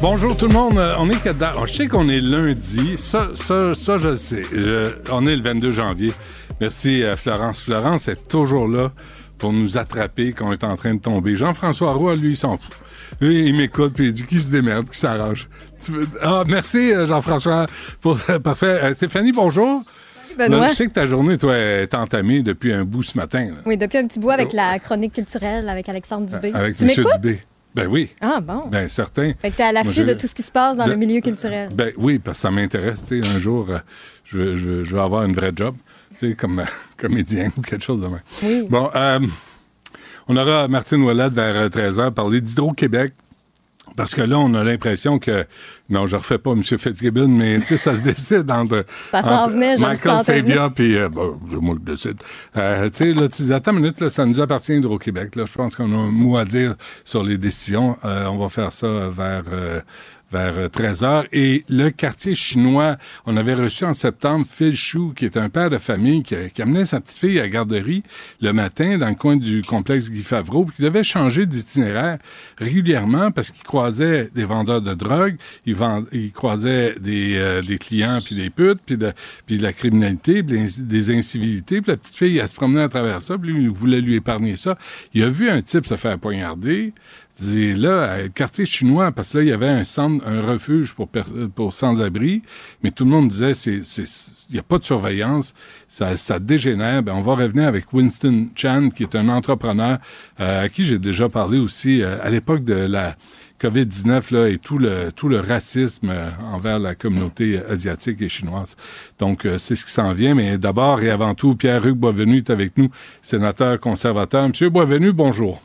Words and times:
Bonjour 0.00 0.36
tout 0.36 0.48
le 0.48 0.52
monde, 0.52 0.80
on 0.98 1.08
est 1.10 1.22
que 1.22 1.28
oh, 1.30 1.66
Je 1.66 1.72
sais 1.72 1.86
qu'on 1.86 2.08
est 2.08 2.20
lundi, 2.20 2.94
ça, 2.96 3.30
ça, 3.34 3.74
ça 3.74 3.98
je 3.98 4.08
le 4.08 4.16
sais. 4.16 4.42
On 5.10 5.26
est 5.26 5.36
le 5.36 5.42
22 5.42 5.70
janvier. 5.70 6.12
Merci 6.60 7.02
euh, 7.02 7.16
Florence. 7.16 7.60
Florence 7.60 8.08
est 8.08 8.28
toujours 8.28 8.68
là 8.68 8.90
pour 9.38 9.52
nous 9.52 9.78
attraper 9.78 10.32
quand 10.32 10.48
on 10.48 10.52
est 10.52 10.64
en 10.64 10.76
train 10.76 10.94
de 10.94 11.00
tomber. 11.00 11.36
Jean-François 11.36 11.92
Roy, 11.92 12.16
lui, 12.16 12.30
il 12.30 12.36
s'en 12.36 12.56
fout. 12.56 12.74
Lui, 13.20 13.48
il 13.48 13.54
m'écoute 13.54 13.92
puis 13.94 14.06
il 14.06 14.12
dit 14.12 14.24
qui 14.24 14.40
se 14.40 14.50
démerde, 14.50 14.88
qui 14.88 14.98
s'arrange. 14.98 15.48
Ah, 16.20 16.44
merci 16.46 16.92
euh, 16.92 17.06
Jean-François. 17.06 17.66
Pour... 18.00 18.18
Parfait. 18.42 18.80
Euh, 18.82 18.94
Stéphanie, 18.94 19.32
bonjour. 19.32 19.82
Benoît? 20.36 20.68
Je 20.68 20.74
sais 20.74 20.86
que 20.86 20.92
ta 20.92 21.06
journée, 21.06 21.38
toi, 21.38 21.56
est 21.56 21.94
entamée 21.94 22.42
depuis 22.42 22.72
un 22.72 22.84
bout 22.84 23.02
ce 23.02 23.16
matin. 23.16 23.44
là. 23.46 23.56
Oui, 23.66 23.76
depuis 23.76 23.98
un 23.98 24.06
petit 24.06 24.18
bout 24.18 24.30
avec 24.30 24.52
la 24.52 24.78
chronique 24.78 25.12
culturelle 25.14 25.68
avec 25.68 25.88
Alexandre 25.88 26.26
Dubé. 26.26 26.52
Avec 26.54 26.76
tu 26.76 26.84
M. 26.84 26.90
Dubé. 27.14 27.40
Ben 27.74 27.86
oui. 27.86 28.10
Ah 28.20 28.40
bon. 28.40 28.68
Ben 28.70 28.86
certain. 28.88 29.32
Fait 29.40 29.50
que 29.50 29.56
t'es 29.56 29.62
à 29.62 29.72
l'affût 29.72 30.04
de 30.04 30.12
tout 30.12 30.26
ce 30.26 30.34
qui 30.34 30.42
se 30.42 30.52
passe 30.52 30.76
dans 30.76 30.84
de- 30.84 30.90
le 30.90 30.96
milieu 30.96 31.20
culturel. 31.22 31.70
Ben 31.72 31.90
oui, 31.96 32.18
parce 32.18 32.36
que 32.38 32.42
ça 32.42 32.50
m'intéresse. 32.50 33.02
Tu 33.06 33.22
sais, 33.22 33.26
un 33.28 33.38
jour, 33.38 33.66
euh, 33.70 33.78
je, 34.24 34.36
veux, 34.36 34.56
je, 34.56 34.64
veux, 34.70 34.84
je 34.84 34.94
veux 34.94 35.00
avoir 35.00 35.24
une 35.24 35.32
vraie 35.34 35.52
job, 35.56 35.74
tu 36.18 36.28
sais, 36.28 36.34
comme 36.34 36.58
euh, 36.60 36.64
comédien 36.98 37.50
ou 37.56 37.62
quelque 37.62 37.82
chose 37.82 38.02
de 38.02 38.08
même. 38.08 38.20
Oui. 38.42 38.66
Bon, 38.68 38.90
euh, 38.94 39.20
on 40.28 40.36
aura 40.36 40.68
Martine 40.68 41.02
Ouellette 41.02 41.32
vers 41.32 41.68
13h 41.68 42.10
parler 42.12 42.42
d'Hydro-Québec. 42.42 43.14
Parce 43.96 44.14
que 44.14 44.22
là, 44.22 44.38
on 44.38 44.54
a 44.54 44.64
l'impression 44.64 45.18
que. 45.18 45.44
Non, 45.90 46.06
je 46.06 46.16
refais 46.16 46.38
pas 46.38 46.52
M. 46.52 46.62
Fitzgibbon, 46.62 47.28
mais 47.28 47.58
tu 47.60 47.66
sais, 47.66 47.76
ça 47.76 47.94
se 47.94 48.02
décide 48.04 48.50
entre. 48.50 48.84
Ça 49.10 49.22
s'en 49.22 49.48
venait, 49.48 49.76
je 49.76 49.82
Michael 49.82 50.18
Sabia, 50.24 50.70
puis. 50.70 50.96
Euh, 50.96 51.08
bon, 51.08 51.38
c'est 51.50 51.56
moi 51.56 51.74
qui 51.76 51.82
décide. 51.82 52.16
Euh, 52.56 52.88
tu 52.90 52.96
sais, 52.96 53.12
là, 53.12 53.28
tu 53.28 53.42
dis, 53.42 53.52
attends 53.52 53.72
une 53.72 53.80
minute, 53.80 54.00
là, 54.00 54.10
ça 54.10 54.24
nous 54.24 54.40
appartient 54.40 54.74
Hydro-Québec. 54.74 55.36
Là, 55.36 55.44
je 55.46 55.52
pense 55.52 55.76
qu'on 55.76 55.92
a 55.92 55.96
un 55.96 56.10
mot 56.10 56.36
à 56.36 56.44
dire 56.44 56.76
sur 57.04 57.22
les 57.22 57.38
décisions. 57.38 57.96
Euh, 58.04 58.26
on 58.26 58.38
va 58.38 58.48
faire 58.48 58.72
ça 58.72 58.88
vers. 59.10 59.44
Vers 60.32 60.58
euh, 60.58 60.68
13 60.68 61.04
heures. 61.04 61.26
Et 61.32 61.64
le 61.68 61.90
quartier 61.90 62.34
chinois, 62.34 62.96
on 63.26 63.36
avait 63.36 63.54
reçu 63.54 63.84
en 63.84 63.92
septembre 63.92 64.46
Phil 64.48 64.74
Chou, 64.74 65.12
qui 65.14 65.24
est 65.24 65.36
un 65.36 65.48
père 65.48 65.70
de 65.70 65.78
famille 65.78 66.22
qui, 66.22 66.34
qui 66.54 66.62
amenait 66.62 66.84
sa 66.84 67.00
petite 67.00 67.18
fille 67.18 67.38
à 67.40 67.48
garderie 67.48 68.02
le 68.40 68.52
matin 68.52 68.98
dans 68.98 69.08
le 69.08 69.14
coin 69.14 69.36
du 69.36 69.62
complexe 69.62 70.10
Guy 70.10 70.22
Favreau, 70.22 70.64
puis 70.64 70.76
qui 70.76 70.82
devait 70.82 71.04
changer 71.04 71.46
d'itinéraire 71.46 72.18
régulièrement 72.58 73.30
parce 73.30 73.50
qu'il 73.50 73.62
croisait 73.62 74.30
des 74.34 74.44
vendeurs 74.44 74.82
de 74.82 74.94
drogue, 74.94 75.36
il, 75.66 75.74
vend, 75.74 76.04
croisait 76.34 76.94
des, 77.00 77.36
euh, 77.36 77.62
des 77.62 77.78
clients, 77.78 78.18
puis 78.24 78.34
des 78.34 78.50
putes, 78.50 78.80
puis 78.86 78.96
de, 78.96 79.12
la 79.62 79.72
criminalité, 79.72 80.42
puis 80.42 80.58
des- 80.58 80.82
des 80.82 81.10
incivilités. 81.14 81.80
Puis 81.80 81.90
la 81.90 81.96
petite 81.96 82.16
fille, 82.16 82.38
elle 82.38 82.48
se 82.48 82.54
promenait 82.54 82.82
à 82.82 82.88
travers 82.88 83.20
ça, 83.22 83.36
puis 83.38 83.52
lui, 83.52 83.62
il 83.64 83.70
voulait 83.70 84.00
lui 84.00 84.14
épargner 84.16 84.56
ça. 84.56 84.78
Il 85.14 85.22
a 85.22 85.28
vu 85.28 85.48
un 85.50 85.60
type 85.62 85.86
se 85.86 85.96
faire 85.96 86.18
poignarder. 86.18 86.92
Dit, 87.38 87.74
là, 87.74 87.88
euh, 87.88 88.28
quartier 88.28 88.66
chinois, 88.66 89.10
parce 89.10 89.32
que 89.32 89.38
là, 89.38 89.44
il 89.44 89.48
y 89.48 89.52
avait 89.52 89.68
un 89.68 89.84
centre, 89.84 90.26
un 90.26 90.42
refuge 90.42 90.94
pour, 90.94 91.08
pour 91.54 91.72
sans-abri, 91.72 92.42
mais 92.82 92.90
tout 92.90 93.04
le 93.04 93.10
monde 93.10 93.28
disait, 93.28 93.54
c'est, 93.54 93.84
c'est, 93.84 94.04
il 94.50 94.54
n'y 94.54 94.58
a 94.58 94.62
pas 94.62 94.78
de 94.78 94.84
surveillance, 94.84 95.54
ça, 95.88 96.14
ça 96.16 96.38
dégénère. 96.38 97.02
Ben, 97.02 97.14
on 97.14 97.22
va 97.22 97.34
revenir 97.34 97.66
avec 97.66 97.92
Winston 97.92 98.48
Chan, 98.54 98.90
qui 98.94 99.02
est 99.02 99.16
un 99.16 99.28
entrepreneur 99.28 99.98
euh, 100.40 100.64
à 100.64 100.68
qui 100.68 100.84
j'ai 100.84 100.98
déjà 100.98 101.28
parlé 101.28 101.58
aussi 101.58 102.02
euh, 102.02 102.22
à 102.22 102.28
l'époque 102.28 102.64
de 102.64 102.74
la 102.74 103.16
COVID-19 103.62 104.34
là, 104.34 104.48
et 104.48 104.58
tout 104.58 104.78
le, 104.78 105.12
tout 105.12 105.28
le 105.28 105.40
racisme 105.40 106.10
euh, 106.10 106.28
envers 106.52 106.78
la 106.78 106.94
communauté 106.94 107.58
asiatique 107.58 108.20
et 108.20 108.28
chinoise. 108.28 108.76
Donc, 109.18 109.46
euh, 109.46 109.56
c'est 109.56 109.76
ce 109.76 109.84
qui 109.86 109.92
s'en 109.92 110.12
vient. 110.12 110.34
Mais 110.34 110.58
d'abord 110.58 111.00
et 111.00 111.10
avant 111.10 111.34
tout, 111.34 111.54
Pierre-Hugues 111.54 111.96
Boisvenu 111.96 112.38
est 112.38 112.50
avec 112.50 112.76
nous, 112.76 112.90
sénateur 113.20 113.78
conservateur. 113.78 114.48
Monsieur 114.48 114.68
Boisvenu, 114.68 115.12
bonjour. 115.12 115.60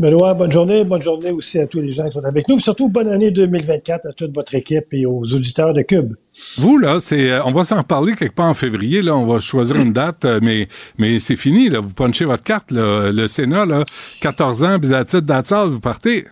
Benoît, 0.00 0.32
bonne 0.32 0.50
journée. 0.50 0.82
Bonne 0.82 1.02
journée 1.02 1.30
aussi 1.30 1.58
à 1.58 1.66
tous 1.66 1.82
les 1.82 1.90
gens 1.90 2.06
qui 2.08 2.14
sont 2.14 2.24
avec 2.24 2.48
nous. 2.48 2.58
Surtout, 2.58 2.88
bonne 2.88 3.08
année 3.08 3.30
2024 3.30 4.08
à 4.08 4.12
toute 4.14 4.34
votre 4.34 4.54
équipe 4.54 4.86
et 4.92 5.04
aux 5.04 5.24
auditeurs 5.24 5.74
de 5.74 5.82
Cube. 5.82 6.14
Vous, 6.56 6.78
là, 6.78 7.00
c'est, 7.00 7.30
euh, 7.30 7.44
on 7.44 7.50
va 7.50 7.64
s'en 7.64 7.76
reparler 7.76 8.14
quelque 8.14 8.34
part 8.34 8.48
en 8.48 8.54
février, 8.54 9.02
là, 9.02 9.14
on 9.14 9.26
va 9.26 9.40
choisir 9.40 9.76
une 9.76 9.92
date, 9.92 10.24
euh, 10.24 10.40
mais, 10.42 10.68
mais 10.96 11.18
c'est 11.18 11.36
fini, 11.36 11.68
là, 11.68 11.80
vous 11.80 11.92
punchez 11.92 12.24
votre 12.24 12.42
carte, 12.42 12.70
là, 12.70 13.12
le 13.12 13.28
Sénat, 13.28 13.66
là, 13.66 13.84
14 14.22 14.64
ans, 14.64 14.78
puis 14.80 14.90
la 14.90 15.04
titre 15.04 15.20
d'attitude, 15.20 15.70
vous 15.70 15.80
partez. 15.80 16.24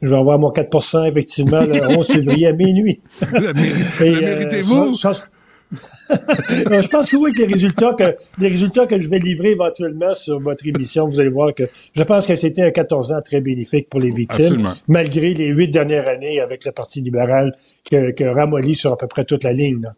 Je 0.00 0.08
vais 0.08 0.16
avoir 0.16 0.38
mon 0.38 0.50
4% 0.50 1.04
effectivement, 1.08 1.62
le 1.62 1.98
11 1.98 2.06
février 2.06 2.46
à 2.46 2.52
minuit. 2.52 3.00
Le, 3.32 3.48
euh, 3.48 4.20
méritez-vous? 4.20 4.92
Non, 6.70 6.80
je 6.80 6.88
pense 6.88 7.08
que 7.08 7.16
oui, 7.16 7.32
que 7.32 7.42
les 7.42 7.52
résultats 7.52 7.94
que, 7.94 8.14
les 8.38 8.48
résultats 8.48 8.86
que 8.86 8.98
je 9.00 9.08
vais 9.08 9.18
livrer 9.18 9.50
éventuellement 9.50 10.14
sur 10.14 10.38
votre 10.40 10.66
émission, 10.66 11.08
vous 11.08 11.18
allez 11.18 11.28
voir 11.28 11.54
que 11.54 11.64
je 11.94 12.02
pense 12.02 12.26
que 12.26 12.36
c'était 12.36 12.62
un 12.62 12.70
14 12.70 13.12
ans 13.12 13.20
très 13.22 13.40
bénéfique 13.40 13.88
pour 13.88 14.00
les 14.00 14.10
victimes, 14.10 14.44
Absolument. 14.44 14.72
malgré 14.88 15.34
les 15.34 15.48
huit 15.48 15.68
dernières 15.68 16.06
années 16.06 16.40
avec 16.40 16.64
le 16.64 16.72
Parti 16.72 17.00
libéral 17.00 17.52
que, 17.90 18.12
que 18.12 18.24
ramolli 18.24 18.74
sur 18.74 18.92
à 18.92 18.96
peu 18.96 19.06
près 19.08 19.24
toute 19.24 19.44
la 19.44 19.52
ligne. 19.52 19.82
là. 19.82 19.94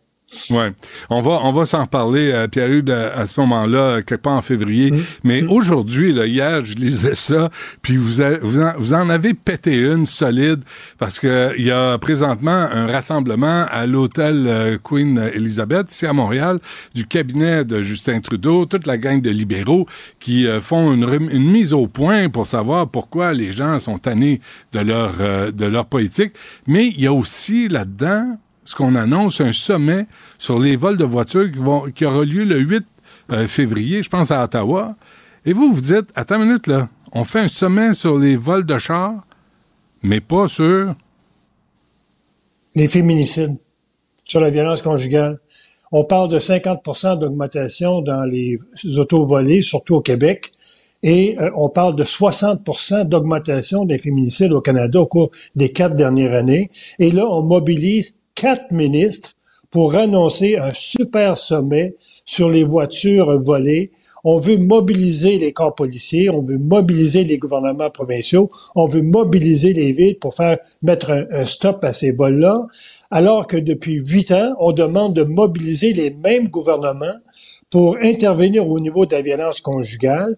Ouais, 0.50 0.72
on 1.08 1.22
va 1.22 1.40
on 1.42 1.52
va 1.52 1.64
s'en 1.64 1.82
reparler 1.84 2.30
euh, 2.32 2.48
Pierre-Hugues 2.48 2.90
à, 2.90 3.18
à 3.18 3.26
ce 3.26 3.40
moment-là 3.40 3.78
euh, 3.78 3.96
quelque 4.02 4.20
part 4.20 4.34
en 4.34 4.42
février. 4.42 4.90
Mmh. 4.90 4.98
Mais 5.24 5.42
aujourd'hui, 5.44 6.12
là, 6.12 6.26
hier, 6.26 6.60
je 6.62 6.74
lisais 6.74 7.14
ça, 7.14 7.48
puis 7.80 7.96
vous 7.96 8.20
a- 8.20 8.36
vous 8.42 8.60
en, 8.60 8.72
vous 8.78 8.92
en 8.92 9.08
avez 9.08 9.32
pété 9.32 9.76
une 9.80 10.04
solide 10.04 10.60
parce 10.98 11.18
que 11.18 11.54
il 11.56 11.64
y 11.64 11.70
a 11.70 11.96
présentement 11.96 12.50
un 12.70 12.86
rassemblement 12.86 13.64
à 13.70 13.86
l'hôtel 13.86 14.44
euh, 14.46 14.76
Queen 14.82 15.18
Elizabeth 15.32 15.90
ici 15.90 16.04
à 16.04 16.12
Montréal 16.12 16.58
du 16.94 17.06
cabinet 17.06 17.64
de 17.64 17.80
Justin 17.80 18.20
Trudeau, 18.20 18.66
toute 18.66 18.86
la 18.86 18.98
gang 18.98 19.22
de 19.22 19.30
libéraux 19.30 19.86
qui 20.20 20.46
euh, 20.46 20.60
font 20.60 20.92
une, 20.92 21.06
rem- 21.06 21.30
une 21.32 21.50
mise 21.50 21.72
au 21.72 21.86
point 21.86 22.28
pour 22.28 22.46
savoir 22.46 22.86
pourquoi 22.90 23.32
les 23.32 23.50
gens 23.50 23.78
sont 23.78 23.96
tannés 23.96 24.42
de 24.74 24.80
leur 24.80 25.14
euh, 25.20 25.50
de 25.52 25.64
leur 25.64 25.86
politique. 25.86 26.34
Mais 26.66 26.88
il 26.88 27.00
y 27.00 27.06
a 27.06 27.14
aussi 27.14 27.68
là-dedans 27.68 28.36
ce 28.68 28.74
qu'on 28.74 28.96
annonce, 28.96 29.40
un 29.40 29.52
sommet 29.52 30.04
sur 30.38 30.58
les 30.58 30.76
vols 30.76 30.98
de 30.98 31.04
voitures 31.04 31.50
qui, 31.94 32.04
aura 32.04 32.24
lieu 32.26 32.44
le 32.44 32.58
8 32.58 32.84
euh, 33.32 33.46
février, 33.48 34.02
je 34.02 34.10
pense, 34.10 34.30
à 34.30 34.44
Ottawa. 34.44 34.94
Et 35.46 35.54
vous, 35.54 35.72
vous 35.72 35.80
dites, 35.80 36.10
attends 36.14 36.36
une 36.36 36.48
minute, 36.48 36.66
là, 36.66 36.90
on 37.12 37.24
fait 37.24 37.40
un 37.40 37.48
sommet 37.48 37.94
sur 37.94 38.18
les 38.18 38.36
vols 38.36 38.66
de 38.66 38.76
chars, 38.76 39.24
mais 40.02 40.20
pas 40.20 40.48
sur... 40.48 40.94
les 42.74 42.88
féminicides, 42.88 43.56
sur 44.24 44.40
la 44.40 44.50
violence 44.50 44.82
conjugale. 44.82 45.38
On 45.90 46.04
parle 46.04 46.28
de 46.28 46.38
50% 46.38 47.18
d'augmentation 47.18 48.02
dans 48.02 48.24
les 48.26 48.58
autos 48.98 49.24
volées, 49.24 49.62
surtout 49.62 49.94
au 49.94 50.02
Québec, 50.02 50.52
et 51.02 51.38
euh, 51.40 51.48
on 51.56 51.70
parle 51.70 51.96
de 51.96 52.04
60% 52.04 53.08
d'augmentation 53.08 53.86
des 53.86 53.96
féminicides 53.96 54.52
au 54.52 54.60
Canada 54.60 55.00
au 55.00 55.06
cours 55.06 55.30
des 55.56 55.72
quatre 55.72 55.96
dernières 55.96 56.34
années. 56.34 56.68
Et 56.98 57.10
là, 57.10 57.26
on 57.30 57.40
mobilise 57.40 58.17
quatre 58.40 58.70
ministres 58.70 59.34
pour 59.70 59.96
annoncer 59.96 60.56
un 60.56 60.72
super 60.72 61.36
sommet 61.36 61.94
sur 62.24 62.48
les 62.48 62.64
voitures 62.64 63.42
volées. 63.42 63.90
On 64.24 64.38
veut 64.38 64.56
mobiliser 64.56 65.38
les 65.38 65.52
corps 65.52 65.74
policiers, 65.74 66.30
on 66.30 66.42
veut 66.42 66.56
mobiliser 66.56 67.24
les 67.24 67.36
gouvernements 67.36 67.90
provinciaux, 67.90 68.48
on 68.74 68.86
veut 68.86 69.02
mobiliser 69.02 69.72
les 69.74 69.92
villes 69.92 70.18
pour 70.18 70.34
faire 70.34 70.56
mettre 70.82 71.10
un, 71.10 71.24
un 71.32 71.44
stop 71.44 71.84
à 71.84 71.92
ces 71.92 72.12
vols-là, 72.12 72.66
alors 73.10 73.46
que 73.46 73.56
depuis 73.58 73.96
huit 73.96 74.30
ans, 74.30 74.54
on 74.58 74.72
demande 74.72 75.14
de 75.14 75.24
mobiliser 75.24 75.92
les 75.92 76.10
mêmes 76.10 76.48
gouvernements 76.48 77.18
pour 77.68 77.98
intervenir 78.02 78.66
au 78.66 78.80
niveau 78.80 79.04
de 79.04 79.14
la 79.14 79.20
violence 79.20 79.60
conjugale 79.60 80.36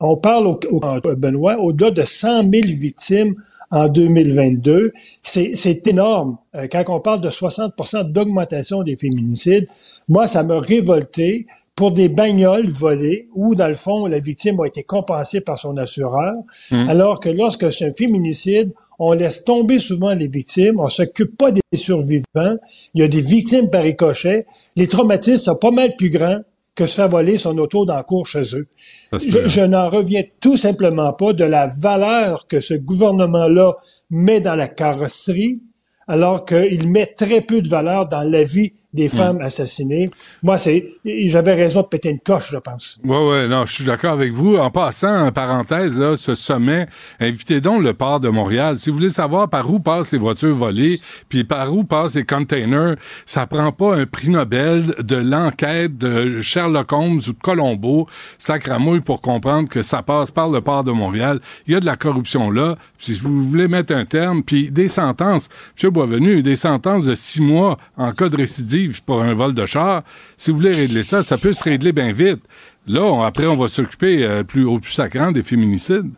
on 0.00 0.16
parle, 0.16 0.46
au, 0.46 0.60
au, 0.70 0.80
Benoît, 1.16 1.58
au-delà 1.58 1.90
de 1.90 2.02
100 2.02 2.42
000 2.42 2.50
victimes 2.66 3.34
en 3.70 3.88
2022. 3.88 4.92
C'est 5.22 5.86
énorme. 5.88 6.38
Euh, 6.54 6.66
quand 6.70 6.84
on 6.88 7.00
parle 7.00 7.20
de 7.20 7.28
60% 7.28 8.10
d'augmentation 8.10 8.82
des 8.82 8.96
féminicides, 8.96 9.66
moi, 10.08 10.26
ça 10.26 10.42
m'a 10.42 10.60
révolté 10.60 11.46
pour 11.74 11.92
des 11.92 12.08
bagnoles 12.08 12.68
volées 12.68 13.28
où, 13.34 13.54
dans 13.54 13.68
le 13.68 13.74
fond, 13.74 14.06
la 14.06 14.18
victime 14.18 14.60
a 14.60 14.66
été 14.66 14.82
compensée 14.82 15.40
par 15.40 15.58
son 15.58 15.76
assureur, 15.76 16.34
mmh. 16.70 16.88
alors 16.88 17.20
que 17.20 17.28
lorsque 17.28 17.72
c'est 17.72 17.84
un 17.86 17.92
féminicide, 17.92 18.72
on 18.98 19.12
laisse 19.12 19.44
tomber 19.44 19.78
souvent 19.78 20.14
les 20.14 20.26
victimes, 20.26 20.80
on 20.80 20.88
s'occupe 20.88 21.36
pas 21.36 21.52
des 21.52 21.60
survivants, 21.74 22.56
il 22.94 23.00
y 23.00 23.04
a 23.04 23.08
des 23.08 23.20
victimes 23.20 23.70
par 23.70 23.84
ricochet, 23.84 24.44
les 24.74 24.88
traumatismes 24.88 25.44
sont 25.44 25.54
pas 25.54 25.70
mal 25.70 25.94
plus 25.96 26.10
grands 26.10 26.40
que 26.78 26.86
se 26.86 26.94
faire 26.94 27.08
voler 27.08 27.38
son 27.38 27.58
auto 27.58 27.84
dans 27.84 27.96
la 27.96 28.04
cour 28.04 28.24
chez 28.24 28.54
eux. 28.54 28.68
Je, 29.12 29.48
je 29.48 29.60
n'en 29.62 29.90
reviens 29.90 30.22
tout 30.40 30.56
simplement 30.56 31.12
pas 31.12 31.32
de 31.32 31.42
la 31.42 31.66
valeur 31.66 32.46
que 32.46 32.60
ce 32.60 32.74
gouvernement-là 32.74 33.74
met 34.10 34.40
dans 34.40 34.54
la 34.54 34.68
carrosserie, 34.68 35.60
alors 36.06 36.44
qu'il 36.44 36.88
met 36.88 37.06
très 37.06 37.40
peu 37.40 37.62
de 37.62 37.68
valeur 37.68 38.06
dans 38.06 38.22
la 38.22 38.44
vie 38.44 38.74
des 38.98 39.08
femmes 39.08 39.40
assassinées. 39.40 40.10
Moi, 40.42 40.58
c'est, 40.58 40.88
j'avais 41.04 41.54
raison 41.54 41.82
de 41.82 41.86
péter 41.86 42.10
une 42.10 42.18
coche, 42.18 42.50
je 42.50 42.58
pense. 42.58 42.98
Ouais, 43.04 43.28
ouais, 43.28 43.48
non, 43.48 43.64
je 43.64 43.72
suis 43.72 43.84
d'accord 43.84 44.12
avec 44.12 44.32
vous. 44.32 44.56
En 44.56 44.70
passant, 44.70 45.26
en 45.26 45.32
parenthèse, 45.32 45.98
là, 45.98 46.16
ce 46.16 46.34
sommet, 46.34 46.88
invitez 47.20 47.60
donc 47.60 47.82
le 47.82 47.94
port 47.94 48.20
de 48.20 48.28
Montréal. 48.28 48.78
Si 48.78 48.90
vous 48.90 48.96
voulez 48.96 49.10
savoir 49.10 49.48
par 49.48 49.70
où 49.70 49.78
passent 49.78 50.12
les 50.12 50.18
voitures 50.18 50.54
volées, 50.54 50.98
puis 51.28 51.44
par 51.44 51.72
où 51.72 51.84
passent 51.84 52.16
les 52.16 52.24
containers, 52.24 52.96
ça 53.24 53.46
prend 53.46 53.70
pas 53.70 53.96
un 53.96 54.06
prix 54.06 54.30
Nobel 54.30 54.94
de 54.98 55.16
l'enquête 55.16 55.96
de 55.96 56.40
Sherlock 56.40 56.92
Holmes 56.92 57.20
ou 57.28 57.32
de 57.32 57.38
Colombo, 57.40 58.08
sacramouille 58.38 59.00
pour 59.00 59.20
comprendre 59.20 59.68
que 59.68 59.82
ça 59.82 60.02
passe 60.02 60.30
par 60.30 60.50
le 60.50 60.60
port 60.60 60.82
de 60.82 60.92
Montréal. 60.92 61.40
Il 61.66 61.72
y 61.72 61.76
a 61.76 61.80
de 61.80 61.86
la 61.86 61.96
corruption 61.96 62.50
là. 62.50 62.76
Si 62.98 63.14
vous 63.14 63.48
voulez 63.48 63.68
mettre 63.68 63.94
un 63.94 64.04
terme, 64.04 64.42
puis 64.42 64.70
des 64.70 64.88
sentences, 64.88 65.48
M. 65.82 65.90
Boisvenu, 65.90 66.42
des 66.42 66.56
sentences 66.56 67.04
de 67.04 67.14
six 67.14 67.40
mois 67.40 67.78
en 67.96 68.12
cas 68.12 68.28
de 68.28 68.36
récidive 68.36 68.87
pour 69.06 69.22
un 69.22 69.34
vol 69.34 69.54
de 69.54 69.66
char, 69.66 70.02
si 70.36 70.50
vous 70.50 70.58
voulez 70.58 70.72
régler 70.72 71.02
ça, 71.02 71.22
ça 71.22 71.38
peut 71.38 71.52
se 71.52 71.64
régler 71.64 71.92
bien 71.92 72.12
vite. 72.12 72.42
Là, 72.86 73.24
après, 73.24 73.46
on 73.46 73.56
va 73.56 73.68
s'occuper 73.68 74.24
euh, 74.24 74.42
plus 74.42 74.64
au 74.64 74.78
plus 74.78 74.92
sacrant 74.92 75.30
des 75.32 75.42
féminicides. 75.42 76.10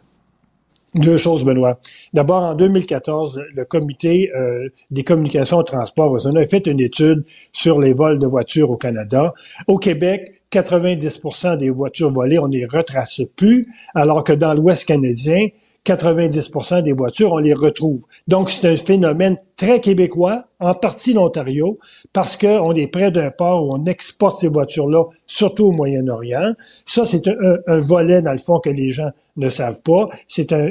Deux 0.94 1.18
choses, 1.18 1.44
Benoît. 1.44 1.78
D'abord, 2.12 2.42
en 2.42 2.54
2014, 2.56 3.40
le 3.54 3.64
comité 3.64 4.32
euh, 4.34 4.68
des 4.90 5.04
communications 5.04 5.58
au 5.58 5.62
transport 5.62 6.16
a 6.16 6.44
fait 6.44 6.66
une 6.66 6.80
étude 6.80 7.22
sur 7.52 7.78
les 7.78 7.92
vols 7.92 8.18
de 8.18 8.26
voitures 8.26 8.72
au 8.72 8.76
Canada. 8.76 9.32
Au 9.68 9.78
Québec, 9.78 10.42
90% 10.50 11.58
des 11.58 11.70
voitures 11.70 12.12
volées, 12.12 12.40
on 12.40 12.48
ne 12.48 12.56
les 12.56 12.66
retrace 12.66 13.20
plus, 13.36 13.68
alors 13.94 14.24
que 14.24 14.32
dans 14.32 14.52
l'Ouest 14.52 14.84
canadien, 14.84 15.46
90% 15.86 16.82
des 16.82 16.92
voitures, 16.92 17.32
on 17.32 17.38
les 17.38 17.54
retrouve. 17.54 18.04
Donc, 18.28 18.50
c'est 18.50 18.68
un 18.68 18.76
phénomène 18.76 19.38
très 19.56 19.80
québécois, 19.80 20.44
en 20.58 20.74
partie 20.74 21.12
l'Ontario, 21.12 21.74
parce 22.12 22.36
qu'on 22.36 22.74
est 22.74 22.86
près 22.86 23.10
d'un 23.10 23.30
port 23.30 23.64
où 23.64 23.74
on 23.74 23.84
exporte 23.86 24.40
ces 24.40 24.48
voitures-là, 24.48 25.04
surtout 25.26 25.66
au 25.66 25.72
Moyen-Orient. 25.72 26.52
Ça, 26.58 27.04
c'est 27.04 27.26
un, 27.28 27.80
volet, 27.80 28.22
dans 28.22 28.32
le 28.32 28.38
fond, 28.38 28.60
que 28.60 28.70
les 28.70 28.90
gens 28.90 29.10
ne 29.36 29.48
savent 29.48 29.80
pas. 29.82 30.08
C'est 30.28 30.52
un, 30.52 30.68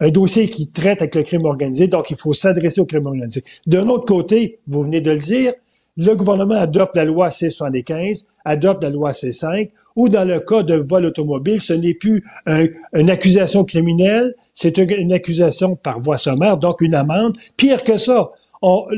un, 0.00 0.08
dossier 0.10 0.48
qui 0.48 0.68
traite 0.68 1.02
avec 1.02 1.14
le 1.14 1.22
crime 1.22 1.44
organisé, 1.44 1.88
donc 1.88 2.10
il 2.10 2.16
faut 2.16 2.34
s'adresser 2.34 2.80
au 2.80 2.86
crime 2.86 3.06
organisé. 3.06 3.42
D'un 3.66 3.88
autre 3.88 4.06
côté, 4.06 4.58
vous 4.66 4.82
venez 4.82 5.00
de 5.00 5.10
le 5.10 5.18
dire, 5.18 5.52
le 5.96 6.14
gouvernement 6.14 6.56
adopte 6.56 6.96
la 6.96 7.04
loi 7.04 7.30
C-75, 7.30 8.26
adopte 8.44 8.82
la 8.82 8.90
loi 8.90 9.12
C-5, 9.12 9.70
ou 9.96 10.08
dans 10.08 10.24
le 10.24 10.40
cas 10.40 10.62
de 10.62 10.74
vol 10.74 11.06
automobile, 11.06 11.60
ce 11.60 11.72
n'est 11.72 11.94
plus 11.94 12.22
une 12.92 13.10
accusation 13.10 13.64
criminelle, 13.64 14.34
c'est 14.54 14.78
une, 14.78 15.12
accusation 15.12 15.76
par 15.76 16.00
voie 16.00 16.18
sommaire, 16.18 16.56
donc 16.56 16.80
une 16.80 16.94
amende. 16.94 17.36
Pire 17.56 17.84
que 17.84 17.98
ça, 17.98 18.30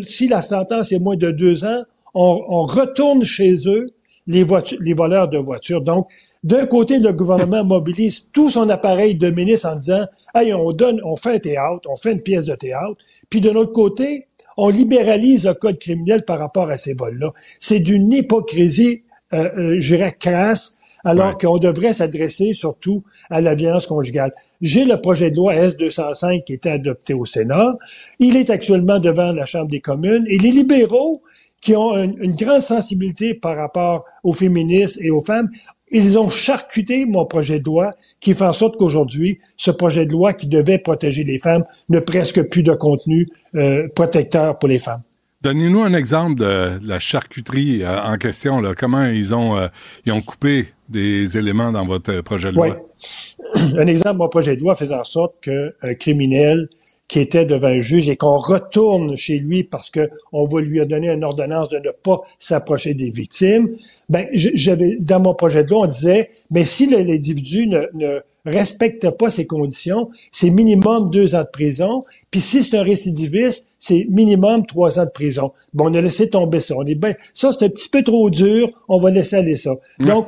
si 0.04 0.28
la 0.28 0.43
sentence 0.43 0.93
est 0.93 0.98
moins 0.98 1.16
de 1.16 1.31
deux 1.31 1.64
ans, 1.64 1.82
on, 2.14 2.64
retourne 2.64 3.25
chez 3.25 3.54
eux 3.66 3.88
les, 4.26 4.46
les 4.81 4.94
voleurs 4.94 5.28
de 5.28 5.38
voitures. 5.38 5.82
Donc, 5.82 6.08
d'un 6.43 6.66
côté, 6.66 6.98
le 6.98 7.12
gouvernement 7.12 7.62
mobilise 7.62 8.28
tout 8.32 8.48
son 8.48 8.70
appareil 8.70 9.16
de 9.16 9.31
ministre 9.31 9.69
en 9.69 9.76
disant, 9.76 10.06
hey, 10.34 10.54
on 10.54 10.72
donne, 10.72 11.00
on 11.04 11.16
fait 11.16 11.34
un 11.34 11.38
théâtre, 11.38 11.88
on 11.90 11.96
fait 11.96 12.12
une 12.12 12.22
pièce 12.22 12.46
de 12.46 12.54
théâtre. 12.54 12.96
Puis 13.28 13.43
de 13.43 13.50
l'autre 13.50 13.72
côté, 13.72 14.28
on 14.56 14.69
libéralise 14.69 15.44
le 15.44 15.55
code 15.55 15.79
criminel 15.79 16.25
par 16.25 16.38
rapport 16.38 16.70
à 16.70 16.76
ces 16.76 16.94
vols-là. 16.94 17.32
C'est 17.61 17.81
d'une 17.81 18.12
hypocrisie, 18.12 19.03
euh, 19.32 19.49
euh, 19.56 19.76
je 19.79 19.94
dirais, 19.94 20.17
crasse, 20.19 20.79
alors 21.05 21.38
qu'on 21.38 21.58
devrait 21.58 21.93
s'adresser 21.93 22.53
surtout 22.53 23.05
à 23.31 23.41
la 23.41 23.55
violence 23.55 23.87
conjugale. 23.87 24.32
J'ai 24.61 24.85
le 24.85 25.00
projet 25.00 25.31
de 25.31 25.37
loi 25.37 25.55
S-205 25.55 26.44
qui 26.44 26.55
était 26.55 26.70
adopté 26.70 27.14
au 27.14 27.25
Sénat. 27.25 27.76
Il 28.19 28.37
est 28.37 28.50
actuellement 28.50 28.99
devant 28.99 29.32
la 29.32 29.47
Chambre 29.47 29.70
des 29.70 29.81
communes 29.81 30.25
et 30.26 30.38
les 30.38 30.50
libéraux 30.50 31.23
qui 31.61 31.76
ont 31.76 31.94
une, 31.94 32.17
une 32.20 32.35
grande 32.35 32.61
sensibilité 32.61 33.35
par 33.35 33.56
rapport 33.56 34.05
aux 34.25 34.32
féministes 34.32 34.99
et 35.00 35.11
aux 35.11 35.23
femmes 35.23 35.49
ils 35.90 36.18
ont 36.18 36.28
charcuté 36.28 37.06
mon 37.06 37.24
projet 37.26 37.60
de 37.60 37.64
loi 37.64 37.92
qui 38.20 38.34
fait 38.34 38.44
en 38.44 38.52
sorte 38.52 38.76
qu'aujourd'hui, 38.76 39.38
ce 39.56 39.70
projet 39.70 40.06
de 40.06 40.12
loi 40.12 40.32
qui 40.32 40.46
devait 40.46 40.78
protéger 40.78 41.24
les 41.24 41.38
femmes 41.38 41.64
n'a 41.88 42.00
presque 42.00 42.42
plus 42.48 42.62
de 42.62 42.72
contenu 42.74 43.28
euh, 43.54 43.88
protecteur 43.94 44.58
pour 44.58 44.68
les 44.68 44.78
femmes. 44.78 45.02
Donnez-nous 45.42 45.82
un 45.82 45.94
exemple 45.94 46.34
de 46.36 46.78
la 46.82 46.98
charcuterie 46.98 47.82
euh, 47.82 48.02
en 48.02 48.16
question. 48.16 48.60
Là. 48.60 48.74
Comment 48.76 49.06
ils 49.06 49.34
ont, 49.34 49.56
euh, 49.56 49.68
ils 50.04 50.12
ont 50.12 50.22
coupé 50.22 50.66
des 50.88 51.38
éléments 51.38 51.70
dans 51.72 51.86
votre 51.86 52.20
projet 52.22 52.50
de 52.50 52.56
loi? 52.56 52.68
Oui. 52.68 53.62
Un 53.78 53.86
exemple, 53.86 54.16
mon 54.16 54.28
projet 54.28 54.56
de 54.56 54.62
loi 54.62 54.74
faisait 54.74 54.94
en 54.94 55.04
sorte 55.04 55.34
qu'un 55.42 55.94
criminel 55.94 56.68
qui 57.08 57.20
était 57.20 57.44
devant 57.44 57.69
un 57.69 57.79
juge 57.79 58.08
et 58.08 58.17
qu'on 58.17 58.38
retourne 58.38 59.17
chez 59.17 59.38
lui 59.38 59.64
parce 59.64 59.91
que 59.91 60.11
on 60.32 60.44
va 60.44 60.61
lui 60.61 60.85
donner 60.87 61.08
une 61.08 61.25
ordonnance 61.25 61.69
de 61.69 61.79
ne 61.79 61.91
pas 61.91 62.20
s'approcher 62.38 62.94
des 62.94 63.11
victimes. 63.11 63.70
Ben, 64.08 64.26
j'avais 64.32 64.97
dans 64.99 65.20
mon 65.20 65.35
projet 65.35 65.65
de 65.65 65.70
loi, 65.70 65.82
on 65.82 65.86
disait, 65.86 66.29
mais 66.51 66.65
si 66.65 66.86
l'individu 66.86 67.69
ne, 67.69 67.82
ne 67.94 68.19
respecte 68.44 69.08
pas 69.10 69.31
ces 69.31 69.46
conditions, 69.46 70.08
c'est 70.32 70.51
minimum 70.51 71.10
deux 71.10 71.34
ans 71.34 71.43
de 71.43 71.51
prison. 71.53 72.05
Puis 72.31 72.41
si 72.41 72.63
c'est 72.63 72.77
un 72.77 72.82
récidiviste, 72.82 73.69
c'est 73.79 74.06
minimum 74.10 74.67
trois 74.67 74.98
ans 74.98 75.05
de 75.05 75.10
prison. 75.10 75.53
Bon, 75.75 75.91
on 75.91 75.94
a 75.94 76.01
laissé 76.01 76.29
tomber 76.29 76.60
ça. 76.60 76.75
On 76.77 76.84
est 76.84 76.96
ben, 76.96 77.15
ça 77.34 77.53
c'est 77.53 77.67
un 77.67 77.69
petit 77.69 77.89
peu 77.89 78.03
trop 78.03 78.31
dur. 78.31 78.69
On 78.89 78.98
va 78.98 79.10
laisser 79.10 79.36
aller 79.36 79.56
ça. 79.56 79.72
Donc, 80.01 80.27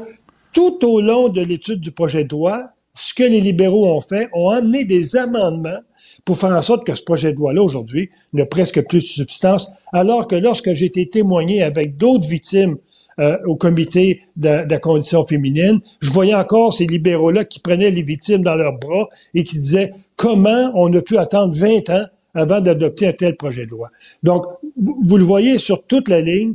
tout 0.52 0.84
au 0.84 1.00
long 1.00 1.28
de 1.28 1.40
l'étude 1.40 1.80
du 1.80 1.92
projet 1.92 2.24
de 2.24 2.30
loi, 2.30 2.70
ce 2.94 3.14
que 3.14 3.22
les 3.22 3.40
libéraux 3.40 3.86
ont 3.86 4.00
fait, 4.00 4.28
ont 4.32 4.50
amené 4.50 4.84
des 4.84 5.16
amendements 5.16 5.78
pour 6.24 6.36
faire 6.36 6.50
en 6.50 6.62
sorte 6.62 6.86
que 6.86 6.94
ce 6.94 7.02
projet 7.02 7.32
de 7.32 7.36
loi-là, 7.38 7.62
aujourd'hui, 7.62 8.10
n'a 8.32 8.46
presque 8.46 8.86
plus 8.86 9.00
de 9.00 9.06
substance, 9.06 9.70
alors 9.92 10.26
que 10.26 10.36
lorsque 10.36 10.72
j'ai 10.72 10.86
été 10.86 11.08
témoigné 11.08 11.62
avec 11.62 11.96
d'autres 11.96 12.28
victimes 12.28 12.76
euh, 13.20 13.36
au 13.46 13.56
comité 13.56 14.22
de, 14.36 14.64
de, 14.64 14.70
la 14.70 14.78
condition 14.78 15.24
féminine, 15.24 15.80
je 16.00 16.12
voyais 16.12 16.34
encore 16.34 16.72
ces 16.72 16.86
libéraux-là 16.86 17.44
qui 17.44 17.60
prenaient 17.60 17.90
les 17.90 18.02
victimes 18.02 18.42
dans 18.42 18.54
leurs 18.54 18.78
bras 18.78 19.08
et 19.34 19.44
qui 19.44 19.58
disaient 19.58 19.92
comment 20.16 20.70
on 20.74 20.92
a 20.92 21.02
pu 21.02 21.18
attendre 21.18 21.54
20 21.54 21.90
ans 21.90 22.04
avant 22.34 22.60
d'adopter 22.60 23.08
un 23.08 23.12
tel 23.12 23.36
projet 23.36 23.66
de 23.66 23.70
loi. 23.70 23.88
Donc, 24.22 24.44
vous, 24.76 25.00
vous, 25.02 25.16
le 25.16 25.24
voyez 25.24 25.58
sur 25.58 25.84
toute 25.84 26.08
la 26.08 26.20
ligne, 26.20 26.54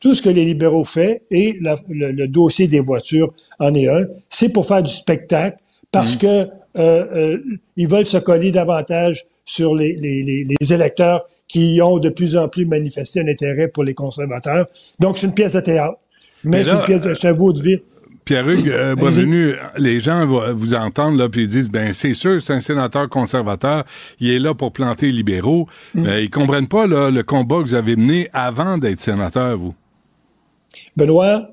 tout 0.00 0.14
ce 0.14 0.22
que 0.22 0.28
les 0.28 0.44
libéraux 0.44 0.84
font 0.84 1.16
et 1.30 1.56
la, 1.60 1.76
le, 1.88 2.10
le, 2.10 2.26
dossier 2.26 2.66
des 2.66 2.80
voitures 2.80 3.32
en 3.60 3.72
est 3.74 3.86
un, 3.86 4.06
c'est 4.28 4.52
pour 4.52 4.66
faire 4.66 4.82
du 4.82 4.92
spectacle, 4.92 5.58
parce 5.92 6.16
mmh. 6.16 6.18
que 6.18 6.48
euh, 6.76 7.04
euh, 7.14 7.38
ils 7.76 7.88
veulent 7.88 8.06
se 8.06 8.18
coller 8.18 8.50
davantage 8.50 9.24
sur 9.44 9.74
les, 9.74 9.94
les, 9.96 10.22
les, 10.22 10.46
les, 10.58 10.72
électeurs 10.72 11.26
qui 11.48 11.80
ont 11.82 11.98
de 11.98 12.08
plus 12.08 12.36
en 12.36 12.48
plus 12.48 12.64
manifesté 12.64 13.20
un 13.20 13.28
intérêt 13.28 13.68
pour 13.68 13.84
les 13.84 13.94
conservateurs. 13.94 14.66
Donc, 14.98 15.18
c'est 15.18 15.26
une 15.26 15.34
pièce 15.34 15.52
de 15.52 15.60
théâtre, 15.60 15.98
mais, 16.44 16.64
c'est 16.64 16.72
une 16.72 16.84
pièce 16.84 17.02
de, 17.02 17.14
c'est 17.14 17.28
un 17.28 17.32
vaudeville. 17.32 17.80
Pierre-Hugues 18.24 18.68
euh, 18.68 18.94
les 19.78 19.98
gens 19.98 20.26
vous 20.54 20.74
entendent 20.74 21.18
là 21.18 21.28
puis 21.28 21.42
ils 21.42 21.48
disent 21.48 21.72
ben 21.72 21.92
c'est 21.92 22.14
sûr 22.14 22.40
c'est 22.40 22.52
un 22.52 22.60
sénateur 22.60 23.08
conservateur, 23.08 23.82
il 24.20 24.30
est 24.30 24.38
là 24.38 24.54
pour 24.54 24.72
planter 24.72 25.06
les 25.06 25.12
libéraux, 25.12 25.66
mmh. 25.94 26.02
mais 26.02 26.24
ils 26.24 26.30
comprennent 26.30 26.68
pas 26.68 26.86
là, 26.86 27.10
le 27.10 27.24
combat 27.24 27.56
que 27.56 27.62
vous 27.62 27.74
avez 27.74 27.96
mené 27.96 28.28
avant 28.32 28.78
d'être 28.78 29.00
sénateur 29.00 29.58
vous. 29.58 29.74
Benoît, 30.96 31.48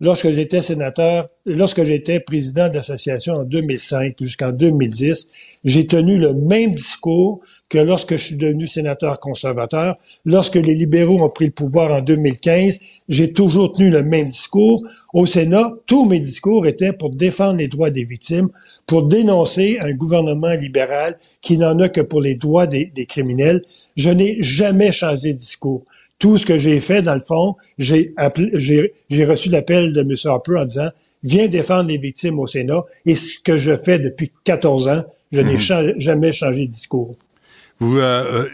lorsque 0.00 0.30
j'étais 0.32 0.60
sénateur, 0.60 1.28
lorsque 1.48 1.82
j'étais 1.84 2.20
président 2.20 2.68
de 2.68 2.74
l'association 2.74 3.34
en 3.34 3.44
2005 3.44 4.14
jusqu'en 4.20 4.52
2010, 4.52 5.28
j'ai 5.64 5.86
tenu 5.86 6.18
le 6.18 6.34
même 6.34 6.74
discours 6.74 7.40
que 7.68 7.78
lorsque 7.78 8.12
je 8.12 8.22
suis 8.22 8.36
devenu 8.36 8.66
sénateur 8.66 9.18
conservateur. 9.20 9.96
Lorsque 10.24 10.56
les 10.56 10.74
libéraux 10.74 11.22
ont 11.22 11.30
pris 11.30 11.46
le 11.46 11.52
pouvoir 11.52 11.92
en 11.92 12.00
2015, 12.00 12.78
j'ai 13.08 13.32
toujours 13.32 13.72
tenu 13.72 13.90
le 13.90 14.02
même 14.02 14.28
discours. 14.28 14.82
Au 15.12 15.26
Sénat, 15.26 15.72
tous 15.86 16.04
mes 16.04 16.20
discours 16.20 16.66
étaient 16.66 16.92
pour 16.92 17.10
défendre 17.10 17.58
les 17.58 17.68
droits 17.68 17.90
des 17.90 18.04
victimes, 18.04 18.48
pour 18.86 19.04
dénoncer 19.04 19.78
un 19.80 19.92
gouvernement 19.92 20.52
libéral 20.52 21.16
qui 21.40 21.58
n'en 21.58 21.78
a 21.80 21.88
que 21.88 22.00
pour 22.00 22.20
les 22.20 22.34
droits 22.34 22.66
des, 22.66 22.90
criminels. 23.08 23.62
Je 23.96 24.10
n'ai 24.10 24.36
jamais 24.40 24.92
changé 24.92 25.32
de 25.32 25.38
discours 25.38 25.84
tout 26.18 26.36
ce 26.36 26.44
que 26.44 26.58
j'ai 26.58 26.80
fait, 26.80 27.00
dans 27.00 27.14
le 27.14 27.20
fond, 27.20 27.54
j'ai 27.78 28.12
reçu 29.24 29.50
l'appel 29.50 29.92
de 29.92 30.00
M. 30.00 30.14
Harper 30.24 30.56
en 30.58 30.64
disant 30.64 30.88
défendre 31.46 31.88
les 31.90 31.98
victimes 31.98 32.40
au 32.40 32.46
Sénat. 32.48 32.82
Et 33.06 33.14
ce 33.14 33.38
que 33.38 33.58
je 33.58 33.76
fais 33.76 34.00
depuis 34.00 34.32
14 34.42 34.88
ans, 34.88 35.04
je 35.30 35.40
n'ai 35.42 35.52
Mhm. 35.54 35.94
jamais 35.98 36.32
changé 36.32 36.66
de 36.66 36.70
discours. 36.72 37.14
Vous, 37.78 37.96
euh, 37.98 38.44
euh, 38.44 38.48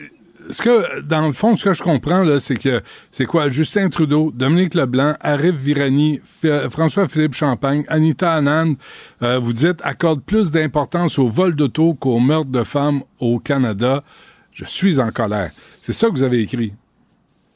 ce 0.50 0.60
que, 0.60 1.00
dans 1.00 1.26
le 1.26 1.32
fond, 1.32 1.56
ce 1.56 1.64
que 1.64 1.72
je 1.72 1.82
comprends, 1.82 2.22
là, 2.24 2.38
c'est 2.40 2.56
que, 2.56 2.82
c'est 3.10 3.24
quoi, 3.24 3.48
Justin 3.48 3.88
Trudeau, 3.88 4.30
Dominique 4.30 4.74
Leblanc, 4.74 5.14
Arif 5.20 5.54
Virani, 5.54 6.20
F- 6.42 6.68
François-Philippe 6.68 7.32
Champagne, 7.32 7.84
Anita 7.88 8.34
Anand, 8.34 8.74
euh, 9.22 9.38
vous 9.38 9.54
dites, 9.54 9.78
accorde 9.82 10.20
plus 10.22 10.50
d'importance 10.50 11.18
au 11.18 11.26
vol 11.28 11.54
d'auto 11.54 11.94
qu'au 11.94 12.18
meurtre 12.18 12.50
de 12.50 12.62
femmes 12.64 13.02
au 13.20 13.38
Canada. 13.38 14.04
Je 14.52 14.66
suis 14.66 15.00
en 15.00 15.10
colère. 15.10 15.50
C'est 15.80 15.94
ça 15.94 16.08
que 16.08 16.12
vous 16.12 16.22
avez 16.22 16.40
écrit. 16.40 16.74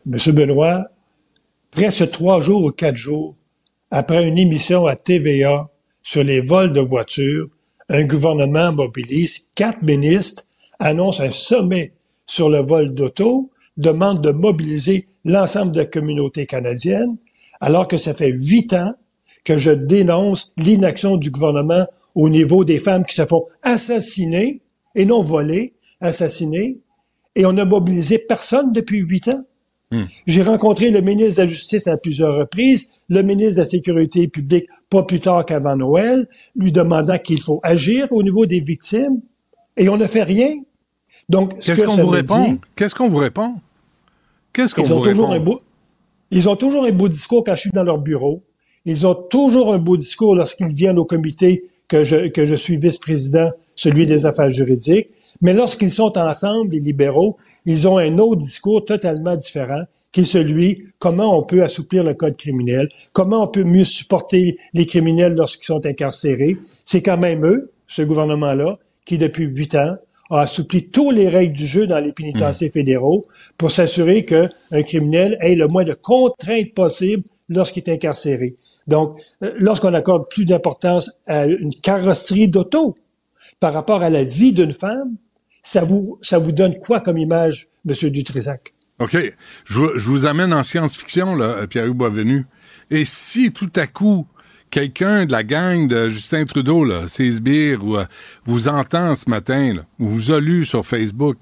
Monsieur 0.06 0.32
Benoît, 0.32 0.85
presque 1.70 2.11
trois 2.11 2.40
jours 2.40 2.64
ou 2.64 2.70
quatre 2.70 2.97
jours 2.97 3.35
après 3.90 4.26
une 4.26 4.38
émission 4.38 4.87
à 4.87 4.97
TVA 4.97 5.71
sur 6.02 6.25
les 6.25 6.40
vols 6.40 6.73
de 6.73 6.80
voitures, 6.80 7.49
un 7.88 8.04
gouvernement 8.04 8.73
mobilise 8.73 9.49
quatre 9.54 9.83
ministres, 9.83 10.45
annonce 10.78 11.21
un 11.21 11.33
sommet 11.33 11.92
sur 12.26 12.50
le 12.50 12.59
vol 12.59 12.95
d'auto, 12.95 13.50
demande 13.76 14.23
de 14.23 14.30
mobiliser 14.30 15.07
l'ensemble 15.25 15.73
de 15.73 15.80
la 15.80 15.87
communauté 15.87 16.47
canadienne, 16.47 17.16
alors 17.61 17.88
que 17.88 17.99
ça 17.99 18.14
fait 18.14 18.30
huit 18.30 18.73
ans 18.75 18.95
que 19.45 19.57
je 19.59 19.71
dénonce 19.71 20.52
l'inaction 20.57 21.16
du 21.16 21.30
gouvernement 21.30 21.87
au 22.14 22.28
niveau 22.28 22.64
des 22.64 22.78
femmes 22.78 23.04
qui 23.04 23.14
se 23.14 23.25
font 23.25 23.47
assassiner, 23.62 24.62
et 24.95 25.04
non 25.04 25.23
voler, 25.23 25.75
assassiner, 26.00 26.78
et 27.35 27.47
on 27.47 27.52
n'a 27.52 27.64
mobilisé 27.64 28.18
personne 28.18 28.73
depuis 28.73 28.99
huit 28.99 29.28
ans. 29.28 29.45
J'ai 30.26 30.42
rencontré 30.42 30.90
le 30.90 31.00
ministre 31.00 31.37
de 31.37 31.42
la 31.42 31.47
Justice 31.47 31.87
à 31.87 31.97
plusieurs 31.97 32.37
reprises, 32.37 32.90
le 33.09 33.23
ministre 33.23 33.54
de 33.54 33.61
la 33.61 33.64
Sécurité 33.64 34.28
publique 34.28 34.66
pas 34.90 35.02
plus 35.02 35.21
tard 35.21 35.47
qu'avant 35.47 35.76
Noël, 35.76 36.28
lui 36.57 36.73
demandant 36.73 37.16
qu'il 37.18 37.40
faut 37.40 37.61
agir 37.62 38.07
au 38.11 38.23
niveau 38.23 38.45
des 38.45 38.61
victimes, 38.61 39.21
et 39.76 39.88
on 39.88 39.97
ne 39.97 40.04
fait 40.07 40.25
rien. 40.25 40.50
Donc, 41.28 41.52
ce 41.61 41.66
Qu'est-ce 41.66 41.80
que 41.80 41.87
qu'on 41.87 41.97
vous 41.97 42.09
répond? 42.09 42.59
Qu'est-ce 42.76 42.95
qu'on 42.95 43.09
vous 43.09 43.16
répond? 43.16 43.54
Qu'est-ce 44.52 44.75
qu'on 44.75 44.83
ils 44.83 44.88
vous 44.88 44.95
ont 44.95 45.02
toujours 45.02 45.30
répond? 45.30 45.52
un 45.52 45.54
beau, 45.54 45.61
ils 46.30 46.49
ont 46.49 46.57
toujours 46.57 46.85
un 46.85 46.92
beau 46.92 47.09
discours 47.09 47.45
quand 47.45 47.54
je 47.54 47.61
suis 47.61 47.71
dans 47.71 47.85
leur 47.85 47.99
bureau. 47.99 48.40
Ils 48.85 49.06
ont 49.06 49.14
toujours 49.14 49.73
un 49.73 49.78
beau 49.78 49.97
discours 49.97 50.35
lorsqu'ils 50.35 50.75
viennent 50.75 50.99
au 50.99 51.04
comité 51.04 51.62
que 51.88 52.04
je, 52.04 52.28
que 52.28 52.44
je 52.44 52.54
suis 52.54 52.76
vice-président, 52.76 53.50
celui 53.75 54.06
des 54.06 54.26
affaires 54.26 54.50
juridiques. 54.50 55.08
Mais 55.40 55.54
lorsqu'ils 55.54 55.90
sont 55.90 56.16
ensemble, 56.18 56.73
les 56.73 56.80
libéraux, 56.80 57.37
ils 57.66 57.87
ont 57.87 57.99
un 57.99 58.18
autre 58.18 58.40
discours 58.40 58.85
totalement 58.85 59.37
différent, 59.37 59.82
qui 60.12 60.20
est 60.20 60.25
celui 60.25 60.85
comment 60.99 61.38
on 61.38 61.42
peut 61.42 61.62
assouplir 61.62 62.04
le 62.04 62.14
code 62.14 62.37
criminel, 62.37 62.88
comment 63.12 63.44
on 63.44 63.49
peut 63.49 63.64
mieux 63.64 63.85
supporter 63.85 64.56
les 64.75 64.87
criminels 64.87 65.35
lorsqu'ils 65.35 65.66
sont 65.66 65.85
incarcérés? 65.85 66.56
C'est 66.85 67.02
quand 67.02 67.18
même 67.18 67.44
eux, 67.47 67.73
ce 67.87 68.02
gouvernement-là, 68.02 68.78
qui 69.04 69.16
depuis 69.16 69.44
huit 69.44 69.75
ans 69.75 69.97
a 70.30 70.40
assoupli 70.40 70.88
tous 70.88 71.11
les 71.11 71.28
règles 71.28 71.56
du 71.56 71.66
jeu 71.66 71.87
dans 71.87 71.99
les 72.00 72.12
pénitenciers 72.12 72.70
fédéraux 72.70 73.25
pour 73.56 73.70
s'assurer 73.70 74.25
qu'un 74.25 74.49
criminel 74.85 75.38
ait 75.40 75.54
le 75.54 75.68
moins 75.68 75.85
de 75.85 75.94
contraintes 75.94 76.75
possibles 76.75 77.25
lorsqu'il 77.49 77.82
est 77.87 77.92
incarcéré. 77.92 78.54
Donc, 78.87 79.18
euh, 79.42 79.52
lorsqu'on 79.58 79.94
accorde 79.94 80.28
plus 80.28 80.44
d'importance 80.44 81.11
à 81.26 81.47
une 81.47 81.75
carrosserie 81.75 82.49
d'auto 82.49 82.94
par 83.61 83.73
rapport 83.73 84.02
à 84.02 84.11
la 84.11 84.23
vie 84.25 84.52
d'une 84.52 84.73
femme, 84.73 85.16
ça 85.62 85.85
vous, 85.85 86.18
ça 86.23 86.38
vous 86.38 86.52
donne 86.52 86.78
quoi 86.78 87.00
comme 87.00 87.18
image, 87.18 87.66
Monsieur 87.85 88.11
Dutrisac? 88.11 88.75
OK. 89.00 89.16
Je, 89.64 89.78
vous- 89.78 89.97
je 89.97 90.08
vous 90.08 90.26
amène 90.26 90.52
en 90.52 90.62
science-fiction, 90.62 91.37
là, 91.37 91.66
Pierre-Hugues 91.66 91.97
Boisvenu. 91.97 92.47
Et 92.90 93.04
si 93.04 93.52
tout 93.52 93.70
à 93.76 93.87
coup, 93.87 94.26
quelqu'un 94.70 95.26
de 95.26 95.32
la 95.32 95.44
gang 95.44 95.88
de 95.88 96.08
Justin 96.08 96.44
Trudeau, 96.44 96.84
là, 96.84 97.08
ses 97.08 97.30
sbires, 97.32 97.80
euh, 97.84 98.04
vous 98.44 98.68
entend 98.68 99.14
ce 99.14 99.28
matin, 99.28 99.76
ou 99.98 100.06
vous 100.06 100.32
a 100.32 100.40
lu 100.40 100.64
sur 100.64 100.84
Facebook, 100.84 101.38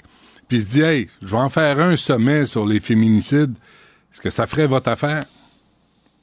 puis 0.48 0.60
se 0.60 0.68
dit, 0.68 0.80
hey, 0.80 1.06
je 1.22 1.28
vais 1.28 1.36
en 1.36 1.48
faire 1.48 1.80
un 1.80 1.96
sommet 1.96 2.44
sur 2.44 2.66
les 2.66 2.80
féminicides, 2.80 3.54
est-ce 4.12 4.20
que 4.20 4.30
ça 4.30 4.46
ferait 4.46 4.66
votre 4.66 4.88
affaire? 4.88 5.24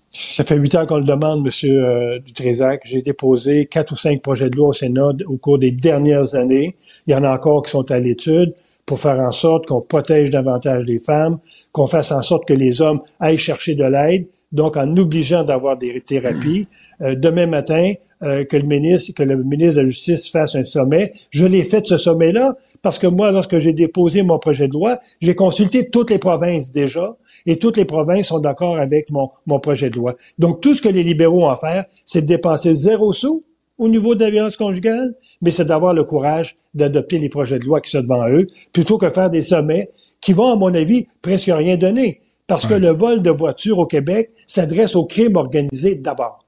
Ça 0.09 0.43
fait 0.43 0.55
huit 0.55 0.75
ans 0.75 0.85
qu'on 0.85 0.97
le 0.97 1.05
demande, 1.05 1.43
Monsieur 1.43 1.83
euh, 1.83 2.19
Dutrézac. 2.19 2.83
J'ai 2.85 3.01
déposé 3.01 3.65
quatre 3.65 3.93
ou 3.93 3.95
cinq 3.95 4.21
projets 4.21 4.49
de 4.49 4.55
loi 4.55 4.67
au 4.69 4.73
Sénat 4.73 5.09
au 5.25 5.37
cours 5.37 5.57
des 5.57 5.71
dernières 5.71 6.35
années. 6.35 6.75
Il 7.07 7.13
y 7.13 7.15
en 7.15 7.23
a 7.23 7.31
encore 7.31 7.63
qui 7.63 7.71
sont 7.71 7.89
à 7.89 7.99
l'étude 7.99 8.53
pour 8.85 8.99
faire 8.99 9.19
en 9.19 9.31
sorte 9.31 9.65
qu'on 9.65 9.81
protège 9.81 10.29
davantage 10.29 10.85
les 10.85 10.99
femmes, 10.99 11.39
qu'on 11.71 11.87
fasse 11.87 12.11
en 12.11 12.21
sorte 12.21 12.45
que 12.45 12.53
les 12.53 12.81
hommes 12.81 12.99
aillent 13.19 13.37
chercher 13.37 13.75
de 13.75 13.85
l'aide, 13.85 14.27
donc 14.51 14.77
en 14.77 14.97
obligeant 14.97 15.43
d'avoir 15.43 15.77
des 15.77 16.01
thérapies. 16.01 16.67
Euh, 17.01 17.15
demain 17.15 17.47
matin, 17.47 17.93
euh, 18.23 18.45
que 18.45 18.55
le 18.55 18.65
ministre, 18.65 19.13
que 19.13 19.23
le 19.23 19.35
ministre 19.35 19.75
de 19.75 19.81
la 19.81 19.85
Justice 19.85 20.31
fasse 20.31 20.55
un 20.55 20.63
sommet. 20.63 21.11
Je 21.31 21.45
l'ai 21.45 21.61
fait 21.61 21.85
ce 21.85 21.97
sommet-là 21.97 22.53
parce 22.81 22.97
que 22.97 23.07
moi, 23.07 23.31
lorsque 23.31 23.57
j'ai 23.59 23.73
déposé 23.73 24.23
mon 24.23 24.39
projet 24.39 24.67
de 24.67 24.73
loi, 24.73 24.97
j'ai 25.21 25.35
consulté 25.35 25.89
toutes 25.89 26.09
les 26.09 26.19
provinces 26.19 26.71
déjà 26.71 27.17
et 27.45 27.57
toutes 27.57 27.75
les 27.75 27.85
provinces 27.85 28.27
sont 28.27 28.39
d'accord 28.39 28.77
avec 28.77 29.09
mon, 29.11 29.29
mon 29.45 29.59
projet 29.59 29.89
de 29.89 29.97
loi. 29.97 30.15
Donc, 30.39 30.61
tout 30.61 30.73
ce 30.73 30.81
que 30.81 30.89
les 30.89 31.03
libéraux 31.03 31.43
ont 31.43 31.49
à 31.49 31.57
faire, 31.57 31.85
c'est 32.05 32.21
de 32.21 32.27
dépenser 32.27 32.75
zéro 32.75 33.11
sou 33.11 33.43
au 33.83 33.89
niveau 33.89 34.15
de 34.15 34.23
la 34.23 34.31
violence 34.31 34.55
conjugale, 34.55 35.13
mais 35.41 35.51
c'est 35.51 35.65
d'avoir 35.65 35.93
le 35.93 36.05
courage 36.05 36.55
d'adopter 36.73 37.19
les 37.19 37.27
projets 37.27 37.59
de 37.59 37.65
loi 37.65 37.81
qui 37.81 37.91
sont 37.91 38.01
devant 38.01 38.27
eux, 38.29 38.47
plutôt 38.71 38.97
que 38.97 39.09
faire 39.09 39.29
des 39.29 39.41
sommets 39.41 39.89
qui 40.21 40.31
vont, 40.31 40.51
à 40.51 40.55
mon 40.55 40.73
avis, 40.73 41.07
presque 41.21 41.51
rien 41.53 41.75
donner. 41.75 42.21
Parce 42.47 42.65
que 42.65 42.73
le 42.73 42.89
vol 42.89 43.21
de 43.21 43.29
voitures 43.29 43.79
au 43.79 43.85
Québec 43.85 44.29
s'adresse 44.47 44.95
au 44.95 45.05
crime 45.05 45.35
organisé 45.35 45.95
d'abord. 45.95 46.45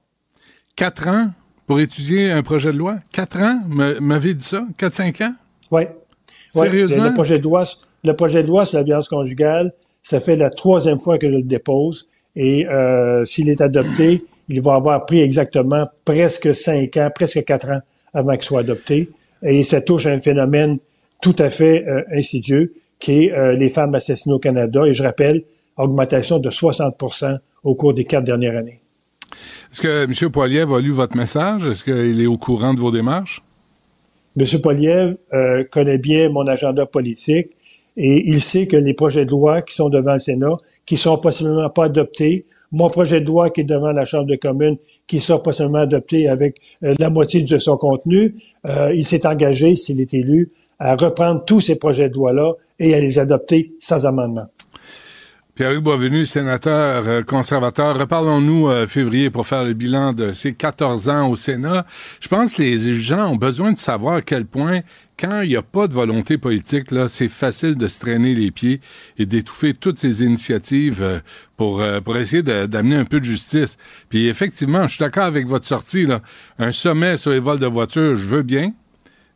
Quatre 0.76 1.08
ans 1.08 1.28
pour 1.66 1.80
étudier 1.80 2.30
un 2.30 2.42
projet 2.42 2.72
de 2.72 2.78
loi? 2.78 2.96
Quatre 3.12 3.38
ans? 3.38 3.60
M'avez 4.00 4.34
dit 4.34 4.44
ça? 4.44 4.66
Quatre, 4.78 4.94
cinq 4.94 5.20
ans? 5.20 5.34
Oui. 5.70 5.82
Sérieusement? 6.50 7.02
le, 7.02 7.08
le 7.08 7.14
projet 7.14 7.38
de 7.38 7.44
loi, 7.44 7.64
le 8.04 8.12
projet 8.14 8.42
de 8.42 8.48
loi 8.48 8.64
sur 8.64 8.78
la 8.78 8.84
violence 8.84 9.08
conjugale, 9.08 9.74
ça 10.02 10.20
fait 10.20 10.36
la 10.36 10.48
troisième 10.48 11.00
fois 11.00 11.18
que 11.18 11.26
je 11.28 11.36
le 11.36 11.42
dépose. 11.42 12.08
Et 12.34 12.66
euh, 12.66 13.24
s'il 13.24 13.48
est 13.48 13.60
adopté, 13.60 14.24
il 14.48 14.60
va 14.60 14.74
avoir 14.74 15.06
pris 15.06 15.20
exactement 15.20 15.86
presque 16.04 16.54
cinq 16.54 16.96
ans, 16.96 17.10
presque 17.14 17.44
quatre 17.44 17.70
ans 17.70 17.80
avant 18.14 18.32
qu'il 18.32 18.42
soit 18.42 18.60
adopté. 18.60 19.10
Et 19.42 19.62
ça 19.62 19.80
touche 19.80 20.06
un 20.06 20.20
phénomène 20.20 20.76
tout 21.20 21.36
à 21.38 21.50
fait 21.50 21.84
euh, 21.86 22.02
insidieux, 22.12 22.72
qui 22.98 23.24
est 23.24 23.32
euh, 23.32 23.52
les 23.52 23.68
femmes 23.68 23.94
assassinées 23.94 24.34
au 24.34 24.38
Canada. 24.38 24.86
Et 24.86 24.92
je 24.92 25.02
rappelle, 25.02 25.42
augmentation 25.76 26.38
de 26.38 26.50
60% 26.50 27.38
au 27.64 27.74
cours 27.74 27.94
des 27.94 28.04
quatre 28.04 28.24
dernières 28.24 28.56
années. 28.56 28.80
Est-ce 29.72 29.82
que 29.82 30.04
M. 30.04 30.30
Poiliev 30.30 30.72
a 30.72 30.80
lu 30.80 30.90
votre 30.90 31.16
message? 31.16 31.66
Est-ce 31.66 31.84
qu'il 31.84 32.20
est 32.20 32.26
au 32.26 32.38
courant 32.38 32.72
de 32.72 32.80
vos 32.80 32.90
démarches? 32.90 33.42
M. 34.38 34.60
Poliev 34.60 35.16
euh, 35.32 35.64
connaît 35.70 35.98
bien 35.98 36.28
mon 36.28 36.46
agenda 36.46 36.84
politique 36.86 37.48
et 37.96 38.28
il 38.28 38.40
sait 38.40 38.66
que 38.66 38.76
les 38.76 38.94
projets 38.94 39.24
de 39.24 39.30
loi 39.30 39.62
qui 39.62 39.74
sont 39.74 39.88
devant 39.88 40.14
le 40.14 40.18
Sénat, 40.18 40.56
qui 40.84 40.96
sont 40.96 41.18
possiblement 41.18 41.70
pas 41.70 41.84
adoptés, 41.84 42.46
mon 42.72 42.88
projet 42.88 43.20
de 43.20 43.26
loi 43.26 43.50
qui 43.50 43.62
est 43.62 43.64
devant 43.64 43.92
la 43.92 44.04
Chambre 44.04 44.26
des 44.26 44.38
communes, 44.38 44.76
qui 45.06 45.20
sera 45.20 45.42
possiblement 45.42 45.78
adopté 45.78 46.28
avec 46.28 46.60
euh, 46.82 46.94
la 46.98 47.10
moitié 47.10 47.42
de 47.42 47.58
son 47.58 47.76
contenu, 47.76 48.34
euh, 48.66 48.92
il 48.94 49.06
s'est 49.06 49.26
engagé, 49.26 49.76
s'il 49.76 50.00
est 50.00 50.14
élu, 50.14 50.50
à 50.78 50.96
reprendre 50.96 51.44
tous 51.44 51.60
ces 51.60 51.76
projets 51.76 52.08
de 52.08 52.14
loi-là 52.14 52.52
et 52.78 52.94
à 52.94 53.00
les 53.00 53.18
adopter 53.18 53.72
sans 53.80 54.06
amendement. 54.06 54.46
Pierre-Hugues 55.56 55.84
Boisvenu, 55.84 56.26
sénateur 56.26 57.08
euh, 57.08 57.22
conservateur, 57.22 57.98
reparlons-nous 57.98 58.68
euh, 58.68 58.86
février 58.86 59.30
pour 59.30 59.46
faire 59.46 59.64
le 59.64 59.72
bilan 59.72 60.12
de 60.12 60.32
ses 60.32 60.52
14 60.52 61.08
ans 61.08 61.30
au 61.30 61.34
Sénat. 61.34 61.86
Je 62.20 62.28
pense 62.28 62.56
que 62.56 62.62
les 62.62 62.92
gens 62.92 63.32
ont 63.32 63.36
besoin 63.36 63.72
de 63.72 63.78
savoir 63.78 64.16
à 64.16 64.20
quel 64.20 64.44
point, 64.44 64.80
quand 65.18 65.40
il 65.42 65.48
n'y 65.48 65.56
a 65.56 65.62
pas 65.62 65.88
de 65.88 65.94
volonté 65.94 66.36
politique, 66.36 66.90
là, 66.90 67.08
c'est 67.08 67.28
facile 67.28 67.76
de 67.76 67.88
se 67.88 68.00
traîner 68.00 68.34
les 68.34 68.50
pieds 68.50 68.80
et 69.18 69.24
d'étouffer 69.24 69.72
toutes 69.72 69.98
ces 69.98 70.22
initiatives 70.22 71.02
euh, 71.02 71.20
pour, 71.56 71.80
euh, 71.80 72.00
pour 72.00 72.16
essayer 72.16 72.42
d'amener 72.42 72.96
un 72.96 73.04
peu 73.04 73.18
de 73.18 73.24
justice. 73.24 73.78
Puis 74.08 74.28
effectivement, 74.28 74.82
je 74.86 74.94
suis 74.94 75.00
d'accord 75.00 75.24
avec 75.24 75.46
votre 75.46 75.66
sortie, 75.66 76.06
là. 76.06 76.20
Un 76.58 76.72
sommet 76.72 77.16
sur 77.16 77.30
les 77.30 77.38
vols 77.38 77.58
de 77.58 77.66
voitures, 77.66 78.16
je 78.16 78.26
veux 78.26 78.42
bien, 78.42 78.72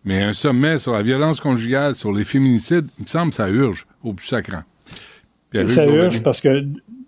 mais 0.05 0.23
un 0.23 0.35
sommet 0.35 0.77
sur 0.79 0.93
la 0.93 1.03
violence 1.03 1.41
conjugale, 1.41 1.95
sur 1.95 2.13
les 2.13 2.25
féminicides, 2.25 2.87
il 2.99 3.03
me 3.03 3.09
semble 3.09 3.31
que 3.31 3.37
ça 3.37 3.49
urge 3.49 3.87
au 4.03 4.13
plus 4.13 4.27
sacrant. 4.27 4.63
Ça 5.67 5.87
urge 5.87 6.23
parce 6.23 6.41
que 6.41 6.65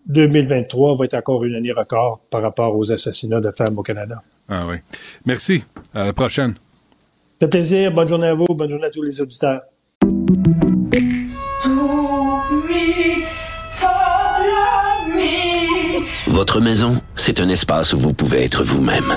2023 0.07 0.97
va 0.97 1.05
être 1.05 1.14
encore 1.14 1.45
une 1.45 1.55
année 1.55 1.73
record 1.73 2.21
par 2.31 2.43
rapport 2.43 2.76
aux 2.76 2.91
assassinats 2.91 3.41
de 3.41 3.50
femmes 3.50 3.79
au 3.79 3.83
Canada. 3.83 4.23
Ah 4.49 4.67
oui. 4.69 4.76
Merci. 5.25 5.62
À 5.95 6.07
la 6.07 6.12
prochaine. 6.12 6.55
Ça 7.43 7.47
fait 7.47 7.59
plaisir. 7.59 7.91
Bonne 7.91 8.07
journée 8.07 8.29
à 8.29 8.35
vous. 8.35 8.45
Bonne 8.51 8.71
journée 8.71 8.87
à 8.87 8.91
tous 8.91 9.03
les 9.03 9.21
auditeurs. 9.21 9.63
Votre 16.29 16.61
maison, 16.61 17.03
c'est 17.17 17.41
un 17.41 17.49
espace 17.49 17.95
où 17.95 17.99
vous 17.99 18.13
pouvez 18.13 18.45
être 18.45 18.63
vous-même. 18.63 19.17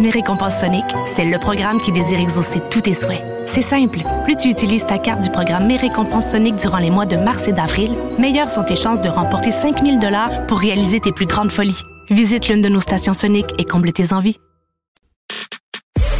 Mes 0.00 0.10
récompenses 0.10 0.60
Sonic, 0.60 0.84
c'est 1.06 1.24
le 1.24 1.38
programme 1.38 1.80
qui 1.80 1.90
désire 1.90 2.20
exaucer 2.20 2.60
tous 2.70 2.82
tes 2.82 2.94
souhaits. 2.94 3.24
C'est 3.46 3.62
simple. 3.62 4.00
Plus 4.22 4.36
tu 4.36 4.48
utilises 4.48 4.86
ta 4.86 4.96
carte 4.96 5.22
du 5.22 5.30
programme 5.30 5.66
Mes 5.66 5.76
récompenses 5.76 6.30
Sonic 6.30 6.54
durant 6.54 6.78
les 6.78 6.90
mois 6.90 7.04
de 7.04 7.16
mars 7.16 7.48
et 7.48 7.52
d'avril, 7.52 7.96
meilleures 8.16 8.50
sont 8.50 8.62
tes 8.62 8.76
chances 8.76 9.00
de 9.00 9.08
remporter 9.08 9.50
5000 9.50 9.98
dollars 9.98 10.46
pour 10.46 10.60
réaliser 10.60 11.00
tes 11.00 11.10
plus 11.10 11.26
grandes 11.26 11.50
folies. 11.50 11.82
Visite 12.10 12.48
l'une 12.48 12.60
de 12.60 12.68
nos 12.68 12.78
stations 12.78 13.12
Sonic 13.12 13.46
et 13.58 13.64
comble 13.64 13.92
tes 13.92 14.12
envies. 14.12 14.38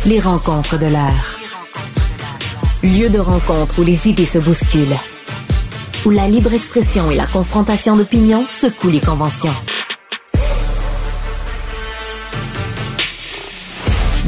Les 0.06 0.18
rencontres 0.18 0.76
de 0.76 0.86
l'art. 0.86 1.38
Lieu 2.82 3.10
de 3.10 3.20
rencontre 3.20 3.80
où 3.80 3.84
les 3.84 4.08
idées 4.08 4.24
se 4.24 4.38
bousculent. 4.38 4.96
Où 6.04 6.10
la 6.10 6.26
libre 6.26 6.52
expression 6.52 7.12
et 7.12 7.16
la 7.16 7.26
confrontation 7.26 7.96
d'opinions 7.96 8.44
secouent 8.44 8.90
les 8.90 9.00
conventions. 9.00 9.54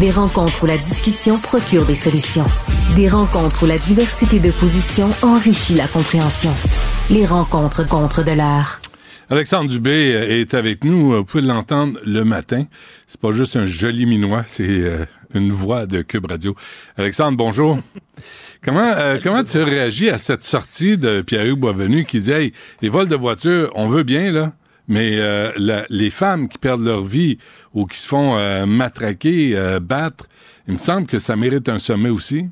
Des 0.00 0.10
rencontres 0.10 0.62
où 0.62 0.66
la 0.66 0.78
discussion 0.78 1.36
procure 1.36 1.84
des 1.84 1.94
solutions. 1.94 2.46
Des 2.96 3.06
rencontres 3.06 3.64
où 3.64 3.66
la 3.66 3.76
diversité 3.76 4.38
de 4.38 4.50
positions 4.50 5.10
enrichit 5.20 5.74
la 5.74 5.86
compréhension. 5.86 6.52
Les 7.10 7.26
rencontres 7.26 7.86
contre 7.86 8.24
de 8.24 8.32
l'art. 8.32 8.80
Alexandre 9.28 9.68
Dubé 9.68 9.92
est 9.92 10.54
avec 10.54 10.84
nous. 10.84 11.12
Vous 11.12 11.24
pouvez 11.24 11.42
l'entendre 11.42 12.00
le 12.06 12.24
matin. 12.24 12.64
C'est 13.06 13.20
pas 13.20 13.32
juste 13.32 13.56
un 13.56 13.66
joli 13.66 14.06
minois, 14.06 14.42
c'est 14.46 14.66
euh, 14.66 15.04
une 15.34 15.52
voix 15.52 15.84
de 15.84 16.00
Cube 16.00 16.30
Radio. 16.30 16.56
Alexandre, 16.96 17.36
bonjour. 17.36 17.78
comment 18.64 18.94
euh, 18.96 19.18
comment 19.22 19.44
tu 19.44 19.58
réagis 19.58 20.08
à 20.08 20.16
cette 20.16 20.44
sortie 20.44 20.96
de 20.96 21.20
Pierre-Hugues 21.20 21.60
Boisvenu 21.60 22.06
qui 22.06 22.20
dit 22.20 22.32
hey, 22.32 22.52
les 22.80 22.88
vols 22.88 23.08
de 23.08 23.16
voitures, 23.16 23.70
on 23.74 23.86
veut 23.86 24.04
bien 24.04 24.32
là, 24.32 24.54
mais 24.90 25.20
euh, 25.20 25.52
les 25.88 26.10
femmes 26.10 26.48
qui 26.48 26.58
perdent 26.58 26.82
leur 26.82 27.04
vie 27.04 27.38
ou 27.72 27.86
qui 27.86 27.96
se 27.96 28.08
font 28.08 28.36
euh, 28.36 28.66
matraquer, 28.66 29.56
euh, 29.56 29.78
battre, 29.78 30.26
il 30.66 30.74
me 30.74 30.78
semble 30.78 31.06
que 31.06 31.20
ça 31.20 31.36
mérite 31.36 31.68
un 31.68 31.78
sommet 31.78 32.10
aussi. 32.10 32.48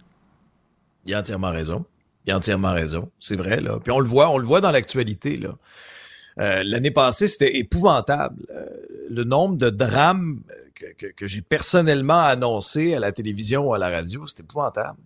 Il 1.05 1.13
a 1.15 1.19
entièrement 1.19 1.51
raison. 1.51 1.85
Il 2.25 2.33
a 2.33 2.37
entièrement 2.37 2.73
raison. 2.73 3.11
C'est 3.19 3.35
vrai, 3.35 3.61
là. 3.61 3.81
Puis 3.83 3.91
on 3.91 3.99
le 3.99 4.09
voit, 4.09 4.31
on 4.31 4.39
le 4.39 4.47
voit 4.47 4.61
dans 4.61 4.71
l'actualité, 4.71 5.37
là. 5.37 5.57
Euh, 6.39 6.63
L'année 6.65 6.93
passée, 6.93 7.27
c'était 7.27 7.57
épouvantable. 7.57 8.47
Euh, 8.51 8.67
le 9.11 9.25
nombre 9.25 9.57
de 9.57 9.69
drames 9.69 10.41
que, 10.77 10.87
que, 10.97 11.07
que 11.13 11.27
j'ai 11.27 11.43
personnellement 11.43 12.21
annoncé 12.21 12.95
à 12.95 13.01
la 13.01 13.11
télévision 13.11 13.67
ou 13.67 13.75
à 13.75 13.79
la 13.79 13.91
radio, 13.91 14.29
c'était 14.29 14.45
épouvantable. 14.45 15.01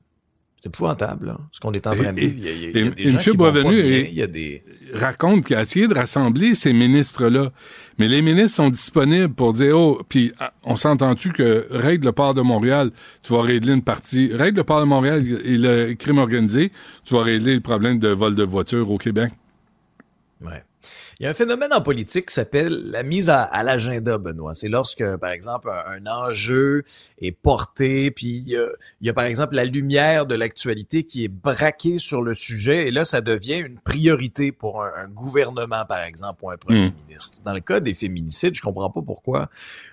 C'est 0.62 0.68
épouvantable, 0.68 1.26
là, 1.26 1.38
ce 1.50 1.58
qu'on 1.58 1.72
est 1.72 1.84
en 1.88 1.96
train 1.96 2.12
de 2.12 2.20
vivre. 2.20 2.36
Il 2.38 2.94
y 2.94 3.02
a, 3.02 3.16
des 3.24 3.32
Boisvenu 3.32 4.62
raconte 4.94 5.44
qu'il 5.44 5.56
a 5.56 5.62
essayé 5.62 5.88
de 5.88 5.94
rassembler 5.94 6.54
ces 6.54 6.72
ministres-là. 6.72 7.50
Mais 7.98 8.06
les 8.06 8.22
ministres 8.22 8.58
sont 8.58 8.70
disponibles 8.70 9.34
pour 9.34 9.54
dire, 9.54 9.76
oh, 9.76 10.00
puis 10.08 10.30
ah, 10.38 10.52
on 10.62 10.76
s'entend-tu 10.76 11.32
que 11.32 11.66
règle 11.70 12.06
le 12.06 12.12
port 12.12 12.34
de 12.34 12.42
Montréal, 12.42 12.92
tu 13.24 13.32
vas 13.32 13.42
régler 13.42 13.72
une 13.72 13.82
partie, 13.82 14.32
règle 14.32 14.58
le 14.58 14.64
port 14.64 14.78
de 14.78 14.86
Montréal 14.86 15.24
et 15.44 15.58
le 15.58 15.94
crime 15.94 16.18
organisé, 16.18 16.70
tu 17.04 17.14
vas 17.14 17.24
régler 17.24 17.54
le 17.54 17.60
problème 17.60 17.98
de 17.98 18.08
vol 18.08 18.36
de 18.36 18.44
voitures 18.44 18.88
au 18.88 18.98
Québec. 18.98 19.32
Ouais. 20.40 20.62
Il 21.20 21.24
y 21.24 21.26
a 21.26 21.30
un 21.30 21.34
phénomène 21.34 21.72
en 21.72 21.80
politique 21.80 22.26
qui 22.26 22.34
s'appelle 22.34 22.90
la 22.90 23.02
mise 23.02 23.28
à, 23.28 23.42
à 23.42 23.62
l'agenda, 23.62 24.18
Benoît. 24.18 24.54
C'est 24.54 24.68
lorsque, 24.68 25.04
par 25.16 25.30
exemple, 25.30 25.70
un, 25.70 26.04
un 26.04 26.06
enjeu 26.06 26.84
est 27.20 27.32
porté, 27.32 28.10
puis 28.10 28.26
il 28.38 28.48
y, 28.48 28.56
a, 28.56 28.66
il 29.00 29.06
y 29.06 29.10
a, 29.10 29.12
par 29.12 29.24
exemple, 29.24 29.54
la 29.54 29.64
lumière 29.64 30.26
de 30.26 30.34
l'actualité 30.34 31.04
qui 31.04 31.24
est 31.24 31.28
braquée 31.28 31.98
sur 31.98 32.22
le 32.22 32.34
sujet, 32.34 32.88
et 32.88 32.90
là, 32.90 33.04
ça 33.04 33.20
devient 33.20 33.58
une 33.58 33.78
priorité 33.78 34.52
pour 34.52 34.82
un, 34.82 34.90
un 34.96 35.08
gouvernement, 35.08 35.84
par 35.86 36.02
exemple, 36.02 36.44
ou 36.44 36.50
un 36.50 36.56
premier 36.56 36.88
Mm. 36.88 36.92
ministre. 37.08 37.38
Dans 37.44 37.52
le 37.54 37.60
cas 37.60 37.80
des 37.80 37.94
féminicides, 37.94 38.54
je 38.54 38.62
comprends 38.62 38.90
pas 38.90 39.02
pourquoi 39.02 39.48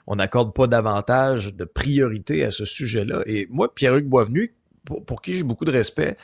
on 0.08 0.16
n'accorde 0.16 0.54
pas 0.54 0.68
davantage 0.68 1.54
de 1.54 1.66
priorité 1.66 2.44
à 2.44 2.52
ce 2.52 2.66
sujet-là. 2.66 3.22
Et 3.26 3.48
moi, 3.50 3.74
Pierre-Hugues 3.74 4.08
Boisvenu, 4.08 4.54
pour, 4.86 5.06
pour 5.06 5.22
qui 5.22 5.34
j'ai 5.36 5.44
beaucoup 5.44 5.66
de 5.66 5.72
respect, 5.72 6.16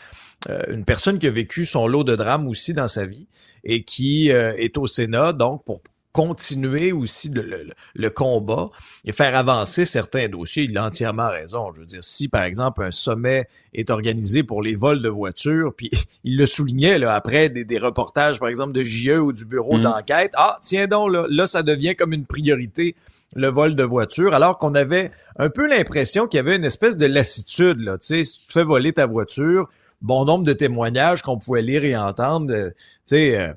une 0.70 0.86
personne 0.86 1.20
qui 1.20 1.28
a 1.28 1.32
vécu 1.32 1.66
son 1.66 1.88
lot 1.88 2.04
de 2.04 2.16
drames 2.16 2.48
aussi 2.48 2.74
dans 2.74 2.88
sa 2.88 3.06
vie 3.06 3.28
et 3.64 3.84
qui 3.84 4.32
euh, 4.32 4.54
est 4.58 4.78
au 4.78 4.88
Sénat, 4.88 5.34
donc 5.34 5.64
pour 5.66 5.82
continuer 6.12 6.94
aussi 6.94 7.28
le, 7.30 7.42
le- 7.42 7.74
le 7.94 8.10
combat 8.10 8.70
et 9.04 9.12
faire 9.12 9.36
avancer 9.36 9.84
certains 9.84 10.30
dossiers. 10.30 10.64
Il 10.64 10.78
a 10.78 10.86
entièrement 10.86 11.30
raison. 11.30 11.74
Je 11.76 11.82
veux 11.82 11.86
dire, 11.86 12.04
si 12.06 12.30
par 12.30 12.44
exemple 12.44 12.84
un 12.84 12.92
sommet 12.92 13.48
est 13.74 13.90
organisé 13.90 14.42
pour 14.42 14.62
les 14.62 14.76
vols 14.76 15.02
de 15.02 15.10
voitures, 15.10 15.74
puis 15.76 15.90
il 16.24 16.38
le 16.38 16.46
soulignait 16.46 17.00
là, 17.00 17.14
après 17.16 17.50
des, 17.50 17.66
des 17.66 17.78
reportages, 17.78 18.40
par 18.40 18.48
exemple, 18.48 18.72
de 18.72 18.82
JE 18.82 19.20
ou 19.20 19.34
du 19.34 19.44
bureau 19.44 19.76
Mhm. 19.76 19.84
d'enquête, 19.84 20.32
ah, 20.36 20.58
tiens 20.62 20.88
donc, 20.88 21.12
là, 21.12 21.26
là, 21.30 21.48
ça 21.48 21.64
devient 21.64 21.96
comme 21.96 22.14
une 22.14 22.26
priorité 22.26 22.96
le 23.36 23.50
vol 23.50 23.76
de 23.76 23.84
voiture, 23.84 24.34
alors 24.34 24.58
qu'on 24.58 24.74
avait 24.76 25.12
un 25.38 25.50
peu 25.50 25.68
l'impression 25.68 26.28
qu'il 26.28 26.38
y 26.38 26.40
avait 26.40 26.56
une 26.56 26.64
espèce 26.64 26.96
de 26.96 27.06
lassitude. 27.08 27.82
Là. 27.82 27.98
Tu 27.98 28.08
sais, 28.08 28.24
si 28.24 28.40
tu 28.48 28.54
fais 28.54 28.64
voler 28.64 28.94
ta 28.94 29.06
voiture, 29.06 29.68
bon 30.06 30.26
nombre 30.26 30.46
de 30.46 30.54
témoignages 30.54 31.22
qu'on 31.22 31.38
pouvait 31.38 31.62
lire 31.62 31.84
et 31.84 31.98
entendre, 31.98 32.54
euh, 32.54 32.70
tu 32.70 32.76
sais, 33.06 33.40
euh, 33.40 33.54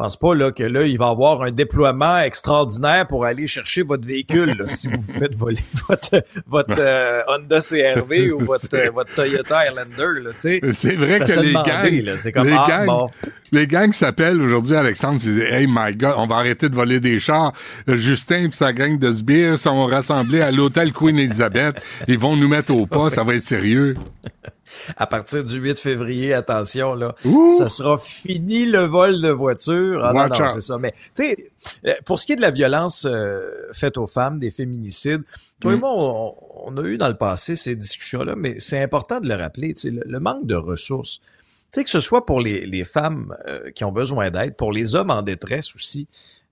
pense 0.00 0.16
pas 0.16 0.34
là, 0.34 0.50
que 0.50 0.62
là, 0.62 0.86
il 0.86 0.96
va 0.96 1.08
y 1.08 1.10
avoir 1.10 1.42
un 1.42 1.50
déploiement 1.50 2.16
extraordinaire 2.20 3.06
pour 3.06 3.26
aller 3.26 3.46
chercher 3.46 3.82
votre 3.82 4.08
véhicule 4.08 4.56
là, 4.58 4.66
si 4.66 4.88
vous 4.88 4.98
vous 4.98 5.12
faites 5.12 5.34
voler 5.34 5.60
votre, 5.88 6.24
votre 6.46 6.74
euh, 6.78 7.20
Honda 7.28 7.60
CRV 7.60 8.32
ou 8.32 8.38
votre, 8.38 8.90
votre 8.94 9.14
Toyota 9.14 9.58
Highlander. 9.58 10.22
Là, 10.22 10.30
tu 10.32 10.40
sais. 10.40 10.60
C'est 10.72 10.96
vrai 10.96 11.20
que 11.20 11.40
les 11.40 11.52
gangs, 11.52 12.04
là. 12.06 12.16
C'est 12.16 12.32
comme, 12.32 12.46
les 12.46 12.56
ah, 12.56 12.64
gangs, 12.66 12.86
bon. 12.86 13.10
les 13.52 13.66
gangs 13.66 13.92
s'appellent 13.92 14.40
aujourd'hui 14.40 14.74
Alexandre, 14.74 15.20
ils 15.22 15.34
disent 15.34 15.40
Hey 15.40 15.66
my 15.68 15.94
God, 15.94 16.14
on 16.16 16.26
va 16.26 16.36
arrêter 16.36 16.70
de 16.70 16.74
voler 16.74 16.98
des 16.98 17.18
chars. 17.18 17.52
Justin 17.86 18.48
et 18.48 18.50
sa 18.52 18.72
gang 18.72 18.98
de 18.98 19.12
sbires 19.12 19.58
sont 19.58 19.84
rassemblés 19.84 20.40
à 20.40 20.50
l'hôtel 20.50 20.94
Queen 20.94 21.18
Elizabeth. 21.18 21.84
Ils 22.08 22.18
vont 22.18 22.36
nous 22.38 22.48
mettre 22.48 22.74
au 22.74 22.86
pas, 22.86 23.10
ça 23.10 23.22
va 23.22 23.34
être 23.34 23.42
sérieux. 23.42 23.92
À 24.96 25.06
partir 25.06 25.44
du 25.44 25.58
8 25.58 25.78
février, 25.78 26.32
attention, 26.34 26.94
là, 26.94 27.14
ça 27.58 27.68
sera 27.68 27.98
fini 27.98 28.66
le 28.66 28.84
vol 28.84 29.20
de 29.20 29.28
voiture. 29.30 30.04
Ah 30.04 30.12
non, 30.12 30.20
non, 30.28 30.48
c'est 30.48 30.60
ça. 30.60 30.78
Mais, 30.78 30.92
tu 31.14 31.22
sais, 31.24 31.50
euh, 31.86 31.94
pour 32.04 32.18
ce 32.18 32.26
qui 32.26 32.32
est 32.32 32.36
de 32.36 32.40
la 32.40 32.50
violence 32.50 33.06
euh, 33.10 33.40
faite 33.72 33.98
aux 33.98 34.06
femmes, 34.06 34.38
des 34.38 34.50
féminicides, 34.50 35.22
toi 35.60 35.72
et 35.72 35.76
Mm. 35.76 35.80
moi, 35.80 35.90
on, 35.94 36.34
on 36.66 36.76
a 36.76 36.82
eu 36.82 36.98
dans 36.98 37.08
le 37.08 37.16
passé 37.16 37.56
ces 37.56 37.76
discussions-là, 37.76 38.34
mais 38.36 38.56
c'est 38.60 38.82
important 38.82 39.20
de 39.20 39.28
le 39.28 39.34
rappeler, 39.34 39.74
tu 39.74 39.80
sais, 39.82 39.90
le, 39.90 40.02
le 40.06 40.20
manque 40.20 40.46
de 40.46 40.54
ressources. 40.54 41.20
Tu 41.72 41.80
sais, 41.80 41.84
que 41.84 41.90
ce 41.90 42.00
soit 42.00 42.26
pour 42.26 42.40
les, 42.40 42.66
les 42.66 42.84
femmes 42.84 43.34
euh, 43.46 43.70
qui 43.70 43.84
ont 43.84 43.92
besoin 43.92 44.30
d'aide, 44.30 44.56
pour 44.56 44.72
les 44.72 44.94
hommes 44.96 45.10
en 45.10 45.22
détresse 45.22 45.74
aussi, 45.76 46.08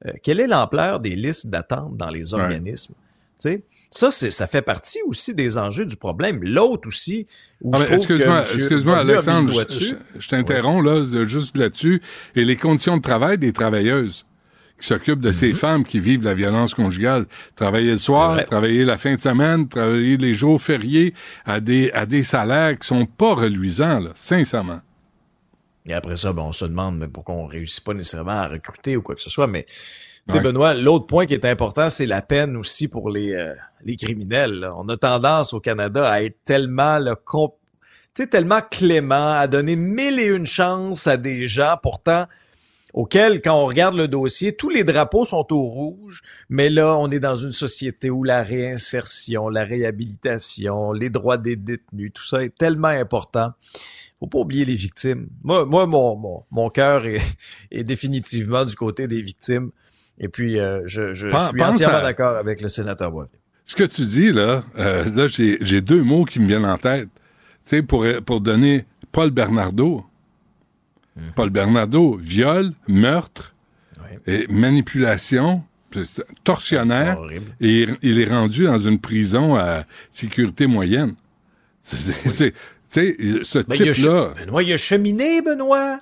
euh, 0.06 0.12
quelle 0.22 0.38
est 0.38 0.46
l'ampleur 0.46 1.00
des 1.00 1.16
listes 1.16 1.48
d'attente 1.48 1.96
dans 1.96 2.10
les 2.10 2.34
organismes? 2.34 2.94
Ça, 3.90 4.10
c'est, 4.10 4.30
ça 4.30 4.46
fait 4.46 4.62
partie 4.62 4.98
aussi 5.06 5.34
des 5.34 5.56
enjeux 5.58 5.86
du 5.86 5.96
problème. 5.96 6.40
L'autre 6.42 6.88
aussi, 6.88 7.26
où 7.62 7.70
Ah, 7.74 7.84
excuse-moi, 7.90 8.40
excuse-moi, 8.42 8.98
Alexandre, 8.98 9.50
je, 9.52 9.64
dessus. 9.64 9.94
je- 10.14 10.20
je 10.20 10.28
t'interromps 10.28 10.84
là, 10.84 11.24
juste 11.24 11.56
là-dessus. 11.56 12.02
Et 12.36 12.44
les 12.44 12.56
conditions 12.56 12.96
de 12.96 13.02
travail 13.02 13.38
des 13.38 13.52
travailleuses 13.52 14.24
qui 14.80 14.86
s'occupent 14.86 15.20
de 15.20 15.32
ces 15.32 15.54
femmes 15.54 15.84
qui 15.84 15.98
vivent 15.98 16.22
la 16.24 16.34
violence 16.34 16.72
conjugale. 16.74 17.26
Travailler 17.56 17.90
le 17.92 17.96
soir, 17.98 18.44
travailler 18.44 18.84
la 18.84 18.96
fin 18.98 19.14
de 19.14 19.20
semaine, 19.20 19.66
travailler 19.68 20.16
les 20.16 20.34
jours 20.34 20.60
fériés 20.62 21.14
à 21.44 21.58
des, 21.60 21.90
à 21.92 22.06
des 22.06 22.22
salaires 22.22 22.78
qui 22.78 22.86
sont 22.86 23.04
pas 23.06 23.34
reluisants, 23.34 23.98
là, 24.00 24.10
sincèrement. 24.14 24.80
Et 25.86 25.94
après 25.94 26.16
ça, 26.16 26.32
ben, 26.32 26.42
on 26.42 26.52
se 26.52 26.64
demande 26.66 26.98
mais 26.98 27.08
pourquoi 27.08 27.34
on 27.34 27.46
réussit 27.46 27.82
pas 27.82 27.94
nécessairement 27.94 28.32
à 28.32 28.46
recruter 28.48 28.96
ou 28.96 29.02
quoi 29.02 29.14
que 29.14 29.22
ce 29.22 29.30
soit. 29.30 29.46
Mais 29.46 29.64
tu 30.28 30.36
sais. 30.36 30.40
Benoît, 30.42 30.74
l'autre 30.74 31.06
point 31.06 31.26
qui 31.26 31.34
est 31.34 31.44
important, 31.44 31.90
c'est 31.90 32.06
la 32.06 32.22
peine 32.22 32.56
aussi 32.56 32.88
pour 32.88 33.10
les, 33.10 33.32
euh, 33.34 33.54
les 33.84 33.96
criminels. 33.96 34.52
là. 34.60 34.74
On 34.76 34.88
a 34.88 34.96
tendance 34.96 35.52
au 35.52 35.60
Canada 35.60 36.08
à 36.08 36.22
être 36.22 36.38
tellement 36.44 36.98
là, 36.98 37.16
com- 37.16 37.50
tu 38.14 38.22
sais, 38.22 38.28
tellement 38.28 38.60
clément, 38.70 39.32
à 39.32 39.46
donner 39.46 39.76
mille 39.76 40.18
et 40.18 40.26
une 40.26 40.46
chances 40.46 41.06
à 41.06 41.16
des 41.16 41.46
gens, 41.46 41.76
pourtant, 41.82 42.26
auxquels, 42.94 43.40
quand 43.42 43.54
on 43.54 43.66
regarde 43.66 43.94
le 43.96 44.08
dossier, 44.08 44.54
tous 44.54 44.70
les 44.70 44.82
drapeaux 44.82 45.24
sont 45.24 45.46
au 45.52 45.62
rouge, 45.62 46.22
mais 46.48 46.68
là, 46.68 46.96
on 46.98 47.10
est 47.10 47.20
dans 47.20 47.36
une 47.36 47.52
société 47.52 48.10
où 48.10 48.24
la 48.24 48.42
réinsertion, 48.42 49.48
la 49.48 49.62
réhabilitation, 49.64 50.92
les 50.92 51.10
droits 51.10 51.38
des 51.38 51.56
détenus, 51.56 52.12
tout 52.12 52.24
ça 52.24 52.42
est 52.42 52.56
tellement 52.56 52.88
important. 52.88 53.52
Faut 54.20 54.26
pas 54.26 54.38
oublier 54.38 54.64
les 54.64 54.74
victimes. 54.74 55.28
Moi, 55.44 55.64
moi 55.64 55.86
mon, 55.86 56.16
mon, 56.16 56.42
mon 56.50 56.70
cœur 56.70 57.06
est, 57.06 57.20
est 57.70 57.84
définitivement 57.84 58.64
du 58.64 58.74
côté 58.74 59.06
des 59.06 59.22
victimes. 59.22 59.70
Et 60.20 60.28
puis, 60.28 60.58
euh, 60.58 60.82
je, 60.86 61.12
je 61.12 61.28
Pense- 61.28 61.50
suis 61.50 61.62
entièrement 61.62 61.98
à- 61.98 62.02
d'accord 62.02 62.36
avec 62.36 62.60
le 62.60 62.68
sénateur 62.68 63.10
Boisvenu. 63.12 63.38
Ce 63.64 63.76
que 63.76 63.84
tu 63.84 64.02
dis, 64.02 64.32
là, 64.32 64.64
euh, 64.78 65.04
là, 65.14 65.26
j'ai 65.28 65.80
deux 65.80 66.02
mots 66.02 66.24
qui 66.24 66.40
me 66.40 66.46
viennent 66.46 66.64
en 66.66 66.78
tête. 66.78 67.08
Tu 67.64 67.76
sais, 67.76 67.82
pour, 67.82 68.04
pour 68.24 68.40
donner 68.40 68.84
Paul 69.12 69.30
Bernardo. 69.30 70.04
Mhm. 71.16 71.22
Paul 71.36 71.50
Bernardo, 71.50 72.16
viol, 72.20 72.72
meurtre, 72.88 73.54
et 74.26 74.46
manipulation, 74.48 75.62
tortionnaire, 76.44 77.18
et 77.60 77.80
il- 77.82 77.96
il 78.02 78.20
est 78.20 78.28
rendu 78.28 78.64
dans 78.64 78.78
une 78.78 78.98
prison 79.00 79.56
à 79.56 79.84
sécurité 80.10 80.66
moyenne. 80.66 81.14
C'est- 81.82 82.52
sais, 82.88 83.16
ce 83.42 83.58
Ben, 83.58 83.76
il 83.80 83.88
a 83.88 83.92
type-là, 83.92 84.32
Benoît, 84.38 84.62
il 84.62 84.72
a 84.72 84.76
cheminé, 84.76 85.42
Benoît. 85.42 85.98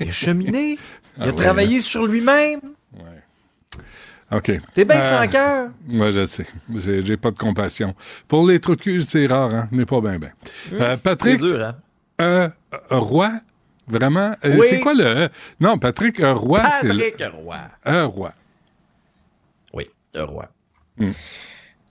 Il 0.00 0.08
a 0.08 0.12
cheminé. 0.12 0.78
Il 1.18 1.22
Ah 1.22 1.24
a 1.24 1.26
ouais, 1.28 1.32
travaillé 1.34 1.80
sur 1.80 2.06
lui-même. 2.06 2.60
OK. 4.32 4.52
T'es 4.74 4.84
bien 4.84 4.98
Euh, 4.98 5.02
sans 5.02 5.28
cœur? 5.28 5.70
Moi, 5.86 6.10
je 6.10 6.24
sais. 6.26 6.46
J'ai 6.74 7.04
j'ai 7.06 7.16
pas 7.16 7.30
de 7.30 7.38
compassion. 7.38 7.94
Pour 8.26 8.46
les 8.46 8.58
trous 8.58 8.74
de 8.74 8.80
cul, 8.80 9.02
c'est 9.02 9.26
rare, 9.26 9.54
hein, 9.54 9.68
mais 9.70 9.84
pas 9.86 10.00
bien, 10.00 10.18
bien. 10.18 10.32
Euh, 10.72 10.96
Patrick, 10.96 11.38
C'est 11.40 11.46
dur, 11.46 11.62
hein? 11.64 11.76
euh, 12.20 12.48
euh, 12.90 12.98
Roy, 12.98 13.30
vraiment? 13.86 14.32
Euh, 14.44 14.56
Oui. 14.58 14.66
C'est 14.68 14.80
quoi 14.80 14.94
le... 14.94 15.28
non, 15.60 15.78
Patrick 15.78 16.18
Roy, 16.20 16.60
c'est... 16.80 16.88
le- 16.92 16.98
Patrick 17.10 17.32
Roy. 17.34 17.58
Un 17.84 18.04
roi. 18.04 18.32
Oui, 19.72 19.88
un 20.14 20.24
roi. 20.24 20.48
Hmm. 20.98 21.10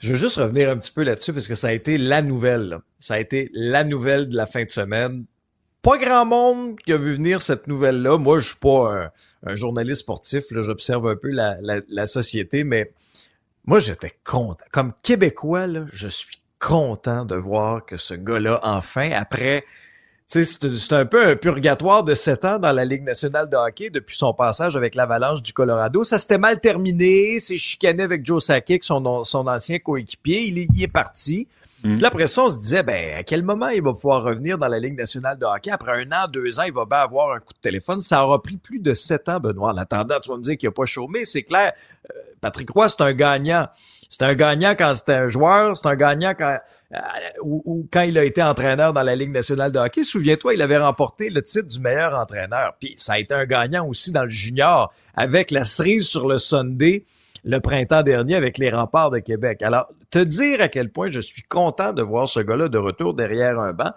Je 0.01 0.09
veux 0.09 0.15
juste 0.17 0.35
revenir 0.35 0.69
un 0.69 0.77
petit 0.77 0.91
peu 0.91 1.03
là-dessus 1.03 1.31
parce 1.31 1.47
que 1.47 1.55
ça 1.55 1.67
a 1.69 1.71
été 1.71 1.97
la 1.97 2.21
nouvelle. 2.21 2.67
là. 2.69 2.81
Ça 2.99 3.13
a 3.15 3.19
été 3.19 3.49
la 3.53 3.83
nouvelle 3.85 4.27
de 4.29 4.35
la 4.35 4.45
fin 4.45 4.63
de 4.63 4.69
semaine. 4.69 5.23
Pas 5.85 5.99
grand 5.99 6.25
monde 6.25 6.79
qui 6.79 6.91
a 6.93 6.97
vu 6.97 7.13
venir 7.13 7.43
cette 7.43 7.67
nouvelle-là. 7.67 8.17
Moi, 8.17 8.39
je 8.39 8.47
suis 8.47 8.55
pas 8.55 9.11
un, 9.45 9.55
journaliste 9.55 10.01
sportif. 10.01 10.45
J'observe 10.49 11.07
un 11.07 11.15
peu 11.15 11.29
la, 11.29 12.07
société, 12.07 12.63
mais 12.63 12.91
moi, 13.65 13.77
j'étais 13.77 14.11
content. 14.23 14.65
Comme 14.71 14.93
Québécois, 15.03 15.67
je 15.93 16.07
suis 16.07 16.39
content 16.57 17.23
de 17.23 17.35
voir 17.35 17.85
que 17.85 17.97
ce 17.97 18.15
gars-là, 18.15 18.61
enfin, 18.63 19.11
après 19.11 19.63
tu 20.27 20.43
c'est 20.43 20.93
un 20.93 21.05
peu 21.05 21.23
un 21.23 21.35
purgatoire 21.35 22.03
de 22.03 22.15
sept 22.15 22.45
ans 22.45 22.57
dans 22.57 22.71
la 22.71 22.83
Ligue 22.83 23.03
nationale 23.03 23.47
de 23.47 23.55
hockey 23.55 23.91
depuis 23.91 24.17
son 24.17 24.33
passage 24.33 24.75
avec 24.75 24.95
l'Avalanche 24.95 25.43
du 25.43 25.53
Colorado. 25.53 26.03
Ça 26.03 26.17
s'était 26.17 26.39
mal 26.39 26.59
terminé. 26.59 27.39
C'est 27.39 27.57
chicané 27.57 28.01
avec 28.01 28.25
Joe 28.25 28.43
Sakic, 28.43 28.83
son, 28.83 29.05
ancien 29.05 29.77
coéquipier. 29.77 30.47
Il 30.47 30.57
il 30.57 30.81
est 30.81 30.87
parti. 30.87 31.47
Puis 31.85 31.99
là, 31.99 32.07
après 32.07 32.27
ça, 32.27 32.43
on 32.43 32.49
se 32.49 32.59
disait, 32.59 32.83
ben, 32.83 33.15
à 33.15 33.23
quel 33.23 33.43
moment 33.43 33.67
il 33.67 33.83
va 33.83 33.93
pouvoir 33.93 34.23
revenir 34.23 34.57
dans 34.57 34.67
la 34.67 34.79
Ligue 34.79 34.97
nationale 34.97 35.37
de 35.37 35.45
hockey? 35.45 35.69
Après 35.69 36.03
un 36.03 36.11
an, 36.11 36.27
deux 36.27 36.59
ans, 36.59 36.63
il 36.63 36.73
va 36.73 36.85
bien 36.85 36.99
avoir 36.99 37.35
un 37.35 37.39
coup 37.39 37.53
de 37.53 37.59
téléphone. 37.59 38.01
Ça 38.01 38.25
aura 38.25 38.41
pris 38.41 38.57
plus 38.57 38.79
de 38.79 38.93
sept 38.93 39.29
ans, 39.29 39.39
Benoît. 39.39 39.71
En 39.71 39.77
attendant, 39.77 40.19
tu 40.19 40.31
vas 40.31 40.37
me 40.37 40.41
dire 40.41 40.57
qu'il 40.57 40.67
n'a 40.67 40.73
pas 40.73 40.85
chômé. 40.85 41.25
C'est 41.25 41.43
clair. 41.43 41.73
Euh, 42.09 42.19
Patrick 42.41 42.69
Roy, 42.71 42.89
c'est 42.89 43.01
un 43.01 43.13
gagnant. 43.13 43.67
C'est 44.09 44.23
un 44.23 44.33
gagnant 44.33 44.73
quand 44.77 44.95
c'était 44.95 45.13
un 45.13 45.27
joueur. 45.27 45.77
C'est 45.77 45.87
un 45.87 45.95
gagnant 45.95 46.33
quand, 46.35 46.57
euh, 46.93 46.97
ou, 47.43 47.61
ou 47.65 47.87
quand 47.91 48.01
il 48.01 48.17
a 48.17 48.23
été 48.23 48.41
entraîneur 48.41 48.91
dans 48.91 49.03
la 49.03 49.15
Ligue 49.15 49.31
nationale 49.31 49.71
de 49.71 49.77
hockey. 49.77 50.03
Souviens-toi, 50.03 50.55
il 50.55 50.61
avait 50.61 50.77
remporté 50.77 51.29
le 51.29 51.43
titre 51.43 51.67
du 51.67 51.79
meilleur 51.79 52.17
entraîneur. 52.17 52.73
Puis 52.79 52.95
ça 52.97 53.13
a 53.13 53.19
été 53.19 53.35
un 53.35 53.45
gagnant 53.45 53.87
aussi 53.87 54.11
dans 54.11 54.23
le 54.23 54.29
junior 54.29 54.91
avec 55.15 55.51
la 55.51 55.63
cerise 55.65 56.07
sur 56.07 56.27
le 56.27 56.39
Sunday 56.39 57.05
le 57.45 57.59
printemps 57.59 58.01
dernier 58.01 58.35
avec 58.35 58.57
les 58.57 58.71
remparts 58.71 59.11
de 59.11 59.19
Québec. 59.19 59.61
Alors, 59.61 59.87
te 60.09 60.19
dire 60.19 60.61
à 60.61 60.67
quel 60.67 60.89
point 60.89 61.09
je 61.09 61.21
suis 61.21 61.43
content 61.43 61.93
de 61.93 62.01
voir 62.01 62.27
ce 62.27 62.39
gars-là 62.39 62.67
de 62.69 62.77
retour 62.79 63.13
derrière 63.13 63.59
un 63.59 63.71
banc. 63.71 63.91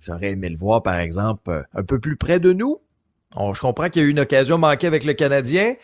J'aurais 0.00 0.30
aimé 0.30 0.48
le 0.48 0.56
voir, 0.56 0.82
par 0.82 0.98
exemple, 0.98 1.50
euh, 1.50 1.62
un 1.74 1.82
peu 1.82 1.98
plus 1.98 2.16
près 2.16 2.38
de 2.38 2.52
nous. 2.52 2.78
On, 3.36 3.52
je 3.52 3.60
comprends 3.60 3.88
qu'il 3.88 4.02
y 4.02 4.04
a 4.04 4.08
eu 4.08 4.10
une 4.12 4.20
occasion 4.20 4.58
manquée 4.58 4.86
avec 4.86 5.04
le 5.04 5.12
Canadien. 5.14 5.74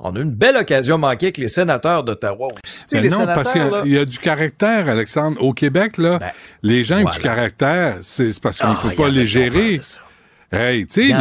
On 0.00 0.14
a 0.16 0.20
une 0.20 0.32
belle 0.32 0.56
occasion 0.56 0.98
manquée 0.98 1.26
avec 1.26 1.38
les 1.38 1.48
sénateurs 1.48 2.04
d'Ottawa 2.04 2.48
aussi. 2.64 2.84
Mais 2.92 3.00
les 3.02 3.08
non, 3.10 3.24
parce 3.26 3.52
qu'il 3.52 3.92
y 3.92 3.98
a 3.98 4.04
du 4.04 4.18
caractère, 4.18 4.88
Alexandre. 4.88 5.42
Au 5.42 5.52
Québec, 5.52 5.96
là, 5.98 6.18
les 6.62 6.84
gens 6.84 7.00
ont 7.02 7.08
du 7.08 7.18
caractère. 7.18 7.98
C'est 8.02 8.38
parce 8.40 8.58
qu'on 8.58 8.68
Ben, 8.68 8.78
Ah, 8.82 8.88
peut 8.88 8.94
pas 8.96 9.08
les 9.08 9.26
gérer. 9.26 9.80
Hey, 10.52 10.86
tu 10.86 11.08
sais, 11.08 11.16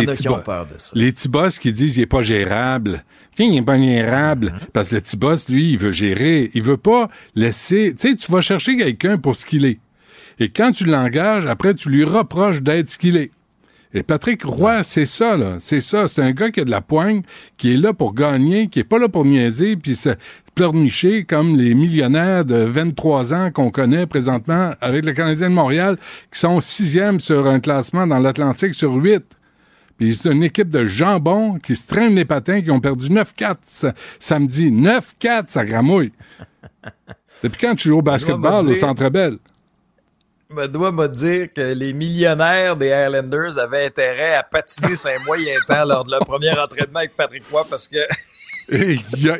les 0.95 1.11
petits 1.11 1.29
boss 1.29 1.59
qui 1.59 1.71
disent 1.71 1.97
il 1.97 2.01
est 2.01 2.07
pas 2.07 2.23
gérable. 2.23 3.03
Est 3.39 3.61
pas. 3.61 3.77
Mm-hmm. 3.77 4.51
Parce 4.73 4.89
que 4.89 4.95
le 4.95 5.01
petit 5.01 5.17
boss, 5.17 5.49
lui, 5.49 5.71
il 5.71 5.77
veut 5.77 5.91
gérer. 5.91 6.51
Il 6.53 6.61
veut 6.61 6.77
pas 6.77 7.09
laisser. 7.35 7.95
Tu 7.97 8.09
sais, 8.09 8.15
tu 8.15 8.31
vas 8.31 8.41
chercher 8.41 8.77
quelqu'un 8.77 9.17
pour 9.17 9.35
ce 9.35 9.45
qu'il 9.45 9.65
est. 9.65 9.79
Et 10.39 10.49
quand 10.49 10.71
tu 10.71 10.85
l'engages, 10.85 11.45
après, 11.45 11.73
tu 11.73 11.89
lui 11.89 12.03
reproches 12.03 12.61
d'être 12.61 12.89
ce 12.89 12.97
qu'il 12.97 13.17
est. 13.17 13.31
Et 13.93 14.03
Patrick 14.03 14.43
Roy, 14.43 14.83
c'est 14.83 15.07
ça, 15.07 15.35
là. 15.35 15.55
C'est 15.59 15.81
ça. 15.81 16.07
C'est 16.07 16.21
un 16.21 16.31
gars 16.31 16.51
qui 16.51 16.59
a 16.59 16.65
de 16.65 16.69
la 16.69 16.81
poigne, 16.81 17.23
qui 17.57 17.73
est 17.73 17.77
là 17.77 17.91
pour 17.91 18.13
gagner, 18.13 18.67
qui 18.67 18.79
est 18.79 18.83
pas 18.83 18.99
là 18.99 19.09
pour 19.09 19.25
niaiser, 19.25 19.75
puis 19.75 19.95
se 19.95 20.09
pleurnicher 20.53 21.23
comme 21.23 21.55
les 21.55 21.73
millionnaires 21.73 22.45
de 22.45 22.57
23 22.57 23.33
ans 23.33 23.49
qu'on 23.49 23.71
connaît 23.71 24.05
présentement 24.05 24.73
avec 24.81 25.05
le 25.05 25.13
Canadien 25.13 25.49
de 25.49 25.55
Montréal, 25.55 25.97
qui 26.31 26.39
sont 26.39 26.61
sixième 26.61 27.19
sur 27.19 27.47
un 27.47 27.59
classement 27.59 28.05
dans 28.05 28.19
l'Atlantique 28.19 28.75
sur 28.75 28.93
huit. 28.93 29.23
Puis 29.99 30.15
c'est 30.15 30.31
une 30.31 30.43
équipe 30.43 30.69
de 30.69 30.85
jambons 30.85 31.59
qui 31.59 31.75
se 31.75 31.85
traînent 31.85 32.15
les 32.15 32.25
patins, 32.25 32.61
qui 32.61 32.71
ont 32.71 32.79
perdu 32.79 33.09
9-4 33.09 33.57
sa- 33.65 33.93
samedi. 34.17 34.71
9-4, 34.71 35.45
ça 35.49 35.65
gramouille. 35.65 36.13
Depuis 37.43 37.59
quand 37.59 37.75
tu 37.75 37.89
joues 37.89 37.99
au 37.99 38.01
basketball 38.01 38.63
dire- 38.63 38.71
au 38.71 38.75
Centre 38.75 39.09
Bell? 39.09 39.37
me 40.51 40.65
doit 40.67 40.91
me 40.91 41.07
dire 41.07 41.47
que 41.55 41.73
les 41.73 41.93
millionnaires 41.93 42.75
des 42.75 42.91
Highlanders 42.91 43.59
avaient 43.59 43.85
intérêt 43.85 44.33
à 44.33 44.41
patiner 44.41 44.93
un 45.05 45.23
moyen 45.25 45.53
temps 45.67 45.85
lors 45.85 46.03
de 46.03 46.09
leur 46.11 46.21
premier 46.21 46.49
entraînement 46.57 46.99
avec 46.99 47.15
Patrick 47.15 47.43
Roy 47.51 47.67
parce 47.69 47.87
que 47.87 47.97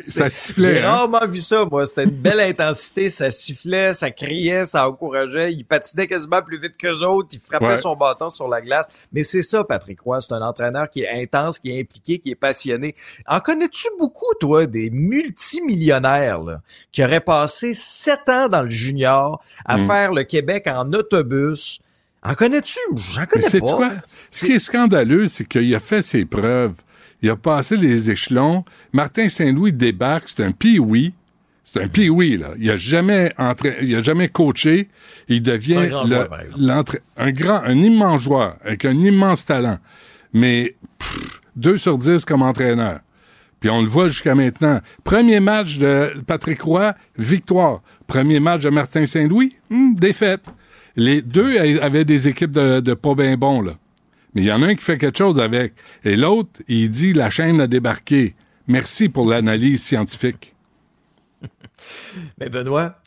ça 0.02 0.28
sifflait. 0.30 0.74
J'ai 0.74 0.82
hein? 0.82 0.90
rarement 0.90 1.26
vu 1.26 1.40
ça, 1.40 1.64
moi. 1.70 1.86
C'était 1.86 2.04
une 2.04 2.10
belle 2.10 2.40
intensité. 2.40 3.08
Ça 3.10 3.30
sifflait, 3.30 3.94
ça 3.94 4.10
criait, 4.10 4.64
ça 4.64 4.88
encourageait. 4.88 5.52
Il 5.52 5.64
patinait 5.64 6.06
quasiment 6.06 6.42
plus 6.42 6.60
vite 6.60 6.76
qu'eux 6.76 7.00
autres. 7.04 7.28
Il 7.32 7.38
frappait 7.40 7.66
Ouais. 7.66 7.76
son 7.76 7.94
bâton 7.96 8.28
sur 8.28 8.48
la 8.48 8.60
glace. 8.60 8.86
Mais 9.12 9.22
c'est 9.22 9.42
ça, 9.42 9.64
Patrick 9.64 10.00
Roy. 10.00 10.20
C'est 10.20 10.32
un 10.34 10.42
entraîneur 10.42 10.88
qui 10.90 11.02
est 11.02 11.22
intense, 11.22 11.58
qui 11.58 11.70
est 11.70 11.80
impliqué, 11.80 12.18
qui 12.18 12.30
est 12.30 12.34
passionné. 12.34 12.94
En 13.26 13.40
connais-tu 13.40 13.86
beaucoup, 13.98 14.32
toi, 14.40 14.66
des 14.66 14.90
multimillionnaires 14.90 16.42
là, 16.42 16.60
qui 16.92 17.02
auraient 17.04 17.20
passé 17.20 17.74
sept 17.74 18.28
ans 18.28 18.48
dans 18.48 18.62
le 18.62 18.70
junior 18.70 19.42
à 19.64 19.76
Mm. 19.78 19.86
faire 19.86 20.12
le 20.12 20.24
Québec 20.24 20.66
en 20.66 20.92
autobus? 20.92 21.80
En 22.22 22.34
connais-tu? 22.34 22.78
J'en 22.96 23.22
Mais 23.22 23.26
connais 23.26 23.48
c'est 23.48 23.60
pas. 23.60 23.72
quoi? 23.76 23.90
Ce 24.30 24.44
qui 24.44 24.52
est 24.52 24.58
scandaleux, 24.58 25.26
c'est 25.26 25.46
qu'il 25.46 25.74
a 25.74 25.80
fait 25.80 26.02
ses 26.02 26.24
preuves. 26.26 26.74
Il 27.22 27.30
a 27.30 27.36
passé 27.36 27.76
les 27.76 28.10
échelons. 28.10 28.64
Martin 28.92 29.28
Saint-Louis 29.28 29.72
débarque, 29.72 30.28
c'est 30.28 30.42
un 30.44 30.52
pee-wee. 30.52 31.12
C'est 31.62 31.82
un 31.82 31.88
pee-wee, 31.88 32.38
là. 32.38 32.48
Il 32.58 32.68
a 32.70 32.76
jamais 32.76 33.32
entra- 33.38 33.80
il 33.82 33.94
a 33.94 34.02
jamais 34.02 34.28
coaché. 34.28 34.88
Il 35.28 35.42
devient 35.42 35.76
un 35.76 35.86
grand 35.88 36.02
le- 36.04 36.08
joueur, 36.08 36.28
grand, 37.32 37.60
un 37.64 37.76
immense 37.76 38.22
joueur, 38.22 38.56
avec 38.64 38.84
un 38.84 38.98
immense 38.98 39.44
talent. 39.46 39.78
Mais, 40.32 40.74
pff, 40.98 41.40
2 41.56 41.76
sur 41.76 41.98
10 41.98 42.24
comme 42.24 42.42
entraîneur. 42.42 43.00
Puis 43.60 43.68
on 43.68 43.82
le 43.82 43.88
voit 43.88 44.08
jusqu'à 44.08 44.34
maintenant. 44.34 44.80
Premier 45.04 45.38
match 45.38 45.76
de 45.78 46.12
Patrick 46.26 46.62
Roy, 46.62 46.94
victoire. 47.18 47.82
Premier 48.06 48.40
match 48.40 48.62
de 48.62 48.70
Martin 48.70 49.04
Saint-Louis, 49.04 49.54
hmm, 49.68 49.94
défaite. 49.94 50.46
Les 50.96 51.20
deux 51.22 51.58
avaient 51.80 52.06
des 52.06 52.26
équipes 52.26 52.50
de, 52.52 52.80
de 52.80 52.94
pas 52.94 53.14
bien 53.14 53.36
bons, 53.36 53.60
là. 53.60 53.72
Mais 54.34 54.42
il 54.42 54.46
y 54.46 54.52
en 54.52 54.62
a 54.62 54.68
un 54.68 54.74
qui 54.74 54.84
fait 54.84 54.98
quelque 54.98 55.18
chose 55.18 55.40
avec. 55.40 55.74
Et 56.04 56.16
l'autre, 56.16 56.50
il 56.68 56.90
dit 56.90 57.12
la 57.12 57.30
chaîne 57.30 57.60
a 57.60 57.66
débarqué. 57.66 58.34
Merci 58.66 59.08
pour 59.08 59.28
l'analyse 59.28 59.82
scientifique. 59.82 60.54
Mais 62.38 62.48
Benoît, 62.48 63.00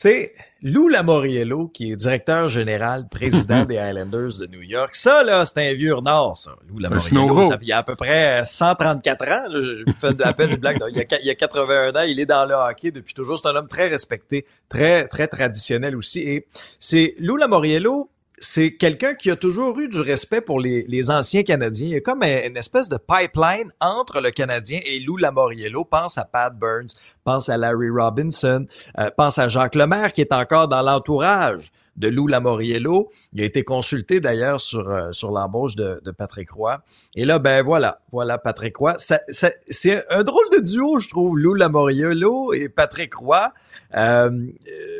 tu 0.00 0.08
sais, 0.08 0.32
Lou 0.62 0.88
Lamoriello, 0.88 1.68
qui 1.68 1.92
est 1.92 1.96
directeur 1.96 2.48
général, 2.48 3.06
président 3.10 3.64
des 3.66 3.76
Highlanders 3.76 4.38
de 4.38 4.46
New 4.46 4.62
York, 4.62 4.94
ça, 4.94 5.22
là, 5.22 5.44
c'est 5.44 5.70
un 5.70 5.74
vieux 5.74 5.94
renard, 5.94 6.36
ça. 6.36 6.52
Lou. 6.68 6.78
Lamoriello, 6.78 7.48
ça, 7.50 7.58
il 7.60 7.72
a 7.72 7.78
à 7.78 7.82
peu 7.82 7.96
près 7.96 8.42
134 8.46 9.22
ans. 9.24 9.26
là, 9.26 9.60
je 9.60 9.84
je 9.86 9.92
fais 9.92 10.22
à 10.22 10.32
peine 10.32 10.50
une 10.50 10.56
blague. 10.56 10.78
Il 10.88 10.96
y, 10.96 11.00
a, 11.00 11.20
il 11.20 11.26
y 11.26 11.30
a 11.30 11.34
81 11.34 11.94
ans, 11.94 12.04
il 12.06 12.18
est 12.18 12.26
dans 12.26 12.46
le 12.46 12.54
hockey 12.54 12.90
depuis 12.90 13.12
toujours. 13.12 13.38
C'est 13.38 13.48
un 13.48 13.56
homme 13.56 13.68
très 13.68 13.88
respecté, 13.88 14.46
très, 14.70 15.06
très 15.08 15.28
traditionnel 15.28 15.94
aussi. 15.96 16.20
Et 16.20 16.46
c'est 16.78 17.14
Lou 17.18 17.36
Lamoriello, 17.36 18.10
c'est 18.42 18.72
quelqu'un 18.74 19.14
qui 19.14 19.30
a 19.30 19.36
toujours 19.36 19.78
eu 19.78 19.88
du 19.88 20.00
respect 20.00 20.40
pour 20.40 20.60
les, 20.60 20.82
les 20.88 21.10
anciens 21.10 21.42
Canadiens. 21.42 21.86
Il 21.88 21.92
y 21.92 21.96
a 21.96 22.00
comme 22.00 22.22
un- 22.22 22.46
une 22.48 22.56
espèce 22.56 22.88
de 22.88 22.96
pipeline 22.96 23.70
entre 23.80 24.20
le 24.20 24.30
Canadien 24.30 24.80
et 24.86 24.98
Lou 25.00 25.18
Lamoriello. 25.18 25.84
Pense 25.84 26.16
à 26.16 26.24
Pat 26.24 26.52
Burns, 26.56 26.88
pense 27.22 27.50
à 27.50 27.58
Larry 27.58 27.90
Robinson, 27.90 28.66
euh, 28.98 29.10
pense 29.16 29.38
à 29.38 29.46
Jacques 29.48 29.74
Lemaire 29.74 30.12
qui 30.14 30.22
est 30.22 30.32
encore 30.32 30.68
dans 30.68 30.80
l'entourage 30.82 31.70
de 31.96 32.08
Lou 32.08 32.26
Lamoriello. 32.28 33.10
Il 33.34 33.42
a 33.42 33.44
été 33.44 33.62
consulté 33.62 34.20
d'ailleurs 34.20 34.58
sur, 34.60 34.88
euh, 34.88 35.12
sur 35.12 35.30
l'embauche 35.32 35.76
de, 35.76 36.00
Patrick 36.16 36.50
Roy. 36.50 36.80
Et 37.14 37.26
là, 37.26 37.38
ben 37.38 37.62
voilà, 37.62 38.00
voilà 38.10 38.38
Patrick 38.38 38.74
Roy. 38.78 38.94
Ça, 38.96 39.20
c'est 39.28 40.04
un 40.10 40.22
drôle 40.22 40.46
de 40.52 40.60
duo, 40.60 40.98
je 40.98 41.08
trouve, 41.10 41.36
Lou 41.38 41.52
Lamoriello 41.52 42.54
et 42.54 42.70
Patrick 42.70 43.12
Roy. 43.14 43.52
Euh, 43.96 44.30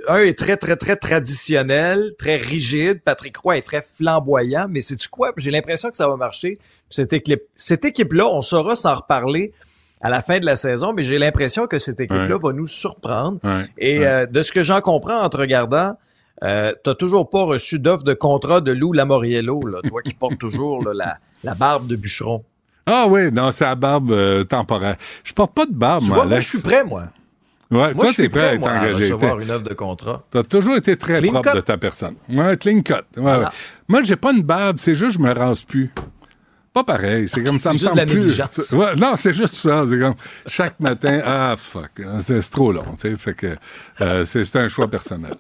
un 0.09 0.19
est 0.19 0.39
très, 0.39 0.57
très, 0.57 0.77
très 0.77 0.97
traditionnel, 0.97 2.15
très 2.19 2.37
rigide. 2.37 3.01
Patrick 3.05 3.37
Roy 3.37 3.59
est 3.59 3.63
très 3.63 3.83
flamboyant. 3.83 4.67
Mais 4.69 4.81
c'est-tu 4.83 5.09
quoi? 5.09 5.33
J'ai 5.37 5.51
l'impression 5.51 5.91
que 5.91 5.97
ça 5.97 6.09
va 6.09 6.17
marcher. 6.17 6.59
Cette 6.89 7.13
équipe, 7.13 7.43
cette 7.57 7.85
équipe-là, 7.85 8.27
on 8.27 8.43
saura 8.43 8.75
s'en 8.77 8.97
reparler 8.97 9.53
à 10.01 10.09
la 10.09 10.23
fin 10.23 10.39
de 10.39 10.47
la 10.47 10.57
saison, 10.57 10.93
mais 10.95 11.05
j'ai 11.05 11.19
l'impression 11.19 11.67
que 11.67 11.79
cette 11.79 12.01
équipe-là 12.01 12.39
va 12.43 12.53
nous 12.53 12.67
surprendre. 12.67 13.39
Et 13.79 14.07
euh, 14.07 14.27
de 14.27 14.43
ce 14.43 14.51
que 14.51 14.63
j'en 14.63 14.81
comprends 14.81 15.21
en 15.21 15.29
te 15.29 15.37
regardant, 15.37 15.95
euh, 16.43 16.73
t'as 16.83 16.95
toujours 16.95 17.29
pas 17.29 17.43
reçu 17.45 17.79
d'offre 17.79 18.03
de 18.05 18.15
contrat 18.15 18.63
de 18.63 18.73
Lou 18.73 18.95
Lamoriello, 18.95 19.61
là, 19.67 19.81
toi 19.87 20.01
qui 20.03 20.15
portes 20.15 20.39
toujours 20.39 20.83
là, 20.83 20.93
la, 20.95 21.19
la 21.45 21.55
barbe 21.55 21.87
de 21.87 21.97
bûcheron. 21.97 22.43
Ah 22.87 23.05
oui, 23.09 23.31
non, 23.31 23.53
c'est 23.53 23.65
la 23.65 23.75
barbe 23.75 24.11
euh, 24.11 24.43
temporaire. 24.43 24.97
Je 25.23 25.35
porte 25.35 25.53
pas 25.55 25.67
de 25.67 25.73
barbe, 25.75 26.03
Tu 26.03 26.09
moi, 26.09 26.17
vois, 26.17 26.25
moi, 26.25 26.33
Alex. 26.37 26.47
je 26.47 26.57
suis 26.57 26.63
prêt, 26.67 26.83
moi. 26.83 27.05
Ouais, 27.71 27.95
Moi, 27.95 28.05
toi, 28.07 28.11
t'es 28.17 28.29
prêt 28.29 28.41
à 28.41 28.45
prêt, 28.47 28.55
être 28.55 28.61
moi, 28.61 28.71
à 28.71 28.81
engagé. 28.81 28.95
recevoir 29.13 29.37
T'es- 29.39 29.45
une 29.45 29.51
offre 29.53 29.63
de 29.69 29.75
contrat. 29.75 30.23
T'as 30.31 30.43
toujours 30.43 30.77
été 30.77 30.97
très 30.97 31.19
Clean 31.21 31.33
propre 31.33 31.51
cut. 31.51 31.57
de 31.57 31.61
ta 31.61 31.77
personne. 31.79 32.15
Ouais, 32.29 32.57
clean 32.57 32.83
cut. 32.83 32.95
Ouais, 32.95 33.01
Voilà. 33.17 33.39
ouais. 33.45 33.55
Moi, 33.89 34.03
j'ai 34.03 34.17
pas 34.17 34.33
une 34.33 34.43
barbe, 34.43 34.77
c'est 34.81 34.95
juste 34.97 35.17
que 35.19 35.23
je 35.23 35.29
me 35.29 35.33
rase 35.33 35.63
plus. 35.63 35.91
Pas 36.73 36.83
pareil, 36.85 37.29
c'est 37.29 37.43
comme 37.45 37.61
ça 37.61 37.73
C'est 37.77 37.91
me 37.91 37.97
la 37.97 38.07
plus. 38.07 38.41
Ouais, 38.73 38.97
non, 38.97 39.15
c'est 39.17 39.33
juste 39.35 39.55
ça. 39.55 39.85
C'est 39.89 39.99
comme 39.99 40.15
chaque 40.47 40.79
matin, 40.81 41.21
ah 41.25 41.55
fuck, 41.57 41.91
c'est 42.21 42.43
c'est 42.43 42.51
trop 42.51 42.73
long, 42.73 42.85
tu 43.01 43.09
sais. 43.11 43.17
Fait 43.17 43.35
que 43.35 43.57
euh, 44.01 44.25
c'est 44.25 44.57
un 44.57 44.69
choix 44.69 44.89
personnel. 44.89 45.35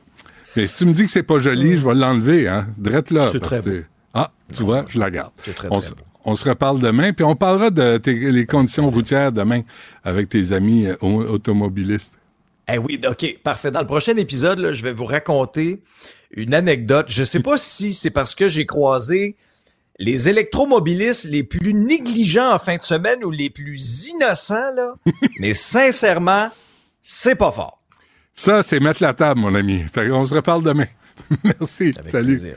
Mais 0.56 0.66
si 0.66 0.78
tu 0.78 0.86
me 0.86 0.92
dis 0.92 1.04
que 1.04 1.10
c'est 1.10 1.22
pas 1.22 1.38
joli, 1.38 1.76
je 1.76 1.86
vais 1.86 1.94
l'enlever, 1.94 2.48
hein. 2.48 2.66
Drette 2.76 3.10
là. 3.10 3.28
Parce 3.40 3.60
que- 3.60 3.84
Ah, 4.14 4.30
tu 4.52 4.62
vois, 4.64 4.84
je 4.88 4.98
la 4.98 5.10
garde. 5.10 5.30
Très, 5.54 5.68
On, 5.70 5.78
se- 5.80 5.92
on 6.24 6.34
se 6.34 6.48
reparle 6.48 6.80
demain, 6.80 7.12
puis 7.12 7.24
on 7.24 7.36
parlera 7.36 7.70
de 7.70 7.96
tes- 7.98 8.30
les 8.32 8.46
conditions 8.46 8.88
routières 8.88 9.30
demain 9.30 9.60
avec 10.02 10.28
tes 10.28 10.50
amis 10.52 10.86
euh, 10.88 10.96
au- 11.00 11.22
automobilistes. 11.22 12.18
Eh 12.72 12.78
oui, 12.78 13.00
OK, 13.06 13.38
parfait. 13.42 13.70
Dans 13.70 13.80
le 13.80 13.86
prochain 13.86 14.16
épisode, 14.16 14.58
là, 14.58 14.72
je 14.72 14.82
vais 14.82 14.92
vous 14.92 15.06
raconter 15.06 15.82
une 16.32 16.54
anecdote. 16.54 17.06
Je 17.08 17.24
sais 17.24 17.40
pas 17.40 17.58
si 17.58 17.92
c'est 17.92 18.10
parce 18.10 18.34
que 18.34 18.48
j'ai 18.48 18.66
croisé 18.66 19.36
les 19.98 20.28
électromobilistes 20.28 21.24
les 21.24 21.44
plus 21.44 21.74
négligents 21.74 22.54
en 22.54 22.58
fin 22.58 22.76
de 22.76 22.82
semaine 22.82 23.24
ou 23.24 23.30
les 23.30 23.50
plus 23.50 24.08
innocents, 24.08 24.72
là. 24.74 24.94
mais 25.40 25.54
sincèrement, 25.54 26.48
c'est 27.02 27.34
pas 27.34 27.52
fort. 27.52 27.82
Ça, 28.32 28.62
c'est 28.62 28.80
mettre 28.80 29.02
la 29.02 29.12
table, 29.12 29.40
mon 29.40 29.54
ami. 29.54 29.82
Fait 29.92 30.08
qu'on 30.08 30.24
se 30.24 30.34
reparle 30.34 30.62
demain. 30.62 30.86
Merci. 31.44 31.92
Salut. 32.06 32.38
plaisir. 32.38 32.56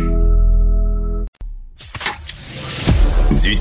Du. 3.41 3.57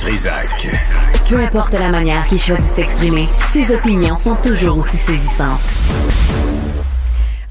Peu 1.27 1.37
importe 1.39 1.73
la 1.73 1.89
manière 1.89 2.27
qu'il 2.27 2.39
choisit 2.39 2.69
de 2.69 2.75
s'exprimer, 2.75 3.27
ses 3.49 3.75
opinions 3.75 4.15
sont 4.15 4.35
toujours 4.35 4.77
aussi 4.77 4.99
saisissantes. 4.99 5.61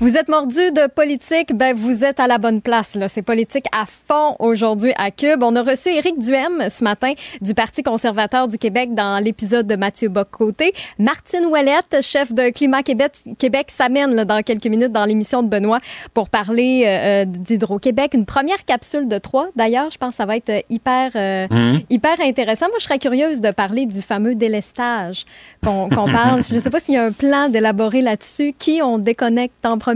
Vous 0.02 0.16
êtes 0.16 0.30
mordu 0.30 0.56
de 0.72 0.88
politique, 0.88 1.54
ben 1.54 1.76
vous 1.76 2.06
êtes 2.06 2.22
à 2.22 2.28
la 2.28 2.38
bonne 2.38 2.62
place. 2.62 2.98
C'est 3.10 3.22
politique 3.22 3.66
à 3.74 3.84
fond 3.86 4.38
aujourd'hui 4.40 4.94
à 4.98 5.12
Cube. 5.12 5.44
On 5.44 5.54
a 5.58 5.62
reçu 5.62 5.90
Éric 5.90 6.18
Duhem 6.20 6.70
ce 6.70 6.86
matin 6.86 7.12
du 7.42 7.54
Parti 7.54 7.84
conservateur 7.84 8.48
du 8.48 8.58
Québec 8.58 8.94
dans 8.94 9.22
l'épisode 9.22 9.68
de 9.68 9.76
Mathieu 9.76 10.08
Bock-Côté. 10.08 10.74
Martine 11.00 11.46
Ouellette, 11.48 11.98
chef 12.02 12.32
de 12.32 12.50
Climat 12.50 12.82
Québec, 12.82 13.12
Québec 13.38 13.68
s'amène 13.72 14.24
dans 14.24 14.42
quelques 14.42 14.68
minutes 14.68 14.94
dans 14.94 15.04
l'émission 15.04 15.44
de 15.44 15.50
Benoît 15.50 15.82
pour 16.14 16.30
parler 16.30 16.84
euh, 16.88 17.26
d'Hydro-Québec. 17.28 18.14
Une 18.14 18.26
première 18.26 18.64
capsule 18.64 19.10
de 19.10 19.18
trois. 19.18 19.48
D'ailleurs, 19.58 19.92
je 19.92 19.98
pense 19.98 20.12
que 20.12 20.16
ça 20.18 20.26
va 20.26 20.38
être 20.38 20.50
euh, 20.50 20.62
hyper, 20.70 21.12
euh, 21.16 21.46
Mhm. 21.52 21.82
hyper 21.90 22.22
intéressant. 22.22 22.68
Moi, 22.68 22.78
je 22.80 22.86
serais 22.86 23.00
curieuse 23.00 23.42
de 23.42 23.52
parler 23.52 23.86
du 23.86 24.02
fameux 24.02 24.36
délestage 24.36 25.26
qu'on 25.62 25.90
qu'on 25.90 26.10
parle. 26.10 26.42
Je 26.50 26.56
ne 26.56 26.60
sais 26.62 26.70
pas 26.70 26.80
s'il 26.80 26.94
y 26.94 26.98
a 26.98 27.04
un 27.04 27.12
plan 27.12 27.50
d'élaborer 27.50 28.02
là-dessus. 28.02 28.54
Qui 28.58 28.82
on 28.82 28.98
déconnecte 28.98 29.66
en 29.66 29.78
premier? 29.78 29.89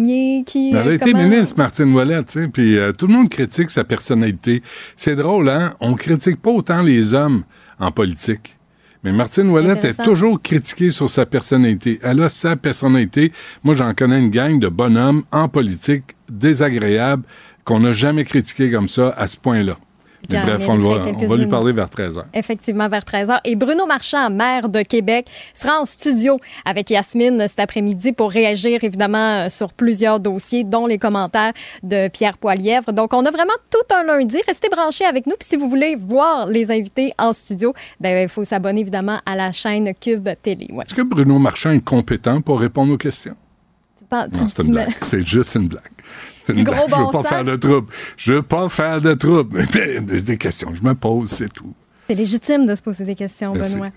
Qui, 0.46 0.72
Elle 0.72 0.88
a 0.90 0.94
été 0.94 1.14
ministre, 1.14 1.58
Martine 1.58 1.94
Ouellet, 1.94 2.24
tu 2.24 2.42
sais, 2.42 2.48
puis 2.48 2.78
euh, 2.78 2.92
tout 2.92 3.08
le 3.08 3.14
monde 3.14 3.30
critique 3.30 3.70
sa 3.70 3.84
personnalité. 3.84 4.64
C'est 4.96 5.16
drôle, 5.16 5.50
hein? 5.50 5.74
On 5.80 5.94
critique 5.94 6.42
pas 6.42 6.52
autant 6.52 6.82
les 6.82 7.14
hommes 7.14 7.44
en 7.80 7.92
politique. 7.92 8.58
Mais 9.04 9.12
Martine 9.12 9.50
Ouellet 9.50 9.80
est 9.84 10.02
toujours 10.02 10.42
critiquée 10.42 10.90
sur 10.90 11.10
sa 11.10 11.26
personnalité. 11.26 12.00
Elle 12.02 12.22
a 12.22 12.30
sa 12.30 12.56
personnalité. 12.56 13.34
Moi, 13.64 13.76
j'en 13.76 13.94
connais 13.94 14.20
une 14.20 14.30
gang 14.30 14.60
de 14.60 14.70
bonhommes 14.70 15.24
en 15.32 15.50
politique 15.50 16.16
désagréables 16.30 17.24
qu'on 17.66 17.82
n'a 17.82 17.94
jamais 17.94 18.24
critiqué 18.24 18.72
comme 18.72 18.88
ça 18.88 19.14
à 19.18 19.28
ce 19.28 19.36
point-là. 19.38 19.78
Bref, 20.30 20.68
on, 20.68 20.76
le 20.76 20.84
va, 20.84 21.02
on 21.20 21.28
va 21.28 21.36
lui 21.38 21.48
parler 21.48 21.72
vers 21.74 21.88
13h. 21.88 22.24
Effectivement, 22.34 22.88
vers 22.90 23.04
13h. 23.04 23.40
Et 23.44 23.56
Bruno 23.56 23.86
Marchand, 23.86 24.30
maire 24.30 24.70
de 24.70 24.82
Québec, 24.82 25.28
sera 25.54 25.80
en 25.80 25.86
studio 25.86 26.40
avec 26.66 26.90
Yasmine 26.90 27.46
cet 27.48 27.60
après-midi 27.60 28.14
pour 28.14 28.32
réagir 28.32 28.84
évidemment 28.84 29.50
sur 29.50 29.74
plusieurs 29.74 30.20
dossiers, 30.20 30.64
dont 30.64 30.88
les 30.88 30.98
commentaires 30.98 31.54
de 31.84 32.08
Pierre 32.08 32.38
Poilièvre. 32.38 32.94
Donc, 32.94 33.14
on 33.14 33.26
a 33.26 33.32
vraiment 33.32 33.54
tout 33.70 33.96
un 33.96 34.04
lundi. 34.04 34.38
Restez 34.48 34.70
branchés 34.70 35.06
avec 35.06 35.28
nous. 35.28 35.34
Puis 35.40 35.50
si 35.50 35.56
vous 35.58 35.70
voulez 35.70 35.96
voir 35.96 36.48
les 36.48 36.72
invités 36.72 37.14
en 37.18 37.34
studio, 37.34 37.74
ben, 38.00 38.24
il 38.24 38.30
faut 38.30 38.44
s'abonner 38.44 38.82
évidemment 38.82 39.20
à 39.26 39.36
la 39.36 39.52
chaîne 39.52 39.94
Cube 40.00 40.30
Télé. 40.42 40.68
Ouais. 40.72 40.84
Est-ce 40.86 40.96
que 40.96 41.02
Bruno 41.02 41.38
Marchand 41.40 41.72
est 41.72 41.84
compétent 41.84 42.42
pour 42.42 42.60
répondre 42.60 42.94
aux 42.94 42.98
questions? 42.98 43.36
Tu 43.98 44.06
tu- 44.06 44.40
Non, 44.42 44.48
c'est 44.48 44.64
une 44.64 44.72
blague. 44.72 44.90
C'est 45.02 45.26
juste 45.28 45.56
une 45.56 45.68
blague. 45.68 45.84
C'est 46.46 46.58
une 46.58 46.64
gros. 46.64 46.76
Je 46.76 46.96
veux 46.96 47.12
pas 47.12 47.12
sens. 47.12 47.28
faire 47.28 47.46
de 47.46 47.56
trouble. 47.56 47.88
Je 48.18 48.34
veux 48.34 48.42
pas 48.42 48.70
faire 48.70 49.02
de 49.02 49.14
trouble. 49.14 49.66
Mais 49.74 50.00
des, 50.00 50.22
des 50.22 50.38
questions 50.38 50.70
que 50.72 50.78
je 50.78 50.84
me 50.84 50.96
pose, 50.96 51.30
c'est 51.30 51.52
tout. 51.52 51.74
C'est 52.08 52.16
légitime 52.16 52.66
de 52.66 52.76
se 52.76 52.82
poser 52.82 53.06
des 53.06 53.16
questions, 53.16 53.54
Merci. 53.54 53.76
Benoît. 53.76 53.90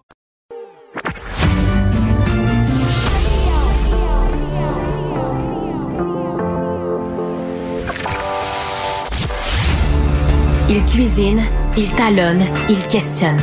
Il 10.69 10.85
cuisine, 10.85 11.43
il 11.77 11.91
talonne, 11.97 12.45
il 12.69 12.81
questionne 12.87 13.41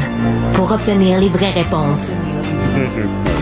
pour 0.53 0.71
obtenir 0.71 1.19
les 1.19 1.27
vraies 1.27 1.51
réponses. 1.51 2.13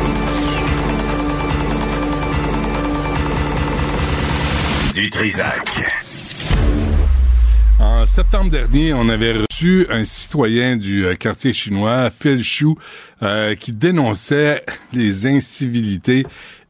En 7.80 8.06
septembre 8.06 8.50
dernier, 8.50 8.94
on 8.94 9.10
avait 9.10 9.34
reçu 9.34 9.86
un 9.90 10.06
citoyen 10.06 10.78
du 10.78 11.06
euh, 11.06 11.16
quartier 11.16 11.52
chinois, 11.52 12.10
Phil 12.10 12.42
Chou, 12.42 12.78
euh, 13.22 13.56
qui 13.56 13.74
dénonçait 13.74 14.64
les 14.94 15.26
incivilités 15.26 16.24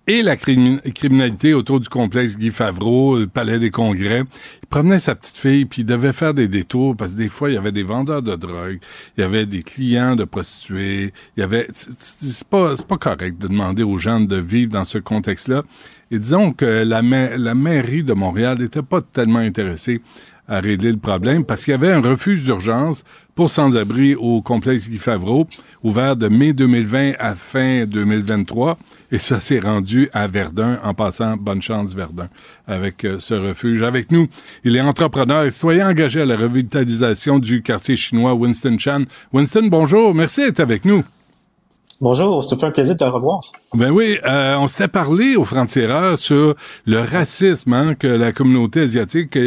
et 0.07 0.21
la 0.21 0.35
criminalité 0.35 1.53
autour 1.53 1.79
du 1.79 1.89
complexe 1.89 2.37
Guy 2.37 2.51
Favreau, 2.51 3.17
le 3.17 3.27
palais 3.27 3.57
des 3.57 3.71
congrès. 3.71 4.23
Il 4.61 4.67
promenait 4.67 4.99
sa 4.99 5.15
petite 5.15 5.37
fille, 5.37 5.65
puis 5.65 5.81
il 5.81 5.85
devait 5.85 6.13
faire 6.13 6.33
des 6.33 6.47
détours, 6.47 6.95
parce 6.95 7.13
que 7.13 7.17
des 7.17 7.27
fois, 7.27 7.49
il 7.49 7.53
y 7.53 7.57
avait 7.57 7.71
des 7.71 7.83
vendeurs 7.83 8.21
de 8.21 8.35
drogue, 8.35 8.79
il 9.17 9.21
y 9.21 9.23
avait 9.23 9.45
des 9.47 9.63
clients 9.63 10.15
de 10.15 10.23
prostituées, 10.23 11.11
il 11.35 11.39
y 11.39 11.43
avait... 11.43 11.67
C'est 11.71 12.47
pas, 12.47 12.75
pas 12.87 12.97
correct 12.97 13.39
de 13.39 13.47
demander 13.47 13.83
aux 13.83 13.97
gens 13.97 14.19
de 14.19 14.37
vivre 14.37 14.71
dans 14.71 14.83
ce 14.83 14.99
contexte-là. 14.99 15.63
Et 16.11 16.19
disons 16.19 16.51
que 16.51 16.83
la, 16.83 17.01
la 17.01 17.55
mairie 17.55 18.03
de 18.03 18.13
Montréal 18.13 18.59
n'était 18.59 18.83
pas 18.83 19.01
tellement 19.01 19.39
intéressée 19.39 20.01
à 20.47 20.59
régler 20.59 20.91
le 20.91 20.99
problème 20.99 21.43
parce 21.43 21.63
qu'il 21.65 21.71
y 21.71 21.73
avait 21.73 21.91
un 21.91 22.01
refuge 22.01 22.43
d'urgence 22.43 23.03
pour 23.33 23.49
sans-abri 23.49 24.13
au 24.13 24.41
complexe 24.41 24.87
Guy 24.87 24.99
Favreau, 24.99 25.47
ouvert 25.83 26.15
de 26.15 26.27
mai 26.27 26.53
2020 26.53 27.13
à 27.17 27.33
fin 27.33 27.85
2023. 27.85 28.77
Et 29.15 29.17
ça 29.17 29.39
s'est 29.39 29.61
rendu 29.61 30.09
à 30.11 30.27
Verdun 30.27 30.77
en 30.83 30.93
passant 30.93 31.37
bonne 31.37 31.61
chance 31.61 31.95
Verdun 31.95 32.27
avec 32.67 33.05
euh, 33.05 33.17
ce 33.17 33.33
refuge. 33.33 33.81
Avec 33.81 34.11
nous, 34.11 34.27
il 34.65 34.75
est 34.75 34.81
entrepreneur 34.81 35.45
et 35.45 35.51
citoyen 35.51 35.89
engagé 35.89 36.23
à 36.23 36.25
la 36.25 36.35
revitalisation 36.35 37.39
du 37.39 37.61
quartier 37.61 37.95
chinois 37.95 38.33
Winston 38.33 38.75
Chan. 38.77 39.03
Winston, 39.31 39.69
bonjour. 39.71 40.13
Merci 40.13 40.41
d'être 40.41 40.59
avec 40.59 40.83
nous. 40.83 41.01
Bonjour, 42.01 42.43
ça 42.43 42.57
fait 42.57 42.65
un 42.65 42.71
plaisir 42.71 42.93
de 42.95 42.99
te 42.99 43.05
revoir. 43.05 43.39
Ben 43.73 43.89
oui, 43.89 44.17
euh, 44.25 44.57
on 44.57 44.67
s'était 44.67 44.89
parlé 44.89 45.37
au 45.37 45.45
frontières 45.45 46.19
sur 46.19 46.53
le 46.85 46.99
racisme 46.99 47.71
hein, 47.71 47.95
que 47.95 48.07
la 48.07 48.33
communauté 48.33 48.81
asiatique, 48.81 49.37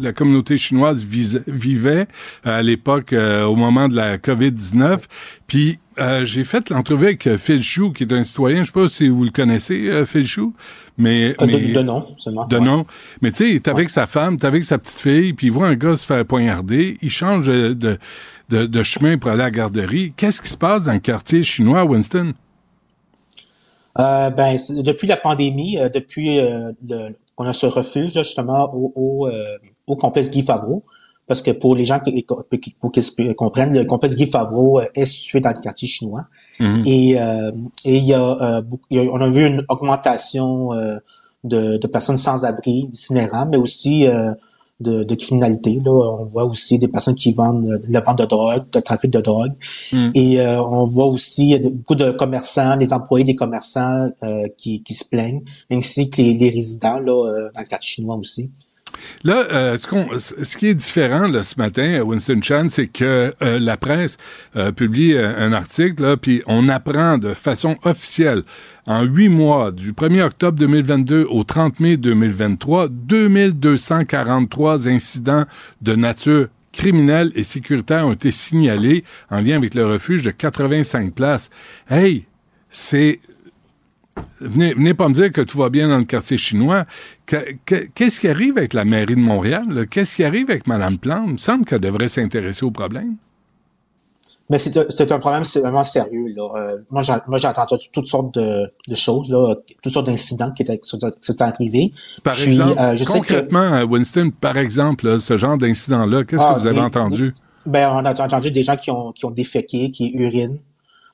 la 0.00 0.12
communauté 0.12 0.56
chinoise 0.56 1.04
vivait 1.04 2.08
à 2.42 2.62
l'époque, 2.62 3.12
euh, 3.12 3.44
au 3.44 3.54
moment 3.54 3.88
de 3.88 3.94
la 3.94 4.18
COVID-19. 4.18 5.02
Puis 5.46 5.78
euh, 6.00 6.24
j'ai 6.24 6.42
fait 6.42 6.68
l'entrevue 6.70 7.06
avec 7.06 7.36
Phil 7.36 7.62
Chou, 7.62 7.92
qui 7.92 8.02
est 8.02 8.12
un 8.12 8.24
citoyen, 8.24 8.62
je 8.62 8.66
sais 8.66 8.72
pas 8.72 8.88
si 8.88 9.08
vous 9.08 9.22
le 9.22 9.30
connaissez, 9.30 10.04
Phil 10.04 10.26
Chou, 10.26 10.52
mais... 10.96 11.34
de, 11.34 11.44
mais 11.44 11.72
de, 11.72 11.82
nom, 11.82 12.06
seulement. 12.18 12.46
De 12.46 12.58
nom. 12.58 12.86
Mais 13.20 13.30
tu 13.30 13.38
sais, 13.38 13.50
il 13.50 13.54
est 13.56 13.68
avec 13.68 13.90
sa 13.90 14.06
femme, 14.06 14.34
est 14.34 14.44
avec 14.44 14.64
sa 14.64 14.78
petite 14.78 14.98
fille, 14.98 15.32
puis 15.32 15.48
il 15.48 15.52
voit 15.52 15.66
un 15.66 15.74
gars 15.74 15.96
se 15.96 16.06
faire 16.06 16.24
poignarder, 16.24 16.96
il 17.02 17.10
change 17.10 17.46
de 17.46 17.98
de, 18.48 18.82
chemin 18.82 19.18
pour 19.18 19.30
aller 19.30 19.42
à 19.42 19.46
la 19.46 19.50
garderie. 19.50 20.12
Qu'est-ce 20.16 20.40
qui 20.40 20.48
se 20.48 20.56
passe 20.56 20.84
dans 20.84 20.92
le 20.92 20.98
quartier 20.98 21.42
chinois, 21.42 21.84
Winston? 21.84 22.34
Euh, 23.98 24.30
ben, 24.30 24.56
depuis 24.70 25.06
la 25.06 25.16
pandémie, 25.16 25.78
euh, 25.78 25.88
depuis 25.88 26.40
euh, 26.40 26.72
qu'on 27.36 27.46
a 27.46 27.52
ce 27.52 27.66
refuge 27.66 28.12
justement 28.12 28.70
au, 28.74 29.28
au, 29.86 29.96
complexe 29.96 30.30
Guy 30.30 30.42
Favreau, 30.42 30.84
parce 31.26 31.42
que 31.42 31.50
pour 31.50 31.74
les 31.74 31.84
gens 31.84 32.00
qui, 32.00 32.24
pour 32.80 32.92
qu'ils 32.92 33.34
comprennent, 33.34 33.74
le 33.74 33.84
complexe 33.84 34.16
Guy 34.16 34.26
Favreau 34.26 34.80
est 34.94 35.04
situé 35.04 35.40
dans 35.40 35.50
le 35.50 35.60
quartier 35.60 35.88
chinois. 35.88 36.24
Mm-hmm. 36.60 36.82
Et, 36.86 37.10
et 37.84 37.96
il, 37.96 38.04
y 38.04 38.14
a, 38.14 38.62
on 38.90 39.20
a 39.20 39.28
vu 39.28 39.46
une 39.46 39.64
augmentation 39.68 40.70
de, 41.44 41.76
de 41.78 41.86
personnes 41.86 42.16
sans 42.16 42.44
abri, 42.44 42.86
d'itinérants, 42.88 43.46
mais 43.50 43.56
aussi 43.56 44.06
de, 44.80 45.14
criminalité. 45.14 45.78
Là. 45.84 45.92
On 45.92 46.24
voit 46.24 46.44
aussi 46.44 46.78
des 46.78 46.88
personnes 46.88 47.14
qui 47.14 47.32
vendent 47.32 47.66
euh, 47.66 47.78
la 47.88 48.00
vente 48.00 48.18
de 48.18 48.24
drogue, 48.24 48.64
de 48.70 48.80
trafic 48.80 49.10
de 49.10 49.20
drogue. 49.20 49.52
Mm. 49.92 50.10
Et 50.14 50.40
euh, 50.40 50.62
on 50.62 50.84
voit 50.84 51.06
aussi 51.06 51.58
beaucoup 51.58 51.94
de 51.94 52.10
commerçants, 52.10 52.76
des 52.76 52.92
employés 52.92 53.24
des 53.24 53.34
commerçants 53.34 54.10
euh, 54.22 54.46
qui, 54.56 54.82
qui 54.82 54.94
se 54.94 55.04
plaignent, 55.04 55.42
ainsi 55.70 56.10
que 56.10 56.20
les, 56.20 56.34
les 56.34 56.50
résidents 56.50 56.98
là, 56.98 57.50
dans 57.54 57.60
le 57.60 57.66
cadre 57.66 57.82
chinois 57.82 58.16
aussi. 58.16 58.50
Là, 59.22 59.44
euh, 59.52 59.78
ce, 59.78 60.56
qui 60.56 60.66
est 60.66 60.74
différent 60.74 61.30
ce 61.42 61.54
matin, 61.58 62.02
Winston 62.02 62.40
Chan, 62.42 62.66
c'est 62.68 62.86
que 62.86 63.34
euh, 63.42 63.58
la 63.58 63.76
presse 63.76 64.16
euh, 64.56 64.72
publie 64.72 65.16
un 65.16 65.52
article, 65.52 66.16
puis 66.16 66.42
on 66.46 66.68
apprend 66.68 67.18
de 67.18 67.34
façon 67.34 67.76
officielle, 67.84 68.42
en 68.86 69.02
huit 69.02 69.28
mois, 69.28 69.72
du 69.72 69.92
1er 69.92 70.22
octobre 70.22 70.58
2022 70.58 71.26
au 71.28 71.44
30 71.44 71.80
mai 71.80 71.96
2023, 71.96 72.88
2243 72.88 74.88
incidents 74.88 75.44
de 75.80 75.94
nature 75.94 76.48
criminelle 76.72 77.30
et 77.34 77.44
sécuritaire 77.44 78.06
ont 78.06 78.12
été 78.12 78.30
signalés 78.30 79.04
en 79.30 79.40
lien 79.40 79.56
avec 79.56 79.74
le 79.74 79.86
refuge 79.86 80.22
de 80.22 80.32
85 80.32 81.14
places. 81.14 81.50
Hey, 81.88 82.26
c'est 82.68 83.20
Venez, 84.40 84.74
venez 84.74 84.94
pas 84.94 85.08
me 85.08 85.14
dire 85.14 85.32
que 85.32 85.40
tout 85.40 85.58
va 85.58 85.70
bien 85.70 85.88
dans 85.88 85.98
le 85.98 86.04
quartier 86.04 86.36
chinois. 86.36 86.86
Qu'est-ce 87.26 88.20
qui 88.20 88.28
arrive 88.28 88.58
avec 88.58 88.72
la 88.72 88.84
mairie 88.84 89.14
de 89.14 89.20
Montréal? 89.20 89.86
Qu'est-ce 89.90 90.16
qui 90.16 90.24
arrive 90.24 90.50
avec 90.50 90.66
Mme 90.66 90.98
Plante? 90.98 91.24
Il 91.26 91.32
me 91.32 91.38
semble 91.38 91.64
qu'elle 91.64 91.80
devrait 91.80 92.08
s'intéresser 92.08 92.64
au 92.64 92.70
problème. 92.70 93.16
Mais 94.50 94.58
c'est 94.58 95.10
un 95.10 95.18
problème 95.18 95.42
vraiment 95.42 95.84
sérieux. 95.84 96.34
Là. 96.36 96.48
Euh, 96.54 96.76
moi, 96.90 97.02
j'ai 97.02 97.46
entendu 97.46 97.86
toutes 97.92 98.06
sortes 98.06 98.34
de, 98.38 98.94
choses, 98.94 99.30
là, 99.30 99.54
toutes 99.82 99.92
sortes 99.92 100.06
d'incidents 100.06 100.48
qui 100.48 100.62
étaient, 100.62 100.78
qui 100.78 100.96
arrivés. 101.40 101.92
Par 102.22 102.38
exemple, 102.38 102.78
euh, 102.78 102.96
concrètement, 103.06 103.72
euh, 103.72 103.84
Winston, 103.84 104.30
par 104.38 104.58
exemple, 104.58 105.18
ce 105.18 105.38
genre 105.38 105.56
d'incident-là, 105.56 106.24
qu'est-ce 106.24 106.42
que 106.42 106.46
ah, 106.46 106.58
vous 106.58 106.66
avez 106.66 106.80
entendu? 106.80 107.34
Ben, 107.64 107.88
on 107.90 108.04
a 108.04 108.10
entendu 108.10 108.50
des 108.50 108.62
gens 108.62 108.76
qui 108.76 108.90
ont, 108.90 109.12
qui 109.12 109.24
ont 109.24 109.30
déféqué, 109.30 109.90
qui 109.90 110.12
urinent. 110.14 110.58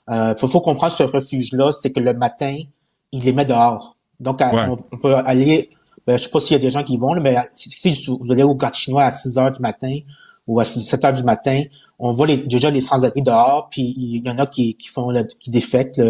Il 0.08 0.34
faut, 0.36 0.48
faut 0.48 0.60
comprendre 0.60 0.92
ce 0.92 1.04
refuge-là, 1.04 1.70
c'est 1.70 1.90
que 1.90 2.00
le 2.00 2.14
matin, 2.14 2.56
il 3.12 3.22
les 3.22 3.32
met 3.32 3.44
dehors. 3.44 3.96
Donc, 4.18 4.40
on, 4.42 4.96
peut 4.98 5.14
aller, 5.14 5.70
ben, 6.06 6.16
je 6.16 6.24
sais 6.24 6.30
pas 6.30 6.40
s'il 6.40 6.52
y 6.52 6.56
a 6.56 6.58
des 6.58 6.70
gens 6.70 6.82
qui 6.82 6.96
vont, 6.96 7.14
mais 7.20 7.36
si, 7.54 8.06
vous 8.06 8.30
allez 8.30 8.42
au 8.42 8.54
garde 8.54 8.74
chinois 8.74 9.04
à 9.04 9.10
6 9.10 9.38
heures 9.38 9.50
du 9.50 9.60
matin 9.60 9.96
ou 10.46 10.60
à 10.60 10.64
7 10.64 11.04
heures 11.04 11.12
du 11.12 11.22
matin, 11.22 11.62
on 11.98 12.10
voit 12.10 12.26
les, 12.26 12.36
déjà 12.36 12.70
les 12.70 12.80
sans-abri 12.80 13.22
dehors, 13.22 13.68
puis 13.70 13.94
il 13.96 14.26
y 14.26 14.30
en 14.30 14.38
a 14.38 14.46
qui, 14.46 14.74
qui 14.74 14.88
font, 14.88 15.08
qui 15.38 15.50
défectent 15.50 16.02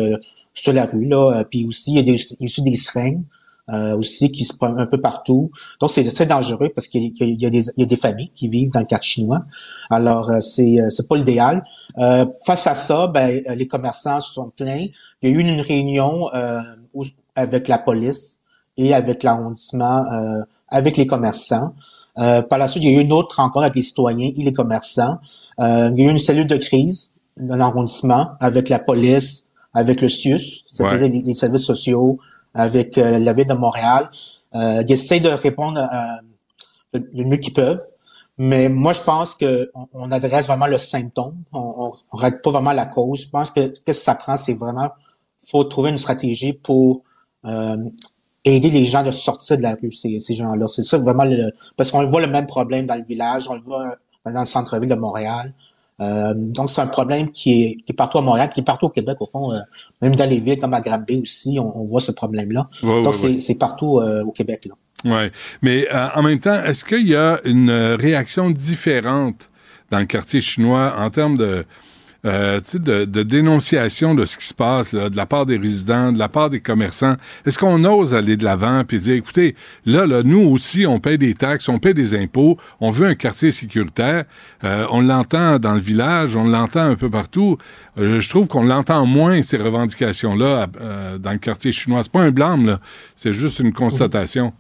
sur 0.55 0.73
la 0.73 0.87
rue, 0.87 1.07
là. 1.07 1.45
Puis 1.45 1.67
aussi, 1.67 1.93
il 1.93 1.97
y 1.97 1.99
a, 2.01 2.03
des, 2.03 2.13
il 2.15 2.37
y 2.41 2.45
a 2.45 2.47
aussi 2.47 2.63
des 2.63 2.77
seringues. 2.77 3.23
Euh, 3.73 3.97
aussi 3.97 4.33
qui 4.33 4.45
se 4.45 4.57
promènent 4.57 4.81
un 4.81 4.87
peu 4.87 5.01
partout. 5.01 5.53
Donc 5.81 5.91
c'est 5.91 6.03
très 6.03 6.27
dangereux 6.27 6.71
parce 6.75 6.89
qu'il 6.89 7.13
y, 7.17 7.47
a 7.47 7.51
des, 7.51 7.69
il 7.77 7.81
y 7.81 7.83
a 7.83 7.87
des 7.87 7.97
familles 7.97 8.31
qui 8.35 8.49
vivent 8.49 8.71
dans 8.71 8.81
le 8.81 8.87
quartier 8.87 9.13
chinois. 9.13 9.41
Alors 9.91 10.31
euh, 10.31 10.41
c'est 10.41 10.79
c'est 10.89 11.07
pas 11.07 11.17
l'idéal. 11.17 11.63
Euh, 11.99 12.27
face 12.45 12.67
à 12.67 12.75
ça, 12.75 13.07
ben 13.07 13.41
les 13.55 13.67
commerçants 13.69 14.21
se 14.21 14.33
sont 14.33 14.51
plaints. 14.57 14.87
Il 15.23 15.31
y 15.31 15.33
a 15.33 15.37
eu 15.37 15.41
une 15.41 15.61
réunion 15.61 16.27
avec 17.37 17.69
la 17.69 17.79
police 17.79 18.39
et 18.77 18.93
avec 18.93 19.23
l'arrondissement, 19.23 20.05
avec 20.69 20.97
les 20.97 21.07
commerçants. 21.07 21.75
par 22.17 22.59
la 22.59 22.67
suite, 22.67 22.83
il 22.83 22.91
y 22.91 22.97
a 22.97 22.99
eu 22.99 23.05
une 23.05 23.13
autre 23.13 23.37
rencontre 23.37 23.65
avec 23.65 23.77
les 23.77 23.83
citoyens 23.83 24.31
et 24.37 24.43
les 24.43 24.53
commerçants. 24.53 25.19
il 25.59 25.95
y 25.97 26.03
a 26.03 26.07
eu 26.07 26.11
une 26.11 26.19
cellule 26.19 26.47
de 26.47 26.57
crise 26.57 27.13
dans 27.37 27.57
l'arrondissement 27.57 28.31
avec 28.41 28.69
la 28.69 28.79
police, 28.79 29.47
avec 29.75 30.01
le 30.01 30.09
CIUS, 30.09 30.65
c'est-à-dire 30.73 31.09
les, 31.09 31.33
services 31.33 31.65
sociaux, 31.65 32.19
avec 32.55 32.99
euh, 32.99 33.19
la 33.19 33.33
ville 33.33 33.49
de 33.49 33.55
Montréal. 33.55 34.09
Euh, 34.55 34.83
ils 34.87 34.93
essayent 34.93 35.21
de 35.21 35.29
répondre 35.29 35.81
euh, 35.81 36.99
le, 37.13 37.25
mieux 37.25 37.37
qu'ils 37.37 37.53
peuvent. 37.53 37.83
Mais 38.39 38.69
moi, 38.69 38.93
je 38.95 39.03
pense 39.03 39.35
que 39.35 39.71
on, 39.93 40.11
adresse 40.11 40.47
vraiment 40.47 40.67
le 40.67 40.79
symptôme. 40.79 41.37
On 41.53 41.93
ne 42.13 42.19
règle 42.19 42.41
pas 42.41 42.51
vraiment 42.51 42.73
la 42.73 42.87
cause. 42.87 43.23
Je 43.23 43.29
pense 43.29 43.51
que 43.51 43.75
ce 43.75 43.81
que 43.81 43.93
ça 43.93 44.15
prend, 44.15 44.37
c'est 44.37 44.55
vraiment 44.55 44.91
faut 45.47 45.65
trouver 45.65 45.91
une 45.91 45.99
stratégie 45.99 46.53
pour 46.53 47.03
euh, 47.45 47.77
aider 48.45 48.71
les 48.71 48.85
gens 48.85 49.03
de 49.03 49.11
sortir 49.11 49.57
de 49.57 49.63
la 49.63 49.75
rue, 49.75 49.93
ces, 49.93 50.19
ces 50.19 50.35
gens-là. 50.35 50.67
C'est 50.67 50.83
ça 50.83 50.99
vraiment 50.99 51.25
le, 51.25 51.53
parce 51.77 51.91
qu'on 51.91 52.03
voit 52.05 52.21
le 52.21 52.27
même 52.27 52.47
problème 52.47 52.87
dans 52.87 52.95
le 52.95 53.05
village, 53.05 53.49
on 53.49 53.55
le 53.55 53.63
voit 53.63 53.97
dans 54.25 54.41
le 54.41 54.47
centre-ville 54.47 54.89
de 54.89 54.95
Montréal. 54.95 55.55
Euh, 56.01 56.33
donc, 56.35 56.71
c'est 56.71 56.81
un 56.81 56.87
problème 56.87 57.31
qui 57.31 57.63
est, 57.63 57.77
qui 57.85 57.93
est, 57.93 57.95
partout 57.95 58.19
à 58.19 58.23
Montréal, 58.23 58.49
qui 58.53 58.61
est 58.61 58.65
partout 58.65 58.87
au 58.87 58.91
Québec, 58.91 59.17
au 59.21 59.27
fond. 59.27 59.53
Euh, 59.53 59.59
même 60.01 60.17
dans 60.17 60.25
les 60.25 60.39
villes 60.39 60.59
comme 60.59 60.75
à 60.75 60.81
Granby 60.81 61.21
aussi, 61.23 61.59
on, 61.59 61.85
voit 61.85 62.01
ce 62.01 62.13
problème-là. 62.13 62.69
donc, 62.83 63.15
c'est 63.15 63.59
partout 63.59 63.99
euh, 63.99 64.25
au 64.25 64.31
Québec. 64.31 64.67
Là. 64.67 65.13
Ouais. 65.13 65.33
Mais 65.63 65.89
en 66.15 66.23
même 66.23 66.41
temps, 66.41 66.63
est-ce 66.63 66.85
qu'il 66.85 67.09
y 67.09 67.15
a 67.15 67.41
une 67.45 67.71
réaction 67.71 68.51
différente 68.51 69.51
dans 69.91 69.99
le 69.99 70.07
quartier 70.07 70.41
chinois 70.41 70.95
en 70.99 71.11
termes 71.11 71.37
de 71.37 71.65
euh, 72.27 72.61
de, 72.75 73.05
de, 73.05 73.23
dénonciation 73.23 74.15
de 74.15 74.25
ce 74.25 74.37
qui 74.37 74.47
se 74.47 74.55
passe 74.55 74.95
de 74.95 75.17
la 75.17 75.27
part 75.27 75.47
des 75.47 75.57
résidents, 75.57 76.13
de 76.13 76.19
la 76.19 76.29
part 76.29 76.51
des 76.51 76.61
commerçants. 76.61 77.17
Est-ce 77.47 77.59
qu'on 77.59 77.83
ose 77.85 78.15
aller 78.15 78.37
de 78.37 78.45
l'avant 78.45 78.85
puis 78.85 78.99
dire, 78.99 79.15
écoutez, 79.15 79.55
là, 79.87 80.07
là, 80.07 80.23
nous 80.23 80.41
aussi, 80.41 80.87
on 80.87 81.01
paye 81.01 81.19
des 81.19 81.35
taxes, 81.35 81.69
on 81.69 81.79
paye 81.79 81.95
des 81.95 82.15
impôts, 82.15 82.59
on 82.81 82.91
veut 82.91 83.07
un 83.07 83.15
quartier 83.15 83.53
sécuritaire, 83.53 84.25
euh, 84.65 84.87
on 84.91 85.01
l'entend 85.01 85.59
dans 85.59 85.75
le 85.75 85.81
village, 85.81 86.37
on 86.37 86.45
l'entend 86.45 86.83
un 86.83 86.97
peu 86.97 87.09
partout. 87.09 87.57
Euh, 87.99 88.21
je 88.21 88.29
trouve 88.29 88.49
qu'on 88.49 88.65
l'entend 88.65 89.07
moins, 89.07 89.43
ces 89.43 89.57
revendications-là, 89.57 90.69
euh, 90.81 91.19
dans 91.19 91.33
le 91.33 91.39
quartier 91.39 91.73
chinois. 91.73 92.03
C'est 92.03 92.13
pas 92.13 92.23
un 92.23 92.31
blâme, 92.31 92.67
là. 92.67 92.81
C'est 93.17 93.33
juste 93.33 93.61
une 93.61 93.73
constatation. 93.73 94.53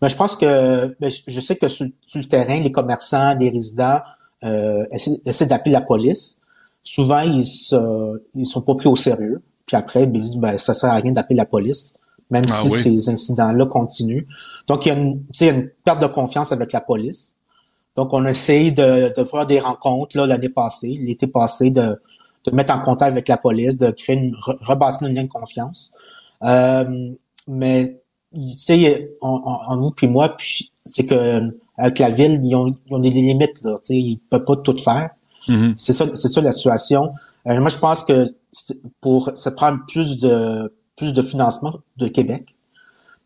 Ben, 0.00 0.08
je 0.08 0.16
pense 0.16 0.36
que 0.36 0.96
je 1.00 1.40
sais 1.40 1.56
que 1.56 1.68
sur, 1.68 1.86
sur, 2.06 2.20
le 2.20 2.26
terrain, 2.26 2.58
les 2.58 2.72
commerçants, 2.72 3.36
les 3.38 3.50
résidents 3.50 4.00
euh, 4.44 4.84
essaient, 4.90 5.46
d'appeler 5.46 5.72
la 5.72 5.80
police. 5.80 6.38
Souvent, 6.82 7.20
ils 7.20 7.44
se, 7.44 8.20
ils 8.34 8.46
sont 8.46 8.62
pas 8.62 8.74
pris 8.74 8.88
au 8.88 8.96
sérieux. 8.96 9.42
Puis 9.66 9.76
après, 9.76 10.04
ils 10.04 10.12
disent, 10.12 10.36
ben, 10.36 10.58
ça 10.58 10.74
sert 10.74 10.90
à 10.90 10.96
rien 10.96 11.12
d'appeler 11.12 11.36
la 11.36 11.46
police, 11.46 11.96
même 12.30 12.44
ah 12.48 12.52
si 12.52 12.70
ces 12.70 13.08
incidents-là 13.08 13.66
continuent. 13.66 14.26
Donc, 14.66 14.86
il 14.86 14.88
y, 14.88 14.92
a 14.92 14.94
une, 14.96 15.22
il 15.40 15.46
y 15.46 15.50
a 15.50 15.52
une 15.52 15.68
perte 15.84 16.00
de 16.00 16.06
confiance 16.06 16.52
avec 16.52 16.72
la 16.72 16.80
police. 16.80 17.36
Donc, 17.94 18.12
on 18.12 18.24
a 18.24 18.30
essayé 18.30 18.72
de, 18.72 19.12
de 19.14 19.24
faire 19.24 19.46
des 19.46 19.60
rencontres 19.60 20.16
là 20.16 20.26
l'année 20.26 20.48
passée, 20.48 20.98
l'été 20.98 21.26
passé, 21.26 21.70
de, 21.70 22.00
de 22.44 22.50
mettre 22.50 22.74
en 22.74 22.80
contact 22.80 23.12
avec 23.12 23.28
la 23.28 23.36
police, 23.36 23.76
de 23.76 23.90
créer 23.90 24.16
une 24.16 24.34
rebâtir 24.36 25.06
une 25.06 25.14
lien 25.14 25.24
de 25.24 25.28
confiance. 25.28 25.92
Euh, 26.42 27.12
mais 27.46 28.00
tu 28.34 28.40
sais, 28.48 29.12
en 29.20 29.76
nous 29.76 29.90
puis 29.90 30.08
moi, 30.08 30.30
puis 30.30 30.72
c'est 30.84 31.04
que 31.04 31.52
avec 31.76 31.98
la 31.98 32.10
ville, 32.10 32.40
ils 32.42 32.54
ont, 32.54 32.72
ils 32.86 32.94
ont 32.94 32.98
des 32.98 33.10
limites 33.10 33.62
là. 33.62 33.76
Ils 33.88 34.18
peuvent 34.30 34.44
pas 34.44 34.56
tout 34.56 34.76
faire. 34.76 35.10
Mm-hmm. 35.48 35.74
C'est 35.76 35.92
ça, 35.92 36.06
c'est 36.14 36.28
ça 36.28 36.40
la 36.40 36.52
situation. 36.52 37.12
Euh, 37.46 37.60
moi, 37.60 37.68
je 37.68 37.78
pense 37.78 38.04
que 38.04 38.34
pour 39.00 39.30
ça 39.34 39.50
prend 39.50 39.76
plus 39.88 40.18
de 40.18 40.72
plus 40.96 41.12
de 41.12 41.22
financement 41.22 41.78
de 41.96 42.08
Québec, 42.08 42.54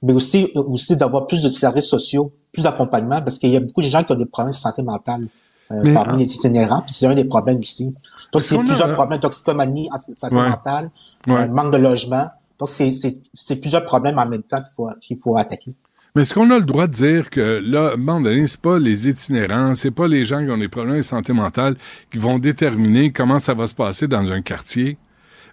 mais 0.03 0.13
aussi 0.13 0.51
aussi 0.55 0.97
d'avoir 0.97 1.27
plus 1.27 1.43
de 1.43 1.49
services 1.49 1.87
sociaux, 1.87 2.33
plus 2.53 2.63
d'accompagnement, 2.63 3.21
parce 3.21 3.39
qu'il 3.39 3.51
y 3.51 3.57
a 3.57 3.61
beaucoup 3.61 3.83
de 3.83 3.89
gens 3.89 4.03
qui 4.03 4.13
ont 4.13 4.17
des 4.17 4.27
problèmes 4.27 4.53
de 4.53 4.57
santé 4.57 4.83
mentale. 4.83 5.29
Euh, 5.73 5.93
parmi 5.93 6.23
les 6.23 6.33
itinérants, 6.33 6.83
puis 6.83 6.95
c'est 6.95 7.09
un 7.09 7.15
des 7.17 7.25
problèmes 7.25 7.61
ici. 7.61 7.93
Donc, 8.33 8.41
c'est 8.41 8.57
plusieurs 8.57 8.93
problèmes, 8.93 9.19
toxicomanie, 9.19 9.89
santé 9.97 10.37
mentale, 10.37 10.93
euh, 11.27 11.49
manque 11.49 11.73
de 11.73 11.79
logement. 11.79 12.29
Donc, 12.57 12.69
c'est 12.69 13.57
plusieurs 13.57 13.85
problèmes 13.85 14.17
en 14.17 14.27
même 14.27 14.45
temps 14.45 14.63
qu'il 14.63 14.73
faut, 14.77 14.89
qu'il 15.01 15.19
faut 15.21 15.37
attaquer. 15.37 15.73
Mais 16.17 16.23
est-ce 16.23 16.33
qu'on 16.33 16.51
a 16.51 16.59
le 16.59 16.65
droit 16.65 16.87
de 16.87 16.93
dire 16.93 17.29
que 17.29 17.61
là, 17.63 17.95
donné, 17.95 18.47
c'est 18.47 18.63
pas 18.63 18.79
les 18.79 19.07
itinérants, 19.07 19.75
c'est 19.75 19.91
pas 19.91 20.09
les 20.09 20.25
gens 20.25 20.43
qui 20.43 20.51
ont 20.51 20.57
des 20.57 20.67
problèmes 20.67 20.97
de 20.97 21.03
santé 21.03 21.35
mentale 21.35 21.77
qui 22.11 22.17
vont 22.17 22.39
déterminer 22.39 23.13
comment 23.13 23.39
ça 23.39 23.53
va 23.53 23.67
se 23.67 23.75
passer 23.75 24.09
dans 24.09 24.33
un 24.33 24.41
quartier? 24.41 24.97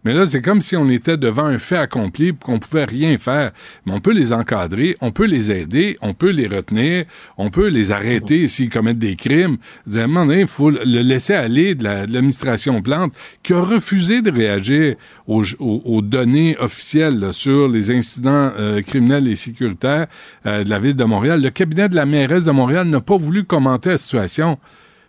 Mais 0.05 0.13
là, 0.13 0.25
c'est 0.25 0.41
comme 0.41 0.61
si 0.61 0.75
on 0.75 0.89
était 0.89 1.15
devant 1.15 1.45
un 1.45 1.59
fait 1.59 1.77
accompli 1.77 2.35
qu'on 2.35 2.59
pouvait 2.59 2.83
rien 2.83 3.17
faire. 3.17 3.51
Mais 3.85 3.93
on 3.93 4.01
peut 4.01 4.11
les 4.11 4.33
encadrer, 4.33 4.97
on 4.99 5.11
peut 5.11 5.25
les 5.25 5.49
aider, 5.51 5.97
on 6.01 6.13
peut 6.13 6.31
les 6.31 6.47
retenir, 6.47 7.05
on 7.37 7.49
peut 7.49 7.67
les 7.67 7.91
arrêter 7.91 8.49
s'ils 8.49 8.69
commettent 8.69 8.99
des 8.99 9.15
crimes. 9.15 9.57
À 9.95 10.25
il 10.25 10.47
faut 10.47 10.69
le 10.69 10.83
laisser 10.83 11.33
aller 11.33 11.75
de 11.75 11.83
l'administration 11.83 12.81
Plante 12.81 13.13
qui 13.43 13.53
a 13.53 13.61
refusé 13.61 14.21
de 14.21 14.31
réagir 14.31 14.95
aux, 15.27 16.01
données 16.01 16.57
officielles 16.59 17.31
sur 17.31 17.69
les 17.69 17.91
incidents 17.91 18.51
euh, 18.59 18.81
criminels 18.81 19.27
et 19.27 19.35
sécuritaires 19.37 20.07
euh, 20.45 20.63
de 20.63 20.69
la 20.69 20.79
ville 20.79 20.95
de 20.95 21.03
Montréal. 21.05 21.41
Le 21.41 21.49
cabinet 21.49 21.87
de 21.87 21.95
la 21.95 22.05
mairesse 22.05 22.45
de 22.45 22.51
Montréal 22.51 22.87
n'a 22.87 22.99
pas 23.01 23.17
voulu 23.17 23.45
commenter 23.45 23.91
la 23.91 23.97
situation. 23.97 24.57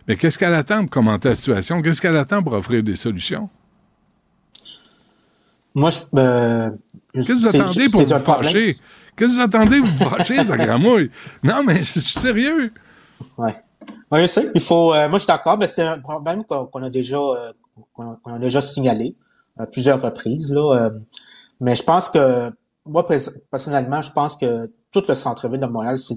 Mais 0.07 0.15
qu'est-ce 0.15 0.39
qu'elle 0.39 0.53
attend 0.53 0.81
pour 0.81 0.91
commenter 0.91 1.29
la 1.29 1.35
situation? 1.35 1.81
Qu'est-ce 1.81 2.01
qu'elle 2.01 2.15
attend 2.15 2.41
pour 2.41 2.53
offrir 2.53 2.81
des 2.83 2.95
solutions? 2.95 3.49
Moi, 5.75 5.89
je, 5.89 5.99
euh, 6.17 6.71
Qu'est-ce 7.13 7.27
que 7.27 7.33
vous 7.33 7.47
attendez 7.47 7.85
pour 7.89 8.01
vous 8.01 8.19
fâcher? 8.19 8.77
Qu'est-ce 9.15 9.29
que 9.29 9.35
vous 9.35 9.41
attendez 9.41 9.79
pour 9.79 9.89
vous 9.89 10.09
fâcher, 10.09 10.43
Zagramouille? 10.43 11.11
Non, 11.43 11.63
mais 11.63 11.83
je 11.83 11.99
suis 11.99 12.19
sérieux. 12.19 12.71
Ouais. 13.37 13.55
Oui, 14.11 14.21
je 14.21 14.25
sais. 14.25 14.51
Il 14.53 14.61
faut, 14.61 14.93
euh, 14.93 15.07
moi, 15.09 15.17
je 15.17 15.23
suis 15.23 15.27
d'accord, 15.27 15.57
mais 15.57 15.67
c'est 15.67 15.83
un 15.83 15.99
problème 15.99 16.43
qu'on 16.45 16.83
a 16.83 16.89
déjà, 16.89 17.17
euh, 17.17 17.51
qu'on 17.93 18.17
a 18.25 18.39
déjà 18.39 18.61
signalé 18.61 19.15
à 19.57 19.67
plusieurs 19.67 20.01
reprises, 20.01 20.51
là. 20.51 20.75
Euh, 20.75 20.89
mais 21.61 21.75
je 21.75 21.83
pense 21.83 22.09
que, 22.09 22.51
moi, 22.85 23.05
personnellement, 23.49 24.01
je 24.01 24.11
pense 24.11 24.35
que 24.35 24.71
tout 24.91 25.03
le 25.07 25.15
centre-ville 25.15 25.61
de 25.61 25.65
Montréal, 25.65 25.97
c'est, 25.97 26.15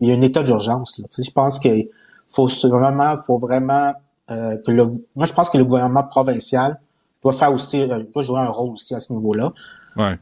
il 0.00 0.08
y 0.08 0.12
a 0.12 0.14
un 0.14 0.20
état 0.20 0.42
d'urgence, 0.42 1.00
je 1.18 1.30
pense 1.30 1.58
qu'il 1.58 1.88
faut 2.28 2.46
vraiment, 2.46 3.16
faut 3.16 3.38
vraiment, 3.38 3.92
que 4.28 4.70
le, 4.70 4.84
moi, 5.16 5.26
je 5.26 5.32
pense 5.32 5.50
que 5.50 5.58
le 5.58 5.64
gouvernement 5.64 6.04
provincial 6.04 6.78
doit 7.22 7.32
faire 7.32 7.52
aussi, 7.52 7.82
euh, 7.82 8.02
doit 8.12 8.22
jouer 8.22 8.40
un 8.40 8.48
rôle 8.48 8.72
aussi 8.72 8.94
à 8.94 9.00
ce 9.00 9.12
niveau-là. 9.12 9.52
Ouais. 9.96 10.18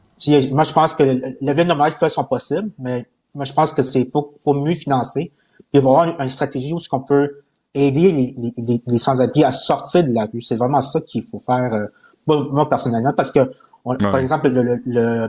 moi, 0.51 0.63
je 0.63 0.73
pense 0.73 0.93
que 0.93 1.03
la 1.41 1.53
ville 1.53 1.67
de 1.67 1.73
Montréal 1.73 1.93
fait 1.93 2.09
son 2.09 2.23
possible, 2.23 2.69
mais 2.79 3.07
moi, 3.35 3.45
je 3.45 3.53
pense 3.53 3.73
que 3.73 3.83
c'est 3.83 4.09
faut, 4.11 4.33
faut 4.43 4.53
mieux 4.53 4.73
financer. 4.73 5.31
Puis 5.71 5.79
avoir 5.79 6.15
une, 6.19 6.29
stratégie 6.29 6.73
où 6.73 6.79
ce 6.79 6.89
qu'on 6.89 7.01
peut 7.01 7.41
aider 7.73 8.11
les, 8.11 8.53
les, 8.57 8.81
les 8.85 8.97
sans-abri 8.97 9.43
à 9.43 9.51
sortir 9.51 10.03
de 10.03 10.11
la 10.11 10.25
rue. 10.25 10.41
C'est 10.41 10.55
vraiment 10.55 10.81
ça 10.81 10.99
qu'il 11.01 11.23
faut 11.23 11.37
faire, 11.37 11.73
euh, 11.73 11.85
moi, 12.25 12.67
personnellement, 12.67 13.13
parce 13.13 13.31
que, 13.31 13.51
par 13.83 14.17
exemple, 14.17 14.49
le, 14.49 14.81
le, 14.85 15.27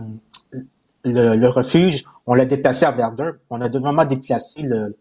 le, 1.05 1.37
le, 1.37 1.49
refuge, 1.49 2.05
on 2.27 2.35
l'a 2.35 2.47
déplacé 2.47 2.87
à 2.87 2.91
Verdun. 2.91 3.33
On 3.51 3.61
a 3.61 3.69
vraiment 3.69 4.05
déplacé 4.05 4.63
le, 4.63 4.97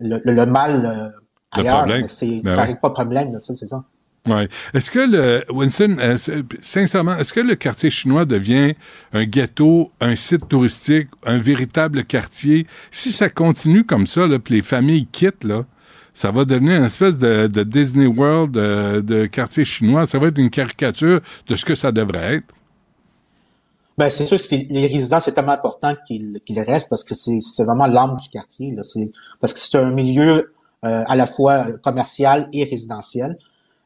le, 0.00 0.18
le 0.24 0.46
mal 0.46 0.86
euh, 0.86 1.20
ailleurs. 1.52 1.86
Mais 1.86 2.06
c'est, 2.08 2.40
ben 2.40 2.50
ça 2.50 2.62
n'arrive 2.62 2.76
pas 2.76 2.88
de 2.88 2.94
problème, 2.94 3.38
ça, 3.38 3.54
c'est 3.54 3.66
ça. 3.66 3.84
Ouais. 4.26 4.48
Est-ce 4.72 4.90
que 4.90 5.00
le 5.00 5.44
Winston, 5.52 5.96
euh, 6.00 6.16
sincèrement, 6.62 7.16
est-ce 7.18 7.34
que 7.34 7.40
le 7.40 7.56
quartier 7.56 7.90
chinois 7.90 8.24
devient 8.24 8.74
un 9.12 9.24
ghetto, 9.24 9.92
un 10.00 10.16
site 10.16 10.48
touristique, 10.48 11.08
un 11.26 11.36
véritable 11.36 12.04
quartier? 12.04 12.66
Si 12.90 13.12
ça 13.12 13.28
continue 13.28 13.84
comme 13.84 14.06
ça, 14.06 14.26
là, 14.26 14.38
les 14.48 14.62
familles 14.62 15.06
quittent 15.12 15.44
là, 15.44 15.66
ça 16.14 16.30
va 16.30 16.44
devenir 16.46 16.76
une 16.76 16.84
espèce 16.84 17.18
de, 17.18 17.48
Disney 17.64 18.06
World 18.06 18.52
de, 18.52 19.00
de, 19.00 19.26
quartier 19.26 19.64
chinois. 19.64 20.06
Ça 20.06 20.18
va 20.18 20.28
être 20.28 20.38
une 20.38 20.50
caricature 20.50 21.20
de 21.46 21.56
ce 21.56 21.64
que 21.64 21.74
ça 21.74 21.92
devrait 21.92 22.36
être. 22.36 22.54
Ben, 23.98 24.08
c'est 24.08 24.26
sûr 24.26 24.40
que 24.40 24.72
les 24.72 24.86
résidents, 24.86 25.20
c'est 25.20 25.32
tellement 25.32 25.52
important 25.52 25.94
qu'ils 26.06 26.40
restent 26.66 26.88
parce 26.88 27.04
que 27.04 27.14
c'est 27.14 27.64
vraiment 27.64 27.86
l'âme 27.86 28.16
du 28.20 28.28
quartier. 28.28 28.70
Là. 28.70 28.82
Parce 29.40 29.52
que 29.52 29.58
c'est 29.58 29.78
un 29.78 29.92
milieu 29.92 30.52
euh, 30.84 31.04
à 31.06 31.14
la 31.14 31.26
fois 31.26 31.66
commercial 31.78 32.48
et 32.52 32.64
résidentiel. 32.64 33.36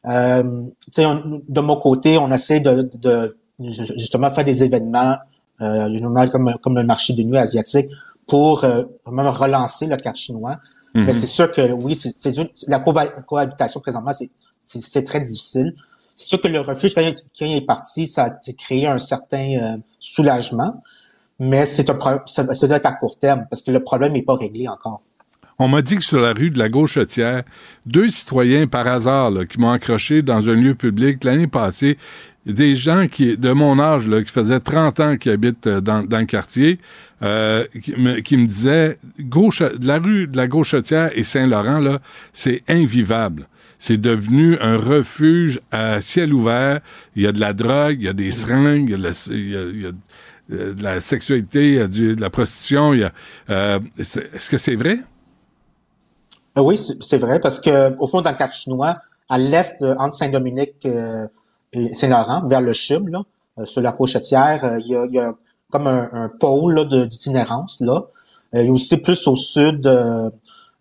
Euh, 0.07 0.63
de 0.97 1.59
mon 1.61 1.75
côté, 1.77 2.17
on 2.17 2.31
essaie 2.31 2.59
de, 2.59 2.89
de 2.95 3.37
justement 3.59 4.29
faire 4.31 4.45
des 4.45 4.63
événements, 4.63 5.17
euh, 5.61 6.27
comme, 6.31 6.55
comme 6.61 6.75
le 6.75 6.83
marché 6.83 7.13
de 7.13 7.23
nuit 7.23 7.37
asiatique, 7.37 7.87
pour 8.27 8.63
euh, 8.63 8.83
relancer 9.05 9.87
le 9.87 9.97
cadre 9.97 10.17
chinois. 10.17 10.57
Mais 10.95 11.03
mhm. 11.03 11.13
c'est 11.13 11.27
sûr 11.27 11.51
que 11.51 11.71
oui, 11.71 11.95
c'est 11.95 12.13
la 12.67 12.79
cohabitation 12.79 13.79
présentement, 13.79 14.11
c'est 14.59 15.03
très 15.03 15.21
difficile. 15.21 15.75
C'est 16.15 16.29
sûr 16.29 16.41
que 16.41 16.47
le 16.47 16.59
refuge, 16.59 16.93
quand 16.95 17.01
il 17.41 17.55
est 17.55 17.61
parti, 17.61 18.07
ça 18.07 18.25
a 18.25 18.51
créé 18.53 18.87
un 18.87 18.99
certain 18.99 19.75
euh, 19.75 19.77
soulagement, 19.99 20.81
mais 21.37 21.65
c'est 21.65 21.89
un 21.89 21.97
ça, 22.25 22.53
ça 22.53 22.67
doit 22.67 22.77
être 22.77 22.85
à 22.87 22.93
court 22.93 23.17
terme 23.17 23.45
parce 23.49 23.61
que 23.61 23.71
le 23.71 23.81
problème 23.81 24.13
n'est 24.13 24.23
pas 24.23 24.35
réglé 24.35 24.67
encore. 24.67 25.01
On 25.61 25.67
m'a 25.67 25.81
dit 25.81 25.97
que 25.97 26.03
sur 26.03 26.21
la 26.21 26.31
rue 26.31 26.51
de 26.51 26.57
la 26.57 26.69
Gauchetière, 26.69 27.43
deux 27.85 28.07
citoyens 28.07 28.65
par 28.65 28.87
hasard 28.87 29.33
qui 29.49 29.59
m'ont 29.59 29.71
accroché 29.71 30.21
dans 30.21 30.49
un 30.49 30.53
lieu 30.53 30.73
public 30.73 31.25
l'année 31.25 31.47
passée, 31.47 31.97
des 32.45 32.75
gens 32.75 33.09
qui 33.09 33.35
de 33.35 33.51
mon 33.51 33.77
âge 33.77 34.09
qui 34.09 34.31
faisaient 34.31 34.61
30 34.61 34.99
ans 35.01 35.17
qui 35.17 35.29
habitent 35.29 35.67
euh, 35.67 35.81
dans, 35.81 36.01
dans 36.03 36.19
le 36.19 36.25
quartier, 36.25 36.79
euh, 37.21 37.65
qui, 37.83 38.37
me, 38.37 38.45
disaient 38.45 38.97
la 39.81 39.97
rue 39.99 40.27
de 40.27 40.37
la 40.37 40.47
Gauchetière 40.47 41.11
et 41.13 41.23
Saint-Laurent 41.23 41.79
là, 41.79 41.99
c'est 42.31 42.63
invivable. 42.69 43.47
C'est 43.79 43.99
devenu 43.99 44.57
un 44.61 44.77
refuge 44.77 45.59
à 45.71 45.99
ciel 45.99 46.33
ouvert. 46.33 46.79
Il 47.17 47.23
y 47.23 47.27
a 47.27 47.33
de 47.33 47.39
la 47.39 47.51
drogue, 47.51 47.97
il 47.99 48.05
y 48.05 48.09
a 48.09 48.13
des 48.13 48.31
seringues, 48.31 48.89
il 48.89 49.49
y 49.51 49.85
a, 49.85 49.91
de 50.49 50.81
la, 50.81 50.99
sexualité, 51.01 51.69
il 51.69 51.75
y 51.75 51.79
a 51.79 51.87
de 51.87 52.19
la 52.19 52.29
prostitution. 52.29 52.93
Il 52.93 53.01
y 53.01 53.03
a, 53.03 53.11
euh, 53.49 53.79
est-ce 53.97 54.49
que 54.49 54.57
c'est 54.57 54.75
vrai? 54.75 54.99
Euh, 56.59 56.63
oui, 56.63 56.79
c'est 56.99 57.17
vrai, 57.17 57.39
parce 57.39 57.59
que 57.59 57.95
au 57.99 58.07
fond, 58.07 58.21
dans 58.21 58.31
le 58.31 58.35
cadre 58.35 58.53
chinois, 58.53 58.95
à 59.29 59.37
l'est, 59.37 59.83
entre 59.97 60.13
Saint-Dominique 60.13 60.85
euh, 60.85 61.27
et 61.73 61.93
Saint-Laurent, 61.93 62.47
vers 62.47 62.61
le 62.61 62.73
Chum, 62.73 63.07
là, 63.07 63.23
euh, 63.57 63.65
sur 63.65 63.81
la 63.81 63.91
cochetière, 63.91 64.77
il 64.79 64.87
y 64.87 64.95
a, 64.95 65.05
y, 65.05 65.19
a, 65.19 65.33
comme 65.71 65.87
un, 65.87 66.31
pôle 66.39 66.87
d'itinérance. 67.07 67.79
là. 67.81 68.01
il 68.53 68.65
y 68.65 68.67
a 68.67 68.71
aussi 68.71 68.97
plus 68.97 69.27
au 69.27 69.35
sud, 69.35 69.87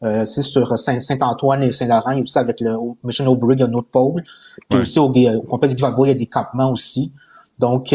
c'est 0.00 0.42
sur 0.42 0.78
Saint-Antoine 0.78 1.62
et 1.62 1.72
Saint-Laurent, 1.72 2.12
il 2.12 2.16
y 2.16 2.20
a 2.20 2.22
aussi 2.22 2.38
avec 2.38 2.60
le 2.60 2.72
Mission 3.04 3.26
O'Brien, 3.26 3.56
il 3.56 3.60
y 3.60 3.62
a 3.64 3.66
un 3.66 3.74
autre 3.74 3.90
pôle. 3.90 4.22
Puis 4.70 4.78
aussi 4.78 4.98
au, 4.98 5.12
au 5.12 5.42
complexe 5.42 5.74
il 5.74 6.08
y 6.08 6.10
a 6.10 6.14
des 6.14 6.26
campements 6.26 6.70
aussi. 6.70 7.12
Donc, 7.58 7.94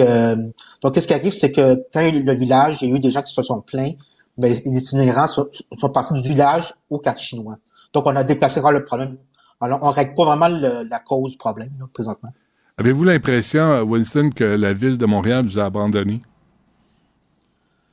donc 0.82 0.94
qu'est-ce 0.94 1.08
qui 1.08 1.14
arrive, 1.14 1.32
c'est 1.32 1.52
que 1.52 1.84
quand 1.92 2.02
il 2.02 2.16
y 2.16 2.18
a 2.18 2.22
eu 2.22 2.24
le 2.24 2.34
village, 2.36 2.84
il 2.84 2.90
y 2.90 2.94
a 2.94 2.96
eu 2.96 3.00
des 3.00 3.10
gens 3.10 3.24
qui 3.24 3.34
se 3.34 3.42
sont 3.42 3.62
plaints 3.62 3.94
ben, 4.38 4.52
les 4.66 4.78
itinérants 4.78 5.28
sont, 5.28 5.48
sont, 5.78 5.90
passés 5.90 6.14
du 6.16 6.22
village 6.28 6.74
au 6.90 7.00
cadre 7.00 7.20
chinois. 7.20 7.58
Donc, 7.94 8.08
on 8.08 8.16
a 8.16 8.24
déplacé 8.24 8.62
le 8.72 8.84
problème. 8.84 9.18
Alors, 9.62 9.80
on 9.82 9.92
règle 9.92 10.14
pas 10.14 10.26
vraiment 10.26 10.48
la 10.50 11.00
cause 11.00 11.32
du 11.32 11.38
problème, 11.38 11.72
présentement. 11.94 12.32
Avez-vous 12.78 13.04
l'impression, 13.04 13.82
Winston, 13.84 14.32
que 14.36 14.44
la 14.44 14.74
ville 14.74 14.98
de 14.98 15.06
Montréal 15.06 15.46
vous 15.46 15.60
a 15.60 15.66
abandonné? 15.66 16.22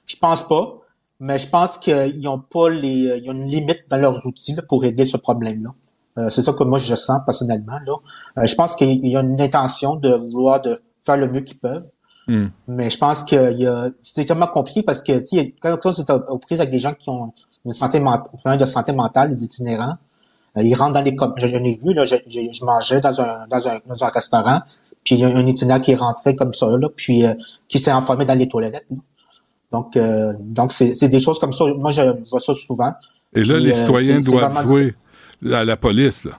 Je 0.06 0.16
pense 0.16 0.46
pas, 0.48 0.80
mais 1.20 1.38
je 1.38 1.48
pense 1.48 1.78
qu'ils 1.78 2.26
ont 2.26 2.40
pas 2.40 2.70
les, 2.70 3.20
ils 3.22 3.30
ont 3.30 3.34
une 3.34 3.44
limite 3.44 3.84
dans 3.88 3.98
leurs 3.98 4.26
outils 4.26 4.56
pour 4.68 4.84
aider 4.84 5.06
ce 5.06 5.18
problème-là. 5.18 5.70
Euh, 6.18 6.28
c'est 6.30 6.42
ça 6.42 6.52
que 6.52 6.64
moi 6.64 6.78
je 6.78 6.94
sens 6.94 7.20
personnellement. 7.24 7.78
Là. 7.86 7.94
Euh, 8.38 8.46
je 8.46 8.54
pense 8.54 8.74
qu'il 8.74 9.06
y 9.06 9.16
a 9.16 9.20
une 9.20 9.40
intention 9.40 9.96
de 9.96 10.12
vouloir 10.32 10.60
de 10.60 10.80
faire 11.00 11.16
le 11.16 11.28
mieux 11.28 11.40
qu'ils 11.40 11.58
peuvent, 11.58 11.86
Hmm. 12.30 12.50
Mais 12.68 12.90
je 12.90 12.96
pense 12.96 13.24
que 13.24 13.92
c'est 14.00 14.24
tellement 14.24 14.46
compliqué 14.46 14.84
parce 14.84 15.02
que 15.02 15.18
si, 15.18 15.52
quand, 15.60 15.76
quand 15.82 15.92
tu 15.92 16.00
es 16.00 16.12
aux 16.28 16.38
prises 16.38 16.60
avec 16.60 16.70
des 16.70 16.78
gens 16.78 16.94
qui 16.94 17.10
ont 17.10 17.32
une 17.64 17.72
santé 17.72 17.98
mentale, 17.98 18.56
de 18.56 18.64
santé 18.66 18.92
mentale, 18.92 19.34
des 19.34 19.44
itinérants, 19.44 19.96
euh, 20.56 20.62
ils 20.62 20.74
rentrent 20.74 20.92
dans 20.92 21.02
les 21.02 21.16
je, 21.36 21.46
je 21.48 21.56
l'ai 21.56 21.76
vu 21.84 21.92
là, 21.92 22.04
je, 22.04 22.14
je, 22.28 22.64
mangeais 22.64 23.00
dans 23.00 23.20
un, 23.20 23.48
dans 23.48 23.66
un 23.66 23.80
dans 23.84 24.04
un 24.04 24.06
restaurant, 24.06 24.60
puis 25.02 25.16
il 25.16 25.22
y 25.22 25.24
a 25.24 25.28
un 25.28 25.44
itinérant 25.44 25.80
qui 25.80 25.90
est 25.90 25.96
rentré 25.96 26.36
comme 26.36 26.54
ça 26.54 26.68
là, 26.68 26.88
puis 26.94 27.26
euh, 27.26 27.34
qui 27.66 27.80
s'est 27.80 27.90
enfermé 27.90 28.24
dans 28.24 28.38
les 28.38 28.48
toilettes. 28.48 28.86
Donc 29.72 29.96
euh, 29.96 30.32
donc 30.38 30.70
c'est 30.70 31.08
des 31.08 31.20
choses 31.20 31.40
comme 31.40 31.52
ça. 31.52 31.64
Moi 31.74 31.90
je 31.90 32.28
vois 32.30 32.38
ça 32.38 32.54
souvent. 32.54 32.92
Et 33.34 33.42
là 33.42 33.58
les 33.58 33.72
citoyens 33.72 34.20
doivent 34.20 34.68
jouer 34.68 34.94
à 35.52 35.64
la 35.64 35.76
police, 35.76 36.22
là. 36.22 36.38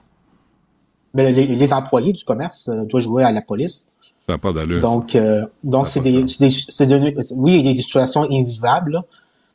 Mais 1.12 1.32
les, 1.32 1.44
les 1.44 1.72
employés 1.74 2.14
du 2.14 2.24
commerce 2.24 2.70
doivent 2.88 3.02
jouer 3.02 3.24
à 3.24 3.32
la 3.32 3.42
police. 3.42 3.88
Ça 4.32 4.36
n'a 4.36 4.38
pas 4.38 4.52
d'allure. 4.54 4.80
Donc, 4.80 5.14
euh, 5.14 5.44
donc 5.62 5.86
c'est 5.86 6.00
des, 6.00 6.26
c'est 6.26 6.40
des, 6.40 6.48
c'est 6.48 6.86
devenu- 6.86 7.14
oui, 7.34 7.58
il 7.58 7.66
y 7.66 7.68
a 7.68 7.74
des 7.74 7.82
situations 7.82 8.22
invivables. 8.22 8.92
là. 8.92 9.04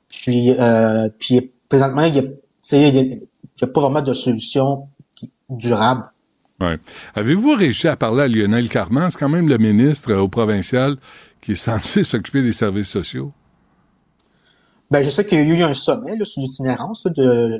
Puis, 0.07 0.51
euh, 0.51 1.09
puis 1.17 1.49
présentement, 1.67 2.03
il 2.03 2.15
y 2.15 2.19
a, 2.19 3.67
pas 3.67 3.81
vraiment 3.81 4.01
de 4.01 4.13
solution 4.13 4.87
durable. 5.49 6.03
Ouais. 6.61 6.77
Avez-vous 7.15 7.55
réussi 7.55 7.87
à 7.87 7.95
parler 7.95 8.21
à 8.21 8.27
Lionel 8.27 8.69
Carman? 8.69 9.09
C'est 9.09 9.17
quand 9.17 9.29
même 9.29 9.49
le 9.49 9.57
ministre 9.57 10.11
euh, 10.11 10.19
au 10.19 10.27
provincial 10.27 10.97
qui 11.41 11.53
est 11.53 11.55
censé 11.55 12.03
s'occuper 12.03 12.43
des 12.43 12.53
services 12.53 12.89
sociaux. 12.89 13.31
Ben, 14.91 15.03
je 15.03 15.09
sais 15.09 15.25
qu'il 15.25 15.39
y 15.39 15.41
a 15.41 15.55
eu 15.55 15.63
un 15.63 15.73
sommet 15.73 16.15
là, 16.15 16.25
sur 16.25 16.43
l'itinérance 16.43 17.03
de 17.15 17.59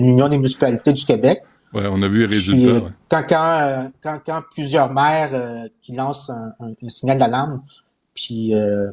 l'Union 0.00 0.28
des 0.28 0.38
municipalités 0.38 0.92
du 0.92 1.04
Québec. 1.04 1.44
Ouais, 1.74 1.86
on 1.90 2.00
a 2.02 2.08
vu 2.08 2.20
les 2.20 2.26
résultats. 2.26 2.84
ouais. 2.84 2.90
quand, 3.08 3.22
quand, 3.28 3.58
euh, 3.60 3.88
quand, 4.02 4.18
quand 4.24 4.42
plusieurs 4.52 4.92
maires 4.92 5.30
euh, 5.34 5.68
qui 5.82 5.92
lancent 5.92 6.30
un, 6.30 6.52
un- 6.60 6.72
un 6.82 6.88
signal 6.88 7.18
d'alarme, 7.18 7.62
puis 8.14 8.54
euh, 8.54 8.90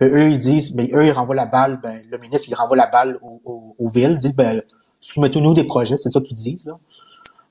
ben, 0.00 0.12
eux, 0.12 0.30
ils 0.30 0.38
disent, 0.38 0.74
ben, 0.74 0.88
eux, 0.94 1.04
ils 1.06 1.10
renvoient 1.12 1.34
la 1.34 1.46
balle, 1.46 1.80
ben, 1.82 2.00
le 2.10 2.18
ministre, 2.18 2.48
il 2.48 2.54
renvoie 2.54 2.76
la 2.76 2.86
balle 2.86 3.18
aux, 3.22 3.40
aux- 3.44 3.76
aux 3.78 3.88
villes, 3.88 4.12
ils 4.12 4.18
disent, 4.18 4.34
ben, 4.34 4.62
soumettez-nous 5.00 5.54
des 5.54 5.64
projets, 5.64 5.96
c'est 5.98 6.10
ça 6.10 6.20
qu'ils 6.20 6.36
disent. 6.36 6.66
Là. 6.66 6.78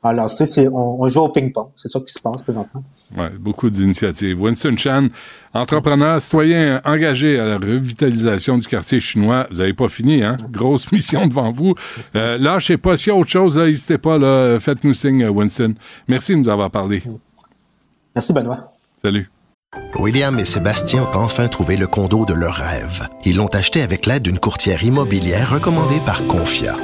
Alors, 0.04 0.30
c'est, 0.30 0.46
c'est, 0.46 0.68
on, 0.68 1.02
on 1.02 1.10
joue 1.10 1.22
au 1.22 1.30
ping-pong, 1.30 1.70
c'est 1.76 1.90
ça 1.90 2.00
qui 2.00 2.14
se 2.14 2.22
passe 2.22 2.44
présentement. 2.44 2.84
Ouais, 3.18 3.32
beaucoup 3.40 3.70
d'initiatives. 3.70 4.40
Winston 4.40 4.76
Chan, 4.78 5.08
entrepreneur, 5.54 6.22
citoyen 6.22 6.82
engagé 6.86 7.40
à 7.40 7.46
la 7.46 7.58
revitalisation 7.58 8.60
du 8.60 8.68
quartier 8.68 9.00
chinois. 9.00 9.48
Vous 9.50 9.58
n'avez 9.58 9.74
pas 9.74 9.90
fini, 9.90 10.24
hein? 10.24 10.38
Grosse 10.52 10.92
mission 10.92 11.26
devant 11.26 11.52
vous. 11.52 11.74
Euh, 12.16 12.38
là, 12.38 12.60
je 12.60 12.68
sais 12.68 12.78
pas 12.78 12.96
s'il 12.96 13.12
y 13.12 13.16
a 13.16 13.20
autre 13.20 13.30
chose, 13.30 13.58
n'hésitez 13.58 13.98
pas, 13.98 14.18
là, 14.18 14.60
faites-nous 14.60 14.94
signe, 14.94 15.24
euh, 15.24 15.30
Winston. 15.30 15.74
Merci 16.08 16.34
de 16.34 16.38
nous 16.38 16.50
avoir 16.50 16.70
parlé. 16.70 17.02
Merci, 18.16 18.34
Benoît. 18.34 18.72
Salut. 19.04 19.30
William 20.00 20.38
et 20.40 20.46
Sébastien 20.46 21.04
ont 21.04 21.18
enfin 21.18 21.48
trouvé 21.48 21.76
le 21.76 21.88
condo 21.88 22.26
de 22.26 22.34
leur 22.34 22.56
rêve. 22.56 23.08
Ils 23.26 23.38
l'ont 23.38 23.48
acheté 23.48 23.82
avec 23.82 24.06
l'aide 24.06 24.24
d'une 24.24 24.40
courtière 24.40 24.84
immobilière 24.84 25.52
recommandée 25.52 26.00
par 26.06 26.26
Confia. 26.28 26.78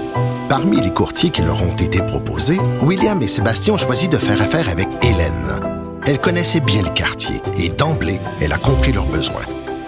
Parmi 0.50 0.82
les 0.82 0.94
courtiers 0.94 1.30
qui 1.30 1.42
leur 1.42 1.62
ont 1.64 1.76
été 1.76 2.02
proposés, 2.02 2.60
William 2.82 3.22
et 3.22 3.28
Sébastien 3.28 3.74
ont 3.74 3.78
choisi 3.78 4.08
de 4.08 4.18
faire 4.18 4.42
affaire 4.42 4.70
avec 4.70 4.88
Hélène. 5.02 5.60
Elle 6.06 6.20
connaissait 6.20 6.60
bien 6.60 6.82
le 6.82 6.90
quartier 6.90 7.42
et 7.58 7.70
d'emblée, 7.70 8.20
elle 8.42 8.52
a 8.52 8.58
compris 8.58 8.92
leurs 8.92 9.06
besoins. 9.06 9.46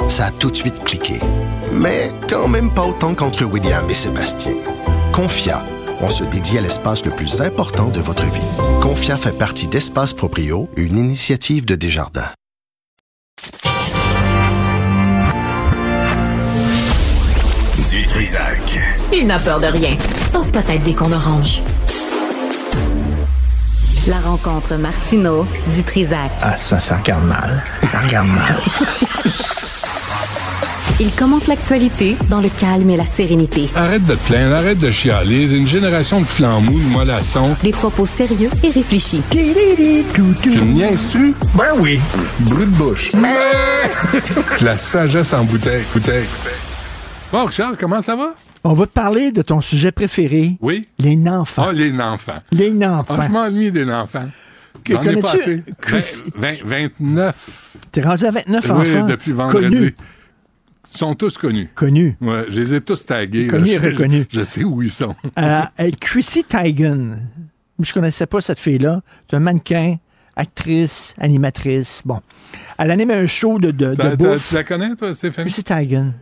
Ça 0.07 0.25
a 0.25 0.31
tout 0.31 0.49
de 0.49 0.55
suite 0.55 0.79
cliqué. 0.83 1.19
Mais 1.73 2.11
quand 2.29 2.47
même 2.47 2.73
pas 2.73 2.85
autant 2.85 3.15
qu'entre 3.15 3.43
William 3.43 3.89
et 3.89 3.93
Sébastien. 3.93 4.53
Confia, 5.13 5.63
on 6.01 6.09
se 6.09 6.23
dédie 6.23 6.57
à 6.57 6.61
l'espace 6.61 7.05
le 7.05 7.11
plus 7.11 7.41
important 7.41 7.89
de 7.89 7.99
votre 7.99 8.23
vie. 8.23 8.47
Confia 8.81 9.17
fait 9.17 9.37
partie 9.37 9.67
d'Espace 9.67 10.13
Proprio, 10.13 10.69
une 10.77 10.97
initiative 10.97 11.65
de 11.65 11.75
Desjardins. 11.75 12.31
Trisac. 18.15 18.79
Il 19.11 19.27
n'a 19.27 19.37
peur 19.37 19.59
de 19.59 19.65
rien, 19.65 19.89
sauf 20.25 20.49
peut-être 20.49 20.83
des 20.83 20.93
qu'on 20.93 21.11
orange. 21.11 21.61
La 24.07 24.19
rencontre 24.19 24.75
Martino 24.75 25.45
du 25.73 25.83
Trisac. 25.83 26.31
Ah, 26.41 26.55
ça, 26.55 26.79
ça 26.79 26.95
regarde 26.95 27.25
mal. 27.25 27.61
Ça 27.91 27.99
regarde 27.99 28.29
mal. 28.29 28.55
Il 31.01 31.11
commente 31.11 31.47
l'actualité 31.47 32.15
dans 32.29 32.39
le 32.39 32.47
calme 32.47 32.89
et 32.89 32.95
la 32.95 33.05
sérénité. 33.05 33.69
Arrête 33.75 34.03
de 34.03 34.15
te 34.15 34.27
plaindre, 34.27 34.55
arrête 34.55 34.79
de 34.79 34.91
chialer. 34.91 35.53
Une 35.53 35.67
génération 35.67 36.21
de 36.21 36.25
flambous, 36.25 36.79
de 36.79 36.93
mollassons. 36.93 37.53
Des 37.63 37.71
propos 37.71 38.05
sérieux 38.05 38.49
et 38.63 38.69
réfléchis. 38.69 39.21
Tu 39.29 39.39
me 39.41 40.71
niaises-tu? 40.71 41.35
Ben 41.53 41.65
oui. 41.79 41.99
Brut 42.39 42.71
de 42.71 42.75
bouche. 42.77 43.11
La 44.61 44.77
sagesse 44.77 45.33
en 45.33 45.43
bouteille. 45.43 45.83
bouteille. 45.93 46.27
Bon, 47.31 47.49
Charles, 47.49 47.75
comment 47.77 48.01
ça 48.01 48.15
va? 48.15 48.35
On 48.63 48.73
va 48.73 48.85
te 48.87 48.91
parler 48.91 49.31
de 49.31 49.41
ton 49.41 49.61
sujet 49.61 49.91
préféré. 49.91 50.57
Oui. 50.61 50.87
Les 50.97 51.17
enfants. 51.27 51.67
Ah, 51.69 51.73
les 51.73 51.91
enfants. 51.99 52.39
Les 52.51 52.71
enfants. 52.85 53.15
Ah, 53.19 53.25
je 53.27 53.31
m'ennuie 53.31 53.71
des 53.71 53.89
enfants. 53.91 54.25
Que- 54.83 54.93
J'en 54.93 55.01
ai 55.01 55.05
connais-tu? 55.05 55.21
pas 55.21 55.31
assez. 55.33 55.63
Chris- 55.81 56.23
Vingt- 56.35 56.63
vingt- 56.63 56.91
29. 56.99 57.77
T'es 57.91 58.01
rendu 58.01 58.25
à 58.25 58.31
29 58.31 58.65
oui, 58.65 58.71
enfants? 58.71 59.05
depuis 59.07 59.31
vendredi. 59.31 59.69
Connus. 59.69 59.95
Ils 60.93 60.97
sont 60.97 61.13
tous 61.15 61.37
connus. 61.37 61.69
Connus. 61.75 62.15
Ouais, 62.21 62.45
je 62.49 62.61
les 62.61 62.73
ai 62.75 62.81
tous 62.81 63.05
tagués. 63.05 63.47
Connus 63.47 63.71
et 63.71 63.77
reconnus. 63.77 64.27
Je, 64.31 64.39
je 64.39 64.43
sais 64.45 64.63
où 64.63 64.81
ils 64.81 64.91
sont. 64.91 65.15
Euh, 65.37 65.61
euh, 65.79 65.91
Chrissy 65.99 66.43
Teigen. 66.43 67.19
Je 67.79 67.91
connaissais 67.93 68.25
pas 68.27 68.39
cette 68.39 68.59
fille-là. 68.59 69.01
C'est 69.29 69.35
un 69.35 69.39
mannequin, 69.41 69.97
actrice, 70.37 71.13
animatrice. 71.19 72.01
Bon. 72.05 72.21
Elle 72.77 72.91
anime 72.91 73.11
un 73.11 73.27
show 73.27 73.59
de, 73.59 73.71
de, 73.71 73.93
de 73.95 74.15
bouffe. 74.15 74.49
tu 74.49 74.55
la 74.55 74.63
connais, 74.63 74.95
toi, 74.95 75.13
Stéphanie? 75.13 75.49
Chrissy 75.49 75.63
Teigen. 75.63 76.13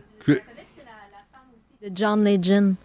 De 1.84 1.90
John 1.94 2.24
Legend, 2.24 2.76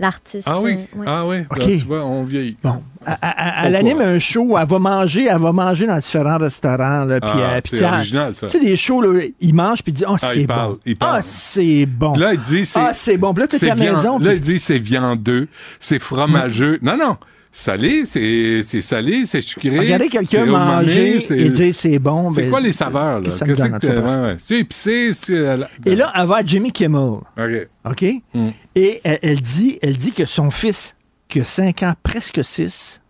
l'artiste. 0.00 0.48
Ah 0.50 0.60
oui, 0.60 0.72
euh, 0.72 0.98
ouais. 0.98 1.06
ah 1.08 1.24
oui. 1.24 1.36
OK. 1.48 1.58
Là, 1.58 1.64
tu 1.66 1.76
vois, 1.84 2.04
on 2.04 2.24
vieillit. 2.24 2.56
Bon. 2.60 2.82
Elle, 3.06 3.16
elle- 3.22 3.28
elle 3.38 3.72
Pourquoi? 3.74 3.78
anime 3.78 4.00
un 4.00 4.18
show, 4.18 4.58
elle 4.58 4.66
va 4.66 4.78
manger, 4.80 5.26
elle 5.30 5.38
va 5.38 5.52
manger 5.52 5.86
dans 5.86 5.98
différents 5.98 6.38
restaurants. 6.38 7.04
Là, 7.04 7.18
Ah, 7.22 7.38
euh, 7.38 7.60
puis 7.60 7.70
c'est 7.70 7.76
tu 7.76 7.82
sais, 7.82 7.84
original, 7.88 8.34
ça. 8.34 8.46
Tu 8.48 8.58
sais, 8.58 8.64
des 8.64 8.74
shows, 8.76 9.02
là, 9.02 9.20
ils 9.38 9.54
mangent, 9.54 9.82
puis 9.84 9.92
ils 9.92 9.94
disent, 9.94 10.06
oh, 10.08 10.14
Ah, 10.14 10.18
c'est 10.18 10.46
bon. 10.46 10.78
il 10.84 10.96
parle. 10.96 11.18
Ah, 11.18 11.22
c'est 11.22 11.86
bon. 11.86 12.12
Puis 12.14 12.22
Là, 12.22 12.34
il 12.34 12.40
dit 12.40 12.64
c'est. 12.66 12.80
Ah, 12.80 12.90
c'est 12.92 13.18
bon. 13.18 13.32
Puis 13.34 13.42
là, 13.42 13.46
t'es 13.46 13.58
c'est 13.58 13.70
à 13.70 13.74
la 13.76 13.92
maison. 13.92 14.18
Là, 14.18 14.30
puis- 14.30 14.36
il 14.38 14.40
dit 14.40 14.58
c'est 14.58 14.78
viandeux, 14.80 15.46
c'est 15.78 16.00
fromageux. 16.00 16.80
Non, 16.82 16.96
non. 16.96 17.16
Salé, 17.56 18.04
c'est 18.04 18.62
salé, 18.80 19.26
c'est 19.26 19.40
sucré. 19.40 19.78
Regardez 19.78 20.08
quelqu'un 20.08 20.44
manger 20.44 21.24
et 21.30 21.50
dire 21.50 21.72
c'est 21.72 22.00
bon. 22.00 22.28
C'est 22.30 22.42
ben, 22.42 22.50
quoi 22.50 22.58
les 22.58 22.72
saveurs, 22.72 23.20
là? 23.20 23.30
ça 23.30 23.46
me 23.46 23.54
donne, 23.54 23.78
que- 23.78 23.86
ouais, 23.86 24.26
ouais. 24.26 24.36
C'est 24.38 24.58
épicé, 24.58 25.12
euh, 25.30 25.64
Et 25.86 25.94
là, 25.94 26.12
elle 26.16 26.26
va 26.26 26.38
à 26.38 26.44
Jimmy 26.44 26.72
Kimmel. 26.72 27.20
OK. 27.38 27.68
OK? 27.84 28.04
Mm. 28.34 28.48
Et 28.74 29.00
elle, 29.04 29.18
elle 29.22 29.40
dit, 29.40 29.78
elle 29.82 29.96
dit 29.96 30.10
que 30.10 30.26
son 30.26 30.50
fils, 30.50 30.96
qui 31.28 31.40
a 31.40 31.44
5 31.44 31.84
ans, 31.84 31.94
presque 32.02 32.44
6, 32.44 33.00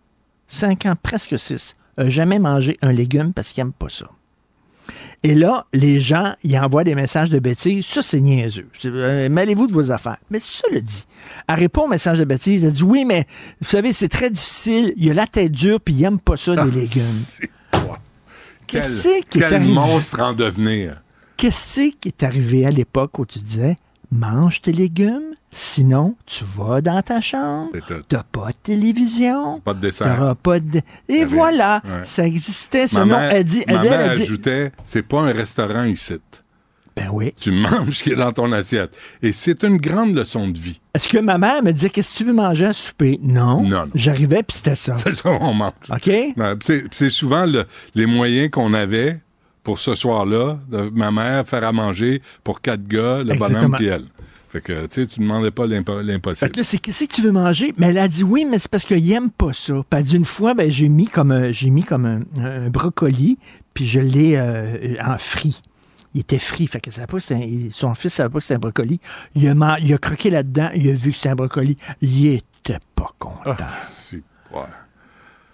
5 0.45 0.85
ans, 0.85 0.95
presque 1.01 1.39
6, 1.39 1.75
a 1.97 2.07
jamais 2.07 2.37
mangé 2.37 2.77
un 2.83 2.91
légume 2.91 3.33
parce 3.33 3.51
qu'il 3.51 3.63
n'aime 3.63 3.73
pas 3.73 3.89
ça. 3.89 4.05
Et 5.23 5.33
là, 5.33 5.65
les 5.73 5.99
gens, 5.99 6.33
ils 6.43 6.57
envoient 6.59 6.83
des 6.83 6.95
messages 6.95 7.29
de 7.29 7.39
bêtises. 7.39 7.85
Ça, 7.85 8.01
c'est 8.01 8.21
niaiseux. 8.21 8.67
Euh, 8.85 9.29
Mêlez-vous 9.29 9.67
de 9.67 9.73
vos 9.73 9.91
affaires. 9.91 10.17
Mais 10.29 10.39
ça 10.39 10.67
le 10.71 10.81
dit. 10.81 11.05
Elle 11.47 11.55
répond 11.55 11.83
au 11.83 11.87
message 11.87 12.19
de 12.19 12.23
bêtises. 12.25 12.63
Elle 12.63 12.71
dit 12.71 12.83
Oui, 12.83 13.05
mais 13.05 13.25
vous 13.61 13.67
savez, 13.67 13.93
c'est 13.93 14.09
très 14.09 14.29
difficile. 14.29 14.93
Il 14.97 15.09
a 15.11 15.13
la 15.13 15.27
tête 15.27 15.51
dure 15.51 15.79
puis 15.81 15.93
il 15.95 16.01
n'aime 16.01 16.19
pas 16.19 16.37
ça, 16.37 16.55
les 16.63 16.71
légumes. 16.71 17.01
Quel, 18.67 18.81
Qu'est-ce 18.81 19.03
qui 19.03 19.37
est 19.37 19.41
quel 19.41 19.53
arrivé? 19.53 19.73
monstre 19.73 20.19
en 20.21 20.33
devenir. 20.33 21.01
Qu'est-ce 21.37 21.91
qui 21.99 22.07
est 22.07 22.23
arrivé 22.23 22.65
à 22.65 22.71
l'époque 22.71 23.19
où 23.19 23.25
tu 23.25 23.37
disais 23.39 23.75
mange 24.15 24.61
tes 24.61 24.71
légumes, 24.71 25.33
sinon 25.51 26.15
tu 26.25 26.43
vas 26.55 26.81
dans 26.81 27.01
ta 27.01 27.21
chambre, 27.21 27.71
t'as 28.07 28.23
pas 28.23 28.47
de 28.47 28.57
télévision, 28.63 29.59
Pas 29.61 29.73
de 29.73 29.81
dessert. 29.81 30.15
t'auras 30.15 30.35
pas 30.35 30.59
de... 30.59 30.81
Et 31.07 31.25
voilà, 31.25 31.81
ouais. 31.85 32.01
ça 32.03 32.25
existait. 32.25 32.85
Mère, 33.05 33.31
elle 33.31 33.43
dit... 33.43 33.63
Elle, 33.67 33.79
elle 33.85 33.93
ajoutait 34.11 34.71
c'est 34.83 35.03
pas 35.03 35.21
un 35.21 35.31
restaurant 35.31 35.83
ici. 35.85 36.13
ben 36.95 37.09
oui. 37.11 37.33
Tu 37.39 37.51
manges 37.51 37.91
ce 37.97 38.03
qui 38.03 38.11
est 38.11 38.15
dans 38.15 38.31
ton 38.31 38.51
assiette. 38.51 38.95
Et 39.21 39.31
c'est 39.31 39.63
une 39.63 39.77
grande 39.77 40.15
leçon 40.15 40.47
de 40.47 40.57
vie. 40.57 40.79
Est-ce 40.93 41.09
que 41.09 41.17
ma 41.17 41.37
mère 41.37 41.61
me 41.63 41.71
disait 41.73 41.89
qu'est-ce 41.89 42.13
que 42.13 42.17
tu 42.19 42.23
veux 42.23 42.33
manger 42.33 42.67
à 42.67 42.73
souper? 42.73 43.19
Non. 43.21 43.61
Non, 43.63 43.85
non. 43.85 43.89
J'arrivais 43.95 44.43
puis 44.43 44.55
c'était 44.57 44.75
ça. 44.75 44.95
C'est 45.03 45.13
ça 45.13 45.37
qu'on 45.37 45.53
mange. 45.53 45.71
OK? 45.89 46.09
C'est 46.61 46.83
c'est 46.91 47.09
souvent 47.09 47.45
le- 47.45 47.65
les 47.95 48.05
moyens 48.05 48.49
qu'on 48.51 48.73
avait 48.73 49.19
pour 49.65 49.79
ce 49.79 49.95
soir-là, 49.95 50.57
de 50.69 50.89
ma 50.93 51.11
mère 51.11 51.45
faire 51.45 51.65
à 51.67 51.73
manger 51.73 52.21
pour 52.45 52.61
quatre 52.61 52.87
gars, 52.87 53.21
le 53.23 53.33
bonhomme 53.37 53.75
puis 53.75 53.87
elle. 53.87 54.05
Fait 54.49 54.61
que, 54.61 54.85
tu 54.85 55.01
sais, 55.01 55.05
tu 55.07 55.19
demandais 55.19 55.51
pas 55.51 55.65
l'impo- 55.67 55.97
Fait 55.97 56.03
l'impossible. 56.03 56.51
que 56.51 56.57
là, 56.59 56.63
c'est 56.63 56.77
qu'est-ce 56.77 57.03
que 57.03 57.13
tu 57.13 57.21
veux 57.21 57.33
manger? 57.33 57.73
Mais 57.77 57.87
elle 57.87 57.97
a 57.97 58.07
dit 58.07 58.23
oui, 58.23 58.45
mais 58.49 58.57
c'est 58.57 58.71
parce 58.71 58.85
qu'il 58.85 59.11
aime 59.11 59.29
pas 59.29 59.51
ça. 59.51 59.73
Puis 59.73 59.99
elle 59.99 60.03
dit 60.05 60.15
une 60.15 60.23
fois, 60.23 60.53
ben, 60.53 60.71
j'ai 60.71 60.87
mis 60.87 61.07
comme 61.07 61.31
un, 61.33 61.51
j'ai 61.51 61.69
mis 61.69 61.83
comme 61.83 62.05
un, 62.05 62.21
un 62.41 62.69
brocoli, 62.69 63.37
puis 63.73 63.85
je 63.85 63.99
l'ai 63.99 64.37
euh, 64.37 64.95
en 65.05 65.17
frit. 65.17 65.61
Il 66.13 66.21
était 66.21 66.39
frit, 66.39 66.67
fait 66.67 66.79
que 66.79 66.89
ça 66.91 67.05
pas 67.07 67.17
un- 67.31 67.69
son 67.71 67.93
fils 67.95 68.13
savait 68.13 68.29
pas 68.29 68.37
que 68.37 68.43
c'était 68.45 68.53
un 68.55 68.59
brocoli. 68.59 69.01
Il 69.35 69.45
a, 69.49 69.53
man- 69.55 69.77
il 69.83 69.93
a 69.93 69.97
croqué 69.97 70.29
là-dedans, 70.29 70.69
il 70.73 70.89
a 70.89 70.93
vu 70.93 71.11
que 71.11 71.17
c'était 71.17 71.29
un 71.29 71.35
brocoli. 71.35 71.75
Il 71.99 72.27
était 72.27 72.79
pas 72.95 73.09
content. 73.19 73.55
Ouais. 74.53 74.61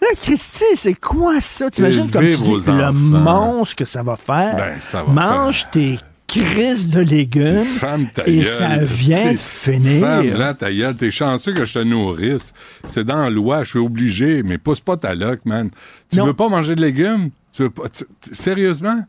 Là, 0.02 0.08
Christy, 0.20 0.64
c'est 0.76 0.96
quoi 1.00 1.40
ça? 1.42 1.70
T'imagines 1.70 2.10
comme 2.10 2.26
tu 2.26 2.36
dis, 2.38 2.52
le 2.68 2.92
monstre 2.92 3.76
que 3.76 3.86
ça 3.86 4.02
va 4.02 4.16
faire. 4.16 4.56
Ben, 4.56 4.80
ça 4.80 5.04
va 5.04 5.12
Mange 5.14 5.70
tes 5.70 6.00
crises 6.28 6.90
de 6.90 7.02
légumes 7.02 7.64
Femme 7.66 8.08
ta 8.14 8.26
et 8.26 8.44
ça 8.46 8.78
vient 8.78 9.34
de 9.34 9.38
finir. 9.38 10.00
Femme, 10.02 10.30
là, 10.34 10.54
ta 10.54 10.72
gueule, 10.74 10.96
t'es 10.96 11.12
chanceux 11.12 11.54
que 11.54 11.66
je 11.66 11.74
te 11.74 11.80
nourrisse. 11.84 12.54
C'est 12.84 13.04
dans 13.04 13.30
loi, 13.30 13.64
je 13.64 13.72
suis 13.72 13.80
obligé, 13.80 14.42
mais 14.42 14.58
pousse 14.58 14.80
pas 14.80 14.98
ta 14.98 15.14
loque, 15.14 15.42
man. 15.46 15.70
Tu 16.10 16.18
Non. 16.18 16.26
veux 16.26 16.34
pas 16.34 16.48
manger 16.50 16.74
de 16.76 16.82
légumes? 16.82 17.30
Tu 17.52 17.64
veux 17.64 17.70
pas, 17.70 17.84
tu- 17.90 18.06
sérieusement? 18.32 19.04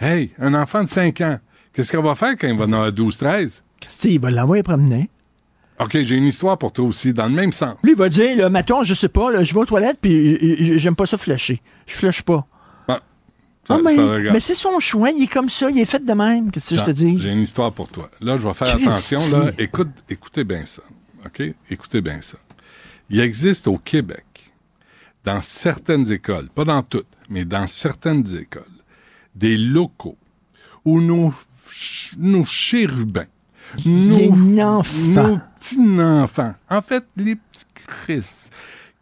Hey, 0.00 0.32
un 0.40 0.54
enfant 0.54 0.82
de 0.82 0.88
5 0.88 1.20
ans, 1.20 1.38
qu'est-ce 1.72 1.92
qu'elle 1.92 2.02
va 2.02 2.14
faire 2.16 2.34
quand 2.40 2.48
il 2.48 2.58
va 2.58 2.66
dans 2.66 2.90
12-13? 2.90 3.62
Christy, 3.80 4.14
il 4.14 4.20
va 4.20 4.30
l'envoyer 4.30 4.62
promener. 4.64 5.08
OK, 5.80 5.98
j'ai 6.02 6.16
une 6.16 6.26
histoire 6.26 6.58
pour 6.58 6.72
toi 6.72 6.84
aussi, 6.84 7.12
dans 7.12 7.26
le 7.26 7.32
même 7.32 7.52
sens. 7.52 7.76
Lui, 7.82 7.92
il 7.92 7.96
va 7.98 8.08
dire, 8.08 8.36
là, 8.36 8.48
mettons, 8.48 8.82
je 8.84 8.94
sais 8.94 9.08
pas, 9.08 9.30
là, 9.32 9.42
je 9.42 9.52
vais 9.52 9.60
aux 9.60 9.66
toilettes, 9.66 9.98
puis 10.00 10.34
euh, 10.34 10.74
euh, 10.74 10.78
j'aime 10.78 10.94
pas 10.94 11.06
ça 11.06 11.18
flasher. 11.18 11.60
Je 11.86 11.94
flash 11.94 12.22
pas. 12.22 12.46
Ah, 12.88 13.00
Ah, 13.68 13.78
mais 13.84 14.40
c'est 14.40 14.54
son 14.54 14.78
choix, 14.80 15.10
il 15.10 15.22
est 15.24 15.26
comme 15.32 15.48
ça, 15.48 15.70
il 15.70 15.78
est 15.78 15.84
fait 15.84 16.04
de 16.04 16.12
même. 16.12 16.50
Qu'est-ce 16.50 16.74
que 16.74 16.80
je 16.80 16.84
te 16.84 16.90
dis? 16.90 17.16
J'ai 17.18 17.30
une 17.30 17.42
histoire 17.42 17.72
pour 17.72 17.88
toi. 17.88 18.10
Là, 18.20 18.36
je 18.36 18.46
vais 18.46 18.54
faire 18.54 18.76
Christy. 18.76 19.14
attention. 19.14 19.38
Là. 19.38 19.50
Écoute, 19.58 19.88
écoutez 20.10 20.42
bien 20.44 20.64
ça. 20.66 20.82
OK? 21.24 21.42
Écoutez 21.70 22.00
bien 22.00 22.20
ça. 22.22 22.38
Il 23.08 23.20
existe 23.20 23.68
au 23.68 23.78
Québec, 23.78 24.24
dans 25.24 25.40
certaines 25.42 26.10
écoles, 26.10 26.48
pas 26.54 26.64
dans 26.64 26.82
toutes, 26.82 27.06
mais 27.28 27.44
dans 27.44 27.66
certaines 27.68 28.26
écoles, 28.36 28.64
des 29.34 29.56
locaux 29.56 30.16
où 30.84 31.00
nos, 31.00 31.32
nos 32.18 32.44
chérubins, 32.44 33.26
nos, 33.84 34.18
Les 34.18 34.62
enfants. 34.62 35.28
nos 35.28 35.38
petits-enfants, 35.58 36.54
en 36.70 36.82
fait, 36.82 37.04
les 37.16 37.36
petits 37.36 37.64
Chris, 38.04 38.48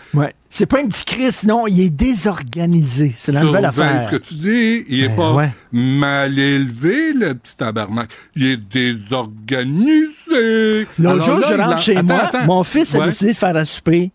C'est 0.58 0.68
pas 0.68 0.80
un 0.80 0.88
petit 0.88 1.04
Chris, 1.04 1.36
non, 1.46 1.68
il 1.68 1.82
est 1.82 1.90
désorganisé. 1.90 3.12
C'est 3.18 3.34
la 3.34 3.44
nouvelle 3.44 3.66
affaire. 3.66 4.06
ce 4.10 4.16
que 4.16 4.22
tu 4.24 4.36
dis. 4.36 4.86
Il 4.88 5.04
est 5.04 5.10
Ben 5.10 5.16
pas 5.18 5.34
ouais. 5.34 5.50
mal 5.74 6.40
élevé, 6.40 7.12
le 7.12 7.34
petit 7.34 7.58
tabarnak. 7.58 8.10
Il 8.38 8.46
est 8.46 8.56
désorganisé. 8.56 10.88
L'autre 10.98 11.26
jour, 11.26 11.40
là, 11.40 11.48
je 11.50 11.54
rentre 11.56 11.76
en- 11.76 11.78
chez 11.78 11.98
Attends, 11.98 12.04
moi, 12.06 12.20
attends. 12.24 12.46
mon 12.46 12.64
fils 12.64 12.96
a 12.96 13.04
décidé 13.06 13.34
de 13.34 13.38
faire 13.38 13.58
à 13.58 13.66
souper. 13.66 14.12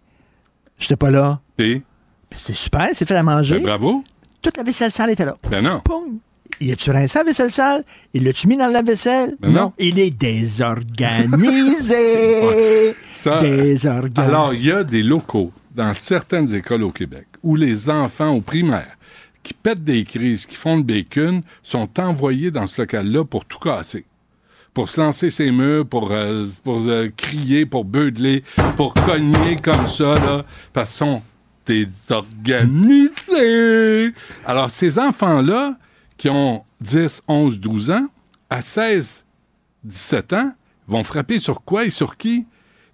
J'étais 0.79 0.97
pas 0.97 1.11
là. 1.11 1.41
Ben, 1.59 1.83
C'est 2.35 2.57
super, 2.57 2.89
c'est 2.95 3.07
fait 3.07 3.17
à 3.17 3.23
manger. 3.23 3.57
Ben, 3.59 3.65
bravo. 3.65 4.03
Toute 4.41 4.57
la 4.57 4.63
vaisselle 4.63 4.93
sale 4.93 5.11
était 5.11 5.27
là. 5.27 5.37
Ben 5.51 5.63
non. 5.63 5.81
Poum. 5.85 6.21
Il 6.59 6.73
a-tu 6.73 6.91
rincé 6.91 7.19
la 7.19 7.25
vaisselle 7.25 7.51
sale? 7.51 7.85
Il 8.15 8.25
l'a-tu 8.25 8.49
mis 8.49 8.57
dans 8.57 8.67
la 8.69 8.81
vaisselle? 8.81 9.37
Ben 9.41 9.53
non. 9.53 9.75
Il 9.79 9.99
est 9.99 10.11
désorganisé. 10.11 12.95
Ça- 13.15 13.43
Désorganisé. 13.43 14.23
Alors, 14.23 14.55
il 14.55 14.65
y 14.65 14.73
a 14.73 14.85
des 14.85 15.03
locaux 15.03 15.53
dans 15.75 15.95
certaines 15.95 16.55
écoles 16.55 16.83
au 16.83 16.91
Québec 16.91 17.27
où 17.43 17.57
les 17.57 17.91
enfants 17.91 18.31
au 18.31 18.41
primaire 18.41 18.97
qui 19.43 19.55
pètent 19.55 19.85
des 19.85 20.05
crises, 20.05 20.47
qui 20.47 20.57
font 20.57 20.77
le 20.77 20.83
bacon, 20.83 21.43
sont 21.63 21.89
envoyés 21.99 22.51
dans 22.51 22.67
ce 22.67 22.83
local-là 22.83 23.25
pour 23.25 23.45
tout 23.45 23.59
casser. 23.59 24.05
Pour 24.75 24.89
se 24.89 25.01
lancer 25.01 25.31
ses 25.31 25.51
murs, 25.51 25.87
pour, 25.87 26.13
euh, 26.13 26.47
euh, 26.67 27.11
crier, 27.17 27.67
pour 27.67 27.85
beudler, 27.85 28.45
pour 28.77 28.95
cogner 28.95 29.57
comme 29.57 29.87
ça, 29.87 30.15
là, 30.15 30.45
parce 30.73 31.03
qu'ils 31.65 31.89
désorganisés. 32.09 34.13
Alors, 34.47 34.71
ces 34.71 34.99
enfants-là, 34.99 35.77
qui 36.17 36.29
ont 36.29 36.65
10, 36.81 37.23
11, 37.27 37.59
12 37.59 37.91
ans, 37.91 38.07
à 38.49 38.63
16, 38.63 39.25
17 39.85 40.33
ans, 40.35 40.53
vont 40.87 41.03
frapper 41.03 41.39
sur 41.39 41.63
quoi 41.63 41.87
et 41.87 41.91
sur 41.91 42.17
qui? 42.17 42.47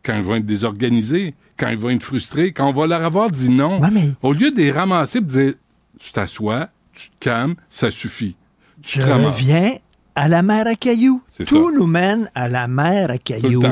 Quand 0.02 0.14
ils 0.14 0.22
vont 0.22 0.36
être 0.36 0.46
désorganisés, 0.46 1.34
quand 1.58 1.68
ils 1.68 1.78
vont 1.78 1.90
être 1.90 2.02
frustrés, 2.02 2.52
quand 2.52 2.68
on 2.68 2.72
va 2.72 2.86
leur 2.86 3.02
avoir 3.04 3.30
dit 3.30 3.50
non. 3.50 3.80
Au 4.22 4.32
lieu 4.32 4.50
de 4.50 4.56
les 4.56 4.70
ramasser 4.72 5.18
et 5.18 5.20
de 5.22 5.26
dire 5.26 5.54
Tu 5.98 6.12
t'assois, 6.12 6.68
tu 6.92 7.08
te 7.08 7.14
calmes, 7.24 7.54
ça 7.68 7.90
suffit. 7.90 8.36
Tu 8.82 9.00
Je 9.00 9.06
te 9.06 9.10
reviens 9.12 9.72
à 10.14 10.28
la 10.28 10.42
mer 10.42 10.66
à 10.66 10.74
cailloux. 10.74 11.20
Tout 11.38 11.44
ça. 11.44 11.76
nous 11.78 11.86
mène 11.86 12.30
à 12.34 12.48
la 12.48 12.68
mer 12.68 13.10
à 13.10 13.18
cailloux. 13.18 13.62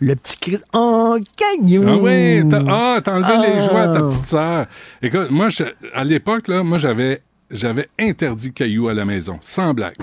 Le 0.00 0.14
petit 0.16 0.36
Chris 0.38 0.58
en 0.74 1.16
cailloux. 1.36 1.84
Ah 1.88 1.96
oui, 1.96 2.42
t'as 2.50 2.62
ah, 2.68 3.00
t'as 3.02 3.14
enlevé 3.16 3.48
les 3.48 3.54
Ah. 3.62 3.66
jouets 3.66 3.80
à 3.80 3.88
ta 3.94 4.02
petite 4.02 4.24
sœur. 4.26 4.66
Écoute, 5.00 5.30
moi, 5.30 5.48
je- 5.48 5.64
à 5.94 6.04
l'époque, 6.04 6.48
là, 6.48 6.62
moi, 6.62 6.76
j'avais, 6.76 7.22
j'avais 7.50 7.88
interdit 7.98 8.52
Caillou 8.52 8.88
à 8.88 8.94
la 8.94 9.06
maison, 9.06 9.38
sans 9.40 9.72
blague. 9.72 9.96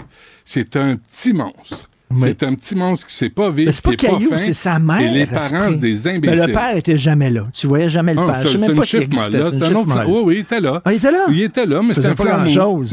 C'est 0.45 0.75
un 0.77 0.95
petit 0.95 1.31
monstre. 1.33 1.89
C'est 2.15 2.43
un 2.43 2.53
petit 2.55 2.75
monstre 2.75 3.07
qui 3.07 3.13
sait 3.15 3.29
pas 3.29 3.49
vivre, 3.49 3.67
Mais 3.67 3.73
c'est 3.73 3.83
pas 3.83 3.95
caillou, 3.95 4.29
fin, 4.29 4.37
c'est 4.37 4.53
sa 4.53 4.79
mère. 4.79 4.99
Et 5.01 5.09
les 5.09 5.25
parents, 5.25 5.69
des 5.71 5.93
Mais 6.05 6.09
imbéciles. 6.11 6.45
le 6.47 6.53
père 6.53 6.75
était 6.77 6.97
jamais 6.97 7.29
là. 7.29 7.47
Tu 7.53 7.67
voyais 7.67 7.89
jamais 7.89 8.13
le 8.13 8.19
Ah, 8.21 8.25
père. 8.27 8.35
c'est- 8.37 8.43
Je 8.43 8.47
sais 8.49 8.57
même 8.57 8.75
pas 8.75 8.85
s'il 8.85 9.01
existait. 9.03 9.29
là. 9.39 9.49
C'est 9.51 9.63
un 9.63 9.75
autre. 9.75 10.05
Oui, 10.07 10.21
oui, 10.25 10.35
il 10.35 10.39
était 10.41 10.59
là. 10.61 10.81
Ah, 10.85 10.91
il 10.93 10.97
était 10.97 11.11
là? 11.11 11.25
Il 11.29 11.41
était 11.41 11.65
là, 11.65 11.81
mais 11.81 11.93
c'était 11.93 12.07
un 12.07 12.15
frère 12.15 12.43
grand-chose. 12.43 12.89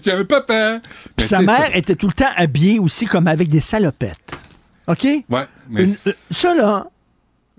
Tiens, 0.00 0.24
papa. 0.28 0.80
Puis 1.16 1.26
sa 1.26 1.40
mère 1.40 1.70
était 1.74 1.94
tout 1.96 2.06
le 2.08 2.12
temps 2.12 2.30
habillée 2.36 2.78
aussi 2.78 3.06
comme 3.06 3.26
avec 3.26 3.48
des 3.48 3.60
salopettes. 3.60 4.16
OK? 4.86 5.04
Ouais, 5.04 5.24
mais 5.68 5.82
Une- 5.84 5.88
ça, 5.88 6.54
là, 6.54 6.86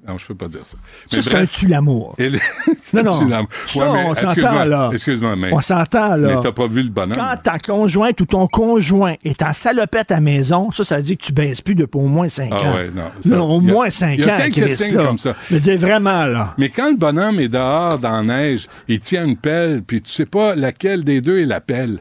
Non, 0.08 0.18
je 0.18 0.26
peux 0.26 0.36
pas 0.36 0.48
dire 0.48 0.62
ça. 0.66 0.78
ça, 1.12 1.22
c'est 1.22 1.36
un 1.36 1.46
tue-l'amour. 1.46 2.16
Elle- 2.18 2.40
Non, 2.94 3.04
non. 3.04 3.26
L'aimes. 3.28 3.46
Ça, 3.68 3.92
mais 3.94 4.04
on 4.08 4.16
s'entend, 4.16 4.64
là. 4.66 4.90
Excuse-moi, 4.94 5.36
mais. 5.36 5.54
On 5.54 5.62
s'entend, 5.62 6.16
là. 6.16 6.36
Mais 6.36 6.42
t'as 6.42 6.52
pas 6.52 6.66
vu 6.68 6.82
le 6.84 6.90
bonhomme. 6.90 7.16
Quand 7.18 7.36
ta 7.44 7.60
conjointe 7.60 8.20
ou 8.22 8.26
ton 8.26 8.48
conjoint 8.48 9.16
est 9.24 9.42
en 9.44 9.54
salopette 9.54 10.12
à 10.12 10.16
la 10.16 10.22
maison, 10.22 10.72
ça, 10.72 10.84
ça 10.84 10.98
veut 10.98 11.04
dire 11.04 11.18
que 11.18 11.24
tu 11.24 11.34
baisses 11.34 11.62
plus 11.62 11.76
depuis 11.76 12.00
au 12.00 12.08
moins 12.08 12.30
5 12.30 12.50
Ah 12.52 12.64
ans. 12.64 12.74
ouais, 12.76 12.90
non, 12.96 13.04
ça- 13.24 13.36
Non, 13.36 13.50
au 13.56 13.60
a- 13.60 13.62
moins 13.62 13.90
5 13.90 14.18
il 14.18 14.26
y 14.26 14.30
a 14.30 14.36
ans, 14.36 14.38
quelques 14.52 14.70
signes 14.72 14.96
comme 14.96 15.18
ça. 15.20 15.36
Je 15.50 15.54
veux 15.56 15.60
dire, 15.62 15.78
vraiment, 15.78 16.26
là. 16.26 16.54
Mais 16.58 16.70
quand 16.70 16.90
le 16.90 16.98
bonhomme 16.98 17.40
est 17.40 17.50
dehors 17.50 18.00
dans 18.00 18.22
la 18.22 18.24
neige, 18.24 18.68
il 18.88 19.00
tient 19.00 19.26
une 19.26 19.38
pelle, 19.38 19.84
puis 19.84 20.02
tu 20.02 20.12
sais 20.12 20.26
pas 20.26 20.56
laquelle 20.56 21.04
des 21.04 21.22
deux 21.22 21.40
est 21.40 21.46
la 21.46 21.62
pelle. 21.62 22.00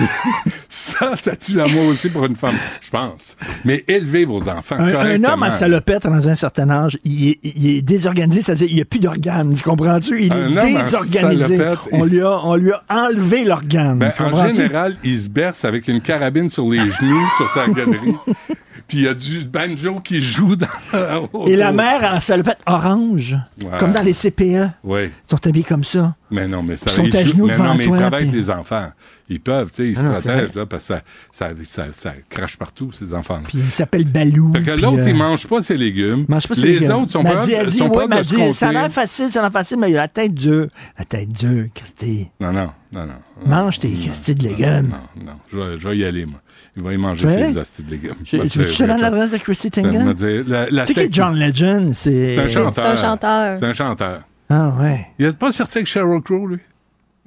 ça, 0.68 1.14
ça 1.16 1.36
tue 1.36 1.52
l'amour 1.54 1.86
aussi 1.86 2.08
pour 2.10 2.24
une 2.26 2.36
femme, 2.36 2.54
je 2.80 2.90
pense. 2.90 3.36
Mais 3.64 3.84
élevez 3.88 4.24
vos 4.24 4.48
enfants 4.48 4.76
Un, 4.78 4.94
un 4.94 5.24
homme 5.24 5.42
en 5.42 5.50
salopette 5.50 6.04
dans 6.04 6.28
un 6.28 6.34
certain 6.34 6.70
âge, 6.70 6.98
il 7.04 7.28
est, 7.29 7.29
il 7.42 7.76
est 7.76 7.82
désorganisé, 7.82 8.40
c'est-à-dire 8.42 8.68
il 8.68 8.74
n'y 8.76 8.80
a 8.80 8.84
plus 8.84 9.00
d'organes, 9.00 9.54
tu 9.54 9.62
comprends-tu? 9.62 10.22
Il 10.22 10.32
est 10.32 10.74
désorganisé. 10.74 11.60
On 11.92 12.04
lui, 12.04 12.20
a, 12.20 12.44
on 12.44 12.56
lui 12.56 12.72
a 12.72 12.82
enlevé 12.88 13.44
l'organe. 13.44 13.98
Ben, 13.98 14.12
en 14.20 14.50
général, 14.50 14.96
il 15.04 15.16
se 15.16 15.28
berce 15.28 15.64
avec 15.64 15.88
une 15.88 16.00
carabine 16.00 16.48
sur 16.48 16.68
les 16.68 16.78
genoux 16.78 17.28
sur 17.36 17.48
sa 17.48 17.68
galerie. 17.68 18.14
Puis 18.90 18.98
il 18.98 19.04
y 19.04 19.08
a 19.08 19.14
du 19.14 19.44
banjo 19.44 20.00
qui 20.00 20.20
joue 20.20 20.56
dans 20.56 20.66
Et 21.46 21.54
la 21.56 21.70
mère 21.70 22.02
en 22.12 22.20
salopette 22.20 22.58
orange, 22.66 23.36
Ouais. 23.62 23.78
comme 23.78 23.92
dans 23.92 24.02
les 24.02 24.12
CPE. 24.12 24.68
Oui. 24.82 25.04
Ils 25.04 25.10
sont 25.30 25.46
habillés 25.46 25.64
comme 25.64 25.84
ça. 25.84 26.16
Mais 26.32 26.46
non, 26.48 26.62
mais 26.62 26.76
ça 26.76 26.90
Ils 26.90 26.94
sont 26.94 27.04
ils 27.04 27.16
à 27.16 27.24
genoux 27.24 27.46
mais 27.46 27.52
devant 27.54 27.64
non, 27.64 27.74
mais 27.74 27.84
ils 27.84 27.88
toi, 27.88 27.98
travaillent 27.98 28.20
avec 28.22 28.30
puis- 28.32 28.40
les 28.40 28.50
enfants. 28.50 28.88
Ils 29.28 29.40
peuvent, 29.40 29.68
tu 29.70 29.74
sais, 29.76 29.88
ils 29.90 29.96
Ah 29.96 30.00
se 30.00 30.04
non, 30.04 30.12
c'est 30.20 30.28
protègent, 30.28 30.54
là, 30.56 30.66
parce 30.66 30.88
que 30.88 30.94
ça, 30.94 31.00
ça, 31.30 31.48
ça, 31.64 31.84
ça 31.92 32.12
crache 32.28 32.56
partout, 32.56 32.90
ces 32.90 33.14
enfants. 33.14 33.40
Puis 33.46 33.58
il 33.58 33.70
s'appelle 33.70 34.04
Balou. 34.04 34.52
Fait 34.52 34.62
que 34.62 34.70
l'autre, 34.72 34.98
euh, 35.02 35.08
il 35.08 35.14
mange 35.14 35.46
pas 35.46 35.62
ses 35.62 35.76
légumes. 35.76 36.24
mange 36.28 36.48
pas 36.48 36.54
ses 36.56 36.66
les 36.66 36.78
légumes. 36.80 36.90
autres 36.96 37.12
sont 37.12 37.22
pas 37.22 37.36
dit, 37.44 37.54
dit, 37.66 37.76
sont 37.78 37.88
ouais, 37.90 38.08
pas 38.08 38.24
se 38.24 38.34
dit, 38.34 38.52
ça 38.54 38.68
a 38.70 38.72
l'air 38.72 38.90
facile, 38.90 39.28
ça 39.30 39.38
a 39.38 39.42
l'air 39.42 39.52
facile, 39.52 39.78
mais 39.78 39.90
il 39.90 39.96
a 39.96 40.02
la 40.02 40.08
tête 40.08 40.34
dure. 40.34 40.66
La 40.98 41.04
tête 41.04 41.28
dure, 41.32 41.66
Christy. 41.74 42.28
Non, 42.40 42.52
non, 42.52 42.70
non, 42.92 43.06
non. 43.06 43.14
Mange 43.46 43.78
tes 43.78 43.90
Christy 43.92 44.34
de 44.34 44.48
légumes. 44.48 44.90
Non, 44.90 45.24
non, 45.24 45.38
je 45.52 45.78
je 45.78 45.88
vais 45.88 45.98
y 45.98 46.04
aller, 46.04 46.26
moi. 46.26 46.40
Il 46.76 46.82
va 46.82 46.92
y 46.92 46.96
manger 46.96 47.28
ses 47.28 47.58
astis 47.58 47.82
de 47.84 47.90
légumes. 47.90 48.14
Je- 48.24 48.36
te 48.38 48.82
donne 48.86 49.00
l'adresse 49.00 49.32
de 49.32 49.38
Ça 49.38 50.66
la 50.70 50.84
Tu 50.86 50.94
sais 50.94 51.06
qui 51.08 51.12
John 51.12 51.38
Legend? 51.38 51.92
C'est 51.94 52.36
C'est 52.36 52.38
un 52.40 52.48
chanteur. 52.48 52.72
C'est 52.74 52.90
un 52.90 52.96
chanteur. 52.96 53.58
C'est 53.58 53.66
un 53.66 53.72
chanteur. 53.72 54.20
Ah 54.48 54.72
ouais. 54.80 55.06
Il 55.18 55.26
n'a 55.26 55.32
pas 55.32 55.52
sorti 55.52 55.78
avec 55.78 55.86
Sheryl 55.88 56.20
Crow, 56.22 56.46
lui? 56.46 56.58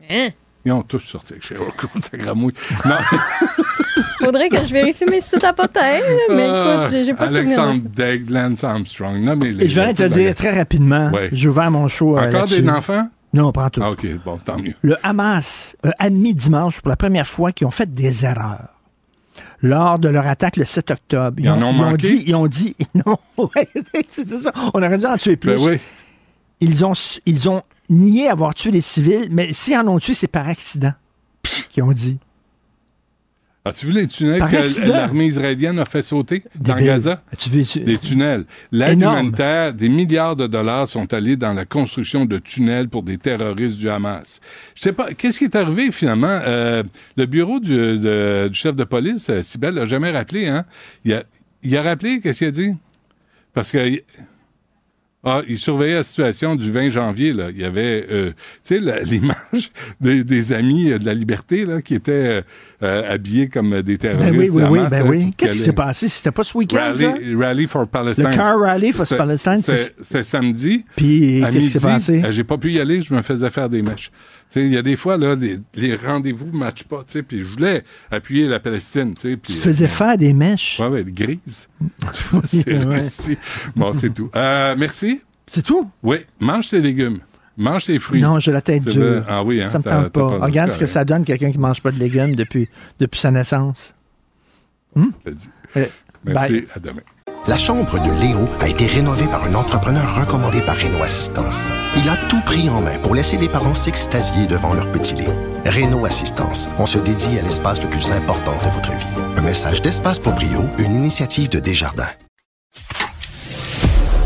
Hein? 0.10 0.30
Ils 0.66 0.72
ont 0.72 0.82
tous 0.82 1.00
sorti 1.00 1.34
avec 1.34 1.44
Sheryl 1.46 1.68
Crow, 1.78 1.90
sa 2.02 2.18
gramouille. 2.18 2.54
Non. 2.86 2.96
Faudrait 4.20 4.48
que 4.50 4.64
je 4.66 4.72
vérifie 4.74 5.06
mes 5.06 5.20
sites 5.22 5.44
à 5.44 5.52
mais 6.30 6.48
écoute, 6.48 6.92
j'ai- 6.92 7.04
j'ai 7.04 7.14
pas 7.14 7.28
souvenir 7.28 7.44
de 7.46 7.50
ça. 7.50 7.64
Alexandre 7.64 7.90
Degg, 7.96 8.30
Lance 8.30 8.64
Armstrong. 8.64 9.18
Non, 9.22 9.36
mais 9.36 9.48
Et 9.50 9.68
je 9.70 9.74
viens 9.82 9.92
de 9.92 9.98
te 9.98 10.08
dire 10.08 10.34
très 10.36 10.58
rapidement, 10.58 11.12
Ouais. 11.12 11.30
j'ai 11.34 11.50
ouvert 11.50 11.70
mon 11.72 11.88
show. 11.90 12.18
euh, 12.18 12.30
Encore 12.30 12.46
des 12.46 12.68
enfants? 12.70 13.10
Non, 13.34 13.52
pas 13.52 13.66
en 13.66 13.70
tout. 13.70 13.82
Ah, 13.84 13.92
OK, 13.92 14.06
bon, 14.24 14.38
tant 14.38 14.58
mieux. 14.58 14.74
Le 14.82 14.96
Hamas 15.04 15.76
a 15.84 15.90
admis 16.00 16.36
dimanche 16.36 16.80
pour 16.82 16.90
la 16.90 16.96
première 16.96 17.28
fois 17.28 17.52
qu'ils 17.52 17.68
ont 17.68 17.72
fait 17.72 17.92
des 17.94 18.26
erreurs. 18.26 18.73
Lors 19.64 19.98
de 19.98 20.10
leur 20.10 20.28
attaque 20.28 20.58
le 20.58 20.66
7 20.66 20.92
octobre, 20.92 21.40
Ils 21.40 21.50
en 21.50 21.64
ont 21.64 21.72
ils 21.74 21.82
ont 21.82 21.96
dit, 21.96 22.24
ils 22.28 22.36
ont 22.36 22.48
dit, 22.48 22.76
non. 23.06 23.18
On 23.38 24.84
aurait 24.84 24.98
dû 24.98 25.06
en 25.06 25.18
tuer 25.18 25.38
plus. 25.38 25.56
Ben 25.56 25.62
oui. 25.62 25.78
Ils 26.60 26.86
ont, 26.86 26.92
ils 27.26 27.50
ont 27.50 27.62
nié 27.90 28.28
avoir 28.28 28.54
tué 28.54 28.72
les 28.72 28.82
civils, 28.82 29.30
mais 29.32 29.54
s'ils 29.54 29.78
en 29.78 29.88
ont 29.88 30.00
tué, 30.00 30.14
c'est 30.14 30.28
par 30.28 30.50
accident. 30.50 30.94
Qu'ils 31.70 31.84
ont 31.84 31.94
dit. 31.94 32.20
As-tu 33.66 33.86
vu 33.86 33.92
les 33.94 34.08
tunnels 34.08 34.40
Par 34.40 34.52
que 34.52 34.90
l'armée 34.90 35.28
israélienne 35.28 35.80
a 35.80 35.86
fait 35.86 36.02
sauter 36.02 36.44
dans 36.60 36.74
Débile. 36.74 36.88
Gaza? 36.88 37.24
As-tu 37.32 37.50
vu? 37.50 37.64
Des 37.86 37.98
tunnels. 37.98 38.44
L'aide 38.74 39.02
humanitaire, 39.02 39.74
des 39.74 39.88
milliards 39.88 40.36
de 40.36 40.48
dollars 40.48 40.86
sont 40.88 41.14
allés 41.14 41.38
dans 41.38 41.54
la 41.54 41.64
construction 41.64 42.26
de 42.26 42.40
tunnels 42.40 42.90
pour 42.90 43.04
des 43.04 43.18
terroristes 43.18 43.80
du 43.80 43.90
Hamas. 43.90 44.42
Je 44.76 44.82
sais 44.82 44.92
pas, 44.92 45.14
qu'est-ce 45.14 45.38
qui 45.40 45.46
est 45.46 45.56
arrivé 45.56 45.92
finalement? 45.92 46.40
Euh, 46.46 46.84
le 47.16 47.26
bureau 47.26 47.62
du, 47.62 47.70
de- 47.74 48.50
du 48.52 48.58
chef 48.58 48.76
de 48.76 48.84
police, 48.84 49.30
euh, 49.30 49.42
Sibel, 49.42 49.76
l'a 49.76 49.86
jamais 49.86 50.12
rappelé, 50.12 50.48
hein? 50.48 50.66
Il 51.06 51.14
a, 51.14 51.24
il 51.64 51.78
a 51.78 51.84
rappelé, 51.84 52.20
qu'est-ce 52.20 52.40
qu'il 52.40 52.48
a 52.48 52.52
dit? 52.52 52.76
Parce 53.54 53.72
que... 53.72 54.02
Ah, 55.26 55.42
il 55.48 55.58
surveillait 55.58 55.96
la 55.96 56.04
situation 56.04 56.58
du 56.58 56.70
20 56.70 56.90
janvier. 56.90 57.32
Là. 57.32 57.48
Il 57.50 57.62
y 57.62 57.64
avait, 57.64 58.06
euh, 58.12 58.32
tu 58.66 58.76
sais, 58.76 58.80
l'image 59.06 59.72
des, 60.02 60.24
des 60.26 60.52
amis 60.52 60.92
euh, 60.92 61.00
de 61.00 61.06
la 61.06 61.14
liberté 61.14 61.66
là, 61.66 61.82
qui 61.82 61.96
étaient 61.96 62.12
euh, 62.12 62.42
euh, 62.84 63.14
habillés 63.14 63.48
comme 63.48 63.82
des 63.82 63.98
terroristes. 63.98 64.34
Ben 64.34 64.38
oui, 64.38 64.50
oui, 64.52 64.64
oui, 64.70 64.80
ben 64.90 65.08
oui. 65.08 65.34
Qu'est-ce 65.38 65.54
qui 65.54 65.60
s'est 65.60 65.72
passé? 65.72 66.10
C'était 66.10 66.32
pas 66.32 66.44
ce 66.44 66.58
week-end, 66.58 66.94
ça? 66.94 67.14
Rally, 67.38 67.68
for 67.68 67.88
Palestine. 67.88 68.32
Le 68.32 68.36
car 68.36 68.60
rally 68.60 68.92
for 68.92 69.08
Palestine, 69.08 69.62
C'était 69.64 70.24
samedi. 70.24 70.84
Puis, 70.96 71.42
qu'est-ce 71.42 71.58
qui 71.58 71.70
s'est 71.70 71.80
passé? 71.80 72.22
J'ai 72.30 72.44
pas 72.44 72.58
pu 72.58 72.72
y 72.74 72.80
aller, 72.80 73.02
je 73.02 73.14
me 73.14 73.22
faisais 73.22 73.50
faire 73.50 73.70
des 73.70 73.82
matchs. 73.82 74.12
Il 74.56 74.70
y 74.74 74.78
a 74.78 74.82
des 74.82 74.96
fois, 74.96 75.18
là, 75.18 75.36
les, 75.36 75.60
les 75.76 75.96
rendez-vous 75.96 76.48
ne 76.48 76.58
matchent 76.58 76.84
pas, 76.84 77.04
puis 77.28 77.42
je 77.42 77.48
voulais 77.48 77.84
appuyer 78.12 78.48
la 78.48 78.60
Palestine, 78.60 79.16
tu 79.16 79.38
faisais 79.58 79.86
euh, 79.86 79.88
faire 79.88 80.18
des 80.18 80.34
mèches. 80.34 80.80
Ouais, 80.80 80.88
ouais, 80.88 81.04
grises. 81.08 81.70
c'est 82.44 82.78
réussi. 82.78 83.38
Bon, 83.76 83.94
c'est 83.94 84.14
tout. 84.14 84.30
Euh, 84.36 84.76
merci. 84.78 85.22
C'est 85.48 85.64
tout? 85.64 85.90
Oui, 86.04 86.18
mange 86.40 86.70
tes 86.70 86.80
légumes. 86.82 87.20
Mange 87.58 87.86
tes 87.86 88.00
fruits. 88.00 88.22
Non, 88.22 88.40
j'ai 88.40 88.52
la 88.52 88.62
tête 88.62 88.84
dure. 88.84 89.24
Ah 89.28 89.44
oui, 89.44 89.62
hein, 89.62 89.68
Ça 89.68 89.78
me 89.78 89.84
tente 89.84 90.10
pas. 90.10 90.30
pas- 90.40 90.46
Regarde 90.46 90.72
ce 90.72 90.80
que 90.80 90.88
ça 90.88 91.06
donne 91.06 91.24
quelqu'un 91.24 91.52
qui 91.52 91.60
mange 91.60 91.82
pas 91.82 91.92
de 91.92 92.00
légumes 92.00 92.36
depuis, 92.36 92.68
depuis 93.00 93.20
sa 93.20 93.30
naissance. 93.32 93.94
Hmm? 94.96 95.10
Euh, 95.78 95.86
Merci, 96.26 96.52
bye. 96.54 96.68
à 96.76 96.80
demain. 96.80 97.02
La 97.46 97.58
chambre 97.58 98.00
de 98.00 98.22
Léo 98.22 98.48
a 98.62 98.70
été 98.70 98.86
rénovée 98.86 99.28
par 99.28 99.44
un 99.44 99.54
entrepreneur 99.54 100.16
recommandé 100.18 100.62
par 100.62 100.78
Renault 100.78 101.04
Assistance. 101.04 101.74
Il 101.98 102.08
a 102.08 102.16
tout 102.30 102.40
pris 102.46 102.70
en 102.70 102.80
main 102.80 102.98
pour 103.02 103.16
laisser 103.16 103.36
les 103.36 103.50
parents 103.50 103.74
s'extasier 103.74 104.48
devant 104.48 104.74
leur 104.74 104.90
petit 104.94 105.14
Léo. 105.16 105.34
Renault 105.66 106.06
Assistance, 106.06 106.70
on 106.80 106.86
se 106.86 107.00
dédie 107.00 107.38
à 107.38 107.42
l'espace 107.42 107.82
le 107.82 107.90
plus 107.90 108.14
important 108.14 108.54
de 108.64 108.72
votre 108.72 108.92
vie. 108.92 109.22
Un 109.38 109.42
message 109.42 109.82
d'Espace 109.82 110.20
pour 110.20 110.32
Brio, 110.32 110.64
une 110.78 110.96
initiative 110.96 111.50
de 111.50 111.60
Desjardins. 111.60 112.12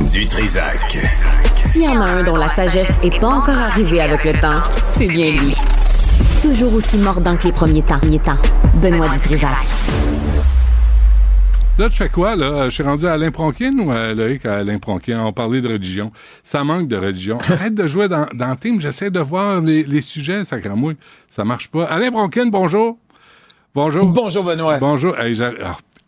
Du 0.02 0.28
Trisac. 0.28 1.00
S'il 1.56 1.86
y 1.86 1.88
en 1.88 2.00
a 2.00 2.06
un 2.06 2.24
dont 2.24 2.36
la 2.36 2.50
sagesse 2.50 3.00
est 3.02 3.20
pas 3.20 3.30
encore 3.30 3.58
arrivée 3.58 4.00
avec 4.00 4.26
le 4.26 4.40
temps, 4.40 4.62
c'est 4.92 5.08
bien 5.08 5.32
lui. 5.32 5.56
Toujours 6.44 6.76
aussi 6.76 7.00
mordant 7.00 7.36
que 7.36 7.46
les 7.46 7.52
premiers 7.52 7.82
temps. 7.82 7.98
Premiers 7.98 8.20
temps. 8.20 8.38
Benoît 8.76 9.10
Dutrisac. 9.10 9.50
Là, 11.78 11.92
tu 11.92 11.98
fais 11.98 12.10
quoi, 12.10 12.36
là? 12.36 12.66
Je 12.66 12.70
suis 12.72 12.84
rendu 12.84 13.06
à 13.06 13.14
Alain 13.14 13.30
Pronkin 13.30 13.78
ou 13.78 13.92
à 13.92 14.12
Loïc 14.12 14.48
à 14.48 14.58
Alain 14.58 14.80
Pronkin? 14.80 15.22
On 15.24 15.32
parlait 15.32 15.62
de 15.62 15.68
religion. 15.68 16.12
Ça 16.42 16.64
manque 16.64 16.88
de 16.88 16.98
religion. 16.98 17.38
Arrête 17.50 17.76
de 17.76 17.86
jouer 17.86 18.08
dans, 18.08 18.56
team. 18.56 18.82
J'essaie 18.82 19.12
de 19.12 19.20
voir 19.20 19.62
les, 19.62 19.84
les 19.84 20.02
sujets, 20.02 20.44
ça 20.44 20.60
cramouille. 20.60 20.98
Ça 21.30 21.46
marche 21.46 21.68
pas. 21.68 21.86
Alain 21.86 22.10
Pronkin, 22.10 22.48
bonjour. 22.48 22.98
Bonjour. 23.76 24.10
Bonjour, 24.10 24.44
Benoît. 24.44 24.80
Bonjour. 24.80 25.20
Hey, 25.20 25.40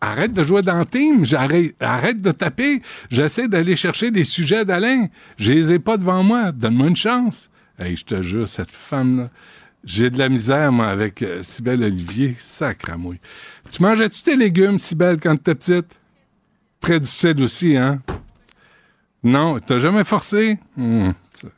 arrête 0.00 0.32
de 0.32 0.42
jouer 0.42 0.62
dans 0.62 0.80
le 0.80 0.86
team. 0.86 1.24
J'arrête, 1.24 1.76
arrête 1.78 2.20
de 2.20 2.32
taper. 2.32 2.82
J'essaie 3.08 3.46
d'aller 3.46 3.76
chercher 3.76 4.10
des 4.10 4.24
sujets 4.24 4.64
d'Alain. 4.64 5.06
Je 5.38 5.52
les 5.52 5.70
ai 5.70 5.78
pas 5.78 5.96
devant 5.96 6.24
moi. 6.24 6.50
Donne-moi 6.50 6.88
une 6.88 6.96
chance. 6.96 7.48
Hey, 7.78 7.96
je 7.96 8.04
te 8.04 8.22
jure, 8.22 8.48
cette 8.48 8.72
femme-là. 8.72 9.28
J'ai 9.84 10.10
de 10.10 10.18
la 10.18 10.28
misère, 10.28 10.72
moi, 10.72 10.88
avec 10.88 11.22
euh, 11.22 11.42
Cybèle 11.42 11.82
Olivier. 11.82 12.34
Sacramouille. 12.38 13.20
Tu 13.70 13.82
mangeais-tu 13.82 14.22
tes 14.22 14.36
légumes, 14.36 14.78
Cybèle, 14.78 15.18
quand 15.20 15.36
t'étais 15.36 15.54
petite? 15.54 15.98
Très 16.80 16.98
difficile 16.98 17.42
aussi, 17.42 17.76
hein? 17.76 18.00
Non, 19.22 19.56
t'as 19.58 19.78
jamais 19.78 20.02
forcé? 20.04 20.58
Hmm, 20.76 21.10
Je 21.42 21.48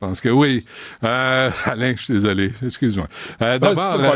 pense 0.00 0.20
que 0.20 0.30
oui. 0.30 0.64
Euh, 1.04 1.50
Alain, 1.66 1.94
je 1.96 2.02
suis 2.02 2.14
désolé. 2.14 2.50
Excuse-moi. 2.64 3.06
Euh, 3.42 3.58
D'abord, 3.58 4.00
euh, 4.00 4.10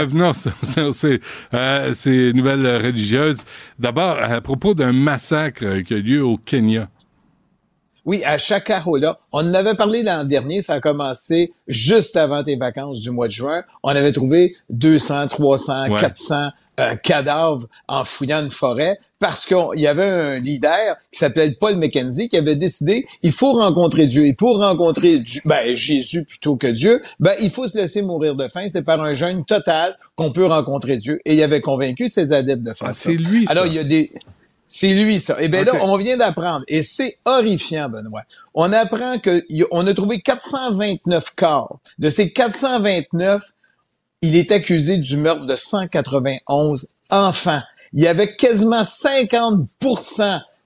revenons 0.00 0.32
sur, 0.34 0.52
sur 0.62 0.92
ces, 0.92 1.20
euh, 1.54 1.94
ces 1.94 2.32
nouvelles 2.32 2.66
religieuses. 2.84 3.42
D'abord, 3.78 4.18
à 4.20 4.40
propos 4.40 4.74
d'un 4.74 4.92
massacre 4.92 5.80
qui 5.82 5.94
a 5.94 5.98
lieu 5.98 6.24
au 6.24 6.36
Kenya. 6.36 6.88
Oui, 8.04 8.22
à 8.24 8.36
Shakahola. 8.38 9.18
On 9.32 9.38
en 9.48 9.54
avait 9.54 9.74
parlé 9.74 10.02
l'an 10.02 10.24
dernier. 10.24 10.60
Ça 10.62 10.74
a 10.74 10.80
commencé 10.80 11.52
juste 11.68 12.16
avant 12.16 12.44
tes 12.44 12.56
vacances 12.56 13.00
du 13.00 13.10
mois 13.10 13.26
de 13.28 13.32
juin. 13.32 13.62
On 13.82 13.88
avait 13.90 14.12
trouvé 14.12 14.52
200, 14.70 15.28
300, 15.28 15.90
Ouais. 15.90 16.00
400 16.00 16.48
euh, 16.80 16.96
cadavres 16.96 17.66
en 17.86 18.02
fouillant 18.02 18.42
une 18.44 18.50
forêt 18.50 18.98
parce 19.20 19.46
qu'il 19.46 19.56
y 19.80 19.86
avait 19.86 20.02
un 20.08 20.38
leader 20.40 20.96
qui 21.12 21.20
s'appelait 21.20 21.54
Paul 21.58 21.76
Mackenzie 21.76 22.28
qui 22.28 22.36
avait 22.36 22.56
décidé 22.56 23.02
il 23.22 23.30
faut 23.30 23.52
rencontrer 23.52 24.06
Dieu. 24.08 24.24
Et 24.26 24.32
pour 24.34 24.58
rencontrer 24.58 25.20
Dieu, 25.20 25.40
ben, 25.44 25.74
Jésus 25.74 26.24
plutôt 26.24 26.56
que 26.56 26.66
Dieu, 26.66 26.98
ben, 27.20 27.34
il 27.40 27.50
faut 27.50 27.66
se 27.68 27.78
laisser 27.78 28.02
mourir 28.02 28.34
de 28.34 28.48
faim. 28.48 28.64
C'est 28.66 28.84
par 28.84 29.00
un 29.02 29.12
jeûne 29.14 29.44
total 29.44 29.96
qu'on 30.16 30.32
peut 30.32 30.46
rencontrer 30.46 30.96
Dieu. 30.96 31.20
Et 31.24 31.34
il 31.34 31.42
avait 31.44 31.60
convaincu 31.60 32.08
ses 32.08 32.32
adeptes 32.32 32.64
de 32.64 32.72
faire 32.74 32.88
Ah, 32.88 32.92
ça. 32.92 33.08
c'est 33.10 33.16
lui, 33.16 33.46
ça. 33.46 33.52
Alors, 33.52 33.66
il 33.66 33.74
y 33.74 33.78
a 33.78 33.84
des... 33.84 34.12
C'est 34.68 34.94
lui, 34.94 35.20
ça. 35.20 35.36
Eh 35.40 35.48
bien 35.48 35.62
là, 35.64 35.72
on 35.82 35.96
vient 35.96 36.16
d'apprendre, 36.16 36.64
et 36.68 36.82
c'est 36.82 37.18
horrifiant, 37.24 37.88
Benoît. 37.88 38.22
On 38.54 38.72
apprend 38.72 39.18
que 39.18 39.44
y- 39.48 39.64
on 39.70 39.86
a 39.86 39.94
trouvé 39.94 40.20
429 40.20 41.24
corps. 41.36 41.78
De 41.98 42.08
ces 42.10 42.32
429, 42.32 43.42
il 44.22 44.36
est 44.36 44.50
accusé 44.50 44.96
du 44.98 45.16
meurtre 45.16 45.46
de 45.46 45.54
191 45.54 46.94
enfants. 47.10 47.60
Il 47.94 48.02
y 48.02 48.08
avait 48.08 48.34
quasiment 48.34 48.82
50 48.82 49.64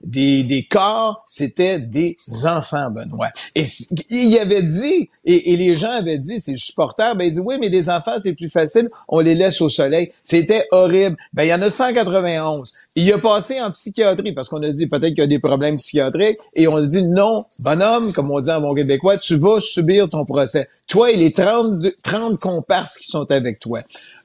des, 0.01 0.43
des 0.43 0.63
corps, 0.63 1.23
c'était 1.27 1.79
des 1.79 2.15
enfants, 2.45 2.89
Benoît. 2.89 3.29
Et 3.55 3.63
il 4.09 4.37
avait 4.39 4.63
dit, 4.63 5.09
et, 5.25 5.53
et 5.53 5.57
les 5.57 5.75
gens 5.75 5.91
avaient 5.91 6.17
dit, 6.17 6.39
ses 6.39 6.57
supporters, 6.57 7.15
ben, 7.15 7.25
ils 7.25 7.31
disent, 7.31 7.43
oui, 7.45 7.57
mais 7.59 7.69
des 7.69 7.89
enfants, 7.89 8.15
c'est 8.17 8.33
plus 8.33 8.49
facile, 8.49 8.89
on 9.07 9.19
les 9.19 9.35
laisse 9.35 9.61
au 9.61 9.69
soleil. 9.69 10.11
C'était 10.23 10.65
horrible. 10.71 11.17
Ben, 11.33 11.43
il 11.43 11.49
y 11.49 11.53
en 11.53 11.61
a 11.61 11.69
191. 11.69 12.71
Il 12.95 13.11
a 13.11 13.19
passé 13.19 13.59
en 13.59 13.71
psychiatrie, 13.71 14.31
parce 14.31 14.47
qu'on 14.47 14.63
a 14.63 14.69
dit 14.69 14.87
peut-être 14.87 15.09
qu'il 15.09 15.19
y 15.19 15.21
a 15.21 15.27
des 15.27 15.39
problèmes 15.39 15.77
psychiatriques, 15.77 16.39
et 16.55 16.67
on 16.67 16.77
a 16.77 16.81
dit, 16.81 17.03
non, 17.03 17.39
bonhomme, 17.59 18.11
comme 18.13 18.31
on 18.31 18.39
dit 18.39 18.51
en 18.51 18.61
bon 18.61 18.73
québécois, 18.73 19.17
tu 19.17 19.35
vas 19.35 19.59
subir 19.59 20.09
ton 20.09 20.25
procès. 20.25 20.67
Toi 20.87 21.11
et 21.11 21.17
les 21.17 21.31
30, 21.31 21.73
30 22.03 22.39
comparses 22.39 22.97
qui 22.97 23.07
sont 23.07 23.29
avec 23.31 23.59
toi. 23.59 23.79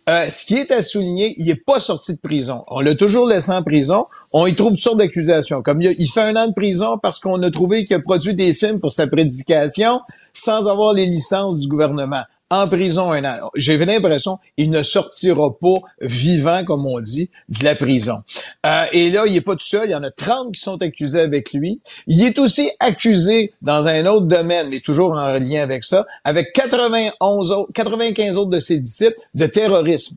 Euh, 0.09 0.29
ce 0.29 0.45
qui 0.45 0.57
est 0.57 0.71
à 0.71 0.83
souligner, 0.83 1.35
il 1.39 1.47
n'est 1.47 1.55
pas 1.55 1.81
sorti 1.81 2.13
de 2.13 2.19
prison. 2.19 2.63
On 2.69 2.81
l'a 2.81 2.95
toujours 2.95 3.27
laissé 3.27 3.51
en 3.53 3.63
prison. 3.63 4.05
On 4.35 4.47
y 4.47 4.55
trouve 4.55 4.73
toutes 4.73 4.81
sortes 4.81 4.99
d'accusations. 4.99 5.63
Comme 5.63 5.81
il, 5.81 5.89
a- 5.89 5.93
il 5.99 6.09
fait 6.09 6.21
un 6.21 6.37
an 6.37 6.47
de 6.49 6.53
prison 6.53 6.99
parce 7.03 7.19
qu'on 7.19 7.43
a 7.43 7.51
trouvé 7.51 7.87
qu'il 7.87 7.97
a 7.97 8.01
produit 8.01 8.35
des 8.35 8.53
films 8.53 8.79
pour 8.81 8.93
sa 8.93 9.07
prédication 9.07 10.01
sans 10.35 10.69
avoir 10.69 10.93
les 10.93 11.07
licences 11.07 11.59
du 11.59 11.69
gouvernement. 11.69 12.23
En 12.57 12.69
prison 12.69 13.11
un 13.11 13.25
an. 13.25 13.51
J'ai 13.57 13.77
l'impression 13.79 14.39
qu'il 14.57 14.71
ne 14.71 14.83
sortira 14.83 15.51
pas 15.59 15.79
vivant, 16.01 16.65
comme 16.65 16.87
on 16.87 17.01
dit, 17.01 17.29
de 17.49 17.65
la 17.65 17.75
prison. 17.75 18.23
Euh, 18.65 18.85
et 18.93 19.11
là, 19.11 19.25
il 19.27 19.33
n'est 19.33 19.41
pas 19.41 19.57
tout 19.57 19.65
seul. 19.67 19.89
Il 19.89 19.93
y 19.93 19.95
en 19.97 20.03
a 20.05 20.11
30 20.11 20.53
qui 20.55 20.61
sont 20.61 20.81
accusés 20.81 21.21
avec 21.21 21.53
lui. 21.53 21.81
Il 22.07 22.23
est 22.23 22.39
aussi 22.39 22.71
accusé 22.79 23.53
dans 23.63 23.85
un 23.87 24.07
autre 24.07 24.27
domaine, 24.27 24.69
mais 24.71 24.79
toujours 24.79 25.13
en 25.13 25.33
lien 25.33 25.63
avec 25.63 25.83
ça, 25.83 26.03
avec 26.25 26.53
91 26.53 27.51
autres, 27.51 27.73
95 27.75 28.37
autres 28.37 28.51
de 28.51 28.61
ses 28.61 28.79
disciples 28.79 29.15
de 29.35 29.47
terrorisme. 29.47 30.17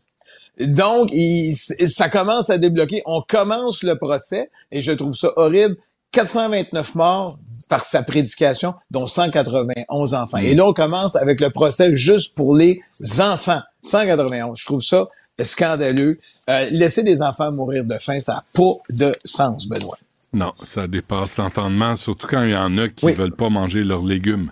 Donc, 0.59 1.09
il- 1.13 1.55
ça 1.55 2.09
commence 2.09 2.49
à 2.49 2.57
débloquer. 2.57 3.01
On 3.05 3.21
commence 3.21 3.83
le 3.83 3.97
procès 3.97 4.49
et 4.71 4.81
je 4.81 4.91
trouve 4.91 5.15
ça 5.15 5.31
horrible. 5.38 5.75
429 6.12 6.95
morts 6.95 7.36
par 7.70 7.84
sa 7.84 8.01
prédication, 8.01 8.74
dont 8.91 9.08
191 9.08 10.14
enfants. 10.14 10.38
Et 10.38 10.53
là, 10.55 10.66
on 10.66 10.74
commence 10.74 11.16
avec 11.16 11.41
le 11.41 11.49
procès 11.49 11.95
juste 11.95 12.36
pour 12.36 12.55
les 12.55 12.80
enfants. 13.20 13.62
191. 13.84 14.58
Je 14.60 14.66
trouve 14.66 14.82
ça 14.82 15.08
scandaleux. 15.43 16.18
Euh, 16.49 16.66
laisser 16.72 17.03
des 17.03 17.22
enfants 17.22 17.51
mourir 17.51 17.86
de 17.86 17.95
faim, 17.99 18.20
ça 18.20 18.34
n'a 18.36 18.43
pas 18.55 18.74
de 18.89 19.14
sens, 19.26 19.68
Benoît. 19.68 19.97
Non, 20.34 20.53
ça 20.64 20.88
dépasse 20.88 21.38
l'entendement, 21.38 21.95
surtout 21.95 22.28
quand 22.28 22.43
il 22.43 22.51
y 22.51 22.55
en 22.55 22.78
a 22.78 22.89
qui 22.89 23.05
ne 23.05 23.12
veulent 23.14 23.36
pas 23.36 23.49
manger 23.49 23.84
leurs 23.84 24.03
légumes. 24.03 24.51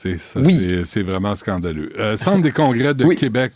Tu 0.00 0.12
sais, 0.12 0.18
ça, 0.18 0.40
Oui. 0.40 0.54
c'est- 0.54 0.84
c'est 0.84 1.02
vraiment 1.02 1.34
scandaleux. 1.34 1.90
Euh, 1.98 2.16
Centre 2.18 2.42
des 2.42 2.52
congrès 2.52 2.94
de 2.94 3.06
Québec. 3.14 3.52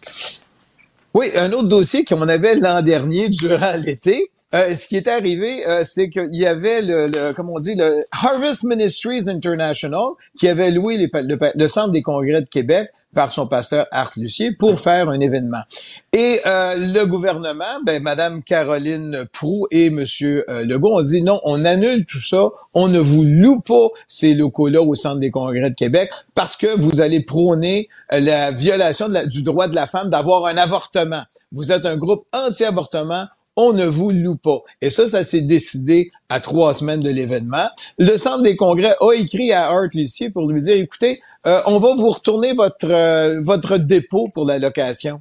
Oui, 1.12 1.26
un 1.36 1.52
autre 1.52 1.68
dossier 1.68 2.04
qu'on 2.04 2.28
avait 2.28 2.54
l'an 2.54 2.80
dernier 2.82 3.28
durant 3.28 3.76
l'été. 3.76 4.30
Euh, 4.54 4.74
ce 4.74 4.88
qui 4.88 4.96
est 4.96 5.08
arrivé, 5.08 5.66
euh, 5.66 5.82
c'est 5.84 6.10
qu'il 6.10 6.34
y 6.34 6.46
avait 6.46 6.82
le, 6.82 7.06
le, 7.06 7.32
comment 7.32 7.54
on 7.54 7.60
dit, 7.60 7.74
le 7.74 8.04
Harvest 8.10 8.64
Ministries 8.64 9.28
International 9.28 10.02
qui 10.38 10.48
avait 10.48 10.70
loué 10.70 10.96
les 10.96 11.08
le, 11.12 11.36
le 11.54 11.66
centre 11.68 11.92
des 11.92 12.02
congrès 12.02 12.40
de 12.40 12.48
Québec 12.48 12.90
par 13.14 13.32
son 13.32 13.46
pasteur 13.46 13.86
Art 13.90 14.12
Lucier 14.16 14.52
pour 14.52 14.78
faire 14.78 15.08
un 15.08 15.20
événement. 15.20 15.62
Et 16.12 16.40
euh, 16.46 16.74
le 16.76 17.04
gouvernement, 17.04 17.80
ben 17.84 18.02
Madame 18.02 18.42
Caroline 18.42 19.24
Prou 19.32 19.66
et 19.70 19.90
Monsieur 19.90 20.44
euh, 20.48 20.64
Legault 20.64 20.96
ont 20.98 21.02
dit 21.02 21.22
non, 21.22 21.40
on 21.44 21.64
annule 21.64 22.04
tout 22.06 22.20
ça, 22.20 22.48
on 22.74 22.88
ne 22.88 22.98
vous 22.98 23.24
loue 23.24 23.60
pas 23.66 23.88
ces 24.06 24.34
locaux-là 24.34 24.82
au 24.82 24.94
centre 24.94 25.20
des 25.20 25.30
congrès 25.30 25.70
de 25.70 25.74
Québec 25.74 26.10
parce 26.34 26.56
que 26.56 26.68
vous 26.78 27.00
allez 27.00 27.20
prôner 27.20 27.88
euh, 28.12 28.20
la 28.20 28.50
violation 28.50 29.08
du 29.26 29.42
droit 29.42 29.68
de 29.68 29.74
la 29.74 29.86
femme 29.86 30.10
d'avoir 30.10 30.46
un 30.46 30.56
avortement. 30.56 31.22
Vous 31.52 31.72
êtes 31.72 31.84
un 31.84 31.96
groupe 31.96 32.24
anti-avortement, 32.32 33.24
on 33.60 33.72
ne 33.72 33.86
vous 33.86 34.10
loue 34.10 34.36
pas. 34.36 34.62
Et 34.80 34.90
ça, 34.90 35.06
ça 35.06 35.22
s'est 35.22 35.42
décidé 35.42 36.10
à 36.28 36.40
trois 36.40 36.74
semaines 36.74 37.00
de 37.00 37.10
l'événement. 37.10 37.68
Le 37.98 38.16
Centre 38.16 38.42
des 38.42 38.56
congrès 38.56 38.94
a 39.00 39.12
écrit 39.12 39.52
à 39.52 39.68
Art 39.68 39.88
Lucier 39.94 40.30
pour 40.30 40.50
lui 40.50 40.60
dire, 40.62 40.76
écoutez, 40.76 41.12
euh, 41.46 41.60
on 41.66 41.78
va 41.78 41.94
vous 41.94 42.10
retourner 42.10 42.52
votre, 42.52 42.90
euh, 42.90 43.40
votre 43.40 43.76
dépôt 43.76 44.28
pour 44.32 44.46
la 44.46 44.58
location. 44.58 45.20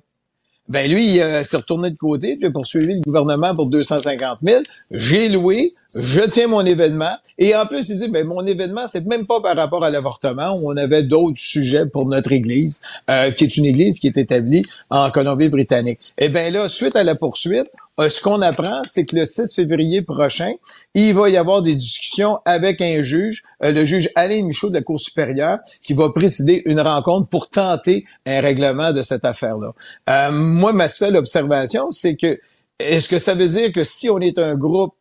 Ben 0.69 0.87
lui, 0.87 1.15
il 1.15 1.21
euh, 1.21 1.43
s'est 1.43 1.57
retourné 1.57 1.89
de 1.89 1.97
côté, 1.97 2.35
puis 2.35 2.45
a 2.45 2.51
poursuivi 2.51 2.93
le 2.93 3.01
gouvernement 3.01 3.55
pour 3.55 3.65
250 3.65 4.37
000. 4.43 4.61
J'ai 4.91 5.27
loué, 5.27 5.71
je 5.95 6.21
tiens 6.29 6.45
mon 6.45 6.63
événement. 6.63 7.15
Et 7.39 7.55
en 7.55 7.65
plus, 7.65 7.89
il 7.89 7.97
dit, 7.97 8.11
ben 8.11 8.27
mon 8.27 8.45
événement, 8.45 8.87
c'est 8.87 9.03
même 9.07 9.25
pas 9.25 9.41
par 9.41 9.55
rapport 9.55 9.83
à 9.83 9.89
l'avortement. 9.89 10.59
On 10.63 10.77
avait 10.77 11.01
d'autres 11.01 11.39
sujets 11.39 11.87
pour 11.87 12.05
notre 12.05 12.31
Église, 12.31 12.81
euh, 13.09 13.31
qui 13.31 13.45
est 13.45 13.57
une 13.57 13.65
Église 13.65 13.99
qui 13.99 14.05
est 14.05 14.17
établie 14.17 14.63
en 14.91 15.09
Colombie-Britannique. 15.09 15.99
Et 16.19 16.29
ben 16.29 16.53
là, 16.53 16.69
suite 16.69 16.95
à 16.95 17.03
la 17.03 17.15
poursuite, 17.15 17.67
euh, 17.99 18.07
ce 18.07 18.21
qu'on 18.21 18.41
apprend, 18.41 18.81
c'est 18.85 19.05
que 19.05 19.15
le 19.15 19.25
6 19.25 19.53
février 19.53 20.01
prochain, 20.01 20.53
il 20.93 21.13
va 21.13 21.29
y 21.29 21.35
avoir 21.35 21.61
des 21.61 21.75
discussions 21.75 22.39
avec 22.45 22.81
un 22.81 23.01
juge, 23.01 23.43
euh, 23.63 23.71
le 23.71 23.83
juge 23.83 24.09
Alain 24.15 24.43
Michaud 24.43 24.69
de 24.69 24.75
la 24.75 24.81
Cour 24.81 24.99
supérieure, 24.99 25.57
qui 25.83 25.93
va 25.93 26.09
présider 26.09 26.61
une 26.65 26.79
rencontre 26.79 27.27
pour 27.27 27.49
tenter 27.49 28.05
un 28.25 28.39
règlement 28.39 28.93
de 28.93 29.01
cette 29.01 29.25
affaire-là. 29.25 29.71
Euh, 30.09 30.31
moi, 30.31 30.71
ma 30.71 30.87
seule 30.87 31.17
observation, 31.17 31.91
c'est 31.91 32.15
que 32.15 32.39
est-ce 32.79 33.09
que 33.09 33.19
ça 33.19 33.33
veut 33.33 33.47
dire 33.47 33.73
que 33.73 33.83
si 33.83 34.09
on 34.09 34.19
est 34.19 34.39
un 34.39 34.55
groupe 34.55 34.93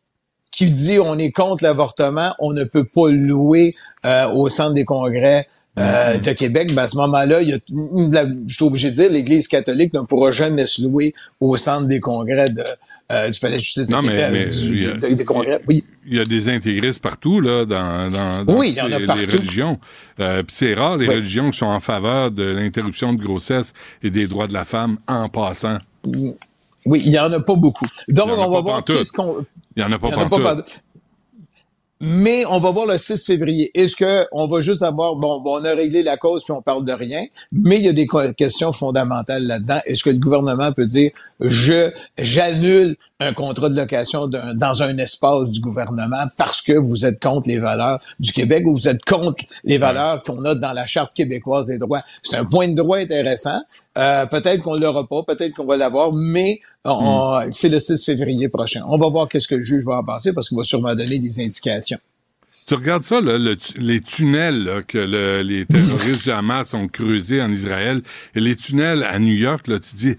qui 0.51 0.69
dit 0.69 0.99
on 0.99 1.17
est 1.17 1.31
contre 1.31 1.63
l'avortement, 1.63 2.33
on 2.39 2.51
ne 2.51 2.65
peut 2.65 2.83
pas 2.83 3.07
louer 3.09 3.73
au 4.33 4.49
centre 4.49 4.73
des 4.73 4.83
congrès 4.83 5.47
de 5.77 6.33
Québec, 6.33 6.73
ben 6.73 6.83
à 6.83 6.87
ce 6.87 6.97
moment-là, 6.97 7.41
il 7.41 7.49
y 7.49 7.53
a, 7.53 8.25
je 8.47 8.53
suis 8.53 8.65
obligé 8.65 8.89
de 8.89 8.95
dire, 8.95 9.09
l'Église 9.11 9.47
catholique 9.47 9.93
ne 9.93 10.01
pourra 10.01 10.31
jamais 10.31 10.65
se 10.65 10.81
louer 10.81 11.13
au 11.39 11.55
centre 11.55 11.87
des 11.87 12.01
congrès 12.01 12.49
de, 12.49 12.65
euh, 13.11 13.29
du 13.29 13.39
palais 13.39 13.55
de 13.57 13.61
justice 13.61 13.89
non, 13.89 14.03
de 14.03 14.07
mais, 14.07 14.29
mais 14.29 14.45
du, 14.45 14.51
il, 14.51 14.83
y 14.83 14.85
a, 14.87 14.93
du, 14.93 15.15
des 15.15 15.25
congrès. 15.25 15.57
Oui. 15.67 15.83
il 16.05 16.17
y 16.17 16.19
a 16.19 16.25
des 16.25 16.49
intégristes 16.49 17.01
partout 17.01 17.41
là, 17.41 17.65
dans, 17.65 18.09
dans, 18.11 18.43
dans 18.43 18.57
oui, 18.57 18.69
il 18.69 18.75
y 18.75 18.81
en 18.81 18.91
a 18.91 18.99
les, 18.99 19.05
partout. 19.05 19.25
les 19.25 19.37
religions. 19.37 19.79
Euh, 20.19 20.43
c'est 20.47 20.73
rare 20.73 20.97
les 20.97 21.07
Oui. 21.07 21.15
religions 21.15 21.49
qui 21.49 21.57
sont 21.57 21.65
en 21.65 21.79
faveur 21.79 22.31
de 22.31 22.43
l'interruption 22.43 23.13
de 23.13 23.21
grossesse 23.21 23.73
et 24.03 24.09
des 24.11 24.27
droits 24.27 24.47
de 24.47 24.53
la 24.53 24.65
femme 24.65 24.97
en 25.07 25.27
passant. 25.29 25.79
Oui, 26.05 27.01
il 27.05 27.11
y 27.11 27.19
en 27.19 27.31
a 27.33 27.39
pas 27.39 27.55
beaucoup. 27.55 27.87
Donc, 28.07 28.29
on 28.29 28.49
va 28.51 28.61
voir 28.61 28.83
qu'est-ce 28.83 29.11
qu'on... 29.11 29.45
Il 29.75 29.81
y 29.81 29.85
en 29.85 29.91
a 29.91 29.97
pas 29.99 30.07
en 30.07 30.21
a 30.21 30.29
pas. 30.29 30.57
Mais 32.01 32.45
on 32.45 32.59
va 32.59 32.71
voir 32.71 32.85
le 32.85 32.97
6 32.97 33.25
février. 33.25 33.71
Est-ce 33.73 33.95
que 33.95 34.25
on 34.31 34.47
va 34.47 34.61
juste 34.61 34.83
avoir 34.83 35.15
bon, 35.15 35.41
bon, 35.41 35.59
on 35.59 35.65
a 35.65 35.73
réglé 35.73 36.01
la 36.01 36.15
cause 36.15 36.43
puis 36.45 36.53
on 36.53 36.61
parle 36.61 36.85
de 36.85 36.93
rien, 36.93 37.25
mais 37.51 37.75
il 37.77 37.85
y 37.85 37.89
a 37.89 37.93
des 37.93 38.07
questions 38.37 38.71
fondamentales 38.71 39.43
là-dedans. 39.45 39.79
Est-ce 39.85 40.03
que 40.05 40.09
le 40.09 40.17
gouvernement 40.17 40.71
peut 40.71 40.85
dire 40.85 41.09
je 41.41 41.89
j'annule 42.17 42.95
un 43.19 43.33
contrat 43.33 43.67
de 43.67 43.75
location 43.75 44.27
d'un- 44.27 44.53
dans 44.53 44.81
un 44.81 44.97
espace 44.97 45.51
du 45.51 45.59
gouvernement 45.59 46.23
parce 46.37 46.61
que 46.61 46.71
vous 46.71 47.05
êtes 47.05 47.21
contre 47.21 47.49
les 47.49 47.59
valeurs 47.59 47.97
du 48.19 48.31
Québec 48.31 48.63
ou 48.65 48.77
vous 48.77 48.87
êtes 48.87 49.03
contre 49.03 49.43
les 49.65 49.77
valeurs 49.77 50.23
qu'on 50.23 50.43
a 50.45 50.55
dans 50.55 50.71
la 50.71 50.85
charte 50.85 51.13
québécoise 51.13 51.67
des 51.67 51.79
droits? 51.79 52.01
C'est 52.23 52.37
un 52.37 52.45
point 52.45 52.69
de 52.69 52.75
droit 52.75 52.97
intéressant. 52.97 53.59
Euh, 53.97 54.25
peut-être 54.27 54.61
qu'on 54.61 54.75
l'aura 54.75 55.05
pas, 55.05 55.23
peut-être 55.27 55.53
qu'on 55.53 55.65
va 55.65 55.75
l'avoir, 55.75 56.13
mais 56.13 56.61
Mm. 56.85 57.51
c'est 57.51 57.69
le 57.69 57.79
6 57.79 58.05
février 58.05 58.47
prochain. 58.49 58.81
On 58.87 58.97
va 58.97 59.09
voir 59.09 59.27
qu'est-ce 59.27 59.47
que 59.47 59.55
le 59.55 59.63
juge 59.63 59.83
va 59.85 59.97
en 59.97 60.03
penser 60.03 60.33
parce 60.33 60.47
qu'il 60.49 60.57
va 60.57 60.63
sûrement 60.63 60.95
donner 60.95 61.17
des 61.17 61.39
indications. 61.41 61.99
Tu 62.65 62.75
regardes 62.75 63.03
ça, 63.03 63.19
là, 63.19 63.37
le 63.37 63.55
tu- 63.55 63.77
les 63.79 63.99
tunnels 63.99 64.63
là, 64.63 64.83
que 64.83 64.97
le- 64.99 65.41
les 65.41 65.65
terroristes 65.65 66.23
du 66.23 66.31
Hamas 66.31 66.73
ont 66.75 66.87
creusés 66.87 67.41
en 67.41 67.51
Israël 67.51 68.01
et 68.35 68.39
les 68.39 68.55
tunnels 68.55 69.03
à 69.03 69.17
New 69.19 69.33
York, 69.33 69.67
là, 69.67 69.79
tu 69.79 69.95
dis, 69.95 70.15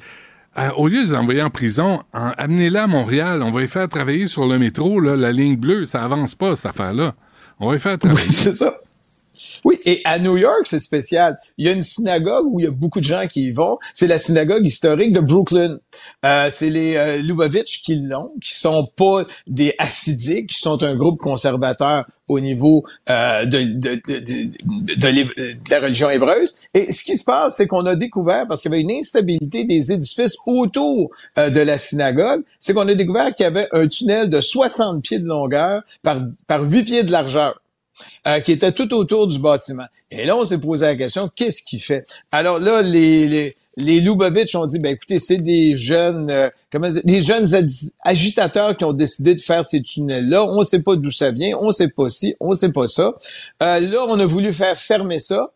ah, 0.57 0.77
au 0.77 0.89
lieu 0.89 0.99
de 1.03 1.07
les 1.11 1.15
envoyer 1.15 1.43
en 1.43 1.51
prison, 1.51 2.03
en- 2.13 2.33
amenez-les 2.37 2.79
à 2.79 2.87
Montréal, 2.89 3.43
on 3.43 3.53
va 3.53 3.61
les 3.61 3.67
faire 3.69 3.89
travailler 3.89 4.27
sur 4.27 4.47
le 4.47 4.59
métro, 4.59 4.99
là, 5.01 5.15
la 5.17 5.31
ligne 5.33 5.57
bleue, 5.57 5.87
ça 5.87 6.03
avance 6.03 6.35
pas, 6.35 6.57
cette 6.57 6.67
affaire-là. 6.67 7.15
On 7.61 7.69
va 7.69 7.75
les 7.75 7.79
faire 7.79 7.99
travailler. 7.99 8.27
Oui, 8.29 8.35
c'est 8.35 8.55
ça. 8.55 8.77
Oui, 9.65 9.79
et 9.85 10.01
à 10.05 10.19
New 10.19 10.37
York, 10.37 10.63
c'est 10.65 10.81
spécial. 10.81 11.39
Il 11.59 11.67
y 11.67 11.69
a 11.69 11.73
une 11.73 11.83
synagogue 11.83 12.47
où 12.47 12.61
il 12.61 12.65
y 12.65 12.69
a 12.69 12.71
beaucoup 12.71 13.01
de 13.01 13.05
gens 13.05 13.27
qui 13.27 13.49
y 13.49 13.51
vont. 13.51 13.79
C'est 13.93 14.07
la 14.07 14.19
synagogue 14.19 14.67
historique 14.67 15.13
de 15.13 15.21
Brooklyn. 15.21 15.79
Euh, 16.25 16.49
c'est 16.51 16.71
les 16.71 16.97
euh, 16.97 17.19
Lubavitch 17.19 17.83
qui 17.83 17.97
l'ont, 17.97 18.31
qui 18.43 18.55
sont 18.55 18.89
pas 18.97 19.25
des 19.47 19.75
hassidiques, 19.79 20.51
qui 20.51 20.59
sont 20.59 20.83
un 20.83 20.97
groupe 20.97 21.19
conservateur 21.19 22.05
au 22.31 22.41
niveau 22.41 22.85
euh, 23.11 23.45
de, 23.45 23.59
de, 23.59 24.01
de, 24.07 24.95
de 24.95 25.71
la 25.71 25.81
religion 25.81 26.09
hébreuse. 26.09 26.57
Et 26.75 26.93
ce 26.93 27.03
qui 27.05 27.17
se 27.17 27.25
passe, 27.25 27.57
c'est 27.57 27.67
qu'on 27.67 27.85
a 27.87 27.97
découvert, 27.97 28.47
parce 28.47 28.63
qu'il 28.63 28.71
y 28.71 28.75
avait 28.75 28.83
une 28.83 28.93
instabilité 28.93 29.65
des 29.65 29.93
édifices 29.93 30.37
autour 30.47 31.11
euh, 31.39 31.51
de 31.51 31.61
la 31.61 31.77
synagogue, 31.77 32.43
c'est 32.59 32.73
qu'on 32.73 32.89
a 32.89 32.95
découvert 32.95 33.35
qu'il 33.35 33.45
y 33.45 33.49
avait 33.49 33.69
un 33.73 33.87
tunnel 33.89 34.29
de 34.29 34.41
60 34.41 35.03
pieds 35.03 35.19
de 35.19 35.27
longueur 35.27 35.83
par, 36.03 36.21
par 36.47 36.63
8 36.63 36.83
pieds 36.85 37.03
de 37.03 37.13
largeur 37.13 37.60
euh, 38.27 38.41
qui 38.41 38.53
était 38.53 38.73
tout 38.73 38.93
autour 38.95 39.27
du 39.27 39.39
bâtiment. 39.39 39.87
Et 40.11 40.25
là, 40.25 40.37
on 40.37 40.45
s'est 40.45 40.59
posé 40.59 40.87
la 40.87 40.97
question, 40.97 41.31
qu'est-ce 41.35 41.63
qu'il 41.63 41.81
fait? 41.81 42.01
Alors 42.33 42.59
là, 42.59 42.83
les, 42.83 43.29
les, 43.29 43.57
les 43.77 44.01
Lubavitch 44.01 44.55
ont 44.57 44.67
dit, 44.67 44.81
ben 44.81 44.93
écoutez, 44.93 45.19
c'est 45.19 45.39
des 45.39 45.77
jeunes, 45.77 46.29
euh, 46.31 46.51
comment 46.73 46.89
dire, 46.89 47.03
des 47.05 47.23
jeunes 47.23 47.45
agi- 47.45 47.95
agitateurs 48.03 48.77
qui 48.77 48.85
ont 48.85 48.93
décidé 48.93 49.35
de 49.37 49.41
faire 49.41 49.65
ces 49.65 49.83
tunnels-là. 49.83 50.45
On 50.45 50.65
sait 50.65 50.83
pas 50.83 50.97
d'où 50.97 51.11
ça 51.11 51.31
vient, 51.31 51.53
on 51.61 51.71
sait 51.71 51.89
pas 51.89 52.11
ci, 52.11 52.35
on 52.41 52.55
sait 52.55 52.73
pas 52.73 52.89
ça. 52.89 53.13
Euh, 53.63 53.81
là, 53.81 54.05
on 54.09 54.19
a 54.19 54.27
voulu 54.27 54.53
faire 54.53 54.77
fermer 54.77 55.21
ça. 55.21 55.53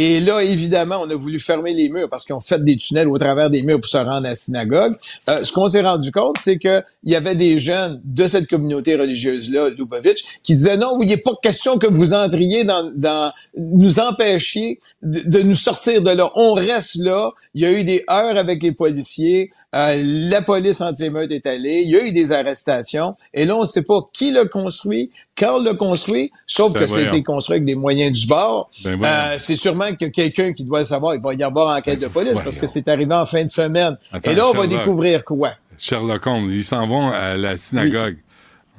Et 0.00 0.20
là, 0.20 0.44
évidemment, 0.44 1.00
on 1.02 1.10
a 1.10 1.16
voulu 1.16 1.40
fermer 1.40 1.74
les 1.74 1.88
murs 1.88 2.08
parce 2.08 2.24
qu'ils 2.24 2.36
ont 2.36 2.40
fait 2.40 2.62
des 2.62 2.76
tunnels 2.76 3.08
au 3.08 3.18
travers 3.18 3.50
des 3.50 3.64
murs 3.64 3.80
pour 3.80 3.88
se 3.88 3.96
rendre 3.96 4.12
à 4.12 4.20
la 4.20 4.36
synagogue. 4.36 4.92
Euh, 5.28 5.42
ce 5.42 5.50
qu'on 5.50 5.66
s'est 5.66 5.80
rendu 5.80 6.12
compte, 6.12 6.36
c'est 6.38 6.56
que 6.56 6.84
il 7.02 7.10
y 7.10 7.16
avait 7.16 7.34
des 7.34 7.58
jeunes 7.58 8.00
de 8.04 8.28
cette 8.28 8.46
communauté 8.46 8.94
religieuse-là, 8.94 9.70
Lubavitch, 9.70 10.22
qui 10.44 10.54
disaient 10.54 10.76
non, 10.76 10.96
il 11.02 11.08
n'est 11.08 11.16
pas 11.16 11.32
question 11.42 11.78
que 11.78 11.88
vous 11.88 12.14
entriez 12.14 12.62
dans, 12.62 12.92
dans 12.94 13.32
nous 13.56 13.98
empêchiez 13.98 14.78
de, 15.02 15.28
de 15.28 15.42
nous 15.42 15.56
sortir 15.56 16.00
de 16.00 16.12
là. 16.12 16.30
On 16.36 16.52
reste 16.52 16.94
là. 17.02 17.32
Il 17.54 17.62
y 17.62 17.66
a 17.66 17.72
eu 17.72 17.82
des 17.82 18.04
heures 18.08 18.36
avec 18.36 18.62
les 18.62 18.70
policiers. 18.70 19.50
Euh, 19.74 20.00
la 20.30 20.40
police 20.40 20.80
anti-émeute 20.80 21.30
est 21.30 21.44
allée. 21.44 21.82
Il 21.84 21.90
y 21.90 21.96
a 21.96 22.04
eu 22.04 22.12
des 22.12 22.32
arrestations. 22.32 23.12
Et 23.34 23.44
là, 23.44 23.54
on 23.54 23.62
ne 23.62 23.66
sait 23.66 23.82
pas 23.82 24.00
qui 24.14 24.30
l'a 24.30 24.46
construit, 24.46 25.10
quand 25.36 25.62
l'a 25.62 25.74
construit, 25.74 26.32
sauf 26.46 26.72
Ben 26.72 26.86
que 26.86 27.06
été 27.06 27.22
construit 27.22 27.56
avec 27.56 27.66
des 27.66 27.74
moyens 27.74 28.18
du 28.18 28.26
bord. 28.26 28.70
Ben. 28.82 29.02
Euh, 29.04 29.34
c'est 29.36 29.56
sûrement 29.56 29.94
que 29.94 30.06
quelqu'un 30.06 30.54
qui 30.54 30.64
doit 30.64 30.80
le 30.80 30.84
savoir. 30.86 31.14
Il 31.14 31.20
va 31.20 31.34
y 31.34 31.42
avoir 31.42 31.76
enquête 31.76 32.00
de 32.00 32.08
police 32.08 32.40
parce 32.40 32.58
que 32.58 32.66
c'est 32.66 32.88
arrivé 32.88 33.14
en 33.14 33.26
fin 33.26 33.42
de 33.42 33.48
semaine. 33.48 33.98
Attends, 34.10 34.30
Et 34.30 34.34
là, 34.34 34.48
on 34.48 34.52
va 34.52 34.66
découvrir 34.66 35.22
quoi? 35.24 35.50
Sherlock 35.76 36.26
Holmes, 36.26 36.50
ils 36.50 36.64
s'en 36.64 36.86
vont 36.86 37.10
à 37.10 37.36
la 37.36 37.56
synagogue. 37.56 38.16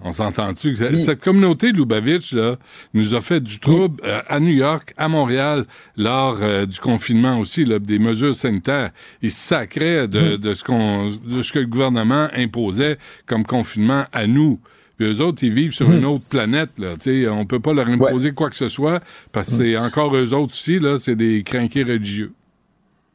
On 0.03 0.11
s'entend-tu? 0.11 0.75
Cette 0.75 1.21
communauté 1.21 1.71
de 1.71 1.77
Lubavitch, 1.77 2.33
là, 2.33 2.57
nous 2.93 3.15
a 3.15 3.21
fait 3.21 3.41
du 3.41 3.59
trouble 3.59 4.01
euh, 4.05 4.19
à 4.29 4.39
New 4.39 4.53
York, 4.53 4.93
à 4.97 5.07
Montréal, 5.07 5.65
lors 5.97 6.37
euh, 6.41 6.65
du 6.65 6.79
confinement 6.79 7.37
aussi, 7.39 7.65
là, 7.65 7.79
des 7.79 7.99
mesures 7.99 8.35
sanitaires. 8.35 8.91
Ils 9.21 9.31
sacraient 9.31 10.07
de, 10.07 10.37
de 10.37 10.53
ce 10.53 10.63
qu'on, 10.63 11.07
de 11.07 11.43
ce 11.43 11.51
que 11.51 11.59
le 11.59 11.67
gouvernement 11.67 12.29
imposait 12.33 12.97
comme 13.25 13.45
confinement 13.45 14.05
à 14.13 14.25
nous. 14.25 14.59
Puis 14.97 15.07
eux 15.07 15.21
autres, 15.21 15.43
ils 15.43 15.53
vivent 15.53 15.71
sur 15.71 15.91
une 15.91 16.05
autre 16.05 16.29
planète, 16.29 16.71
là. 16.77 16.93
Tu 16.93 17.23
sais, 17.23 17.29
on 17.29 17.45
peut 17.45 17.61
pas 17.61 17.73
leur 17.73 17.87
imposer 17.87 18.31
quoi 18.33 18.49
que 18.49 18.55
ce 18.55 18.67
soit, 18.67 19.01
parce 19.31 19.49
que 19.49 19.55
c'est 19.55 19.77
encore 19.77 20.15
eux 20.15 20.33
autres 20.33 20.53
aussi, 20.53 20.79
là, 20.79 20.97
c'est 20.97 21.15
des 21.15 21.43
crinqués 21.43 21.83
religieux. 21.83 22.33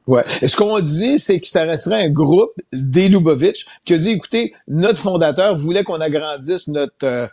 Ouais. 0.07 0.23
Et 0.43 0.49
ce 0.49 0.57
qu'on 0.57 0.81
dit, 0.81 1.19
c'est 1.19 1.41
que 1.41 1.47
ça 1.47 1.63
resterait 1.63 2.05
un 2.05 2.11
groupe 2.11 2.53
des 2.73 3.09
Lubavitch 3.09 3.65
qui 3.85 3.95
a 3.95 3.99
dit, 3.99 4.11
écoutez, 4.11 4.55
notre 4.69 4.99
fondateur 4.99 5.57
voulait 5.57 5.83
qu'on 5.83 6.01
agrandisse 6.01 6.69
notre 6.69 6.93
euh, 7.05 7.27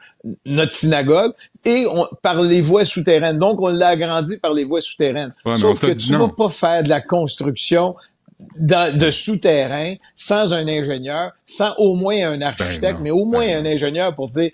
notre 0.46 0.72
synagogue 0.72 1.32
et 1.66 1.86
on, 1.90 2.08
par 2.22 2.42
les 2.42 2.62
voies 2.62 2.86
souterraines. 2.86 3.38
Donc, 3.38 3.60
on 3.62 3.68
l'a 3.68 3.90
agrandi 3.90 4.38
par 4.38 4.54
les 4.54 4.64
voies 4.64 4.82
souterraines. 4.82 5.34
Ouais, 5.46 5.58
Sauf 5.58 5.82
que 5.82 5.92
tu 5.92 6.12
non. 6.14 6.28
vas 6.28 6.34
pas 6.34 6.50
faire 6.50 6.84
de 6.84 6.90
la 6.90 7.02
construction 7.02 7.96
de 8.58 9.12
souterrain 9.12 9.96
sans 10.16 10.54
un 10.54 10.68
ingénieur, 10.68 11.30
sans 11.46 11.74
au 11.78 11.96
moins 11.96 12.16
un 12.32 12.38
Ben 12.39 12.44
architecte, 12.44 13.00
mais 13.02 13.12
au 13.12 13.26
moins 13.26 13.48
un 13.48 13.66
ingénieur 13.66 14.14
pour 14.14 14.28
dire. 14.30 14.52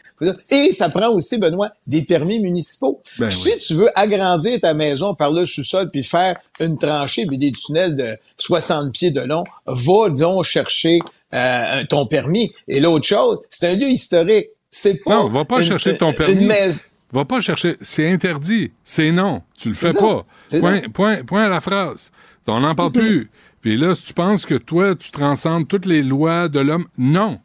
Et 0.52 0.72
ça 0.72 0.90
prend 0.90 1.10
aussi, 1.10 1.38
Benoît, 1.38 1.68
des 1.88 2.04
permis 2.04 2.40
municipaux. 2.40 3.02
Ben 3.18 3.32
si 3.32 3.58
tu 3.60 3.74
veux 3.74 3.90
agrandir 3.98 4.60
ta 4.60 4.74
maison 4.74 5.14
par 5.16 5.32
le 5.32 5.46
sous-sol 5.46 5.90
puis 5.90 6.04
faire 6.04 6.38
une 6.60 6.78
tranchée 6.78 7.26
puis 7.26 7.38
des 7.38 7.52
tunnels 7.52 7.96
de 7.96 8.18
60 8.38 8.92
pieds 8.94 9.12
de 9.12 9.22
long, 9.22 9.44
va 9.66 10.10
donc 10.10 10.44
chercher 10.44 11.00
euh, 11.34 11.84
ton 11.90 12.06
permis. 12.06 12.52
Et 12.68 12.80
l'autre 12.80 13.06
chose, 13.06 13.40
c'est 13.50 13.68
un 13.70 13.76
lieu 13.76 13.90
historique. 13.90 14.48
C'est 14.70 15.04
pas. 15.04 15.16
Non, 15.16 15.30
va 15.30 15.46
pas 15.46 15.62
une- 15.62 15.68
chercher 15.68 15.98
ton 15.98 16.10
une 16.10 16.16
permis. 16.16 16.46
maison. 16.46 16.80
Va 17.14 17.24
pas 17.26 17.40
chercher. 17.40 17.78
C'est 17.82 18.10
interdit. 18.12 18.72
C'est 18.84 19.12
non. 19.12 19.42
Tu 19.58 19.70
le 19.70 19.76
fais 19.76 19.94
pas. 19.94 20.22
Point, 20.60 20.82
point, 20.94 21.24
point 21.24 21.44
à 21.44 21.50
la 21.50 21.62
phrase. 21.62 22.12
On 22.50 22.60
n'en 22.62 22.76
parle 22.76 22.92
plus. 22.92 23.30
Puis 23.62 23.78
là, 23.78 23.96
si 23.96 24.04
tu 24.04 24.14
penses 24.14 24.46
que 24.46 24.56
toi, 24.56 24.96
tu 24.96 25.12
transcendes 25.12 25.68
toutes 25.68 25.86
les 25.86 26.04
lois 26.04 26.48
de 26.48 26.60
l'homme, 26.60 26.86
non. 26.98 27.40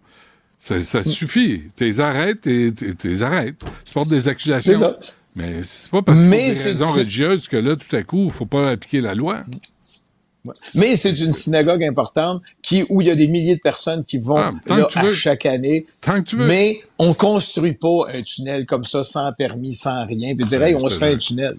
Ça, 0.58 0.78
ça 0.80 1.02
suffit. 1.02 1.62
T'es 1.74 1.98
arrêtes, 2.00 2.42
t'es, 2.42 2.70
t'es- 2.70 2.92
t'es 2.92 3.22
arrêtes. 3.22 3.56
Tu 3.84 3.92
portes 3.94 4.08
des 4.08 4.28
accusations. 4.28 4.94
Mais 5.34 5.62
c'est 5.62 5.90
pas 5.90 6.02
parce 6.02 6.20
que 6.20 6.24
pour 6.24 6.32
des 6.36 6.54
c'est- 6.54 6.68
raisons 6.70 6.86
c'est- 6.86 7.00
religieuses 7.00 7.48
que 7.48 7.56
là, 7.56 7.74
tout 7.74 7.96
à 7.96 8.02
coup, 8.02 8.24
il 8.26 8.30
faut 8.30 8.46
pas 8.46 8.68
appliquer 8.68 9.00
la 9.00 9.14
loi. 9.14 9.42
Mais 10.74 10.96
c'est 10.96 11.18
une 11.20 11.32
synagogue 11.32 11.84
importante 11.84 12.42
qui 12.62 12.84
où 12.88 13.00
il 13.00 13.06
y 13.06 13.10
a 13.10 13.14
des 13.14 13.28
milliers 13.28 13.54
de 13.54 13.60
personnes 13.60 14.04
qui 14.04 14.18
vont 14.18 14.36
Ah, 14.38 14.52
là, 14.66 14.88
tu 14.90 14.98
à 14.98 15.10
chaque 15.12 15.46
année. 15.46 15.86
Tant 16.00 16.20
que 16.20 16.28
tu 16.28 16.36
veux. 16.36 16.46
Mais 16.46 16.80
on 16.98 17.14
construit 17.14 17.74
pas 17.74 18.08
un 18.12 18.22
tunnel 18.22 18.66
comme 18.66 18.84
ça 18.84 19.04
sans 19.04 19.32
permis, 19.32 19.74
sans 19.74 20.04
rien. 20.04 20.34
Puis 20.36 20.44
dire, 20.44 20.62
hey, 20.62 20.74
on 20.74 20.88
se 20.88 20.98
fait 20.98 21.12
un 21.14 21.16
tunnel. 21.16 21.56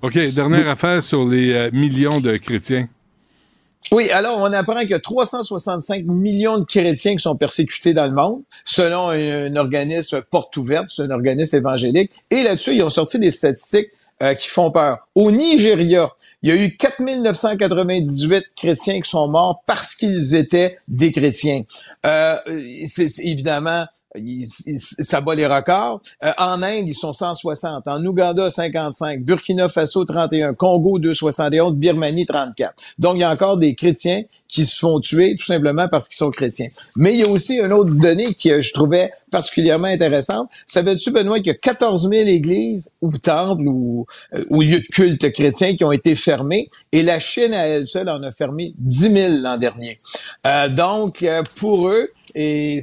OK, 0.00 0.18
dernière 0.32 0.68
affaire 0.68 1.02
sur 1.02 1.28
les 1.28 1.52
euh, 1.52 1.70
millions 1.72 2.20
de 2.20 2.36
chrétiens. 2.38 2.88
Oui, 3.92 4.10
alors 4.10 4.38
on 4.38 4.50
apprend 4.54 4.76
a 4.76 4.98
365 4.98 6.06
millions 6.06 6.56
de 6.56 6.64
chrétiens 6.64 7.12
qui 7.12 7.22
sont 7.22 7.36
persécutés 7.36 7.92
dans 7.92 8.06
le 8.06 8.12
monde, 8.12 8.42
selon 8.64 9.10
un, 9.10 9.54
organisme 9.54 10.22
porte 10.22 10.56
ouverte, 10.56 10.88
c'est 10.88 11.02
un 11.02 11.10
organisme 11.10 11.56
évangélique. 11.56 12.10
Et 12.30 12.42
là-dessus, 12.42 12.74
ils 12.74 12.82
ont 12.82 12.88
sorti 12.88 13.18
des 13.18 13.30
statistiques 13.30 13.88
euh, 14.22 14.32
qui 14.32 14.48
font 14.48 14.70
peur. 14.70 15.06
Au 15.14 15.30
Nigeria, 15.30 16.10
il 16.42 16.48
y 16.48 16.52
a 16.52 16.56
eu 16.56 16.74
4998 16.74 18.44
chrétiens 18.56 18.98
qui 19.02 19.10
sont 19.10 19.28
morts 19.28 19.62
parce 19.66 19.94
qu'ils 19.94 20.34
étaient 20.34 20.78
des 20.88 21.12
chrétiens. 21.12 21.64
Euh, 22.06 22.36
c'est 22.84 23.18
évidemment 23.18 23.84
ça 24.14 25.20
bat 25.20 25.34
les 25.34 25.46
records. 25.46 26.00
Euh, 26.22 26.32
en 26.38 26.62
Inde, 26.62 26.88
ils 26.88 26.94
sont 26.94 27.12
160. 27.12 27.88
En 27.88 28.04
Ouganda, 28.04 28.50
55. 28.50 29.22
Burkina 29.22 29.68
Faso, 29.68 30.04
31. 30.04 30.54
Congo, 30.54 30.98
271. 30.98 31.76
Birmanie, 31.76 32.26
34. 32.26 32.74
Donc, 32.98 33.16
il 33.16 33.20
y 33.20 33.24
a 33.24 33.30
encore 33.30 33.56
des 33.56 33.74
chrétiens 33.74 34.22
qui 34.52 34.66
se 34.66 34.78
font 34.78 35.00
tuer 35.00 35.34
tout 35.36 35.46
simplement 35.46 35.88
parce 35.88 36.08
qu'ils 36.08 36.18
sont 36.18 36.30
chrétiens. 36.30 36.68
Mais 36.96 37.14
il 37.14 37.20
y 37.20 37.22
a 37.24 37.28
aussi 37.28 37.54
une 37.54 37.72
autre 37.72 37.94
donnée 37.94 38.34
que 38.34 38.60
je 38.60 38.72
trouvais 38.74 39.10
particulièrement 39.30 39.86
intéressante. 39.86 40.50
Savais-tu, 40.66 41.10
Benoît, 41.10 41.38
qu'il 41.38 41.46
y 41.46 41.50
a 41.50 41.54
14 41.54 42.02
000 42.02 42.28
églises 42.28 42.90
ou 43.00 43.16
temples 43.16 43.66
ou, 43.66 44.04
euh, 44.34 44.44
ou 44.50 44.60
lieux 44.60 44.80
de 44.80 44.86
culte 44.86 45.32
chrétiens 45.32 45.74
qui 45.74 45.84
ont 45.84 45.92
été 45.92 46.14
fermés 46.16 46.68
et 46.92 47.02
la 47.02 47.18
Chine 47.18 47.54
à 47.54 47.66
elle 47.66 47.86
seule 47.86 48.10
en 48.10 48.22
a 48.22 48.30
fermé 48.30 48.74
10 48.76 49.12
000 49.12 49.34
l'an 49.40 49.56
dernier. 49.56 49.96
Euh, 50.46 50.68
donc, 50.68 51.22
euh, 51.22 51.42
pour 51.54 51.88
eux, 51.88 52.10
et 52.34 52.80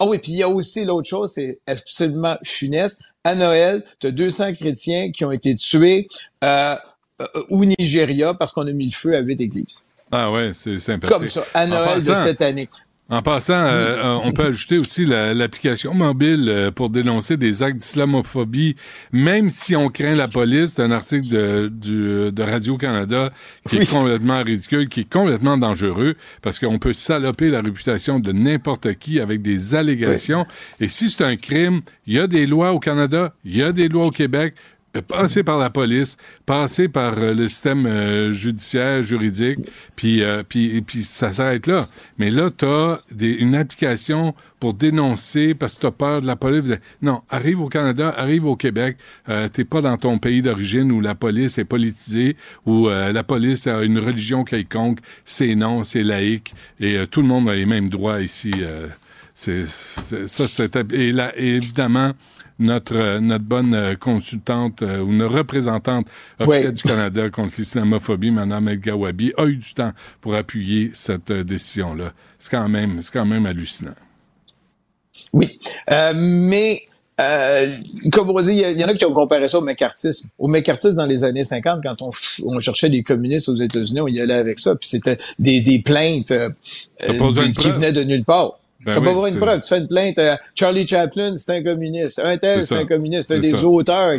ah 0.00 0.06
oui, 0.06 0.18
puis 0.18 0.32
il 0.32 0.38
y 0.38 0.42
a 0.42 0.48
aussi 0.48 0.84
l'autre 0.86 1.06
chose, 1.06 1.32
c'est 1.34 1.60
absolument 1.66 2.36
funeste. 2.42 3.02
À 3.22 3.34
Noël, 3.34 3.84
tu 4.00 4.06
as 4.06 4.10
200 4.10 4.54
chrétiens 4.54 5.12
qui 5.12 5.26
ont 5.26 5.30
été 5.30 5.54
tués 5.54 6.08
euh, 6.42 6.74
euh, 7.20 7.26
au 7.50 7.66
Nigeria 7.66 8.32
parce 8.32 8.50
qu'on 8.50 8.66
a 8.66 8.72
mis 8.72 8.86
le 8.86 8.94
feu 8.94 9.14
à 9.14 9.20
huit 9.20 9.38
églises. 9.38 9.92
Ah 10.10 10.32
ouais, 10.32 10.52
c'est 10.54 10.78
sympathique. 10.78 11.14
Comme 11.14 11.28
ça, 11.28 11.44
à 11.52 11.66
Noël 11.66 12.02
de 12.02 12.14
cette 12.14 12.40
année. 12.40 12.70
En 13.10 13.22
passant, 13.22 13.54
euh, 13.54 13.96
euh, 14.04 14.14
on 14.22 14.30
peut 14.30 14.46
ajouter 14.46 14.78
aussi 14.78 15.04
l'application 15.04 15.92
mobile 15.94 16.46
euh, 16.48 16.70
pour 16.70 16.90
dénoncer 16.90 17.36
des 17.36 17.64
actes 17.64 17.78
d'islamophobie, 17.78 18.76
même 19.10 19.50
si 19.50 19.74
on 19.74 19.88
craint 19.88 20.14
la 20.14 20.28
police. 20.28 20.74
C'est 20.76 20.82
un 20.82 20.92
article 20.92 21.26
de, 21.28 22.30
de 22.30 22.42
Radio-Canada 22.42 23.32
qui 23.68 23.78
est 23.78 23.90
complètement 23.90 24.44
ridicule, 24.44 24.88
qui 24.88 25.00
est 25.00 25.12
complètement 25.12 25.58
dangereux, 25.58 26.14
parce 26.40 26.60
qu'on 26.60 26.78
peut 26.78 26.92
saloper 26.92 27.50
la 27.50 27.62
réputation 27.62 28.20
de 28.20 28.30
n'importe 28.30 28.94
qui 28.94 29.18
avec 29.18 29.42
des 29.42 29.74
allégations. 29.74 30.46
Et 30.78 30.86
si 30.86 31.10
c'est 31.10 31.24
un 31.24 31.34
crime, 31.34 31.80
il 32.06 32.14
y 32.14 32.20
a 32.20 32.28
des 32.28 32.46
lois 32.46 32.72
au 32.72 32.78
Canada, 32.78 33.34
il 33.44 33.56
y 33.56 33.62
a 33.64 33.72
des 33.72 33.88
lois 33.88 34.06
au 34.06 34.12
Québec 34.12 34.54
passer 35.06 35.44
par 35.44 35.58
la 35.58 35.70
police, 35.70 36.16
passer 36.46 36.88
par 36.88 37.14
euh, 37.18 37.34
le 37.34 37.48
système 37.48 37.86
euh, 37.86 38.32
judiciaire, 38.32 39.02
juridique, 39.02 39.58
puis, 39.94 40.22
euh, 40.22 40.42
puis, 40.46 40.80
puis 40.82 41.02
ça 41.02 41.32
s'arrête 41.32 41.66
là. 41.66 41.80
Mais 42.18 42.30
là, 42.30 42.50
tu 42.50 42.64
as 42.64 43.00
une 43.20 43.54
application 43.54 44.34
pour 44.58 44.74
dénoncer 44.74 45.54
parce 45.54 45.74
que 45.74 45.80
tu 45.80 45.86
as 45.86 45.92
peur 45.92 46.20
de 46.20 46.26
la 46.26 46.36
police. 46.36 46.78
Non, 47.02 47.20
arrive 47.30 47.60
au 47.60 47.68
Canada, 47.68 48.12
arrive 48.16 48.46
au 48.46 48.56
Québec, 48.56 48.96
euh, 49.28 49.48
t'es 49.48 49.64
pas 49.64 49.80
dans 49.80 49.96
ton 49.96 50.18
pays 50.18 50.42
d'origine 50.42 50.90
où 50.90 51.00
la 51.00 51.14
police 51.14 51.58
est 51.58 51.64
politisée, 51.64 52.36
où 52.66 52.88
la 52.88 53.22
police 53.22 53.66
a 53.66 53.82
une 53.82 53.98
religion 53.98 54.44
quelconque, 54.44 54.98
c'est 55.24 55.54
non, 55.54 55.84
c'est 55.84 56.02
laïque, 56.02 56.54
et 56.80 57.06
tout 57.10 57.22
le 57.22 57.28
monde 57.28 57.48
a 57.48 57.54
les 57.54 57.66
mêmes 57.66 57.88
droits 57.88 58.20
ici. 58.20 58.50
c'est, 59.34 59.66
ça, 59.66 60.48
c'est... 60.48 60.92
Et 60.92 61.12
là, 61.12 61.32
évidemment 61.36 62.12
notre, 62.60 62.96
euh, 62.96 63.20
notre 63.20 63.44
bonne 63.44 63.74
euh, 63.74 63.96
consultante 63.96 64.82
euh, 64.82 65.00
ou 65.00 65.12
notre 65.12 65.38
représentante 65.38 66.06
officielle 66.38 66.74
du 66.74 66.82
Canada 66.82 67.28
contre 67.30 67.54
l'islamophobie, 67.58 68.30
Mme 68.30 68.68
El 68.68 68.80
Gawabi, 68.80 69.32
a 69.36 69.46
eu 69.46 69.56
du 69.56 69.74
temps 69.74 69.92
pour 70.20 70.34
appuyer 70.34 70.90
cette 70.94 71.32
décision-là. 71.32 72.12
C'est 72.38 72.50
quand 72.50 72.68
même, 72.68 73.02
c'est 73.02 73.12
quand 73.12 73.26
même 73.26 73.46
hallucinant. 73.46 73.94
Oui, 75.32 75.48
mais 76.14 76.82
comme 78.12 78.30
on 78.30 78.40
dit, 78.40 78.52
il 78.52 78.80
y, 78.80 78.84
en 78.84 78.88
a 78.88 78.94
qui 78.94 79.04
ont 79.04 79.12
comparé 79.12 79.46
ça 79.46 79.58
au 79.58 79.60
McCarthyisme. 79.60 80.30
Au 80.38 80.48
McCarthyisme 80.48 80.96
dans 80.96 81.06
les 81.06 81.22
années 81.22 81.44
50, 81.44 81.80
quand 81.82 82.00
on, 82.00 82.10
on 82.44 82.60
cherchait 82.60 82.88
des 82.88 83.02
communistes 83.02 83.50
aux 83.50 83.54
États-Unis, 83.54 84.00
on 84.00 84.08
y 84.08 84.20
allait 84.20 84.32
avec 84.32 84.58
ça, 84.58 84.74
puis 84.74 84.88
c'était 84.88 85.18
des, 85.38 85.60
des 85.60 85.82
plaintes 85.82 86.32
qui 86.98 87.70
venaient 87.70 87.92
de 87.92 88.04
nulle 88.04 88.24
part. 88.24 88.59
Ben 88.84 88.94
T'as 88.94 89.00
pas 89.00 89.08
besoin 89.08 89.28
une 89.28 89.36
preuve. 89.36 89.60
Tu 89.60 89.68
fais 89.68 89.78
une 89.78 89.88
plainte. 89.88 90.18
Charlie 90.54 90.86
Chaplin, 90.86 91.34
c'est 91.34 91.56
un 91.56 91.62
communiste. 91.62 92.18
Un 92.18 92.38
tel, 92.38 92.64
c'est 92.64 92.76
un 92.76 92.86
communiste. 92.86 93.28
T'as 93.28 93.38
des 93.38 93.64
auteurs, 93.64 94.18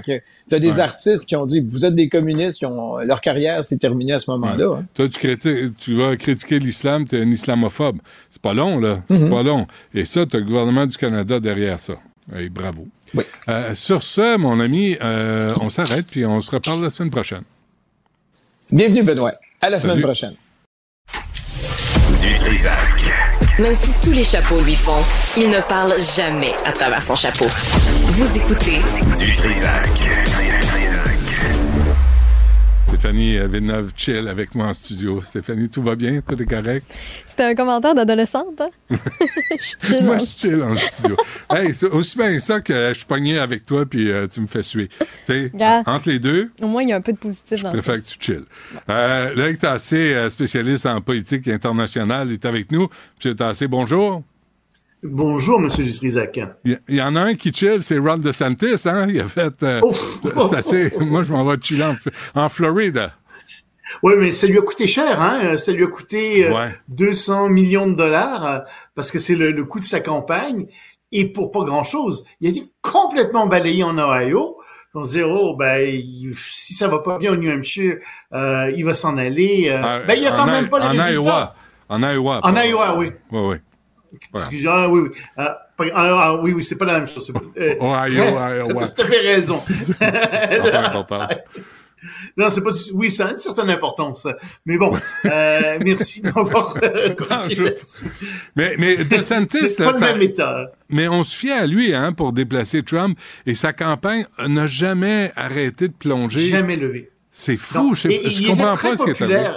t'as 0.50 0.60
des 0.60 0.80
artistes 0.80 1.26
qui 1.26 1.36
ont 1.36 1.46
dit, 1.46 1.66
vous 1.68 1.86
êtes 1.86 1.96
des 1.96 2.10
communistes, 2.10 2.60
qui 2.60 2.66
ont, 2.66 2.98
leur 2.98 3.22
carrière 3.22 3.64
s'est 3.64 3.78
terminée 3.78 4.14
à 4.14 4.20
ce 4.20 4.30
moment-là. 4.32 4.78
Hein. 4.78 4.86
Toi, 4.94 5.08
tu, 5.10 5.74
tu, 5.78 5.96
vas 5.96 6.16
critiquer 6.16 6.60
l'islam, 6.60 7.08
t'es 7.08 7.20
un 7.20 7.30
islamophobe. 7.30 7.98
C'est 8.30 8.42
pas 8.42 8.54
long, 8.54 8.80
là. 8.80 9.02
C'est 9.08 9.16
mm-hmm. 9.16 9.30
pas 9.30 9.44
long. 9.44 9.68
Et 9.96 10.06
ça, 10.06 10.26
t'as 10.26 10.38
le 10.38 10.46
gouvernement 10.46 10.86
du 10.86 10.96
Canada 10.96 11.40
derrière 11.40 11.80
ça. 11.80 11.96
Et 12.38 12.50
bravo. 12.50 12.88
Oui. 13.14 13.24
Euh, 13.50 13.76
sur 13.76 14.04
ce, 14.04 14.38
mon 14.38 14.60
ami, 14.60 14.96
euh, 15.02 15.52
on 15.62 15.70
s'arrête 15.70 16.06
puis 16.10 16.26
on 16.26 16.40
se 16.40 16.52
reparle 16.52 16.82
la 16.82 16.90
semaine 16.90 17.12
prochaine. 17.12 17.44
Bienvenue, 18.72 19.04
Benoît. 19.04 19.32
À 19.62 19.70
la 19.70 19.80
semaine 19.80 20.00
prochaine. 20.00 20.36
Du 22.22 22.36
Trisac. 22.36 23.41
Même 23.60 23.76
si 23.76 23.94
tous 24.02 24.12
les 24.12 24.24
chapeaux 24.24 24.60
lui 24.62 24.76
font, 24.76 25.04
il 25.38 25.50
ne 25.50 25.60
parle 25.60 25.96
jamais 26.00 26.54
à 26.66 26.72
travers 26.72 27.02
son 27.02 27.16
chapeau. 27.16 27.48
Vous 28.06 28.38
écoutez 28.38 28.80
du 29.20 29.34
Trisac. 29.34 29.90
Stéphanie 33.02 33.40
Villeneuve 33.48 33.94
chill 33.96 34.28
avec 34.28 34.54
moi 34.54 34.68
en 34.68 34.74
studio. 34.74 35.24
Stéphanie, 35.24 35.68
tout 35.70 35.82
va 35.82 35.96
bien? 35.96 36.22
Tout 36.22 36.40
est 36.40 36.46
correct? 36.46 36.86
C'était 37.26 37.46
un 37.46 37.56
commentaire 37.56 37.96
d'adolescente, 37.96 38.62
hein? 38.62 38.70
je 38.92 40.04
moi, 40.04 40.20
je 40.20 40.26
chill 40.26 40.62
en 40.62 40.78
studio. 40.78 41.18
hey, 41.50 41.74
c'est 41.74 41.88
aussi 41.88 42.16
bien 42.16 42.38
ça 42.38 42.62
que 42.62 42.90
je 42.90 42.94
suis 42.94 43.08
pogné 43.08 43.40
avec 43.40 43.66
toi 43.66 43.88
puis 43.88 44.12
euh, 44.12 44.28
tu 44.28 44.40
me 44.40 44.46
fais 44.46 44.62
suer. 44.62 44.88
Tu 45.26 45.52
entre 45.88 46.10
les 46.10 46.20
deux... 46.20 46.52
Au 46.62 46.68
moins, 46.68 46.84
il 46.84 46.90
y 46.90 46.94
a 46.94 46.96
un 46.96 47.02
peu 47.02 47.14
de 47.14 47.18
positif 47.18 47.64
dans 47.64 47.74
ça. 47.74 47.82
fait 47.82 48.02
que 48.02 48.08
tu 48.08 48.18
chill. 48.20 48.44
Euh, 48.88 49.34
là, 49.34 49.52
tu 49.52 49.66
es 49.66 49.66
assez 49.66 50.14
euh, 50.14 50.30
spécialiste 50.30 50.86
en 50.86 51.02
politique 51.02 51.48
internationale. 51.48 52.28
Il 52.28 52.34
est 52.34 52.46
avec 52.46 52.72
nous. 52.72 52.88
M. 53.26 53.34
Tassé, 53.34 53.68
bonjour. 53.68 54.22
Bonjour, 55.04 55.60
Monsieur 55.60 55.84
Dutrisac. 55.84 56.40
Il 56.64 56.80
y, 56.90 57.02
en 57.02 57.16
a 57.16 57.22
un 57.22 57.34
qui 57.34 57.52
chill, 57.52 57.82
c'est 57.82 57.98
Ron 57.98 58.18
DeSantis, 58.18 58.88
hein? 58.88 59.08
Il 59.10 59.20
a 59.20 59.28
fait... 59.28 59.64
Euh, 59.64 59.82
c'est 60.24 60.56
assez... 60.56 60.94
Moi, 61.00 61.24
je 61.24 61.32
m'en 61.32 61.44
vais 61.44 61.58
chiller 61.60 61.86
en, 62.36 62.50
Floride. 62.50 63.10
Oui, 64.04 64.14
mais 64.20 64.32
ça 64.32 64.46
lui 64.46 64.60
a 64.60 64.62
coûté 64.62 64.86
cher, 64.86 65.20
hein? 65.20 65.58
Ça 65.58 65.72
lui 65.72 65.86
a 65.86 65.88
coûté 65.88 66.54
200 66.90 67.46
euh, 67.46 67.50
millions 67.50 67.88
de 67.88 67.96
dollars 67.96 68.46
euh, 68.46 68.60
parce 68.94 69.10
que 69.10 69.18
c'est 69.18 69.34
le, 69.34 69.66
coût 69.66 69.80
de 69.80 69.86
sa 69.86 70.02
campagne 70.02 70.68
et 71.12 71.26
pour 71.26 71.52
pas 71.52 71.64
grand-chose. 71.64 72.24
Il 72.40 72.48
a 72.48 72.52
été 72.52 72.72
complètement 72.82 73.48
balayé 73.48 73.84
en 73.84 73.98
Ohio. 73.98 74.58
On 74.94 75.04
se 75.04 75.20
oh, 75.20 75.56
ben, 75.58 76.00
si 76.36 76.76
ça 76.76 76.88
va 76.90 77.00
pas 77.00 77.18
bien 77.18 77.32
au 77.32 77.38
New 77.38 77.50
Hampshire, 77.50 77.98
il 78.32 78.84
va 78.84 78.94
s'en 78.94 79.18
aller. 79.18 79.76
ben, 80.08 80.14
il 80.16 80.28
attend 80.28 80.46
même 80.46 80.70
pas 80.70 80.80
les 80.80 81.00
résultats. 81.00 81.12
Iowa. 81.12 81.56
En 81.90 82.04
Iowa. 82.04 82.40
En 82.44 82.56
Iowa, 82.56 82.98
oui. 82.98 83.12
Oui, 83.32 83.40
oui. 83.40 83.58
Excusez-moi, 84.36 84.84
ah, 84.84 84.90
oui, 84.90 85.02
oui. 85.02 85.10
Ah, 85.38 85.68
ah, 85.80 85.84
ah, 85.94 86.36
oui, 86.36 86.54
oui, 86.54 86.64
c'est 86.64 86.78
pas 86.78 86.86
la 86.86 87.00
même 87.00 87.08
chose. 87.08 87.32
Euh, 87.58 87.76
oh, 87.80 87.96
Tu 88.08 88.20
as 88.20 88.88
tout 88.90 89.02
à 89.02 89.06
fait 89.06 89.20
raison. 89.20 89.56
non, 92.38 92.50
c'est 92.50 92.62
pas 92.62 92.72
Oui, 92.94 93.12
ça 93.12 93.28
a 93.28 93.32
une 93.32 93.38
certaine 93.38 93.70
importance. 93.70 94.28
Mais 94.66 94.78
bon, 94.78 94.94
euh, 95.26 95.80
merci 95.84 96.22
d'avoir 96.22 96.76
euh, 96.84 97.16
Mais, 98.56 98.76
mais 98.78 98.98
DeSantis, 98.98 99.70
c'est 99.70 99.84
pas 99.84 99.92
le 99.92 100.00
même 100.00 100.22
état. 100.22 100.72
Mais 100.90 101.08
on 101.08 101.24
se 101.24 101.36
fie 101.36 101.52
à 101.52 101.68
lui 101.68 101.94
hein, 101.94 102.14
pour 102.14 102.34
déplacer 102.34 102.84
Trump 102.84 103.18
et 103.46 103.56
sa 103.56 103.74
campagne 103.74 104.26
n'a 104.48 104.68
jamais 104.68 105.32
arrêté 105.36 105.88
de 105.88 105.94
plonger. 105.94 106.50
Jamais 106.50 106.76
levé. 106.76 107.12
C'est 107.32 107.58
fou. 107.58 107.96
je, 107.96 108.10
je 108.10 108.48
comprends 108.48 108.76
pas 108.76 108.98
ce 108.98 109.04
qui 109.04 109.10
est 109.12 109.22
arrivé. 109.22 109.50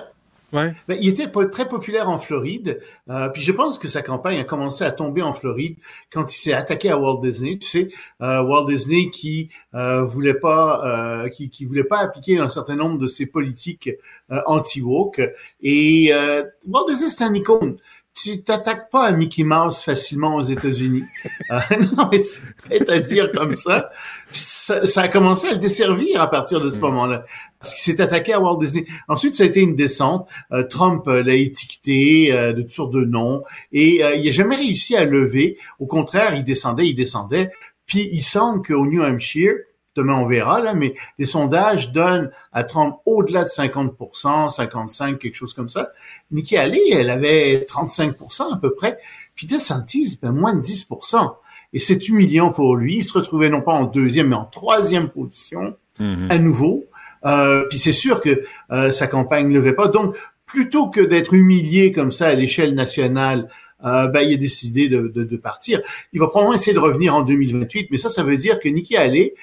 Ben, 0.55 0.97
il 1.01 1.09
était 1.09 1.29
très 1.51 1.69
populaire 1.69 2.09
en 2.09 2.21
Floride, 2.21 2.81
euh, 3.11 3.29
puis 3.29 3.43
je 3.43 3.51
pense 3.51 3.77
que 3.77 3.89
sa 3.89 4.03
campagne 4.03 4.39
a 4.39 4.45
commencé 4.45 4.85
à 4.85 4.93
tomber 4.93 5.21
en 5.21 5.33
Floride 5.33 5.77
quand 6.13 6.33
il 6.33 6.37
s'est 6.37 6.53
attaqué 6.53 6.91
à 6.91 6.99
Walt 6.99 7.21
Disney. 7.23 7.59
Tu 7.59 7.67
sais, 7.67 7.89
euh, 8.23 8.41
Walt 8.43 8.67
Disney 8.67 9.11
qui 9.11 9.51
euh, 9.75 10.05
voulait 10.05 10.35
pas, 10.35 11.25
euh, 11.25 11.29
qui, 11.29 11.51
qui 11.51 11.65
voulait 11.65 11.85
pas 11.85 11.99
appliquer 11.99 12.39
un 12.39 12.49
certain 12.49 12.77
nombre 12.77 12.99
de 12.99 13.09
ses 13.09 13.27
politiques 13.27 13.91
euh, 14.31 14.41
anti-woke. 14.47 15.21
Et 15.61 16.11
euh, 16.13 16.45
Walt 16.69 16.87
Disney 16.89 17.11
c'est 17.11 17.25
un 17.25 17.35
icône 17.35 17.77
tu 18.15 18.43
t'attaques 18.43 18.91
pas 18.91 19.05
à 19.05 19.13
Mickey 19.13 19.43
Mouse 19.43 19.81
facilement 19.81 20.37
aux 20.37 20.43
États-Unis. 20.43 21.05
euh, 21.51 21.59
non, 21.97 22.09
mais 22.11 22.23
c'est 22.23 22.89
à 22.89 23.01
dire 23.01 23.33
comme 23.33 23.57
ça. 23.57 23.91
ça. 24.33 24.87
ça. 24.87 25.03
a 25.03 25.09
commencé 25.09 25.49
à 25.49 25.53
le 25.53 25.59
desservir 25.59 26.21
à 26.21 26.31
partir 26.31 26.61
de 26.61 26.69
ce 26.69 26.79
mm. 26.79 26.83
moment-là. 26.83 27.25
Parce 27.59 27.75
qu'il 27.75 27.95
s'est 27.95 28.01
attaqué 28.01 28.33
à 28.35 28.41
Walt 28.41 28.59
Disney. 28.59 28.85
Ensuite, 29.09 29.35
ça 29.35 29.43
a 29.43 29.47
été 29.47 29.61
une 29.61 29.75
descente. 29.75 30.29
Euh, 30.53 30.65
Trump 30.65 31.09
euh, 31.09 31.23
l'a 31.23 31.35
étiqueté 31.35 32.33
euh, 32.33 32.53
de 32.53 32.63
toutes 32.63 32.71
sortes 32.71 32.93
de 32.93 33.05
noms. 33.05 33.43
Et 33.73 34.03
il 34.17 34.25
n'a 34.25 34.31
jamais 34.31 34.57
réussi 34.57 34.97
à 34.97 35.05
lever. 35.05 35.59
Au 35.79 35.87
contraire, 35.87 36.35
il 36.35 36.45
descendait, 36.45 36.87
il 36.87 36.95
descendait. 36.95 37.51
Puis 37.87 38.09
il 38.13 38.23
semble 38.23 38.63
qu'au 38.63 38.87
New 38.87 39.03
Hampshire, 39.03 39.55
demain 39.97 40.15
on 40.15 40.27
verra, 40.27 40.61
là, 40.61 40.75
mais 40.75 40.95
les 41.19 41.27
sondages 41.27 41.93
donnent 41.93 42.31
à 42.53 42.65
Trump 42.65 42.97
au-delà 43.07 43.45
de 43.45 43.49
50%, 43.49 44.49
55, 44.49 45.19
quelque 45.19 45.35
chose 45.35 45.55
comme 45.55 45.69
ça. 45.69 45.91
Nikki 46.31 46.57
Haley, 46.57 46.91
elle 46.93 47.11
avait 47.11 47.67
35% 47.69 48.55
à 48.55 48.57
peu 48.57 48.75
près. 48.75 48.99
Puis 49.35 49.47
DeSantis, 49.47 50.19
ben, 50.23 50.33
moins 50.33 50.55
de 50.55 50.61
10%. 50.61 51.37
Et 51.73 51.79
c'est 51.79 52.09
humiliant 52.09 52.51
pour 52.51 52.77
lui. 52.77 52.99
Il 52.99 53.05
se 53.05 53.13
retrouvait 53.13 53.49
non 53.49 53.61
pas 53.61 53.73
en 53.73 53.85
deuxième, 53.85 54.29
mais 54.29 54.37
en 54.37 54.45
troisième 54.45 55.09
position, 55.09 55.77
Mhm. 56.01 56.27
à 56.31 56.39
nouveau. 56.39 56.87
Euh, 57.25 57.65
puis 57.71 57.79
c'est 57.79 57.93
sûr 57.93 58.21
que 58.21 58.43
euh, 58.71 58.91
sa 58.91 59.07
campagne 59.07 59.49
ne 59.49 59.55
levait 59.55 59.73
pas. 59.73 59.89
Donc, 59.89 60.17
plutôt 60.47 60.89
que 60.89 61.01
d'être 61.01 61.35
humilié 61.35 61.91
comme 61.93 62.13
ça 62.13 62.27
à 62.27 62.35
l'échelle 62.35 62.75
nationale, 62.75 63.49
euh, 63.85 64.07
ben, 64.09 64.21
il 64.21 64.35
a 64.35 64.37
décidé 64.37 64.89
de, 64.89 65.09
de, 65.09 65.25
de 65.25 65.37
partir. 65.37 65.81
Il 66.13 66.21
va 66.21 66.29
probablement 66.29 66.55
essayer 66.55 66.75
de 66.75 66.79
revenir 66.79 67.15
en 67.15 67.23
2028, 67.23 67.89
mais 67.91 67.99
ça, 67.99 68.09
ça 68.09 68.23
veut 68.23 68.37
dire 68.37 68.59
que 68.59 68.69
Nikki 68.69 68.97
Haley, 68.97 69.35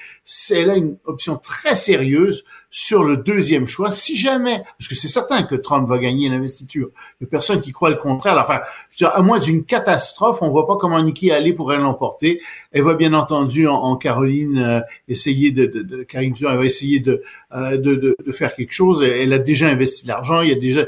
elle 0.50 0.70
a 0.70 0.76
une 0.76 0.96
option 1.04 1.36
très 1.36 1.76
sérieuse 1.76 2.44
sur 2.70 3.04
le 3.04 3.18
deuxième 3.18 3.68
choix. 3.68 3.90
Si 3.90 4.16
jamais, 4.16 4.62
parce 4.78 4.88
que 4.88 4.94
c'est 4.94 5.08
certain 5.08 5.42
que 5.42 5.54
Trump 5.54 5.86
va 5.88 5.98
gagner 5.98 6.28
l'investiture, 6.28 6.90
il 7.20 7.24
n'y 7.24 7.28
a 7.28 7.30
personne 7.30 7.60
qui 7.60 7.70
croit 7.72 7.90
le 7.90 7.96
contraire. 7.96 8.36
Enfin, 8.38 8.60
je 8.90 9.04
veux 9.04 9.08
dire, 9.10 9.16
à 9.16 9.22
moins 9.22 9.38
d'une 9.38 9.64
catastrophe, 9.64 10.40
on 10.40 10.50
voit 10.50 10.66
pas 10.66 10.76
comment 10.76 11.00
Nikki 11.02 11.30
Haley 11.30 11.52
pourrait 11.52 11.78
l'emporter. 11.78 12.40
Elle 12.72 12.82
va 12.82 12.94
bien 12.94 13.12
entendu 13.12 13.68
en, 13.68 13.96
Caroline 13.96 14.58
euh, 14.58 14.80
essayer 15.06 15.52
de, 15.52 15.66
de, 15.66 15.82
de 15.82 16.02
Caroline 16.02 16.34
elle 16.40 16.56
va 16.56 16.64
essayer 16.64 16.98
de, 16.98 17.22
euh, 17.52 17.76
de, 17.76 17.94
de 17.94 18.32
faire 18.32 18.54
quelque 18.54 18.72
chose. 18.72 19.02
Elle, 19.02 19.12
elle 19.12 19.32
a 19.34 19.38
déjà 19.38 19.68
investi 19.68 20.04
de 20.04 20.08
l'argent, 20.08 20.40
il 20.40 20.48
y 20.48 20.52
a 20.52 20.56
déjà, 20.56 20.86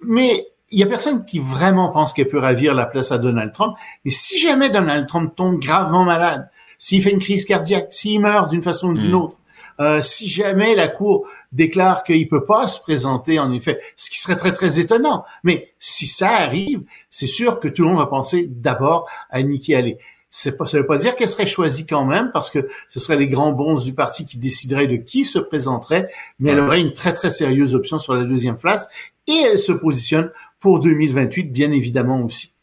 mais 0.00 0.46
il 0.70 0.78
y 0.78 0.82
a 0.82 0.86
personne 0.86 1.24
qui 1.24 1.38
vraiment 1.38 1.88
pense 1.90 2.12
qu'elle 2.12 2.28
peut 2.28 2.38
ravir 2.38 2.74
la 2.74 2.86
place 2.86 3.10
à 3.12 3.18
Donald 3.18 3.52
Trump. 3.52 3.76
Et 4.04 4.10
si 4.10 4.38
jamais 4.38 4.70
Donald 4.70 5.06
Trump 5.08 5.34
tombe 5.34 5.58
gravement 5.58 6.04
malade, 6.04 6.48
s'il 6.78 7.02
fait 7.02 7.10
une 7.10 7.18
crise 7.18 7.44
cardiaque, 7.44 7.88
s'il 7.90 8.20
meurt 8.20 8.50
d'une 8.50 8.62
façon 8.62 8.88
ou 8.88 8.94
d'une 8.96 9.12
Mm. 9.12 9.14
autre, 9.16 9.36
euh, 9.80 10.02
si 10.02 10.28
jamais 10.28 10.74
la 10.74 10.88
Cour 10.88 11.26
déclare 11.52 12.04
qu'il 12.04 12.28
peut 12.28 12.44
pas 12.44 12.66
se 12.68 12.80
présenter, 12.80 13.38
en 13.38 13.52
effet, 13.52 13.80
ce 13.96 14.10
qui 14.10 14.18
serait 14.18 14.36
très 14.36 14.52
très 14.52 14.78
étonnant. 14.78 15.24
Mais 15.42 15.72
si 15.78 16.06
ça 16.06 16.36
arrive, 16.36 16.82
c'est 17.08 17.26
sûr 17.26 17.60
que 17.60 17.68
tout 17.68 17.82
le 17.82 17.88
monde 17.88 17.98
va 17.98 18.06
penser 18.06 18.46
d'abord 18.48 19.08
à 19.30 19.42
Nikki 19.42 19.74
Haley. 19.74 19.98
C'est 20.32 20.56
pas, 20.56 20.66
ça 20.66 20.78
veut 20.78 20.86
pas 20.86 20.98
dire 20.98 21.16
qu'elle 21.16 21.28
serait 21.28 21.46
choisie 21.46 21.86
quand 21.86 22.04
même, 22.04 22.30
parce 22.32 22.50
que 22.50 22.68
ce 22.88 23.00
seraient 23.00 23.16
les 23.16 23.26
grands 23.26 23.50
bons 23.50 23.82
du 23.82 23.94
parti 23.94 24.24
qui 24.24 24.38
décideraient 24.38 24.86
de 24.86 24.96
qui 24.96 25.24
se 25.24 25.40
présenterait, 25.40 26.08
mais 26.38 26.50
elle 26.50 26.60
aurait 26.60 26.80
une 26.80 26.92
très 26.92 27.12
très 27.12 27.32
sérieuse 27.32 27.74
option 27.74 27.98
sur 27.98 28.14
la 28.14 28.22
deuxième 28.22 28.56
place, 28.56 28.88
et 29.26 29.42
elle 29.50 29.58
se 29.58 29.72
positionne 29.72 30.30
pour 30.60 30.80
2028, 30.80 31.44
bien 31.52 31.72
évidemment 31.72 32.20
aussi. 32.22 32.54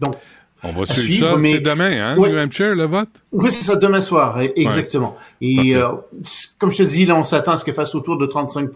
Donc, 0.00 0.14
On 0.62 0.72
va 0.72 0.86
suivre, 0.86 1.00
suivre, 1.02 1.30
ça. 1.30 1.36
mais- 1.36 1.52
C'est 1.52 1.60
demain, 1.60 1.90
hein, 1.90 2.16
Ouais. 2.18 2.30
New 2.30 2.38
Hampshire, 2.38 2.74
le 2.74 2.84
vote? 2.84 3.08
oui, 3.32 3.50
c'est 3.52 3.64
ça, 3.64 3.76
demain 3.76 4.00
soir, 4.00 4.38
e- 4.40 4.52
exactement. 4.56 5.16
Et 5.40 5.76
euh, 5.76 5.88
comme 6.58 6.70
je 6.70 6.78
te 6.78 6.82
dis, 6.82 7.06
là, 7.06 7.16
on 7.16 7.24
s'attend 7.24 7.52
à 7.52 7.56
ce 7.58 7.64
qu'elle 7.64 7.74
fasse 7.74 7.94
autour 7.94 8.18
de 8.18 8.26
35 8.26 8.70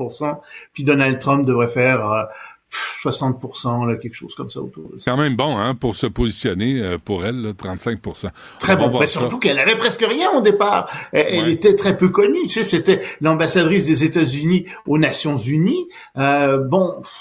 puis 0.73 0.85
Donald 0.85 1.19
Trump 1.19 1.45
devrait 1.47 1.67
faire 1.69 2.05
euh, 2.11 2.25
pff, 2.71 2.99
60 3.03 3.43
là, 3.89 3.97
quelque 3.97 4.15
chose 4.15 4.35
comme 4.35 4.51
ça 4.51 4.61
autour 4.61 4.91
de 4.93 4.97
ça. 4.99 5.05
C'est 5.05 5.11
quand 5.11 5.17
même 5.17 5.35
bon, 5.35 5.57
hein, 5.57 5.75
pour 5.75 5.97
se 5.97 6.07
positionner, 6.07 6.81
euh, 6.83 6.99
pour 7.03 7.25
elle, 7.25 7.41
là, 7.41 7.53
35% 7.55 8.29
Très 8.61 8.75
On 8.75 8.91
bon. 8.91 9.01
Mais 9.01 9.07
surtout 9.07 9.39
qu'elle 9.39 9.59
avait 9.59 9.77
presque 9.77 10.05
rien 10.07 10.31
au 10.33 10.43
départ. 10.43 10.91
Elle, 11.13 11.49
était 11.49 11.75
très 11.75 11.97
peu 11.97 12.11
connue. 12.11 12.43
Tu 12.43 12.51
sais, 12.51 12.63
c'était 12.63 13.01
l'ambassadrice 13.23 13.87
des 13.87 14.05
États-Unis 14.05 14.67
aux 14.87 14.99
Nations 14.99 15.39
Unies. 15.39 15.89
Euh, 16.19 16.59
bon, 16.59 17.01
pff, 17.01 17.13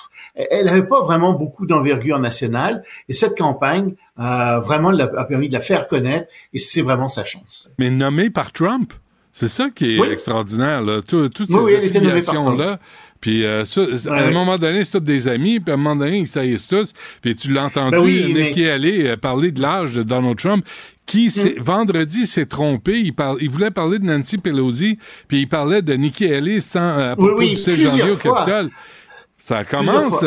elle 0.51 0.65
n'avait 0.65 0.83
pas 0.88 1.01
vraiment 1.01 1.33
beaucoup 1.33 1.65
d'envergure 1.65 2.19
nationale. 2.19 2.83
Et 3.09 3.13
cette 3.13 3.38
campagne, 3.38 3.93
euh, 4.19 4.59
vraiment, 4.59 4.89
a 4.97 5.25
permis 5.25 5.47
de 5.49 5.53
la 5.53 5.61
faire 5.61 5.88
connaître. 5.88 6.27
Et 6.53 6.59
c'est 6.59 6.81
vraiment 6.81 7.09
sa 7.09 7.23
chance. 7.23 7.69
Mais 7.79 7.89
nommé 7.89 8.29
par 8.29 8.51
Trump. 8.51 8.93
C'est 9.33 9.49
ça 9.49 9.69
qui 9.69 9.95
est 9.95 9.99
Oui. 9.99 10.07
extraordinaire, 10.09 10.81
là. 10.81 11.01
Tout- 11.07 11.29
toutes 11.29 11.49
Oui, 11.49 11.55
ces 11.55 11.59
oui, 11.59 11.73
nommée 11.73 11.88
affiliations-là. 11.97 12.79
Puis 13.21 13.45
euh, 13.45 13.65
ça, 13.65 13.81
à 13.81 14.13
un 14.13 14.27
ouais. 14.27 14.31
moment 14.31 14.57
donné, 14.57 14.83
c'est 14.83 14.93
tous 14.93 14.99
des 14.99 15.27
amis, 15.27 15.59
puis 15.59 15.71
à 15.71 15.75
un 15.75 15.77
moment 15.77 15.95
donné, 15.95 16.19
ils 16.19 16.27
saillissent 16.27 16.67
tous. 16.67 16.93
Puis 17.21 17.35
tu 17.35 17.51
l'as 17.51 17.65
entendu, 17.65 17.97
Ben 17.97 18.03
oui, 18.03 18.33
Nikki 18.33 18.61
mais- 18.61 18.69
Haley 18.69 19.07
euh, 19.09 19.17
parler 19.17 19.51
de 19.51 19.61
l'âge 19.61 19.93
de 19.93 20.01
Donald 20.03 20.38
Trump, 20.38 20.65
qui 21.05 21.29
s'est- 21.31 21.55
vendredi 21.59 22.25
s'est 22.27 22.45
trompé. 22.47 22.99
Il, 23.39 23.49
voulait 23.49 23.71
parler 23.71 23.99
de 23.99 24.05
Nancy 24.05 24.38
Pelosi, 24.39 24.97
puis 25.27 25.41
il 25.41 25.47
parlait 25.47 25.81
de 25.83 25.93
Nikki 25.93 26.25
Haley 26.31 26.59
sans, 26.59 26.79
euh, 26.97 27.11
à 27.11 27.15
propos 27.15 27.38
oui, 27.38 27.49
du 27.51 27.55
6 27.55 27.71
plusieurs 27.73 27.91
janvier 27.91 28.11
au 28.11 28.15
fois. 28.15 28.38
Capitole. 28.45 28.69
Ça 29.38 29.63
commence. 29.63 30.23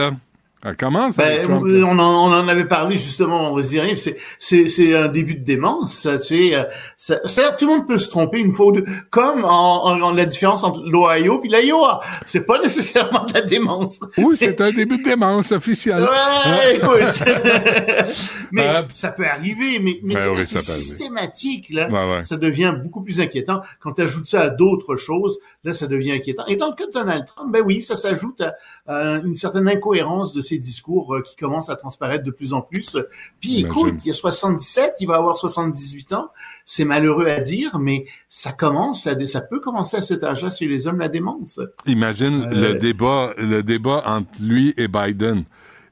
Ça 0.63 0.75
commence 0.75 1.17
Ben, 1.17 1.41
Trump. 1.43 1.63
on, 1.65 1.99
en, 1.99 2.29
on 2.31 2.35
en 2.35 2.47
avait 2.47 2.67
parlé 2.67 2.99
justement 2.99 3.59
dernier. 3.61 3.93
puis 3.93 4.01
C'est, 4.03 4.17
c'est, 4.39 4.69
c'est 4.69 4.95
un 4.95 5.09
début 5.09 5.35
de 5.37 5.43
démence. 5.43 5.95
Ça, 5.95 6.19
tu 6.19 6.51
sais, 6.51 6.55
euh, 6.55 6.65
ça, 6.99 7.19
c'est-à-dire 7.25 7.55
que 7.57 7.61
tout 7.61 7.67
le 7.67 7.77
monde 7.79 7.87
peut 7.87 7.97
se 7.97 8.11
tromper 8.11 8.41
une 8.41 8.53
fois 8.53 8.67
ou 8.67 8.73
deux, 8.73 8.85
comme 9.09 9.47
en, 9.47 9.87
en- 9.87 10.03
en 10.03 10.13
la 10.13 10.27
différence 10.27 10.63
entre 10.63 10.83
l'Ohio 10.85 11.39
puis 11.41 11.49
l'Iowa. 11.49 12.01
C'est 12.27 12.45
pas 12.45 12.59
nécessairement 12.63 13.25
de 13.25 13.33
la 13.33 13.41
démence. 13.41 14.01
Oui, 14.19 14.37
c'est 14.37 14.61
un 14.61 14.71
début 14.71 14.99
de 14.99 15.03
démence 15.05 15.51
officiel. 15.53 16.03
Ouais, 16.03 16.77
écoute. 16.77 17.25
mais 18.53 18.69
Euh, 18.69 18.83
ça 18.93 19.13
peut 19.13 19.27
arriver, 19.27 19.79
mais, 19.81 19.99
mais 20.03 20.15
Ben 20.15 20.29
oui, 20.37 20.45
ça 20.45 20.61
c'est 20.61 20.73
systématique, 20.73 21.69
là, 21.71 21.89
Ouais, 21.89 22.17
ouais. 22.17 22.23
ça 22.23 22.37
devient 22.37 22.75
beaucoup 22.83 23.03
plus 23.03 23.19
inquiétant. 23.21 23.63
Quand 23.81 23.93
tu 23.93 24.03
ajoutes 24.03 24.27
ça 24.27 24.43
à 24.43 24.49
d'autres 24.51 24.97
choses, 24.97 25.39
là, 25.65 25.73
ça 25.73 25.87
devient 25.87 26.13
inquiétant. 26.13 26.47
Et 26.47 26.57
dans 26.57 26.69
le 26.69 26.75
cas 26.75 26.87
de 26.87 26.93
Donald 26.93 27.25
Trump, 27.27 27.53
ben 27.53 27.63
oui, 27.65 27.83
ça 27.83 27.97
s'ajoute 27.97 28.41
à, 28.41 28.55
à 28.87 29.17
une 29.19 29.35
certaine 29.35 29.69
incohérence 29.69 30.33
de 30.33 30.41
ses 30.41 30.59
discours 30.59 31.15
euh, 31.15 31.23
qui 31.23 31.37
commencent 31.37 31.71
à 31.71 31.77
transparaître 31.77 32.25
de 32.25 32.31
plus 32.31 32.53
en 32.53 32.63
plus. 32.63 32.97
Puis 33.41 33.61
écoute, 33.61 33.95
il 34.05 34.09
y 34.09 34.11
a 34.11 34.15
77, 34.15 34.95
il 35.01 35.07
va 35.07 35.17
avoir 35.17 35.37
78 35.37 36.13
ans. 36.15 36.31
C'est 36.65 36.85
malheureux 36.85 37.27
à 37.27 37.41
dire, 37.41 37.79
mais 37.79 38.05
ça 38.29 38.53
commence, 38.53 39.07
à, 39.07 39.27
ça 39.27 39.41
peut 39.41 39.61
commencer 39.61 39.97
à 39.97 40.03
cet 40.03 40.25
âge-là 40.25 40.51
chez 40.51 40.67
les 40.67 40.87
hommes, 40.87 40.99
la 40.99 41.09
démence. 41.09 41.61
Imagine 41.87 42.45
Euh, 42.45 42.73
le 42.73 42.79
débat, 42.79 43.33
le 43.37 43.63
débat 43.63 44.03
entre 44.07 44.31
lui 44.41 44.73
et 44.77 44.89
Biden. 44.89 45.45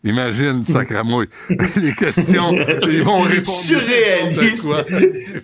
Imagine, 0.04 0.64
sacramouille. 0.64 1.26
Les 1.76 1.92
questions, 1.92 2.54
ils 2.88 3.02
vont 3.02 3.20
répondre. 3.20 3.58
Surréaliste, 3.58 4.62
quoi. 4.62 4.84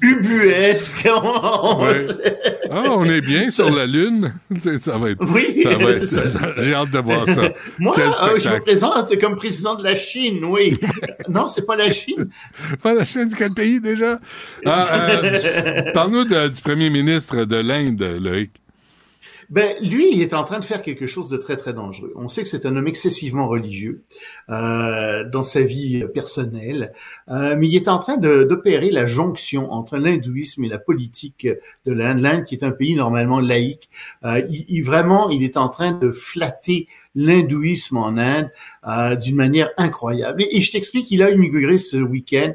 ubuesque. 0.00 1.08
Ouais. 1.74 2.06
Ah, 2.70 2.84
on 2.90 3.04
est 3.04 3.20
bien 3.20 3.50
sur 3.50 3.70
la 3.70 3.86
Lune. 3.86 4.32
Ça 4.78 4.96
va 4.96 5.10
être. 5.10 5.24
Oui, 5.32 5.64
c'est 5.64 6.06
c'est. 6.06 6.62
J'ai 6.62 6.74
hâte 6.74 6.90
de 6.90 6.98
voir 6.98 7.26
ça. 7.28 7.52
Moi, 7.78 7.94
euh, 7.98 8.38
je 8.38 8.48
me 8.48 8.60
présente 8.60 9.18
comme 9.18 9.34
président 9.36 9.74
de 9.74 9.82
la 9.82 9.96
Chine, 9.96 10.44
oui. 10.44 10.72
non, 11.28 11.48
c'est 11.48 11.66
pas 11.66 11.76
la 11.76 11.90
Chine. 11.90 12.28
Pas 12.82 12.94
la 12.94 13.04
Chine 13.04 13.28
du 13.28 13.34
quel 13.34 13.52
pays 13.52 13.80
déjà? 13.80 14.20
Ah, 14.64 14.86
euh, 15.12 15.92
Parle-nous 15.92 16.24
du 16.24 16.60
premier 16.62 16.90
ministre 16.90 17.44
de 17.44 17.56
l'Inde, 17.56 18.18
Loïc. 18.20 18.52
Ben, 19.50 19.76
lui, 19.82 20.10
il 20.12 20.22
est 20.22 20.34
en 20.34 20.44
train 20.44 20.58
de 20.58 20.64
faire 20.64 20.82
quelque 20.82 21.06
chose 21.06 21.28
de 21.28 21.36
très, 21.36 21.56
très 21.56 21.74
dangereux. 21.74 22.12
On 22.16 22.28
sait 22.28 22.42
que 22.42 22.48
c'est 22.48 22.66
un 22.66 22.76
homme 22.76 22.86
excessivement 22.86 23.48
religieux 23.48 24.04
euh, 24.50 25.28
dans 25.28 25.42
sa 25.42 25.62
vie 25.62 26.04
personnelle, 26.14 26.92
euh, 27.28 27.54
mais 27.58 27.68
il 27.68 27.76
est 27.76 27.88
en 27.88 27.98
train 27.98 28.16
d'opérer 28.16 28.90
la 28.90 29.06
jonction 29.06 29.70
entre 29.72 29.98
l'hindouisme 29.98 30.64
et 30.64 30.68
la 30.68 30.78
politique 30.78 31.46
de 31.84 31.92
l'Inde. 31.92 32.20
L'Inde, 32.20 32.44
qui 32.44 32.54
est 32.54 32.64
un 32.64 32.70
pays 32.70 32.94
normalement 32.94 33.40
laïque, 33.40 33.90
euh, 34.24 34.42
il, 34.50 34.82
vraiment, 34.82 35.30
il 35.30 35.42
est 35.42 35.56
en 35.56 35.68
train 35.68 35.92
de 35.92 36.10
flatter 36.10 36.88
l'hindouisme 37.14 37.96
en 37.96 38.16
Inde 38.16 38.50
euh, 38.88 39.14
d'une 39.16 39.36
manière 39.36 39.70
incroyable. 39.76 40.42
Et, 40.42 40.56
et 40.56 40.60
je 40.60 40.72
t'explique, 40.72 41.10
il 41.10 41.22
a 41.22 41.30
inauguré 41.30 41.78
ce 41.78 41.96
week-end 41.96 42.52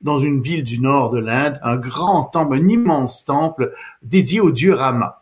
dans 0.00 0.18
une 0.18 0.40
ville 0.40 0.62
du 0.62 0.80
nord 0.80 1.10
de 1.10 1.18
l'Inde, 1.18 1.58
un 1.62 1.76
grand 1.76 2.24
temple, 2.24 2.54
un 2.54 2.68
immense 2.68 3.24
temple 3.24 3.72
dédié 4.02 4.40
au 4.40 4.50
dieu 4.50 4.74
Rama. 4.74 5.17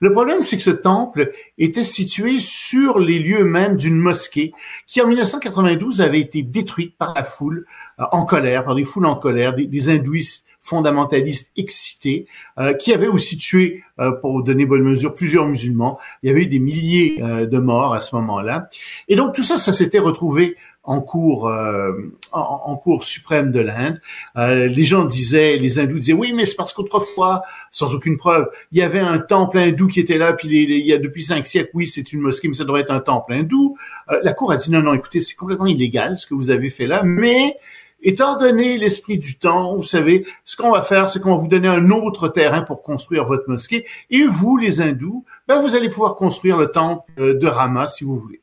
Le 0.00 0.12
problème, 0.12 0.40
c'est 0.40 0.56
que 0.56 0.62
ce 0.62 0.70
temple 0.70 1.30
était 1.58 1.84
situé 1.84 2.40
sur 2.40 2.98
les 2.98 3.18
lieux 3.18 3.44
mêmes 3.44 3.76
d'une 3.76 3.98
mosquée 3.98 4.52
qui, 4.86 5.02
en 5.02 5.06
1992, 5.06 6.00
avait 6.00 6.20
été 6.20 6.42
détruite 6.42 6.96
par 6.96 7.12
la 7.14 7.24
foule 7.24 7.66
euh, 8.00 8.04
en 8.12 8.24
colère, 8.24 8.64
par 8.64 8.74
des 8.74 8.84
foules 8.84 9.06
en 9.06 9.16
colère, 9.16 9.54
des, 9.54 9.66
des 9.66 9.88
hindouistes 9.90 10.46
fondamentalistes 10.60 11.52
excités, 11.56 12.26
euh, 12.58 12.74
qui 12.74 12.92
avaient 12.92 13.08
aussi 13.08 13.38
tué, 13.38 13.82
euh, 13.98 14.12
pour 14.12 14.42
donner 14.42 14.66
bonne 14.66 14.82
mesure, 14.82 15.14
plusieurs 15.14 15.46
musulmans. 15.46 15.98
Il 16.22 16.28
y 16.28 16.30
avait 16.30 16.42
eu 16.42 16.46
des 16.46 16.58
milliers 16.58 17.18
euh, 17.22 17.46
de 17.46 17.58
morts 17.58 17.94
à 17.94 18.00
ce 18.00 18.14
moment-là. 18.16 18.68
Et 19.08 19.16
donc 19.16 19.34
tout 19.34 19.42
ça, 19.42 19.58
ça 19.58 19.72
s'était 19.72 19.98
retrouvé 19.98 20.56
en 20.82 21.00
cours, 21.00 21.48
euh, 21.48 21.92
en, 22.32 22.74
cours 22.76 23.04
suprême 23.04 23.52
de 23.52 23.60
l'Inde. 23.60 24.00
Euh, 24.36 24.66
les 24.66 24.84
gens 24.84 25.04
disaient, 25.04 25.56
les 25.56 25.78
hindous 25.78 25.98
disaient, 25.98 26.14
oui, 26.14 26.32
mais 26.32 26.46
c'est 26.46 26.56
parce 26.56 26.72
qu'autrefois, 26.72 27.42
sans 27.70 27.94
aucune 27.94 28.16
preuve, 28.16 28.48
il 28.72 28.78
y 28.78 28.82
avait 28.82 29.00
un 29.00 29.18
temple 29.18 29.58
hindou 29.58 29.88
qui 29.88 30.00
était 30.00 30.16
là, 30.16 30.32
puis 30.32 30.48
il 30.48 30.86
y 30.86 30.92
a 30.92 30.98
depuis 30.98 31.22
cinq 31.22 31.46
siècles, 31.46 31.70
oui, 31.74 31.86
c'est 31.86 32.12
une 32.12 32.20
mosquée, 32.20 32.48
mais 32.48 32.54
ça 32.54 32.64
devrait 32.64 32.80
être 32.80 32.92
un 32.92 33.00
temple 33.00 33.34
hindou. 33.34 33.76
Euh, 34.10 34.20
la 34.22 34.32
cour 34.32 34.52
a 34.52 34.56
dit, 34.56 34.70
non, 34.70 34.80
non, 34.80 34.94
écoutez, 34.94 35.20
c'est 35.20 35.34
complètement 35.34 35.66
illégal 35.66 36.16
ce 36.16 36.26
que 36.26 36.34
vous 36.34 36.50
avez 36.50 36.70
fait 36.70 36.86
là, 36.86 37.02
mais 37.04 37.58
étant 38.02 38.38
donné 38.38 38.78
l'esprit 38.78 39.18
du 39.18 39.38
temps, 39.38 39.76
vous 39.76 39.84
savez, 39.84 40.26
ce 40.46 40.56
qu'on 40.56 40.72
va 40.72 40.80
faire, 40.80 41.10
c'est 41.10 41.20
qu'on 41.20 41.36
va 41.36 41.42
vous 41.42 41.48
donner 41.48 41.68
un 41.68 41.90
autre 41.90 42.28
terrain 42.28 42.62
pour 42.62 42.82
construire 42.82 43.26
votre 43.26 43.48
mosquée, 43.48 43.86
et 44.08 44.24
vous, 44.24 44.56
les 44.56 44.80
hindous, 44.80 45.26
ben, 45.46 45.60
vous 45.60 45.76
allez 45.76 45.90
pouvoir 45.90 46.14
construire 46.16 46.56
le 46.56 46.68
temple 46.68 47.02
euh, 47.18 47.38
de 47.38 47.46
Rama 47.46 47.86
si 47.86 48.04
vous 48.04 48.18
voulez. 48.18 48.40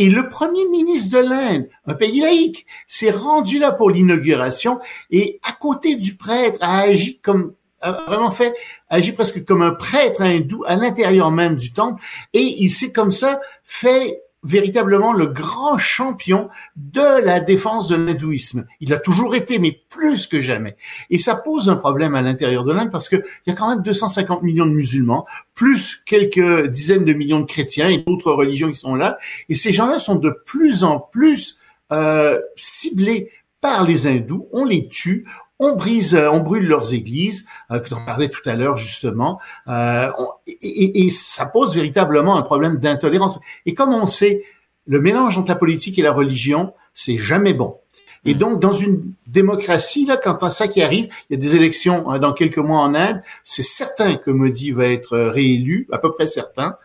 Et 0.00 0.08
le 0.08 0.30
premier 0.30 0.66
ministre 0.68 1.18
de 1.18 1.28
l'Inde, 1.28 1.68
un 1.84 1.92
pays 1.92 2.20
laïque, 2.20 2.64
s'est 2.86 3.10
rendu 3.10 3.58
là 3.58 3.70
pour 3.70 3.90
l'inauguration 3.90 4.80
et 5.10 5.38
à 5.42 5.52
côté 5.52 5.94
du 5.94 6.16
prêtre 6.16 6.56
a 6.62 6.78
agi 6.80 7.18
comme 7.18 7.52
a 7.82 7.92
vraiment 8.06 8.30
fait, 8.30 8.54
agit 8.88 9.12
presque 9.12 9.44
comme 9.44 9.60
un 9.60 9.72
prêtre 9.72 10.22
hindou 10.22 10.64
à 10.66 10.76
l'intérieur 10.76 11.30
même 11.30 11.56
du 11.56 11.74
temple, 11.74 12.02
et 12.32 12.62
il 12.62 12.70
s'est 12.70 12.92
comme 12.92 13.10
ça 13.10 13.40
fait 13.62 14.22
véritablement 14.42 15.12
le 15.12 15.26
grand 15.26 15.78
champion 15.78 16.48
de 16.76 17.24
la 17.24 17.40
défense 17.40 17.88
de 17.88 17.96
l'hindouisme. 17.96 18.66
Il 18.80 18.92
a 18.92 18.98
toujours 18.98 19.34
été, 19.34 19.58
mais 19.58 19.82
plus 19.88 20.26
que 20.26 20.40
jamais. 20.40 20.76
Et 21.10 21.18
ça 21.18 21.34
pose 21.34 21.68
un 21.68 21.76
problème 21.76 22.14
à 22.14 22.22
l'intérieur 22.22 22.64
de 22.64 22.72
l'Inde 22.72 22.90
parce 22.90 23.08
qu'il 23.08 23.22
y 23.46 23.50
a 23.50 23.54
quand 23.54 23.68
même 23.68 23.82
250 23.82 24.42
millions 24.42 24.66
de 24.66 24.72
musulmans, 24.72 25.26
plus 25.54 26.02
quelques 26.06 26.68
dizaines 26.68 27.04
de 27.04 27.12
millions 27.12 27.40
de 27.40 27.46
chrétiens 27.46 27.88
et 27.88 27.98
d'autres 27.98 28.32
religions 28.32 28.70
qui 28.70 28.78
sont 28.78 28.94
là. 28.94 29.18
Et 29.48 29.54
ces 29.54 29.72
gens-là 29.72 29.98
sont 29.98 30.16
de 30.16 30.30
plus 30.46 30.84
en 30.84 30.98
plus 30.98 31.58
euh, 31.92 32.38
ciblés 32.56 33.30
par 33.60 33.84
les 33.84 34.06
hindous. 34.06 34.48
On 34.52 34.64
les 34.64 34.88
tue, 34.88 35.26
on 35.60 35.76
brise, 35.76 36.14
euh, 36.14 36.30
on 36.30 36.40
brûle 36.40 36.66
leurs 36.66 36.92
églises, 36.94 37.46
euh, 37.70 37.78
que 37.78 37.88
tu 37.88 37.94
en 37.94 38.04
parlais 38.04 38.28
tout 38.28 38.40
à 38.46 38.56
l'heure 38.56 38.76
justement, 38.78 39.38
euh, 39.68 40.10
et, 40.48 41.06
et, 41.06 41.10
ça 41.10 41.46
pose 41.46 41.76
véritablement 41.76 42.36
un 42.36 42.42
problème 42.42 42.78
d'intolérance. 42.78 43.38
Et 43.66 43.74
comme 43.74 43.92
on 43.92 44.06
sait, 44.06 44.42
le 44.86 45.00
mélange 45.00 45.38
entre 45.38 45.50
la 45.50 45.56
politique 45.56 45.98
et 45.98 46.02
la 46.02 46.12
religion, 46.12 46.72
c'est 46.94 47.18
jamais 47.18 47.54
bon. 47.54 47.76
Et 48.24 48.34
donc, 48.34 48.60
dans 48.60 48.72
une 48.72 49.12
démocratie, 49.26 50.04
là, 50.04 50.16
quand 50.16 50.50
ça 50.50 50.68
qui 50.68 50.82
arrive, 50.82 51.08
il 51.28 51.34
y 51.34 51.36
a 51.36 51.38
des 51.38 51.56
élections 51.56 52.10
hein, 52.10 52.18
dans 52.18 52.32
quelques 52.32 52.58
mois 52.58 52.80
en 52.80 52.94
Inde, 52.94 53.22
c'est 53.44 53.62
certain 53.62 54.16
que 54.16 54.30
Modi 54.30 54.72
va 54.72 54.86
être 54.86 55.18
réélu, 55.18 55.88
à 55.90 55.98
peu 55.98 56.12
près 56.12 56.26
certain. 56.26 56.76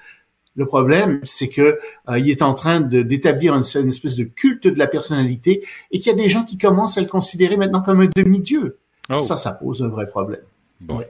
Le 0.55 0.65
problème, 0.65 1.19
c'est 1.23 1.49
que 1.49 1.77
euh, 2.09 2.19
il 2.19 2.29
est 2.29 2.41
en 2.41 2.53
train 2.53 2.79
d'établir 2.79 3.53
une, 3.53 3.63
une, 3.81 3.89
espèce 3.89 4.15
de 4.15 4.23
culte 4.23 4.67
de 4.67 4.79
la 4.79 4.87
personnalité 4.87 5.65
et 5.91 5.99
qu'il 5.99 6.11
y 6.11 6.15
a 6.15 6.17
des 6.17 6.29
gens 6.29 6.43
qui 6.43 6.57
commencent 6.57 6.97
à 6.97 7.01
le 7.01 7.07
considérer 7.07 7.57
maintenant 7.57 7.81
comme 7.81 8.01
un 8.01 8.09
demi-dieu. 8.15 8.77
Oh. 9.09 9.17
Ça, 9.17 9.37
ça 9.37 9.51
pose 9.51 9.83
un 9.83 9.89
vrai 9.89 10.07
problème. 10.07 10.41
Bon. 10.79 11.01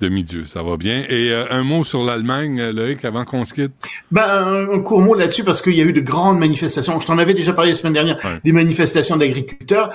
Demi-dieu, 0.00 0.46
ça 0.46 0.62
va 0.62 0.76
bien. 0.76 1.04
Et 1.08 1.32
euh, 1.32 1.44
un 1.50 1.64
mot 1.64 1.82
sur 1.82 2.04
l'Allemagne, 2.04 2.60
euh, 2.60 2.72
Loïc, 2.72 3.04
avant 3.04 3.24
qu'on 3.24 3.44
se 3.44 3.52
quitte? 3.52 3.72
Ben, 4.12 4.22
un, 4.22 4.70
un 4.70 4.78
court 4.78 5.00
mot 5.00 5.14
là-dessus 5.14 5.42
parce 5.42 5.60
qu'il 5.60 5.74
y 5.74 5.80
a 5.80 5.84
eu 5.84 5.92
de 5.92 6.00
grandes 6.00 6.38
manifestations. 6.38 7.00
Je 7.00 7.06
t'en 7.06 7.18
avais 7.18 7.34
déjà 7.34 7.52
parlé 7.52 7.72
la 7.72 7.76
semaine 7.76 7.94
dernière, 7.94 8.16
Ouais. 8.24 8.38
des 8.44 8.52
manifestations 8.52 9.16
d'agriculteurs. 9.16 9.90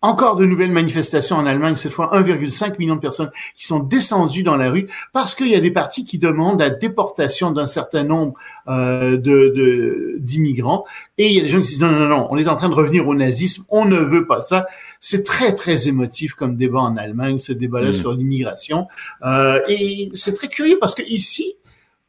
Encore 0.00 0.36
de 0.36 0.44
nouvelles 0.44 0.70
manifestations 0.70 1.34
en 1.36 1.44
Allemagne, 1.46 1.74
cette 1.74 1.90
fois 1.90 2.10
1,5 2.16 2.78
million 2.78 2.94
de 2.94 3.00
personnes 3.00 3.30
qui 3.56 3.66
sont 3.66 3.80
descendues 3.80 4.44
dans 4.44 4.56
la 4.56 4.70
rue 4.70 4.86
parce 5.12 5.34
qu'il 5.34 5.48
y 5.48 5.56
a 5.56 5.60
des 5.60 5.72
partis 5.72 6.04
qui 6.04 6.18
demandent 6.18 6.60
la 6.60 6.70
déportation 6.70 7.50
d'un 7.50 7.66
certain 7.66 8.04
nombre 8.04 8.34
euh, 8.68 9.16
de 9.16 9.52
de- 9.56 10.14
d'immigrants 10.20 10.84
et 11.18 11.26
il 11.26 11.32
y 11.32 11.40
a 11.40 11.42
des 11.42 11.48
gens 11.48 11.60
qui 11.60 11.66
disent 11.66 11.80
non 11.80 11.90
non 11.90 12.06
non, 12.06 12.28
on 12.30 12.38
est 12.38 12.46
en 12.46 12.54
train 12.54 12.68
de 12.68 12.74
revenir 12.74 13.08
au 13.08 13.14
nazisme, 13.16 13.64
on 13.70 13.86
ne 13.86 13.96
veut 13.98 14.24
pas 14.26 14.40
ça. 14.40 14.66
C'est 15.00 15.24
très 15.24 15.52
très 15.54 15.88
émotif 15.88 16.34
comme 16.34 16.54
débat 16.54 16.78
en 16.80 16.96
Allemagne, 16.96 17.40
ce 17.40 17.52
débat-là 17.52 17.90
Mm. 17.90 17.94
sur 17.94 18.12
l'immigration 18.12 18.86
Euh, 19.26 19.60
et 19.68 20.10
c'est 20.14 20.34
très 20.34 20.46
curieux 20.48 20.78
parce 20.80 20.94
que 20.94 21.02
ici 21.02 21.54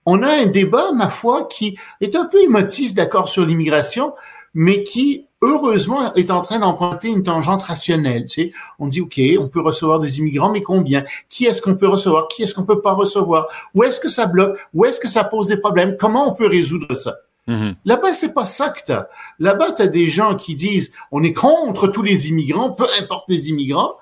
on 0.05 0.21
a 0.23 0.29
un 0.29 0.45
débat, 0.45 0.91
ma 0.93 1.09
foi, 1.09 1.47
qui 1.51 1.77
est 2.01 2.15
un 2.15 2.25
peu 2.25 2.41
émotif, 2.41 2.93
d'accord, 2.93 3.29
sur 3.29 3.45
l'immigration, 3.45 4.13
mais 4.55 4.81
qui, 4.83 5.25
heureusement, 5.41 6.13
est 6.15 6.31
en 6.31 6.41
train 6.41 6.59
d'emprunter 6.59 7.09
une 7.09 7.23
tangente 7.23 7.63
rationnelle. 7.63 8.25
Tu 8.25 8.43
sais, 8.43 8.51
on 8.77 8.87
dit, 8.87 9.01
OK, 9.01 9.19
on 9.39 9.47
peut 9.47 9.61
recevoir 9.61 9.99
des 9.99 10.19
immigrants, 10.19 10.51
mais 10.51 10.61
combien? 10.61 11.03
Qui 11.29 11.45
est-ce 11.45 11.61
qu'on 11.61 11.75
peut 11.75 11.87
recevoir? 11.87 12.27
Qui 12.27 12.43
est-ce 12.43 12.53
qu'on 12.53 12.63
peut 12.63 12.81
pas 12.81 12.93
recevoir? 12.93 13.47
Où 13.73 13.83
est-ce 13.83 13.99
que 13.99 14.09
ça 14.09 14.25
bloque? 14.25 14.59
Où 14.73 14.85
est-ce 14.85 14.99
que 14.99 15.07
ça 15.07 15.23
pose 15.23 15.47
des 15.47 15.57
problèmes? 15.57 15.95
Comment 15.97 16.29
on 16.29 16.33
peut 16.33 16.47
résoudre 16.47 16.95
ça? 16.95 17.15
Mhm. 17.47 17.75
Là-bas, 17.85 18.13
c'est 18.13 18.33
pas 18.33 18.45
ça 18.45 18.69
que 18.69 18.81
t'as. 18.85 19.07
Là-bas, 19.39 19.71
t'as 19.71 19.87
des 19.87 20.07
gens 20.07 20.35
qui 20.35 20.55
disent, 20.55 20.91
on 21.11 21.23
est 21.23 21.33
contre 21.33 21.87
tous 21.87 22.03
les 22.03 22.29
immigrants, 22.29 22.71
peu 22.71 22.85
importe 23.01 23.25
les 23.27 23.49
immigrants, 23.49 23.95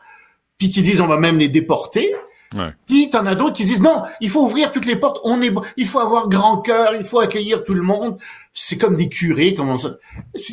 puis 0.57 0.69
qui 0.69 0.81
disent, 0.81 1.01
on 1.01 1.07
va 1.07 1.17
même 1.17 1.37
les 1.37 1.49
déporter. 1.49 2.13
Ouais. 2.55 2.73
Puis 2.85 3.09
t'en 3.09 3.25
as 3.25 3.35
d'autres 3.35 3.57
qui 3.57 3.65
disent 3.65 3.81
non, 3.81 4.03
il 4.21 4.29
faut 4.29 4.45
ouvrir 4.45 4.71
toutes 4.71 4.85
les 4.85 4.95
portes. 4.95 5.19
On 5.23 5.41
est, 5.41 5.53
il 5.75 5.85
faut 5.85 5.99
avoir 5.99 6.29
grand 6.29 6.57
cœur, 6.57 6.95
il 6.95 7.05
faut 7.05 7.19
accueillir 7.19 7.63
tout 7.63 7.73
le 7.73 7.81
monde. 7.81 8.17
C'est 8.53 8.77
comme 8.77 8.95
des 8.95 9.09
curés, 9.09 9.53
comment 9.53 9.77
ça? 9.77 9.97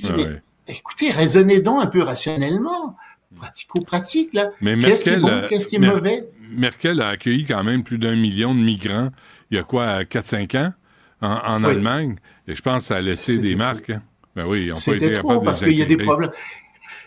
Ah 0.08 0.16
ouais. 0.16 0.42
Écoutez, 0.68 1.10
raisonnez 1.10 1.60
donc 1.60 1.82
un 1.82 1.86
peu 1.86 2.02
rationnellement, 2.02 2.96
pratico-pratique 3.36 4.32
là. 4.34 4.50
Mais 4.60 4.76
Qu'est-ce 4.78 5.04
qui 5.04 5.10
est 5.10 5.16
Merkel, 5.18 5.40
bon, 5.42 5.48
qu'est-ce 5.48 5.68
qui 5.68 5.76
est 5.76 5.78
Mer- 5.80 5.94
mauvais? 5.94 6.28
Merkel 6.50 7.00
a 7.00 7.08
accueilli 7.08 7.44
quand 7.46 7.64
même 7.64 7.82
plus 7.82 7.98
d'un 7.98 8.14
million 8.16 8.54
de 8.54 8.60
migrants 8.60 9.10
il 9.50 9.56
y 9.56 9.60
a 9.60 9.62
quoi, 9.64 10.02
4-5 10.04 10.56
ans 10.58 10.72
en, 11.20 11.28
en 11.28 11.64
Oui. 11.64 11.70
Allemagne. 11.70 12.16
Et 12.46 12.54
je 12.54 12.62
pense 12.62 12.82
que 12.82 12.86
ça 12.88 12.96
a 12.96 13.00
laissé 13.00 13.38
des 13.38 13.54
marques. 13.54 13.90
hein. 13.90 14.02
Ben 14.36 14.46
oui, 14.46 14.64
été 14.68 14.74
C'était 14.76 14.98
capables 15.12 15.18
trop 15.34 15.40
parce 15.40 15.62
qu'il 15.62 15.74
y 15.78 15.82
a 15.82 15.86
des 15.86 15.96
problèmes. 15.96 16.30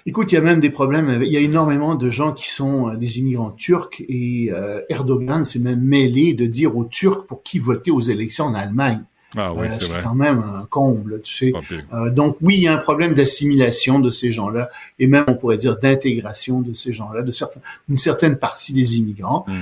Écoute, 0.05 0.31
il 0.31 0.35
y 0.35 0.38
a 0.38 0.41
même 0.41 0.61
des 0.61 0.69
problèmes. 0.69 1.21
Il 1.21 1.27
y 1.31 1.35
a 1.35 1.41
énormément 1.41 1.95
de 1.95 2.09
gens 2.09 2.31
qui 2.31 2.49
sont 2.49 2.89
euh, 2.89 2.95
des 2.95 3.19
immigrants 3.19 3.51
turcs 3.51 4.01
et 4.07 4.49
euh, 4.53 4.81
Erdogan 4.88 5.43
s'est 5.43 5.59
même 5.59 5.81
mêlé 5.81 6.34
de 6.34 6.45
dire 6.45 6.77
aux 6.77 6.85
Turcs 6.85 7.25
pour 7.25 7.43
qui 7.43 7.59
voter 7.59 7.91
aux 7.91 7.99
élections 7.99 8.45
en 8.45 8.53
Allemagne. 8.53 9.03
Ah 9.35 9.53
oui, 9.53 9.67
Euh, 9.67 9.71
c'est 9.79 9.89
vrai. 9.89 10.01
quand 10.03 10.15
même 10.15 10.39
un 10.39 10.65
comble, 10.65 11.21
tu 11.21 11.33
sais. 11.33 11.53
Euh, 11.93 12.09
donc 12.09 12.37
oui, 12.41 12.55
il 12.57 12.63
y 12.63 12.67
a 12.67 12.73
un 12.73 12.77
problème 12.77 13.13
d'assimilation 13.13 13.99
de 13.99 14.09
ces 14.09 14.31
gens-là 14.31 14.69
et 14.99 15.07
même 15.07 15.25
on 15.27 15.35
pourrait 15.35 15.57
dire 15.57 15.77
d'intégration 15.77 16.61
de 16.61 16.73
ces 16.73 16.93
gens-là, 16.93 17.23
de 17.23 17.31
certains, 17.31 17.59
d'une 17.89 17.97
certaine 17.97 18.37
partie 18.37 18.73
des 18.73 18.97
immigrants. 18.97 19.45
Mm. 19.47 19.53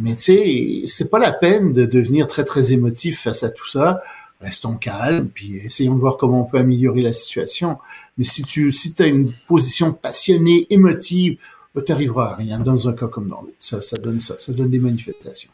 Mais 0.00 0.14
tu 0.14 0.22
sais, 0.22 0.82
c'est 0.86 1.10
pas 1.10 1.18
la 1.18 1.32
peine 1.32 1.72
de 1.72 1.84
devenir 1.84 2.28
très 2.28 2.44
très 2.44 2.72
émotif 2.72 3.22
face 3.22 3.42
à 3.42 3.50
tout 3.50 3.66
ça. 3.66 4.00
Restons 4.40 4.76
calmes, 4.76 5.28
puis 5.28 5.56
essayons 5.56 5.96
de 5.96 6.00
voir 6.00 6.16
comment 6.16 6.42
on 6.42 6.44
peut 6.44 6.58
améliorer 6.58 7.02
la 7.02 7.12
situation. 7.12 7.78
Mais 8.16 8.24
si 8.24 8.44
tu 8.44 8.70
si 8.70 8.94
as 9.00 9.06
une 9.06 9.32
position 9.48 9.92
passionnée, 9.92 10.68
émotive, 10.70 11.38
tu 11.74 11.82
n'arriveras 11.92 12.32
à 12.32 12.36
rien 12.36 12.60
dans 12.60 12.88
un 12.88 12.92
cas 12.92 13.08
comme 13.08 13.28
dans 13.28 13.40
l'autre. 13.40 13.56
Ça, 13.58 13.82
ça 13.82 13.96
donne 13.96 14.20
ça, 14.20 14.38
ça 14.38 14.52
donne 14.52 14.70
des 14.70 14.78
manifestations. 14.78 15.50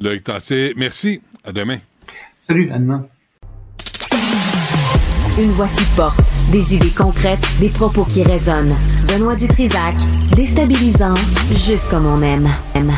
Loïc 0.00 0.24
Tassé, 0.24 0.74
merci. 0.76 1.22
À 1.44 1.52
demain. 1.52 1.78
Salut, 2.48 2.70
à 2.70 2.78
demain. 2.78 3.08
Une 5.36 5.50
voix 5.50 5.66
qui 5.66 5.82
porte, 5.96 6.20
des 6.52 6.76
idées 6.76 6.92
concrètes, 6.96 7.40
des 7.58 7.70
propos 7.70 8.04
qui 8.04 8.22
résonnent. 8.22 8.76
Benoît 9.08 9.34
Dutrisac, 9.34 9.96
déstabilisant, 10.36 11.16
juste 11.50 11.88
comme 11.90 12.06
on 12.06 12.22
aime. 12.22 12.48
aime. 12.76 12.92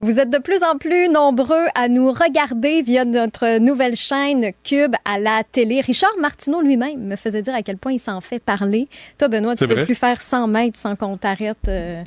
Vous 0.00 0.20
êtes 0.20 0.30
de 0.30 0.38
plus 0.38 0.62
en 0.62 0.78
plus 0.78 1.08
nombreux 1.08 1.64
à 1.74 1.88
nous 1.88 2.12
regarder 2.12 2.82
via 2.82 3.04
notre 3.04 3.58
nouvelle 3.58 3.96
chaîne 3.96 4.52
Cube 4.62 4.94
à 5.04 5.18
la 5.18 5.42
télé. 5.42 5.80
Richard 5.80 6.16
Martineau 6.20 6.60
lui-même 6.62 7.00
me 7.04 7.16
faisait 7.16 7.42
dire 7.42 7.56
à 7.56 7.62
quel 7.62 7.78
point 7.78 7.94
il 7.94 7.98
s'en 7.98 8.20
fait 8.20 8.38
parler. 8.38 8.86
Toi, 9.18 9.26
Benoît, 9.26 9.56
tu 9.56 9.66
peux 9.66 9.74
vrai? 9.74 9.86
plus 9.86 9.96
faire 9.96 10.20
100 10.20 10.46
mètres 10.46 10.78
sans 10.78 10.94
qu'on 10.94 11.16
t'arrête 11.16 11.66
euh, 11.66 12.04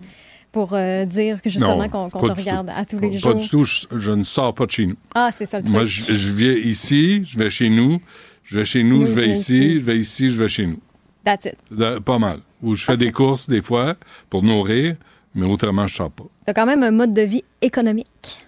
pour 0.51 0.73
euh, 0.73 1.05
dire 1.05 1.41
que 1.41 1.49
justement 1.49 1.87
qu'on 1.89 2.09
pas 2.09 2.19
te 2.33 2.39
regarde 2.39 2.69
à 2.75 2.85
tous 2.85 2.99
les 2.99 3.11
Pas 3.11 3.17
jours. 3.17 3.35
du 3.35 3.47
tout. 3.49 3.63
Je, 3.63 3.85
je 3.91 4.11
ne 4.11 4.23
sors 4.23 4.53
pas 4.53 4.65
de 4.65 4.71
chez 4.71 4.85
nous. 4.87 4.95
Ah, 5.15 5.29
c'est 5.35 5.45
ça 5.45 5.57
le 5.57 5.63
truc. 5.63 5.73
Moi, 5.75 5.85
je, 5.85 6.13
je 6.13 6.31
viens 6.31 6.53
ici, 6.53 7.23
je 7.25 7.37
vais 7.37 7.49
chez 7.49 7.69
nous. 7.69 7.99
Je 8.43 8.57
vais 8.57 8.65
chez 8.65 8.81
nous, 8.83 9.01
Nous, 9.01 9.05
je 9.05 9.11
vais 9.13 9.29
ici, 9.29 9.79
je 9.79 9.85
vais 9.85 9.99
ici, 9.99 10.29
je 10.31 10.37
vais 10.41 10.47
chez 10.47 10.65
nous. 10.65 10.79
That's 11.23 11.45
it. 11.45 11.55
De- 11.69 11.99
pas 11.99 12.17
mal. 12.17 12.39
Ou 12.63 12.73
je 12.73 12.83
fais 12.83 12.97
des 12.97 13.11
courses 13.11 13.47
des 13.47 13.61
fois 13.61 13.95
pour 14.29 14.41
nourrir, 14.41 14.95
mais 15.35 15.45
autrement, 15.45 15.85
je 15.85 15.95
sors 15.95 16.09
pas. 16.09 16.23
T'as 16.45 16.53
quand 16.53 16.65
même 16.65 16.81
un 16.81 16.89
mode 16.89 17.13
de 17.13 17.21
vie 17.21 17.43
économique. 17.61 18.07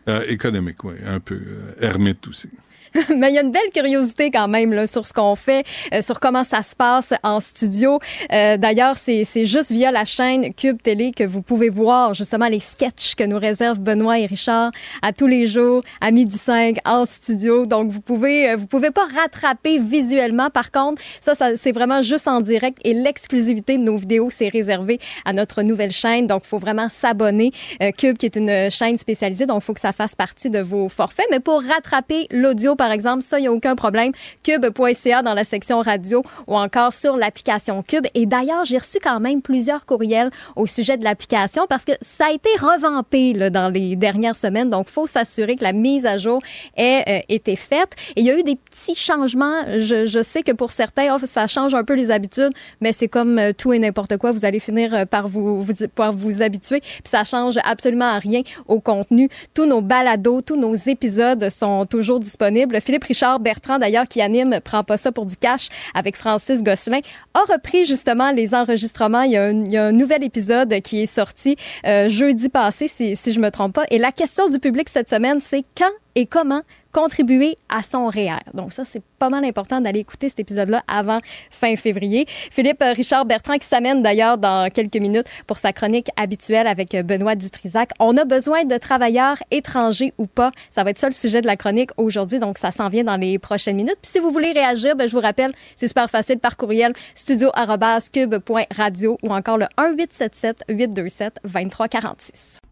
Euh, 0.10 0.24
économique, 0.28 0.84
oui, 0.84 0.96
un 1.06 1.20
peu. 1.20 1.36
Euh, 1.36 1.74
ermite 1.88 2.28
aussi. 2.28 2.50
Mais 3.18 3.30
il 3.30 3.36
y 3.36 3.38
a 3.38 3.42
une 3.42 3.52
belle 3.52 3.72
curiosité 3.74 4.32
quand 4.32 4.48
même 4.48 4.74
là, 4.74 4.86
sur 4.86 5.08
ce 5.08 5.14
qu'on 5.14 5.36
fait, 5.36 5.66
euh, 5.94 6.02
sur 6.02 6.20
comment 6.20 6.44
ça 6.44 6.62
se 6.62 6.76
passe 6.76 7.14
en 7.24 7.40
studio. 7.40 8.00
Euh, 8.32 8.58
D'ailleurs, 8.58 8.98
c'est 8.98 9.46
juste 9.46 9.72
via 9.72 9.92
la 9.92 10.06
chaîne 10.06 10.54
Cube 10.54 10.82
Télé 10.82 11.12
que 11.12 11.24
vous 11.24 11.42
pouvez 11.42 11.70
voir 11.70 12.14
justement 12.14 12.48
les 12.48 12.60
sketchs 12.60 13.16
que 13.16 13.24
nous 13.24 13.40
réservent 13.40 13.80
Benoît 13.80 14.20
et 14.20 14.26
Richard 14.26 14.72
à 15.02 15.14
tous 15.14 15.28
les 15.28 15.48
jours 15.48 15.84
à 16.02 16.12
midi 16.12 16.38
5 16.38 16.78
en 16.86 17.06
studio. 17.06 17.66
Donc 17.66 17.92
vous 17.92 18.02
pouvez 18.02 18.50
euh, 18.50 18.56
vous 18.58 18.68
pouvez 18.68 18.92
pas 18.92 19.06
rattraper 19.16 19.80
visuellement. 19.80 20.50
Par 20.50 20.72
contre, 20.72 21.02
ça, 21.22 21.34
ça 21.34 21.56
c'est 21.56 21.72
vraiment 21.72 22.02
juste 22.02 22.28
en 22.28 22.42
direct 22.42 22.78
et 22.84 22.94
l'exclusivité 22.94 23.78
de 23.78 23.84
nos 23.84 23.98
vidéos 23.98 24.30
c'est 24.30 24.50
réservé 24.50 25.00
à 25.26 25.34
notre 25.34 25.62
nouvelle 25.62 25.92
chaîne. 25.92 26.28
Donc 26.28 26.42
il 26.46 26.48
faut 26.48 26.60
vraiment 26.60 26.90
s'abonner. 26.90 27.52
Euh, 27.82 27.92
Cube 27.92 28.18
qui 28.18 28.26
est 28.26 28.36
une 28.36 28.70
chaîne 28.70 28.98
spécialisée, 28.98 29.46
donc 29.46 29.62
il 29.64 29.66
faut 29.66 29.74
que 29.74 29.80
ça 29.80 29.94
fasse 29.94 30.16
partie 30.16 30.50
de 30.50 30.60
vos 30.60 30.90
forfaits. 30.90 31.28
Mais 31.32 31.40
pour 31.40 31.64
rattraper 31.64 32.28
l'audio 32.32 32.76
par 32.82 32.92
exemple, 32.92 33.22
ça, 33.22 33.38
il 33.38 33.44
n'y 33.44 33.48
a 33.48 33.54
aucun 33.54 33.76
problème. 33.76 34.12
Cube.ca 34.42 35.22
dans 35.22 35.36
la 35.36 35.44
section 35.44 35.82
radio 35.82 36.24
ou 36.48 36.56
encore 36.56 36.96
sur 36.96 37.16
l'application 37.16 37.84
Cube. 37.84 38.08
Et 38.16 38.26
d'ailleurs, 38.26 38.66
j'ai 38.66 38.80
reçu 38.80 38.98
quand 39.00 39.20
même 39.20 39.44
plusieurs 39.44 39.86
courriels 39.86 40.32
au 40.56 40.66
sujet 40.66 40.98
de 40.98 41.04
l'application 41.04 41.68
parce 41.70 41.86
que 41.86 41.92
ça 42.02 42.26
a 42.26 42.32
été 42.32 42.50
revampé 42.60 43.34
dans 43.52 43.70
les 43.70 43.96
dernières 43.96 44.36
semaines. 44.36 44.72
Donc, 44.72 44.88
il 44.90 44.94
faut 44.94 45.06
s'assurer 45.06 45.58
que 45.58 45.64
la 45.64 45.74
mise 45.74 46.08
à 46.08 46.18
jour 46.18 46.42
ait 46.76 47.04
euh, 47.08 47.20
été 47.30 47.56
faite. 47.56 47.92
Et 48.16 48.22
il 48.22 48.26
y 48.26 48.32
a 48.32 48.40
eu 48.40 48.42
des 48.42 48.56
petits 48.56 48.96
changements. 48.96 49.62
Je, 49.78 50.24
sais 50.24 50.42
que 50.42 50.52
pour 50.52 50.72
certains, 50.72 51.16
oh, 51.16 51.24
ça 51.24 51.46
change 51.46 51.76
un 51.76 51.84
peu 51.84 51.94
les 51.94 52.10
habitudes, 52.10 52.54
mais 52.80 52.94
c'est 52.94 53.08
comme 53.08 53.38
euh, 53.38 53.52
tout 53.56 53.74
et 53.74 53.78
n'importe 53.80 54.18
quoi. 54.18 54.32
Vous 54.32 54.44
allez 54.44 54.60
finir 54.60 54.96
euh, 54.96 55.06
par 55.06 55.28
vous, 55.28 55.62
vous 55.62 56.42
habituer. 56.42 56.80
Puis 56.80 57.12
ça 57.12 57.24
change 57.26 57.60
absolument 57.64 58.18
rien 58.18 58.42
au 58.68 58.80
contenu. 58.80 59.30
Tous 59.54 59.68
nos 59.68 59.82
balados, 59.82 60.42
tous 60.42 60.58
nos 60.58 60.74
épisodes 60.74 61.48
sont 61.52 61.86
toujours 61.86 62.20
disponibles 62.20 62.71
Philippe 62.80 63.04
Richard 63.04 63.40
Bertrand, 63.40 63.80
d'ailleurs, 63.80 64.08
qui 64.08 64.22
anime 64.22 64.60
Prends 64.64 64.84
pas 64.84 64.98
ça 64.98 65.12
pour 65.12 65.26
du 65.26 65.36
cash 65.36 65.68
avec 65.94 66.16
Francis 66.16 66.64
Gosselin, 66.64 67.00
a 67.34 67.42
repris 67.52 67.86
justement 67.86 68.32
les 68.32 68.54
enregistrements. 68.54 69.24
Il 69.24 69.32
y 69.32 69.38
a 69.38 69.44
un, 69.46 69.66
il 69.66 69.72
y 69.72 69.78
a 69.78 69.86
un 69.86 69.92
nouvel 69.92 70.24
épisode 70.24 70.82
qui 70.82 71.04
est 71.04 71.12
sorti 71.12 71.56
euh, 71.86 72.08
jeudi 72.08 72.50
passé, 72.50 72.88
si, 72.88 73.16
si 73.16 73.34
je 73.34 73.40
me 73.40 73.50
trompe 73.50 73.74
pas. 73.74 73.86
Et 73.92 73.98
la 73.98 74.12
question 74.12 74.48
du 74.48 74.60
public 74.60 74.90
cette 74.90 75.10
semaine, 75.10 75.40
c'est 75.42 75.66
quand 75.78 75.92
et 76.16 76.26
comment 76.26 76.62
contribuer 76.92 77.58
à 77.70 77.84
son 77.84 78.08
REER. 78.08 78.40
Donc 78.54 78.74
ça, 78.74 78.86
c'est 78.86 79.04
pas 79.20 79.30
mal 79.30 79.46
important 79.46 79.82
d'aller 79.82 80.00
écouter 80.00 80.30
cet 80.30 80.40
épisode-là 80.40 80.84
avant 80.88 81.20
fin 81.50 81.76
février. 81.76 82.26
Philippe 82.28 82.82
euh, 82.82 82.94
Richard 82.94 83.26
Bertrand 83.26 83.58
qui 83.58 83.68
s'amène 83.68 84.02
d'ailleurs 84.02 84.38
dans 84.38 84.72
quelques 84.72 84.98
minutes 84.98 85.28
pour 85.48 85.58
sa 85.58 85.74
chronique 85.74 86.08
habituelle 86.18 86.68
avec 86.68 86.96
euh, 86.96 87.04
Benoît 87.04 87.36
Dutrisac. 87.36 87.92
On 88.00 88.16
a 88.18 88.26
besoin 88.26 88.66
de 88.66 88.78
travailleurs 88.78 89.38
étrangers 89.52 90.14
ou 90.18 90.28
pas. 90.28 90.52
Ça 90.70 90.84
va 90.84 90.92
être 90.92 91.00
ça 91.00 91.08
le 91.08 91.14
sujet 91.14 91.42
de 91.42 91.48
la 91.48 91.58
chronique 91.58 91.92
aujourd'hui, 91.98 92.40
donc 92.40 92.58
ça 92.58 92.72
s'en 92.72 92.90
vient 92.90 93.04
dans 93.04 93.18
les 93.18 93.40
prochaines 93.40 93.76
minutes. 93.76 93.98
Puis 94.02 94.12
si 94.12 94.20
vous 94.20 94.32
voulez 94.32 94.52
réagir, 94.52 94.96
ben, 94.96 95.08
je 95.08 95.14
vous 95.14 95.22
rappelle, 95.22 95.52
c'est 95.76 95.88
super 95.88 96.10
facile 96.10 96.40
par 96.40 96.58
courriel 96.58 96.94
studio@cube.radio 97.16 99.18
ou 99.24 99.34
encore 99.34 99.58
le 99.58 99.66
1877 99.78 100.64
827 100.70 101.40
2346. 101.44 102.71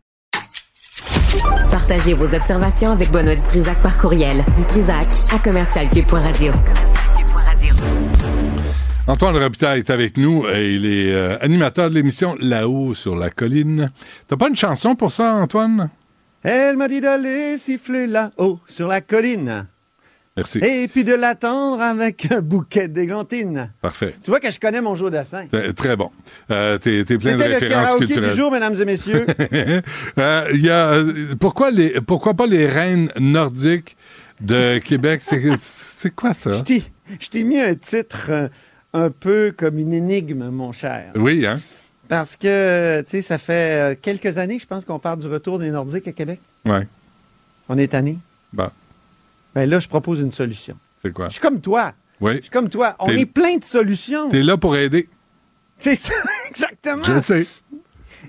Partagez 1.71 2.13
vos 2.13 2.33
observations 2.33 2.91
avec 2.91 3.11
Benoît 3.11 3.35
Dutrisac 3.35 3.81
par 3.81 3.97
courriel. 3.97 4.43
Dutrisac 4.55 5.07
à 5.33 5.39
commercialcube.radio. 5.39 6.53
Antoine 9.07 9.37
Robitaille 9.37 9.79
est 9.79 9.89
avec 9.89 10.17
nous 10.17 10.47
et 10.47 10.73
il 10.73 10.85
est 10.85 11.11
euh, 11.11 11.37
animateur 11.41 11.89
de 11.89 11.95
l'émission 11.95 12.35
Là-haut 12.39 12.93
sur 12.93 13.15
la 13.15 13.29
colline. 13.31 13.89
T'as 14.27 14.37
pas 14.37 14.49
une 14.49 14.55
chanson 14.55 14.95
pour 14.95 15.11
ça, 15.11 15.33
Antoine? 15.33 15.89
Elle 16.43 16.77
m'a 16.77 16.87
dit 16.87 17.01
d'aller 17.01 17.57
siffler 17.57 18.07
là-haut 18.07 18.59
sur 18.67 18.87
la 18.87 19.01
colline. 19.01 19.65
Merci. 20.39 20.59
Et 20.59 20.87
puis 20.87 21.03
de 21.03 21.13
l'attendre 21.13 21.81
avec 21.81 22.31
un 22.31 22.39
bouquet 22.41 22.87
d'églantines. 22.87 23.69
Parfait. 23.81 24.15
Tu 24.23 24.29
vois 24.29 24.39
que 24.39 24.49
je 24.49 24.59
connais 24.59 24.81
mon 24.81 24.95
jour 24.95 25.11
d'assin. 25.11 25.45
Très 25.75 25.95
bon. 25.97 26.11
Euh, 26.49 26.77
t'es, 26.77 27.03
t'es 27.03 27.17
plein 27.17 27.35
de 27.35 27.43
le 27.43 27.49
références 27.53 27.83
karaoké 27.85 28.05
culturelles. 28.05 28.29
du 28.31 28.35
jour, 28.37 28.51
mesdames 28.51 28.75
et 28.79 28.85
messieurs. 28.85 29.25
Euh, 30.17 30.47
y 30.53 30.69
a, 30.69 30.89
euh, 30.93 31.35
pourquoi, 31.39 31.71
les, 31.71 31.99
pourquoi 32.01 32.33
pas 32.33 32.47
les 32.47 32.67
reines 32.67 33.11
nordiques 33.19 33.95
de 34.41 34.77
Québec? 34.79 35.21
C'est, 35.23 35.41
c'est 35.59 36.13
quoi 36.15 36.33
ça? 36.33 36.53
Je 36.53 36.61
t'ai- 36.63 36.83
je 37.19 37.27
t'ai 37.27 37.43
mis 37.43 37.59
un 37.59 37.75
titre 37.75 38.27
euh, 38.29 38.47
un 38.93 39.09
peu 39.09 39.53
comme 39.55 39.77
une 39.77 39.93
énigme, 39.93 40.49
mon 40.49 40.71
cher. 40.71 41.11
Oui, 41.15 41.45
hein? 41.45 41.59
Parce 42.07 42.35
que, 42.35 43.01
tu 43.01 43.09
sais, 43.09 43.21
ça 43.21 43.37
fait 43.37 43.99
quelques 44.01 44.37
années, 44.37 44.57
je 44.59 44.65
pense, 44.65 44.83
qu'on 44.85 44.99
parle 44.99 45.19
du 45.19 45.27
retour 45.27 45.59
des 45.59 45.69
Nordiques 45.69 46.07
à 46.07 46.11
Québec. 46.11 46.39
Ouais. 46.65 46.87
On 47.67 47.77
est 47.77 47.87
tanné. 47.89 48.17
Bon, 48.51 48.69
Ben 49.55 49.69
là, 49.69 49.79
je 49.79 49.87
propose 49.87 50.19
une 50.19 50.31
solution. 50.31 50.77
c'est 51.01 51.11
quoi? 51.11 51.27
Je 51.27 51.33
suis 51.33 51.41
comme 51.41 51.61
toi. 51.61 51.93
Oui. 52.21 52.35
Je 52.37 52.41
suis 52.41 52.49
comme 52.49 52.69
toi. 52.69 52.95
On 52.99 53.07
est 53.09 53.25
plein 53.25 53.57
de 53.57 53.63
solutions. 53.65 54.29
T'es 54.29 54.43
là 54.43 54.57
pour 54.57 54.75
aider. 54.75 55.09
C'est 55.77 55.95
ça, 55.95 56.13
exactement. 56.49 57.03
Je 57.03 57.19
sais. 57.21 57.47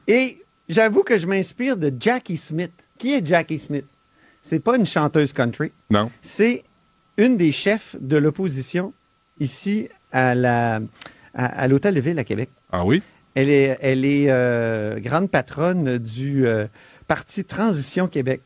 Et 0.06 0.42
j'avoue 0.68 1.02
que 1.02 1.18
je 1.18 1.26
m'inspire 1.26 1.76
de 1.76 1.92
Jackie 1.98 2.36
Smith. 2.36 2.72
Qui 2.98 3.14
est 3.14 3.26
Jackie 3.26 3.58
Smith? 3.58 3.86
C'est 4.42 4.60
pas 4.60 4.76
une 4.76 4.86
chanteuse 4.86 5.32
country. 5.32 5.72
Non. 5.90 6.10
C'est 6.22 6.64
une 7.16 7.36
des 7.36 7.52
chefs 7.52 7.96
de 8.00 8.16
l'opposition 8.16 8.92
ici 9.40 9.88
à 10.12 10.34
la 10.34 10.80
à, 11.34 11.46
à 11.46 11.68
l'Hôtel 11.68 11.94
de 11.94 12.00
Ville 12.00 12.18
à 12.18 12.24
Québec. 12.24 12.50
Ah 12.72 12.84
oui? 12.84 13.02
Elle 13.34 13.48
est, 13.50 13.78
elle 13.80 14.04
est 14.04 14.26
euh, 14.28 14.98
grande 14.98 15.30
patronne 15.30 15.98
du 15.98 16.46
euh, 16.46 16.66
Parti 17.06 17.44
Transition 17.44 18.08
Québec. 18.08 18.40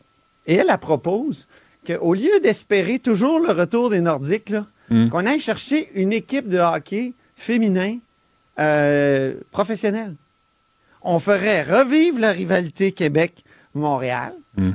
Et 0.47 0.57
elle, 0.57 0.67
elle 0.71 0.79
propose 0.79 1.47
qu'au 1.85 2.15
lieu 2.15 2.41
d'espérer 2.43 2.99
toujours 2.99 3.39
le 3.41 3.53
retour 3.53 3.91
des 3.91 4.01
Nordiques, 4.01 4.51
là, 4.51 4.67
Mm. 4.91 5.09
qu'on 5.09 5.25
aille 5.27 5.41
chercher 5.41 5.89
une 5.95 6.13
équipe 6.13 6.47
de 6.49 6.59
hockey 6.59 7.15
féminin 7.37 7.99
euh, 8.59 9.35
professionnelle. 9.51 10.15
On 11.03 11.19
ferait 11.19 11.63
revivre 11.63 12.19
la 12.21 12.33
rivalité 12.33 12.93
Québec-Montréal 12.93 14.35
Mm. 14.57 14.71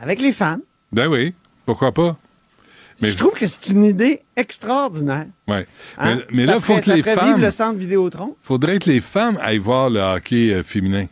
avec 0.00 0.20
les 0.20 0.32
fans. 0.32 0.58
Ben 0.92 1.06
oui, 1.08 1.34
pourquoi 1.66 1.92
pas? 1.92 2.16
je 3.00 3.16
trouve 3.16 3.32
que 3.32 3.46
c'est 3.46 3.68
une 3.68 3.84
idée 3.84 4.20
extraordinaire. 4.36 5.26
Ouais. 5.48 5.66
Hein? 5.98 6.18
Mais, 6.30 6.44
là, 6.46 6.56
il 6.56 6.60
faut 6.62 6.76
que 6.76 6.90
les 6.92 7.02
femmes. 7.02 7.24
vivre 7.26 7.38
le 7.40 7.50
centre 7.50 7.78
Vidéotron. 7.78 8.36
faudrait 8.42 8.78
que 8.78 8.90
les 8.90 9.00
femmes 9.00 9.38
aillent 9.40 9.58
voir 9.58 9.88
le 9.90 10.00
hockey 10.00 10.52
euh, 10.52 10.62
féminin. 10.62 11.06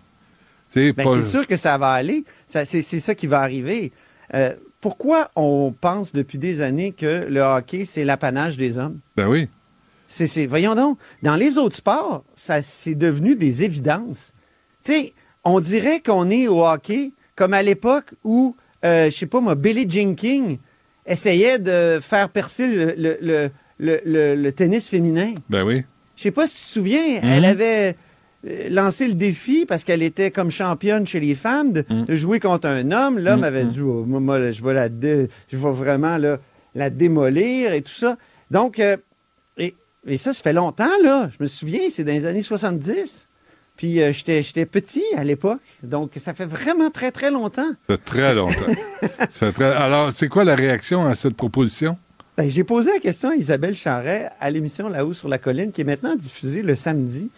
Ben, 0.74 0.94
pas- 0.94 1.14
C'est 1.20 1.28
sûr 1.28 1.46
que 1.48 1.56
ça 1.56 1.78
va 1.78 1.92
aller. 1.92 2.24
Ça, 2.46 2.64
c'est, 2.64 2.82
c'est 2.82 3.00
ça 3.00 3.14
qui 3.16 3.26
va 3.26 3.40
arriver. 3.40 3.90
Euh, 4.34 4.54
pourquoi 4.80 5.30
on 5.36 5.74
pense 5.78 6.12
depuis 6.12 6.38
des 6.38 6.60
années 6.60 6.92
que 6.92 7.26
le 7.28 7.40
hockey, 7.40 7.84
c'est 7.84 8.04
l'apanage 8.04 8.56
des 8.56 8.78
hommes? 8.78 8.98
Ben 9.16 9.28
oui. 9.28 9.48
C'est, 10.08 10.46
voyons 10.46 10.74
donc, 10.74 10.98
dans 11.22 11.36
les 11.36 11.56
autres 11.56 11.76
sports, 11.76 12.24
ça, 12.34 12.62
c'est 12.62 12.96
devenu 12.96 13.36
des 13.36 13.62
évidences. 13.62 14.32
Tu 14.82 14.92
sais, 14.92 15.12
on 15.44 15.60
dirait 15.60 16.00
qu'on 16.00 16.30
est 16.30 16.48
au 16.48 16.66
hockey 16.66 17.12
comme 17.36 17.54
à 17.54 17.62
l'époque 17.62 18.14
où, 18.24 18.56
euh, 18.84 19.06
je 19.10 19.16
sais 19.16 19.26
pas 19.26 19.40
moi, 19.40 19.54
Billie 19.54 19.88
Jean 19.88 20.14
King 20.16 20.58
essayait 21.06 21.58
de 21.58 22.00
faire 22.02 22.28
percer 22.28 22.66
le, 22.66 22.94
le- 22.96 23.18
le- 23.20 23.50
le- 23.78 24.00
le- 24.04 24.34
le 24.34 24.52
tennis 24.52 24.88
féminin. 24.88 25.32
Ben 25.48 25.62
oui. 25.64 25.84
Je 26.16 26.22
sais 26.24 26.30
pas 26.32 26.46
si 26.46 26.56
tu 26.56 26.62
te 26.64 26.68
souviens, 26.68 27.20
Mhm. 27.22 27.28
elle 27.28 27.44
avait 27.44 27.96
lancé 28.68 29.06
le 29.06 29.14
défi 29.14 29.66
parce 29.66 29.84
qu'elle 29.84 30.02
était 30.02 30.30
comme 30.30 30.50
championne 30.50 31.06
chez 31.06 31.20
les 31.20 31.34
femmes 31.34 31.72
de, 31.72 31.84
de 32.06 32.16
jouer 32.16 32.40
contre 32.40 32.66
un 32.68 32.90
homme. 32.90 33.18
L'homme 33.18 33.44
avait 33.44 33.64
dit 33.64 33.80
Oh, 33.80 34.04
moi, 34.06 34.20
moi, 34.20 34.38
là, 34.38 34.50
je 34.50 34.62
vais 34.64 34.72
la 34.74 34.88
dé- 34.88 35.28
je 35.52 35.56
vais 35.56 35.70
vraiment 35.72 36.16
là, 36.16 36.38
la 36.74 36.88
démolir 36.90 37.72
et 37.72 37.82
tout 37.82 37.92
ça. 37.92 38.16
Donc 38.50 38.78
euh, 38.78 38.96
et, 39.58 39.74
et 40.06 40.16
ça, 40.16 40.32
ça 40.32 40.42
fait 40.42 40.52
longtemps 40.54 40.88
là. 41.02 41.28
Je 41.36 41.42
me 41.42 41.46
souviens, 41.48 41.80
c'est 41.90 42.04
dans 42.04 42.12
les 42.12 42.24
années 42.26 42.42
70. 42.42 43.28
Puis 43.76 44.02
euh, 44.02 44.12
j'étais 44.12 44.42
j'étais 44.42 44.66
petit 44.66 45.04
à 45.16 45.24
l'époque, 45.24 45.60
donc 45.82 46.12
ça 46.16 46.34
fait 46.34 46.44
vraiment 46.46 46.90
très 46.90 47.10
très 47.10 47.30
longtemps. 47.30 47.68
Ça 47.88 47.96
fait 47.96 48.04
très 48.04 48.34
longtemps. 48.34 48.72
Ça 49.30 49.46
fait 49.46 49.52
très- 49.52 49.72
Alors, 49.74 50.12
c'est 50.12 50.28
quoi 50.28 50.44
la 50.44 50.54
réaction 50.54 51.06
à 51.06 51.14
cette 51.14 51.34
proposition? 51.34 51.96
Ben, 52.36 52.48
j'ai 52.50 52.64
posé 52.64 52.90
la 52.92 52.98
question 53.00 53.30
à 53.30 53.36
Isabelle 53.36 53.74
Charret 53.76 54.30
à 54.40 54.50
l'émission 54.50 54.88
Là-haut 54.88 55.12
sur 55.14 55.28
la 55.28 55.38
colline, 55.38 55.72
qui 55.72 55.80
est 55.80 55.84
maintenant 55.84 56.14
diffusée 56.16 56.62
le 56.62 56.74
samedi. 56.74 57.30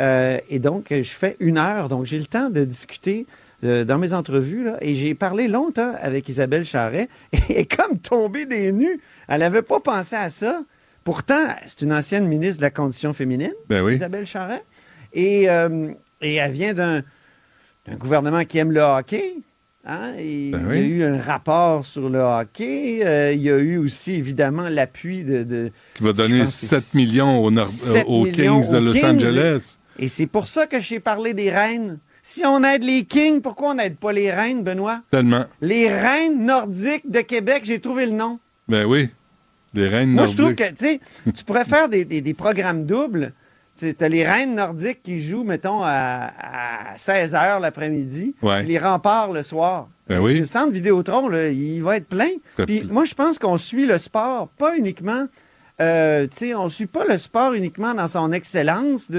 Euh, 0.00 0.38
et 0.48 0.58
donc, 0.58 0.86
je 0.90 1.02
fais 1.02 1.36
une 1.40 1.58
heure. 1.58 1.88
Donc, 1.88 2.04
j'ai 2.06 2.18
le 2.18 2.26
temps 2.26 2.50
de 2.50 2.64
discuter 2.64 3.26
dans 3.62 3.98
mes 3.98 4.12
entrevues. 4.12 4.64
là, 4.64 4.76
et 4.80 4.94
j'ai 4.94 5.14
parlé 5.16 5.48
longtemps 5.48 5.92
avec 6.00 6.28
Isabelle 6.28 6.64
Charret. 6.64 7.08
Et 7.48 7.66
comme 7.66 7.98
tombée 7.98 8.46
des 8.46 8.70
nues, 8.70 9.00
elle 9.26 9.40
n'avait 9.40 9.62
pas 9.62 9.80
pensé 9.80 10.14
à 10.14 10.30
ça. 10.30 10.62
Pourtant, 11.02 11.48
c'est 11.66 11.82
une 11.82 11.92
ancienne 11.92 12.28
ministre 12.28 12.58
de 12.58 12.62
la 12.62 12.70
Condition 12.70 13.12
féminine, 13.12 13.52
Ben 13.68 13.82
oui. 13.82 13.94
Isabelle 13.94 14.26
Charret. 14.26 14.62
Et, 15.12 15.48
euh, 15.50 15.88
et 16.20 16.34
elle 16.36 16.52
vient 16.52 16.74
d'un 16.74 17.02
gouvernement 17.98 18.44
qui 18.44 18.58
aime 18.58 18.70
le 18.72 18.80
hockey. 18.82 19.34
Hein? 19.86 20.12
Et 20.18 20.50
Ben 20.52 20.60
Il 20.74 20.80
y 20.80 20.82
a 20.82 20.86
eu 20.86 21.02
un 21.04 21.18
rapport 21.20 21.84
sur 21.84 22.08
le 22.10 22.18
hockey. 22.20 23.00
Euh, 23.04 23.32
il 23.32 23.40
y 23.42 23.50
a 23.50 23.56
eu 23.58 23.78
aussi, 23.78 24.14
évidemment, 24.14 24.68
l'appui 24.68 25.24
de, 25.24 25.42
de- 25.44 25.70
Qui 25.94 26.02
va 26.04 26.12
donner 26.12 26.40
pense 26.40 26.60
que 26.60 26.66
7 26.66 26.94
millions 26.94 27.42
aux, 27.42 27.50
Nord- 27.50 27.66
7 27.66 28.04
aux 28.06 28.24
millions 28.24 28.60
Kings 28.60 28.70
de 28.72 28.78
Los 28.78 28.92
Kings. 28.92 29.04
Angeles. 29.04 29.77
Et 29.98 30.08
c'est 30.08 30.26
pour 30.26 30.46
ça 30.46 30.66
que 30.66 30.80
j'ai 30.80 31.00
parlé 31.00 31.34
des 31.34 31.50
reines. 31.50 31.98
Si 32.22 32.42
on 32.44 32.62
aide 32.62 32.84
les 32.84 33.04
Kings, 33.04 33.40
pourquoi 33.40 33.70
on 33.70 33.74
n'aide 33.74 33.96
pas 33.96 34.12
les 34.12 34.30
reines, 34.30 34.62
Benoît? 34.62 35.00
Tellement. 35.10 35.44
Les 35.60 35.88
reines 35.88 36.44
nordiques 36.44 37.10
de 37.10 37.20
Québec, 37.20 37.62
j'ai 37.64 37.80
trouvé 37.80 38.06
le 38.06 38.12
nom. 38.12 38.38
Ben 38.68 38.84
oui. 38.84 39.08
Les 39.74 39.88
reines 39.88 40.10
Moi, 40.12 40.26
je 40.26 40.32
trouve 40.32 40.46
nordiques. 40.50 40.74
que, 40.74 40.78
tu 40.78 40.84
sais, 40.84 41.00
tu 41.32 41.44
pourrais 41.44 41.64
faire 41.64 41.88
des, 41.88 42.04
des- 42.04 42.20
des 42.20 42.34
programmes 42.34 42.84
doubles. 42.84 43.32
Tu 43.78 43.94
as 44.00 44.08
les 44.08 44.26
reines 44.26 44.56
nordiques 44.56 45.02
qui 45.02 45.20
jouent, 45.20 45.44
mettons, 45.44 45.82
à, 45.82 46.32
à 46.92 46.96
16 46.98 47.32
h 47.34 47.60
l'après-midi, 47.60 48.34
Ouais. 48.42 48.62
les 48.64 48.78
remparts 48.78 49.30
le 49.32 49.42
soir. 49.42 49.88
Ben 50.08 50.20
oui. 50.20 50.40
Le 50.40 50.46
centre 50.46 50.70
Vidéotron, 50.72 51.28
là, 51.28 51.48
il 51.48 51.80
va 51.82 51.96
être 51.96 52.08
plein. 52.08 52.28
Puis 52.66 52.82
moi, 52.90 53.04
je 53.04 53.14
pense 53.14 53.38
qu'on 53.38 53.56
suit 53.56 53.86
le 53.86 53.98
sport, 53.98 54.48
pas 54.58 54.76
uniquement. 54.76 55.26
Euh, 55.80 56.26
tu 56.26 56.36
sais, 56.36 56.54
on 56.54 56.68
suit 56.68 56.86
pas 56.86 57.04
le 57.04 57.16
sport 57.18 57.52
uniquement 57.52 57.94
dans 57.94 58.08
son 58.08 58.32
excellence. 58.32 59.10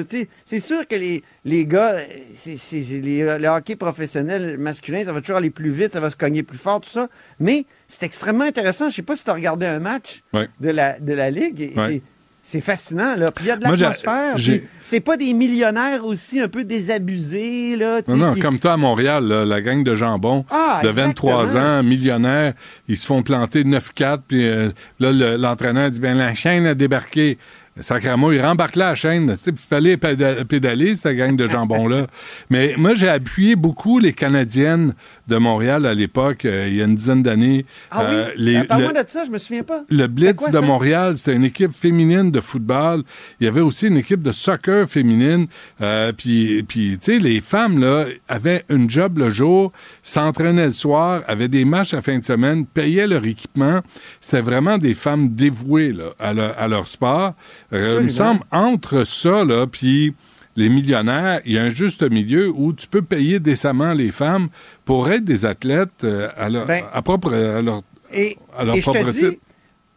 C'est 0.45 0.60
sûr 0.60 0.86
que 0.88 0.95
les, 0.95 1.23
les 1.45 1.65
gars, 1.65 1.95
c'est, 2.34 2.57
c'est- 2.57 2.84
c'est 2.84 2.99
les, 2.99 3.22
le 3.40 3.48
hockey 3.48 3.76
professionnel 3.77 4.57
masculin, 4.57 5.03
ça 5.06 5.14
va 5.14 5.22
toujours 5.22 5.38
aller 5.38 5.49
plus 5.52 5.72
vite, 5.72 5.94
ça 5.94 5.99
va 6.02 6.10
se 6.10 6.18
cogner 6.18 6.44
plus 6.44 6.57
fort, 6.57 6.81
tout 6.81 6.90
ça. 6.90 7.07
Mais 7.40 7.65
c'est 7.88 8.03
extrêmement 8.03 8.44
intéressant. 8.44 8.90
Je 8.90 8.95
sais 8.95 9.02
pas 9.03 9.15
si 9.15 9.23
tu 9.23 9.30
as 9.30 9.34
regardé 9.36 9.65
un 9.65 9.80
match 9.80 10.22
Ouais. 10.34 10.49
de, 10.60 10.69
la, 10.69 10.99
de 10.99 11.14
la 11.14 11.31
Ligue. 11.31 11.61
et 11.61 11.73
Ouais. 11.80 12.02
C'est- 12.43 12.61
fascinant, 12.61 13.15
là. 13.15 13.31
Puis 13.31 13.45
il 13.45 13.47
y 13.47 13.51
a 13.51 13.57
de 13.57 13.63
l'atmosphère. 13.63 14.35
C'est 14.81 14.99
pas 14.99 15.17
des 15.17 15.33
millionnaires 15.33 16.05
aussi 16.05 16.39
un 16.39 16.47
peu 16.47 16.63
désabusés, 16.63 17.75
là. 17.75 18.01
Non, 18.07 18.15
non, 18.17 18.35
comme 18.35 18.59
toi 18.59 18.73
à 18.73 18.77
Montréal, 18.77 19.25
là, 19.27 19.45
la 19.45 19.61
gang 19.61 19.83
de 19.83 19.95
jambon 19.95 20.45
Ah, 20.49 20.81
de 20.83 20.89
23 20.89 21.43
exactement. 21.43 21.79
ans, 21.79 21.83
millionnaires, 21.83 22.53
ils 22.87 22.97
se 22.97 23.05
font 23.05 23.21
planter 23.23 23.63
9-4, 23.63 24.23
puis 24.27 24.47
euh, 24.47 24.69
là, 24.99 25.11
le- 25.11 25.35
l'entraîneur 25.37 25.89
dit, 25.91 25.99
ben 25.99 26.17
la 26.17 26.33
chaîne 26.35 26.65
a 26.65 26.73
débarqué. 26.73 27.37
Sacrément, 27.80 28.31
il 28.31 28.41
rembarque 28.41 28.76
là 28.76 28.89
la 28.89 28.95
chaîne. 28.95 29.35
Il 29.47 29.53
fallait 29.57 29.95
péda- 29.97 30.43
pédaler, 30.45 30.95
cette 30.95 31.15
gang 31.18 31.35
de 31.35 31.47
jambons-là. 31.47 32.07
Mais 32.49 32.73
moi, 32.77 32.95
j'ai 32.95 33.10
appuyé 33.10 33.56
beaucoup 33.56 33.99
les 33.99 34.14
Canadiennes 34.14 34.93
de 35.27 35.38
Montréal 35.38 35.85
à 35.85 35.93
l'époque, 35.93 36.45
euh, 36.45 36.65
il 36.69 36.76
y 36.76 36.81
a 36.81 36.85
une 36.85 36.95
dizaine 36.95 37.22
d'années. 37.23 37.65
Ah 37.91 38.01
Euh, 38.03 38.26
oui? 38.27 38.34
les- 38.38 38.64
Parle-moi 38.64 38.93
le- 38.95 39.03
de 39.03 39.10
ça, 39.10 39.23
je 39.26 39.31
me 39.31 39.38
souviens 39.38 39.64
pas. 39.64 39.84
le 39.89 40.07
Blitz 40.07 40.35
quoi, 40.35 40.49
de 40.49 40.53
ça? 40.53 40.61
Montréal, 40.61 41.18
c'était 41.18 41.35
une 41.35 41.45
équipe 41.45 41.72
féminine 41.72 42.31
de 42.31 42.39
football. 42.41 43.03
Il 43.39 43.45
y 43.45 43.47
avait 43.47 43.61
aussi 43.61 43.88
une 43.88 43.97
équipe 43.97 44.22
de 44.23 44.31
soccer 44.31 44.88
féminine. 44.89 45.47
Euh, 45.81 46.11
puis, 46.11 46.64
puis 46.64 46.97
tu 47.01 47.14
sais, 47.14 47.19
les 47.19 47.41
femmes, 47.41 47.80
là, 47.80 48.06
avaient 48.27 48.64
une 48.69 48.89
job 48.89 49.18
le 49.19 49.30
jour, 49.30 49.72
s'entraînaient 50.01 50.65
le 50.65 50.72
soir, 50.72 51.22
avaient 51.27 51.47
des 51.47 51.65
matchs 51.65 51.93
à 51.93 52.01
fin 52.01 52.18
de 52.18 52.23
semaine, 52.26 52.65
payaient 52.65 53.07
leur 53.07 53.26
équipement. 53.26 53.81
C'était 54.22 54.41
vraiment 54.41 54.77
des 54.77 54.93
femmes 54.93 55.30
dévouées 55.30 55.91
là, 55.93 56.06
à, 56.19 56.34
leur, 56.34 56.60
à 56.60 56.68
leur 56.68 56.88
sport. 56.88 57.34
Euh, 57.73 57.97
il 57.99 58.05
me 58.05 58.09
semble, 58.09 58.41
entre 58.51 59.03
ça, 59.03 59.45
là, 59.45 59.67
puis 59.67 60.13
les 60.55 60.69
millionnaires, 60.69 61.41
il 61.45 61.53
y 61.53 61.57
a 61.57 61.63
un 61.63 61.69
juste 61.69 62.03
milieu 62.09 62.49
où 62.49 62.73
tu 62.73 62.87
peux 62.87 63.01
payer 63.01 63.39
décemment 63.39 63.93
les 63.93 64.11
femmes 64.11 64.49
pour 64.85 65.09
être 65.09 65.23
des 65.23 65.45
athlètes 65.45 66.03
euh, 66.03 66.29
à, 66.35 66.49
leur, 66.49 66.65
Ben, 66.65 66.83
à, 66.91 67.01
propre, 67.01 67.33
à 67.33 67.61
leur, 67.61 67.81
Et, 68.13 68.37
à 68.57 68.65
leur 68.65 68.75
et 68.75 68.81
propre 68.81 69.11
titre. 69.11 69.29
dis, 69.29 69.39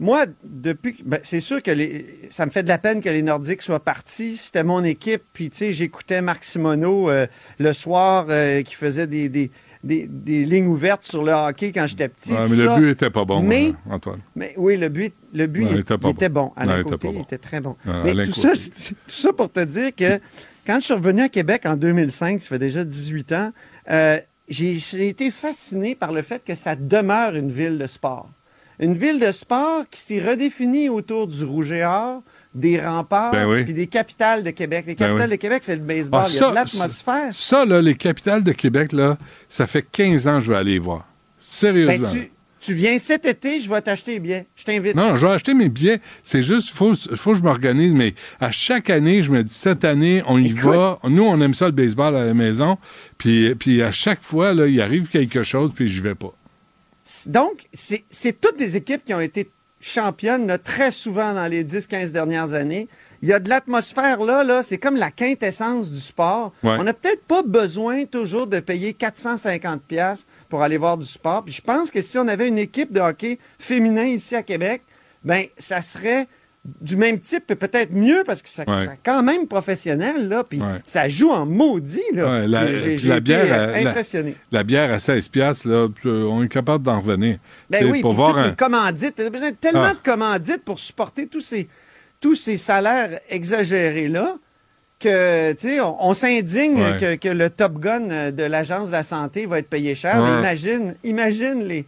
moi, 0.02 0.26
depuis, 0.42 0.96
ben, 1.04 1.20
c'est 1.22 1.40
sûr 1.40 1.62
que 1.62 1.70
les, 1.70 2.28
ça 2.30 2.44
me 2.44 2.50
fait 2.50 2.64
de 2.64 2.68
la 2.68 2.78
peine 2.78 3.00
que 3.00 3.08
les 3.08 3.22
Nordiques 3.22 3.62
soient 3.62 3.84
partis. 3.84 4.36
C'était 4.36 4.64
mon 4.64 4.82
équipe, 4.82 5.22
puis 5.32 5.48
tu 5.50 5.58
sais, 5.58 5.72
j'écoutais 5.72 6.22
Marc 6.22 6.42
Simoneau 6.42 7.08
euh, 7.08 7.26
le 7.58 7.72
soir 7.72 8.26
euh, 8.28 8.62
qui 8.62 8.74
faisait 8.74 9.06
des, 9.06 9.28
des, 9.28 9.50
des- 9.84 10.06
des 10.06 10.44
lignes 10.44 10.66
ouvertes 10.68 11.02
sur 11.02 11.22
le 11.24 11.32
hockey 11.32 11.72
quand 11.72 11.86
j'étais 11.86 12.08
petit. 12.08 12.32
Ouais, 12.32 12.48
mais 12.48 12.56
le 12.56 12.66
ça. 12.66 12.78
but 12.78 12.88
était 12.90 13.10
pas 13.10 13.24
bon, 13.24 13.42
Mais, 13.42 13.68
euh, 13.68 13.94
Antoine. 13.94 14.20
mais 14.36 14.54
oui, 14.56 14.76
le 14.76 14.88
but, 14.88 15.12
le 15.32 15.46
but 15.46 15.62
il, 15.62 15.72
il 15.72 15.78
était 15.80 15.94
était 15.94 16.28
bon. 16.28 16.46
bon. 16.46 16.52
À 16.56 16.64
était 16.78 16.88
côté, 16.90 17.08
bon. 17.08 17.14
il 17.16 17.20
était 17.20 17.38
très 17.38 17.60
bon. 17.60 17.76
Mais 18.04 18.26
tout 18.26 18.32
ça, 18.32 18.50
tout 18.86 18.94
ça 19.08 19.32
pour 19.32 19.50
te 19.50 19.60
dire 19.60 19.94
que 19.94 20.20
quand 20.66 20.76
je 20.76 20.84
suis 20.84 20.94
revenu 20.94 21.22
à 21.22 21.28
Québec 21.28 21.62
en 21.66 21.76
2005, 21.76 22.40
ça 22.42 22.48
fait 22.48 22.58
déjà 22.58 22.84
18 22.84 23.32
ans, 23.32 23.52
euh, 23.90 24.18
j'ai 24.48 24.78
j'ai 24.78 25.08
été 25.08 25.30
fasciné 25.30 25.94
par 25.94 26.12
le 26.12 26.22
fait 26.22 26.42
que 26.44 26.54
ça 26.54 26.76
demeure 26.76 27.34
une 27.34 27.50
ville 27.50 27.78
de 27.78 27.86
sport. 27.86 28.28
Une 28.78 28.94
ville 28.94 29.20
de 29.20 29.30
sport 29.32 29.84
qui 29.90 30.00
s'est 30.00 30.20
redéfinie 30.20 30.88
autour 30.88 31.26
du 31.28 31.44
Rouge 31.44 31.72
et 31.72 31.84
Or, 31.84 32.22
des 32.54 32.80
remparts, 32.80 33.32
Ben 33.32 33.48
oui. 33.48 33.64
puis 33.64 33.72
des 33.74 33.86
capitales 33.86 34.42
de 34.44 34.50
Québec. 34.50 34.84
Les 34.86 34.94
Ben 34.94 35.06
capitales 35.08 35.30
oui. 35.30 35.36
de 35.36 35.40
Québec, 35.40 35.62
c'est 35.64 35.76
le 35.76 35.82
baseball. 35.82 36.22
Ah, 36.24 36.28
Il 36.30 36.36
y 36.38 36.42
a 36.42 36.50
de 36.50 36.54
l'atmosphère. 36.54 37.28
Ça, 37.32 37.64
là, 37.64 37.80
les 37.80 37.94
capitales 37.94 38.42
de 38.42 38.52
Québec, 38.52 38.92
là, 38.92 39.16
ça 39.48 39.66
fait 39.66 39.82
15 39.90 40.28
ans 40.28 40.38
que 40.38 40.44
je 40.44 40.52
vais 40.52 40.58
aller 40.58 40.78
voir. 40.78 41.06
Sérieusement. 41.40 42.08
Ben, 42.12 42.20
tu, 42.20 42.30
tu 42.60 42.74
viens 42.74 42.96
cet 42.98 43.26
été, 43.26 43.60
je 43.60 43.68
vais 43.68 43.80
t'acheter 43.80 44.12
les 44.12 44.20
billets. 44.20 44.46
Je 44.54 44.64
t'invite. 44.64 44.94
Non, 44.94 45.16
je 45.16 45.26
vais 45.26 45.32
acheter 45.32 45.54
mes 45.54 45.68
billets. 45.68 46.00
C'est 46.22 46.42
juste, 46.42 46.68
il 46.70 46.76
faut, 46.76 46.94
faut 46.94 47.32
que 47.32 47.38
je 47.38 47.42
m'organise. 47.42 47.94
Mais 47.94 48.14
à 48.38 48.50
chaque 48.52 48.90
année, 48.90 49.22
je 49.22 49.30
me 49.32 49.42
dis, 49.42 49.52
cette 49.54 49.84
année, 49.84 50.22
on 50.28 50.38
y 50.38 50.50
va. 50.50 50.98
Nous, 51.04 51.24
on 51.24 51.40
aime 51.40 51.54
ça, 51.54 51.66
le 51.66 51.72
baseball 51.72 52.14
à 52.14 52.24
la 52.24 52.34
maison. 52.34 52.78
Puis, 53.18 53.54
puis 53.56 53.82
à 53.82 53.90
chaque 53.90 54.20
fois, 54.22 54.54
là, 54.54 54.66
il 54.68 54.80
arrive 54.80 55.08
quelque 55.08 55.42
chose, 55.42 55.72
puis 55.74 55.88
je 55.88 56.02
vais 56.02 56.14
pas. 56.14 56.32
Donc, 57.26 57.64
c'est 57.72 58.04
c'est 58.10 58.40
toutes 58.40 58.58
des 58.58 58.76
équipes 58.76 59.04
qui 59.04 59.12
ont 59.12 59.20
été 59.20 59.50
championnes 59.82 60.46
là, 60.46 60.56
très 60.56 60.90
souvent 60.90 61.34
dans 61.34 61.46
les 61.46 61.64
10-15 61.64 62.12
dernières 62.12 62.54
années. 62.54 62.88
Il 63.20 63.28
y 63.28 63.32
a 63.32 63.38
de 63.38 63.48
l'atmosphère 63.48 64.20
là, 64.20 64.42
là 64.42 64.62
c'est 64.62 64.78
comme 64.78 64.96
la 64.96 65.10
quintessence 65.10 65.90
du 65.90 66.00
sport. 66.00 66.52
Ouais. 66.62 66.76
On 66.78 66.84
n'a 66.84 66.94
peut-être 66.94 67.24
pas 67.24 67.42
besoin 67.42 68.04
toujours 68.04 68.46
de 68.46 68.60
payer 68.60 68.94
450 68.94 69.82
pièces 69.82 70.26
pour 70.48 70.62
aller 70.62 70.76
voir 70.76 70.96
du 70.96 71.04
sport. 71.04 71.44
Puis 71.44 71.54
je 71.54 71.62
pense 71.62 71.90
que 71.90 72.00
si 72.00 72.16
on 72.16 72.28
avait 72.28 72.48
une 72.48 72.58
équipe 72.58 72.92
de 72.92 73.00
hockey 73.00 73.38
féminin 73.58 74.04
ici 74.04 74.34
à 74.36 74.42
Québec, 74.42 74.82
ben 75.24 75.44
ça 75.58 75.82
serait 75.82 76.26
du 76.80 76.96
même 76.96 77.18
type, 77.18 77.46
peut-être 77.48 77.92
mieux 77.92 78.22
parce 78.24 78.40
que 78.40 78.48
ça, 78.48 78.62
Ouais. 78.68 78.84
ça 78.84 78.92
quand 79.04 79.24
même 79.24 79.48
professionnel 79.48 80.28
là, 80.28 80.44
puis 80.44 80.60
Ouais. 80.60 80.78
ça 80.84 81.08
joue 81.08 81.30
en 81.30 81.44
maudit 81.44 82.00
là. 82.12 82.28
Ouais, 82.40 82.46
la, 82.46 82.66
J'ai- 82.68 82.78
j'ai 82.78 82.96
puis 82.96 83.06
la 83.08 83.14
été, 83.16 83.20
bière, 83.24 83.46
euh, 83.50 83.74
à- 83.74 83.88
impressionné. 83.88 84.36
La, 84.52 84.62
bière 84.62 84.92
à 84.92 85.00
16 85.00 85.26
piastres, 85.28 85.66
là, 85.68 85.88
euh, 86.06 86.24
on 86.30 86.44
est 86.44 86.48
capable 86.48 86.84
d'en 86.84 87.00
revenir. 87.00 87.38
Ben 87.68 87.90
oui, 87.90 88.00
pour 88.00 88.12
voir 88.12 88.38
un... 88.38 88.48
les 88.50 88.54
commandites. 88.54 89.16
Besoin 89.32 89.50
de 89.50 89.56
tellement 89.56 89.86
Ah. 89.90 89.94
de 89.94 89.98
commandites 90.08 90.62
pour 90.64 90.78
supporter 90.78 91.26
tous 91.26 91.40
ces, 91.40 91.68
tous 92.20 92.36
ces 92.36 92.56
salaires 92.56 93.18
exagérés-là 93.28 94.36
que, 95.00 95.52
tu 95.54 95.66
sais, 95.68 95.80
on, 95.80 95.96
on 96.10 96.14
s'indigne 96.14 96.96
que, 96.98 97.16
que 97.16 97.28
le 97.28 97.50
Top 97.50 97.80
Gun 97.80 98.08
euh, 98.10 98.30
de 98.30 98.44
l'Agence 98.44 98.86
de 98.86 98.92
la 98.92 99.02
santé 99.02 99.46
va 99.46 99.58
être 99.58 99.68
payé 99.68 99.96
cher. 99.96 100.22
Mais 100.22 100.38
imagine, 100.38 100.94
imagine 101.02 101.64
les, 101.64 101.84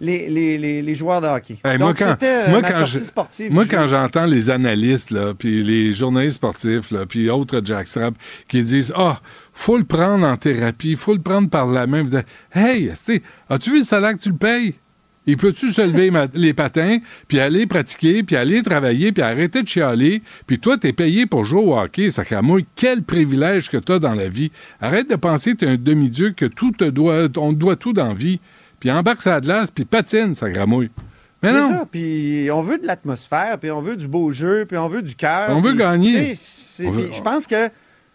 les, 0.00 0.28
les, 0.28 0.58
les, 0.58 0.82
les 0.82 0.94
joueurs 0.94 1.20
de 1.20 1.26
hockey. 1.26 1.56
Hey, 1.64 1.78
moi, 1.78 1.92
quand, 1.94 2.16
euh, 2.22 2.48
moi, 2.50 2.60
ma 2.60 2.70
quand 2.70 2.78
sortie 2.78 2.98
je- 2.98 3.04
sportive. 3.04 3.52
moi, 3.52 3.64
du 3.64 3.70
quand 3.70 3.86
jour. 3.86 3.98
j'entends 3.98 4.26
les 4.26 4.50
analystes, 4.50 5.10
là, 5.10 5.34
puis 5.34 5.62
les 5.62 5.92
journalistes 5.92 6.36
sportifs, 6.36 6.90
là, 6.90 7.04
puis 7.06 7.28
autres 7.30 7.60
jackstraps 7.64 8.16
qui 8.48 8.62
disent 8.62 8.92
Ah, 8.96 9.20
faut 9.52 9.76
le 9.78 9.84
prendre 9.84 10.26
en 10.26 10.36
thérapie, 10.36 10.94
faut 10.96 11.14
le 11.14 11.20
prendre 11.22 11.48
par 11.50 11.66
la 11.66 11.86
main. 11.86 12.04
Dites, 12.04 12.26
Hey, 12.54 12.90
as-tu 13.48 13.70
vu 13.70 13.78
le 13.78 13.84
salaire 13.84 14.12
que 14.16 14.22
tu 14.22 14.30
le 14.30 14.36
payes? 14.36 14.74
Il 15.26 15.36
peut-tu 15.36 15.70
se 15.72 15.82
lever 15.82 16.10
les 16.32 16.54
patins, 16.54 16.98
puis 17.26 17.38
aller 17.38 17.66
pratiquer, 17.66 18.22
puis 18.22 18.34
aller 18.34 18.62
travailler, 18.62 19.12
puis 19.12 19.22
arrêter 19.22 19.62
de 19.62 19.68
chialer, 19.68 20.22
puis 20.46 20.58
toi, 20.58 20.78
t'es 20.78 20.94
payé 20.94 21.26
pour 21.26 21.44
jouer 21.44 21.60
au 21.60 21.76
hockey, 21.78 22.10
sacramouille. 22.10 22.64
Quel 22.74 23.02
privilège 23.02 23.68
que 23.68 23.76
t'as 23.76 23.98
dans 23.98 24.14
la 24.14 24.30
vie. 24.30 24.50
Arrête 24.80 25.10
de 25.10 25.16
penser 25.16 25.50
que 25.52 25.56
t'es 25.58 25.66
un 25.68 25.76
demi-dieu, 25.76 26.30
que 26.34 26.46
tout 26.46 26.70
te 26.70 26.84
doit, 26.84 27.24
on 27.36 27.52
te 27.52 27.58
doit 27.58 27.76
tout 27.76 27.92
dans 27.92 28.08
la 28.08 28.14
vie. 28.14 28.40
Puis 28.80 28.90
embarque 28.90 29.22
sa 29.22 29.40
glace, 29.40 29.70
puis 29.70 29.84
patine, 29.84 30.34
sacramouille. 30.34 30.90
Mais 31.42 31.50
C'est 31.50 31.54
non. 31.60 31.68
ça, 31.70 31.86
puis 31.90 32.48
on 32.52 32.62
veut 32.62 32.78
de 32.78 32.86
l'atmosphère, 32.86 33.58
puis 33.60 33.70
on 33.70 33.80
veut 33.80 33.96
du 33.96 34.08
beau 34.08 34.30
jeu, 34.32 34.64
puis 34.66 34.76
on 34.76 34.88
veut 34.88 35.02
du 35.02 35.14
cœur. 35.14 35.50
On 35.50 35.60
veut 35.60 35.72
gagner. 35.74 36.34
c'est- 36.34 36.84
Je 36.84 37.22
pense 37.22 37.46
que 37.46 37.68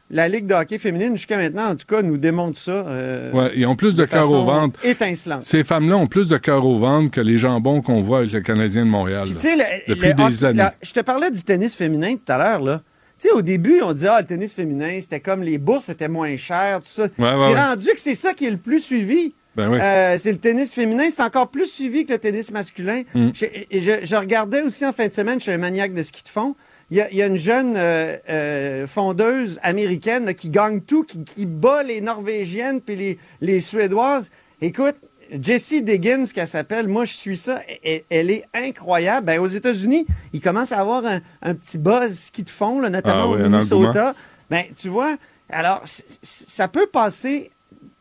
la 0.10 0.28
Ligue 0.28 0.46
de 0.46 0.54
hockey 0.54 0.78
féminine, 0.78 1.16
jusqu'à 1.16 1.38
maintenant, 1.38 1.70
en 1.70 1.76
tout 1.76 1.86
cas, 1.88 2.02
nous 2.02 2.18
démontre 2.18 2.60
ça. 2.60 2.72
euh, 2.72 3.32
Ouais, 3.32 3.52
ils 3.56 3.66
ont 3.66 3.76
plus 3.78 3.96
de 3.96 4.06
cœur 4.06 4.30
au 4.30 4.44
ventre. 4.44 4.80
Étincelante. 4.86 5.44
Ces 5.44 5.64
femmes-là 5.64 5.98
ont 5.98 6.08
plus 6.08 6.28
de 6.30 6.38
cœur 6.38 6.66
au 6.66 6.78
ventre 6.78 7.12
que 7.12 7.22
les 7.22 7.38
jambons 7.38 7.82
qu'on 7.82 8.02
voit 8.02 8.20
avec 8.20 8.32
le 8.34 8.42
Canadien 8.42 8.86
de 8.86 8.90
Montréal. 8.92 9.24
Puis, 9.26 9.34
là, 9.34 9.40
tu 9.40 9.48
sais, 9.48 9.56
le- 9.56 9.94
depuis 9.96 10.08
le 10.10 10.14
des 10.14 10.24
hockey- 10.24 10.46
années. 10.46 10.58
la- 10.60 10.74
je 10.82 10.92
te 10.92 11.00
parlais 11.00 11.32
du 11.32 11.42
tennis 11.44 11.76
féminin 11.76 12.16
tout 12.16 12.32
à 12.32 12.38
l'heure, 12.38 12.60
là. 12.62 12.82
Tu 13.20 13.30
sais, 13.30 13.34
au 13.34 13.42
début, 13.42 13.82
on 13.82 13.94
disait, 13.94 14.10
ah, 14.10 14.20
le 14.20 14.28
tennis 14.28 14.52
féminin, 14.52 15.00
c'était 15.02 15.22
comme 15.22 15.42
les 15.44 15.58
bourses 15.58 15.88
étaient 15.90 16.10
moins 16.10 16.36
chères, 16.36 16.80
tout 16.82 16.88
ça. 16.90 17.04
ouais, 17.04 17.10
c'est 17.18 17.26
ouais. 17.26 17.62
rendu 17.64 17.86
que 17.88 18.00
c'est 18.02 18.16
ça 18.16 18.34
qui 18.34 18.46
est 18.46 18.52
le 18.52 18.58
plus 18.58 18.80
suivi. 18.82 19.34
Ben 19.56 19.70
oui. 19.72 19.78
Euh, 19.82 20.18
c'est 20.20 20.32
le 20.32 20.38
tennis 20.40 20.74
féminin, 20.74 21.04
c'est 21.10 21.22
encore 21.22 21.50
plus 21.50 21.68
suivi 21.68 22.06
que 22.06 22.14
le 22.14 22.20
tennis 22.20 22.52
masculin. 22.52 23.04
Mm. 23.14 23.30
Je, 23.34 23.46
je- 23.72 24.06
je 24.06 24.16
regardais 24.16 24.62
aussi 24.62 24.86
en 24.86 24.94
fin 24.94 25.08
de 25.08 25.14
semaine, 25.14 25.40
je 25.40 25.44
suis 25.44 25.52
un 25.52 25.58
maniaque 25.58 25.94
de 25.94 26.02
ski 26.04 26.24
de 26.24 26.30
fond. 26.30 26.56
Il 26.92 26.98
y 26.98 27.02
a, 27.02 27.10
il 27.12 27.18
y 27.18 27.22
a 27.22 27.28
une 27.28 27.38
jeune 27.38 27.76
euh, 27.78 28.18
euh, 28.30 28.88
fondeuse 28.88 29.60
américaine 29.64 30.26
là, 30.26 30.34
qui 30.34 30.50
gagne 30.50 30.82
tout, 30.82 31.04
qui, 31.04 31.24
qui 31.24 31.46
bat 31.46 31.82
les 31.84 32.02
Norvégiennes 32.02 32.82
puis 32.82 32.96
les, 32.96 33.18
les 33.42 33.60
Suédoises. 33.62 34.30
Écoute, 34.62 34.96
Jessie 35.42 35.82
Diggins, 35.82 36.26
qu'elle 36.26 36.48
s'appelle, 36.48 36.88
moi 36.88 37.06
je 37.06 37.14
suis 37.14 37.38
ça, 37.38 37.60
elle, 37.84 38.02
elle 38.10 38.30
est 38.30 38.44
incroyable. 38.54 39.26
Ben, 39.28 39.40
aux 39.40 39.48
États-Unis, 39.48 40.06
il 40.34 40.42
commence 40.42 40.72
à 40.72 40.80
avoir 40.80 41.06
un, 41.06 41.22
un 41.42 41.56
petit 41.56 41.78
buzz 41.78 42.14
ski 42.14 42.44
de 42.44 42.50
fond, 42.50 42.80
là, 42.80 42.90
notamment 42.90 43.24
Ah 43.24 43.28
oui, 43.30 43.40
au 43.40 43.44
Minnesota. 43.44 44.14
Ben, 44.50 44.64
tu 44.78 44.90
vois, 44.90 45.16
alors, 45.50 45.82
ça 46.22 46.68
peut 46.68 46.88
passer 46.88 47.50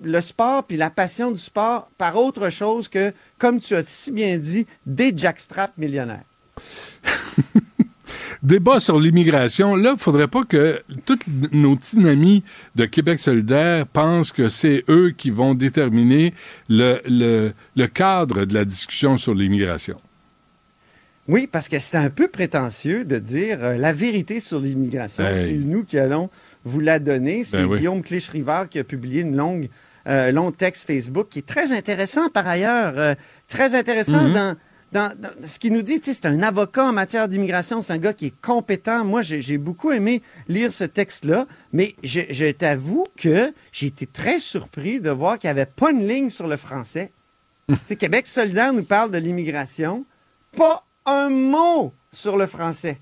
le 0.03 0.21
sport 0.21 0.65
puis 0.65 0.77
la 0.77 0.91
passion 0.91 1.31
du 1.31 1.41
sport 1.41 1.89
par 1.99 2.17
autre 2.17 2.51
chose 2.51 2.89
que, 2.89 3.13
comme 3.39 3.61
tu 3.61 3.75
as 3.75 3.83
si 3.87 4.11
bien 4.11 4.39
dit, 4.39 4.67
des 4.87 5.13
jackstraps 5.17 5.77
millionnaires. 5.79 6.25
Débat 8.43 8.81
sur 8.81 8.99
l'immigration. 8.99 9.77
Là, 9.77 9.93
il 9.95 10.01
faudrait 10.01 10.27
pas 10.27 10.43
que 10.43 10.83
tous 11.07 11.19
nos 11.53 11.77
petits 11.77 12.09
amis 12.09 12.43
de 12.75 12.87
Québec 12.87 13.21
solidaire 13.21 13.87
pensent 13.87 14.33
que 14.33 14.49
c'est 14.49 14.85
eux 14.89 15.15
qui 15.17 15.31
vont 15.31 15.55
déterminer 15.55 16.35
le, 16.69 17.01
le, 17.07 17.53
le 17.77 17.87
cadre 17.87 18.45
de 18.45 18.53
la 18.53 18.65
discussion 18.65 19.17
sur 19.17 19.35
l'immigration. 19.35 19.97
Oui, 21.29 21.49
parce 21.51 21.69
que 21.69 21.79
c'est 21.79 21.97
un 21.97 22.11
peu 22.11 22.27
prétentieux 22.27 23.05
de 23.05 23.19
dire 23.19 23.59
euh, 23.63 23.77
la 23.77 23.93
vérité 23.93 24.41
sur 24.41 24.59
l'immigration. 24.59 25.25
Hey. 25.25 25.45
C'est 25.45 25.65
nous 25.65 25.85
qui 25.85 25.99
allons 25.99 26.29
vous 26.65 26.81
la 26.81 26.99
donner. 26.99 27.45
C'est 27.45 27.59
Ben 27.59 27.67
oui. 27.67 27.79
Guillaume 27.79 28.03
Clich-Rivard 28.03 28.69
qui 28.69 28.79
a 28.79 28.85
publié 28.85 29.21
une 29.21 29.37
longue, 29.37 29.69
euh, 30.09 30.33
long 30.33 30.51
texte 30.53 30.87
Facebook 30.87 31.29
qui 31.31 31.41
est 31.41 31.47
très 31.47 31.73
intéressant 31.73 32.29
par 32.29 32.47
ailleurs. 32.47 32.95
euh, 32.97 33.15
très 33.49 33.75
intéressant 33.75 34.23
Mhm. 34.29 34.33
dans, 34.33 34.57
dans- 34.93 35.19
dans 35.21 35.47
ce 35.47 35.59
qu'il 35.59 35.73
nous 35.73 35.83
dit. 35.83 36.01
C'est 36.03 36.27
un 36.27 36.43
avocat 36.43 36.85
en 36.87 36.93
matière 36.93 37.29
d'immigration. 37.29 37.83
C'est 37.83 37.93
un 37.93 37.99
gars 37.99 38.13
qui 38.13 38.27
est 38.27 38.41
compétent. 38.41 39.05
Moi, 39.05 39.23
j'ai 39.23 39.59
beaucoup 39.59 39.91
aimé 39.93 40.23
lire 40.49 40.73
ce 40.73 40.85
texte-là, 40.85 41.47
mais 41.73 41.95
je, 42.03 42.21
je 42.31 42.51
t'avoue 42.51 43.05
que 43.17 43.53
j'ai 43.73 43.87
été 43.87 44.07
très 44.07 44.39
surpris 44.39 45.01
de 45.01 45.11
voir 45.11 45.39
qu'il 45.39 45.49
n'y 45.49 45.53
avait 45.53 45.67
pas 45.67 45.91
une 45.93 46.07
ligne 46.07 46.31
sur 46.31 46.47
le 46.47 46.57
français. 46.57 47.13
Sais, 47.87 47.97
Québec 47.97 48.27
solidaire 48.27 48.73
nous 48.73 48.85
parle 48.85 49.11
de 49.11 49.19
l'immigration. 49.19 50.05
Pas 50.57 50.85
un 51.07 51.31
mot 51.31 51.93
sur 52.13 52.37
le 52.37 52.47
français. 52.47 52.99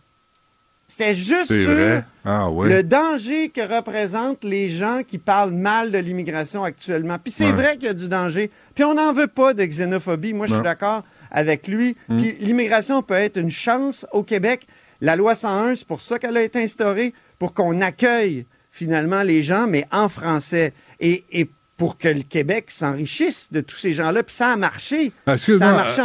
C'était 0.90 1.14
juste 1.14 1.46
sur? 1.46 2.02
Ah 2.24 2.50
oui. 2.50 2.68
le 2.68 2.82
danger 2.82 3.48
que 3.48 3.60
représentent 3.60 4.42
les 4.42 4.70
gens 4.70 5.02
qui 5.06 5.18
parlent 5.18 5.52
mal 5.52 5.92
de 5.92 5.98
l'immigration 5.98 6.64
actuellement. 6.64 7.16
Puis 7.22 7.32
c'est 7.32 7.46
Ouais. 7.46 7.52
vrai 7.52 7.74
qu'il 7.76 7.84
y 7.84 7.90
a 7.90 7.94
du 7.94 8.08
danger. 8.08 8.50
Puis 8.74 8.82
on 8.82 8.94
n'en 8.94 9.12
veut 9.12 9.28
pas 9.28 9.54
de 9.54 9.64
xénophobie. 9.64 10.32
Moi, 10.32 10.46
je 10.48 10.54
suis 10.54 10.62
d'accord 10.62 11.04
avec 11.30 11.68
lui. 11.68 11.96
Mm. 12.08 12.20
Puis 12.20 12.36
l'immigration 12.40 13.02
peut 13.02 13.14
être 13.14 13.36
une 13.36 13.52
chance 13.52 14.04
au 14.10 14.24
Québec. 14.24 14.66
La 15.00 15.14
loi 15.14 15.36
101, 15.36 15.76
c'est 15.76 15.86
pour 15.86 16.00
ça 16.00 16.18
qu'elle 16.18 16.36
a 16.36 16.42
été 16.42 16.60
instaurée, 16.60 17.14
pour 17.38 17.54
qu'on 17.54 17.80
accueille 17.80 18.44
finalement 18.72 19.22
les 19.22 19.44
gens, 19.44 19.66
mais 19.68 19.86
en 19.92 20.08
français. 20.08 20.72
Et, 20.98 21.24
et 21.30 21.48
pour 21.76 21.96
que 21.96 22.08
le 22.08 22.22
Québec 22.22 22.70
s'enrichisse 22.70 23.48
de 23.50 23.62
tous 23.62 23.76
ces 23.76 23.94
gens-là. 23.94 24.22
Puis 24.22 24.34
ça 24.34 24.48
a 24.48 24.56
marché. 24.56 25.12
Ah, 25.24 25.38
ça 25.38 25.52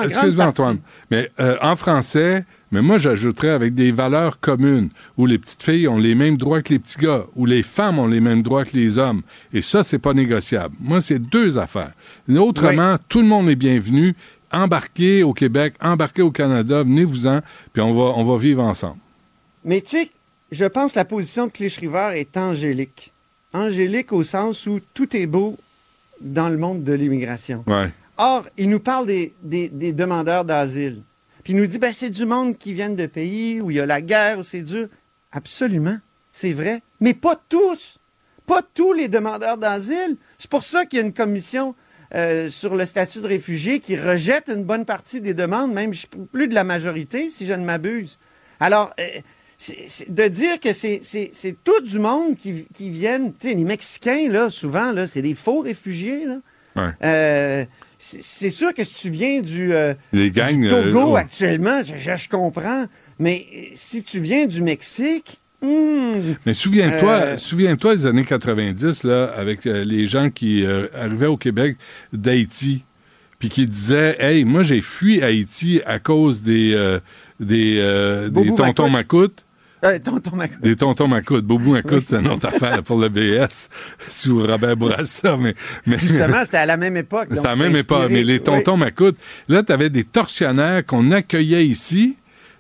a 0.01 0.05
Excuse-moi, 0.05 0.45
euh. 0.45 0.47
Antoine. 0.47 0.77
Mais 1.11 1.29
euh, 1.41 1.57
en 1.61 1.75
français, 1.75 2.45
mais 2.71 2.81
moi, 2.81 2.97
j'ajouterais 2.97 3.49
avec 3.49 3.73
des 3.75 3.91
valeurs 3.91 4.39
communes, 4.39 4.89
où 5.17 5.25
les 5.25 5.37
petites 5.37 5.63
filles 5.63 5.87
ont 5.87 5.97
les 5.99 6.15
mêmes 6.15 6.37
droits 6.37 6.61
que 6.61 6.73
les 6.73 6.79
petits 6.79 6.97
gars, 6.97 7.23
où 7.35 7.45
les 7.45 7.63
femmes 7.63 7.99
ont 7.99 8.07
les 8.07 8.19
mêmes 8.21 8.41
droits 8.41 8.65
que 8.65 8.75
les 8.75 8.97
hommes. 8.97 9.21
Et 9.53 9.61
ça, 9.61 9.83
c'est 9.83 9.99
pas 9.99 10.13
négociable. 10.13 10.75
Moi, 10.79 10.99
c'est 11.01 11.19
deux 11.19 11.57
affaires. 11.57 11.91
Autrement, 12.29 12.97
tout 13.07 13.21
le 13.21 13.27
monde 13.27 13.49
est 13.49 13.55
bienvenu. 13.55 14.15
Embarquez 14.51 15.23
au 15.23 15.33
Québec, 15.33 15.73
embarquez 15.81 16.21
au 16.21 16.31
Canada, 16.31 16.83
venez-vous-en, 16.83 17.39
puis 17.73 17.81
on 17.81 17.93
va, 17.93 18.13
on 18.17 18.23
va 18.23 18.37
vivre 18.37 18.63
ensemble. 18.63 18.97
Mais 19.63 19.81
tu 19.81 19.97
sais, 19.97 20.11
je 20.51 20.65
pense 20.65 20.93
que 20.93 20.99
la 20.99 21.05
position 21.05 21.47
de 21.47 21.51
Clich-River 21.51 22.11
est 22.15 22.37
angélique. 22.37 23.11
Angélique 23.53 24.13
au 24.13 24.23
sens 24.23 24.65
où 24.67 24.79
tout 24.93 25.15
est 25.15 25.25
beau 25.27 25.57
dans 26.21 26.49
le 26.49 26.57
monde 26.57 26.83
de 26.83 26.93
l'immigration. 26.93 27.63
Ouais. 27.67 27.91
Or, 28.17 28.45
il 28.57 28.69
nous 28.69 28.79
parle 28.79 29.07
des, 29.07 29.33
des- 29.43 29.67
des 29.69 29.91
demandeurs 29.91 30.45
d'asile. 30.45 31.01
Puis 31.45 31.53
il 31.53 31.57
nous 31.57 31.67
dit, 31.67 31.77
ben, 31.77 31.93
c'est 31.93 32.09
du 32.09 32.25
monde 32.25 32.57
qui 32.57 32.73
viennent 32.73 32.95
de 32.97 33.05
pays 33.05 33.61
où 33.61 33.69
il 33.71 33.77
y 33.77 33.79
a 33.79 33.85
la 33.85 34.01
guerre, 34.01 34.39
où 34.39 34.43
c'est 34.43 34.63
dur. 34.63 34.87
Absolument, 35.31 35.97
c'est 36.31 36.53
vrai. 36.53 36.81
Mais 36.99 37.13
pas 37.13 37.39
tous. 37.47 37.97
Pas 38.47 38.61
tous 38.73 38.93
les 38.93 39.07
demandeurs 39.07 39.57
d'asile. 39.57 40.17
C'est 40.39 40.49
pour 40.49 40.63
ça 40.63 40.85
qu'il 40.85 40.99
y 40.99 41.01
a 41.01 41.05
une 41.05 41.13
commission 41.13 41.75
euh, 42.15 42.49
sur 42.49 42.75
le 42.75 42.83
statut 42.85 43.19
de 43.21 43.27
réfugié 43.27 43.79
qui 43.79 43.95
rejette 43.95 44.49
une 44.49 44.63
bonne 44.63 44.85
partie 44.85 45.21
des 45.21 45.33
demandes, 45.33 45.71
même 45.71 45.91
plus 46.31 46.47
de 46.47 46.53
la 46.55 46.63
majorité, 46.63 47.29
si 47.29 47.45
je 47.45 47.53
ne 47.53 47.63
m'abuse. 47.63 48.17
Alors, 48.59 48.91
euh, 48.99 49.07
de 50.09 50.27
dire 50.27 50.59
que 50.59 50.73
c'est- 50.73 51.55
tout 51.63 51.81
du 51.81 51.99
monde 51.99 52.37
qui, 52.37 52.65
qui 52.73 52.89
viennent, 52.89 53.33
tu 53.33 53.49
sais, 53.49 53.53
les 53.53 53.63
Mexicains, 53.63 54.29
là, 54.29 54.49
souvent, 54.49 54.91
là, 54.91 55.05
c'est 55.07 55.21
des 55.21 55.35
faux 55.35 55.59
réfugiés, 55.61 56.25
là. 56.25 56.37
Ouais. 56.75 56.91
Euh, 57.03 57.65
c'est 58.19 58.49
sûr 58.51 58.73
que 58.73 58.83
si 58.83 58.93
tu 58.95 59.09
viens 59.09 59.41
du, 59.41 59.73
euh, 59.73 59.93
Les 60.13 60.29
du 60.29 60.39
gangs, 60.39 60.69
Togo 60.69 60.99
euh, 60.99 61.05
oh. 61.07 61.15
actuellement, 61.15 61.81
je, 61.83 61.93
je- 61.97 62.17
je 62.17 62.29
comprends, 62.29 62.85
mais 63.19 63.45
euh, 63.55 63.59
si 63.73 64.03
tu 64.03 64.19
viens 64.19 64.45
du 64.45 64.61
Mexique, 64.61 65.39
hmm, 65.61 66.33
Mais 66.45 66.53
souviens-toi, 66.53 67.11
Euh, 67.13 67.37
souviens-toi 67.37 67.95
des 67.95 68.05
années 68.05 68.25
90, 68.25 69.03
là, 69.03 69.25
avec 69.35 69.65
euh, 69.65 69.83
les 69.83 70.05
gens 70.05 70.29
qui 70.29 70.63
euh, 70.65 70.87
arrivaient 70.93 71.25
au 71.25 71.37
Québec 71.37 71.77
d'Haïti, 72.13 72.83
puis 73.39 73.49
qui 73.49 73.65
disaient 73.67 74.15
Hey, 74.19 74.45
moi, 74.45 74.63
j'ai 74.63 74.81
fui 74.81 75.21
Haïti 75.23 75.81
à 75.85 75.99
cause 75.99 76.43
des, 76.43 76.73
euh, 76.75 76.99
des, 77.39 77.77
euh, 77.79 78.29
des 78.29 78.53
tontons 78.55 78.89
Macoute. 78.89 79.44
Euh, 79.85 79.99
tonton 79.99 80.35
Mac- 80.35 80.59
Des 80.61 80.75
tontons 80.75 81.07
Macoute. 81.07 81.45
Boubou 81.45 81.73
Macoute, 81.73 82.03
c'est 82.05 82.17
une 82.19 82.27
autre 82.27 82.47
affaire 82.47 82.81
pour 82.83 82.99
le 82.99 83.09
BS, 83.09 83.69
sous 84.07 84.39
Robert 84.45 84.75
Bourassa. 84.75 85.37
Mais, 85.37 85.53
mais... 85.85 85.97
Justement, 85.99 86.43
c'était 86.43 86.57
à 86.57 86.65
la 86.65 86.77
même 86.77 86.97
époque. 86.97 87.27
C'était 87.31 87.47
à 87.47 87.51
la 87.51 87.55
même 87.55 87.75
époque. 87.75 88.07
Mais 88.09 88.23
les 88.23 88.39
tontons 88.39 88.73
Oui. 88.73 88.79
Macoute, 88.79 89.17
là, 89.47 89.63
tu 89.63 89.71
avais 89.71 89.89
des 89.89 90.03
tortionnaires 90.03 90.85
qu'on 90.85 91.11
accueillait 91.11 91.65
ici. 91.65 92.15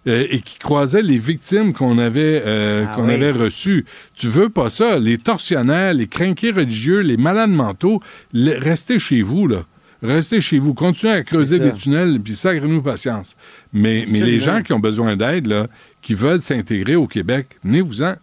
euh, 0.07 0.27
et 0.29 0.41
qui 0.41 0.59
croisaient 0.59 1.01
les 1.01 1.17
victimes 1.17 1.73
qu'on 1.73 1.97
avait, 1.97 2.43
euh, 2.45 2.85
Ah 2.87 2.93
qu'on 2.95 3.07
oui. 3.07 3.15
avait 3.15 3.31
reçues. 3.31 3.85
Tu 4.13 4.27
veux 4.27 4.49
pas 4.49 4.69
ça. 4.69 4.99
Les 4.99 5.17
tortionnaires, 5.17 5.95
les 5.95 6.05
crinqués 6.05 6.51
religieux, 6.51 6.99
les 6.99 7.17
malades 7.17 7.49
mentaux, 7.49 7.99
restez 8.33 8.99
chez 8.99 9.23
vous, 9.23 9.47
là. 9.47 9.63
Restez 10.03 10.41
chez 10.41 10.59
vous. 10.59 10.75
Continuez 10.75 11.13
à 11.13 11.23
creuser 11.23 11.57
des 11.57 11.71
tunnels, 11.73 12.19
puis 12.23 12.35
sacrez-nous 12.35 12.83
patience. 12.83 13.35
Mais, 13.73 14.05
mais 14.11 14.19
les 14.19 14.39
gens 14.39 14.61
qui 14.61 14.73
ont 14.73 14.79
besoin 14.79 15.15
d'aide, 15.15 15.47
là, 15.47 15.65
qui 16.05 16.13
veulent 16.13 16.39
s'intégrer 16.39 16.95
au 16.95 17.07
Québec, 17.07 17.57
venez-vous-en. 17.63 18.13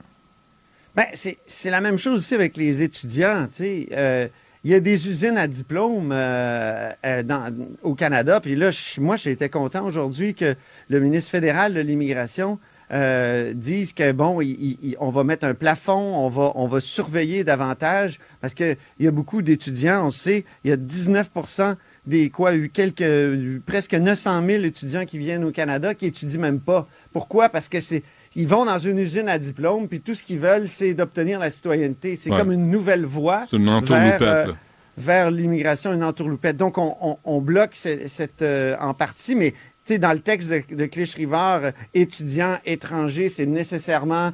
Ben, 0.95 1.07
c'est 1.13 1.71
la 1.71 1.81
même 1.81 1.99
chose 1.99 2.19
aussi 2.19 2.35
avec 2.35 2.57
les 2.57 2.81
étudiants. 2.81 3.49
Euh, 3.61 4.29
Il 4.63 4.71
y 4.71 4.75
a 4.75 4.79
des 4.79 5.09
usines 5.09 5.37
à 5.37 5.49
diplôme 5.49 6.13
euh, 6.13 6.93
euh, 7.05 7.23
au 7.83 7.97
Canada. 7.97 8.39
Puis 8.41 8.55
là, 8.55 8.71
moi, 9.01 9.17
j'étais 9.17 9.49
content 9.49 9.85
aujourd'hui 9.85 10.37
que 10.37 10.55
le 10.89 11.01
ministre 11.01 11.33
fédéral 11.33 11.75
de 11.75 11.81
l'Immigration 11.81 12.61
euh, 12.93 13.53
dise 13.53 13.93
que, 13.93 14.13
bon, 14.13 14.39
on 15.01 15.11
va 15.11 15.25
mettre 15.25 15.45
un 15.45 15.55
plafond, 15.55 16.15
on 16.25 16.29
va, 16.29 16.53
on 16.55 16.69
va 16.69 16.79
surveiller 16.79 17.43
davantage, 17.43 18.21
parce 18.41 18.55
qu'il 18.55 18.77
y 19.01 19.09
a 19.09 19.11
beaucoup 19.11 19.43
d'étudiants, 19.43 20.07
on 20.07 20.11
sait, 20.11 20.45
il 20.63 20.71
y 20.71 20.73
a 20.73 20.77
19 20.77 21.31
des 22.07 22.31
quoi, 22.31 22.55
eu 22.57 22.69
quelques, 22.69 23.61
presque 23.65 23.95
900 23.95 24.43
000 24.47 24.65
étudiants 24.65 25.05
qui 25.05 25.19
viennent 25.19 25.45
au 25.45 25.53
Canada 25.53 25.95
qui 25.95 26.07
étudient 26.07 26.41
même 26.41 26.61
pas. 26.61 26.89
Pourquoi? 27.13 27.49
Parce 27.49 27.69
que 27.69 27.79
c'est, 27.81 28.03
ils 28.35 28.49
vont 28.49 28.65
dans 28.65 28.79
une 28.79 28.99
usine 28.99 29.29
à 29.29 29.39
diplôme, 29.39 29.87
puis 29.89 30.01
tout 30.01 30.15
ce 30.15 30.23
qu'ils 30.25 30.39
veulent, 30.41 30.67
c'est 30.69 30.95
d'obtenir 30.95 31.39
la 31.39 31.51
citoyenneté. 31.51 32.17
C'est 32.17 32.31
Ouais. 32.31 32.39
comme 32.39 32.51
une 32.53 32.71
nouvelle 32.71 33.05
voie 33.05 33.47
C'est 33.51 33.57
une 33.57 33.69
entourloupette, 33.69 34.21
là. 34.21 34.47
vers 34.97 35.31
l'immigration, 35.31 35.93
une 35.93 36.03
entourloupette. 36.05 36.57
Donc, 36.57 36.77
on, 36.79 36.97
on- 37.01 37.19
on 37.25 37.41
bloque 37.41 37.75
ce- 37.75 38.09
cette, 38.09 38.43
euh, 38.43 38.75
en 38.81 38.95
partie, 38.95 39.37
mais 39.37 39.53
tu 39.85 39.95
sais, 39.95 39.99
dans 39.99 40.13
le 40.13 40.21
texte 40.21 40.49
de, 40.51 40.63
de 40.77 40.87
Clich-Rivard, 40.87 41.65
euh, 41.65 41.71
étudiants 41.95 42.57
étrangers, 42.67 43.29
c'est 43.29 43.47
nécessairement 43.47 44.31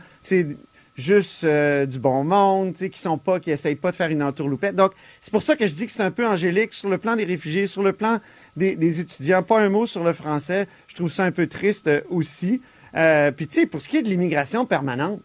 juste 0.99 1.45
euh, 1.45 1.87
du 1.87 1.99
bon 2.01 2.25
monde, 2.25 2.75
qui 2.75 2.99
sont 2.99 3.17
pas, 3.19 3.39
qui 3.41 3.51
essayent 3.53 3.77
pas 3.77 3.91
de 3.93 3.97
faire 3.97 4.11
une 4.11 4.23
entourloupette. 4.23 4.75
Donc, 4.75 4.93
c'est 5.21 5.31
pour 5.31 5.43
ça 5.43 5.55
que 5.57 5.67
je 5.67 5.73
dis 5.73 5.87
que 5.87 5.93
c'est 5.93 6.03
un 6.03 6.11
peu 6.11 6.27
angélique 6.27 6.75
sur 6.75 6.89
le 6.91 6.99
plan 6.99 7.15
des 7.17 7.25
réfugiés, 7.25 7.67
sur 7.69 7.83
le 7.85 7.93
plan 7.93 8.19
des, 8.57 8.75
des 8.77 8.99
étudiants. 9.01 9.43
Pas 9.45 9.61
un 9.61 9.69
mot 9.69 9.87
sur 9.87 10.03
le 10.03 10.13
français. 10.13 10.67
Je 10.89 10.97
trouve 10.97 11.11
ça 11.11 11.25
un 11.25 11.31
peu 11.31 11.47
triste 11.47 11.87
euh, 11.87 12.01
aussi. 12.11 12.61
Euh, 12.97 13.31
Puis, 13.31 13.47
tu 13.47 13.61
sais, 13.61 13.67
pour 13.67 13.81
ce 13.81 13.89
qui 13.89 13.99
est 13.99 14.03
de 14.03 14.09
l'immigration 14.09 14.67
permanente, 14.67 15.21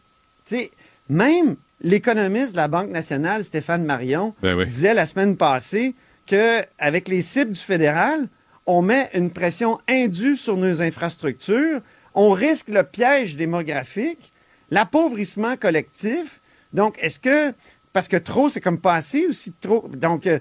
tu 0.46 0.58
sais, 0.58 0.72
même 1.10 1.56
l'économiste 1.82 2.52
de 2.52 2.58
la 2.58 2.68
Banque 2.68 2.90
nationale, 2.90 3.44
Stéphane 3.44 3.84
Marion, 3.84 4.36
Ben 4.42 4.56
oui. 4.56 4.66
disait 4.68 4.94
la 4.94 5.06
semaine 5.06 5.36
passée 5.38 5.96
qu'avec 6.28 7.08
les 7.08 7.22
cibles 7.22 7.52
du 7.54 7.60
fédéral, 7.60 8.28
on 8.68 8.82
met 8.82 9.10
une 9.14 9.32
pression 9.32 9.80
indue 9.90 10.38
sur 10.38 10.56
nos 10.56 10.82
infrastructures, 10.82 11.82
on 12.14 12.30
risque 12.32 12.70
le 12.70 12.84
piège 12.84 13.36
démographique, 13.38 14.32
l'appauvrissement 14.70 15.56
collectif. 15.58 16.42
Donc, 16.74 16.98
est-ce 17.00 17.20
que, 17.20 17.54
parce 17.92 18.08
que 18.08 18.18
trop, 18.18 18.50
c'est 18.50 18.62
comme 18.62 18.80
pas 18.80 18.96
assez 18.96 19.28
aussi 19.28 19.54
trop. 19.60 19.88
Donc, 19.90 20.28
euh, 20.28 20.40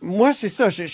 moi, 0.00 0.32
c'est 0.32 0.48
ça. 0.48 0.70
Je, 0.70 0.84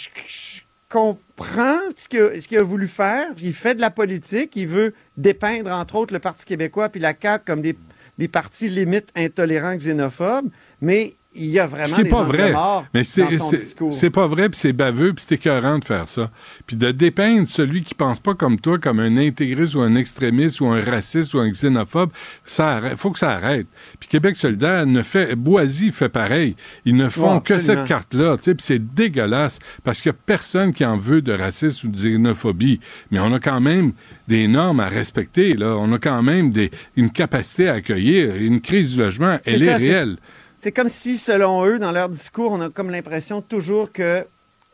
comprends 0.88 1.78
ce 1.96 2.08
qu'il 2.08 2.58
a 2.58 2.62
voulu 2.62 2.88
faire. 2.88 3.28
Il 3.40 3.54
fait 3.54 3.76
de 3.76 3.80
la 3.80 3.90
politique. 3.90 4.56
Il 4.56 4.66
veut 4.66 4.92
dépeindre, 5.16 5.70
entre 5.70 5.94
autres, 5.94 6.12
le 6.12 6.18
Parti 6.18 6.44
québécois 6.44 6.88
puis 6.88 7.00
la 7.00 7.14
CAQ 7.20 7.44
comme 7.46 7.62
des, 7.62 7.76
des 8.18 8.26
partis 8.26 8.68
limites 8.68 9.10
intolérants, 9.14 9.76
xénophobes. 9.76 10.50
Mais 10.80 11.14
il 11.34 11.46
y 11.46 11.58
a 11.60 11.66
vraiment 11.66 11.86
Ce 11.86 11.94
qui 11.94 12.02
des 12.02 12.10
pas 12.10 12.22
vrai. 12.24 12.52
morts 12.52 12.84
Mais 12.92 13.04
c'est, 13.04 13.22
dans 13.22 13.30
son 13.38 13.50
c'est- 13.50 13.56
discours. 13.58 13.92
c'est 13.92 14.10
pas 14.10 14.26
vrai, 14.26 14.48
puis 14.48 14.58
c'est 14.58 14.72
baveux, 14.72 15.12
puis 15.12 15.24
c'est 15.28 15.36
écœurant 15.36 15.78
de 15.78 15.84
faire 15.84 16.08
ça. 16.08 16.30
Puis 16.66 16.74
de 16.76 16.90
dépeindre 16.90 17.46
celui 17.46 17.82
qui 17.82 17.94
pense 17.94 18.18
pas 18.18 18.34
comme 18.34 18.58
toi 18.58 18.78
comme 18.78 18.98
un 18.98 19.16
intégriste 19.16 19.76
ou 19.76 19.80
un 19.80 19.94
extrémiste 19.94 20.60
ou 20.60 20.66
un 20.66 20.80
raciste 20.82 21.34
ou 21.34 21.38
un 21.38 21.48
xénophobe, 21.50 22.10
ça 22.44 22.76
arrête- 22.78 22.96
faut 22.96 23.12
que 23.12 23.18
ça 23.20 23.30
arrête. 23.30 23.66
Puis 24.00 24.08
Québec 24.08 24.34
solidaire 24.36 24.86
ne 24.86 25.02
fait... 25.02 25.36
Boisy 25.36 25.92
fait 25.92 26.08
pareil. 26.08 26.56
Ils 26.84 26.96
ne 26.96 27.08
font 27.08 27.36
Ouais, 27.36 27.40
que 27.42 27.58
cette 27.58 27.84
carte-là, 27.84 28.36
tu 28.36 28.44
sais, 28.44 28.54
puis 28.56 28.64
c'est 28.66 28.94
dégueulasse 28.94 29.60
parce 29.84 30.00
qu'il 30.00 30.10
y 30.10 30.14
a 30.14 30.18
personne 30.26 30.72
qui 30.72 30.84
en 30.84 30.96
veut 30.96 31.22
de 31.22 31.32
racisme 31.32 31.86
ou 31.86 31.90
de 31.92 31.96
xénophobie. 31.96 32.80
Mais 33.12 33.20
on 33.20 33.32
a 33.32 33.38
quand 33.38 33.60
même 33.60 33.92
des 34.26 34.48
normes 34.48 34.80
à 34.80 34.88
respecter, 34.88 35.54
là. 35.54 35.76
On 35.78 35.92
a 35.92 35.98
quand 35.98 36.22
même 36.22 36.50
des, 36.50 36.70
une 36.96 37.10
capacité 37.10 37.68
à 37.68 37.74
accueillir. 37.74 38.34
Une 38.36 38.60
crise 38.60 38.92
du 38.94 38.98
logement, 38.98 39.38
elle 39.44 39.62
est 39.62 39.74
réelle. 39.76 40.16
C'est 40.20 40.39
comme 40.72 40.88
si, 40.90 41.16
selon 41.16 41.64
eux, 41.64 41.78
dans 41.78 41.92
leur 41.92 42.08
discours, 42.10 42.52
on 42.52 42.60
a 42.60 42.68
comme 42.68 42.90
l'impression 42.90 43.40
toujours 43.40 43.90
que 43.92 44.24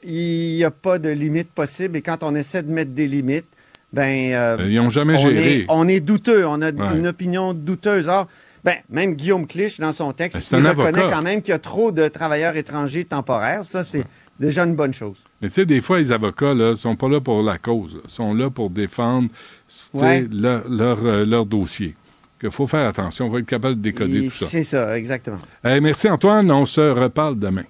il 0.02 0.56
n'y 0.56 0.64
a 0.64 0.70
pas 0.70 0.98
de 0.98 1.08
limite 1.08 1.50
possible. 1.50 1.96
Et 1.96 2.02
quand 2.02 2.22
on 2.22 2.34
essaie 2.34 2.62
de 2.62 2.70
mettre 2.72 2.90
des 2.92 3.06
limites, 3.06 3.46
ben, 3.92 4.32
euh, 4.34 4.56
ils 4.68 4.78
ont 4.80 4.90
jamais 4.90 5.14
on 5.14 5.18
géré. 5.18 5.52
Est, 5.60 5.66
on 5.68 5.88
est 5.88 6.00
douteux. 6.00 6.46
On 6.46 6.60
a 6.62 6.70
Ouais. 6.72 6.96
une 6.98 7.06
opinion 7.06 7.54
douteuse. 7.54 8.08
Or, 8.08 8.26
ben, 8.64 8.76
même 8.90 9.14
Guillaume 9.14 9.46
Clich, 9.46 9.78
dans 9.80 9.92
son 9.92 10.12
texte, 10.12 10.38
Ben, 10.38 10.42
c'est 10.42 10.58
il 10.58 10.66
reconnaît 10.66 10.98
avocat. 11.00 11.16
quand 11.16 11.22
même 11.22 11.40
qu'il 11.40 11.52
y 11.52 11.54
a 11.54 11.58
trop 11.58 11.92
de 11.92 12.08
travailleurs 12.08 12.56
étrangers 12.56 13.04
temporaires. 13.04 13.64
Ça, 13.64 13.84
c'est 13.84 14.04
déjà 14.38 14.64
une 14.64 14.74
bonne 14.74 14.92
chose. 14.92 15.18
Mais 15.40 15.48
tu 15.48 15.54
sais, 15.54 15.66
des 15.66 15.80
fois, 15.80 15.98
les 15.98 16.12
avocats, 16.12 16.52
là, 16.54 16.74
sont 16.74 16.96
pas 16.96 17.08
là 17.08 17.20
pour 17.20 17.42
la 17.42 17.58
cause. 17.58 17.98
Ils 18.04 18.10
sont 18.10 18.34
là 18.34 18.50
pour 18.50 18.70
défendre, 18.70 19.28
tu 19.30 19.98
sais, 19.98 20.04
Ouais. 20.04 20.26
leur, 20.30 20.68
leur, 20.68 20.98
euh, 21.04 21.24
leur 21.24 21.46
dossier. 21.46 21.94
Il 22.42 22.50
faut 22.50 22.66
faire 22.66 22.86
attention. 22.88 23.26
On 23.26 23.30
va 23.30 23.38
être 23.38 23.46
capable 23.46 23.76
de 23.76 23.80
décoder 23.80 24.18
Et 24.18 24.28
tout 24.28 24.30
ça. 24.30 24.46
C'est 24.46 24.64
ça, 24.64 24.96
exactement. 24.96 25.38
Hey, 25.64 25.80
merci, 25.80 26.08
Antoine. 26.08 26.50
On 26.50 26.66
se 26.66 26.80
reparle 26.80 27.38
demain. 27.38 27.64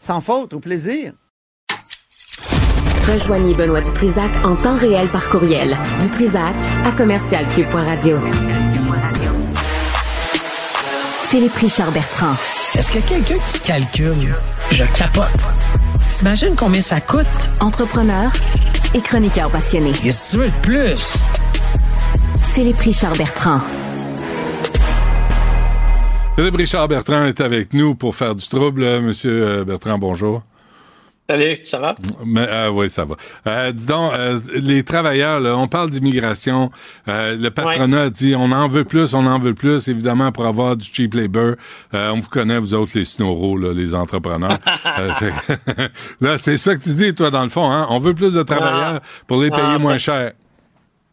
Sans 0.00 0.20
faute, 0.20 0.54
au 0.54 0.60
plaisir. 0.60 1.12
Rejoignez 3.10 3.54
Benoît 3.54 3.80
Dutrisac 3.80 4.30
en 4.44 4.54
temps 4.56 4.76
réel 4.76 5.08
par 5.08 5.28
courriel. 5.30 5.76
Dutrisac 6.00 6.54
à 6.84 6.92
commercialcube.radio. 6.92 8.18
Philippe 11.22 11.54
Richard 11.54 11.92
Bertrand. 11.92 12.32
Est-ce 12.74 12.90
qu'il 12.90 13.00
y 13.00 13.04
a 13.04 13.06
quelqu'un 13.08 13.42
qui 13.46 13.60
calcule? 13.60 14.34
Je 14.70 14.84
capote. 14.96 15.48
T'imagines 16.10 16.54
combien 16.56 16.80
ça 16.80 17.00
coûte? 17.00 17.26
Entrepreneur 17.60 18.30
et 18.94 19.00
chroniqueur 19.00 19.50
passionné. 19.50 19.92
Qu'est-ce 19.92 20.36
que 20.36 20.42
tu 20.42 20.44
veux 20.44 20.50
de 20.50 20.58
plus? 20.60 21.22
Philippe 22.54 22.78
Richard 22.78 23.14
Bertrand. 23.14 23.60
Philippe 26.38 26.54
Richard 26.54 26.86
Bertrand 26.86 27.24
est 27.24 27.40
avec 27.40 27.72
nous 27.74 27.96
pour 27.96 28.14
faire 28.14 28.36
du 28.36 28.48
trouble. 28.48 29.00
Monsieur 29.00 29.42
euh, 29.42 29.64
Bertrand, 29.64 29.98
bonjour. 29.98 30.44
Salut, 31.28 31.58
ça 31.64 31.80
va? 31.80 31.96
Mais, 32.24 32.46
euh, 32.48 32.70
oui, 32.70 32.88
ça 32.88 33.04
va. 33.04 33.16
Euh, 33.48 33.72
dis 33.72 33.86
donc, 33.86 34.12
euh, 34.12 34.38
les 34.54 34.84
travailleurs, 34.84 35.40
là, 35.40 35.56
on 35.56 35.66
parle 35.66 35.90
d'immigration. 35.90 36.70
Euh, 37.08 37.36
le 37.36 37.50
patronat 37.50 38.10
dit 38.10 38.36
on 38.36 38.52
en 38.52 38.68
veut 38.68 38.84
plus, 38.84 39.14
on 39.14 39.26
en 39.26 39.40
veut 39.40 39.54
plus, 39.54 39.88
évidemment, 39.88 40.30
pour 40.30 40.46
avoir 40.46 40.76
du 40.76 40.86
cheap 40.86 41.14
labor. 41.14 41.56
Euh, 41.92 42.12
on 42.12 42.20
vous 42.20 42.28
connaît, 42.28 42.60
vous 42.60 42.72
autres, 42.72 42.92
les 42.94 43.04
snoros, 43.04 43.56
là, 43.58 43.72
les 43.72 43.92
entrepreneurs. 43.92 44.58
Euh, 44.98 45.12
fait- 45.14 45.90
là, 46.20 46.38
c'est 46.38 46.56
ça 46.56 46.76
que 46.76 46.80
tu 46.84 46.94
dis, 46.94 47.14
toi, 47.16 47.30
dans 47.30 47.42
le 47.42 47.48
fond. 47.48 47.68
Hein? 47.68 47.88
On 47.90 47.98
veut 47.98 48.14
plus 48.14 48.34
de 48.34 48.44
travailleurs 48.44 49.00
pour 49.26 49.42
les 49.42 49.50
payer 49.50 49.62
Ah, 49.74 49.78
moins 49.78 49.94
ben- 49.94 49.98
cher. 49.98 50.32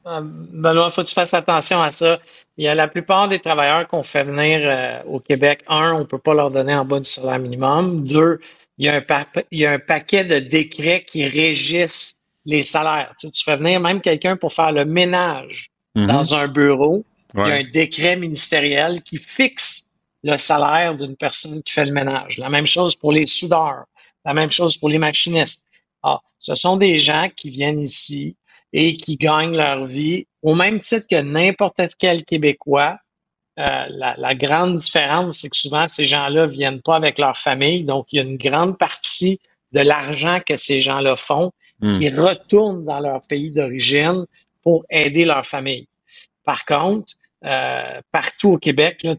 Euh, 0.06 0.22
Benoît, 0.24 0.92
faut 0.92 1.02
que 1.02 1.08
tu 1.08 1.16
fasses 1.16 1.34
attention 1.34 1.82
à 1.82 1.90
ça. 1.90 2.20
Il 2.58 2.64
y 2.64 2.68
a 2.68 2.76
la 2.76 2.88
plupart 2.88 3.28
des 3.28 3.40
travailleurs 3.40 3.88
qu'on 3.88 4.04
fait 4.04 4.24
venir 4.24 4.62
euh, 4.64 5.02
au 5.08 5.20
Québec. 5.20 5.64
Un, 5.68 5.94
on 5.94 6.06
peut 6.06 6.18
pas 6.20 6.34
leur 6.34 6.52
donner 6.52 6.74
en 6.76 6.86
bas 6.86 7.00
du 7.00 7.06
salaire 7.10 7.40
minimum. 7.40 8.06
Deux, 8.06 8.40
il 8.78 8.86
y 8.86 8.90
a 8.90 8.96
un, 8.96 9.02
pa- 9.02 9.26
il 9.52 9.60
y 9.60 9.66
a 9.66 9.74
un 9.74 9.80
paquet 9.80 10.24
de 10.24 10.40
décrets 10.40 11.04
qui 11.06 11.26
régissent 11.28 12.18
les 12.46 12.62
salaires. 12.62 13.14
Tu, 13.20 13.28
sais, 13.28 13.32
tu 13.32 13.44
fais 13.44 13.56
venir 13.58 13.80
même 13.80 14.00
quelqu'un 14.02 14.38
pour 14.38 14.54
faire 14.54 14.72
le 14.72 14.86
ménage 14.86 15.70
Mhm. 15.96 16.08
dans 16.08 16.36
un 16.36 16.48
bureau. 16.50 17.06
Il 17.36 17.40
y 17.40 17.52
a 17.52 17.56
un 17.56 17.64
décret 17.64 18.16
ministériel 18.18 19.02
qui 19.02 19.18
fixe 19.18 19.86
le 20.24 20.38
salaire 20.38 20.96
d'une 20.96 21.16
personne 21.18 21.62
qui 21.64 21.72
fait 21.74 21.86
le 21.86 21.92
ménage. 21.94 22.38
La 22.38 22.50
même 22.50 22.68
chose 22.68 22.96
pour 22.96 23.12
les 23.12 23.26
soudeurs. 23.26 23.86
La 24.26 24.34
même 24.34 24.52
chose 24.52 24.76
pour 24.78 24.90
les 24.90 24.98
machinistes. 24.98 25.66
Ah, 26.04 26.20
ce 26.40 26.56
sont 26.56 26.78
des 26.78 26.98
gens 27.00 27.30
qui 27.36 27.50
viennent 27.50 27.80
ici 27.80 28.38
et 28.74 28.96
qui 28.98 29.16
gagnent 29.18 29.56
leur 29.56 29.86
vie 29.86 30.28
au 30.46 30.56
même 30.56 30.80
titre 30.80 31.08
que 31.10 31.20
n'importe 31.22 31.82
quel 32.00 32.24
Québécois. 32.24 32.98
Euh, 33.58 33.86
la, 33.90 34.16
la 34.18 34.36
grande 34.36 34.78
différence, 34.78 35.40
c'est 35.40 35.50
que 35.50 35.56
souvent, 35.58 35.88
ces 35.88 36.04
gens-là 36.06 36.46
viennent 36.46 36.82
pas 36.82 36.96
avec 36.98 37.18
leur 37.18 37.38
famille. 37.38 37.84
Donc, 37.84 38.12
il 38.12 38.18
y 38.18 38.20
a 38.20 38.24
une 38.24 38.38
grande 38.38 38.78
partie 38.78 39.40
de 39.72 39.80
l'argent 39.80 40.40
que 40.46 40.58
ces 40.58 40.80
gens-là 40.82 41.16
font 41.16 41.52
Hmm. 41.82 42.00
qui 42.00 42.08
retourne 42.10 42.86
dans 42.86 43.02
leur 43.02 43.22
pays 43.24 43.52
d'origine 43.52 44.26
pour 44.64 44.86
aider 44.90 45.26
leur 45.26 45.46
famille. 45.46 45.88
Par 46.46 46.64
contre, 46.64 47.14
euh, 47.46 48.00
partout 48.14 48.52
au 48.54 48.58
Québec, 48.58 49.04
là, 49.04 49.16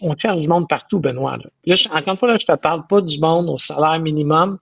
on 0.00 0.16
cherche 0.16 0.40
du 0.40 0.48
monde 0.48 0.66
partout, 0.66 0.98
Benoît. 0.98 1.36
Là. 1.36 1.44
Là, 1.66 1.74
je- 1.74 1.88
encore 1.90 2.12
une 2.14 2.16
fois, 2.16 2.28
là, 2.28 2.38
je 2.40 2.46
te 2.46 2.56
parle 2.56 2.86
pas 2.86 3.02
du 3.02 3.18
monde 3.20 3.50
au 3.50 3.58
salaire 3.58 3.98
minimum. 4.00 4.58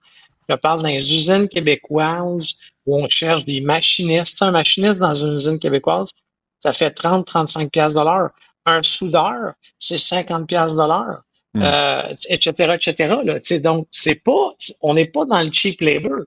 Je 0.48 0.54
parle 0.54 0.82
dans 0.82 0.88
les 0.88 1.14
usines 1.14 1.48
québécoises 1.48 2.54
où 2.86 2.96
on 3.02 3.08
cherche 3.08 3.44
des 3.44 3.60
machinistes. 3.60 4.40
Un 4.42 4.52
machiniste 4.52 5.00
dans 5.00 5.14
une 5.14 5.34
usine 5.34 5.58
québécoise, 5.58 6.10
ça 6.58 6.72
fait 6.72 6.90
30, 6.90 7.26
35 7.26 7.70
piastres 7.70 7.98
de 7.98 8.04
l'heure. 8.04 8.30
Un 8.64 8.82
soudeur, 8.82 9.52
c'est 9.78 9.98
50 9.98 10.48
piastres 10.48 10.76
de 10.76 10.86
l'heure. 10.86 11.22
Mm. 11.54 11.62
Euh, 11.62 12.14
etc., 12.28 12.74
etc. 12.74 13.16
Là, 13.24 13.60
donc, 13.60 13.88
c'est 13.90 14.22
pas, 14.22 14.52
on 14.82 14.94
n'est 14.94 15.06
pas 15.06 15.24
dans 15.24 15.42
le 15.42 15.50
cheap 15.50 15.80
labor. 15.80 16.20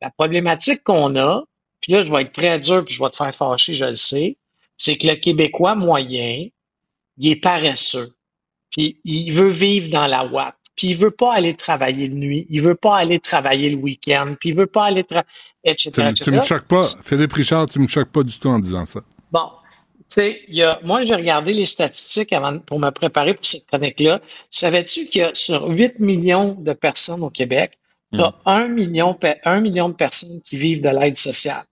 La 0.00 0.10
problématique 0.10 0.84
qu'on 0.84 1.16
a, 1.16 1.42
puis 1.80 1.92
là, 1.92 2.02
je 2.02 2.12
vais 2.12 2.22
être 2.22 2.32
très 2.32 2.58
dur, 2.58 2.84
puis 2.84 2.94
je 2.94 3.02
vais 3.02 3.10
te 3.10 3.16
faire 3.16 3.34
fâcher, 3.34 3.74
je 3.74 3.84
le 3.84 3.96
sais, 3.96 4.38
c'est 4.76 4.96
que 4.96 5.06
le 5.06 5.16
Québécois 5.16 5.74
moyen, 5.74 6.46
il 7.16 7.30
est 7.30 7.40
paresseux. 7.40 8.14
Puis 8.70 9.00
il 9.04 9.32
veut 9.32 9.48
vivre 9.48 9.90
dans 9.90 10.06
la 10.06 10.24
Watt. 10.24 10.54
Puis 10.76 10.88
il 10.88 10.96
veut 10.96 11.10
pas 11.10 11.34
aller 11.34 11.54
travailler 11.54 12.08
de 12.08 12.14
nuit. 12.14 12.46
Il 12.50 12.62
veut 12.62 12.74
pas 12.74 12.96
aller 12.98 13.18
travailler 13.18 13.70
le 13.70 13.76
week-end. 13.76 14.34
Puis 14.38 14.50
il 14.50 14.54
veut 14.56 14.66
pas 14.66 14.84
aller 14.84 15.04
travailler, 15.04 15.28
etc., 15.64 15.90
Tu, 15.92 16.00
me- 16.02 16.12
tu 16.14 16.30
me 16.30 16.36
etc. 16.36 16.46
choques 16.46 16.68
pas. 16.68 16.82
Philippe 17.02 17.32
Richard, 17.32 17.66
tu 17.66 17.78
me 17.78 17.88
choques 17.88 18.10
pas 18.10 18.22
du 18.22 18.38
tout 18.38 18.48
en 18.48 18.58
disant 18.58 18.84
ça. 18.86 19.00
Bon, 19.32 19.48
tu 19.98 20.04
sais, 20.08 20.40
il 20.48 20.54
y 20.54 20.62
a, 20.62 20.78
moi, 20.84 21.02
j'ai 21.04 21.14
regardé 21.14 21.52
les 21.52 21.66
statistiques 21.66 22.32
avant, 22.32 22.58
pour 22.60 22.78
me 22.78 22.90
préparer 22.90 23.34
pour 23.34 23.44
cette 23.46 23.66
chronique-là. 23.66 24.20
Savais-tu 24.50 25.06
qu'il 25.06 25.22
y 25.22 25.24
a 25.24 25.30
sur 25.34 25.66
8 25.66 25.98
millions 25.98 26.52
de 26.52 26.72
personnes 26.74 27.22
au 27.22 27.30
Québec, 27.30 27.78
tu 28.14 28.20
as 28.20 28.34
1 28.46 28.68
million, 28.68 29.14
pe- 29.14 29.34
1 29.44 29.60
million 29.60 29.88
de 29.88 29.94
personnes 29.94 30.40
qui 30.42 30.56
vivent 30.56 30.80
de 30.82 30.88
l'aide 30.90 31.16
sociale? 31.16 31.64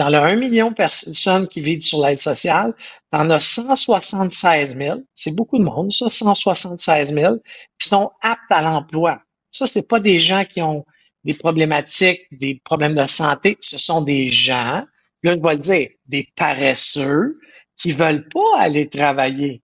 Dans 0.00 0.08
le 0.08 0.16
1 0.16 0.36
million 0.36 0.70
de 0.70 0.74
personnes 0.76 1.46
qui 1.46 1.60
vivent 1.60 1.82
sur 1.82 2.00
l'aide 2.00 2.18
sociale, 2.18 2.72
en 3.12 3.28
as 3.28 3.40
176 3.40 4.74
000, 4.74 5.00
c'est 5.12 5.30
beaucoup 5.30 5.58
de 5.58 5.62
monde, 5.62 5.92
ça, 5.92 6.08
176 6.08 7.12
000, 7.12 7.36
qui 7.78 7.86
sont 7.86 8.10
aptes 8.22 8.40
à 8.48 8.62
l'emploi. 8.62 9.20
Ça, 9.50 9.66
c'est 9.66 9.86
pas 9.86 10.00
des 10.00 10.18
gens 10.18 10.46
qui 10.46 10.62
ont 10.62 10.86
des 11.24 11.34
problématiques, 11.34 12.22
des 12.32 12.62
problèmes 12.64 12.94
de 12.94 13.04
santé, 13.04 13.58
ce 13.60 13.76
sont 13.76 14.00
des 14.00 14.30
gens, 14.30 14.86
là, 15.22 15.34
je 15.34 15.38
vais 15.38 15.52
le 15.52 15.58
dire, 15.58 15.88
des 16.06 16.26
paresseux 16.34 17.38
qui 17.76 17.92
veulent 17.92 18.26
pas 18.28 18.56
aller 18.58 18.88
travailler. 18.88 19.60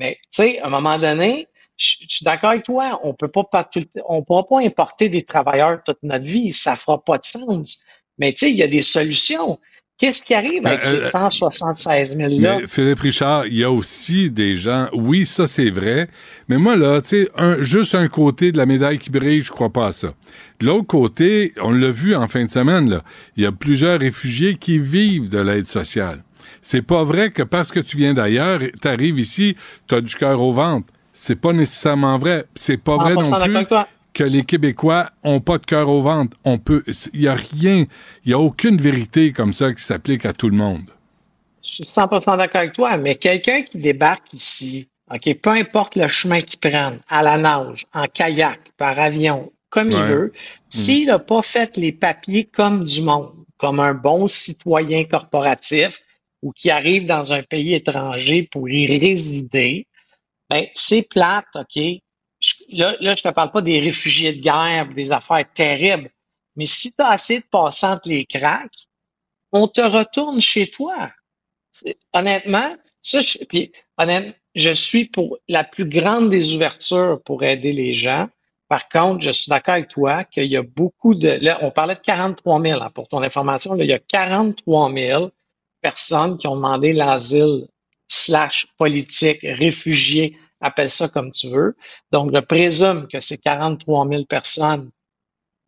Mais, 0.00 0.18
tu 0.22 0.42
sais, 0.42 0.58
à 0.58 0.66
un 0.66 0.70
moment 0.70 0.98
donné, 0.98 1.46
je 1.76 1.94
suis 2.08 2.24
d'accord 2.24 2.50
avec 2.50 2.64
toi, 2.64 2.98
on 3.04 3.14
peut 3.14 3.28
pas 3.28 3.48
on 4.08 4.24
pourra 4.24 4.44
pas 4.44 4.60
importer 4.60 5.08
des 5.08 5.24
travailleurs 5.24 5.84
toute 5.84 6.02
notre 6.02 6.24
vie, 6.24 6.52
ça 6.52 6.74
fera 6.74 7.00
pas 7.04 7.18
de 7.18 7.24
sens. 7.24 7.84
Mais 8.18 8.32
tu 8.32 8.38
sais, 8.46 8.50
il 8.50 8.56
y 8.56 8.62
a 8.62 8.68
des 8.68 8.82
solutions. 8.82 9.58
Qu'est-ce 9.98 10.22
qui 10.22 10.34
arrive 10.34 10.66
avec 10.66 10.84
Euh, 10.84 10.90
ces 10.90 10.96
euh, 11.06 11.10
176 11.10 12.16
000-là? 12.16 12.58
Mais 12.60 12.66
Philippe 12.66 13.00
Richard, 13.00 13.46
il 13.46 13.56
y 13.56 13.64
a 13.64 13.70
aussi 13.70 14.30
des 14.30 14.54
gens, 14.54 14.88
oui, 14.92 15.24
ça 15.24 15.46
c'est 15.46 15.70
vrai, 15.70 16.08
mais 16.48 16.58
moi 16.58 16.76
là, 16.76 17.00
tu 17.00 17.08
sais, 17.08 17.28
un, 17.34 17.62
juste 17.62 17.94
un 17.94 18.06
côté 18.08 18.52
de 18.52 18.58
la 18.58 18.66
médaille 18.66 18.98
qui 18.98 19.08
brille, 19.08 19.40
je 19.40 19.50
crois 19.50 19.70
pas 19.70 19.86
à 19.86 19.92
ça. 19.92 20.12
De 20.60 20.66
l'autre 20.66 20.86
côté, 20.86 21.54
on 21.62 21.70
l'a 21.72 21.90
vu 21.90 22.14
en 22.14 22.28
fin 22.28 22.44
de 22.44 22.50
semaine, 22.50 22.90
là, 22.90 23.02
il 23.38 23.44
y 23.44 23.46
a 23.46 23.52
plusieurs 23.52 23.98
réfugiés 23.98 24.56
qui 24.56 24.78
vivent 24.78 25.30
de 25.30 25.38
l'aide 25.38 25.66
sociale. 25.66 26.22
C'est 26.60 26.82
pas 26.82 27.02
vrai 27.04 27.30
que 27.30 27.42
parce 27.42 27.70
que 27.72 27.80
tu 27.80 27.96
viens 27.96 28.12
d'ailleurs, 28.12 28.60
t'arrives 28.82 29.18
ici, 29.18 29.56
t'as 29.88 30.02
du 30.02 30.14
cœur 30.14 30.42
au 30.42 30.52
ventre. 30.52 30.88
C'est 31.14 31.40
pas 31.40 31.54
nécessairement 31.54 32.18
vrai. 32.18 32.44
C'est 32.54 32.76
pas 32.76 32.98
vrai 32.98 33.14
100% 33.14 33.30
non 33.30 33.44
plus 33.44 33.56
avec 33.56 33.68
toi. 33.68 33.88
Que 34.16 34.24
les 34.24 34.44
Québécois 34.44 35.10
ont 35.22 35.40
pas 35.40 35.58
de 35.58 35.66
cœur 35.66 35.90
au 35.90 36.00
ventre. 36.00 36.38
On 36.44 36.56
peut, 36.56 36.82
il 37.12 37.20
y 37.20 37.28
a 37.28 37.34
rien, 37.34 37.84
il 38.24 38.30
y 38.30 38.32
a 38.32 38.38
aucune 38.38 38.78
vérité 38.78 39.30
comme 39.30 39.52
ça 39.52 39.74
qui 39.74 39.82
s'applique 39.82 40.24
à 40.24 40.32
tout 40.32 40.48
le 40.48 40.56
monde. 40.56 40.90
Je 41.62 41.74
suis 41.74 41.84
100% 41.84 42.38
d'accord 42.38 42.60
avec 42.60 42.72
toi, 42.72 42.96
mais 42.96 43.16
quelqu'un 43.16 43.62
qui 43.62 43.76
débarque 43.76 44.32
ici, 44.32 44.88
OK, 45.12 45.34
peu 45.42 45.50
importe 45.50 45.96
le 45.96 46.08
chemin 46.08 46.40
qu'il 46.40 46.58
prenne, 46.58 47.00
à 47.10 47.22
la 47.22 47.36
nage, 47.36 47.84
en 47.92 48.06
kayak, 48.06 48.72
par 48.78 48.98
avion, 48.98 49.52
comme 49.68 49.90
il 49.90 49.98
veut, 49.98 50.32
s'il 50.70 51.08
n'a 51.08 51.18
pas 51.18 51.42
fait 51.42 51.76
les 51.76 51.92
papiers 51.92 52.44
comme 52.44 52.84
du 52.84 53.02
monde, 53.02 53.34
comme 53.58 53.80
un 53.80 53.92
bon 53.92 54.28
citoyen 54.28 55.04
corporatif 55.04 56.00
ou 56.40 56.52
qui 56.52 56.70
arrive 56.70 57.04
dans 57.04 57.34
un 57.34 57.42
pays 57.42 57.74
étranger 57.74 58.48
pour 58.50 58.66
y 58.70 58.86
résider, 58.98 59.86
ben, 60.48 60.64
c'est 60.74 61.06
plate, 61.06 61.44
OK? 61.54 62.00
Là, 62.70 62.96
là, 63.00 63.14
je 63.14 63.22
te 63.22 63.28
parle 63.28 63.52
pas 63.52 63.62
des 63.62 63.78
réfugiés 63.80 64.32
de 64.32 64.40
guerre, 64.40 64.88
des 64.94 65.12
affaires 65.12 65.44
terribles, 65.54 66.10
mais 66.56 66.66
si 66.66 66.92
tu 66.92 67.02
as 67.02 67.10
assez 67.10 67.40
de 67.40 67.44
passer 67.50 67.86
entre 67.86 68.08
les 68.08 68.24
cracks, 68.24 68.88
on 69.52 69.68
te 69.68 69.80
retourne 69.80 70.40
chez 70.40 70.68
toi. 70.68 71.10
Honnêtement, 72.12 72.76
ça, 73.02 73.20
je, 73.20 73.38
puis, 73.44 73.72
honnêtement, 73.98 74.32
je 74.54 74.72
suis 74.72 75.04
pour 75.04 75.38
la 75.48 75.64
plus 75.64 75.84
grande 75.84 76.30
des 76.30 76.54
ouvertures 76.54 77.20
pour 77.24 77.44
aider 77.44 77.72
les 77.72 77.92
gens. 77.92 78.28
Par 78.68 78.88
contre, 78.88 79.22
je 79.22 79.30
suis 79.30 79.50
d'accord 79.50 79.74
avec 79.74 79.88
toi 79.88 80.24
qu'il 80.24 80.46
y 80.46 80.56
a 80.56 80.62
beaucoup 80.62 81.14
de. 81.14 81.28
Là, 81.28 81.58
on 81.62 81.70
parlait 81.70 81.94
de 81.94 82.00
43 82.00 82.60
000, 82.60 82.82
hein, 82.82 82.90
pour 82.90 83.06
ton 83.06 83.22
information. 83.22 83.76
Il 83.76 83.86
y 83.86 83.92
a 83.92 83.98
43 83.98 84.92
000 84.92 85.30
personnes 85.82 86.36
qui 86.36 86.48
ont 86.48 86.56
demandé 86.56 86.92
l'asile 86.92 87.68
slash 88.08 88.66
politique, 88.76 89.40
réfugiés, 89.42 90.36
appelle 90.66 90.90
ça 90.90 91.08
comme 91.08 91.30
tu 91.30 91.48
veux. 91.48 91.76
Donc, 92.12 92.34
je 92.34 92.40
présume 92.40 93.06
que 93.08 93.20
ces 93.20 93.38
43 93.38 94.08
000 94.08 94.24
personnes, 94.24 94.90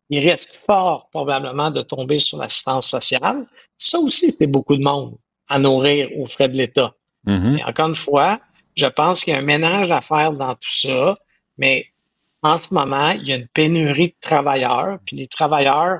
ils 0.09 0.27
risquent 0.27 0.59
fort 0.65 1.09
probablement 1.11 1.71
de 1.71 1.81
tomber 1.81 2.19
sur 2.19 2.37
l'assistance 2.37 2.87
sociale. 2.87 3.45
Ça 3.77 3.99
aussi, 3.99 4.33
c'est 4.37 4.47
beaucoup 4.47 4.75
de 4.75 4.83
monde 4.83 5.15
à 5.47 5.59
nourrir 5.59 6.09
aux 6.17 6.25
frais 6.25 6.49
de 6.49 6.57
l'État. 6.57 6.93
Mais 7.25 7.63
encore 7.63 7.89
une 7.89 7.95
fois, 7.95 8.39
je 8.75 8.87
pense 8.87 9.23
qu'il 9.23 9.33
y 9.33 9.35
a 9.35 9.39
un 9.39 9.43
ménage 9.43 9.91
à 9.91 10.01
faire 10.01 10.33
dans 10.33 10.55
tout 10.55 10.71
ça, 10.71 11.17
mais 11.57 11.87
en 12.41 12.57
ce 12.57 12.73
moment, 12.73 13.11
il 13.11 13.27
y 13.27 13.33
a 13.33 13.35
une 13.35 13.47
pénurie 13.47 14.09
de 14.09 14.15
travailleurs, 14.21 14.99
puis 15.05 15.17
les 15.17 15.27
travailleurs, 15.27 15.99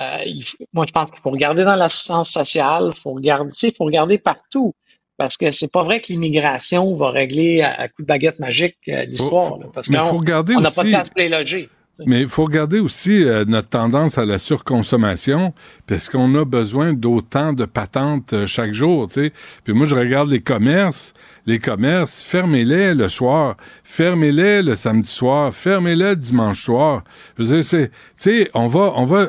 euh, 0.00 0.22
il 0.26 0.44
moi, 0.72 0.84
je 0.86 0.92
pense 0.92 1.10
qu'il 1.10 1.20
faut 1.20 1.30
regarder 1.30 1.64
dans 1.64 1.74
l'assistance 1.74 2.30
sociale, 2.30 2.92
il 2.94 3.00
faut 3.00 3.12
regarder, 3.12 3.52
il 3.62 3.74
faut 3.74 3.84
regarder 3.84 4.18
partout. 4.18 4.74
Parce 5.18 5.36
que 5.36 5.50
c'est 5.50 5.70
pas 5.70 5.82
vrai 5.82 6.00
que 6.00 6.06
l'immigration 6.12 6.96
va 6.96 7.10
régler 7.10 7.60
à, 7.60 7.72
à 7.72 7.88
coup 7.88 8.02
de 8.02 8.06
baguette 8.06 8.38
magique 8.38 8.76
euh, 8.88 9.04
l'histoire. 9.04 9.58
Parce 9.74 9.90
mais 9.90 9.98
qu'on 9.98 10.22
n'a 10.22 10.70
pas 10.70 10.84
de 10.84 10.88
place 10.88 11.10
pour 11.10 11.18
les 11.18 11.28
loger. 11.28 11.68
Mais 12.06 12.20
il 12.20 12.28
faut 12.28 12.44
regarder 12.44 12.78
aussi 12.78 13.24
euh, 13.24 13.44
notre 13.44 13.68
tendance 13.68 14.18
à 14.18 14.24
la 14.24 14.38
surconsommation, 14.38 15.52
parce 15.88 16.08
qu'on 16.08 16.32
a 16.36 16.44
besoin 16.44 16.92
d'autant 16.92 17.52
de 17.52 17.64
patentes 17.64 18.32
euh, 18.32 18.46
chaque 18.46 18.72
jour. 18.72 19.08
Puis 19.64 19.72
moi, 19.72 19.86
je 19.86 19.96
regarde 19.96 20.30
les 20.30 20.40
commerces. 20.40 21.14
Les 21.46 21.58
commerces, 21.58 22.22
fermez-les 22.22 22.94
le 22.94 23.08
soir, 23.08 23.56
fermez-les 23.82 24.62
le 24.62 24.74
samedi 24.74 25.10
soir, 25.10 25.52
fermez-les 25.52 26.10
le 26.10 26.16
dimanche 26.16 26.62
soir. 26.62 27.02
Je 27.36 27.42
veux 27.42 27.54
dire, 27.56 27.64
c'est, 27.64 27.88
tu 27.88 27.94
sais, 28.16 28.50
on 28.54 28.68
va, 28.68 28.92
on 28.94 29.04
va, 29.04 29.26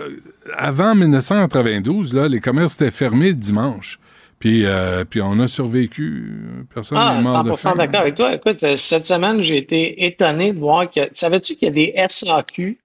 avant 0.55 0.93
1992, 0.93 2.13
là, 2.13 2.27
les 2.27 2.39
commerces 2.39 2.75
étaient 2.75 2.91
fermés 2.91 3.29
le 3.29 3.35
dimanche. 3.35 3.99
Puis, 4.39 4.65
euh, 4.65 5.03
puis 5.03 5.21
on 5.21 5.37
a 5.39 5.47
survécu. 5.47 6.65
Personne 6.73 6.97
n'est 6.97 7.03
Ah, 7.03 7.21
mort 7.21 7.43
de 7.43 7.49
100% 7.51 7.57
faim. 7.57 7.75
d'accord 7.75 8.01
avec 8.01 8.15
toi. 8.15 8.33
Écoute, 8.33 8.63
euh, 8.63 8.75
cette 8.77 9.05
semaine, 9.05 9.41
j'ai 9.41 9.57
été 9.57 10.05
étonné 10.05 10.53
de 10.53 10.59
voir 10.59 10.89
que. 10.89 11.01
Savais-tu 11.11 11.55
qu'il 11.55 11.67
y 11.67 11.71
a 11.71 11.73
des 11.73 11.93
SAQ 12.09 12.79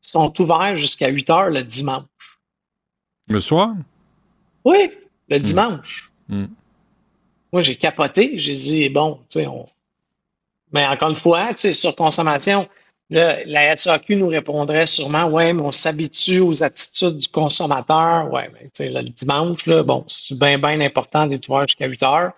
qui 0.00 0.10
sont 0.10 0.32
ouverts 0.40 0.76
jusqu'à 0.76 1.08
8 1.08 1.28
heures 1.30 1.50
le 1.50 1.62
dimanche? 1.62 2.04
Le 3.28 3.40
soir? 3.40 3.74
Oui, 4.64 4.90
le 5.28 5.38
dimanche. 5.38 6.10
Hmm. 6.28 6.46
Moi, 7.52 7.62
j'ai 7.62 7.76
capoté. 7.76 8.38
J'ai 8.38 8.54
dit, 8.54 8.88
bon, 8.88 9.16
tu 9.30 9.40
sais, 9.40 9.46
on. 9.46 9.68
Mais 10.72 10.86
encore 10.86 11.10
une 11.10 11.16
fois, 11.16 11.48
tu 11.50 11.58
sais, 11.58 11.72
sur 11.72 11.94
consommation, 11.94 12.68
là, 13.10 13.38
la 13.46 13.76
SAQ 13.76 14.16
nous 14.16 14.28
répondrait 14.28 14.86
sûrement, 14.86 15.26
ouais, 15.30 15.52
mais 15.52 15.62
on 15.62 15.70
s'habitue 15.70 16.40
aux 16.40 16.62
attitudes 16.62 17.18
du 17.18 17.28
consommateur. 17.28 18.32
Ouais, 18.32 18.50
mais 18.78 18.88
là, 18.90 19.02
le 19.02 19.10
dimanche, 19.10 19.66
là, 19.66 19.82
bon, 19.82 20.04
c'est 20.08 20.38
bien, 20.38 20.58
bien 20.58 20.80
important 20.80 21.26
d'être 21.26 21.48
ouvert 21.48 21.66
jusqu'à 21.66 21.86
8 21.86 22.02
heures. 22.02 22.32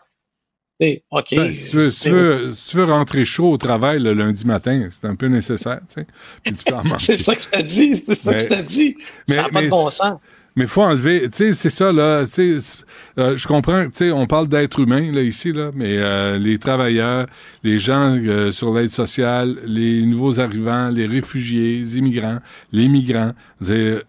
OK. 1.10 1.26
Ben, 1.32 1.50
si, 1.52 1.70
tu 1.70 1.76
veux, 1.76 1.90
si 1.90 2.00
tu 2.02 2.10
veux- 2.10 2.52
si 2.54 2.70
tu 2.70 2.76
veux 2.76 2.84
rentrer 2.84 3.24
chaud 3.24 3.50
au 3.50 3.56
travail 3.56 3.98
le 4.00 4.12
lundi 4.12 4.46
matin, 4.46 4.88
c'est 4.92 5.08
un 5.08 5.16
peu 5.16 5.26
nécessaire, 5.26 5.80
tu 5.88 6.02
sais. 6.02 6.06
Puis 6.44 6.54
tu 6.54 6.64
peux 6.64 6.74
en 6.76 6.84
manquer. 6.84 6.98
c'est 7.04 7.16
ça 7.16 7.34
que 7.34 7.42
je 7.42 7.48
te 7.48 7.62
dis, 7.62 7.96
c'est 7.96 8.14
ça 8.14 8.32
que 8.34 8.38
je 8.38 8.46
te 8.46 8.62
dis. 8.62 8.96
Mais- 9.28 9.34
ça 9.34 9.42
n'a 9.42 9.48
pas 9.48 9.62
de 9.62 9.68
bon 9.68 9.90
sens. 9.90 10.20
Mais 10.58 10.64
il 10.64 10.68
faut 10.68 10.82
enlever, 10.82 11.20
tu 11.30 11.36
sais, 11.36 11.52
c'est 11.52 11.70
ça, 11.70 11.92
là, 11.92 12.26
tu 12.26 12.60
sais, 12.60 12.78
euh, 13.16 13.36
je 13.36 13.46
comprends, 13.46 13.84
tu 13.84 13.90
sais, 13.94 14.10
on 14.10 14.26
parle 14.26 14.48
d'êtres 14.48 14.80
humains, 14.80 15.12
là, 15.12 15.22
ici, 15.22 15.52
là, 15.52 15.70
mais 15.72 15.98
euh, 15.98 16.36
les 16.36 16.58
travailleurs, 16.58 17.26
les 17.62 17.78
gens 17.78 18.16
euh, 18.16 18.50
sur 18.50 18.74
l'aide 18.74 18.90
sociale, 18.90 19.56
les 19.64 20.02
nouveaux 20.02 20.40
arrivants, 20.40 20.88
les 20.88 21.06
réfugiés, 21.06 21.78
les 21.78 21.98
immigrants, 21.98 22.38
les 22.72 22.88
migrants, 22.88 23.34
il 23.60 24.02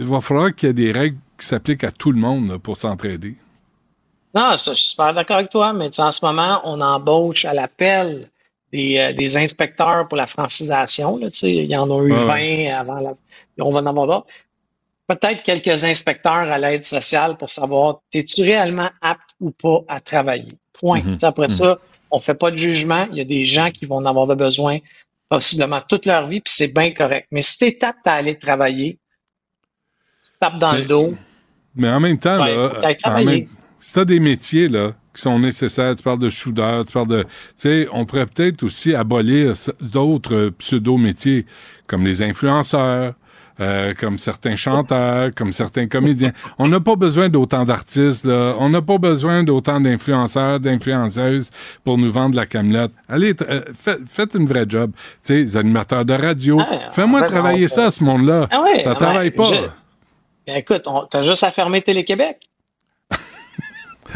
va 0.00 0.20
falloir 0.20 0.52
qu'il 0.52 0.66
y 0.66 0.70
ait 0.70 0.74
des 0.74 0.90
règles 0.90 1.18
qui 1.38 1.46
s'appliquent 1.46 1.84
à 1.84 1.92
tout 1.92 2.10
le 2.10 2.18
monde 2.18 2.48
là, 2.48 2.58
pour 2.58 2.76
s'entraider. 2.76 3.36
Non, 4.34 4.56
ça, 4.56 4.72
je 4.72 4.80
suis 4.80 4.90
super 4.90 5.14
d'accord 5.14 5.36
avec 5.36 5.50
toi, 5.50 5.72
mais 5.72 6.00
en 6.00 6.10
ce 6.10 6.26
moment, 6.26 6.60
on 6.64 6.80
embauche 6.80 7.44
à 7.44 7.54
l'appel 7.54 8.28
des, 8.74 8.98
euh, 8.98 9.12
des 9.12 9.36
inspecteurs 9.36 10.08
pour 10.08 10.18
la 10.18 10.26
francisation. 10.26 11.16
Là, 11.18 11.30
tu 11.30 11.38
sais, 11.38 11.54
il 11.54 11.70
y 11.70 11.76
en 11.76 11.88
a 11.88 12.02
eu 12.02 12.12
Ah 12.12 12.24
20 12.24 12.74
avant 12.76 12.98
la... 12.98 13.14
On 13.60 13.70
va 13.70 13.80
en 13.80 13.86
avoir 13.86 14.06
d'autres. 14.08 14.26
Peut-être 15.06 15.42
quelques 15.42 15.84
inspecteurs 15.84 16.32
à 16.32 16.58
l'aide 16.58 16.84
sociale 16.84 17.36
pour 17.36 17.50
savoir, 17.50 18.00
es-tu 18.12 18.42
réellement 18.42 18.90
apte 19.02 19.30
ou 19.40 19.50
pas 19.50 19.80
à 19.88 20.00
travailler? 20.00 20.48
Point. 20.72 21.02
Mhm. 21.02 21.18
Sais, 21.18 21.26
Après 21.26 21.48
ça, 21.48 21.78
on 22.10 22.18
fait 22.20 22.34
pas 22.34 22.50
de 22.50 22.56
jugement. 22.56 23.06
Il 23.10 23.18
y 23.18 23.20
a 23.20 23.24
des 23.24 23.44
gens 23.44 23.70
qui 23.70 23.84
vont 23.86 23.96
en 23.96 24.06
avoir 24.06 24.26
de 24.26 24.34
besoin 24.34 24.78
possiblement 25.28 25.80
toute 25.88 26.06
leur 26.06 26.26
vie, 26.28 26.40
puis 26.40 26.52
c'est 26.56 26.72
bien 26.72 26.92
correct. 26.92 27.26
Mais 27.30 27.42
si 27.42 27.58
tu 27.58 27.64
es 27.66 27.84
apte 27.84 28.06
à 28.06 28.12
aller 28.12 28.38
travailler, 28.38 28.98
tu 30.24 30.30
tapes 30.40 30.58
dans 30.58 30.72
le 30.72 30.84
dos, 30.84 31.14
Mais 31.76 31.88
en 31.88 31.98
même 32.00 32.18
temps, 32.18 32.44
là, 32.44 32.70
en 33.04 33.24
même- 33.24 33.46
si 33.80 33.92
tu 33.94 33.98
as 33.98 34.04
des 34.04 34.20
métiers 34.20 34.68
là, 34.68 34.92
qui 35.14 35.20
sont 35.22 35.38
nécessaires, 35.38 35.94
tu 35.96 36.02
parles 36.02 36.18
de 36.20 36.30
soudeur, 36.30 36.84
tu 36.84 36.92
parles 36.92 37.08
de. 37.08 37.22
Tu 37.24 37.28
sais, 37.56 37.88
on 37.92 38.04
pourrait 38.04 38.26
peut-être 38.26 38.62
aussi 38.62 38.94
abolir 38.94 39.54
d'autres 39.80 40.50
pseudo-métiers, 40.58 41.46
comme 41.86 42.04
les 42.04 42.22
influenceurs, 42.22 43.14
euh, 43.60 43.94
comme 43.94 44.18
certains 44.18 44.56
chanteurs, 44.56 45.30
comme 45.36 45.52
certains 45.52 45.86
comédiens. 45.86 46.32
On 46.58 46.68
n'a 46.68 46.80
pas 46.80 46.96
besoin 46.96 47.28
d'autant 47.28 47.64
d'artistes, 47.64 48.24
là. 48.24 48.54
On 48.58 48.68
n'a 48.70 48.82
pas 48.82 48.98
besoin 48.98 49.42
d'autant 49.44 49.80
d'influenceurs, 49.80 50.58
d'influenceuses 50.60 51.50
pour 51.84 51.98
nous 51.98 52.10
vendre 52.10 52.34
la 52.36 52.46
camelote. 52.46 52.92
Allez, 53.08 53.34
euh, 53.42 53.60
fait- 53.74 54.00
faites 54.06 54.34
une 54.34 54.46
vraie 54.46 54.66
job. 54.68 54.90
Tu 54.94 55.00
sais, 55.22 55.34
les 55.36 55.56
animateurs 55.56 56.04
de 56.04 56.14
radio. 56.14 56.58
Ah, 56.60 56.90
Fais-moi 56.90 57.20
ben, 57.20 57.26
travailler 57.28 57.64
on- 57.66 57.74
ça, 57.74 57.90
ce 57.90 58.02
monde-là. 58.02 58.48
Ah 58.50 58.62
ouais, 58.62 58.82
ça 58.82 58.90
ah 58.92 58.94
travaille 58.96 59.30
pas. 59.30 59.44
je- 59.44 59.68
Ben, 60.46 60.56
écoute, 60.58 60.82
on- 60.86 61.04
t'as 61.06 61.22
juste 61.22 61.44
à 61.44 61.50
fermer 61.50 61.80
Télé-Québec. 61.82 62.38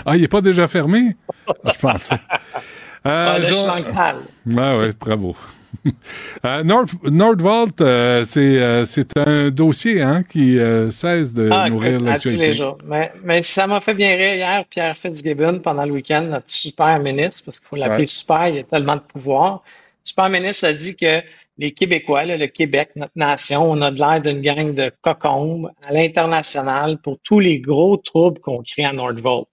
Ah, 0.06 0.16
il 0.16 0.20
n'est 0.22 0.28
pas 0.28 0.40
déjà 0.40 0.68
fermé? 0.68 1.16
Ah, 1.48 1.52
je 1.72 1.78
pensais. 1.78 2.14
Euh, 2.14 3.36
Ah, 3.36 3.40
je 3.42 3.48
le 3.48 3.86
sale. 3.90 4.16
Ouais, 4.46 4.78
ouais, 4.78 4.92
bravo. 4.98 5.36
Euh, 6.44 6.62
Nord, 6.62 6.86
Nordvolt, 7.04 7.80
euh, 7.80 8.24
c'est 8.24 8.60
euh, 8.60 8.84
c'est 8.84 9.16
un 9.18 9.50
dossier 9.50 10.00
hein, 10.02 10.22
qui 10.22 10.58
euh, 10.58 10.90
cesse 10.90 11.32
de 11.34 11.48
Ah, 11.50 11.68
nourrir 11.68 11.96
à 12.06 12.18
tous 12.18 12.28
les 12.28 12.36
l'actualité. 12.36 12.52
jours. 12.54 12.78
Mais, 12.86 13.12
mais 13.24 13.42
ça 13.42 13.66
m'a 13.66 13.80
fait 13.80 13.94
bien 13.94 14.14
rire 14.16 14.34
hier, 14.34 14.64
Pierre 14.70 14.96
Fitzgibbon, 14.96 15.58
pendant 15.60 15.84
le 15.84 15.92
week-end, 15.92 16.22
notre 16.22 16.48
super 16.48 16.98
ministre, 17.00 17.44
parce 17.46 17.58
qu'il 17.58 17.68
faut 17.68 17.76
l'appeler 17.76 18.02
Ouais. 18.02 18.06
super, 18.06 18.48
il 18.48 18.56
y 18.56 18.58
a 18.60 18.62
tellement 18.64 18.96
de 18.96 19.00
pouvoir. 19.00 19.62
Le 19.64 20.04
super 20.04 20.28
ministre 20.28 20.66
a 20.68 20.72
dit 20.72 20.94
que 20.94 21.22
les 21.58 21.72
Québécois, 21.72 22.24
là, 22.24 22.36
le 22.36 22.46
Québec, 22.46 22.90
notre 22.94 23.12
nation, 23.16 23.68
on 23.68 23.80
a 23.82 23.90
de 23.90 23.98
l'air 23.98 24.20
d'une 24.22 24.40
gang 24.40 24.74
de 24.74 24.92
cocombes 25.02 25.70
à 25.86 25.92
l'international 25.92 26.98
pour 27.02 27.18
tous 27.24 27.40
les 27.40 27.58
gros 27.60 27.96
troubles 27.96 28.38
qu'on 28.40 28.62
crée 28.62 28.84
à 28.84 28.92
Nordvolt. 28.92 29.48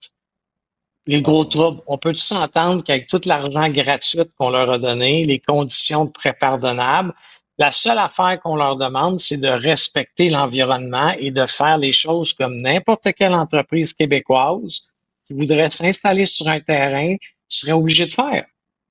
Les 1.06 1.22
gros 1.22 1.44
troubles. 1.44 1.82
On 1.86 1.98
peut 1.98 2.14
s'entendre 2.14 2.82
qu'avec 2.82 3.06
tout 3.06 3.20
l'argent 3.24 3.68
gratuit 3.68 4.20
qu'on 4.38 4.50
leur 4.50 4.70
a 4.70 4.78
donné, 4.78 5.24
les 5.24 5.38
conditions 5.38 6.06
de 6.06 6.10
prêt 6.10 6.32
pardonnables, 6.38 7.14
la 7.58 7.72
seule 7.72 7.98
affaire 7.98 8.40
qu'on 8.42 8.56
leur 8.56 8.76
demande, 8.76 9.18
c'est 9.18 9.36
de 9.36 9.48
respecter 9.48 10.28
l'environnement 10.28 11.12
et 11.18 11.30
de 11.30 11.46
faire 11.46 11.78
les 11.78 11.92
choses 11.92 12.32
comme 12.32 12.60
n'importe 12.60 13.12
quelle 13.16 13.34
entreprise 13.34 13.94
québécoise 13.94 14.90
qui 15.26 15.32
voudrait 15.32 15.70
s'installer 15.70 16.26
sur 16.26 16.48
un 16.48 16.60
terrain 16.60 17.16
serait 17.48 17.72
obligée 17.72 18.06
de 18.06 18.10
faire. 18.10 18.44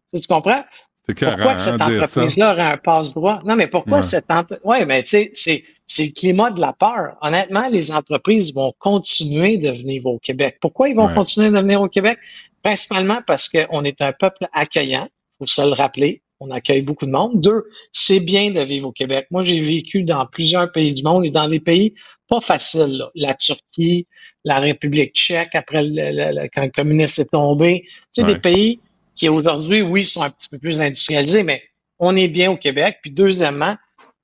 Tu 0.10 0.20
comprends? 0.28 0.64
Pourquoi 1.08 1.56
que 1.56 1.62
cette 1.62 1.82
hein, 1.82 1.98
entreprise-là 2.02 2.54
aurait 2.54 2.62
un 2.74 2.78
passe-droit? 2.78 3.40
Non, 3.46 3.56
mais 3.56 3.68
pourquoi 3.68 3.98
Ouais. 3.98 4.04
cette 4.04 4.30
entreprise... 4.32 4.60
Oui, 4.64 4.86
mais 4.86 5.04
tu 5.04 5.10
sais, 5.10 5.32
c'est, 5.34 5.64
c'est 5.86 6.06
le 6.06 6.12
climat 6.12 6.50
de 6.52 6.60
la 6.60 6.74
peur. 6.74 7.16
Honnêtement, 7.22 7.68
les 7.68 7.92
entreprises 7.92 8.54
vont 8.54 8.74
continuer 8.80 9.58
de 9.58 9.70
venir 9.70 10.06
au 10.06 10.18
Québec. 10.20 10.58
Pourquoi 10.62 10.90
ils 10.90 10.96
vont 10.96 11.08
Ouais. 11.08 11.14
continuer 11.14 11.52
de 11.52 11.58
venir 11.60 11.82
au 11.82 11.88
Québec? 11.90 12.18
Principalement 12.64 13.20
parce 13.28 13.48
qu'on 13.50 13.84
est 13.84 14.02
un 14.02 14.12
peuple 14.14 14.48
accueillant. 14.54 15.08
faut 15.38 15.46
se 15.46 15.62
le 15.62 15.74
rappeler. 15.74 16.22
On 16.40 16.50
accueille 16.50 16.82
beaucoup 16.82 17.06
de 17.06 17.12
monde. 17.12 17.40
Deux, 17.42 17.66
c'est 17.92 18.20
bien 18.22 18.52
de 18.52 18.62
vivre 18.62 18.88
au 18.88 18.92
Québec. 18.92 19.28
Moi, 19.32 19.44
j'ai 19.44 19.60
vécu 19.60 20.04
dans 20.04 20.26
plusieurs 20.26 20.72
pays 20.72 20.94
du 20.94 21.04
monde 21.04 21.26
et 21.26 21.30
dans 21.30 21.48
des 21.50 21.60
pays 21.60 21.94
pas 22.28 22.40
faciles. 22.42 22.98
là. 23.00 23.10
La 23.16 23.34
Turquie, 23.34 24.08
la 24.46 24.60
République 24.60 25.14
tchèque, 25.14 25.54
après 25.56 25.84
le- 25.84 25.90
le- 26.12 26.42
le- 26.42 26.50
quand 26.54 26.64
le 26.64 26.72
communisme 26.72 27.22
est 27.22 27.32
tombé. 27.32 27.84
Tu 27.86 27.92
sais, 28.14 28.24
Ouais. 28.24 28.34
des 28.34 28.40
pays 28.40 28.80
qui 29.16 29.30
aujourd'hui, 29.30 29.82
oui, 29.82 30.06
sont 30.06 30.22
un 30.22 30.30
petit 30.30 30.50
peu 30.50 30.60
plus 30.60 30.80
industrialisés, 30.80 31.44
mais 31.44 31.64
on 32.00 32.16
est 32.16 32.28
bien 32.28 32.52
au 32.52 32.58
Québec. 32.58 32.98
Puis 33.02 33.12
deuxièmement, 33.12 33.78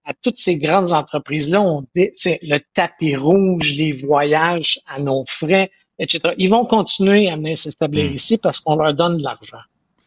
à 0.03 0.13
toutes 0.21 0.37
ces 0.37 0.57
grandes 0.57 0.93
entreprises-là, 0.93 1.61
on 1.61 1.83
tu 1.95 2.09
sais, 2.15 2.39
le 2.41 2.59
tapis 2.73 3.15
rouge, 3.15 3.73
les 3.73 3.93
voyages 3.93 4.79
à 4.87 4.99
nos 4.99 5.23
frais, 5.27 5.71
etc. 5.99 6.33
Ils 6.37 6.49
vont 6.49 6.65
continuer 6.65 7.29
à 7.29 7.35
venir 7.35 7.57
s'établir 7.57 8.11
Hmm. 8.11 8.15
ici 8.15 8.37
parce 8.37 8.59
qu'on 8.59 8.75
leur 8.75 8.93
donne 8.93 9.17
de 9.17 9.23
l'argent. 9.23 9.61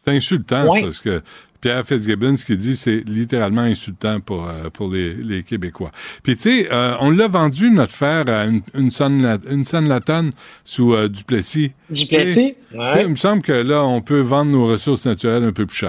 C'est 0.05 0.11
insultant, 0.15 0.69
Ouais. 0.71 0.81
ça, 0.83 0.91
ce 0.91 1.01
que 1.01 1.21
Pierre 1.61 1.83
Fitzgibbon, 1.85 2.35
ce 2.35 2.45
qu'il 2.45 2.57
dit, 2.57 2.75
c'est 2.75 3.01
littéralement 3.07 3.61
insultant 3.63 4.19
pour, 4.19 4.47
euh, 4.47 4.69
pour 4.69 4.91
les, 4.91 5.15
les 5.15 5.41
Québécois. 5.43 5.89
Puis, 6.21 6.35
tu 6.35 6.41
sais, 6.43 6.67
euh, 6.71 6.93
on 6.99 7.09
l'a 7.09 7.27
vendu, 7.27 7.71
notre 7.71 7.91
fer, 7.93 8.25
à 8.29 8.43
une, 8.45 8.61
une, 8.75 8.91
sonne 8.91 9.21
la, 9.23 9.37
une 9.49 9.65
sonne 9.65 9.87
la 9.89 9.99
tonne 9.99 10.29
sous 10.63 10.93
euh, 10.93 11.09
Duplessis. 11.09 11.71
Duplessis? 11.89 12.55
Ouais. 12.73 13.03
Il 13.03 13.09
me 13.09 13.15
semble 13.15 13.41
que 13.41 13.51
là, 13.53 13.83
on 13.83 14.01
peut 14.01 14.19
vendre 14.21 14.51
nos 14.51 14.67
ressources 14.67 15.05
naturelles 15.07 15.43
un 15.43 15.53
peu 15.53 15.65
plus 15.65 15.85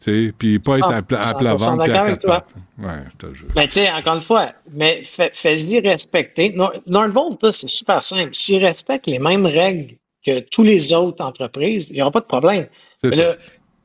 sais, 0.00 0.32
puis 0.38 0.58
pas 0.60 0.78
être 0.78 0.88
Ah, 0.90 0.96
à, 0.98 1.02
pla- 1.02 1.18
à 1.18 1.32
100% 1.32 1.38
plat 1.38 1.54
ventre 1.56 1.82
puis 1.84 1.92
à 1.92 2.02
quatre 2.06 2.20
toi. 2.24 2.34
pattes. 2.40 2.54
Ouais, 2.78 3.04
je 3.20 3.26
te 3.26 3.34
jure. 3.34 3.48
Mais 3.56 3.66
tu 3.66 3.72
sais, 3.74 3.90
encore 3.90 4.14
une 4.14 4.22
fois, 4.22 4.52
mais 4.72 5.02
fais- 5.04 5.32
fais-y 5.34 5.80
respecter. 5.80 6.52
Nor- 6.54 6.72
Nordvolt, 6.86 7.42
là, 7.42 7.50
c'est 7.52 7.68
super 7.68 8.02
simple. 8.04 8.30
S'ils 8.32 8.64
respectent 8.64 9.08
les 9.08 9.18
mêmes 9.18 9.44
règles 9.44 9.94
que 10.24 10.38
tous 10.40 10.62
les 10.62 10.92
autres 10.92 11.22
entreprises, 11.24 11.90
il 11.90 11.94
n'y 11.96 12.02
aura 12.02 12.12
pas 12.12 12.20
de 12.20 12.26
problème. 12.26 12.66
Mais 13.02 13.16
là, 13.16 13.36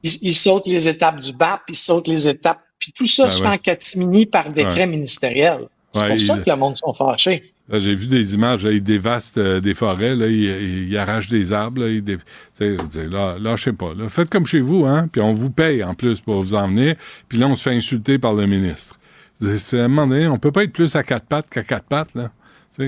ils, 0.04 0.18
ils 0.22 0.34
sautent 0.36 0.68
les 0.68 0.88
étapes 0.88 1.20
du 1.20 1.34
BAP, 1.34 1.62
ils 1.70 1.76
sautent 1.76 2.08
les 2.08 2.28
étapes, 2.28 2.62
puis 2.80 2.92
tout 2.94 3.08
ça 3.08 3.24
Ben 3.24 3.30
se 3.30 3.42
ouais. 3.42 3.48
fait 3.50 3.54
en 3.54 3.58
catimini 3.58 4.26
par 4.26 4.50
décret 4.52 4.82
Ouais. 4.82 4.88
ministériel. 4.88 5.68
C'est 5.92 6.02
Ouais, 6.02 6.10
pour 6.10 6.20
ça 6.20 6.38
que 6.40 6.50
le 6.50 6.56
monde 6.56 6.76
sont 6.76 6.94
fâchés. 6.94 7.54
J'ai 7.72 7.96
vu 7.96 8.08
des 8.08 8.34
images, 8.34 8.66
là, 8.66 8.72
ils 8.72 8.84
dévastent 8.84 9.38
euh, 9.38 9.62
des 9.62 9.74
forêts, 9.74 10.16
là, 10.16 10.28
ils, 10.28 10.98
arrachent 10.98 11.30
des 11.30 11.54
arbres, 11.54 11.84
là, 11.84 11.90
ils 11.90 12.04
dé- 12.04 12.18
là, 12.60 13.38
là, 13.40 13.56
je 13.56 13.64
sais 13.64 13.74
pas. 13.74 13.94
Là, 13.94 14.10
faites 14.10 14.30
comme 14.30 14.46
chez 14.46 14.60
vous, 14.60 14.86
hein, 14.86 15.08
puis 15.10 15.22
on 15.22 15.32
vous 15.32 15.50
paye 15.50 15.82
en 15.84 15.94
plus 15.94 16.20
pour 16.20 16.42
vous 16.42 16.56
emmener, 16.56 16.98
puis 17.30 17.38
là, 17.38 17.48
on 17.48 17.56
se 17.56 17.64
fait 17.64 17.76
insulter 17.76 18.18
par 18.20 18.34
le 18.34 18.48
ministre. 18.48 18.96
C'est- 19.58 19.80
à 19.80 19.86
un 19.86 19.88
moment 19.88 20.08
donné, 20.08 20.28
on 20.28 20.38
peut 20.38 20.52
pas 20.52 20.64
être 20.64 20.74
plus 20.74 20.94
à 20.98 21.04
quatre 21.04 21.26
pattes 21.26 21.50
qu'à 21.50 21.64
quatre 21.64 21.86
pattes, 21.86 22.14
là. 22.16 22.32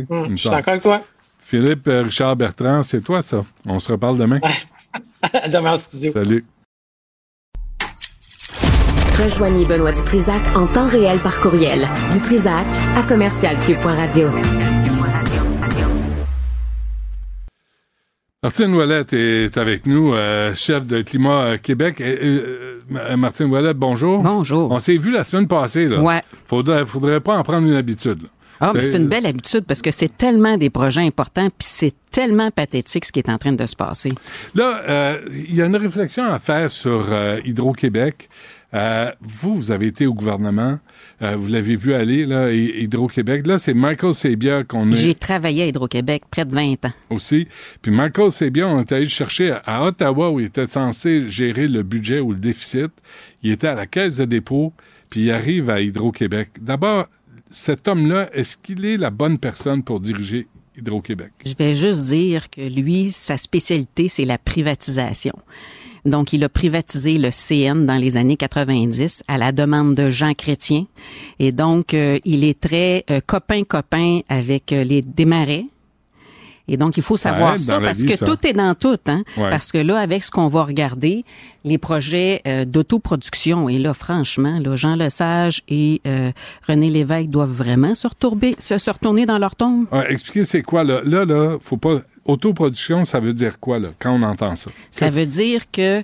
Hum, 0.10 0.32
je 0.32 0.36
suis 0.38 0.50
d'accord 0.50 0.72
avec 0.72 0.82
toi. 0.82 1.02
Philippe 1.42 1.88
euh, 1.88 2.02
Richard 2.04 2.36
Bertrand, 2.36 2.82
c'est 2.84 3.02
toi, 3.02 3.22
ça. 3.22 3.46
On 3.68 3.78
se 3.80 3.92
reparle 3.92 4.18
demain. 4.18 4.40
Demain 5.52 5.74
au 5.74 5.78
studio. 5.78 6.12
Salut. 6.12 6.44
Rejoignez 9.18 9.64
Benoît 9.64 9.94
Dutrisac 9.94 10.42
en 10.56 10.68
temps 10.68 10.90
réel 10.90 11.20
par 11.20 11.40
courriel. 11.40 11.88
Dutrisac 12.12 12.66
à 12.98 13.04
commercialcube.radio. 13.04 14.28
Martine 18.44 18.76
Ouellette 18.76 19.14
est 19.14 19.58
avec 19.58 19.88
nous, 19.88 20.14
euh, 20.14 20.54
chef 20.54 20.86
de 20.86 21.02
Climat 21.02 21.46
euh, 21.46 21.58
Québec. 21.58 22.02
Euh, 22.02 22.82
euh, 22.94 23.18
Martine 23.18 23.48
Ouellette, 23.48 23.78
bonjour. 23.78 24.22
Bonjour. 24.22 24.70
On 24.70 24.80
s'est 24.80 24.98
vu 24.98 25.12
la 25.12 25.24
semaine 25.24 25.48
passée. 25.48 25.88
Là. 25.88 26.02
Ouais. 26.02 26.22
Faudrait, 26.46 26.86
faudrait 26.86 27.22
pas 27.22 27.38
en 27.38 27.44
prendre 27.44 27.66
une 27.68 27.76
habitude. 27.76 28.22
là. 28.24 28.30
Ah, 28.62 28.72
mais 28.74 28.86
c'est 28.86 28.98
une 28.98 29.08
belle 29.08 29.26
habitude 29.26 29.66
parce 29.66 29.82
que 29.82 29.92
c'est 29.92 30.16
tellement 30.18 30.58
des 30.58 30.70
projets 30.70 31.02
importants, 31.02 31.48
puis 31.50 31.68
c'est 31.68 31.94
tellement 32.12 32.52
pathétique 32.52 33.06
ce 33.06 33.12
qui 33.12 33.20
est 33.20 33.30
en 33.30 33.38
train 33.38 33.52
de 33.52 33.66
se 33.66 33.76
passer. 33.76 34.14
Là, 34.54 34.82
euh, 34.88 35.18
il 35.30 35.56
y 35.56 35.62
a 35.62 35.66
une 35.66 35.76
réflexion 35.76 36.24
à 36.24 36.40
faire 36.40 36.70
sur 36.70 37.06
euh, 37.12 37.40
Hydro-Québec. 37.44 38.30
Euh, 38.76 39.10
vous, 39.22 39.56
vous 39.56 39.72
avez 39.72 39.88
été 39.88 40.06
au 40.06 40.14
gouvernement, 40.14 40.80
euh, 41.22 41.38
vous 41.38 41.47
l'avez 41.47 41.77
vu 41.77 41.93
aller, 41.93 42.26
là, 42.26 42.52
Hydro-Québec. 42.52 43.47
Là, 43.47 43.57
c'est 43.57 43.73
Michael 43.73 44.14
Sabia 44.14 44.65
qu'on 44.65 44.91
a... 44.91 44.95
J'ai 44.95 45.15
travaillé 45.15 45.64
à 45.64 45.68
Hydro-Québec 45.68 46.23
près 46.30 46.43
de 46.43 46.53
20 46.53 46.85
ans. 46.85 46.91
Aussi. 47.10 47.47
Puis 47.81 47.91
Michael 47.91 48.31
Sabia, 48.31 48.68
on 48.68 48.81
est 48.81 48.91
allé 48.91 49.07
chercher 49.07 49.57
à 49.65 49.85
Ottawa 49.85 50.30
où 50.30 50.41
il 50.41 50.47
était 50.47 50.68
censé 50.68 51.30
gérer 51.30 51.69
le 51.69 51.84
budget 51.84 52.19
ou 52.19 52.31
le 52.31 52.38
déficit. 52.38 52.91
Il 53.43 53.52
était 53.52 53.68
à 53.68 53.76
la 53.76 53.85
caisse 53.85 54.18
de 54.18 54.26
dépôt, 54.26 54.73
puis 55.10 55.22
il 55.22 55.31
arrive 55.31 55.69
à 55.69 55.80
Hydro-Québec. 55.80 56.49
D'abord, 56.60 57.07
cet 57.49 57.88
homme-là, 57.88 58.30
est-ce 58.34 58.57
qu'il 58.57 58.84
est 58.84 58.97
la 58.97 59.10
bonne 59.10 59.38
personne 59.38 59.84
pour 59.84 60.02
diriger 60.02 60.47
Hydro-Québec? 60.77 61.31
Je 61.45 61.53
vais 61.57 61.76
juste 61.76 62.07
dire 62.07 62.49
que 62.49 62.60
lui, 62.60 63.11
sa 63.11 63.38
spécialité, 63.38 64.10
c'est 64.10 64.26
la 64.26 64.38
privatisation. 64.38 65.34
Donc, 66.06 66.34
il 66.34 66.44
a 66.44 66.49
privatisé 66.49 67.18
le 67.18 67.30
CN 67.32 67.86
dans 67.86 67.98
les 67.98 68.18
années 68.18 68.38
90 68.38 69.23
à 69.27 69.38
la 69.38 69.52
demande 69.52 69.95
de 69.95 70.10
Jean 70.10 70.34
Chrétien. 70.34 70.86
Et 71.40 71.52
donc, 71.52 71.94
euh, 71.94 72.19
il 72.26 72.44
est 72.44 72.60
très 72.60 73.03
copain-copain 73.27 74.19
avec 74.30 74.72
euh, 74.72 74.84
les 74.84 75.02
démarrais. 75.02 75.65
Et 76.68 76.78
donc, 76.78 76.98
il 76.98 77.04
faut 77.04 77.18
savoir 77.18 77.60
ça, 77.60 77.80
parce 77.80 78.04
que 78.04 78.24
tout 78.24 78.46
est 78.48 78.54
dans 78.54 78.74
tout. 78.76 78.98
Hein? 79.08 79.24
Parce 79.36 79.72
que 79.72 79.78
là, 79.78 80.00
avec 80.00 80.24
ce 80.24 80.32
qu'on 80.32 80.48
va 80.48 80.64
regarder, 80.64 81.24
les 81.64 81.78
projets 81.78 82.42
euh, 82.48 82.66
d'autoproduction, 82.66 83.70
et 83.70 83.78
là, 83.78 83.94
franchement, 83.94 84.60
là, 84.60 84.76
Jean 84.76 84.96
Lesage 84.96 85.64
et 85.68 86.02
euh, 86.08 86.32
René 86.68 86.90
Lévesque 86.90 87.30
doivent 87.30 87.52
vraiment 87.52 87.96
se, 87.96 88.08
retourner, 88.08 88.56
se, 88.60 88.78
se 88.78 88.92
retourner 88.92 89.26
dans 89.26 89.38
leur 89.38 89.56
tombe. 89.56 89.86
Ouais, 89.92 90.12
expliquez, 90.12 90.46
c'est 90.46 90.62
quoi, 90.62 90.84
là? 90.84 91.02
Là, 91.04 91.26
là, 91.26 91.58
faut 91.62 91.78
pas... 91.78 92.02
Autoproduction, 92.26 93.06
ça 93.06 93.20
veut 93.20 93.34
dire 93.34 93.60
quoi, 93.60 93.78
là, 93.78 93.90
quand 94.00 94.12
on 94.12 94.24
entend 94.24 94.56
ça? 94.56 94.72
Ça 94.90 95.10
veut 95.10 95.28
dire 95.28 95.70
que 95.72 96.04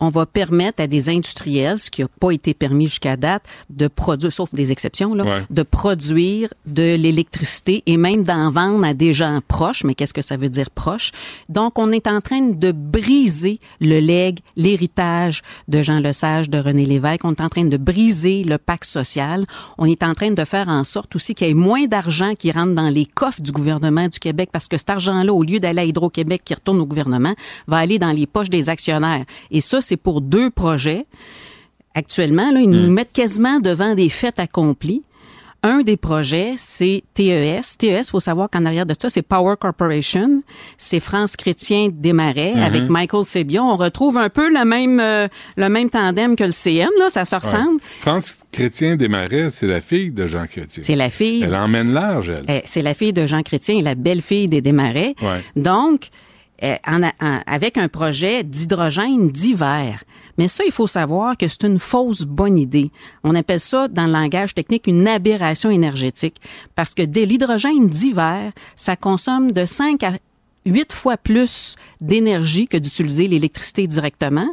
on 0.00 0.08
va 0.08 0.26
permettre 0.26 0.82
à 0.82 0.86
des 0.86 1.08
industriels, 1.08 1.78
ce 1.78 1.90
qui 1.90 2.02
n'a 2.02 2.08
pas 2.20 2.30
été 2.32 2.54
permis 2.54 2.88
jusqu'à 2.88 3.16
date, 3.16 3.44
de 3.68 3.86
produire, 3.88 4.32
sauf 4.32 4.52
des 4.54 4.72
exceptions, 4.72 5.14
là, 5.14 5.24
Ouais. 5.24 5.42
de 5.50 5.62
produire 5.62 6.48
de 6.66 6.96
l'électricité 6.96 7.82
et 7.86 7.96
même 7.96 8.22
d'en 8.24 8.50
vendre 8.50 8.84
à 8.84 8.94
des 8.94 9.12
gens 9.12 9.40
proches. 9.46 9.84
Mais 9.84 9.94
qu'est-ce 9.94 10.14
que 10.14 10.22
ça 10.22 10.36
veut 10.36 10.48
dire 10.48 10.70
proche? 10.70 11.12
Donc, 11.48 11.78
on 11.78 11.92
est 11.92 12.06
en 12.06 12.20
train 12.20 12.40
de 12.40 12.72
briser 12.72 13.60
le 13.80 14.00
legs, 14.00 14.38
l'héritage 14.56 15.42
de 15.68 15.82
Jean 15.82 15.98
Lesage, 16.00 16.48
de 16.48 16.58
René 16.58 16.86
Lévesque. 16.86 17.24
On 17.24 17.32
est 17.32 17.40
en 17.40 17.48
train 17.48 17.64
de 17.64 17.76
briser 17.76 18.44
le 18.44 18.56
pacte 18.58 18.84
social. 18.84 19.44
On 19.78 19.86
est 19.86 20.02
en 20.02 20.14
train 20.14 20.30
de 20.30 20.44
faire 20.44 20.68
en 20.68 20.84
sorte 20.84 21.14
aussi 21.16 21.34
qu'il 21.34 21.46
y 21.46 21.50
ait 21.50 21.54
moins 21.54 21.86
d'argent 21.86 22.34
qui 22.34 22.50
rentre 22.52 22.74
dans 22.74 22.88
les 22.88 23.04
coffres 23.06 23.40
du 23.42 23.52
gouvernement 23.52 24.08
du 24.08 24.18
Québec 24.18 24.48
parce 24.52 24.68
que 24.68 24.78
cet 24.78 24.90
argent-là, 24.90 25.32
au 25.32 25.42
lieu 25.42 25.60
d'aller 25.60 25.80
à 25.80 25.84
Hydro-Québec 25.84 26.42
qui 26.44 26.54
retourne 26.54 26.80
au 26.80 26.86
gouvernement, 26.86 27.34
va 27.66 27.78
aller 27.78 27.98
dans 27.98 28.12
les 28.12 28.26
poches 28.26 28.48
des 28.48 28.68
actionnaires. 28.68 29.24
Et 29.50 29.60
ça, 29.60 29.80
c'est 29.90 29.96
pour 29.96 30.20
deux 30.20 30.50
projets. 30.50 31.04
Actuellement, 31.94 32.50
là, 32.52 32.60
ils 32.60 32.70
nous 32.70 32.90
mettent 32.90 33.12
quasiment 33.12 33.58
devant 33.58 33.94
des 33.94 34.08
faits 34.08 34.38
accomplis. 34.38 35.02
Un 35.62 35.80
des 35.82 35.98
projets, 35.98 36.54
c'est 36.56 37.02
TES. 37.12 37.60
TES, 37.76 38.04
faut 38.10 38.20
savoir 38.20 38.48
qu'en 38.48 38.64
arrière 38.64 38.86
de 38.86 38.94
ça, 38.98 39.10
c'est 39.10 39.20
Power 39.20 39.56
Corporation. 39.60 40.42
C'est 40.78 41.00
France 41.00 41.36
Chrétien 41.36 41.88
Desmarais 41.92 42.54
Mhm. 42.54 42.62
avec 42.62 42.82
Michael 42.88 43.24
Sébion. 43.26 43.64
On 43.68 43.76
retrouve 43.76 44.16
un 44.16 44.30
peu 44.30 44.48
le 44.48 44.64
même, 44.64 44.98
euh, 45.00 45.28
le 45.58 45.68
même 45.68 45.90
tandem 45.90 46.34
que 46.34 46.44
le 46.44 46.52
CN, 46.52 46.88
là. 46.98 47.10
Ça 47.10 47.26
se 47.26 47.34
ressemble. 47.36 47.74
Ouais. 47.74 48.00
France 48.00 48.36
Chrétien 48.52 48.96
Desmarais, 48.96 49.50
c'est 49.50 49.66
la 49.66 49.82
fille 49.82 50.12
de 50.12 50.26
Jean 50.26 50.46
Chrétien. 50.46 50.82
C'est 50.82 50.96
la 50.96 51.10
fille. 51.10 51.42
Elle 51.42 51.54
emmène 51.56 51.92
large, 51.92 52.30
elle. 52.30 52.46
Eh, 52.48 52.62
C'est 52.64 52.80
la 52.82 52.94
fille 52.94 53.12
de 53.12 53.26
Jean 53.26 53.42
Chrétien 53.42 53.76
et 53.76 53.82
la 53.82 53.96
belle-fille 53.96 54.48
des 54.48 54.62
Desmarais. 54.62 55.14
Ouais. 55.20 55.40
Donc, 55.56 56.08
en 56.86 57.02
a- 57.02 57.12
en- 57.20 57.40
avec 57.46 57.78
un 57.78 57.88
projet 57.88 58.44
d'hydrogène 58.44 59.30
divers. 59.30 60.04
Mais 60.38 60.48
ça, 60.48 60.64
il 60.64 60.72
faut 60.72 60.86
savoir 60.86 61.36
que 61.36 61.48
c'est 61.48 61.64
une 61.64 61.78
fausse 61.78 62.22
bonne 62.22 62.56
idée. 62.58 62.90
On 63.24 63.34
appelle 63.34 63.60
ça, 63.60 63.88
dans 63.88 64.06
le 64.06 64.12
langage 64.12 64.54
technique, 64.54 64.86
une 64.86 65.06
aberration 65.08 65.70
énergétique. 65.70 66.36
Parce 66.74 66.94
que 66.94 67.02
de 67.02 67.20
l'hydrogène 67.22 67.88
divers, 67.88 68.52
ça 68.76 68.96
consomme 68.96 69.52
de 69.52 69.66
5 69.66 70.02
à 70.02 70.12
8 70.66 70.92
fois 70.92 71.16
plus 71.16 71.76
d'énergie 72.00 72.68
que 72.68 72.76
d'utiliser 72.76 73.28
l'électricité 73.28 73.86
directement 73.86 74.48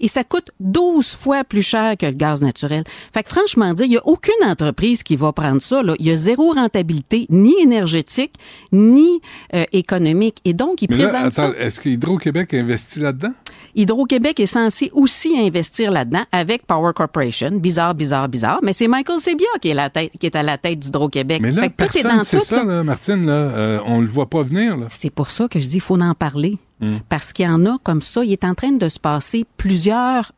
et 0.00 0.08
ça 0.08 0.24
coûte 0.24 0.50
12 0.60 1.14
fois 1.14 1.44
plus 1.44 1.62
cher 1.62 1.96
que 1.96 2.06
le 2.06 2.12
gaz 2.12 2.42
naturel. 2.42 2.84
Fait 3.12 3.22
que 3.22 3.28
franchement 3.28 3.72
dire, 3.72 3.86
il 3.86 3.92
y 3.92 3.96
a 3.96 4.06
aucune 4.06 4.44
entreprise 4.44 5.02
qui 5.02 5.16
va 5.16 5.32
prendre 5.32 5.62
ça 5.62 5.82
là, 5.82 5.94
il 5.98 6.06
y 6.06 6.10
a 6.10 6.16
zéro 6.16 6.52
rentabilité 6.52 7.26
ni 7.30 7.54
énergétique 7.60 8.34
ni 8.72 9.20
euh, 9.54 9.64
économique 9.72 10.38
et 10.44 10.52
donc 10.52 10.82
ils 10.82 10.90
Mais 10.90 10.96
là, 10.96 11.04
présentent 11.04 11.32
ça 11.32 11.44
attends, 11.46 11.58
est-ce 11.58 11.80
que 11.80 11.88
Hydro-Québec 11.88 12.54
investit 12.54 13.00
là-dedans? 13.00 13.32
Hydro-Québec 13.74 14.40
est 14.40 14.46
censé 14.46 14.90
aussi 14.92 15.38
investir 15.38 15.90
là-dedans 15.90 16.24
avec 16.32 16.66
Power 16.66 16.92
Corporation. 16.94 17.50
Bizarre, 17.52 17.94
bizarre, 17.94 18.28
bizarre. 18.28 18.60
Mais 18.62 18.72
c'est 18.72 18.88
Michael 18.88 19.20
Sebia 19.20 19.46
qui 19.60 19.68
est, 19.68 19.74
la 19.74 19.90
tête, 19.90 20.12
qui 20.18 20.26
est 20.26 20.36
à 20.36 20.42
la 20.42 20.58
tête 20.58 20.78
d'Hydro-Québec. 20.78 21.40
Mais 21.42 21.52
là, 21.52 21.62
Fait 21.62 21.70
que 21.70 21.76
tout 21.76 21.84
est 21.98 22.02
personne 22.02 22.16
dans 22.18 22.24
sait 22.24 22.38
tout. 22.38 22.44
ça, 22.44 22.64
là. 22.64 22.82
Martine, 22.82 23.26
là. 23.26 23.32
Euh, 23.32 23.80
on 23.86 24.00
le 24.00 24.06
voit 24.06 24.28
pas 24.28 24.42
venir, 24.42 24.76
là. 24.76 24.86
C'est 24.88 25.10
pour 25.10 25.30
ça 25.30 25.48
que 25.48 25.58
je 25.58 25.64
dis 25.64 25.72
qu'il 25.72 25.80
faut 25.80 26.00
en 26.00 26.14
parler. 26.14 26.58
Hmm. 26.80 26.96
Parce 27.08 27.32
qu'il 27.32 27.44
y 27.44 27.48
en 27.48 27.64
a 27.66 27.76
comme 27.82 28.02
ça. 28.02 28.24
Il 28.24 28.32
est 28.32 28.44
en 28.44 28.54
train 28.54 28.72
de 28.72 28.88
se 28.88 28.98
passer 28.98 29.44
plusieurs 29.56 30.32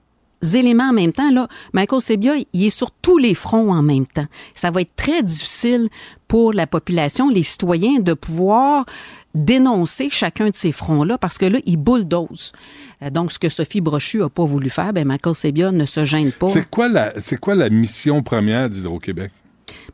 éléments 0.55 0.91
en 0.91 0.93
même 0.93 1.13
temps. 1.13 1.31
Là, 1.31 1.49
Michael 1.73 2.03
Sebia, 2.03 2.33
il 2.53 2.67
est 2.67 2.71
sur 2.71 2.91
tous 2.91 3.19
les 3.19 3.35
fronts 3.35 3.73
en 3.73 3.83
même 3.83 4.07
temps. 4.07 4.27
Ça 4.53 4.71
va 4.71 4.83
être 4.83 4.95
très 4.95 5.23
difficile 5.23 5.89
pour 6.29 6.53
la 6.53 6.67
population, 6.67 7.31
les 7.31 7.43
citoyens, 7.43 8.01
de 8.01 8.13
pouvoir 8.13 8.85
dénoncer 9.35 10.09
chacun 10.11 10.51
de 10.51 10.56
ces 10.56 10.73
fronts-là 10.73 11.19
parce 11.19 11.39
que 11.39 11.47
là, 11.47 11.59
il 11.66 11.77
bulldoze. 11.77 12.52
Euh, 13.02 13.11
Donc, 13.11 13.32
ce 13.32 13.39
que 13.39 13.48
Sophie 13.48 13.81
Brochu 13.81 14.23
a 14.23 14.28
pas 14.28 14.44
voulu 14.44 14.70
faire, 14.70 14.93
ben 14.93 15.06
Michael 15.06 15.35
Sebia 15.35 15.73
ne 15.73 15.85
se 15.85 16.05
gêne 16.05 16.32
pas. 16.32 16.48
C'est 16.48 16.69
quoi 16.69 16.89
la, 16.89 17.12
c'est 17.20 17.39
quoi 17.39 17.55
la 17.55 17.69
mission 17.70 18.23
première 18.23 18.70
d'Hydro-Québec? 18.70 19.31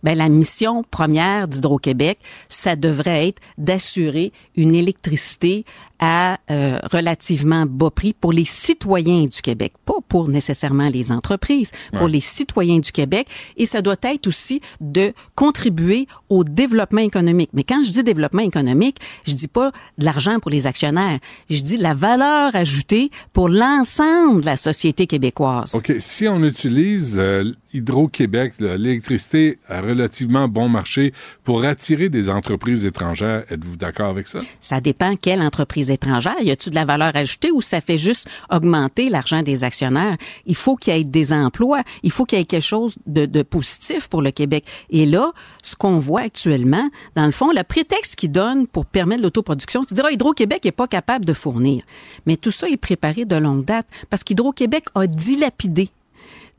Ben, 0.02 0.16
la 0.16 0.28
mission 0.28 0.84
première 0.90 1.48
d'Hydro-Québec, 1.48 2.18
ça 2.48 2.76
devrait 2.76 3.28
être 3.28 3.40
d'assurer 3.58 4.32
une 4.56 4.74
électricité 4.74 5.64
à 6.00 6.38
euh, 6.50 6.78
relativement 6.90 7.66
bas 7.66 7.90
prix 7.90 8.14
pour 8.14 8.32
les 8.32 8.46
citoyens 8.46 9.26
du 9.26 9.42
Québec, 9.42 9.74
pas 9.84 9.98
pour 10.08 10.28
nécessairement 10.28 10.88
les 10.88 11.12
entreprises, 11.12 11.72
pour 11.96 12.08
les 12.08 12.20
citoyens 12.20 12.78
du 12.78 12.90
Québec. 12.90 13.28
Et 13.58 13.66
ça 13.66 13.82
doit 13.82 13.96
être 14.02 14.26
aussi 14.26 14.62
de 14.80 15.12
contribuer 15.34 16.06
au 16.30 16.42
développement 16.42 17.02
économique. 17.02 17.50
Mais 17.52 17.64
quand 17.64 17.84
je 17.84 17.90
dis 17.90 18.02
développement 18.02 18.42
économique, 18.42 18.96
je 19.26 19.34
dis 19.34 19.48
pas 19.48 19.72
de 19.98 20.04
l'argent 20.04 20.40
pour 20.40 20.50
les 20.50 20.66
actionnaires. 20.66 21.18
Je 21.50 21.60
dis 21.60 21.76
de 21.76 21.82
la 21.82 21.94
valeur 21.94 22.56
ajoutée 22.56 23.10
pour 23.34 23.48
l'ensemble 23.50 24.40
de 24.40 24.46
la 24.46 24.56
société 24.56 25.06
québécoise. 25.06 25.74
OK, 25.74 25.92
si 25.98 26.26
on 26.28 26.42
utilise 26.42 27.16
euh, 27.18 27.52
Hydro-Québec, 27.74 28.54
l'électricité 28.58 29.58
relativement 29.81 30.48
bon 30.48 30.69
marché 30.69 31.12
pour 31.44 31.65
attirer 31.65 32.09
des 32.09 32.31
entreprises 32.31 32.85
étrangères, 32.85 33.44
êtes-vous 33.51 33.77
d'accord 33.77 34.11
avec 34.11 34.28
ça? 34.28 34.39
Ça 34.61 34.81
dépend 34.81 35.16
quelle 35.16 35.43
entreprise 35.43 35.90
étrangère. 35.90 36.40
Y 36.40 36.51
a-tu 36.51 36.70
de 36.70 36.74
la 36.74 36.85
valeur 36.85 37.15
ajoutée 37.15 37.51
ou 37.51 37.61
ça 37.61 37.81
fait 37.81 37.98
juste 37.98 38.28
augmenter 38.51 39.11
l'argent 39.11 39.43
des 39.43 39.65
actionnaires? 39.65 40.16
Il 40.47 40.55
faut 40.55 40.77
qu'il 40.77 40.94
y 40.94 41.01
ait 41.01 41.05
des 41.05 41.32
emplois. 41.32 41.82
Il 42.02 42.11
faut 42.11 42.24
qu'il 42.24 42.39
y 42.39 42.43
ait 42.43 42.44
quelque 42.44 42.62
chose 42.62 42.97
de, 43.07 43.43
positif 43.43 44.09
pour 44.09 44.23
le 44.23 44.31
Québec. 44.31 44.65
Et 44.90 45.07
là, 45.07 45.32
ce 45.62 45.74
qu'on 45.77 45.98
voit 45.98 46.23
actuellement, 46.23 46.89
dans 47.15 47.27
le 47.27 47.32
fond, 47.32 47.51
le 47.52 47.62
prétexte 47.62 48.16
qu'ils 48.16 48.32
donnent 48.32 48.66
pour 48.66 48.86
permettre 48.86 49.23
l'autoproduction, 49.23 49.82
de 49.82 49.94
dire, 49.94 50.05
ah, 50.07 50.12
Hydro-Québec 50.12 50.65
n'est 50.65 50.73
pas 50.73 50.86
capable 50.86 51.24
de 51.24 51.32
fournir. 51.32 51.82
Mais 52.27 52.36
tout 52.36 52.51
ça 52.51 52.69
est 52.69 52.77
préparé 52.77 53.24
de 53.24 53.36
longue 53.36 53.65
date 53.65 53.86
parce 54.09 54.24
qu'Hydro-Québec 54.24 54.85
a 54.94 55.07
dilapidé. 55.07 55.90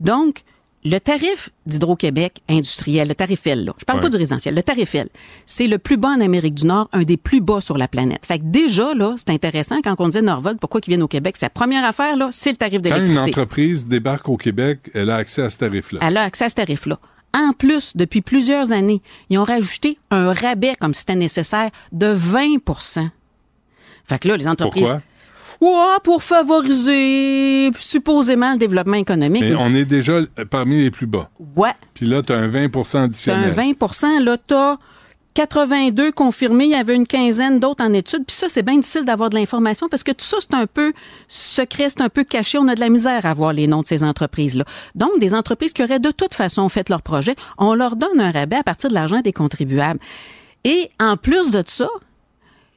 Donc, 0.00 0.42
le 0.84 0.98
tarif 0.98 1.50
d'Hydro-Québec 1.66 2.42
industriel, 2.48 3.06
le 3.08 3.14
tarif 3.14 3.46
L, 3.46 3.64
là, 3.64 3.72
je 3.78 3.84
parle 3.84 3.98
Ouais. 3.98 4.02
pas 4.04 4.08
du 4.10 4.16
résidentiel, 4.16 4.54
le 4.54 4.62
tarif 4.62 4.94
L, 4.96 5.08
c'est 5.46 5.66
le 5.68 5.78
plus 5.78 5.96
bas 5.96 6.08
en 6.08 6.20
Amérique 6.20 6.54
du 6.54 6.66
Nord, 6.66 6.88
un 6.92 7.02
des 7.04 7.16
plus 7.16 7.40
bas 7.40 7.60
sur 7.60 7.78
la 7.78 7.86
planète. 7.88 8.26
Fait 8.26 8.38
que 8.38 8.44
déjà, 8.44 8.92
là, 8.94 9.14
c'est 9.16 9.30
intéressant 9.30 9.80
quand 9.82 9.94
on 10.00 10.08
dit 10.08 10.20
Norvolt, 10.22 10.58
pourquoi 10.58 10.80
ils 10.84 10.90
viennent 10.90 11.02
au 11.02 11.08
Québec? 11.08 11.36
Sa 11.36 11.50
première 11.50 11.84
affaire, 11.84 12.16
là, 12.16 12.30
c'est 12.32 12.50
le 12.50 12.56
tarif 12.56 12.80
Quand 12.82 12.88
une 12.88 12.94
d'électricité. 12.94 13.28
entreprise 13.30 13.86
débarque 13.86 14.28
au 14.28 14.36
Québec, 14.36 14.90
elle 14.94 15.10
a 15.10 15.16
accès 15.16 15.42
à 15.42 15.50
ce 15.50 15.58
tarif-là. 15.58 16.00
Elle 16.02 16.16
a 16.16 16.22
accès 16.22 16.46
à 16.46 16.48
ce 16.48 16.54
tarif-là. 16.56 16.98
En 17.34 17.52
plus, 17.52 17.96
depuis 17.96 18.20
plusieurs 18.20 18.72
années, 18.72 19.00
ils 19.30 19.38
ont 19.38 19.44
rajouté 19.44 19.96
un 20.10 20.32
rabais, 20.34 20.74
comme 20.80 20.92
c'était 20.94 21.14
nécessaire, 21.14 21.70
de 21.92 22.12
20% 22.14 23.08
Fait 24.04 24.18
que 24.18 24.28
là, 24.28 24.36
les 24.36 24.48
entreprises... 24.48 24.82
Pourquoi? 24.88 25.02
Ouais, 25.60 25.98
pour 26.02 26.22
favoriser 26.22 27.70
supposément 27.78 28.52
le 28.52 28.58
développement 28.58 28.96
économique. 28.96 29.42
Mais 29.42 29.54
on 29.54 29.74
est 29.74 29.84
déjà 29.84 30.14
euh, 30.14 30.26
parmi 30.48 30.82
les 30.82 30.90
plus 30.90 31.06
bas. 31.06 31.30
Ouais. 31.56 31.72
Puis 31.94 32.06
là, 32.06 32.22
tu 32.22 32.32
as 32.32 32.36
un 32.36 32.48
20% 32.48 32.70
T'as 32.92 32.98
un 32.98 33.04
additionnel. 33.04 33.50
20 33.52 34.20
là, 34.20 34.36
t'as 34.38 34.76
82 35.34 36.12
confirmés, 36.12 36.64
il 36.64 36.70
y 36.70 36.74
avait 36.74 36.94
une 36.94 37.06
quinzaine 37.06 37.58
d'autres 37.58 37.82
en 37.82 37.92
études. 37.94 38.24
Puis 38.26 38.36
ça, 38.36 38.48
c'est 38.48 38.62
bien 38.62 38.76
difficile 38.76 39.04
d'avoir 39.04 39.30
de 39.30 39.36
l'information 39.36 39.88
parce 39.88 40.02
que 40.02 40.12
tout 40.12 40.24
ça, 40.24 40.36
c'est 40.40 40.54
un 40.54 40.66
peu 40.66 40.92
secret, 41.28 41.88
c'est 41.88 42.02
un 42.02 42.08
peu 42.08 42.24
caché. 42.24 42.58
On 42.58 42.68
a 42.68 42.74
de 42.74 42.80
la 42.80 42.90
misère 42.90 43.24
à 43.24 43.32
voir 43.32 43.52
les 43.52 43.66
noms 43.66 43.82
de 43.82 43.86
ces 43.86 44.04
entreprises-là. 44.04 44.64
Donc, 44.94 45.18
des 45.20 45.34
entreprises 45.34 45.72
qui 45.72 45.82
auraient 45.82 46.00
de 46.00 46.10
toute 46.10 46.34
façon 46.34 46.68
fait 46.68 46.88
leur 46.88 47.02
projet, 47.02 47.34
on 47.58 47.74
leur 47.74 47.96
donne 47.96 48.20
un 48.20 48.30
rabais 48.30 48.56
à 48.56 48.62
partir 48.62 48.90
de 48.90 48.94
l'argent 48.94 49.20
des 49.20 49.32
contribuables. 49.32 50.00
Et 50.64 50.90
en 51.00 51.16
plus 51.16 51.50
de 51.50 51.62
ça, 51.66 51.88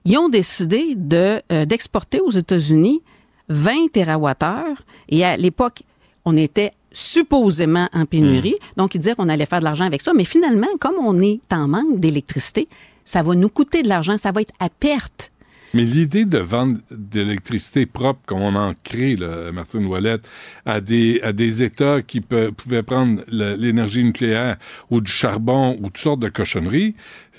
ils 0.05 0.17
ont 0.17 0.29
décidé 0.29 0.93
de, 0.95 1.41
euh, 1.51 1.65
d'exporter 1.65 2.19
aux 2.19 2.31
États-Unis 2.31 3.01
20 3.49 3.91
TWh. 3.91 4.75
Et 5.09 5.23
à 5.25 5.35
l'époque, 5.37 5.81
on 6.25 6.35
était 6.35 6.71
supposément 6.91 7.89
en 7.93 8.05
pénurie. 8.05 8.55
Donc, 8.77 8.95
ils 8.95 8.99
disaient 8.99 9.15
qu'on 9.15 9.29
allait 9.29 9.45
faire 9.45 9.59
de 9.59 9.65
l'argent 9.65 9.85
avec 9.85 10.01
ça. 10.01 10.13
Mais 10.13 10.23
finalement, 10.25 10.67
comme 10.79 10.95
on 10.99 11.19
est 11.21 11.39
en 11.51 11.67
manque 11.67 11.99
d'électricité, 11.99 12.67
ça 13.03 13.21
va 13.21 13.35
nous 13.35 13.49
coûter 13.49 13.83
de 13.83 13.87
l'argent, 13.89 14.17
ça 14.17 14.31
va 14.31 14.41
être 14.41 14.53
à 14.59 14.69
perte. 14.69 15.31
Mais 15.73 15.83
l'idée 15.83 16.23
de 16.23 16.37
vendre 16.37 16.77
de 16.89 17.19
l'électricité 17.21 17.85
propre, 17.85 18.21
comme 18.25 18.41
on 18.41 18.55
en 18.55 18.73
crée, 18.83 19.17
là, 19.17 19.51
Martine 19.51 19.85
Ouellette, 19.85 20.25
à 20.65 20.79
des, 20.79 21.19
à 21.21 21.33
des 21.33 21.63
États 21.63 22.01
qui 22.01 22.21
pe- 22.21 22.51
pouvaient 22.51 22.81
prendre 22.81 23.21
l'énergie 23.29 24.03
nucléaire 24.03 24.55
ou 24.89 25.01
du 25.01 25.11
charbon 25.11 25.77
ou 25.81 25.87
toutes 25.87 25.97
sortes 25.97 26.21
de 26.21 26.29
cochonneries, 26.29 26.95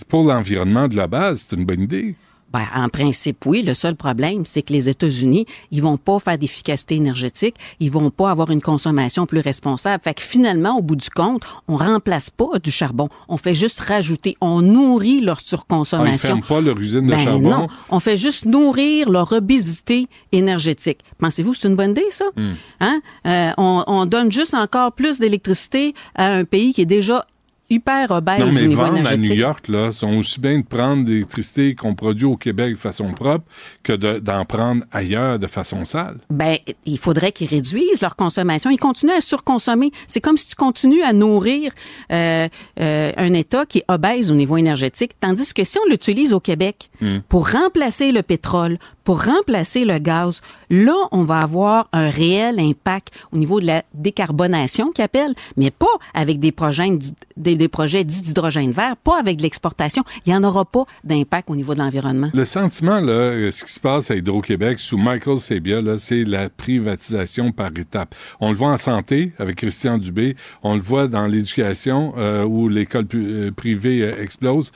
pour 0.08 0.24
l'environnement 0.24 0.86
de 0.86 0.96
la 0.96 1.06
base, 1.06 1.46
c'est 1.48 1.56
une 1.56 1.64
bonne 1.64 1.80
idée. 1.80 2.14
Ben, 2.56 2.82
en 2.84 2.88
principe, 2.88 3.44
oui. 3.46 3.62
Le 3.62 3.74
seul 3.74 3.94
problème, 3.96 4.46
c'est 4.46 4.62
que 4.62 4.72
les 4.72 4.88
États-Unis, 4.88 5.46
ils 5.70 5.82
vont 5.82 5.96
pas 5.96 6.18
faire 6.18 6.38
d'efficacité 6.38 6.94
énergétique, 6.94 7.54
ils 7.80 7.90
vont 7.90 8.10
pas 8.10 8.30
avoir 8.30 8.50
une 8.50 8.60
consommation 8.62 9.26
plus 9.26 9.40
responsable. 9.40 10.02
Fait 10.02 10.14
que 10.14 10.22
finalement, 10.22 10.76
au 10.78 10.82
bout 10.82 10.96
du 10.96 11.10
compte, 11.10 11.42
on 11.68 11.76
remplace 11.76 12.30
pas 12.30 12.58
du 12.62 12.70
charbon. 12.70 13.08
On 13.28 13.36
fait 13.36 13.54
juste 13.54 13.80
rajouter, 13.80 14.36
on 14.40 14.62
nourrit 14.62 15.20
leur 15.20 15.36
Ah, 15.36 15.42
ils 15.42 15.48
surconsommation. 15.48 16.40
pas 16.40 16.60
leur 16.60 16.78
usine 16.78 17.06
de 17.06 17.10
Ben 17.10 17.18
charbon? 17.24 17.48
non, 17.50 17.66
on 17.90 18.00
fait 18.00 18.16
juste 18.16 18.46
nourrir 18.46 19.10
leur 19.10 19.32
obésité 19.32 20.06
énergétique. 20.32 21.00
Pensez-vous 21.18 21.52
que 21.52 21.58
c'est 21.58 21.68
une 21.68 21.76
bonne 21.76 21.90
idée, 21.90 22.06
ça? 22.10 22.24
Hmm. 22.36 22.54
Hein? 22.80 23.00
Euh, 23.26 23.50
on, 23.58 23.84
on 23.86 24.06
donne 24.06 24.32
juste 24.32 24.54
encore 24.54 24.92
plus 24.92 25.18
d'électricité 25.18 25.94
à 26.14 26.26
un 26.26 26.44
pays 26.44 26.72
qui 26.72 26.82
est 26.82 26.86
déjà 26.86 27.24
hyper 27.70 28.10
obèse 28.10 28.38
Non, 28.40 28.46
mais 28.52 28.62
au 28.62 28.66
niveau 28.68 28.82
vendre 28.82 29.06
à. 29.06 29.16
New 29.16 29.32
York, 29.32 29.68
là, 29.68 29.92
sont 29.92 30.16
aussi 30.18 30.40
bien 30.40 30.58
de 30.60 30.64
prendre 30.64 31.08
l'électricité 31.08 31.74
qu'on 31.74 31.94
produit 31.94 32.26
au 32.26 32.36
Québec 32.36 32.74
de 32.74 32.78
façon 32.78 33.12
propre 33.12 33.44
que 33.82 33.92
de- 33.92 34.18
d'en 34.18 34.44
prendre 34.44 34.84
ailleurs 34.92 35.38
de 35.38 35.46
façon 35.46 35.84
sale. 35.84 36.18
Ben, 36.30 36.56
il 36.84 36.98
faudrait 36.98 37.32
qu'ils 37.32 37.48
réduisent 37.48 38.00
leur 38.02 38.16
consommation. 38.16 38.70
Ils 38.70 38.78
continuent 38.78 39.10
à 39.16 39.20
surconsommer. 39.20 39.90
C'est 40.06 40.20
comme 40.20 40.36
si 40.36 40.46
tu 40.46 40.54
continues 40.54 41.02
à 41.02 41.12
nourrir 41.12 41.72
euh, 42.12 42.48
euh, 42.80 43.12
un 43.16 43.32
État 43.34 43.66
qui 43.66 43.78
est 43.78 43.84
obèse 43.88 44.30
au 44.30 44.34
niveau 44.34 44.56
énergétique, 44.56 45.12
tandis 45.20 45.52
que 45.52 45.64
si 45.64 45.78
on 45.84 45.88
l'utilise 45.90 46.32
au 46.32 46.40
Québec 46.40 46.90
Hmm. 47.00 47.18
pour 47.28 47.50
remplacer 47.50 48.10
le 48.10 48.22
pétrole, 48.22 48.78
pour 49.04 49.22
remplacer 49.22 49.84
le 49.84 49.98
gaz, 49.98 50.40
là, 50.70 50.94
on 51.12 51.24
va 51.24 51.40
avoir 51.40 51.88
un 51.92 52.08
réel 52.08 52.58
impact 52.58 53.10
au 53.32 53.36
niveau 53.36 53.60
de 53.60 53.66
la 53.66 53.82
décarbonation 53.92 54.90
qu'ils 54.92 55.04
appellent, 55.04 55.34
mais 55.56 55.70
pas 55.70 55.86
avec 56.14 56.38
des 56.38 56.52
projets, 56.52 56.88
des, 57.36 57.54
des 57.56 57.68
projets 57.68 58.04
dits 58.04 58.22
d'hydrogène 58.22 58.70
vert, 58.70 58.96
pas 58.96 59.18
avec 59.18 59.40
l'exportation. 59.40 60.02
Il 60.24 60.32
n'y 60.32 60.36
en 60.36 60.44
aura 60.44 60.64
pas 60.64 60.84
d'impact 61.04 61.50
au 61.50 61.56
niveau 61.56 61.74
de 61.74 61.78
l'environnement. 61.80 62.30
Le 62.32 62.44
sentiment, 62.44 63.00
là, 63.00 63.12
euh, 63.12 63.50
ce 63.50 63.64
qui 63.64 63.72
se 63.72 63.80
passe 63.80 64.10
à 64.10 64.16
Hydro-Québec 64.16 64.78
sous 64.78 64.98
Michael 64.98 65.38
Sebia, 65.38 65.80
c'est 65.98 66.24
la 66.24 66.48
privatisation 66.48 67.52
par 67.52 67.70
étapes. 67.76 68.14
On 68.40 68.50
le 68.50 68.56
voit 68.56 68.70
en 68.70 68.76
santé 68.76 69.32
avec 69.38 69.56
Christian 69.56 69.98
Dubé, 69.98 70.36
on 70.62 70.74
le 70.74 70.80
voit 70.80 71.08
dans 71.08 71.26
l'éducation 71.26 72.14
euh, 72.16 72.44
où 72.44 72.68
l'école 72.68 73.06
euh, 73.14 73.50
privée 73.50 74.02
explose. 74.20 74.72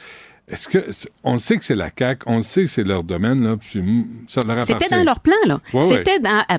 Est-ce 0.50 0.68
que 0.68 0.78
on 1.24 1.38
sait 1.38 1.56
que 1.56 1.64
c'est 1.64 1.74
la 1.76 1.90
CAC, 1.90 2.22
on 2.26 2.42
sait 2.42 2.62
que 2.62 2.66
c'est 2.68 2.82
leur 2.84 3.04
domaine 3.04 3.42
là, 3.44 3.56
puis 3.56 3.82
ça 4.28 4.40
leur. 4.46 4.60
C'était 4.60 4.88
dans 4.90 5.04
leur 5.04 5.20
plan, 5.20 5.34
là. 5.46 5.60
Ouais, 5.72 5.82
c'était 5.82 6.18
dans. 6.18 6.42
à- 6.48 6.58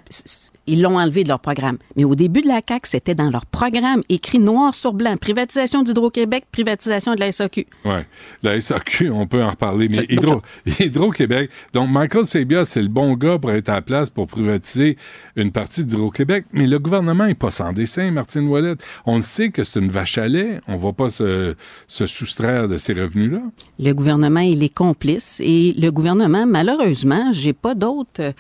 Ils 0.68 0.82
l'ont 0.82 0.98
enlevé 0.98 1.24
de 1.24 1.28
leur 1.30 1.40
programme. 1.40 1.78
Mais 1.98 2.04
au 2.06 2.16
début 2.16 2.42
de 2.42 2.48
la 2.48 2.62
CAQ, 2.66 2.88
c'était 2.88 3.16
dans 3.16 3.30
leur 3.30 3.46
programme, 3.46 4.02
écrit 4.10 4.40
noir 4.40 4.74
sur 4.76 4.94
blanc. 4.94 5.18
Privatisation 5.18 5.84
d'Hydro-Québec, 5.84 6.46
privatisation 6.52 7.16
de 7.16 7.20
la 7.20 7.32
SAQ. 7.32 7.66
Ouais. 7.84 8.06
La 8.44 8.60
SAQ, 8.62 9.10
on 9.10 9.28
peut 9.28 9.44
en 9.44 9.50
reparler, 9.50 9.88
mais 9.90 10.06
Hydro, 10.08 10.42
Hydro-Québec. 10.80 11.50
Donc, 11.74 11.90
Michael 11.90 12.26
Sebia, 12.26 12.64
c'est 12.66 12.82
le 12.82 12.88
bon 12.88 13.16
gars 13.16 13.38
pour 13.40 13.52
être 13.52 13.70
à 13.70 13.74
la 13.76 13.82
place 13.82 14.10
pour 14.10 14.28
privatiser 14.28 14.98
une 15.36 15.52
partie 15.52 15.84
d'Hydro-Québec. 15.84 16.46
Mais 16.54 16.68
le 16.68 16.80
gouvernement 16.80 17.26
est 17.26 17.34
pas 17.34 17.52
sans 17.52 17.74
dessin, 17.74 18.12
Martine 18.12 18.48
Ouellette. 18.48 18.82
On 19.06 19.18
le 19.18 19.22
sait 19.22 19.50
que 19.50 19.64
c'est 19.64 19.80
une 19.80 19.90
vache 19.92 20.18
à 20.18 20.28
lait. 20.28 20.62
On 20.68 20.76
va 20.78 20.94
pas 20.94 21.10
se, 21.10 21.56
se 21.88 22.06
soustraire 22.06 22.68
de 22.68 22.78
ces 22.78 22.94
revenus-là. 22.94 23.42
Le 23.82 23.94
gouvernement, 23.94 24.42
il 24.42 24.64
est 24.64 24.74
complice. 24.74 25.42
Et 25.44 25.74
le 25.78 25.90
gouvernement, 25.90 26.46
malheureusement, 26.46 27.32
j'ai 27.32 27.54
pas 27.54 27.74
d'autres 27.74 28.34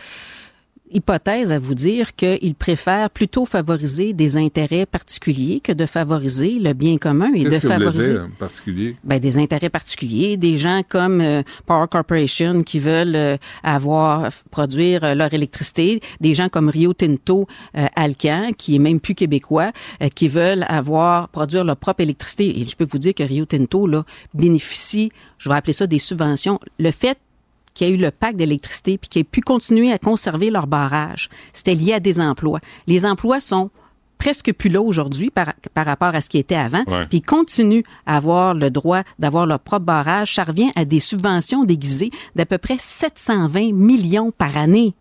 hypothèses 0.91 1.51
à 1.51 1.59
vous 1.59 1.75
dire 1.75 2.15
qu'il 2.15 2.55
préfère 2.55 3.09
plutôt 3.09 3.45
favoriser 3.45 4.13
des 4.13 4.37
intérêts 4.37 4.85
particuliers 4.85 5.59
que 5.59 5.71
de 5.71 5.85
favoriser 5.85 6.59
le 6.59 6.73
bien 6.73 6.97
commun 6.97 7.31
et 7.33 7.43
de 7.43 7.49
vous 7.49 7.67
favoriser. 7.67 8.13
dire 8.13 8.25
en 8.25 8.37
particulier? 8.37 8.95
Ben, 9.03 9.19
des 9.19 9.37
intérêts 9.37 9.69
particuliers, 9.69 10.37
des 10.37 10.57
gens 10.57 10.81
comme 10.87 11.21
euh, 11.21 11.43
Power 11.65 11.87
Corporation 11.89 12.63
qui 12.63 12.79
veulent 12.79 13.15
euh, 13.15 13.37
avoir 13.63 14.29
produire 14.49 15.03
euh, 15.03 15.15
leur 15.15 15.33
électricité, 15.33 16.01
des 16.19 16.33
gens 16.33 16.49
comme 16.49 16.69
Rio 16.69 16.93
Tinto, 16.93 17.47
Alcan, 17.95 18.51
qui 18.57 18.75
est 18.75 18.79
même 18.79 18.99
plus 18.99 19.15
québécois, 19.15 19.71
qui 20.15 20.27
veulent 20.27 20.65
avoir 20.67 21.29
produire 21.29 21.63
leur 21.63 21.77
propre 21.77 22.01
électricité. 22.01 22.59
Et 22.59 22.67
je 22.67 22.75
peux 22.75 22.87
vous 22.89 22.97
dire 22.97 23.13
que 23.13 23.23
Rio 23.23 23.45
Tinto 23.45 23.87
là 23.87 24.03
bénéficie, 24.33 25.11
je 25.37 25.49
vais 25.49 25.55
appeler 25.55 25.73
ça 25.73 25.87
des 25.87 25.99
subventions. 25.99 26.59
Le 26.79 26.91
fait 26.91 27.17
qu'il 27.85 27.89
y 27.89 27.91
a 27.91 27.95
eu 27.95 27.97
le 28.01 28.11
pacte 28.11 28.37
d'électricité 28.37 28.97
puis 28.97 29.09
qu'ils 29.09 29.21
aient 29.21 29.23
pu 29.23 29.41
continuer 29.41 29.91
à 29.91 29.97
conserver 29.97 30.49
leur 30.51 30.67
barrage, 30.67 31.29
c'était 31.53 31.73
lié 31.75 31.93
à 31.93 31.99
des 31.99 32.19
emplois. 32.19 32.59
Les 32.87 33.05
emplois 33.05 33.39
sont 33.39 33.71
presque 34.19 34.53
plus 34.53 34.69
là 34.69 34.81
aujourd'hui 34.81 35.31
par, 35.31 35.53
par 35.73 35.85
rapport 35.87 36.13
à 36.13 36.21
ce 36.21 36.29
qui 36.29 36.37
était 36.37 36.53
avant, 36.55 36.83
Ouais. 36.85 37.07
puis 37.09 37.17
ils 37.17 37.21
continuent 37.23 37.81
à 38.05 38.17
avoir 38.17 38.53
le 38.53 38.69
droit 38.69 39.01
d'avoir 39.17 39.47
leur 39.47 39.59
propre 39.59 39.85
barrage. 39.85 40.35
Ça 40.35 40.43
revient 40.43 40.69
à 40.75 40.85
des 40.85 40.99
subventions 40.99 41.63
déguisées 41.63 42.11
d'à 42.35 42.45
peu 42.45 42.59
près 42.59 42.77
720 42.79 43.73
millions 43.73 44.31
par 44.31 44.57
année. 44.57 44.93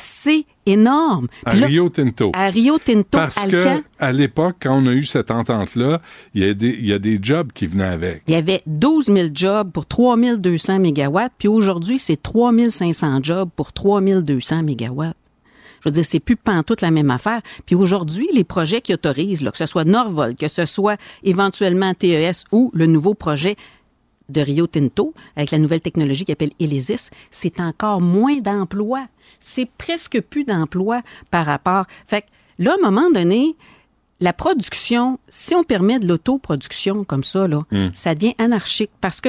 C'est 0.00 0.44
énorme. 0.64 1.26
À 1.44 1.56
là, 1.56 1.66
Rio 1.66 1.88
Tinto. 1.88 2.30
À 2.34 2.50
Rio 2.50 2.78
Tinto, 2.78 3.08
Parce 3.10 3.36
Alcan, 3.38 3.78
que, 3.80 3.84
à 3.98 4.12
l'époque, 4.12 4.56
quand 4.62 4.78
on 4.80 4.86
a 4.86 4.92
eu 4.92 5.04
cette 5.04 5.30
entente-là, 5.32 6.00
il 6.34 6.44
y, 6.44 6.48
a 6.48 6.54
des- 6.54 6.76
il 6.78 6.86
y 6.86 6.92
a 6.92 6.98
des 7.00 7.18
jobs 7.20 7.50
qui 7.52 7.66
venaient 7.66 7.84
avec. 7.84 8.22
il 8.28 8.34
y 8.34 8.36
avait 8.36 8.62
12 8.66 9.06
000 9.06 9.28
jobs 9.34 9.70
pour 9.72 9.86
3 9.86 10.16
200 10.36 10.78
mégawatts, 10.78 11.32
puis 11.36 11.48
aujourd'hui, 11.48 11.98
c'est 11.98 12.22
3 12.22 12.52
500 12.70 13.20
jobs 13.22 13.48
pour 13.56 13.72
3 13.72 14.00
200 14.00 14.62
mégawatts. 14.62 15.16
Je 15.82 15.88
veux 15.88 15.92
dire, 15.92 16.04
c'est 16.04 16.20
plus 16.20 16.36
pantoute 16.36 16.80
la 16.80 16.90
même 16.90 17.10
affaire. 17.10 17.40
Puis 17.64 17.74
aujourd'hui, 17.76 18.28
les 18.32 18.42
projets 18.44 18.80
qui 18.80 18.92
autorisent, 18.92 19.42
là, 19.42 19.50
que 19.52 19.58
ce 19.58 19.66
soit 19.66 19.84
Norvol, 19.84 20.34
que 20.34 20.48
ce 20.48 20.66
soit 20.66 20.96
éventuellement 21.22 21.94
TES 21.94 22.44
ou 22.52 22.70
le 22.74 22.86
nouveau 22.86 23.14
projet 23.14 23.54
de 24.28 24.40
Rio 24.40 24.66
Tinto, 24.66 25.14
avec 25.36 25.50
la 25.50 25.58
nouvelle 25.58 25.80
technologie 25.80 26.24
qui 26.24 26.32
s'appelle 26.32 26.52
Elysis, 26.60 27.10
c'est 27.30 27.60
encore 27.60 28.00
moins 28.00 28.36
d'emplois. 28.38 29.06
C'est 29.40 29.68
presque 29.78 30.20
plus 30.20 30.44
d'emplois 30.44 31.02
par 31.30 31.46
rapport. 31.46 31.86
Fait 32.06 32.22
que 32.22 32.26
là, 32.58 32.72
à 32.72 32.74
un 32.86 32.90
moment 32.90 33.10
donné, 33.10 33.56
la 34.20 34.32
production, 34.32 35.20
si 35.28 35.54
on 35.54 35.62
permet 35.62 36.00
de 36.00 36.06
l'autoproduction 36.08 37.04
comme 37.04 37.22
ça, 37.22 37.46
là, 37.46 37.62
Hmm. 37.70 37.90
ça 37.94 38.16
devient 38.16 38.34
anarchique 38.38 38.90
parce 39.00 39.20
que 39.20 39.28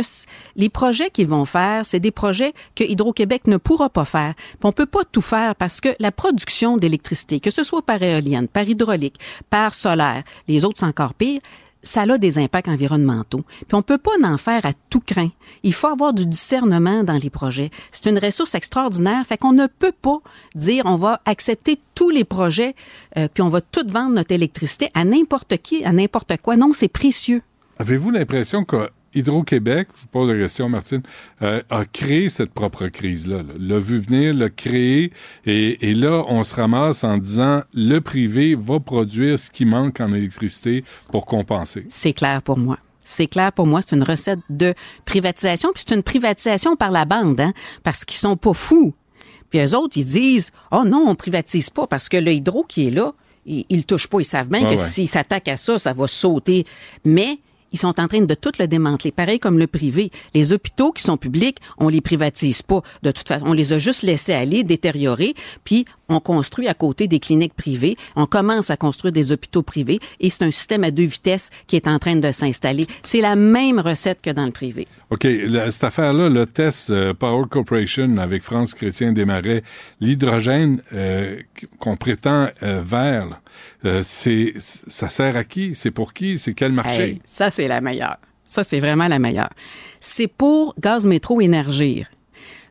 les 0.55 0.69
projets 0.69 1.11
qu'ils 1.11 1.27
vont 1.27 1.45
faire, 1.45 1.85
c'est 1.85 1.99
des 1.99 2.11
projets 2.11 2.53
que 2.75 2.83
Hydro-Québec 2.83 3.45
ne 3.45 3.57
pourra 3.57 3.89
pas 3.89 4.05
faire. 4.05 4.33
Puis 4.35 4.57
on 4.63 4.71
peut 4.71 4.87
pas 4.87 5.03
tout 5.11 5.21
faire 5.21 5.55
parce 5.55 5.79
que 5.79 5.89
la 5.99 6.11
production 6.11 6.77
d'électricité, 6.77 7.39
que 7.39 7.51
ce 7.51 7.63
soit 7.63 7.83
par 7.83 8.01
éolienne, 8.01 8.47
par 8.47 8.67
hydraulique, 8.67 9.19
par 9.51 9.75
solaire, 9.75 10.23
les 10.47 10.65
autres 10.65 10.79
c'est 10.79 10.85
encore 10.85 11.13
pire, 11.13 11.41
ça 11.83 12.01
a 12.01 12.17
des 12.17 12.37
impacts 12.37 12.67
environnementaux. 12.67 13.43
Puis 13.67 13.75
on 13.75 13.81
peut 13.81 13.97
pas 13.97 14.11
en 14.23 14.37
faire 14.37 14.65
à 14.65 14.73
tout 14.89 14.99
craint. 14.99 15.29
Il 15.63 15.73
faut 15.73 15.87
avoir 15.87 16.13
du 16.13 16.25
discernement 16.25 17.03
dans 17.03 17.17
les 17.17 17.29
projets. 17.29 17.69
C'est 17.91 18.09
une 18.09 18.19
ressource 18.19 18.55
extraordinaire, 18.55 19.25
fait 19.25 19.37
qu'on 19.37 19.53
ne 19.53 19.67
peut 19.67 19.93
pas 19.93 20.17
dire 20.55 20.83
on 20.85 20.95
va 20.95 21.21
accepter 21.25 21.79
tous 21.95 22.09
les 22.09 22.23
projets 22.23 22.75
euh, 23.17 23.27
puis 23.33 23.41
on 23.41 23.49
va 23.49 23.61
tout 23.61 23.85
vendre 23.87 24.15
notre 24.15 24.33
électricité 24.33 24.89
à 24.93 25.05
n'importe 25.05 25.57
qui, 25.57 25.83
à 25.85 25.91
n'importe 25.91 26.37
quoi. 26.41 26.55
Non, 26.55 26.71
c'est 26.73 26.87
précieux. 26.87 27.41
Avez-vous 27.77 28.11
l'impression 28.11 28.65
que 28.65 28.89
Hydro-Québec, 29.15 29.87
je 29.95 30.01
vous 30.01 30.07
pose 30.07 30.29
la 30.29 30.35
question, 30.41 30.69
Martine, 30.69 31.01
euh, 31.41 31.61
a 31.69 31.85
créé 31.85 32.29
cette 32.29 32.51
propre 32.51 32.87
crise-là, 32.87 33.37
là, 33.37 33.53
l'a 33.57 33.79
vu 33.79 33.99
venir, 33.99 34.33
l'a 34.33 34.49
créé, 34.49 35.11
et, 35.45 35.89
et 35.89 35.93
là, 35.93 36.23
on 36.27 36.43
se 36.43 36.55
ramasse 36.55 37.03
en 37.03 37.17
disant 37.17 37.61
le 37.73 37.99
privé 37.99 38.55
va 38.55 38.79
produire 38.79 39.39
ce 39.39 39.49
qui 39.49 39.65
manque 39.65 39.99
en 39.99 40.13
électricité 40.13 40.83
pour 41.11 41.25
compenser. 41.25 41.85
C'est 41.89 42.13
clair 42.13 42.41
pour 42.41 42.57
moi. 42.57 42.77
C'est 43.03 43.27
clair 43.27 43.51
pour 43.51 43.65
moi, 43.65 43.81
c'est 43.85 43.95
une 43.95 44.03
recette 44.03 44.39
de 44.49 44.73
privatisation, 45.05 45.71
puis 45.73 45.83
c'est 45.87 45.95
une 45.95 46.03
privatisation 46.03 46.75
par 46.75 46.91
la 46.91 47.05
bande, 47.05 47.41
hein, 47.41 47.53
parce 47.83 48.05
qu'ils 48.05 48.17
sont 48.17 48.37
pas 48.37 48.53
fous. 48.53 48.93
Puis 49.49 49.59
eux 49.59 49.75
autres, 49.75 49.97
ils 49.97 50.05
disent, 50.05 50.51
oh 50.71 50.83
non, 50.85 51.05
on 51.07 51.15
privatise 51.15 51.71
pas, 51.71 51.87
parce 51.87 52.07
que 52.07 52.17
le 52.17 52.31
hydro 52.31 52.63
qui 52.69 52.87
est 52.87 52.91
là, 52.91 53.13
ils, 53.47 53.65
ils 53.69 53.77
le 53.77 53.83
touchent 53.83 54.07
pas. 54.07 54.19
Ils 54.19 54.25
savent 54.25 54.47
bien 54.49 54.59
Ouais, 54.59 54.65
que 54.75 54.79
ouais. 54.79 54.87
s'ils 54.87 55.07
s'attaquent 55.07 55.47
à 55.47 55.57
ça, 55.57 55.79
ça 55.79 55.91
va 55.91 56.05
sauter. 56.07 56.65
Mais 57.03 57.37
ils 57.71 57.79
sont 57.79 57.99
en 57.99 58.07
train 58.07 58.21
de 58.21 58.33
tout 58.33 58.51
le 58.59 58.67
démanteler. 58.67 59.11
Pareil 59.11 59.39
comme 59.39 59.59
le 59.59 59.67
privé. 59.67 60.11
Les 60.33 60.53
hôpitaux 60.53 60.91
qui 60.91 61.03
sont 61.03 61.17
publics, 61.17 61.57
on 61.77 61.89
les 61.89 62.01
privatise 62.01 62.61
pas. 62.61 62.81
De 63.03 63.11
toute 63.11 63.27
façon, 63.27 63.45
on 63.47 63.53
les 63.53 63.73
a 63.73 63.77
juste 63.77 64.03
laissés 64.03 64.33
aller, 64.33 64.63
détériorer, 64.63 65.35
puis 65.63 65.85
on 66.09 66.19
construit 66.19 66.67
à 66.67 66.73
côté 66.73 67.07
des 67.07 67.19
cliniques 67.19 67.53
privées. 67.53 67.95
On 68.15 68.25
commence 68.25 68.69
à 68.69 68.77
construire 68.77 69.11
des 69.11 69.31
hôpitaux 69.31 69.63
privés 69.63 69.99
et 70.19 70.29
c'est 70.29 70.43
un 70.43 70.51
système 70.51 70.83
à 70.83 70.91
deux 70.91 71.03
vitesses 71.03 71.49
qui 71.67 71.75
est 71.75 71.87
en 71.87 71.99
train 71.99 72.15
de 72.15 72.31
s'installer. 72.31 72.87
C'est 73.03 73.21
la 73.21 73.35
même 73.35 73.79
recette 73.79 74.21
que 74.21 74.29
dans 74.29 74.45
le 74.45 74.51
privé. 74.51 74.87
OK. 75.09 75.23
La, 75.23 75.71
cette 75.71 75.83
affaire-là, 75.83 76.29
le 76.29 76.45
test 76.45 76.89
euh, 76.89 77.13
Power 77.13 77.45
Corporation 77.49 78.17
avec 78.17 78.43
France 78.43 78.73
Chrétien 78.73 79.11
Desmarais, 79.11 79.63
l'hydrogène 80.01 80.81
euh, 80.93 81.39
qu'on 81.79 81.95
prétend 81.95 82.49
euh, 82.63 82.81
vert, 82.83 83.41
euh, 83.85 84.01
c'est, 84.03 84.53
ça 84.57 85.09
sert 85.09 85.35
à 85.35 85.43
qui? 85.43 85.75
C'est 85.75 85.91
pour 85.91 86.13
qui? 86.13 86.37
C'est 86.37 86.53
quel 86.53 86.71
marché? 86.71 87.01
Hey, 87.01 87.21
ça, 87.25 87.51
c'est 87.51 87.67
la 87.67 87.81
meilleure. 87.81 88.17
Ça, 88.45 88.63
c'est 88.63 88.79
vraiment 88.79 89.07
la 89.07 89.19
meilleure. 89.19 89.49
C'est 89.99 90.27
pour 90.27 90.73
Gaz 90.79 91.05
Métro 91.05 91.39
Énergir. 91.39 92.07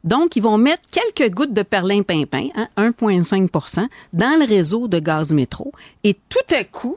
Donc, 0.08 0.36
ils 0.36 0.42
vont 0.42 0.58
mettre 0.58 0.82
quelques 0.90 1.32
gouttes 1.34 1.52
de 1.52 1.62
perlimpinpin, 1.62 2.46
hein, 2.56 2.68
1,5% 2.76 3.86
dans 4.12 4.38
le 4.40 4.46
réseau 4.46 4.88
de 4.88 4.98
gaz 4.98 5.32
métro. 5.32 5.72
Et 6.04 6.14
tout 6.14 6.54
à 6.54 6.64
coup, 6.64 6.96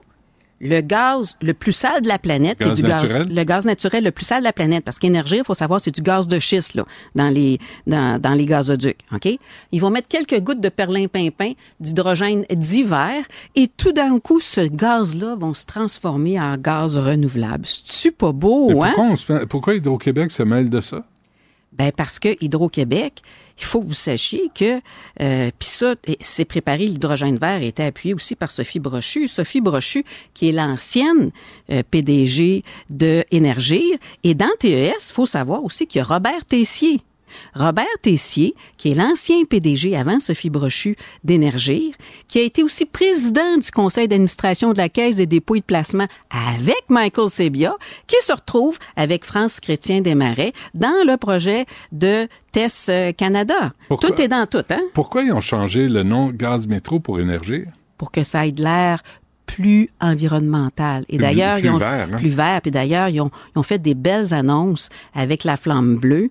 le 0.63 0.79
gaz 0.81 1.35
le 1.41 1.53
plus 1.55 1.71
sale 1.73 2.01
de 2.03 2.07
la 2.07 2.19
planète, 2.19 2.59
Gaz 2.59 2.69
et 2.69 2.73
du 2.73 2.83
naturel? 2.83 3.25
gaz, 3.25 3.35
le 3.35 3.43
gaz 3.43 3.65
naturel 3.65 4.03
le 4.03 4.11
plus 4.11 4.25
sale 4.25 4.41
de 4.41 4.43
la 4.43 4.53
planète, 4.53 4.83
parce 4.85 4.99
qu'énergie, 4.99 5.37
il 5.37 5.43
faut 5.43 5.55
savoir, 5.55 5.81
c'est 5.81 5.93
du 5.93 6.03
gaz 6.03 6.27
de 6.27 6.37
schiste 6.39 6.75
là, 6.75 6.85
dans 7.15 7.29
les 7.29 7.57
dans, 7.87 8.21
dans 8.21 8.33
les 8.35 8.45
gazoducs, 8.45 8.99
ok? 9.11 9.27
Ils 9.71 9.81
vont 9.81 9.89
mettre 9.89 10.07
quelques 10.07 10.39
gouttes 10.39 10.61
de 10.61 10.69
perlimpinpin, 10.69 11.53
d'hydrogène 11.79 12.45
d'hiver, 12.51 13.23
et 13.55 13.67
tout 13.75 13.91
d'un 13.91 14.19
coup, 14.19 14.39
ce 14.39 14.61
gaz-là 14.61 15.35
va 15.35 15.51
se 15.55 15.65
transformer 15.65 16.39
en 16.39 16.55
gaz 16.57 16.95
renouvelable. 16.95 17.65
C'est 17.65 18.15
pas 18.15 18.31
beau, 18.31 18.69
Mais 18.69 18.73
hein? 18.81 18.91
pourquoi, 18.95 19.05
on 19.05 19.15
se 19.15 19.33
met- 19.33 19.45
pourquoi 19.47 19.73
Hydro-Québec 19.75 20.29
se 20.31 20.43
mêle 20.43 20.69
de 20.69 20.79
ça? 20.79 21.03
Ben 21.71 21.91
parce 21.95 22.19
que 22.19 22.29
Hydro-Québec, 22.41 23.21
il 23.57 23.63
faut 23.63 23.81
que 23.81 23.87
vous 23.87 23.93
sachiez 23.93 24.49
que, 24.53 24.81
euh, 25.21 25.51
puis 25.57 25.69
ça, 25.69 25.95
c'est 26.19 26.45
préparé, 26.45 26.85
l'hydrogène 26.85 27.37
vert 27.37 27.61
était 27.61 27.83
appuyé 27.83 28.13
aussi 28.13 28.35
par 28.35 28.51
Sophie 28.51 28.79
Brochu. 28.79 29.27
Sophie 29.27 29.61
Brochu, 29.61 30.03
qui 30.33 30.49
est 30.49 30.51
l'ancienne 30.51 31.31
euh, 31.69 31.81
PDG 31.89 32.63
de 32.89 33.23
Énergir. 33.31 33.97
Et 34.23 34.33
dans 34.33 34.51
TES, 34.59 34.93
il 35.09 35.13
faut 35.13 35.25
savoir 35.25 35.63
aussi 35.63 35.87
qu'il 35.87 35.99
y 35.99 36.01
a 36.01 36.05
Robert 36.05 36.43
Tessier. 36.45 37.01
Robert 37.55 37.85
Tessier, 38.01 38.55
qui 38.77 38.91
est 38.91 38.95
l'ancien 38.95 39.43
PDG 39.45 39.95
avant 39.95 40.19
Sophie 40.19 40.49
Brochu 40.49 40.95
d'Énergir, 41.23 41.93
qui 42.27 42.39
a 42.39 42.43
été 42.43 42.63
aussi 42.63 42.85
président 42.85 43.57
du 43.57 43.69
conseil 43.71 44.07
d'administration 44.07 44.73
de 44.73 44.77
la 44.77 44.89
Caisse 44.89 45.15
des 45.17 45.25
dépôts 45.25 45.55
et 45.55 45.59
de 45.59 45.65
placement 45.65 46.07
avec 46.29 46.83
Michael 46.89 47.29
Sebia, 47.29 47.75
qui 48.07 48.15
se 48.21 48.33
retrouve 48.33 48.77
avec 48.95 49.25
France 49.25 49.59
Chrétien 49.59 50.01
Desmarais 50.01 50.53
dans 50.73 51.05
le 51.05 51.17
projet 51.17 51.65
de 51.91 52.27
TES 52.51 52.67
euh, 52.89 53.11
Canada. 53.13 53.73
Pourquoi- 53.87 54.11
Tout 54.11 54.21
est 54.21 54.27
dans 54.27 54.45
tout, 54.45 54.63
hein? 54.69 54.81
Pourquoi 54.93 55.23
ils 55.23 55.31
ont 55.31 55.41
changé 55.41 55.87
le 55.87 56.03
nom 56.03 56.29
Gaz 56.29 56.67
Métro 56.67 56.99
pour 56.99 57.19
Énergie? 57.19 57.63
pour 57.97 58.11
que 58.11 58.23
ça 58.23 58.47
ait 58.47 58.51
de 58.51 58.63
l'air 58.63 59.03
plus 59.45 59.87
environnemental. 59.99 61.05
Et 61.09 61.17
d'ailleurs, 61.17 61.59
ils 61.59 61.69
ont 61.69 61.77
vert, 61.77 62.07
hein? 62.11 62.15
plus 62.17 62.29
vert. 62.29 62.61
Puis 62.61 62.71
d'ailleurs, 62.71 63.09
ils 63.09 63.21
ont, 63.21 63.29
ils 63.55 63.59
ont 63.59 63.63
fait 63.63 63.79
des 63.79 63.93
belles 63.95 64.33
annonces 64.33 64.89
avec 65.13 65.43
la 65.43 65.57
flamme 65.57 65.97
bleue 65.97 66.29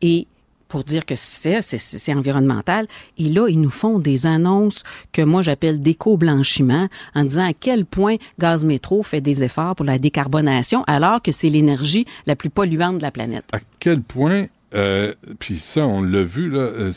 et 0.00 0.26
pour 0.72 0.84
dire 0.84 1.04
que 1.04 1.16
c'est 1.16 2.14
environnemental. 2.14 2.86
Et 3.18 3.24
là, 3.24 3.46
ils 3.46 3.60
nous 3.60 3.68
font 3.68 3.98
des 3.98 4.24
annonces 4.24 4.84
que 5.12 5.20
moi 5.20 5.42
j'appelle 5.42 5.82
d'éco-blanchiment 5.82 6.88
en 7.14 7.24
disant 7.24 7.46
à 7.46 7.52
quel 7.52 7.84
point 7.84 8.16
Gaz 8.38 8.64
Métro 8.64 9.02
fait 9.02 9.20
des 9.20 9.44
efforts 9.44 9.76
pour 9.76 9.84
la 9.84 9.98
décarbonation 9.98 10.82
alors 10.86 11.20
que 11.20 11.30
c'est 11.30 11.50
l'énergie 11.50 12.06
la 12.24 12.36
plus 12.36 12.48
polluante 12.48 12.96
de 12.96 13.02
la 13.02 13.10
planète. 13.10 13.44
À 13.52 13.58
quel 13.80 14.00
point, 14.00 14.46
euh, 14.74 15.12
puis 15.38 15.58
ça, 15.58 15.86
on 15.86 16.00
l'a 16.00 16.22
vu, 16.22 16.48
là, 16.48 16.60
euh, 16.60 16.92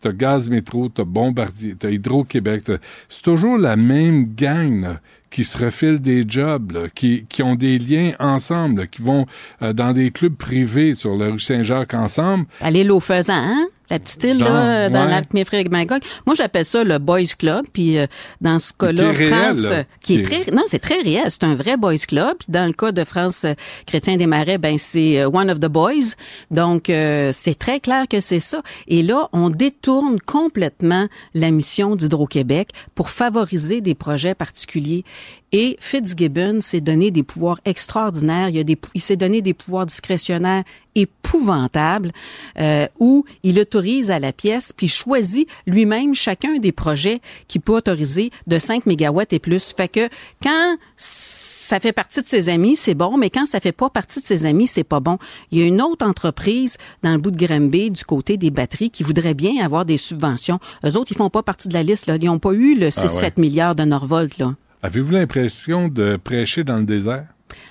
t'as 0.00 0.12
Gaz 0.12 0.48
Métro, 0.48 0.88
t'as 0.88 1.04
Bombardier, 1.04 1.74
t'as 1.78 1.90
Hydro-Québec, 1.90 2.62
c'est 3.10 3.22
toujours 3.22 3.58
la 3.58 3.76
même 3.76 4.32
gang 4.34 4.96
qui 5.30 5.44
se 5.44 5.58
refile 5.58 6.00
des 6.00 6.24
jobs, 6.26 6.72
là, 6.72 6.88
qui, 6.94 7.26
qui 7.28 7.42
ont 7.42 7.54
des 7.54 7.78
liens 7.78 8.12
ensemble, 8.18 8.80
là, 8.80 8.86
qui 8.86 9.02
vont 9.02 9.26
euh, 9.62 9.72
dans 9.72 9.92
des 9.92 10.10
clubs 10.10 10.34
privés 10.34 10.94
sur 10.94 11.16
la 11.16 11.30
rue 11.30 11.38
Saint-Jacques 11.38 11.94
ensemble. 11.94 12.46
Aller 12.60 12.84
l'eau 12.84 13.00
faisant, 13.00 13.34
hein? 13.34 13.66
La 13.90 13.98
petite 13.98 14.22
île, 14.24 14.38
Genre, 14.38 14.48
là, 14.48 14.88
dans 14.90 15.04
ouais. 15.04 15.10
l'arc 15.10 15.32
Méfreg 15.32 15.70
Magog. 15.70 16.00
Moi, 16.26 16.34
j'appelle 16.36 16.64
ça 16.64 16.84
le 16.84 16.98
Boys 16.98 17.34
Club. 17.38 17.64
Puis, 17.72 17.98
euh, 17.98 18.06
dans 18.40 18.58
ce 18.58 18.72
cas-là, 18.78 18.92
Qui 19.14 19.22
est 19.22 19.26
réel, 19.28 19.32
France, 19.54 19.58
euh, 19.70 19.82
qui 20.00 20.14
est 20.16 20.22
Qui 20.22 20.34
est- 20.34 20.42
très, 20.44 20.50
non, 20.52 20.62
c'est 20.66 20.78
très 20.78 21.00
réel. 21.00 21.24
C'est 21.28 21.44
un 21.44 21.54
vrai 21.54 21.76
Boys 21.76 21.96
Club. 22.06 22.36
Puis, 22.38 22.48
dans 22.50 22.66
le 22.66 22.72
cas 22.72 22.92
de 22.92 23.04
France 23.04 23.44
euh, 23.44 23.54
Chrétien 23.86 24.16
des 24.16 24.26
Marais, 24.26 24.58
ben, 24.58 24.76
c'est 24.78 25.20
euh, 25.20 25.28
One 25.28 25.50
of 25.50 25.58
the 25.60 25.66
Boys. 25.68 26.14
Donc, 26.50 26.90
euh, 26.90 27.30
c'est 27.32 27.58
très 27.58 27.80
clair 27.80 28.06
que 28.08 28.20
c'est 28.20 28.40
ça. 28.40 28.62
Et 28.88 29.02
là, 29.02 29.28
on 29.32 29.48
détourne 29.50 30.20
complètement 30.20 31.06
la 31.34 31.50
mission 31.50 31.96
d'Hydro-Québec 31.96 32.68
pour 32.94 33.10
favoriser 33.10 33.80
des 33.80 33.94
projets 33.94 34.34
particuliers. 34.34 35.04
Et 35.52 35.76
Fitzgibbon 35.80 36.60
s'est 36.60 36.80
donné 36.82 37.10
des 37.10 37.22
pouvoirs 37.22 37.58
extraordinaires. 37.64 38.50
Il, 38.50 38.58
a 38.58 38.64
des, 38.64 38.76
il 38.94 39.00
s'est 39.00 39.16
donné 39.16 39.40
des 39.40 39.54
pouvoirs 39.54 39.86
discrétionnaires 39.86 40.64
épouvantables 40.94 42.12
euh, 42.58 42.86
où 42.98 43.24
il 43.42 43.58
autorise 43.60 44.10
à 44.10 44.18
la 44.18 44.32
pièce 44.32 44.72
puis 44.76 44.88
choisit 44.88 45.48
lui-même 45.66 46.14
chacun 46.14 46.58
des 46.58 46.72
projets 46.72 47.20
qu'il 47.46 47.60
peut 47.60 47.72
autoriser 47.76 48.30
de 48.46 48.58
5 48.58 48.84
mégawatts 48.86 49.32
et 49.32 49.38
plus. 49.38 49.72
Fait 49.76 49.88
que 49.88 50.08
quand 50.42 50.76
ça 50.96 51.80
fait 51.80 51.92
partie 51.92 52.22
de 52.22 52.26
ses 52.26 52.48
amis, 52.48 52.76
c'est 52.76 52.94
bon, 52.94 53.16
mais 53.16 53.30
quand 53.30 53.46
ça 53.46 53.60
fait 53.60 53.72
pas 53.72 53.90
partie 53.90 54.20
de 54.20 54.26
ses 54.26 54.44
amis, 54.44 54.66
c'est 54.66 54.84
pas 54.84 55.00
bon. 55.00 55.18
Il 55.50 55.58
y 55.58 55.62
a 55.62 55.66
une 55.66 55.80
autre 55.80 56.04
entreprise 56.06 56.76
dans 57.02 57.12
le 57.12 57.18
bout 57.18 57.30
de 57.30 57.46
Granby 57.46 57.90
du 57.90 58.04
côté 58.04 58.36
des 58.36 58.50
batteries 58.50 58.90
qui 58.90 59.02
voudrait 59.02 59.34
bien 59.34 59.64
avoir 59.64 59.84
des 59.84 59.98
subventions. 59.98 60.58
Eux 60.84 60.96
autres, 60.96 61.12
ils 61.12 61.16
font 61.16 61.30
pas 61.30 61.42
partie 61.42 61.68
de 61.68 61.74
la 61.74 61.82
liste. 61.82 62.06
Là. 62.06 62.16
Ils 62.20 62.26
n'ont 62.26 62.38
pas 62.38 62.52
eu 62.52 62.74
le 62.78 62.88
6-7 62.88 62.98
Ah 62.98 63.22
ouais. 63.22 63.32
milliards 63.36 63.74
de 63.74 63.84
Norvolt. 63.84 64.38
Là. 64.38 64.54
Avez-vous 64.82 65.12
l'impression 65.12 65.88
de 65.88 66.16
prêcher 66.16 66.64
dans 66.64 66.78
le 66.78 66.84
désert? 66.84 67.26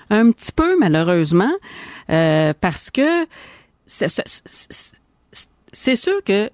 Un 0.09 0.31
petit 0.31 0.51
peu, 0.51 0.77
malheureusement, 0.79 1.51
euh, 2.09 2.53
parce 2.59 2.89
que 2.91 3.25
c'est- 3.85 4.07
sûr 5.95 6.23
que 6.25 6.49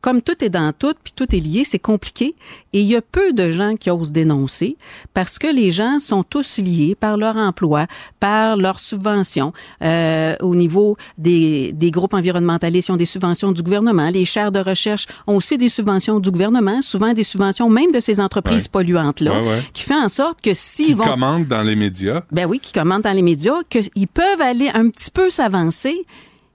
comme 0.00 0.22
tout 0.22 0.42
est 0.44 0.48
dans 0.48 0.72
tout, 0.72 0.94
puis 1.04 1.12
tout 1.14 1.34
est 1.34 1.40
lié, 1.40 1.62
c'est 1.64 1.78
compliqué. 1.78 2.34
Et 2.72 2.80
il 2.80 2.86
y 2.86 2.96
a 2.96 3.02
peu 3.02 3.32
de 3.32 3.50
gens 3.50 3.76
qui 3.76 3.90
osent 3.90 4.12
dénoncer 4.12 4.76
parce 5.14 5.38
que 5.38 5.46
les 5.52 5.70
gens 5.70 5.98
sont 5.98 6.22
tous 6.22 6.58
liés 6.58 6.94
par 6.98 7.16
leur 7.16 7.36
emploi, 7.36 7.86
par 8.18 8.56
leurs 8.56 8.80
subventions. 8.80 9.52
Euh, 9.82 10.34
au 10.40 10.54
niveau 10.54 10.96
des, 11.18 11.72
des 11.72 11.90
groupes 11.90 12.14
environnementalistes, 12.14 12.88
ils 12.88 12.92
ont 12.92 12.96
des 12.96 13.06
subventions 13.06 13.52
du 13.52 13.62
gouvernement. 13.62 14.08
Les 14.10 14.24
chaires 14.24 14.52
de 14.52 14.60
recherche 14.60 15.06
ont 15.26 15.36
aussi 15.36 15.58
des 15.58 15.68
subventions 15.68 16.20
du 16.20 16.30
gouvernement, 16.30 16.82
souvent 16.82 17.12
des 17.12 17.24
subventions 17.24 17.68
même 17.68 17.92
de 17.92 18.00
ces 18.00 18.20
entreprises 18.20 18.64
Ouais. 18.64 18.70
polluantes-là, 18.72 19.40
Ouais, 19.40 19.48
ouais. 19.48 19.62
qui 19.72 19.82
fait 19.82 19.94
en 19.94 20.08
sorte 20.08 20.40
que 20.40 20.54
s'ils 20.54 20.86
Qui 20.86 20.94
vont... 20.94 21.04
commandent 21.04 21.46
dans 21.46 21.62
les 21.62 21.76
médias? 21.76 22.22
Ben 22.32 22.46
oui, 22.46 22.58
qui 22.60 22.72
commandent 22.72 23.02
dans 23.02 23.12
les 23.12 23.22
médias, 23.22 23.54
qu'ils 23.68 24.08
peuvent 24.08 24.40
aller 24.40 24.68
un 24.74 24.88
petit 24.88 25.10
peu 25.10 25.30
s'avancer, 25.30 26.04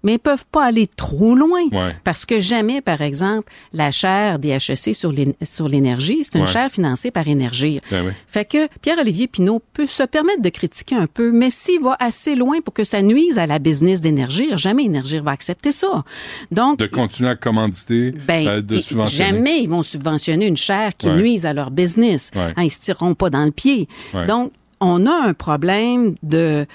mais 0.06 0.14
ils 0.14 0.20
peuvent 0.20 0.46
pas 0.50 0.64
aller 0.64 0.88
trop 0.88 1.36
loin. 1.36 1.64
Ouais. 1.74 1.94
Parce 2.06 2.26
que 2.26 2.40
jamais, 2.40 2.80
par 2.80 3.02
exemple, 3.02 3.52
la 3.74 3.92
chaire 3.92 4.40
des 4.40 4.52
HEC 4.52 4.96
sur 4.96 5.12
l'é- 5.12 5.36
sur 5.44 5.68
l'énergie, 5.68 6.20
c'est 6.24 6.36
une 6.36 6.46
Ouais. 6.46 6.52
chaire 6.52 6.70
financée 6.72 7.12
par 7.12 7.28
Énergie. 7.28 7.82
Ben 7.92 8.06
oui. 8.06 8.12
Fait 8.28 8.46
que 8.46 8.68
Pierre-Olivier 8.82 9.28
Pinault 9.28 9.62
peut 9.74 9.86
se 9.88 10.04
permettre 10.04 10.42
de 10.42 10.50
critiquer 10.50 10.96
un 10.96 11.08
peu, 11.08 11.32
mais 11.34 11.50
s'il 11.50 11.82
va 11.82 11.98
assez 12.00 12.36
loin 12.36 12.62
pour 12.62 12.74
que 12.74 12.84
ça 12.86 13.02
nuise 13.02 13.38
à 13.40 13.48
la 13.48 13.60
business 13.60 14.00
d'énergie, 14.00 14.50
jamais 14.56 14.84
Énergie 14.86 15.20
va 15.20 15.32
accepter 15.32 15.72
ça. 15.72 16.04
Donc, 16.52 16.80
De 16.80 16.86
continuer 16.88 17.30
à 17.30 17.36
commanditer, 17.36 18.12
ben, 18.28 18.48
euh, 18.48 18.62
de 18.62 18.78
subventionner. 18.78 19.30
jamais 19.32 19.60
ils 19.62 19.70
vont 19.70 19.84
subventionner 19.84 20.46
une 20.46 20.58
chaire 20.58 20.96
qui 20.96 21.08
Ouais. 21.08 21.16
nuise 21.16 21.46
à 21.46 21.54
leur 21.54 21.72
business. 21.72 22.32
Hein, 22.36 22.54
ils 22.64 22.70
se 22.72 22.80
tireront 22.80 23.16
pas 23.16 23.30
dans 23.32 23.44
le 23.44 23.52
pied. 23.52 23.88
Donc, 24.28 24.52
on 24.80 25.08
a 25.08 25.14
un 25.28 25.34
problème 25.34 26.14
de, 26.22 26.66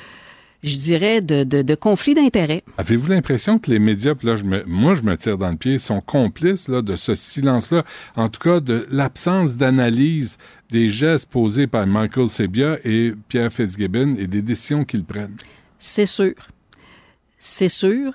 je 0.62 0.78
dirais, 0.78 1.20
de, 1.20 1.44
de, 1.44 1.62
de 1.62 1.74
conflit 1.74 2.14
d'intérêts. 2.14 2.62
Avez-vous 2.76 3.08
l'impression 3.08 3.58
que 3.58 3.70
les 3.70 3.78
médias, 3.78 4.14
puis 4.14 4.26
là, 4.26 4.34
je 4.34 4.44
me, 4.44 4.64
moi, 4.66 4.94
je 4.94 5.02
me 5.02 5.16
tire 5.16 5.38
dans 5.38 5.50
le 5.50 5.56
pied, 5.56 5.78
sont 5.78 6.00
complices 6.00 6.68
là, 6.68 6.82
de 6.82 6.96
ce 6.96 7.14
silence-là, 7.14 7.84
en 8.16 8.28
tout 8.28 8.40
cas 8.40 8.60
de 8.60 8.86
l'absence 8.90 9.56
d'analyse 9.56 10.38
des 10.70 10.90
gestes 10.90 11.28
posés 11.28 11.66
par 11.66 11.86
Michael 11.86 12.28
Sebia 12.28 12.78
et 12.84 13.12
Pierre 13.28 13.52
Fitzgibbon 13.52 14.16
et 14.18 14.26
des 14.26 14.42
décisions 14.42 14.84
qu'ils 14.84 15.04
prennent? 15.04 15.36
C'est 15.78 16.06
sûr. 16.06 16.34
C'est 17.38 17.70
sûr. 17.70 18.12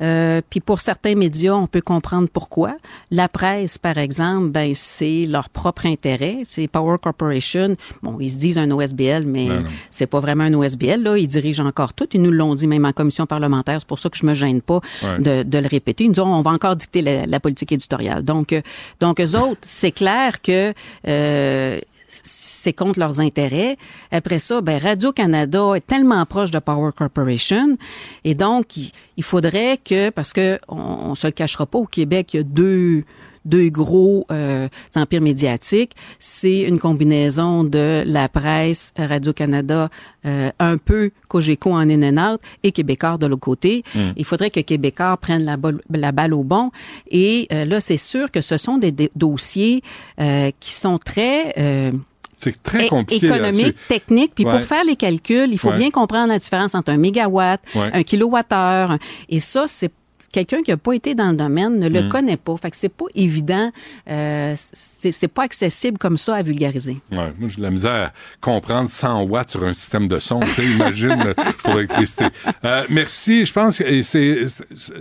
Euh, 0.00 0.40
puis 0.48 0.60
pour 0.60 0.80
certains 0.80 1.14
médias, 1.14 1.52
on 1.54 1.66
peut 1.66 1.80
comprendre 1.82 2.28
pourquoi. 2.32 2.74
La 3.10 3.28
presse, 3.28 3.76
par 3.78 3.98
exemple, 3.98 4.48
ben 4.48 4.72
c'est 4.74 5.26
leur 5.28 5.48
propre 5.50 5.86
intérêt. 5.86 6.38
C'est 6.44 6.66
Power 6.66 6.96
Corporation. 7.00 7.76
Bon, 8.02 8.16
ils 8.18 8.30
se 8.30 8.36
disent 8.36 8.58
un 8.58 8.70
OSBL, 8.70 9.24
mais 9.26 9.46
non. 9.46 9.64
c'est 9.90 10.06
pas 10.06 10.18
vraiment 10.20 10.44
un 10.44 10.54
OSBL. 10.54 11.02
Là, 11.02 11.18
ils 11.18 11.28
dirigent 11.28 11.64
encore 11.66 11.92
tout. 11.92 12.08
Ils 12.14 12.22
nous 12.22 12.30
l'ont 12.32 12.54
dit 12.54 12.66
même 12.66 12.84
en 12.86 12.92
commission 12.92 13.26
parlementaire. 13.26 13.76
C'est 13.80 13.88
pour 13.88 13.98
ça 13.98 14.08
que 14.08 14.16
je 14.16 14.24
me 14.26 14.34
gêne 14.34 14.62
pas 14.62 14.80
Ouais. 15.02 15.18
de, 15.20 15.42
de 15.42 15.58
le 15.58 15.68
répéter. 15.68 16.04
Ils 16.04 16.08
nous 16.08 16.14
disent 16.14 16.22
on 16.24 16.42
va 16.42 16.50
encore 16.52 16.76
dicter 16.76 17.02
la, 17.02 17.26
la 17.26 17.40
politique 17.40 17.72
éditoriale. 17.72 18.22
Donc, 18.24 18.52
euh, 18.52 18.60
donc 19.00 19.20
eux 19.20 19.36
autres, 19.38 19.60
c'est 19.62 19.92
clair 19.92 20.40
que 20.40 20.72
euh, 21.08 21.78
c'est 22.24 22.72
contre 22.72 22.98
leurs 22.98 23.20
intérêts. 23.20 23.76
Après 24.10 24.38
ça, 24.38 24.60
ben 24.60 24.78
Radio-Canada 24.78 25.74
est 25.74 25.86
tellement 25.86 26.24
proche 26.26 26.50
de 26.50 26.58
Power 26.58 26.90
Corporation 26.94 27.76
et 28.24 28.34
donc 28.34 28.76
il, 28.76 29.22
faudrait 29.22 29.78
que 29.82 30.10
parce 30.10 30.32
que 30.32 30.58
on 30.68 31.14
se 31.14 31.26
le 31.26 31.32
cachera 31.32 31.66
pas 31.66 31.78
au 31.78 31.86
Québec, 31.86 32.34
il 32.34 32.36
y 32.36 32.40
a 32.40 32.42
deux 32.42 33.04
deux 33.44 33.68
gros 33.70 34.26
euh, 34.30 34.68
empires 34.96 35.20
médiatiques. 35.20 35.92
C'est 36.18 36.60
une 36.60 36.78
combinaison 36.78 37.64
de 37.64 38.02
la 38.06 38.28
presse, 38.28 38.92
Radio-Canada, 38.96 39.88
euh, 40.26 40.50
un 40.58 40.76
peu 40.76 41.10
Cogeco 41.28 41.72
en 41.72 41.88
in 41.90 42.02
and 42.16 42.32
out 42.34 42.40
et 42.62 42.72
Québécois 42.72 43.18
de 43.18 43.26
l'autre 43.26 43.40
côté. 43.40 43.82
Mm. 43.94 43.98
Il 44.16 44.24
faudrait 44.24 44.50
que 44.50 44.60
Québécois 44.60 45.16
prenne 45.16 45.44
la, 45.44 45.56
balle- 45.56 45.80
la 45.90 46.12
balle 46.12 46.34
au 46.34 46.44
bon. 46.44 46.70
Et 47.10 47.46
euh, 47.52 47.64
là, 47.64 47.80
c'est 47.80 47.96
sûr 47.96 48.30
que 48.30 48.40
ce 48.40 48.56
sont 48.56 48.78
des, 48.78 48.92
des 48.92 49.10
dossiers 49.16 49.82
euh, 50.20 50.50
qui 50.60 50.72
sont 50.72 50.98
très... 50.98 51.52
euh, 51.58 51.90
C'est 52.38 52.60
très 52.62 52.88
compliqué. 52.88 53.26
économique, 53.26 53.76
technique. 53.88 54.32
Puis 54.34 54.44
Ouais. 54.44 54.50
pour 54.52 54.60
faire 54.60 54.84
les 54.84 54.96
calculs, 54.96 55.48
il 55.52 55.58
faut 55.58 55.70
Ouais. 55.70 55.78
bien 55.78 55.90
comprendre 55.90 56.28
la 56.32 56.38
différence 56.38 56.74
entre 56.74 56.90
un 56.92 56.96
mégawatt, 56.96 57.60
Ouais. 57.74 57.90
un 57.92 58.02
kilowattheure. 58.02 58.98
Et 59.28 59.40
ça, 59.40 59.64
c'est 59.68 59.90
quelqu'un 60.30 60.62
qui 60.62 60.70
n'a 60.70 60.76
pas 60.76 60.92
été 60.92 61.14
dans 61.14 61.30
le 61.30 61.36
domaine 61.36 61.78
ne 61.78 61.88
le 61.88 62.02
Mm. 62.02 62.08
connaît 62.08 62.36
pas. 62.36 62.56
Fait 62.56 62.70
que 62.70 62.76
c'est 62.76 62.88
pas 62.88 63.06
évident, 63.14 63.70
euh, 64.08 64.54
c'est 64.56 65.28
pas 65.28 65.44
accessible 65.44 65.98
comme 65.98 66.16
ça 66.16 66.36
à 66.36 66.42
vulgariser. 66.42 66.98
Ouais, 67.12 67.32
moi, 67.38 67.48
j'ai 67.48 67.56
de 67.56 67.62
la 67.62 67.70
misère 67.70 67.92
à 67.92 68.12
comprendre 68.40 68.88
100 68.88 69.22
watts 69.24 69.50
sur 69.50 69.64
un 69.64 69.72
système 69.72 70.08
de 70.08 70.18
son. 70.18 70.40
Imagine 70.74 71.22
euh, 71.26 71.34
pour 71.62 71.74
l'électricité. 71.74 72.26
Euh, 72.64 72.84
merci. 72.90 73.44
Je 73.44 73.52
pense 73.52 73.78
que 73.78 74.02
c'est, 74.02 74.44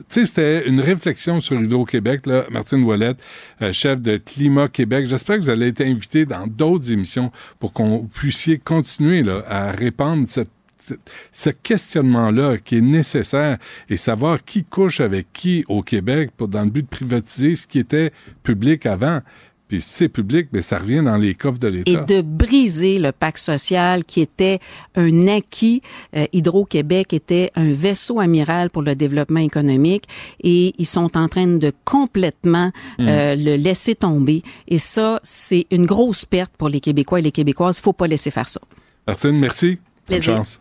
c'était 0.10 0.68
une 0.68 0.80
réflexion 0.80 1.40
sur 1.40 1.60
Hydro-Québec, 1.62 2.26
là. 2.26 2.46
Martine 2.50 2.84
Ouellette, 2.84 3.18
euh, 3.62 3.72
chef 3.72 4.02
de 4.02 4.18
Climat 4.18 4.68
Québec. 4.68 5.08
J'espère 5.08 5.38
que 5.38 5.42
vous 5.42 5.50
allez 5.50 5.68
être 5.68 5.82
invité 5.82 6.26
dans 6.26 6.48
d'autres 6.48 6.92
émissions 6.92 7.32
pour 7.60 7.74
qu'on 7.74 8.08
puissiez 8.14 8.58
continuer, 8.58 9.24
là, 9.24 9.44
à 9.48 9.72
répandre 9.72 10.26
cette 10.28 10.50
ce- 11.32 11.50
questionnement-là 11.50 12.58
qui 12.58 12.78
est 12.78 12.82
nécessaire 12.82 13.58
et 13.90 13.98
savoir 13.98 14.44
qui 14.44 14.64
couche 14.64 15.00
avec 15.02 15.28
qui 15.34 15.64
au 15.68 15.82
Québec 15.84 16.32
pour, 16.38 16.48
dans 16.48 16.64
le 16.64 16.70
but 16.70 16.84
de 16.84 16.88
privatiser 16.88 17.56
ce 17.56 17.68
qui 17.68 17.80
était 17.80 18.12
public 18.44 18.86
avant. 18.86 19.20
Puis 19.68 19.80
si 19.80 19.90
c'est 19.90 20.10
public, 20.10 20.50
mais 20.52 20.62
ça 20.62 20.80
revient 20.80 21.02
dans 21.02 21.16
les 21.16 21.34
coffres 21.34 21.58
de 21.60 21.70
Et 21.70 21.72
l'État. 21.72 22.02
de 22.02 22.20
briser 22.22 23.00
le 23.00 23.14
pacte 23.14 23.38
social 23.38 24.04
qui 24.04 24.20
était 24.20 24.60
un 24.96 25.30
acquis. 25.30 25.82
Euh, 26.14 26.26
Hydro-Québec 26.34 27.14
était 27.14 27.52
un 27.56 27.72
vaisseau 27.72 28.20
amiral 28.20 28.70
pour 28.70 28.82
le 28.82 28.96
développement 28.96 29.40
économique 29.40 30.04
et 30.44 30.74
ils 30.78 30.86
sont 30.86 31.18
en 31.18 31.30
train 31.30 31.48
de 31.48 31.72
complètement 31.86 32.74
Mm. 33.00 33.08
euh, 33.08 33.36
le 33.38 33.56
laisser 33.56 33.96
tomber. 33.96 34.44
Et 34.68 34.78
ça, 34.78 35.22
c'est 35.24 35.66
une 35.72 35.86
grosse 35.86 36.26
perte 36.26 36.54
pour 36.58 36.68
les 36.68 36.82
Québécois 36.82 37.20
et 37.20 37.22
les 37.22 37.32
Québécoises. 37.32 37.80
faut 37.80 37.94
pas 37.94 38.08
laisser 38.08 38.30
faire 38.30 38.50
ça. 38.50 38.60
Martine, 39.08 39.40
merci. 39.40 39.68
Bonne 40.10 40.18
Plaisir. 40.20 40.36
chance. 40.36 40.61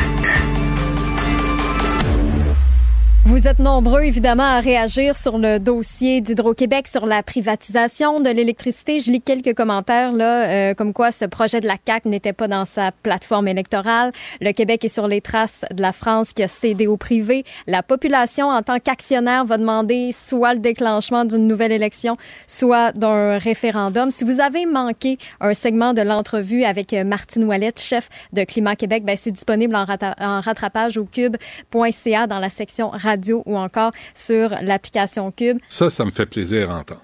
Vous 3.23 3.47
êtes 3.47 3.59
nombreux, 3.59 4.01
évidemment, 4.01 4.41
à 4.41 4.59
réagir 4.61 5.15
sur 5.15 5.37
le 5.37 5.59
dossier 5.59 6.21
d'Hydro-Québec 6.21 6.87
sur 6.87 7.05
la 7.05 7.21
privatisation 7.21 8.19
de 8.19 8.29
l'électricité. 8.29 8.99
Je 8.99 9.11
lis 9.11 9.21
quelques 9.21 9.53
commentaires, 9.53 10.11
là, 10.11 10.49
euh, 10.49 10.73
comme 10.73 10.91
quoi 10.91 11.11
ce 11.11 11.25
projet 11.25 11.61
de 11.61 11.67
la 11.67 11.75
CAQ 11.85 12.09
n'était 12.09 12.33
pas 12.33 12.47
dans 12.47 12.65
sa 12.65 12.91
plateforme 12.91 13.47
électorale. 13.47 14.11
Le 14.41 14.51
Québec 14.53 14.85
est 14.85 14.89
sur 14.89 15.07
les 15.07 15.21
traces 15.21 15.65
de 15.71 15.83
la 15.83 15.91
France 15.91 16.33
qui 16.33 16.41
a 16.41 16.47
cédé 16.47 16.87
au 16.87 16.97
privé. 16.97 17.43
La 17.67 17.83
population, 17.83 18.47
en 18.47 18.63
tant 18.63 18.79
qu'actionnaire, 18.79 19.45
va 19.45 19.59
demander 19.59 20.11
soit 20.13 20.55
le 20.55 20.59
déclenchement 20.59 21.23
d'une 21.23 21.47
nouvelle 21.47 21.71
élection, 21.71 22.17
soit 22.47 22.91
d'un 22.93 23.37
référendum. 23.37 24.09
Si 24.09 24.23
vous 24.23 24.41
avez 24.41 24.65
manqué 24.65 25.19
un 25.41 25.53
segment 25.53 25.93
de 25.93 26.01
l'entrevue 26.01 26.63
avec 26.63 26.91
Martine 26.93 27.43
Ouellette, 27.43 27.79
chef 27.79 28.09
de 28.33 28.43
Climat 28.45 28.75
Québec, 28.75 29.05
ben, 29.05 29.15
c'est 29.15 29.31
disponible 29.31 29.75
en, 29.75 29.85
rattrapage 30.41 30.97
au 30.97 31.05
cube.ca 31.05 32.25
dans 32.25 32.39
la 32.39 32.49
section 32.49 32.89
ou 33.45 33.57
encore 33.57 33.91
sur 34.13 34.49
l'application 34.61 35.31
Cube. 35.31 35.57
Ça, 35.67 35.89
ça 35.89 36.05
me 36.05 36.11
fait 36.11 36.25
plaisir 36.25 36.71
à 36.71 36.79
entendre. 36.79 37.01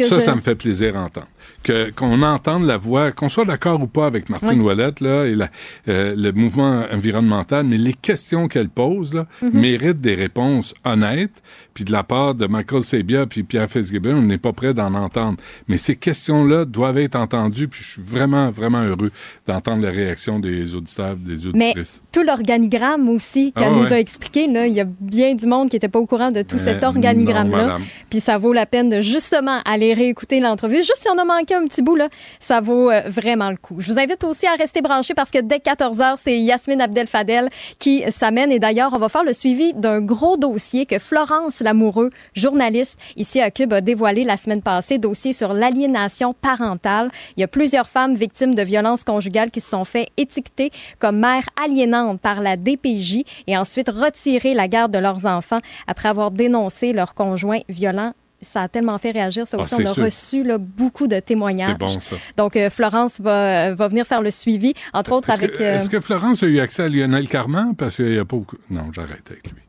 Ça, 0.00 0.14
je- 0.16 0.20
ça 0.20 0.34
me 0.34 0.40
fait 0.40 0.54
plaisir 0.54 0.96
à 0.96 1.02
entendre. 1.02 1.26
Que, 1.62 1.90
qu'on 1.90 2.22
entende 2.22 2.64
la 2.66 2.76
voix, 2.78 3.12
qu'on 3.12 3.28
soit 3.28 3.44
d'accord 3.44 3.82
ou 3.82 3.86
pas 3.86 4.06
avec 4.06 4.30
Martine 4.30 4.60
Oui. 4.60 4.66
Ouellette, 4.66 5.00
là, 5.00 5.24
et 5.26 5.34
la- 5.34 5.50
euh, 5.88 6.14
le 6.16 6.32
mouvement 6.32 6.84
environnemental, 6.92 7.66
mais 7.66 7.76
les 7.76 7.92
questions 7.92 8.48
qu'elle 8.48 8.68
pose, 8.70 9.12
là, 9.14 9.26
Mhm. 9.42 9.50
méritent 9.60 10.00
des 10.00 10.14
réponses 10.14 10.74
honnêtes. 10.84 11.42
Puis 11.74 11.84
de 11.84 11.92
la 11.92 12.02
part 12.02 12.34
de 12.34 12.46
Michael 12.46 12.82
Sabia 12.82 13.26
puis 13.26 13.42
Pierre 13.42 13.70
Fitzgibbon, 13.70 14.16
on 14.16 14.22
n'est 14.22 14.38
pas 14.38 14.52
prêt 14.52 14.74
d'en 14.74 14.92
entendre. 14.94 15.36
Mais 15.68 15.78
ces 15.78 15.96
questions-là 15.96 16.64
doivent 16.64 16.98
être 16.98 17.14
entendues, 17.16 17.68
puis 17.68 17.82
je 17.82 17.92
suis 17.92 18.02
vraiment, 18.02 18.50
vraiment 18.50 18.82
heureux 18.82 19.10
d'entendre 19.46 19.82
la 19.84 19.90
réaction 19.90 20.40
des 20.40 20.74
auditeurs, 20.74 21.16
des 21.16 21.36
Mais 21.54 21.68
auditrices. 21.70 22.02
tout 22.12 22.22
l'organigramme 22.22 23.08
aussi 23.08 23.52
qu'elle 23.52 23.68
Ah 23.68 23.70
nous 23.76 23.84
ouais. 23.84 23.92
a 23.94 24.00
expliqué, 24.00 24.46
là, 24.48 24.66
il 24.66 24.74
y 24.74 24.80
a 24.80 24.86
bien 25.00 25.34
du 25.34 25.46
monde 25.46 25.68
qui 25.70 25.76
n'était 25.76 25.88
pas 25.88 25.98
au 25.98 26.06
courant 26.06 26.30
de 26.30 26.42
tout 26.42 26.56
Mais 26.56 26.64
cet 26.64 26.82
non, 26.82 26.88
organigramme-là. 26.88 27.56
madame. 27.66 27.82
Puis 28.10 28.20
ça 28.20 28.38
vaut 28.38 28.52
la 28.52 28.66
peine 28.66 28.88
de 28.90 29.00
justement 29.00 29.60
aller 29.64 29.94
réécouter 29.94 30.40
l'entrevue. 30.40 30.78
Juste 30.78 30.96
si 30.98 31.08
on 31.14 31.18
a 31.18 31.24
manqué 31.30 31.54
un 31.54 31.66
petit 31.66 31.82
bout, 31.82 31.96
là, 31.96 32.08
ça 32.38 32.60
vaut 32.60 32.90
euh, 32.90 33.02
vraiment 33.06 33.50
le 33.50 33.56
coup. 33.56 33.76
Je 33.78 33.92
vous 33.92 33.98
invite 33.98 34.24
aussi 34.24 34.46
à 34.46 34.54
rester 34.54 34.82
branchés 34.82 35.14
parce 35.14 35.30
que 35.30 35.38
dès 35.38 35.60
14 35.60 35.98
h 35.98 36.14
c'est 36.16 36.38
Yasmine 36.38 36.80
Abdel-Fadel 36.80 37.48
qui 37.78 38.02
s'amène. 38.10 38.50
Et 38.52 38.58
d'ailleurs, 38.58 38.90
on 38.92 38.98
va 38.98 39.08
faire 39.08 39.24
le 39.24 39.32
suivi 39.32 39.72
d'un 39.74 40.00
gros 40.00 40.36
dossier 40.36 40.86
que 40.86 40.98
Florence 40.98 41.60
Lamoureux, 41.60 42.10
journaliste 42.34 42.98
ici 43.16 43.40
à 43.40 43.50
Cube, 43.50 43.72
a 43.72 43.80
dévoilé 43.80 44.24
la 44.24 44.36
semaine 44.36 44.62
passée, 44.62 44.98
dossier 44.98 45.32
sur 45.32 45.52
l'aliénation 45.52 46.34
parentale. 46.34 47.10
Il 47.36 47.40
y 47.40 47.44
a 47.44 47.48
plusieurs 47.48 47.88
femmes 47.88 48.14
victimes 48.14 48.54
de 48.54 48.62
violences 48.62 49.04
conjugales 49.04 49.50
qui 49.50 49.60
se 49.60 49.70
sont 49.70 49.84
fait 49.84 50.08
étiqueter 50.16 50.70
comme 50.98 51.18
mères 51.18 51.48
aliénantes 51.62 52.20
par 52.20 52.40
la 52.40 52.56
DPJ 52.56 53.24
et 53.46 53.56
ensuite 53.56 53.88
retirer 53.88 54.54
la 54.54 54.68
garde 54.68 54.92
de 54.92 54.98
leurs 54.98 55.26
enfants 55.26 55.60
après 55.86 56.08
avoir 56.08 56.30
dénoncé 56.30 56.92
leur 56.92 57.14
conjoint 57.14 57.60
violent. 57.68 58.12
Ça 58.42 58.62
a 58.62 58.68
tellement 58.68 58.96
fait 58.98 59.10
réagir. 59.10 59.46
Ça 59.46 59.56
Ah, 59.58 59.62
aussi, 59.62 59.74
on 59.74 59.84
a 59.86 59.92
sûr. 59.94 60.04
reçu 60.04 60.42
là, 60.42 60.58
beaucoup 60.58 61.06
de 61.06 61.20
témoignages. 61.20 61.72
C'est 61.72 61.78
bon, 61.78 62.00
ça. 62.00 62.16
Donc, 62.36 62.56
euh, 62.56 62.70
Florence 62.70 63.20
va, 63.20 63.74
va 63.74 63.88
venir 63.88 64.06
faire 64.06 64.22
le 64.22 64.30
suivi, 64.30 64.72
entre 64.92 65.12
autres 65.12 65.30
Est-ce 65.30 65.42
avec... 65.42 65.56
que, 65.56 65.62
euh, 65.62 65.76
est-ce 65.76 65.90
que 65.90 66.00
Florence 66.00 66.42
a 66.42 66.46
eu 66.46 66.58
accès 66.60 66.84
à 66.84 66.88
Lionel 66.88 67.28
Carman? 67.28 67.74
Parce 67.76 67.96
qu'il 67.96 68.06
n'y 68.12 68.18
a 68.18 68.24
pas 68.24 68.36
beaucoup. 68.36 68.56
Non, 68.70 68.90
j'arrête 68.94 69.30
avec 69.30 69.46
lui. 69.50 69.60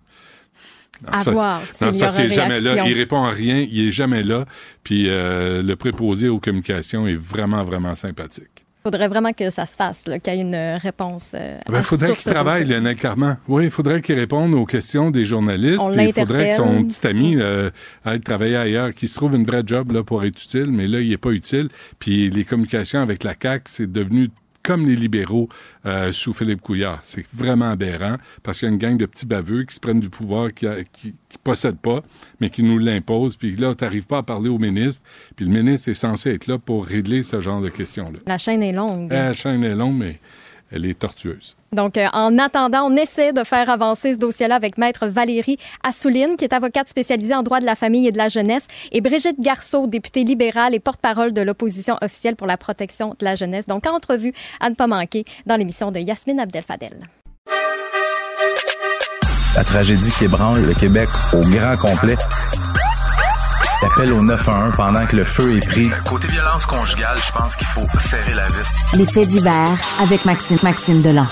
Non, 1.03 1.09
À 1.13 1.23
voir 1.23 1.61
s'il 1.65 1.75
c'est 1.75 1.95
y 1.95 1.99
parce 1.99 2.13
aura 2.13 2.23
qu'il 2.23 2.31
est 2.31 2.35
jamais 2.35 2.59
là. 2.59 2.85
Il 2.87 2.93
répond 2.93 3.23
à 3.23 3.31
rien. 3.31 3.65
Il 3.69 3.87
est 3.87 3.91
jamais 3.91 4.23
là. 4.23 4.45
Puis 4.83 5.05
euh, 5.09 5.61
le 5.63 5.75
préposé 5.75 6.29
aux 6.29 6.39
communications 6.39 7.07
est 7.07 7.15
vraiment, 7.15 7.63
vraiment 7.63 7.95
sympathique. 7.95 8.60
Faudrait 8.83 9.07
vraiment 9.07 9.31
que 9.33 9.49
ça 9.49 9.65
se 9.65 9.75
fasse, 9.75 10.07
là, 10.07 10.19
qu'il 10.19 10.33
y 10.33 10.37
ait 10.37 10.41
une 10.41 10.77
réponse. 10.81 11.33
euh, 11.35 11.57
Il 11.69 11.75
à- 11.75 11.83
faudrait 11.83 12.13
qu'il 12.15 12.31
travaille. 12.31 12.65
Lionel 12.65 12.95
Carman. 12.95 13.37
Oui, 13.47 13.65
il 13.65 13.69
faudrait 13.71 14.01
qu'il 14.01 14.15
réponde 14.17 14.53
aux 14.53 14.65
questions 14.65 15.11
des 15.11 15.23
journalistes. 15.25 15.79
Il 15.97 16.13
faudrait 16.13 16.49
que 16.49 16.55
son 16.55 16.83
petit 16.85 17.05
ami 17.07 17.35
euh, 17.39 17.69
aille 18.05 18.19
travailler 18.21 18.55
ailleurs, 18.57 18.93
qu'il 18.93 19.07
se 19.09 19.15
trouve 19.15 19.35
une 19.35 19.45
vraie 19.45 19.63
job 19.65 19.91
là, 19.91 20.03
pour 20.03 20.23
être 20.23 20.41
utile, 20.43 20.67
mais 20.69 20.87
là, 20.87 20.99
il 20.99 21.09
n'est 21.09 21.17
pas 21.17 21.31
utile. 21.31 21.69
Puis 21.99 22.29
les 22.29 22.43
communications 22.43 22.99
avec 23.01 23.23
la 23.23 23.33
CAQ, 23.39 23.63
c'est 23.69 23.91
devenu 23.91 24.29
comme 24.63 24.85
les 24.85 24.95
libéraux 24.95 25.49
euh, 25.85 26.11
sous 26.11 26.33
Philippe 26.33 26.61
Couillard. 26.61 26.99
C'est 27.01 27.25
vraiment 27.33 27.71
aberrant 27.71 28.17
parce 28.43 28.59
qu'il 28.59 28.67
y 28.67 28.71
a 28.71 28.73
une 28.73 28.79
gang 28.79 28.97
de 28.97 29.05
petits 29.05 29.25
baveux 29.25 29.63
qui 29.63 29.75
se 29.75 29.79
prennent 29.79 29.99
du 29.99 30.09
pouvoir, 30.09 30.53
qui, 30.53 30.65
qui 30.93 31.13
possèdent 31.43 31.79
pas, 31.79 32.01
mais 32.39 32.49
qui 32.49 32.63
nous 32.63 32.77
l'imposent. 32.77 33.37
Puis 33.37 33.55
là, 33.55 33.73
tu 33.75 33.83
n'arrives 33.83 34.07
pas 34.07 34.19
à 34.19 34.23
parler 34.23 34.49
au 34.49 34.57
ministre. 34.57 35.03
Puis 35.35 35.45
le 35.45 35.51
ministre 35.51 35.89
est 35.89 35.95
censé 35.95 36.31
être 36.31 36.47
là 36.47 36.57
pour 36.57 36.85
régler 36.85 37.23
ce 37.23 37.41
genre 37.41 37.61
de 37.61 37.69
questions-là. 37.69 38.19
La 38.25 38.37
chaîne 38.37 38.63
est 38.63 38.73
longue. 38.73 39.11
La 39.11 39.33
chaîne 39.33 39.63
est 39.63 39.75
longue, 39.75 39.97
mais 39.97 40.19
elle 40.71 40.85
est 40.85 40.97
tortueuse. 40.97 41.55
Donc, 41.73 41.97
euh, 41.97 42.07
en 42.11 42.37
attendant, 42.37 42.83
on 42.83 42.97
essaie 42.97 43.31
de 43.31 43.45
faire 43.45 43.69
avancer 43.69 44.11
ce 44.13 44.19
dossier-là 44.19 44.55
avec 44.55 44.77
Maître 44.77 45.07
Valérie 45.07 45.57
Assouline, 45.83 46.35
qui 46.35 46.43
est 46.43 46.51
avocate 46.51 46.89
spécialisée 46.89 47.33
en 47.33 47.43
droit 47.43 47.61
de 47.61 47.65
la 47.65 47.77
famille 47.77 48.05
et 48.09 48.11
de 48.11 48.17
la 48.17 48.27
jeunesse, 48.27 48.67
et 48.91 48.99
Brigitte 48.99 49.39
Garceau, 49.39 49.87
députée 49.87 50.25
libérale 50.25 50.75
et 50.75 50.81
porte-parole 50.81 51.31
de 51.31 51.41
l'opposition 51.41 51.95
officielle 52.01 52.35
pour 52.35 52.45
la 52.45 52.57
protection 52.57 53.15
de 53.17 53.23
la 53.23 53.35
jeunesse. 53.35 53.67
Donc, 53.67 53.87
entrevue 53.87 54.33
à 54.59 54.69
ne 54.69 54.75
pas 54.75 54.87
manquer 54.87 55.23
dans 55.45 55.55
l'émission 55.55 55.93
de 55.93 55.99
Yasmine 55.99 56.41
Abdel-Fadel. 56.41 57.07
La 59.55 59.63
tragédie 59.63 60.11
qui 60.11 60.25
ébranle 60.25 60.65
le 60.65 60.73
Québec 60.73 61.07
au 61.31 61.39
grand 61.39 61.77
complet. 61.77 62.17
L'appel 63.81 64.11
au 64.11 64.21
911 64.21 64.73
pendant 64.75 65.05
que 65.05 65.15
le 65.15 65.23
feu 65.23 65.55
est 65.55 65.65
pris. 65.65 65.89
Côté 66.05 66.27
violence 66.27 66.65
conjugale, 66.65 67.17
je 67.25 67.31
pense 67.31 67.55
qu'il 67.55 67.67
faut 67.67 67.87
serrer 67.97 68.33
la 68.33 68.47
vis. 68.47 68.97
Les 68.97 69.07
faits 69.07 69.29
divers 69.29 69.77
avec 70.01 70.25
Maxime, 70.25 70.57
Maxime 70.63 71.01
Delan. 71.01 71.27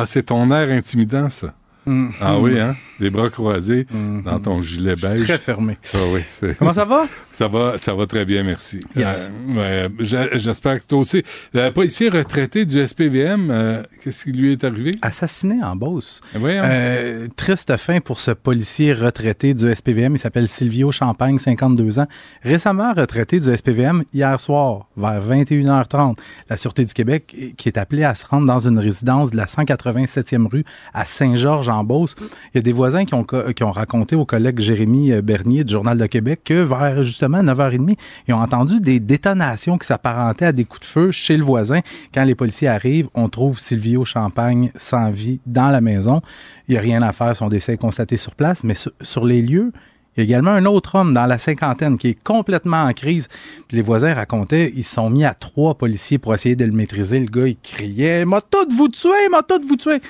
Ah, 0.00 0.06
c'est 0.06 0.22
ton 0.22 0.48
air 0.52 0.70
intimidant, 0.70 1.28
ça. 1.28 1.54
Mm. 1.84 2.08
Ah 2.20 2.38
oui, 2.38 2.60
hein? 2.60 2.76
Des 3.00 3.10
bras 3.10 3.30
croisés 3.30 3.84
dans 4.24 4.38
ton 4.38 4.62
gilet 4.62 4.94
beige. 4.94 5.24
Très 5.24 5.38
fermé. 5.38 5.76
Ah 5.92 5.98
oui, 6.12 6.20
Comment 6.56 6.72
ça 6.72 6.84
va? 6.84 7.06
Ça 7.38 7.46
va, 7.46 7.78
ça 7.80 7.94
va 7.94 8.04
très 8.08 8.24
bien, 8.24 8.42
merci. 8.42 8.80
Yes. 8.96 9.30
Euh, 9.56 9.88
J'espère 10.00 10.80
que 10.80 10.86
toi 10.88 10.98
aussi. 10.98 11.22
Le 11.52 11.70
policier 11.70 12.08
retraité 12.08 12.64
du 12.64 12.84
SPVM, 12.84 13.52
euh, 13.52 13.84
qu'est-ce 14.02 14.24
qui 14.24 14.32
lui 14.32 14.50
est 14.50 14.64
arrivé? 14.64 14.90
Assassiné 15.02 15.62
en 15.62 15.76
Beauce. 15.76 16.20
Voyons. 16.34 16.62
Euh, 16.64 17.28
triste 17.36 17.76
fin 17.76 18.00
pour 18.00 18.18
ce 18.18 18.32
policier 18.32 18.92
retraité 18.92 19.54
du 19.54 19.72
SPVM. 19.72 20.16
Il 20.16 20.18
s'appelle 20.18 20.48
Silvio 20.48 20.90
Champagne, 20.90 21.38
52 21.38 22.00
ans. 22.00 22.08
Récemment 22.42 22.92
retraité 22.92 23.38
du 23.38 23.56
SPVM 23.56 24.02
hier 24.12 24.40
soir, 24.40 24.88
vers 24.96 25.24
21h30. 25.24 26.16
La 26.50 26.56
Sûreté 26.56 26.84
du 26.86 26.92
Québec, 26.92 27.36
qui 27.56 27.68
est 27.68 27.78
appelée 27.78 28.02
à 28.02 28.16
se 28.16 28.26
rendre 28.26 28.48
dans 28.48 28.66
une 28.66 28.80
résidence 28.80 29.30
de 29.30 29.36
la 29.36 29.44
187e 29.44 30.48
rue 30.48 30.64
à 30.92 31.04
Saint-Georges-en-Beauce. 31.04 32.16
Il 32.52 32.56
y 32.56 32.58
a 32.58 32.62
des 32.62 32.72
voisins 32.72 33.04
qui 33.04 33.14
ont, 33.14 33.22
qui 33.22 33.62
ont 33.62 33.70
raconté 33.70 34.16
au 34.16 34.24
collègue 34.24 34.58
Jérémy 34.58 35.22
Bernier 35.22 35.62
du 35.62 35.72
Journal 35.72 35.96
de 35.96 36.06
Québec 36.06 36.40
que 36.44 36.64
vers 36.64 37.04
justement 37.28 37.42
9h30, 37.42 37.96
ils 38.26 38.34
ont 38.34 38.40
entendu 38.40 38.80
des 38.80 39.00
détonations 39.00 39.78
qui 39.78 39.86
s'apparentaient 39.86 40.46
à 40.46 40.52
des 40.52 40.64
coups 40.64 40.80
de 40.80 40.86
feu 40.86 41.10
chez 41.10 41.36
le 41.36 41.44
voisin. 41.44 41.80
Quand 42.12 42.24
les 42.24 42.34
policiers 42.34 42.68
arrivent, 42.68 43.08
on 43.14 43.28
trouve 43.28 43.60
Silvio 43.60 44.04
Champagne 44.04 44.70
sans 44.76 45.10
vie 45.10 45.40
dans 45.46 45.68
la 45.68 45.80
maison. 45.80 46.20
Il 46.68 46.72
n'y 46.72 46.78
a 46.78 46.80
rien 46.80 47.02
à 47.02 47.12
faire, 47.12 47.36
son 47.36 47.48
décès 47.48 47.74
est 47.74 47.78
constaté 47.78 48.16
sur 48.16 48.34
place, 48.34 48.64
mais 48.64 48.74
sur, 48.74 49.24
les 49.24 49.42
lieux, 49.42 49.72
il 50.16 50.20
y 50.20 50.20
a 50.22 50.24
également 50.24 50.50
un 50.50 50.64
autre 50.64 50.94
homme 50.96 51.14
dans 51.14 51.26
la 51.26 51.38
cinquantaine 51.38 51.98
qui 51.98 52.08
est 52.08 52.22
complètement 52.22 52.84
en 52.84 52.92
crise. 52.92 53.28
Les 53.70 53.82
voisins 53.82 54.14
racontaient, 54.14 54.72
ils 54.74 54.84
sont 54.84 55.10
mis 55.10 55.24
à 55.24 55.34
trois 55.34 55.76
policiers 55.76 56.18
pour 56.18 56.34
essayer 56.34 56.56
de 56.56 56.64
le 56.64 56.72
maîtriser. 56.72 57.20
Le 57.20 57.26
gars, 57.26 57.46
il 57.46 57.58
criait, 57.58 58.24
m'a 58.24 58.40
tout 58.40 58.68
vous 58.76 58.88
tuer, 58.88 59.28
m'a 59.30 59.42
tout 59.42 59.60
vous 59.66 59.76
tuer. 59.76 60.00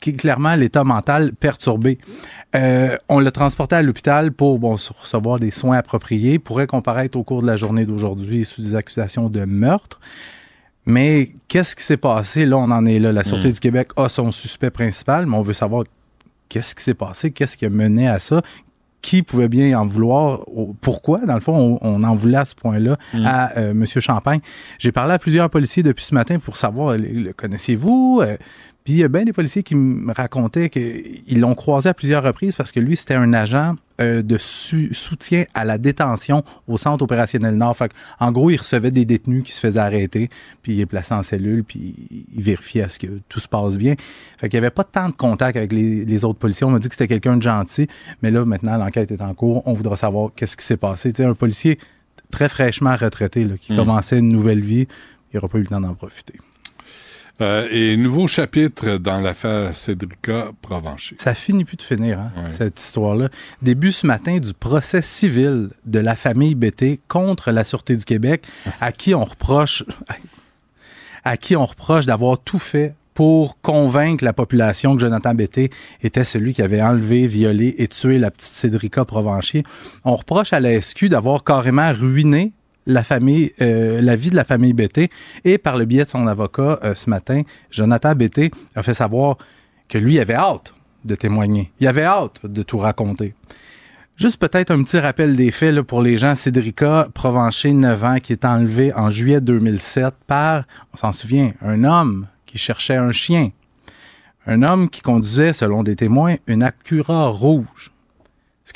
Qui 0.00 0.10
est 0.10 0.12
clairement 0.14 0.54
l'état 0.54 0.84
mental 0.84 1.32
perturbé. 1.32 1.98
Euh, 2.54 2.96
on 3.08 3.18
l'a 3.18 3.30
transporté 3.30 3.76
à 3.76 3.82
l'hôpital 3.82 4.30
pour 4.32 4.58
bon, 4.58 4.72
recevoir 4.72 5.38
des 5.38 5.50
soins 5.50 5.78
appropriés. 5.78 6.38
Pourrait 6.38 6.66
comparaître 6.66 7.18
au 7.18 7.24
cours 7.24 7.42
de 7.42 7.46
la 7.46 7.56
journée 7.56 7.86
d'aujourd'hui 7.86 8.44
sous 8.44 8.60
des 8.62 8.74
accusations 8.74 9.28
de 9.30 9.44
meurtre. 9.44 9.98
Mais 10.84 11.30
qu'est-ce 11.48 11.74
qui 11.74 11.82
s'est 11.82 11.96
passé? 11.96 12.46
Là, 12.46 12.58
on 12.58 12.70
en 12.70 12.86
est 12.86 12.98
là. 12.98 13.10
La 13.12 13.24
Sûreté 13.24 13.48
Mm. 13.48 13.52
du 13.52 13.60
Québec 13.60 13.88
a 13.96 14.08
son 14.08 14.30
suspect 14.30 14.70
principal, 14.70 15.26
mais 15.26 15.36
on 15.36 15.42
veut 15.42 15.52
savoir 15.54 15.84
qu'est-ce 16.48 16.74
qui 16.76 16.84
s'est 16.84 16.94
passé, 16.94 17.32
qu'est-ce 17.32 17.56
qui 17.56 17.66
a 17.66 17.70
mené 17.70 18.06
à 18.08 18.18
ça, 18.20 18.40
qui 19.02 19.22
pouvait 19.22 19.48
bien 19.48 19.78
en 19.78 19.84
vouloir, 19.86 20.40
pourquoi, 20.80 21.20
dans 21.26 21.34
le 21.34 21.40
fond, 21.40 21.78
on, 21.82 21.88
on 21.96 22.04
en 22.04 22.14
voulait 22.14 22.38
à 22.38 22.44
ce 22.44 22.54
point-là 22.54 22.96
Mm. 23.14 23.26
à 23.26 23.56
euh, 23.58 23.70
M. 23.72 23.84
Champagne. 23.86 24.40
J'ai 24.78 24.92
parlé 24.92 25.14
à 25.14 25.18
plusieurs 25.18 25.50
policiers 25.50 25.82
depuis 25.82 26.04
ce 26.04 26.14
matin 26.14 26.38
pour 26.38 26.56
savoir, 26.56 26.96
le, 26.96 27.08
le 27.08 27.32
connaissez-vous? 27.32 28.20
Euh, 28.22 28.36
puis 28.86 28.94
il 28.94 28.98
y 29.00 29.04
a 29.04 29.08
bien 29.08 29.24
des 29.24 29.32
policiers 29.32 29.62
qui 29.64 29.74
me 29.74 30.12
racontaient 30.12 30.70
qu'ils 30.70 31.40
l'ont 31.40 31.54
croisé 31.56 31.88
à 31.88 31.94
plusieurs 31.94 32.22
reprises 32.22 32.54
parce 32.56 32.70
que 32.70 32.78
lui, 32.80 32.96
c'était 32.96 33.14
un 33.14 33.32
agent 33.34 33.74
euh, 34.00 34.22
de 34.22 34.38
su- 34.38 34.94
soutien 34.94 35.44
à 35.54 35.64
la 35.64 35.76
détention 35.76 36.44
au 36.68 36.78
centre 36.78 37.02
opérationnel 37.02 37.56
Nord. 37.56 37.76
Fait 37.76 37.90
en 38.20 38.30
gros, 38.30 38.48
il 38.50 38.56
recevait 38.58 38.92
des 38.92 39.04
détenus 39.04 39.42
qui 39.42 39.52
se 39.52 39.58
faisaient 39.60 39.80
arrêter, 39.80 40.30
puis 40.62 40.74
il 40.74 40.80
est 40.80 40.86
placé 40.86 41.14
en 41.14 41.22
cellule, 41.24 41.64
puis 41.64 41.94
il 42.34 42.42
vérifiait 42.42 42.82
à 42.84 42.88
ce 42.88 42.98
que 43.00 43.08
tout 43.28 43.40
se 43.40 43.48
passe 43.48 43.76
bien. 43.76 43.94
Fait 44.38 44.48
qu'il 44.48 44.60
n'y 44.60 44.64
avait 44.66 44.74
pas 44.74 44.84
tant 44.84 45.08
de 45.08 45.14
contact 45.14 45.56
avec 45.56 45.72
les, 45.72 46.04
les 46.04 46.24
autres 46.24 46.38
policiers. 46.38 46.64
On 46.66 46.70
m'a 46.70 46.78
dit 46.78 46.88
que 46.88 46.94
c'était 46.94 47.08
quelqu'un 47.08 47.36
de 47.38 47.42
gentil, 47.42 47.88
mais 48.22 48.30
là, 48.30 48.44
maintenant, 48.44 48.76
l'enquête 48.76 49.10
est 49.10 49.20
en 49.20 49.34
cours. 49.34 49.62
On 49.66 49.72
voudra 49.72 49.96
savoir 49.96 50.30
qu'est-ce 50.36 50.56
qui 50.56 50.64
s'est 50.64 50.76
passé. 50.76 51.12
Tu 51.12 51.22
sais, 51.22 51.28
un 51.28 51.34
policier 51.34 51.78
très 52.30 52.48
fraîchement 52.48 52.94
retraité, 52.96 53.44
là, 53.44 53.56
qui 53.58 53.72
Mm. 53.72 53.76
commençait 53.76 54.18
une 54.20 54.28
nouvelle 54.28 54.60
vie, 54.60 54.86
il 55.32 55.36
n'aura 55.36 55.48
pas 55.48 55.58
eu 55.58 55.62
le 55.62 55.66
temps 55.68 55.80
d'en 55.80 55.94
profiter. 55.94 56.34
Euh, 57.42 57.68
et 57.70 57.98
nouveau 57.98 58.26
chapitre 58.26 58.96
dans 58.96 59.18
l'affaire 59.20 59.74
Cédrica 59.76 60.52
Provencher. 60.62 61.16
Ça 61.18 61.34
finit 61.34 61.64
plus 61.66 61.76
de 61.76 61.82
finir, 61.82 62.18
hein, 62.18 62.32
Ouais. 62.44 62.50
cette 62.50 62.80
histoire-là. 62.80 63.28
Début 63.60 63.92
ce 63.92 64.06
matin 64.06 64.38
du 64.38 64.54
procès 64.54 65.02
civil 65.02 65.68
de 65.84 65.98
la 65.98 66.16
famille 66.16 66.54
BT 66.54 66.98
contre 67.08 67.50
la 67.52 67.64
Sûreté 67.64 67.94
du 67.94 68.06
Québec, 68.06 68.42
à 68.80 68.90
qui 68.90 69.14
on 69.14 69.24
reproche, 69.24 69.84
à 71.24 71.36
qui 71.36 71.56
on 71.56 71.66
reproche 71.66 72.06
d'avoir 72.06 72.38
tout 72.38 72.58
fait 72.58 72.94
pour 73.12 73.60
convaincre 73.60 74.24
la 74.24 74.32
population 74.34 74.94
que 74.94 75.00
Jonathan 75.00 75.34
Bété 75.34 75.70
était 76.02 76.24
celui 76.24 76.52
qui 76.54 76.60
avait 76.62 76.82
enlevé, 76.82 77.26
violé 77.26 77.74
et 77.78 77.88
tué 77.88 78.18
la 78.18 78.30
petite 78.30 78.48
Cédrica 78.52 79.04
Provencher. 79.04 79.62
On 80.04 80.16
reproche 80.16 80.52
à 80.52 80.60
la 80.60 80.80
SQ 80.80 81.06
d'avoir 81.08 81.42
carrément 81.44 81.92
ruiné 81.92 82.52
la 82.86 83.04
famille, 83.04 83.52
euh, 83.60 84.00
la 84.00 84.16
vie 84.16 84.30
de 84.30 84.36
la 84.36 84.44
famille 84.44 84.72
Bété. 84.72 85.10
Et 85.44 85.58
par 85.58 85.76
le 85.76 85.84
biais 85.84 86.04
de 86.04 86.08
son 86.08 86.26
avocat, 86.26 86.78
euh, 86.82 86.94
ce 86.94 87.10
matin, 87.10 87.42
Jonathan 87.70 88.14
Bété 88.14 88.50
a 88.74 88.82
fait 88.82 88.94
savoir 88.94 89.36
que 89.88 89.98
lui 89.98 90.18
avait 90.18 90.34
hâte 90.34 90.74
de 91.04 91.14
témoigner. 91.14 91.72
Il 91.80 91.86
avait 91.86 92.04
hâte 92.04 92.44
de 92.44 92.62
tout 92.62 92.78
raconter. 92.78 93.34
Juste 94.16 94.38
peut-être 94.38 94.70
un 94.70 94.82
petit 94.82 94.98
rappel 94.98 95.36
des 95.36 95.50
faits 95.50 95.82
pour 95.82 96.00
les 96.00 96.16
gens. 96.16 96.34
Cédrica 96.34 97.08
Provencher, 97.12 97.72
9 97.72 98.04
ans, 98.04 98.18
qui 98.18 98.32
est 98.32 98.46
enlevée 98.46 98.92
en 98.94 99.10
juillet 99.10 99.42
2007 99.42 100.14
par, 100.26 100.64
on 100.94 100.96
s'en 100.96 101.12
souvient, 101.12 101.52
un 101.60 101.84
homme 101.84 102.26
qui 102.46 102.56
cherchait 102.56 102.96
un 102.96 103.10
chien. 103.10 103.50
Un 104.46 104.62
homme 104.62 104.88
qui 104.88 105.02
conduisait, 105.02 105.52
selon 105.52 105.82
des 105.82 105.96
témoins, 105.96 106.36
une 106.46 106.62
Acura 106.62 107.28
rouge. 107.28 107.92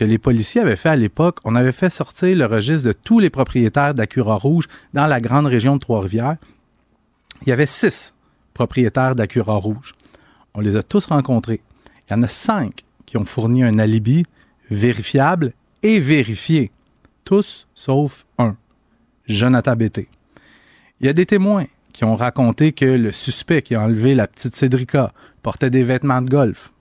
Les 0.05 0.19
policiers 0.19 0.63
avaient 0.63 0.77
fait 0.77 0.89
à 0.89 0.97
l'époque, 0.97 1.39
on 1.45 1.55
avait 1.55 1.73
fait 1.73 1.91
sortir 1.91 2.37
le 2.37 2.47
registre 2.47 2.89
de 2.89 2.93
tous 2.93 3.19
les 3.19 3.31
propriétaires 3.31 3.95
d'Acura 3.95 4.37
rouge 4.37 4.67
dans 4.95 5.07
la 5.07 5.21
grande 5.21 5.47
région 5.47 5.77
de 5.77 5.81
Trois-Rivières. 5.81 6.37
Il 7.43 7.49
y 7.49 7.53
avait 7.53 7.67
six 7.67 8.15
propriétaires 8.55 9.15
d'Acura 9.15 9.57
rouge. 9.57 9.95
On 10.55 10.61
les 10.61 10.77
a 10.77 10.83
tous 10.83 11.07
rencontrés. 11.07 11.61
Il 12.09 12.13
y 12.13 12.17
en 12.17 12.23
a 12.23 12.29
cinq 12.29 12.85
qui 13.07 13.17
ont 13.17 13.25
fourni 13.25 13.63
un 13.63 13.79
alibi 13.79 14.25
vérifiable 14.71 15.53
et 15.83 16.01
vérifié. 16.01 16.71
Tous 17.25 17.69
sauf 17.75 18.25
un, 18.39 18.57
Jonathan 19.27 19.77
Bété. 19.77 20.09
Il 21.01 21.07
y 21.07 21.09
a 21.09 21.13
des 21.13 21.27
témoins 21.27 21.67
qui 21.93 22.05
ont 22.05 22.17
raconté 22.17 22.73
que 22.73 22.85
le 22.85 23.13
suspect 23.13 23.63
qui 23.63 23.75
a 23.75 23.83
enlevé 23.83 24.15
la 24.15 24.27
petite 24.27 24.55
Cédrica 24.55 25.13
portait 25.43 25.71
des 25.71 25.85
vêtements 25.85 26.23
de 26.23 26.31
golf. 26.31 26.73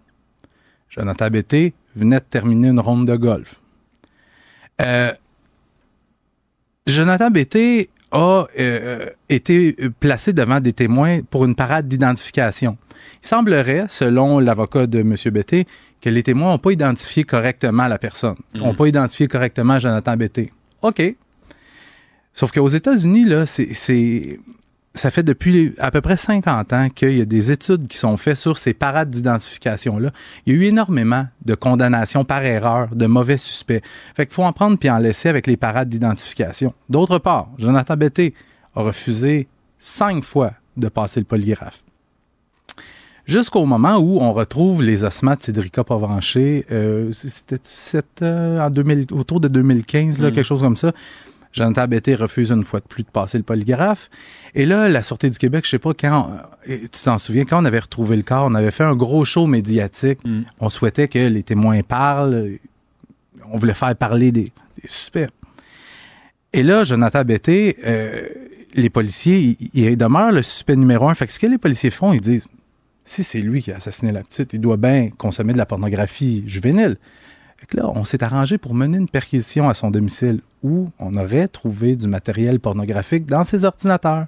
Jonathan 0.90 1.30
Bété 1.30 1.74
venait 1.96 2.20
de 2.20 2.26
terminer 2.30 2.68
une 2.70 2.80
ronde 2.80 3.06
de 3.08 3.16
golf. 3.16 3.62
Euh, 4.82 5.12
Jonathan 6.88 7.30
Bété 7.30 7.90
a 8.12 8.48
euh, 8.60 9.10
été 9.30 9.76
placé 10.00 10.34
devant 10.34 10.60
des 10.60 10.74
témoins 10.74 11.22
pour 11.22 11.46
une 11.46 11.56
parade 11.56 11.88
d'identification. 11.88 12.78
Il 13.24 13.28
semblerait, 13.28 13.86
selon 13.90 14.40
l'avocat 14.40 14.88
de 14.88 15.00
M. 15.00 15.16
Bété, 15.32 15.68
que 16.02 16.10
les 16.10 16.24
témoins 16.24 16.52
n'ont 16.54 16.58
pas 16.60 16.72
identifié 16.72 17.24
correctement 17.24 17.88
la 17.88 18.00
personne, 18.00 18.36
n'ont 18.56 18.74
pas 18.74 18.88
identifié 18.88 19.28
correctement 19.28 19.78
Jonathan 19.80 20.16
Bété. 20.18 20.52
OK. 20.82 21.02
Sauf 22.34 22.52
qu'aux 22.52 22.68
États-Unis, 22.70 23.26
là, 23.26 23.46
c'est- 23.46 24.40
ça 24.96 25.12
fait 25.12 25.24
depuis 25.24 25.76
à 25.78 25.92
peu 25.92 26.02
près 26.02 26.18
50 26.18 26.74
ans 26.74 26.90
qu'il 26.90 27.18
y 27.18 27.22
a 27.22 27.26
des 27.26 27.52
études 27.52 27.88
qui 27.88 27.98
sont 27.98 28.18
faites 28.18 28.38
sur 28.38 28.58
ces 28.58 28.74
parades 28.74 29.10
d'identification-là. 29.10 30.12
Il 30.46 30.54
y 30.54 30.58
a 30.58 30.60
eu 30.60 30.66
énormément 30.66 31.28
de 31.46 31.54
condamnations 31.56 32.26
par 32.26 32.44
erreur 32.44 32.94
de 32.96 33.06
mauvais 33.06 33.38
suspects. 33.38 33.82
Fait 34.16 34.26
qu'il 34.26 34.34
faut 34.34 34.44
en 34.44 34.52
prendre 34.52 34.78
puis 34.78 34.90
en 34.90 34.98
laisser 34.98 35.30
avec 35.30 35.48
les 35.48 35.58
parades 35.58 35.90
d'identification. 35.90 36.74
D'autre 36.90 37.20
part, 37.20 37.50
Jonathan 37.58 37.96
Bété 37.96 38.34
a 38.76 38.82
refusé 38.82 39.48
cinq 39.78 40.24
fois 40.24 40.54
de 40.76 40.88
passer 40.90 41.20
le 41.20 41.26
polygraphe. 41.26 41.82
Jusqu'au 43.26 43.66
moment 43.66 43.98
où 43.98 44.18
on 44.20 44.34
retrouve 44.34 44.82
les 44.82 45.04
ossements 45.04 45.36
de 45.36 45.42
Cédrica 45.42 45.84
Pavranché, 45.84 46.66
euh, 46.72 47.12
c'était 47.14 47.60
euh, 48.24 48.60
en 48.60 48.72
2000 48.72 49.06
autour 49.12 49.40
de 49.40 49.48
2015, 49.48 50.20
là, 50.20 50.30
Mm. 50.30 50.34
quelque 50.34 50.46
chose 50.48 50.62
comme 50.62 50.78
ça. 50.78 50.94
Jonathan 51.52 51.88
Bété 51.88 52.16
refuse 52.16 52.52
une 52.52 52.64
fois 52.64 52.80
de 52.80 52.86
plus 52.86 53.04
de 53.04 53.10
passer 53.10 53.38
le 53.38 53.44
polygraphe. 53.44 54.10
Et 54.54 54.66
là, 54.66 54.88
la 54.88 55.02
Sûreté 55.02 55.30
du 55.30 55.38
Québec, 55.38 55.66
je 55.66 55.72
sais 55.72 55.80
pas 55.80 55.94
quand, 55.94 56.32
euh, 56.70 56.78
tu 56.92 57.04
t'en 57.04 57.18
souviens, 57.18 57.46
quand 57.46 57.62
on 57.62 57.66
avait 57.66 57.80
retrouvé 57.80 58.16
le 58.16 58.24
corps, 58.24 58.46
on 58.50 58.56
avait 58.56 58.72
fait 58.72 58.84
un 58.84 58.96
gros 58.96 59.26
show 59.26 59.48
médiatique. 59.48 60.20
On 60.60 60.70
souhaitait 60.70 61.08
que 61.08 61.20
les 61.20 61.44
témoins 61.44 61.82
parlent. 61.82 62.58
On 63.52 63.58
voulait 63.58 63.74
faire 63.74 63.96
parler 63.96 64.32
des, 64.32 64.52
des 64.82 64.88
suspects. 64.88 65.30
Et 66.54 66.64
là, 66.64 66.84
Jonathan 66.84 67.24
Bété, 67.24 67.78
euh, 67.86 68.28
les 68.74 68.90
policiers, 68.90 69.40
ils 69.40 69.70
il 69.74 69.98
demeurent 69.98 70.32
le 70.32 70.44
suspect 70.44 70.76
numéro 70.76 71.10
un. 71.10 71.16
Fait 71.16 71.28
que 71.28 71.34
ce 71.34 71.40
que 71.40 71.48
les 71.48 71.58
policiers 71.58 71.92
font, 71.92 72.14
ils 72.14 72.22
disent, 72.22 72.48
si 73.04 73.24
c'est 73.24 73.42
lui 73.42 73.62
qui 73.62 73.72
a 73.72 73.78
assassiné 73.78 74.12
la 74.12 74.24
petite, 74.24 74.54
il 74.54 74.62
doit 74.62 74.78
bien 74.78 75.10
consommer 75.10 75.54
de 75.54 75.58
la 75.58 75.66
pornographie 75.66 76.44
juvénile. 76.46 76.98
Fait 77.58 77.66
que 77.66 77.78
là, 77.78 77.90
on 77.90 78.04
s'est 78.04 78.24
arrangé 78.24 78.58
pour 78.58 78.74
mener 78.74 78.98
une 78.98 79.10
perquisition 79.10 79.68
à 79.68 79.74
son 79.74 79.92
domicile 79.92 80.42
où 80.64 80.90
on 81.00 81.16
aurait 81.16 81.48
trouvé 81.48 81.96
du 81.96 82.08
matériel 82.08 82.60
pornographique 82.60 83.26
dans 83.26 83.44
ses 83.44 83.64
ordinateurs. 83.64 84.26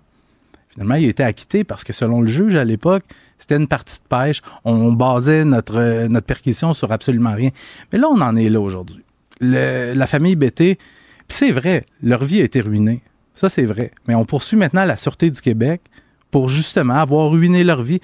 Finalement, 0.70 0.96
il 0.96 1.06
été 1.06 1.24
acquitté 1.24 1.64
parce 1.64 1.84
que 1.84 1.92
selon 1.92 2.22
le 2.22 2.28
juge 2.28 2.56
à 2.56 2.64
l'époque, 2.64 3.04
c'était 3.38 3.58
une 3.58 3.68
partie 3.68 4.00
de 4.00 4.08
pêche. 4.08 4.42
On 4.64 4.94
basait 4.94 5.44
notre, 5.44 5.78
euh, 5.78 6.08
notre 6.08 6.26
perquisition 6.26 6.74
sur 6.74 6.92
absolument 6.92 7.34
rien. 7.34 7.50
Mais 7.92 8.00
là, 8.00 8.08
on 8.10 8.22
en 8.22 8.36
est 8.38 8.50
là 8.50 8.62
aujourd'hui. 8.62 9.04
La 9.42 10.08
famille 10.08 10.36
Bété, 10.36 10.78
c'est 11.28 11.52
vrai, 11.52 11.86
leur 12.04 12.24
vie 12.24 12.42
a 12.42 12.44
été 12.44 12.62
ruinée. 12.62 13.02
Ça, 13.36 13.50
c'est 13.50 13.66
vrai. 13.66 13.92
Mais 14.08 14.16
on 14.16 14.24
poursuit 14.24 14.56
maintenant 14.56 14.86
la 14.86 14.98
Sûreté 14.98 15.32
du 15.32 15.42
Québec 15.42 15.82
pour 16.30 16.48
justement 16.48 16.96
avoir 16.96 17.30
ruiné 17.30 17.64
leur 17.64 17.82
vie. 17.82 18.00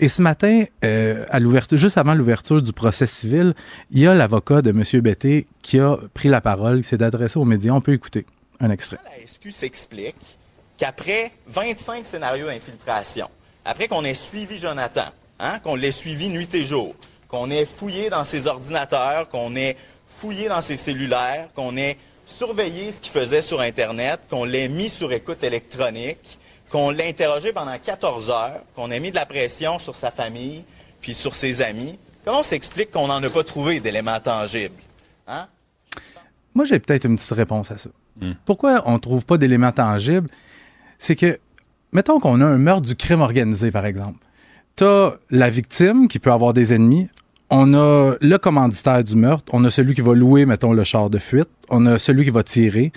Et 0.00 0.08
ce 0.08 0.22
matin, 0.22 0.64
euh, 0.84 1.24
à 1.28 1.40
l'ouverture, 1.40 1.76
juste 1.76 1.98
avant 1.98 2.14
l'ouverture 2.14 2.62
du 2.62 2.72
procès 2.72 3.08
civil, 3.08 3.54
il 3.90 4.00
y 4.00 4.06
a 4.06 4.14
l'avocat 4.14 4.62
de 4.62 4.70
M. 4.70 4.84
Betté 5.02 5.48
qui 5.60 5.80
a 5.80 5.98
pris 6.14 6.28
la 6.28 6.40
parole, 6.40 6.82
qui 6.82 6.88
s'est 6.88 7.02
adressé 7.02 7.38
aux 7.38 7.44
médias. 7.44 7.72
On 7.72 7.80
peut 7.80 7.94
écouter 7.94 8.24
un 8.60 8.70
extrait. 8.70 8.98
La 9.04 9.26
SQ 9.26 9.50
s'explique 9.50 10.38
qu'après 10.76 11.32
25 11.48 12.06
scénarios 12.06 12.46
d'infiltration, 12.46 13.28
après 13.64 13.88
qu'on 13.88 14.04
ait 14.04 14.14
suivi 14.14 14.58
Jonathan, 14.58 15.10
hein, 15.40 15.58
qu'on 15.64 15.74
l'ait 15.74 15.92
suivi 15.92 16.28
nuit 16.28 16.48
et 16.54 16.64
jour, 16.64 16.94
qu'on 17.26 17.50
ait 17.50 17.66
fouillé 17.66 18.08
dans 18.08 18.24
ses 18.24 18.46
ordinateurs, 18.46 19.28
qu'on 19.28 19.56
ait 19.56 19.76
fouillé 20.18 20.48
dans 20.48 20.60
ses 20.60 20.76
cellulaires, 20.76 21.48
qu'on 21.54 21.76
ait 21.76 21.96
surveillé 22.24 22.92
ce 22.92 23.00
qu'il 23.00 23.12
faisait 23.12 23.42
sur 23.42 23.60
Internet, 23.60 24.20
qu'on 24.30 24.44
l'ait 24.44 24.68
mis 24.68 24.90
sur 24.90 25.12
écoute 25.12 25.42
électronique, 25.42 26.38
qu'on 26.70 26.90
l'ait 26.90 27.08
interrogé 27.08 27.52
pendant 27.52 27.76
14 27.78 28.30
heures, 28.30 28.60
qu'on 28.74 28.90
ait 28.90 29.00
mis 29.00 29.10
de 29.10 29.16
la 29.16 29.26
pression 29.26 29.78
sur 29.78 29.94
sa 29.94 30.10
famille, 30.10 30.64
puis 31.00 31.14
sur 31.14 31.34
ses 31.34 31.62
amis. 31.62 31.98
Comment 32.24 32.40
on 32.40 32.44
s'explique 32.44 32.90
qu'on 32.90 33.06
n'en 33.06 33.22
a 33.22 33.30
pas 33.30 33.44
trouvé 33.44 33.80
d'éléments 33.80 34.20
tangibles? 34.20 34.74
Hein? 35.26 35.46
Moi, 36.54 36.64
j'ai 36.64 36.78
peut-être 36.78 37.04
une 37.04 37.16
petite 37.16 37.32
réponse 37.32 37.70
à 37.70 37.78
ça. 37.78 37.90
Pourquoi 38.44 38.82
on 38.86 38.94
ne 38.94 38.98
trouve 38.98 39.24
pas 39.24 39.38
d'éléments 39.38 39.72
tangibles? 39.72 40.28
C'est 40.98 41.14
que, 41.14 41.38
mettons 41.92 42.18
qu'on 42.18 42.40
a 42.40 42.44
un 42.44 42.58
meurtre 42.58 42.82
du 42.82 42.96
crime 42.96 43.20
organisé, 43.20 43.70
par 43.70 43.86
exemple. 43.86 44.18
Tu 44.76 44.84
as 44.84 45.14
la 45.30 45.50
victime 45.50 46.08
qui 46.08 46.18
peut 46.18 46.32
avoir 46.32 46.52
des 46.52 46.74
ennemis. 46.74 47.08
On 47.50 47.74
a 47.74 48.14
le 48.20 48.36
commanditaire 48.38 49.04
du 49.04 49.14
meurtre. 49.14 49.52
On 49.52 49.64
a 49.64 49.70
celui 49.70 49.94
qui 49.94 50.00
va 50.00 50.14
louer, 50.14 50.46
mettons, 50.46 50.72
le 50.72 50.84
char 50.84 51.10
de 51.10 51.18
fuite. 51.18 51.48
On 51.70 51.86
a 51.86 51.98
celui 51.98 52.24
qui 52.24 52.30
va 52.30 52.42
tirer. 52.42 52.92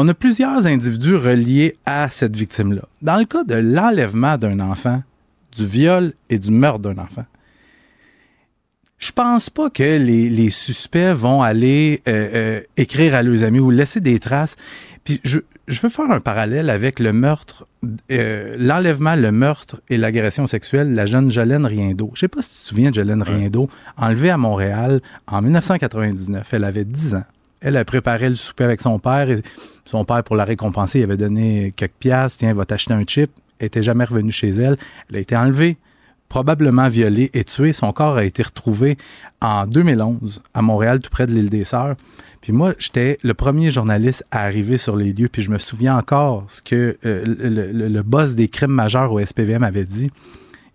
On 0.00 0.06
a 0.06 0.14
plusieurs 0.14 0.64
individus 0.64 1.16
reliés 1.16 1.76
à 1.84 2.08
cette 2.08 2.36
victime-là. 2.36 2.82
Dans 3.02 3.16
le 3.16 3.24
cas 3.24 3.42
de 3.42 3.56
l'enlèvement 3.56 4.38
d'un 4.38 4.60
enfant, 4.60 5.02
du 5.56 5.66
viol 5.66 6.12
et 6.30 6.38
du 6.38 6.52
meurtre 6.52 6.78
d'un 6.78 6.98
enfant, 6.98 7.24
je 8.98 9.10
pense 9.10 9.50
pas 9.50 9.70
que 9.70 9.82
les, 9.82 10.30
les 10.30 10.50
suspects 10.50 11.14
vont 11.14 11.42
aller 11.42 12.00
euh, 12.06 12.28
euh, 12.32 12.60
écrire 12.76 13.16
à 13.16 13.24
leurs 13.24 13.42
amis 13.42 13.58
ou 13.58 13.72
laisser 13.72 14.00
des 14.00 14.20
traces. 14.20 14.54
Puis 15.02 15.20
je, 15.24 15.40
je 15.66 15.80
veux 15.80 15.88
faire 15.88 16.08
un 16.12 16.20
parallèle 16.20 16.70
avec 16.70 17.00
le 17.00 17.12
meurtre, 17.12 17.66
euh, 18.12 18.54
l'enlèvement, 18.56 19.16
le 19.16 19.32
meurtre 19.32 19.80
et 19.88 19.96
l'agression 19.96 20.46
sexuelle 20.46 20.92
de 20.92 20.96
la 20.96 21.06
jeune 21.06 21.28
Jolène 21.28 21.66
Riendo. 21.66 22.12
Je 22.14 22.20
sais 22.20 22.28
pas 22.28 22.40
si 22.40 22.50
tu 22.50 22.62
te 22.62 22.66
souviens 22.68 22.90
de 22.90 22.94
Jolène 22.94 23.22
Riendo, 23.22 23.68
enlevée 23.96 24.30
à 24.30 24.38
Montréal 24.38 25.00
en 25.26 25.42
1999. 25.42 26.54
Elle 26.54 26.62
avait 26.62 26.84
10 26.84 27.16
ans. 27.16 27.24
Elle 27.60 27.76
a 27.76 27.84
préparé 27.84 28.28
le 28.28 28.36
souper 28.36 28.64
avec 28.64 28.80
son 28.80 28.98
père 28.98 29.30
et 29.30 29.42
son 29.84 30.04
père, 30.04 30.22
pour 30.22 30.36
la 30.36 30.44
récompenser, 30.44 31.00
il 31.00 31.04
avait 31.04 31.16
donné 31.16 31.72
quelques 31.74 31.92
piastres. 31.98 32.40
Tiens, 32.40 32.52
va 32.52 32.66
t'acheter 32.66 32.92
un 32.92 33.04
chip. 33.06 33.30
Elle 33.58 33.66
était 33.66 33.82
jamais 33.82 34.04
revenue 34.04 34.30
chez 34.30 34.50
elle. 34.50 34.76
Elle 35.08 35.16
a 35.16 35.20
été 35.20 35.36
enlevée 35.36 35.78
probablement 36.28 36.88
violée 36.88 37.30
et 37.34 37.44
tuée. 37.44 37.72
Son 37.72 37.92
corps 37.92 38.18
a 38.18 38.24
été 38.24 38.42
retrouvé 38.42 38.98
en 39.40 39.66
2011 39.66 40.42
à 40.54 40.62
Montréal, 40.62 41.00
tout 41.00 41.10
près 41.10 41.26
de 41.26 41.32
l'île 41.32 41.48
des 41.48 41.64
Sœurs. 41.64 41.96
Puis 42.40 42.52
moi, 42.52 42.74
j'étais 42.78 43.18
le 43.22 43.34
premier 43.34 43.70
journaliste 43.70 44.24
à 44.30 44.44
arriver 44.44 44.78
sur 44.78 44.96
les 44.96 45.12
lieux, 45.12 45.28
puis 45.28 45.42
je 45.42 45.50
me 45.50 45.58
souviens 45.58 45.96
encore 45.96 46.44
ce 46.48 46.62
que 46.62 46.98
euh, 47.04 47.24
le, 47.24 48.02
boss 48.02 48.34
des 48.34 48.48
crimes 48.48 48.72
majeurs 48.72 49.12
au 49.12 49.24
SPVM 49.24 49.62
avait 49.62 49.84
dit. 49.84 50.10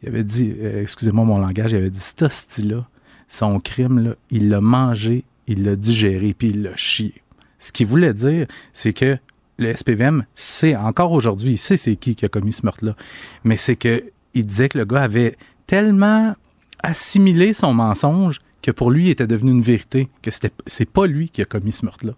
Il 0.02 0.10
avait 0.10 0.24
dit, 0.24 0.54
euh, 0.60 0.82
excusez-moi 0.82 1.24
mon 1.24 1.38
langage, 1.38 1.72
il 1.72 1.78
avait 1.78 1.90
dit, 1.90 2.00
cet 2.00 2.24
hostie-là, 2.24 2.86
son 3.28 3.60
crime, 3.60 4.16
il 4.30 4.50
l'a 4.50 4.60
mangé, 4.60 5.24
il 5.48 5.64
l'a 5.64 5.76
digéré, 5.76 6.34
puis 6.34 6.50
il 6.50 6.64
l'a 6.64 6.76
chié. 6.76 7.14
Ce 7.60 7.72
qu'il 7.72 7.88
voulait 7.88 8.14
dire, 8.14 8.48
c'est 8.74 8.94
que 8.94 9.18
le 9.58 9.76
SPVM 9.76 10.26
sait, 10.36 10.76
encore 10.76 11.12
aujourd'hui, 11.12 11.52
il 11.52 11.58
sait 11.58 11.78
c'est 11.78 11.96
qui 11.96 12.16
qui 12.16 12.26
a 12.26 12.30
commis 12.30 12.54
ce 12.54 12.66
meurtre-là. 12.66 12.96
Mais 13.44 13.58
c'est 13.58 13.76
que 13.76 14.04
il 14.34 14.46
disait 14.46 14.70
que 14.70 14.78
le 14.78 14.86
gars 14.86 15.04
avait 15.04 15.38
tellement 15.68 16.36
assimilé 16.82 17.54
son 17.54 17.74
mensonge 17.74 18.40
que 18.62 18.72
pour 18.72 18.92
lui, 18.92 19.06
il 19.06 19.10
était 19.10 19.28
devenu 19.28 19.52
une 19.52 19.62
vérité, 19.62 20.08
que 20.22 20.32
c'était, 20.32 20.52
c'est 20.66 20.90
pas 20.90 21.06
lui 21.06 21.30
qui 21.30 21.42
a 21.42 21.46
commis 21.46 21.74
ce 21.74 21.86
meurtre-là. 21.86 22.14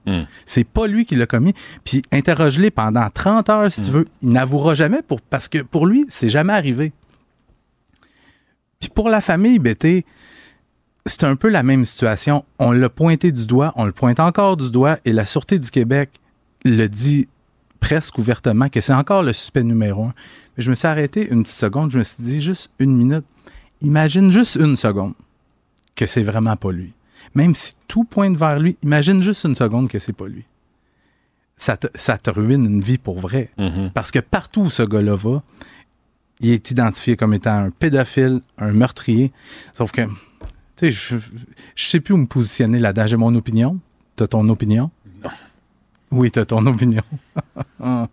C'est 0.45 0.64
pas 0.64 0.85
lui 0.85 1.06
qui 1.06 1.15
l'a 1.15 1.26
commis. 1.26 1.53
Puis 1.84 2.03
interroge-les 2.11 2.69
pendant 2.69 3.10
30 3.10 3.49
heures, 3.49 3.72
si 3.72 3.81
tu 3.81 3.89
veux. 3.89 4.07
Il 4.22 4.30
n'avouera 4.30 4.76
jamais 4.76 5.02
pour, 5.02 5.22
parce 5.22 5.47
que 5.47 5.60
pour 5.60 5.88
lui, 5.88 6.06
c'est 6.07 6.30
jamais 6.30 6.53
arrivé. 6.53 6.93
Puis 8.80 8.89
pour 8.93 9.10
la 9.10 9.22
famille 9.22 9.57
Bété, 9.57 10.06
c'est 11.06 11.23
un 11.23 11.36
peu 11.36 11.49
la 11.49 11.64
même 11.64 11.86
situation. 11.86 12.45
On 12.60 12.72
l'a 12.72 12.90
pointé 12.90 13.32
du 13.32 13.45
doigt, 13.45 13.73
on 13.76 13.86
le 13.86 13.91
pointe 13.91 14.19
encore 14.19 14.57
du 14.57 14.72
doigt, 14.72 14.98
et 15.06 15.14
la 15.14 15.26
Sûreté 15.26 15.60
du 15.60 15.69
Québec 15.69 16.10
le 16.64 16.88
dit 16.88 17.27
presque 17.80 18.18
ouvertement 18.18 18.69
que 18.69 18.82
c'est 18.82 18.94
encore 18.94 19.22
le 19.22 19.32
suspect 19.32 19.64
numéro 19.64 20.06
un. 20.06 20.14
Mais 20.57 20.64
je 20.64 20.69
me 20.69 20.76
suis 20.76 20.88
arrêté 20.88 21.27
une 21.30 21.44
petite 21.44 21.57
seconde, 21.57 21.91
je 21.91 21.99
me 21.99 22.03
suis 22.03 22.23
dit 22.23 22.41
juste 22.41 22.72
une 22.80 22.98
minute. 22.98 23.26
Imagine 23.82 24.32
juste 24.32 24.56
une 24.56 24.76
seconde 24.76 25.14
que 25.95 26.07
c'est 26.07 26.23
vraiment 26.23 26.56
pas 26.56 26.72
lui. 26.72 26.94
Même 27.36 27.53
si 27.53 27.76
tout 27.88 28.03
pointe 28.03 28.36
vers 28.38 28.60
lui, 28.60 28.77
imagine 28.82 29.22
juste 29.22 29.44
une 29.44 29.56
seconde 29.56 29.88
que 29.90 29.99
c'est 29.99 30.14
pas 30.14 30.27
lui. 30.27 30.45
Ça 31.57 31.77
te, 31.77 31.88
ça 31.95 32.18
te 32.18 32.30
ruine 32.30 32.65
une 32.65 32.82
vie 32.82 32.98
pour 32.98 33.19
vrai. 33.19 33.52
Parce 33.94 34.11
que 34.11 34.19
partout 34.19 34.61
où 34.61 34.69
ce 34.69 34.84
gars-là 34.84 35.15
va, 35.15 35.44
il 36.40 36.49
est 36.52 36.72
identifié 36.72 37.15
comme 37.15 37.34
étant 37.34 37.56
un 37.65 37.69
pédophile, 37.69 38.41
un 38.57 38.72
meurtrier. 38.72 39.32
Sauf 39.73 39.91
que, 39.91 40.02
tu 40.77 40.91
sais, 40.91 40.91
je, 40.91 41.15
je 41.76 41.84
sais 41.85 41.99
plus 41.99 42.14
où 42.14 42.18
me 42.18 42.26
positionner 42.26 42.80
là-dedans. 42.80 43.07
J'ai 43.07 43.18
mon 43.18 43.34
opinion. 43.35 43.80
T'as 44.15 44.27
ton 44.27 44.47
opinion? 44.47 44.91
Oui, 46.11 46.31
t'as 46.31 46.45
ton 46.45 46.65
opinion. 46.68 47.02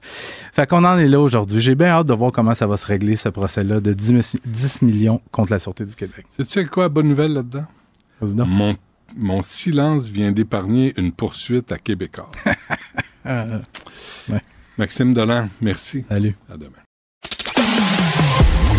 fait 0.52 0.66
qu'on 0.68 0.84
en 0.84 0.98
est 0.98 1.06
là 1.08 1.20
aujourd'hui. 1.20 1.60
J'ai 1.60 1.74
bien 1.74 1.88
hâte 1.88 2.06
de 2.06 2.14
voir 2.14 2.32
comment 2.32 2.54
ça 2.54 2.66
va 2.66 2.76
se 2.76 2.86
régler, 2.86 3.16
ce 3.16 3.28
procès-là 3.28 3.80
de 3.80 3.92
10, 3.92 4.12
mi- 4.12 4.40
10 4.46 4.82
millions 4.82 5.20
contre 5.30 5.52
la 5.52 5.58
Sûreté 5.58 5.84
du 5.84 5.94
Québec. 5.94 6.24
Sais-tu 6.28 6.66
quoi, 6.66 6.88
bonne 6.88 7.08
nouvelle 7.08 7.34
là-dedans? 7.34 7.64
Mon, 8.46 8.76
mon 9.16 9.42
silence 9.42 10.08
vient 10.08 10.32
d'épargner 10.32 10.94
une 10.98 11.12
poursuite 11.12 11.70
à 11.72 11.78
Québécois. 11.78 12.30
Ouais. 13.24 14.40
Maxime 14.78 15.14
Dolan, 15.14 15.48
merci. 15.60 16.04
Salut. 16.08 16.34
À 16.50 16.56
demain. 16.56 16.81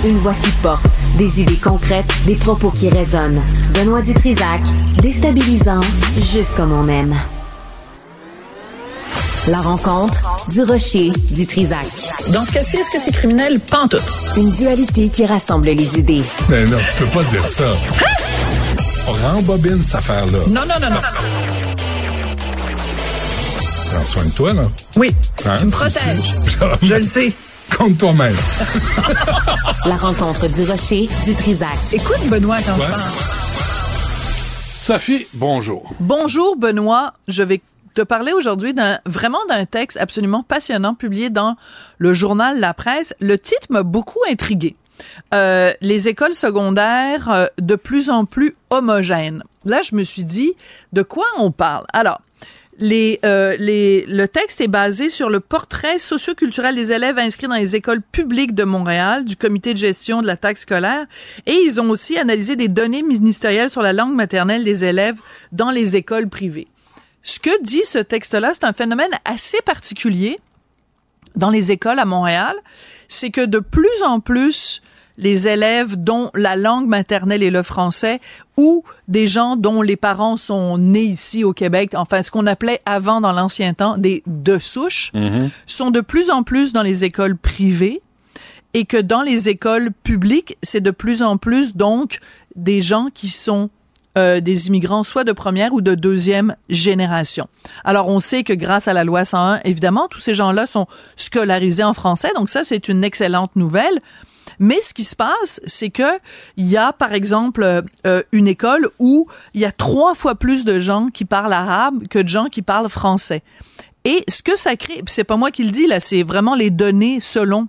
Une 0.05 0.17
voix 0.19 0.33
qui 0.33 0.49
porte, 0.61 0.85
des 1.17 1.41
idées 1.41 1.55
concrètes, 1.57 2.05
des 2.25 2.35
propos 2.35 2.71
qui 2.71 2.89
résonnent. 2.89 3.41
Benoît 3.73 4.01
Dutrisac, 4.01 4.61
déstabilisant, 5.01 5.79
juste 6.21 6.55
comme 6.55 6.73
on 6.73 6.87
aime. 6.89 7.15
La 9.47 9.61
rencontre 9.61 10.13
du 10.49 10.63
rocher 10.63 11.11
du 11.31 11.45
Trisac. 11.47 11.87
Dans 12.29 12.43
ce 12.45 12.51
cas-ci, 12.51 12.77
est-ce 12.77 12.89
que 12.91 12.99
c'est 12.99 13.11
criminel? 13.11 13.59
Pantoute. 13.59 14.01
Une 14.37 14.51
dualité 14.51 15.09
qui 15.09 15.25
rassemble 15.25 15.67
les 15.69 15.97
idées. 15.99 16.23
Mais 16.49 16.65
non, 16.65 16.77
tu 16.77 17.03
peux 17.03 17.09
pas 17.09 17.23
dire 17.23 17.45
ça. 17.47 17.65
On 19.07 19.27
rembobine 19.27 19.81
cette 19.83 19.95
affaire-là. 19.95 20.39
Non, 20.49 20.61
non, 20.61 20.79
non, 20.81 20.89
non. 20.89 21.01
Prends 23.91 24.03
soin 24.05 24.25
de 24.25 24.31
toi, 24.31 24.53
là. 24.53 24.63
Oui, 24.97 25.13
Hein? 25.45 25.55
tu 25.59 25.65
me 25.65 25.71
protèges. 25.71 26.35
Je 26.81 26.93
le 26.95 27.03
sais. 27.03 27.33
Compte 27.77 27.97
toi-même. 27.97 28.35
La 29.85 29.95
rencontre 29.95 30.47
du 30.47 30.63
rocher 30.63 31.09
du 31.25 31.35
Trisac. 31.35 31.69
Écoute, 31.93 32.19
Benoît, 32.29 32.57
quand 32.65 32.75
je 32.75 32.81
Ouais. 32.81 32.87
parle. 32.87 33.01
Sophie, 34.71 35.27
bonjour. 35.33 35.89
Bonjour 35.99 36.57
Benoît, 36.57 37.13
je 37.27 37.41
vais 37.43 37.61
te 37.93 38.01
parler 38.01 38.33
aujourd'hui 38.33 38.73
d'un 38.73 38.99
vraiment 39.05 39.39
d'un 39.47 39.65
texte 39.65 39.97
absolument 39.97 40.43
passionnant 40.43 40.93
publié 40.93 41.29
dans 41.29 41.55
le 41.99 42.13
journal 42.13 42.59
La 42.59 42.73
Presse. 42.73 43.13
Le 43.21 43.37
titre 43.37 43.67
m'a 43.69 43.83
beaucoup 43.83 44.19
intrigué. 44.29 44.75
Euh, 45.33 45.71
les 45.81 46.07
écoles 46.09 46.33
secondaires 46.33 47.29
euh, 47.29 47.45
de 47.61 47.75
plus 47.75 48.09
en 48.09 48.25
plus 48.25 48.55
homogènes. 48.71 49.43
Là, 49.65 49.81
je 49.81 49.95
me 49.95 50.03
suis 50.03 50.23
dit, 50.25 50.53
de 50.91 51.01
quoi 51.01 51.25
on 51.37 51.51
parle? 51.51 51.85
Alors, 51.93 52.19
les, 52.79 53.19
euh, 53.23 53.55
les, 53.57 54.05
le 54.07 54.27
texte 54.27 54.61
est 54.61 54.67
basé 54.67 55.09
sur 55.09 55.29
le 55.29 55.39
portrait 55.39 55.99
socioculturel 55.99 56.75
des 56.75 56.91
élèves 56.91 57.17
inscrits 57.17 57.47
dans 57.47 57.55
les 57.55 57.75
écoles 57.75 58.01
publiques 58.01 58.55
de 58.55 58.63
Montréal, 58.63 59.25
du 59.25 59.35
comité 59.35 59.73
de 59.73 59.77
gestion 59.77 60.21
de 60.21 60.27
la 60.27 60.37
taxe 60.37 60.61
scolaire, 60.61 61.05
et 61.45 61.53
ils 61.53 61.79
ont 61.79 61.89
aussi 61.89 62.17
analysé 62.17 62.55
des 62.55 62.67
données 62.67 63.03
ministérielles 63.03 63.69
sur 63.69 63.81
la 63.81 63.93
langue 63.93 64.15
maternelle 64.15 64.63
des 64.63 64.85
élèves 64.85 65.19
dans 65.51 65.71
les 65.71 65.95
écoles 65.95 66.29
privées. 66.29 66.67
Ce 67.21 67.39
que 67.39 67.61
dit 67.61 67.83
ce 67.85 67.99
texte-là, 67.99 68.51
c'est 68.53 68.65
un 68.65 68.73
phénomène 68.73 69.11
assez 69.23 69.59
particulier 69.65 70.37
dans 71.35 71.49
les 71.49 71.71
écoles 71.71 71.99
à 71.99 72.05
Montréal, 72.05 72.55
c'est 73.07 73.29
que 73.29 73.45
de 73.45 73.59
plus 73.59 74.03
en 74.03 74.19
plus 74.19 74.81
les 75.17 75.47
élèves 75.47 75.95
dont 75.95 76.29
la 76.33 76.55
langue 76.55 76.87
maternelle 76.87 77.43
est 77.43 77.51
le 77.51 77.63
français 77.63 78.19
ou 78.57 78.83
des 79.07 79.27
gens 79.27 79.55
dont 79.55 79.81
les 79.81 79.95
parents 79.95 80.37
sont 80.37 80.77
nés 80.77 81.03
ici 81.03 81.43
au 81.43 81.53
Québec, 81.53 81.91
enfin 81.95 82.23
ce 82.23 82.31
qu'on 82.31 82.47
appelait 82.47 82.79
avant 82.85 83.21
dans 83.21 83.31
l'ancien 83.31 83.73
temps 83.73 83.97
des 83.97 84.23
de 84.27 84.57
souche, 84.59 85.11
sont 85.65 85.91
de 85.91 86.01
plus 86.01 86.29
en 86.29 86.43
plus 86.43 86.73
dans 86.73 86.83
les 86.83 87.03
écoles 87.03 87.37
privées 87.37 88.01
et 88.73 88.85
que 88.85 88.97
dans 88.97 89.21
les 89.21 89.49
écoles 89.49 89.91
publiques, 90.03 90.57
c'est 90.63 90.81
de 90.81 90.91
plus 90.91 91.21
en 91.21 91.37
plus 91.37 91.75
donc 91.75 92.19
des 92.55 92.81
gens 92.81 93.07
qui 93.13 93.29
sont 93.29 93.69
euh, 94.15 94.41
des 94.41 94.67
immigrants 94.67 95.03
soit 95.03 95.23
de 95.23 95.31
première 95.31 95.73
ou 95.73 95.81
de 95.81 95.95
deuxième 95.95 96.55
génération. 96.69 97.47
Alors 97.83 98.09
on 98.09 98.19
sait 98.19 98.43
que 98.43 98.53
grâce 98.53 98.87
à 98.87 98.93
la 98.93 99.03
loi 99.03 99.25
101, 99.25 99.61
évidemment, 99.63 100.07
tous 100.07 100.19
ces 100.19 100.35
gens-là 100.35 100.67
sont 100.67 100.85
scolarisés 101.15 101.83
en 101.83 101.93
français, 101.93 102.29
donc 102.35 102.49
ça 102.49 102.63
c'est 102.63 102.89
une 102.89 103.03
excellente 103.03 103.55
nouvelle. 103.55 103.99
Mais 104.59 104.81
ce 104.81 104.93
qui 104.93 105.03
se 105.03 105.15
passe, 105.15 105.61
c'est 105.65 105.89
que 105.89 106.19
il 106.57 106.67
y 106.67 106.77
a, 106.77 106.93
par 106.93 107.13
exemple, 107.13 107.83
euh, 108.05 108.21
une 108.31 108.47
école 108.47 108.89
où 108.99 109.27
il 109.53 109.61
y 109.61 109.65
a 109.65 109.71
trois 109.71 110.15
fois 110.15 110.35
plus 110.35 110.65
de 110.65 110.79
gens 110.79 111.09
qui 111.13 111.25
parlent 111.25 111.53
arabe 111.53 112.07
que 112.07 112.19
de 112.19 112.27
gens 112.27 112.45
qui 112.45 112.61
parlent 112.61 112.89
français. 112.89 113.43
Et 114.05 114.23
ce 114.27 114.43
que 114.43 114.57
ça 114.57 114.75
crée, 114.75 115.01
c'est 115.07 115.23
pas 115.23 115.37
moi 115.37 115.51
qui 115.51 115.63
le 115.63 115.71
dis 115.71 115.87
là, 115.87 115.99
c'est 115.99 116.23
vraiment 116.23 116.55
les 116.55 116.69
données 116.69 117.19
selon 117.19 117.67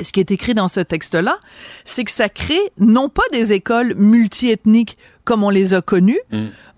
ce 0.00 0.12
qui 0.12 0.20
est 0.20 0.30
écrit 0.30 0.54
dans 0.54 0.68
ce 0.68 0.80
texte-là, 0.80 1.36
c'est 1.84 2.04
que 2.04 2.10
ça 2.10 2.28
crée 2.28 2.72
non 2.78 3.08
pas 3.08 3.22
des 3.32 3.52
écoles 3.52 3.94
multiethniques 3.96 4.98
comme 5.24 5.42
on 5.42 5.50
les 5.50 5.72
a 5.72 5.80
connues, 5.80 6.20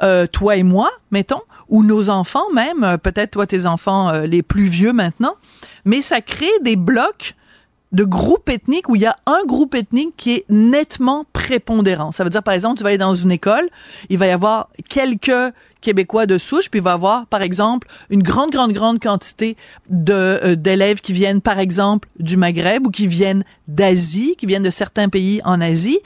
euh, 0.03 0.27
toi 0.27 0.57
et 0.57 0.63
moi, 0.63 0.91
mettons, 1.11 1.41
ou 1.69 1.83
nos 1.83 2.11
enfants 2.11 2.49
même, 2.55 2.85
euh, 2.85 2.97
peut-être 2.97 3.33
toi 3.33 3.47
tes 3.47 3.67
enfants 3.67 4.09
euh, 4.11 4.27
les 4.27 4.43
plus 4.43 4.67
vieux 4.67 4.93
maintenant, 4.93 5.35
mais 5.85 6.01
ça 6.01 6.21
crée 6.21 6.53
des 6.63 6.77
blocs 6.77 7.35
de 7.97 8.05
groupes 8.05 8.51
ethniques 8.51 8.91
où 8.91 8.95
il 8.95 9.03
y 9.03 9.07
a 9.07 9.17
un 9.25 9.43
groupe 9.47 9.75
ethnique 9.75 10.13
qui 10.19 10.35
est 10.35 10.45
nettement 10.51 11.25
prépondérant. 11.33 12.13
Ça 12.13 12.25
veut 12.25 12.31
dire, 12.31 12.43
par 12.43 12.53
exemple, 12.53 12.77
tu 12.77 12.83
vas 12.83 12.91
aller 12.91 12.99
dans 12.99 13.15
une 13.15 13.33
école, 13.33 13.71
il 14.11 14.19
va 14.19 14.27
y 14.27 14.31
avoir 14.31 14.69
quelques 14.91 15.55
Québécois 15.87 16.27
de 16.27 16.37
souche, 16.37 16.69
puis 16.69 16.81
il 16.81 16.83
va 16.83 16.95
avoir, 16.95 17.27
par 17.27 17.43
exemple, 17.43 17.87
une 18.11 18.21
grande, 18.21 18.51
grande, 18.51 18.73
grande 18.73 18.99
quantité 18.99 19.57
de 19.89 20.13
euh, 20.13 20.57
d'élèves 20.57 21.01
qui 21.01 21.13
viennent, 21.13 21.41
par 21.41 21.61
exemple, 21.61 22.09
du 22.19 22.37
Maghreb 22.37 22.89
ou 22.89 22.91
qui 22.91 23.07
viennent 23.07 23.45
d'Asie, 23.69 24.35
qui 24.37 24.47
viennent 24.47 24.65
de 24.65 24.71
certains 24.71 25.09
pays 25.09 25.41
en 25.45 25.61
Asie. 25.61 26.01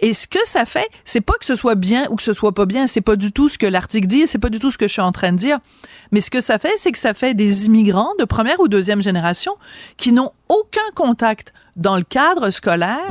Et 0.00 0.14
ce 0.14 0.26
que 0.26 0.38
ça 0.44 0.64
fait, 0.64 0.88
c'est 1.04 1.20
pas 1.20 1.34
que 1.34 1.44
ce 1.44 1.54
soit 1.54 1.74
bien 1.74 2.06
ou 2.08 2.16
que 2.16 2.22
ce 2.22 2.32
soit 2.32 2.54
pas 2.54 2.64
bien, 2.64 2.86
c'est 2.86 3.02
pas 3.02 3.16
du 3.16 3.30
tout 3.30 3.50
ce 3.50 3.58
que 3.58 3.66
l'article 3.66 4.06
dit, 4.06 4.26
c'est 4.26 4.38
pas 4.38 4.48
du 4.48 4.58
tout 4.58 4.70
ce 4.70 4.78
que 4.78 4.88
je 4.88 4.92
suis 4.94 5.02
en 5.02 5.12
train 5.12 5.32
de 5.32 5.36
dire. 5.36 5.58
Mais 6.12 6.22
ce 6.22 6.30
que 6.30 6.40
ça 6.40 6.58
fait, 6.58 6.72
c'est 6.78 6.92
que 6.92 6.98
ça 6.98 7.12
fait 7.12 7.34
des 7.34 7.66
immigrants 7.66 8.12
de 8.18 8.24
première 8.24 8.58
ou 8.60 8.68
deuxième 8.68 9.02
génération 9.02 9.52
qui 9.98 10.12
n'ont 10.12 10.32
aucun 10.48 10.88
contact 10.94 11.52
dans 11.76 11.96
le 11.96 12.04
cadre 12.04 12.48
scolaire 12.48 13.10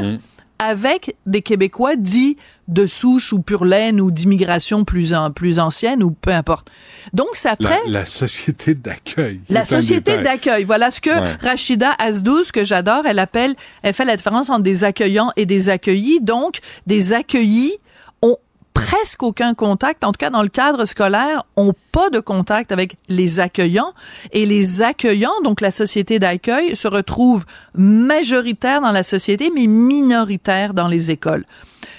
avec 0.59 1.15
des 1.25 1.41
Québécois 1.41 1.95
dits 1.95 2.37
de 2.67 2.85
souche 2.85 3.33
ou 3.33 3.39
pure 3.39 3.65
laine 3.65 4.01
ou 4.01 4.11
d'immigration 4.11 4.85
plus, 4.85 5.13
en, 5.13 5.31
plus 5.31 5.59
ancienne 5.59 6.01
ou 6.01 6.11
peu 6.11 6.31
importe. 6.31 6.71
Donc, 7.13 7.29
ça 7.33 7.55
ferait... 7.55 7.79
la 7.87 8.05
société 8.05 8.73
d'accueil. 8.73 9.41
La 9.49 9.65
société 9.65 10.17
d'accueil. 10.17 10.63
Voilà 10.63 10.91
ce 10.91 11.01
que 11.01 11.15
Ouais. 11.15 11.37
Rachida 11.41 11.91
Azdouz, 11.97 12.51
que 12.51 12.63
j'adore, 12.65 13.05
elle 13.05 13.19
appelle, 13.19 13.55
elle 13.83 13.93
fait 13.93 14.05
la 14.05 14.17
différence 14.17 14.49
entre 14.49 14.63
des 14.63 14.83
accueillants 14.83 15.31
et 15.37 15.45
des 15.45 15.69
accueillis. 15.69 16.19
Donc, 16.21 16.59
des 16.87 17.13
accueillis 17.13 17.77
presque 18.75 19.23
aucun 19.23 19.55
contact, 19.55 20.03
en 20.03 20.11
tout 20.11 20.19
cas 20.19 20.29
dans 20.29 20.43
le 20.43 20.49
cadre 20.49 20.85
scolaire, 20.85 21.43
ont 21.55 21.73
pas 21.91 22.11
de 22.11 22.19
contact 22.19 22.71
avec 22.71 22.97
les 23.09 23.39
accueillants. 23.39 23.93
Et 24.31 24.45
les 24.45 24.83
accueillants, 24.83 25.41
donc 25.43 25.61
la 25.61 25.71
société 25.71 26.19
d'accueil, 26.19 26.75
se 26.75 26.87
retrouvent 26.87 27.45
majoritaires 27.73 28.81
dans 28.81 28.91
la 28.91 29.01
société, 29.01 29.49
mais 29.53 29.65
minoritaires 29.65 30.73
dans 30.73 30.87
les 30.87 31.09
écoles. 31.09 31.45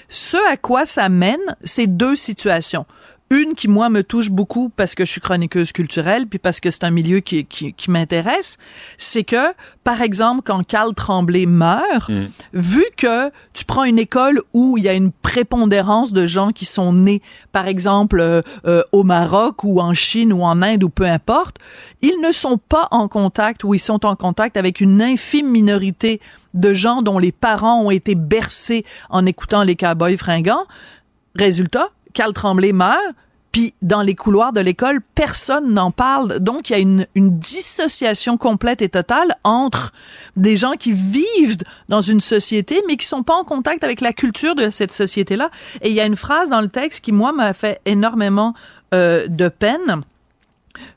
Ce 0.07 0.37
à 0.51 0.55
quoi 0.55 0.85
ça 0.85 1.09
mène, 1.09 1.35
c'est 1.63 1.87
deux 1.87 2.15
situations. 2.15 2.85
Une 3.29 3.55
qui, 3.55 3.67
moi, 3.67 3.89
me 3.89 4.03
touche 4.03 4.29
beaucoup 4.29 4.69
parce 4.69 4.95
que 4.95 5.05
je 5.05 5.11
suis 5.11 5.21
chroniqueuse 5.21 5.73
culturelle, 5.73 6.27
puis 6.27 6.39
parce 6.39 6.61
que 6.61 6.71
c'est 6.71 6.85
un 6.85 6.91
milieu 6.91 7.19
qui, 7.19 7.43
qui, 7.45 7.73
qui 7.73 7.91
m'intéresse, 7.91 8.57
c'est 8.97 9.25
que, 9.25 9.53
par 9.83 10.01
exemple, 10.01 10.43
quand 10.45 10.65
Carl 10.65 10.93
Tremblay 10.93 11.45
meurt, 11.45 12.09
vu 12.53 12.83
que 12.95 13.29
tu 13.53 13.65
prends 13.65 13.83
une 13.83 13.99
école 13.99 14.41
où 14.53 14.77
il 14.77 14.85
y 14.85 14.89
a 14.89 14.93
une 14.93 15.11
prépondérance 15.11 16.13
de 16.13 16.25
gens 16.25 16.51
qui 16.51 16.63
sont 16.63 16.93
nés, 16.93 17.21
par 17.51 17.67
exemple, 17.67 18.21
euh, 18.21 18.41
euh, 18.65 18.83
au 18.93 19.03
Maroc 19.03 19.63
ou 19.65 19.81
en 19.81 19.93
Chine 19.93 20.31
ou 20.31 20.43
en 20.43 20.61
Inde 20.61 20.85
ou 20.85 20.89
peu 20.89 21.05
importe, 21.05 21.57
ils 22.01 22.21
ne 22.21 22.31
sont 22.31 22.57
pas 22.57 22.87
en 22.91 23.09
contact 23.09 23.65
ou 23.65 23.73
ils 23.73 23.79
sont 23.79 24.05
en 24.05 24.15
contact 24.15 24.55
avec 24.55 24.79
une 24.79 25.01
infime 25.01 25.49
minorité 25.49 26.21
de 26.53 26.73
gens 26.73 27.01
dont 27.01 27.19
les 27.19 27.33
parents 27.33 27.81
ont 27.81 27.91
été 27.91 28.15
bercés 28.15 28.85
en 29.09 29.25
écoutant 29.25 29.63
les 29.63 29.75
cowboys 29.75 30.17
fringants. 30.17 30.65
Résultat, 31.35 31.91
Carl 32.17 32.33
Tremblay 32.33 32.73
meurt, 32.73 33.13
puis 33.51 33.75
dans 33.83 34.01
les 34.01 34.15
couloirs 34.15 34.51
de 34.51 34.59
l'école, 34.59 35.01
personne 35.13 35.71
n'en 35.71 35.91
parle. 35.91 36.39
Donc, 36.39 36.71
il 36.71 36.73
y 36.73 36.75
a 36.75 36.79
une, 36.79 37.05
dissociation 37.15 38.37
complète 38.37 38.81
et 38.81 38.89
totale 38.89 39.35
entre 39.43 39.93
des 40.35 40.57
gens 40.57 40.71
qui 40.71 40.93
vivent 40.93 41.57
dans 41.89 42.01
une 42.01 42.19
société, 42.19 42.81
mais 42.87 42.97
qui 42.97 43.05
sont 43.05 43.21
pas 43.21 43.35
en 43.35 43.43
contact 43.43 43.83
avec 43.83 44.01
la 44.01 44.13
culture 44.13 44.55
de 44.55 44.71
cette 44.71 44.91
société-là. 44.91 45.51
Et 45.81 45.89
il 45.89 45.93
y 45.93 46.01
a 46.01 46.07
une 46.07 46.15
phrase 46.15 46.49
dans 46.49 46.61
le 46.61 46.69
texte 46.69 47.05
qui, 47.05 47.11
moi, 47.11 47.33
m'a 47.33 47.53
fait 47.53 47.81
énormément 47.85 48.55
euh, 48.95 49.27
de 49.27 49.47
peine. 49.47 50.01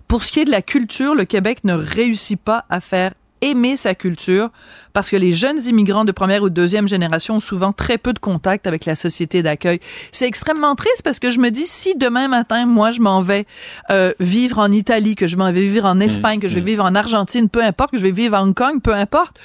Pour 0.09 0.25
ce 0.25 0.33
qui 0.33 0.41
est 0.41 0.47
de 0.47 0.51
la 0.51 0.63
culture, 0.63 1.15
le 1.15 1.27
Québec 1.27 1.65
ne 1.65 1.75
réussit 1.75 2.41
pas 2.41 2.65
à 2.71 2.81
faire 2.81 3.13
aimer 3.43 3.77
sa 3.77 3.95
culture 3.95 4.51
parce 4.93 5.11
que 5.11 5.17
les 5.17 5.33
jeunes 5.33 5.61
immigrants 5.67 6.05
de 6.05 6.13
première 6.13 6.43
ou 6.43 6.49
de 6.49 6.55
deuxième 6.55 6.89
génération 6.89 7.37
ont 7.37 7.41
souvent 7.41 7.73
très 7.73 7.99
peu 7.99 8.13
de 8.13 8.19
contact 8.19 8.67
avec 8.67 8.85
la 8.85 8.95
société 8.95 9.43
d'accueil. 9.43 9.81
C'est 10.13 10.27
extrêmement 10.27 10.75
triste 10.75 11.03
parce 11.03 11.19
que 11.19 11.31
je 11.31 11.41
me 11.41 11.51
dis 11.51 11.67
si 11.67 11.95
demain 11.97 12.29
matin 12.29 12.67
moi 12.67 12.91
je 12.91 13.01
m'en 13.01 13.21
vais 13.21 13.47
euh, 13.91 14.13
vivre 14.21 14.59
en 14.59 14.71
Italie, 14.71 15.15
que 15.15 15.27
je 15.27 15.37
m'en 15.37 15.53
vais 15.53 15.69
vivre 15.69 15.87
en 15.87 16.01
Espagne, 16.01 16.41
que 16.41 16.49
je 16.49 16.55
vais 16.55 16.61
vivre 16.61 16.85
en 16.85 16.95
Argentine, 16.95 17.49
peu 17.49 17.63
importe, 17.63 17.93
que 17.93 17.99
je 17.99 18.03
vais 18.03 18.11
vivre 18.11 18.37
à 18.37 18.43
Hong 18.43 18.55
Kong, 18.55 18.81
peu 18.83 18.95
importe, 18.95 19.39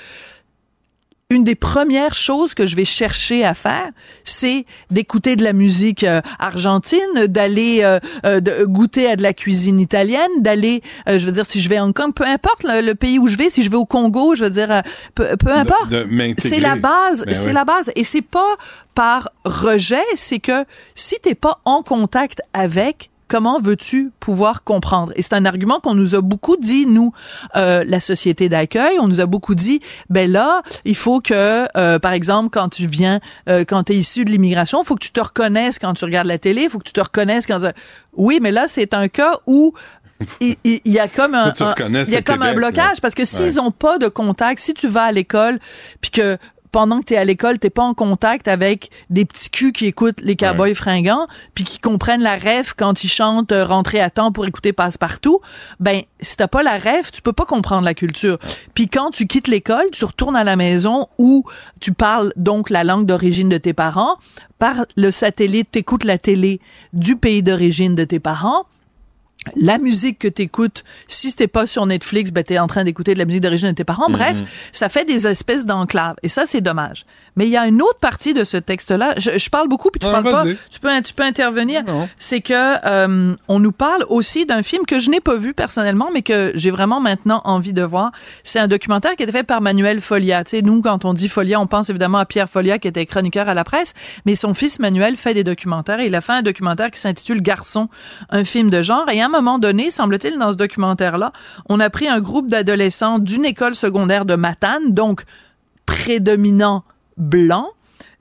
une 1.31 1.43
des 1.43 1.55
premières 1.55 2.13
choses 2.13 2.53
que 2.53 2.67
je 2.67 2.75
vais 2.75 2.85
chercher 2.85 3.43
à 3.43 3.55
faire, 3.55 3.89
c'est 4.23 4.65
d'écouter 4.91 5.35
de 5.35 5.43
la 5.43 5.53
musique 5.53 6.03
euh, 6.03 6.21
argentine, 6.37 6.99
d'aller 7.27 7.79
euh, 7.81 7.99
euh, 8.27 8.39
goûter 8.67 9.07
à 9.09 9.15
de 9.15 9.23
la 9.23 9.33
cuisine 9.33 9.79
italienne, 9.79 10.29
d'aller, 10.41 10.83
euh, 11.09 11.17
je 11.17 11.25
veux 11.25 11.31
dire, 11.31 11.47
si 11.47 11.61
je 11.61 11.67
vais 11.67 11.77
à 11.77 11.83
Hong 11.83 11.93
Kong, 11.95 12.13
peu 12.13 12.25
importe 12.25 12.63
le, 12.63 12.81
le 12.81 12.93
pays 12.93 13.17
où 13.17 13.25
je 13.27 13.37
vais, 13.37 13.49
si 13.49 13.63
je 13.63 13.71
vais 13.71 13.75
au 13.75 13.85
Congo, 13.85 14.35
je 14.35 14.43
veux 14.43 14.51
dire, 14.51 14.71
euh, 14.71 14.81
peu, 15.15 15.35
peu 15.35 15.51
importe. 15.51 15.91
C'est 16.37 16.59
la 16.59 16.75
base, 16.75 17.25
Ben 17.25 17.33
c'est 17.33 17.47
ouais. 17.47 17.53
la 17.53 17.65
base. 17.65 17.91
Et 17.95 18.03
c'est 18.03 18.21
pas 18.21 18.55
par 18.93 19.29
rejet, 19.45 20.05
c'est 20.13 20.39
que 20.39 20.63
si 20.93 21.15
t'es 21.23 21.35
pas 21.35 21.59
en 21.65 21.81
contact 21.81 22.43
avec, 22.53 23.09
Comment 23.27 23.59
veux-tu 23.59 24.11
pouvoir 24.19 24.63
comprendre? 24.63 25.11
Et 25.15 25.21
c'est 25.21 25.33
un 25.33 25.45
argument 25.45 25.79
qu'on 25.79 25.95
nous 25.95 26.13
a 26.15 26.21
beaucoup 26.21 26.57
dit, 26.57 26.85
nous, 26.85 27.11
euh, 27.55 27.83
la 27.87 27.99
société 27.99 28.49
d'accueil. 28.49 28.97
On 28.99 29.07
nous 29.07 29.19
a 29.19 29.25
beaucoup 29.25 29.55
dit, 29.55 29.79
ben 30.09 30.31
là, 30.31 30.61
il 30.85 30.95
faut 30.95 31.21
que, 31.21 31.65
euh, 31.75 31.97
par 31.99 32.11
exemple, 32.13 32.49
quand 32.51 32.69
tu 32.69 32.85
viens, 32.87 33.19
euh, 33.49 33.63
quand 33.67 33.83
tu 33.85 33.93
es 33.93 33.95
issu 33.97 34.25
de 34.25 34.31
l'immigration, 34.31 34.83
il 34.83 34.85
faut 34.85 34.95
que 34.95 35.03
tu 35.05 35.11
te 35.11 35.19
reconnaisses 35.21 35.79
quand 35.79 35.93
tu 35.95 36.05
regardes 36.05 36.27
la 36.27 36.37
télé, 36.37 36.63
il 36.63 36.69
faut 36.69 36.77
que 36.79 36.83
tu 36.87 36.93
te 36.93 37.01
reconnaisses 37.01 37.47
quand... 37.47 37.59
Oui, 38.13 38.39
mais 38.41 38.51
là, 38.51 38.65
c'est 38.67 38.93
un 38.93 39.07
cas 39.07 39.39
où 39.47 39.73
il, 40.39 40.55
il- 40.63 40.79
il 40.85 40.93
y 40.93 40.99
a 40.99 41.07
comme 41.09 41.33
un, 41.35 41.51
tu 41.51 41.63
il 41.87 42.09
y 42.09 42.15
a 42.15 42.21
comme 42.21 42.41
un 42.41 42.53
blocage 42.53 42.95
là. 42.97 43.01
parce 43.01 43.15
que 43.15 43.25
s'ils 43.25 43.59
Ouais. 43.59 43.59
ont 43.59 43.71
pas 43.71 43.97
de 43.97 44.07
contact, 44.07 44.61
si 44.61 44.73
tu 44.73 44.87
vas 44.87 45.03
à 45.03 45.11
l'école 45.11 45.59
puis 45.99 46.11
que 46.11 46.37
pendant 46.75 46.99
que 46.99 47.05
tu 47.05 47.13
es 47.13 47.17
à 47.17 47.23
l'école, 47.23 47.57
t'es 47.57 47.69
pas 47.69 47.83
en 47.83 47.93
contact 47.93 48.49
avec 48.49 48.91
des 49.09 49.23
petits 49.23 49.49
culs 49.49 49.71
qui 49.71 49.85
écoutent 49.85 50.19
les 50.19 50.35
cowboys 50.35 50.75
fringants, 50.75 51.25
puis 51.53 51.63
qui 51.63 51.79
comprennent 51.79 52.21
la 52.21 52.35
ref 52.35 52.73
quand 52.75 53.05
ils 53.05 53.07
chantent 53.07 53.53
euh, 53.53 53.63
rentrer 53.63 54.01
à 54.01 54.09
temps 54.09 54.33
pour 54.33 54.45
écouter 54.45 54.73
passe-partout, 54.73 55.39
ben 55.79 56.01
si 56.19 56.35
t'as 56.35 56.49
pas 56.49 56.63
la 56.63 56.77
ref, 56.77 57.13
tu 57.13 57.21
peux 57.21 57.31
pas 57.31 57.45
comprendre 57.45 57.85
la 57.85 57.93
culture. 57.93 58.39
Puis 58.73 58.89
quand 58.89 59.11
tu 59.11 59.25
quittes 59.25 59.47
l'école, 59.47 59.85
tu 59.93 60.03
retournes 60.03 60.35
à 60.35 60.43
la 60.43 60.57
maison 60.57 61.07
où 61.17 61.45
tu 61.79 61.93
parles 61.93 62.33
donc 62.35 62.69
la 62.69 62.83
langue 62.83 63.05
d'origine 63.05 63.47
de 63.47 63.57
tes 63.57 63.71
parents, 63.71 64.17
par 64.59 64.85
le 64.97 65.11
satellite, 65.11 65.71
t'écoutes 65.71 66.03
la 66.03 66.17
télé 66.17 66.59
du 66.91 67.15
pays 67.15 67.41
d'origine 67.41 67.95
de 67.95 68.03
tes 68.03 68.19
parents, 68.19 68.65
la 69.55 69.77
musique 69.77 70.19
que 70.19 70.27
t'écoutes, 70.27 70.83
si 71.07 71.29
c'était 71.29 71.47
pas 71.47 71.67
sur 71.67 71.85
Netflix, 71.85 72.31
ben 72.31 72.43
t'es 72.43 72.59
en 72.59 72.67
train 72.67 72.83
d'écouter 72.83 73.13
de 73.13 73.19
la 73.19 73.25
musique 73.25 73.41
d'origine 73.41 73.69
de 73.69 73.75
tes 73.75 73.83
parents. 73.83 74.09
Bref, 74.09 74.39
Mhm. 74.39 74.45
ça 74.71 74.89
fait 74.89 75.05
des 75.05 75.27
espèces 75.27 75.65
d'enclaves. 75.65 76.15
Et 76.23 76.29
ça, 76.29 76.45
c'est 76.45 76.61
dommage. 76.61 77.05
Mais 77.35 77.45
il 77.45 77.51
y 77.51 77.57
a 77.57 77.67
une 77.67 77.81
autre 77.81 77.99
partie 77.99 78.33
de 78.33 78.43
ce 78.43 78.57
texte-là. 78.57 79.13
Je, 79.17 79.37
je 79.37 79.49
parle 79.49 79.67
beaucoup, 79.67 79.89
puis 79.91 79.99
tu 79.99 80.07
Ah, 80.07 80.11
parles 80.21 80.23
pas. 80.31 80.43
Tu 80.69 80.79
peux, 80.79 80.89
tu 81.01 81.13
peux 81.13 81.23
intervenir. 81.23 81.83
C'est 82.17 82.41
que 82.41 82.53
euh, 82.85 83.35
on 83.47 83.59
nous 83.59 83.71
parle 83.71 84.05
aussi 84.09 84.45
d'un 84.45 84.63
film 84.63 84.85
que 84.85 84.99
je 84.99 85.09
n'ai 85.09 85.19
pas 85.19 85.35
vu 85.35 85.53
personnellement, 85.53 86.09
mais 86.13 86.21
que 86.21 86.51
j'ai 86.55 86.71
vraiment 86.71 86.99
maintenant 86.99 87.41
envie 87.43 87.73
de 87.73 87.83
voir. 87.83 88.11
C'est 88.43 88.59
un 88.59 88.67
documentaire 88.67 89.15
qui 89.15 89.23
a 89.23 89.25
été 89.25 89.31
fait 89.31 89.43
par 89.43 89.61
Manuel 89.61 90.01
Folia. 90.01 90.43
Tu 90.43 90.51
sais, 90.51 90.61
nous, 90.61 90.81
quand 90.81 91.05
on 91.05 91.13
dit 91.13 91.27
Folia, 91.29 91.59
on 91.59 91.67
pense 91.67 91.89
évidemment 91.89 92.17
à 92.19 92.25
Pierre 92.25 92.49
Folia, 92.49 92.79
qui 92.79 92.87
était 92.87 93.05
chroniqueur 93.05 93.49
à 93.49 93.53
la 93.53 93.63
presse, 93.63 93.93
mais 94.25 94.35
son 94.35 94.53
fils 94.53 94.79
Manuel 94.79 95.15
fait 95.15 95.33
des 95.33 95.43
documentaires. 95.43 95.99
Et 95.99 96.07
il 96.07 96.15
a 96.15 96.21
fait 96.21 96.33
un 96.33 96.41
documentaire 96.41 96.89
qui 96.91 96.99
s'intitule 96.99 97.41
Garçon, 97.41 97.89
un 98.29 98.43
film 98.43 98.69
de 98.69 98.81
genre. 98.81 99.09
Et 99.11 99.21
à 99.21 99.25
un 99.25 99.29
moment 99.35 99.59
donné, 99.59 99.91
semble-t-il, 99.91 100.37
dans 100.37 100.51
ce 100.51 100.57
documentaire-là, 100.57 101.31
on 101.69 101.79
a 101.79 101.89
pris 101.89 102.07
un 102.07 102.19
groupe 102.19 102.49
d'adolescents 102.49 103.19
d'une 103.19 103.45
école 103.45 103.75
secondaire 103.75 104.25
de 104.25 104.35
Matane, 104.35 104.91
donc 104.91 105.23
prédominant 105.85 106.83
blanc, 107.17 107.69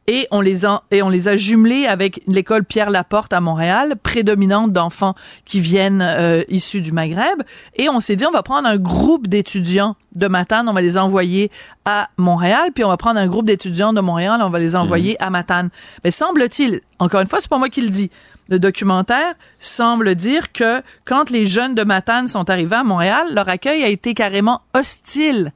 et 0.07 0.27
on 0.31 0.41
les 0.41 0.67
a 0.67 0.83
et 0.91 1.03
on 1.03 1.09
les 1.09 1.29
a 1.29 1.37
jumelés 1.37 1.87
avec 1.87 2.21
l'école 2.27 2.65
Pierre 2.65 2.91
Laporte 2.91 3.33
à 3.33 3.41
Montréal, 3.41 3.95
prédominante 4.03 4.73
d'enfants 4.73 5.15
qui 5.45 5.61
viennent 5.61 6.03
euh, 6.03 6.43
issus 6.49 6.81
du 6.81 6.93
Maghreb 6.93 7.43
et 7.77 7.89
on 7.89 8.01
s'est 8.01 8.17
dit 8.17 8.27
on 8.27 8.31
va 8.31 8.43
prendre 8.43 8.69
un 8.69 8.77
groupe 8.77 9.27
d'étudiants 9.29 9.97
de 10.15 10.29
Matane, 10.29 10.69
on 10.69 10.73
va 10.73 10.83
les 10.83 10.97
envoyer 10.99 11.51
à 11.85 12.09
Montréal, 12.17 12.71
puis 12.75 12.85
on 12.85 12.89
va 12.89 12.97
prendre 12.97 13.19
un 13.19 13.27
groupe 13.27 13.47
d'étudiants 13.47 13.93
de 13.93 14.01
Montréal, 14.01 14.41
on 14.43 14.51
va 14.51 14.59
les 14.59 14.77
envoyer 14.77 15.21
à 15.21 15.31
Matane. 15.31 15.71
Mais 16.05 16.11
semble-t-il, 16.11 16.83
encore 17.01 17.21
une 17.21 17.27
fois, 17.27 17.41
c'est 17.41 17.51
pas 17.51 17.59
moi 17.59 17.69
qui 17.69 17.81
le 17.81 17.89
dis. 17.89 18.11
Le 18.49 18.59
documentaire 18.59 19.35
semble 19.59 20.15
dire 20.15 20.53
que 20.53 20.83
quand 21.05 21.31
les 21.31 21.47
jeunes 21.47 21.75
de 21.75 21.83
Matane 21.83 22.29
sont 22.29 22.51
arrivés 22.51 22.77
à 22.77 22.85
Montréal, 22.85 23.35
leur 23.35 23.49
accueil 23.49 23.83
a 23.83 23.89
été 23.89 24.15
carrément 24.15 24.63
hostile. 24.75 25.53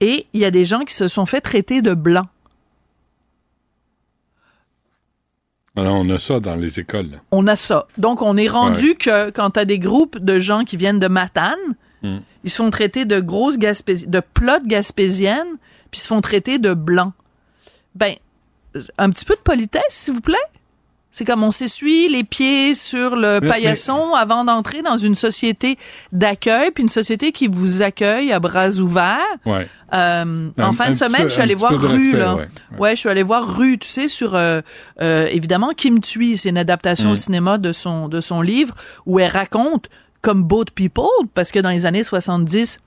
Et 0.00 0.26
il 0.34 0.40
y 0.40 0.44
a 0.44 0.50
des 0.50 0.66
gens 0.66 0.80
qui 0.80 0.94
se 0.94 1.08
sont 1.08 1.26
fait 1.26 1.40
traiter 1.40 1.80
de 1.80 1.94
blancs. 1.94 2.28
Alors, 5.74 5.96
on 5.96 6.08
a 6.08 6.18
ça 6.18 6.40
dans 6.40 6.54
les 6.54 6.80
écoles. 6.80 7.20
On 7.30 7.46
a 7.46 7.54
ça. 7.54 7.86
Donc, 7.98 8.22
on 8.22 8.36
est 8.38 8.48
rendu 8.48 8.94
que 8.94 9.30
quand 9.30 9.50
tu 9.50 9.60
as 9.60 9.66
des 9.66 9.78
groupes 9.78 10.18
de 10.18 10.40
gens 10.40 10.64
qui 10.64 10.78
viennent 10.78 10.98
de 10.98 11.08
Matane, 11.08 11.54
mm. 12.02 12.16
ils 12.44 12.50
sont 12.50 12.70
traités 12.70 13.04
de 13.04 13.20
grosses 13.20 13.58
Gaspésiennes, 13.58 14.10
de 14.10 14.20
plottes 14.20 14.66
gaspésiennes, 14.66 15.58
puis 15.90 15.98
ils 15.98 16.02
se 16.02 16.08
font 16.08 16.22
traiter 16.22 16.58
de 16.58 16.72
blancs. 16.72 17.12
Ben, 17.94 18.14
un 18.96 19.10
petit 19.10 19.26
peu 19.26 19.34
de 19.34 19.40
politesse, 19.40 19.82
s'il 19.88 20.14
vous 20.14 20.22
plaît. 20.22 20.36
C'est 21.18 21.24
comme 21.24 21.42
on 21.42 21.50
s'essuie 21.50 22.10
les 22.10 22.24
pieds 22.24 22.74
sur 22.74 23.16
le 23.16 23.38
Mais- 23.40 23.48
paillasson 23.48 24.12
avant 24.12 24.44
d'entrer 24.44 24.82
dans 24.82 24.98
une 24.98 25.14
société 25.14 25.78
d'accueil, 26.12 26.70
puis 26.72 26.82
une 26.82 26.90
société 26.90 27.32
qui 27.32 27.46
vous 27.48 27.80
accueille 27.80 28.32
à 28.32 28.38
bras 28.38 28.68
ouverts. 28.80 29.16
Ouais. 29.46 29.66
Euh, 29.94 30.50
Un- 30.58 30.62
en 30.62 30.74
fin 30.74 30.88
un 30.88 30.90
de 30.90 30.94
semaine, 30.94 31.22
peu- 31.22 31.28
je 31.28 31.32
suis 31.32 31.40
allée 31.40 31.54
voir 31.54 31.72
Rue, 31.72 31.86
respect, 31.86 32.18
là. 32.18 32.34
ouais. 32.34 32.48
Ouais. 32.78 32.90
je 32.96 33.00
suis 33.00 33.08
allée 33.08 33.22
voir 33.22 33.56
Rue, 33.56 33.78
tu 33.78 33.88
sais, 33.88 34.08
sur, 34.08 34.34
euh, 34.34 34.60
euh, 35.00 35.26
évidemment, 35.32 35.70
Kim 35.74 36.00
Thuy, 36.00 36.36
c'est 36.36 36.50
une 36.50 36.58
adaptation 36.58 37.08
Mm. 37.08 37.12
au 37.12 37.14
cinéma 37.16 37.56
de 37.56 37.72
son, 37.72 38.08
de 38.08 38.20
son 38.20 38.42
livre, 38.42 38.74
où 39.06 39.18
elle 39.18 39.30
raconte 39.30 39.86
comme 40.20 40.42
Boat 40.42 40.66
People, 40.74 41.06
parce 41.32 41.50
que 41.50 41.60
dans 41.60 41.70
les 41.70 41.86
années 41.86 42.04
70, 42.04 42.78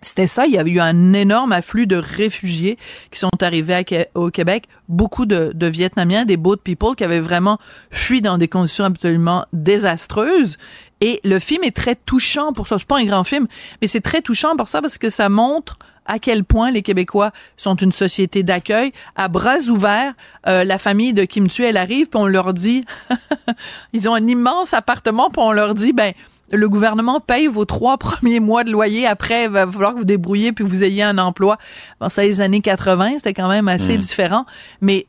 c'était 0.00 0.28
ça, 0.28 0.46
il 0.46 0.52
y 0.52 0.58
avait 0.58 0.70
eu 0.70 0.80
un 0.80 1.12
énorme 1.12 1.52
afflux 1.52 1.86
de 1.86 1.96
réfugiés 1.96 2.78
qui 3.10 3.18
sont 3.18 3.30
arrivés 3.40 3.84
au 4.14 4.30
Québec, 4.30 4.64
beaucoup 4.88 5.26
de, 5.26 5.52
de 5.54 5.66
Vietnamiens, 5.66 6.24
des 6.24 6.36
boat 6.36 6.58
people 6.62 6.94
qui 6.96 7.04
avaient 7.04 7.20
vraiment 7.20 7.58
fui 7.90 8.22
dans 8.22 8.38
des 8.38 8.48
conditions 8.48 8.84
absolument 8.84 9.44
désastreuses. 9.52 10.56
Et 11.00 11.20
le 11.24 11.38
film 11.38 11.64
est 11.64 11.74
très 11.74 11.96
touchant 11.96 12.52
pour 12.52 12.68
ça. 12.68 12.78
C'est 12.78 12.86
pas 12.86 12.98
un 12.98 13.04
grand 13.04 13.24
film, 13.24 13.46
mais 13.80 13.88
c'est 13.88 14.00
très 14.00 14.22
touchant 14.22 14.56
pour 14.56 14.68
ça 14.68 14.80
parce 14.80 14.98
que 14.98 15.10
ça 15.10 15.28
montre 15.28 15.78
à 16.06 16.18
quel 16.18 16.42
point 16.42 16.70
les 16.70 16.82
Québécois 16.82 17.32
sont 17.56 17.76
une 17.76 17.92
société 17.92 18.42
d'accueil. 18.42 18.92
À 19.14 19.28
bras 19.28 19.58
ouverts, 19.68 20.14
euh, 20.46 20.64
la 20.64 20.78
famille 20.78 21.12
de 21.12 21.24
Kim 21.24 21.48
Thuy, 21.48 21.64
elle 21.64 21.76
arrive, 21.76 22.08
puis 22.08 22.20
on 22.20 22.26
leur 22.26 22.54
dit, 22.54 22.84
ils 23.92 24.08
ont 24.08 24.14
un 24.14 24.26
immense 24.26 24.74
appartement, 24.74 25.28
puis 25.28 25.42
on 25.42 25.52
leur 25.52 25.74
dit, 25.74 25.92
ben, 25.92 26.12
le 26.52 26.68
gouvernement 26.68 27.20
paye 27.20 27.46
vos 27.46 27.64
trois 27.64 27.98
premiers 27.98 28.40
mois 28.40 28.64
de 28.64 28.70
loyer. 28.70 29.06
Après, 29.06 29.44
il 29.44 29.50
va 29.50 29.66
falloir 29.70 29.92
que 29.94 29.98
vous 29.98 30.04
débrouillez 30.04 30.52
puis 30.52 30.64
que 30.64 30.68
vous 30.70 30.84
ayez 30.84 31.02
un 31.02 31.18
emploi. 31.18 31.58
Bon, 32.00 32.08
ça, 32.08 32.22
les 32.22 32.40
années 32.40 32.60
80, 32.60 33.12
c'était 33.18 33.34
quand 33.34 33.48
même 33.48 33.68
assez 33.68 33.94
Mm. 33.94 34.00
différent. 34.00 34.46
Mais, 34.80 35.06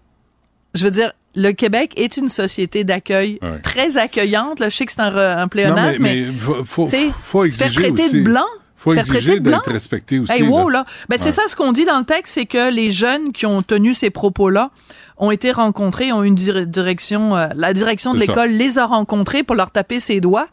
je 0.74 0.84
veux 0.86 0.92
dire, 0.92 1.14
le 1.36 1.52
Québec 1.52 1.94
est 1.96 2.18
une 2.18 2.28
société 2.30 2.84
d'accueil 2.84 3.40
Ouais. 3.42 3.60
très 3.62 3.98
accueillante. 3.98 4.60
Là, 4.60 4.70
je 4.70 4.76
sais 4.76 4.86
que 4.86 4.92
c'est 4.92 5.02
un, 5.02 5.16
un 5.16 5.48
pléonasme, 5.48 6.02
Non, 6.04 6.10
mais, 6.10 6.26
faut, 6.38 6.64
faut, 6.64 6.86
sais, 6.88 7.10
faut 7.22 7.48
se 7.48 7.58
faire 7.58 7.72
traiter 7.72 8.04
aussi. 8.04 8.18
de 8.20 8.24
blanc. 8.24 8.46
faut 8.76 8.94
exiger 8.94 9.40
d'être 9.40 9.72
respecté 9.72 10.20
aussi. 10.20 10.32
Hey, 10.32 10.42
wow, 10.44 10.70
là. 10.70 10.86
Ben, 11.10 11.18
c'est 11.20 11.32
ça 11.32 11.44
ce 11.48 11.56
qu'on 11.56 11.72
dit 11.72 11.86
dans 11.86 12.00
le 12.00 12.06
texte, 12.06 12.34
c'est 12.34 12.46
que 12.46 12.72
les 12.74 12.92
jeunes 12.92 13.32
qui 13.34 13.46
ont 13.46 13.62
tenu 13.62 13.94
ces 13.94 14.10
propos-là 14.10 14.72
ont 15.18 15.32
été 15.32 15.52
rencontrés, 15.52 16.12
ont 16.14 16.24
une 16.24 16.36
dir- 16.36 16.66
direction, 16.66 17.36
euh, 17.36 17.48
la 17.56 17.74
direction 17.74 18.14
de 18.14 18.20
l'école 18.20 18.50
les 18.52 18.80
a 18.80 18.86
rencontrés 18.86 19.44
pour 19.44 19.56
leur 19.58 19.70
taper 19.72 20.00
ses 20.00 20.22
doigts. 20.22 20.48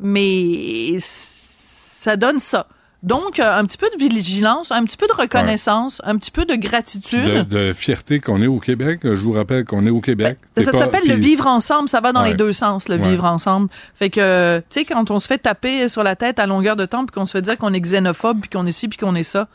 Mais 0.00 0.96
ça 0.98 2.16
donne 2.16 2.38
ça. 2.38 2.66
Donc, 3.02 3.40
euh, 3.40 3.58
un 3.58 3.64
petit 3.64 3.78
peu 3.78 3.88
de 3.88 3.96
vigilance, 3.98 4.70
un 4.70 4.84
petit 4.84 4.98
peu 4.98 5.06
de 5.06 5.14
reconnaissance, 5.14 6.02
un 6.04 6.16
petit 6.18 6.30
peu 6.30 6.44
de 6.44 6.54
gratitude. 6.54 7.46
De, 7.48 7.68
de 7.68 7.72
fierté 7.72 8.20
qu'on 8.20 8.42
est 8.42 8.46
au 8.46 8.58
Québec. 8.60 9.00
Je 9.04 9.08
vous 9.20 9.32
rappelle 9.32 9.64
qu'on 9.64 9.86
est 9.86 9.90
au 9.90 10.02
Québec. 10.02 10.36
Ça 10.56 10.64
C'est 10.64 10.70
pas- 10.72 10.78
s'appelle 10.78 11.06
le 11.08 11.14
vivre 11.14 11.46
ensemble. 11.46 11.88
Ça 11.88 12.02
va 12.02 12.12
dans 12.12 12.22
Ouais. 12.22 12.28
les 12.30 12.34
deux 12.34 12.52
sens, 12.52 12.90
le 12.90 12.96
Ouais. 12.96 13.08
vivre 13.08 13.24
ensemble. 13.24 13.68
Fait 13.94 14.10
que, 14.10 14.58
tu 14.68 14.80
sais, 14.80 14.84
quand 14.84 15.10
on 15.10 15.18
se 15.18 15.26
fait 15.28 15.38
taper 15.38 15.88
sur 15.88 16.02
la 16.02 16.14
tête 16.14 16.38
à 16.38 16.46
longueur 16.46 16.76
de 16.76 16.84
temps, 16.84 17.06
puis 17.06 17.14
qu'on 17.14 17.24
se 17.24 17.32
fait 17.32 17.42
dire 17.42 17.56
qu'on 17.56 17.72
est 17.72 17.80
xénophobe, 17.80 18.40
puis 18.40 18.50
qu'on 18.50 18.66
est 18.66 18.72
ci, 18.72 18.86
puis 18.88 18.98
qu'on 18.98 19.14
est 19.14 19.22
ça, 19.22 19.48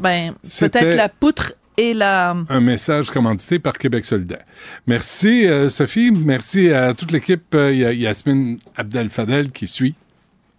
ben, 0.00 0.34
peut-être 0.60 0.94
la 0.96 1.08
poutre 1.08 1.54
et 1.76 1.94
la... 1.94 2.36
un 2.48 2.60
message 2.60 3.10
commandité 3.10 3.58
par 3.58 3.74
Québec 3.74 4.04
solidaire. 4.04 4.44
Merci, 4.86 5.46
euh, 5.46 5.68
Sophie. 5.68 6.10
Merci 6.10 6.70
à 6.70 6.94
toute 6.94 7.12
l'équipe. 7.12 7.54
Euh, 7.54 7.72
Il 7.72 7.78
y 7.78 7.84
a 7.84 7.92
Yasmine 7.92 8.58
Abdel-Fadel 8.76 9.50
qui 9.50 9.66
suit 9.66 9.94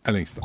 à 0.04 0.12
l'instant. 0.12 0.42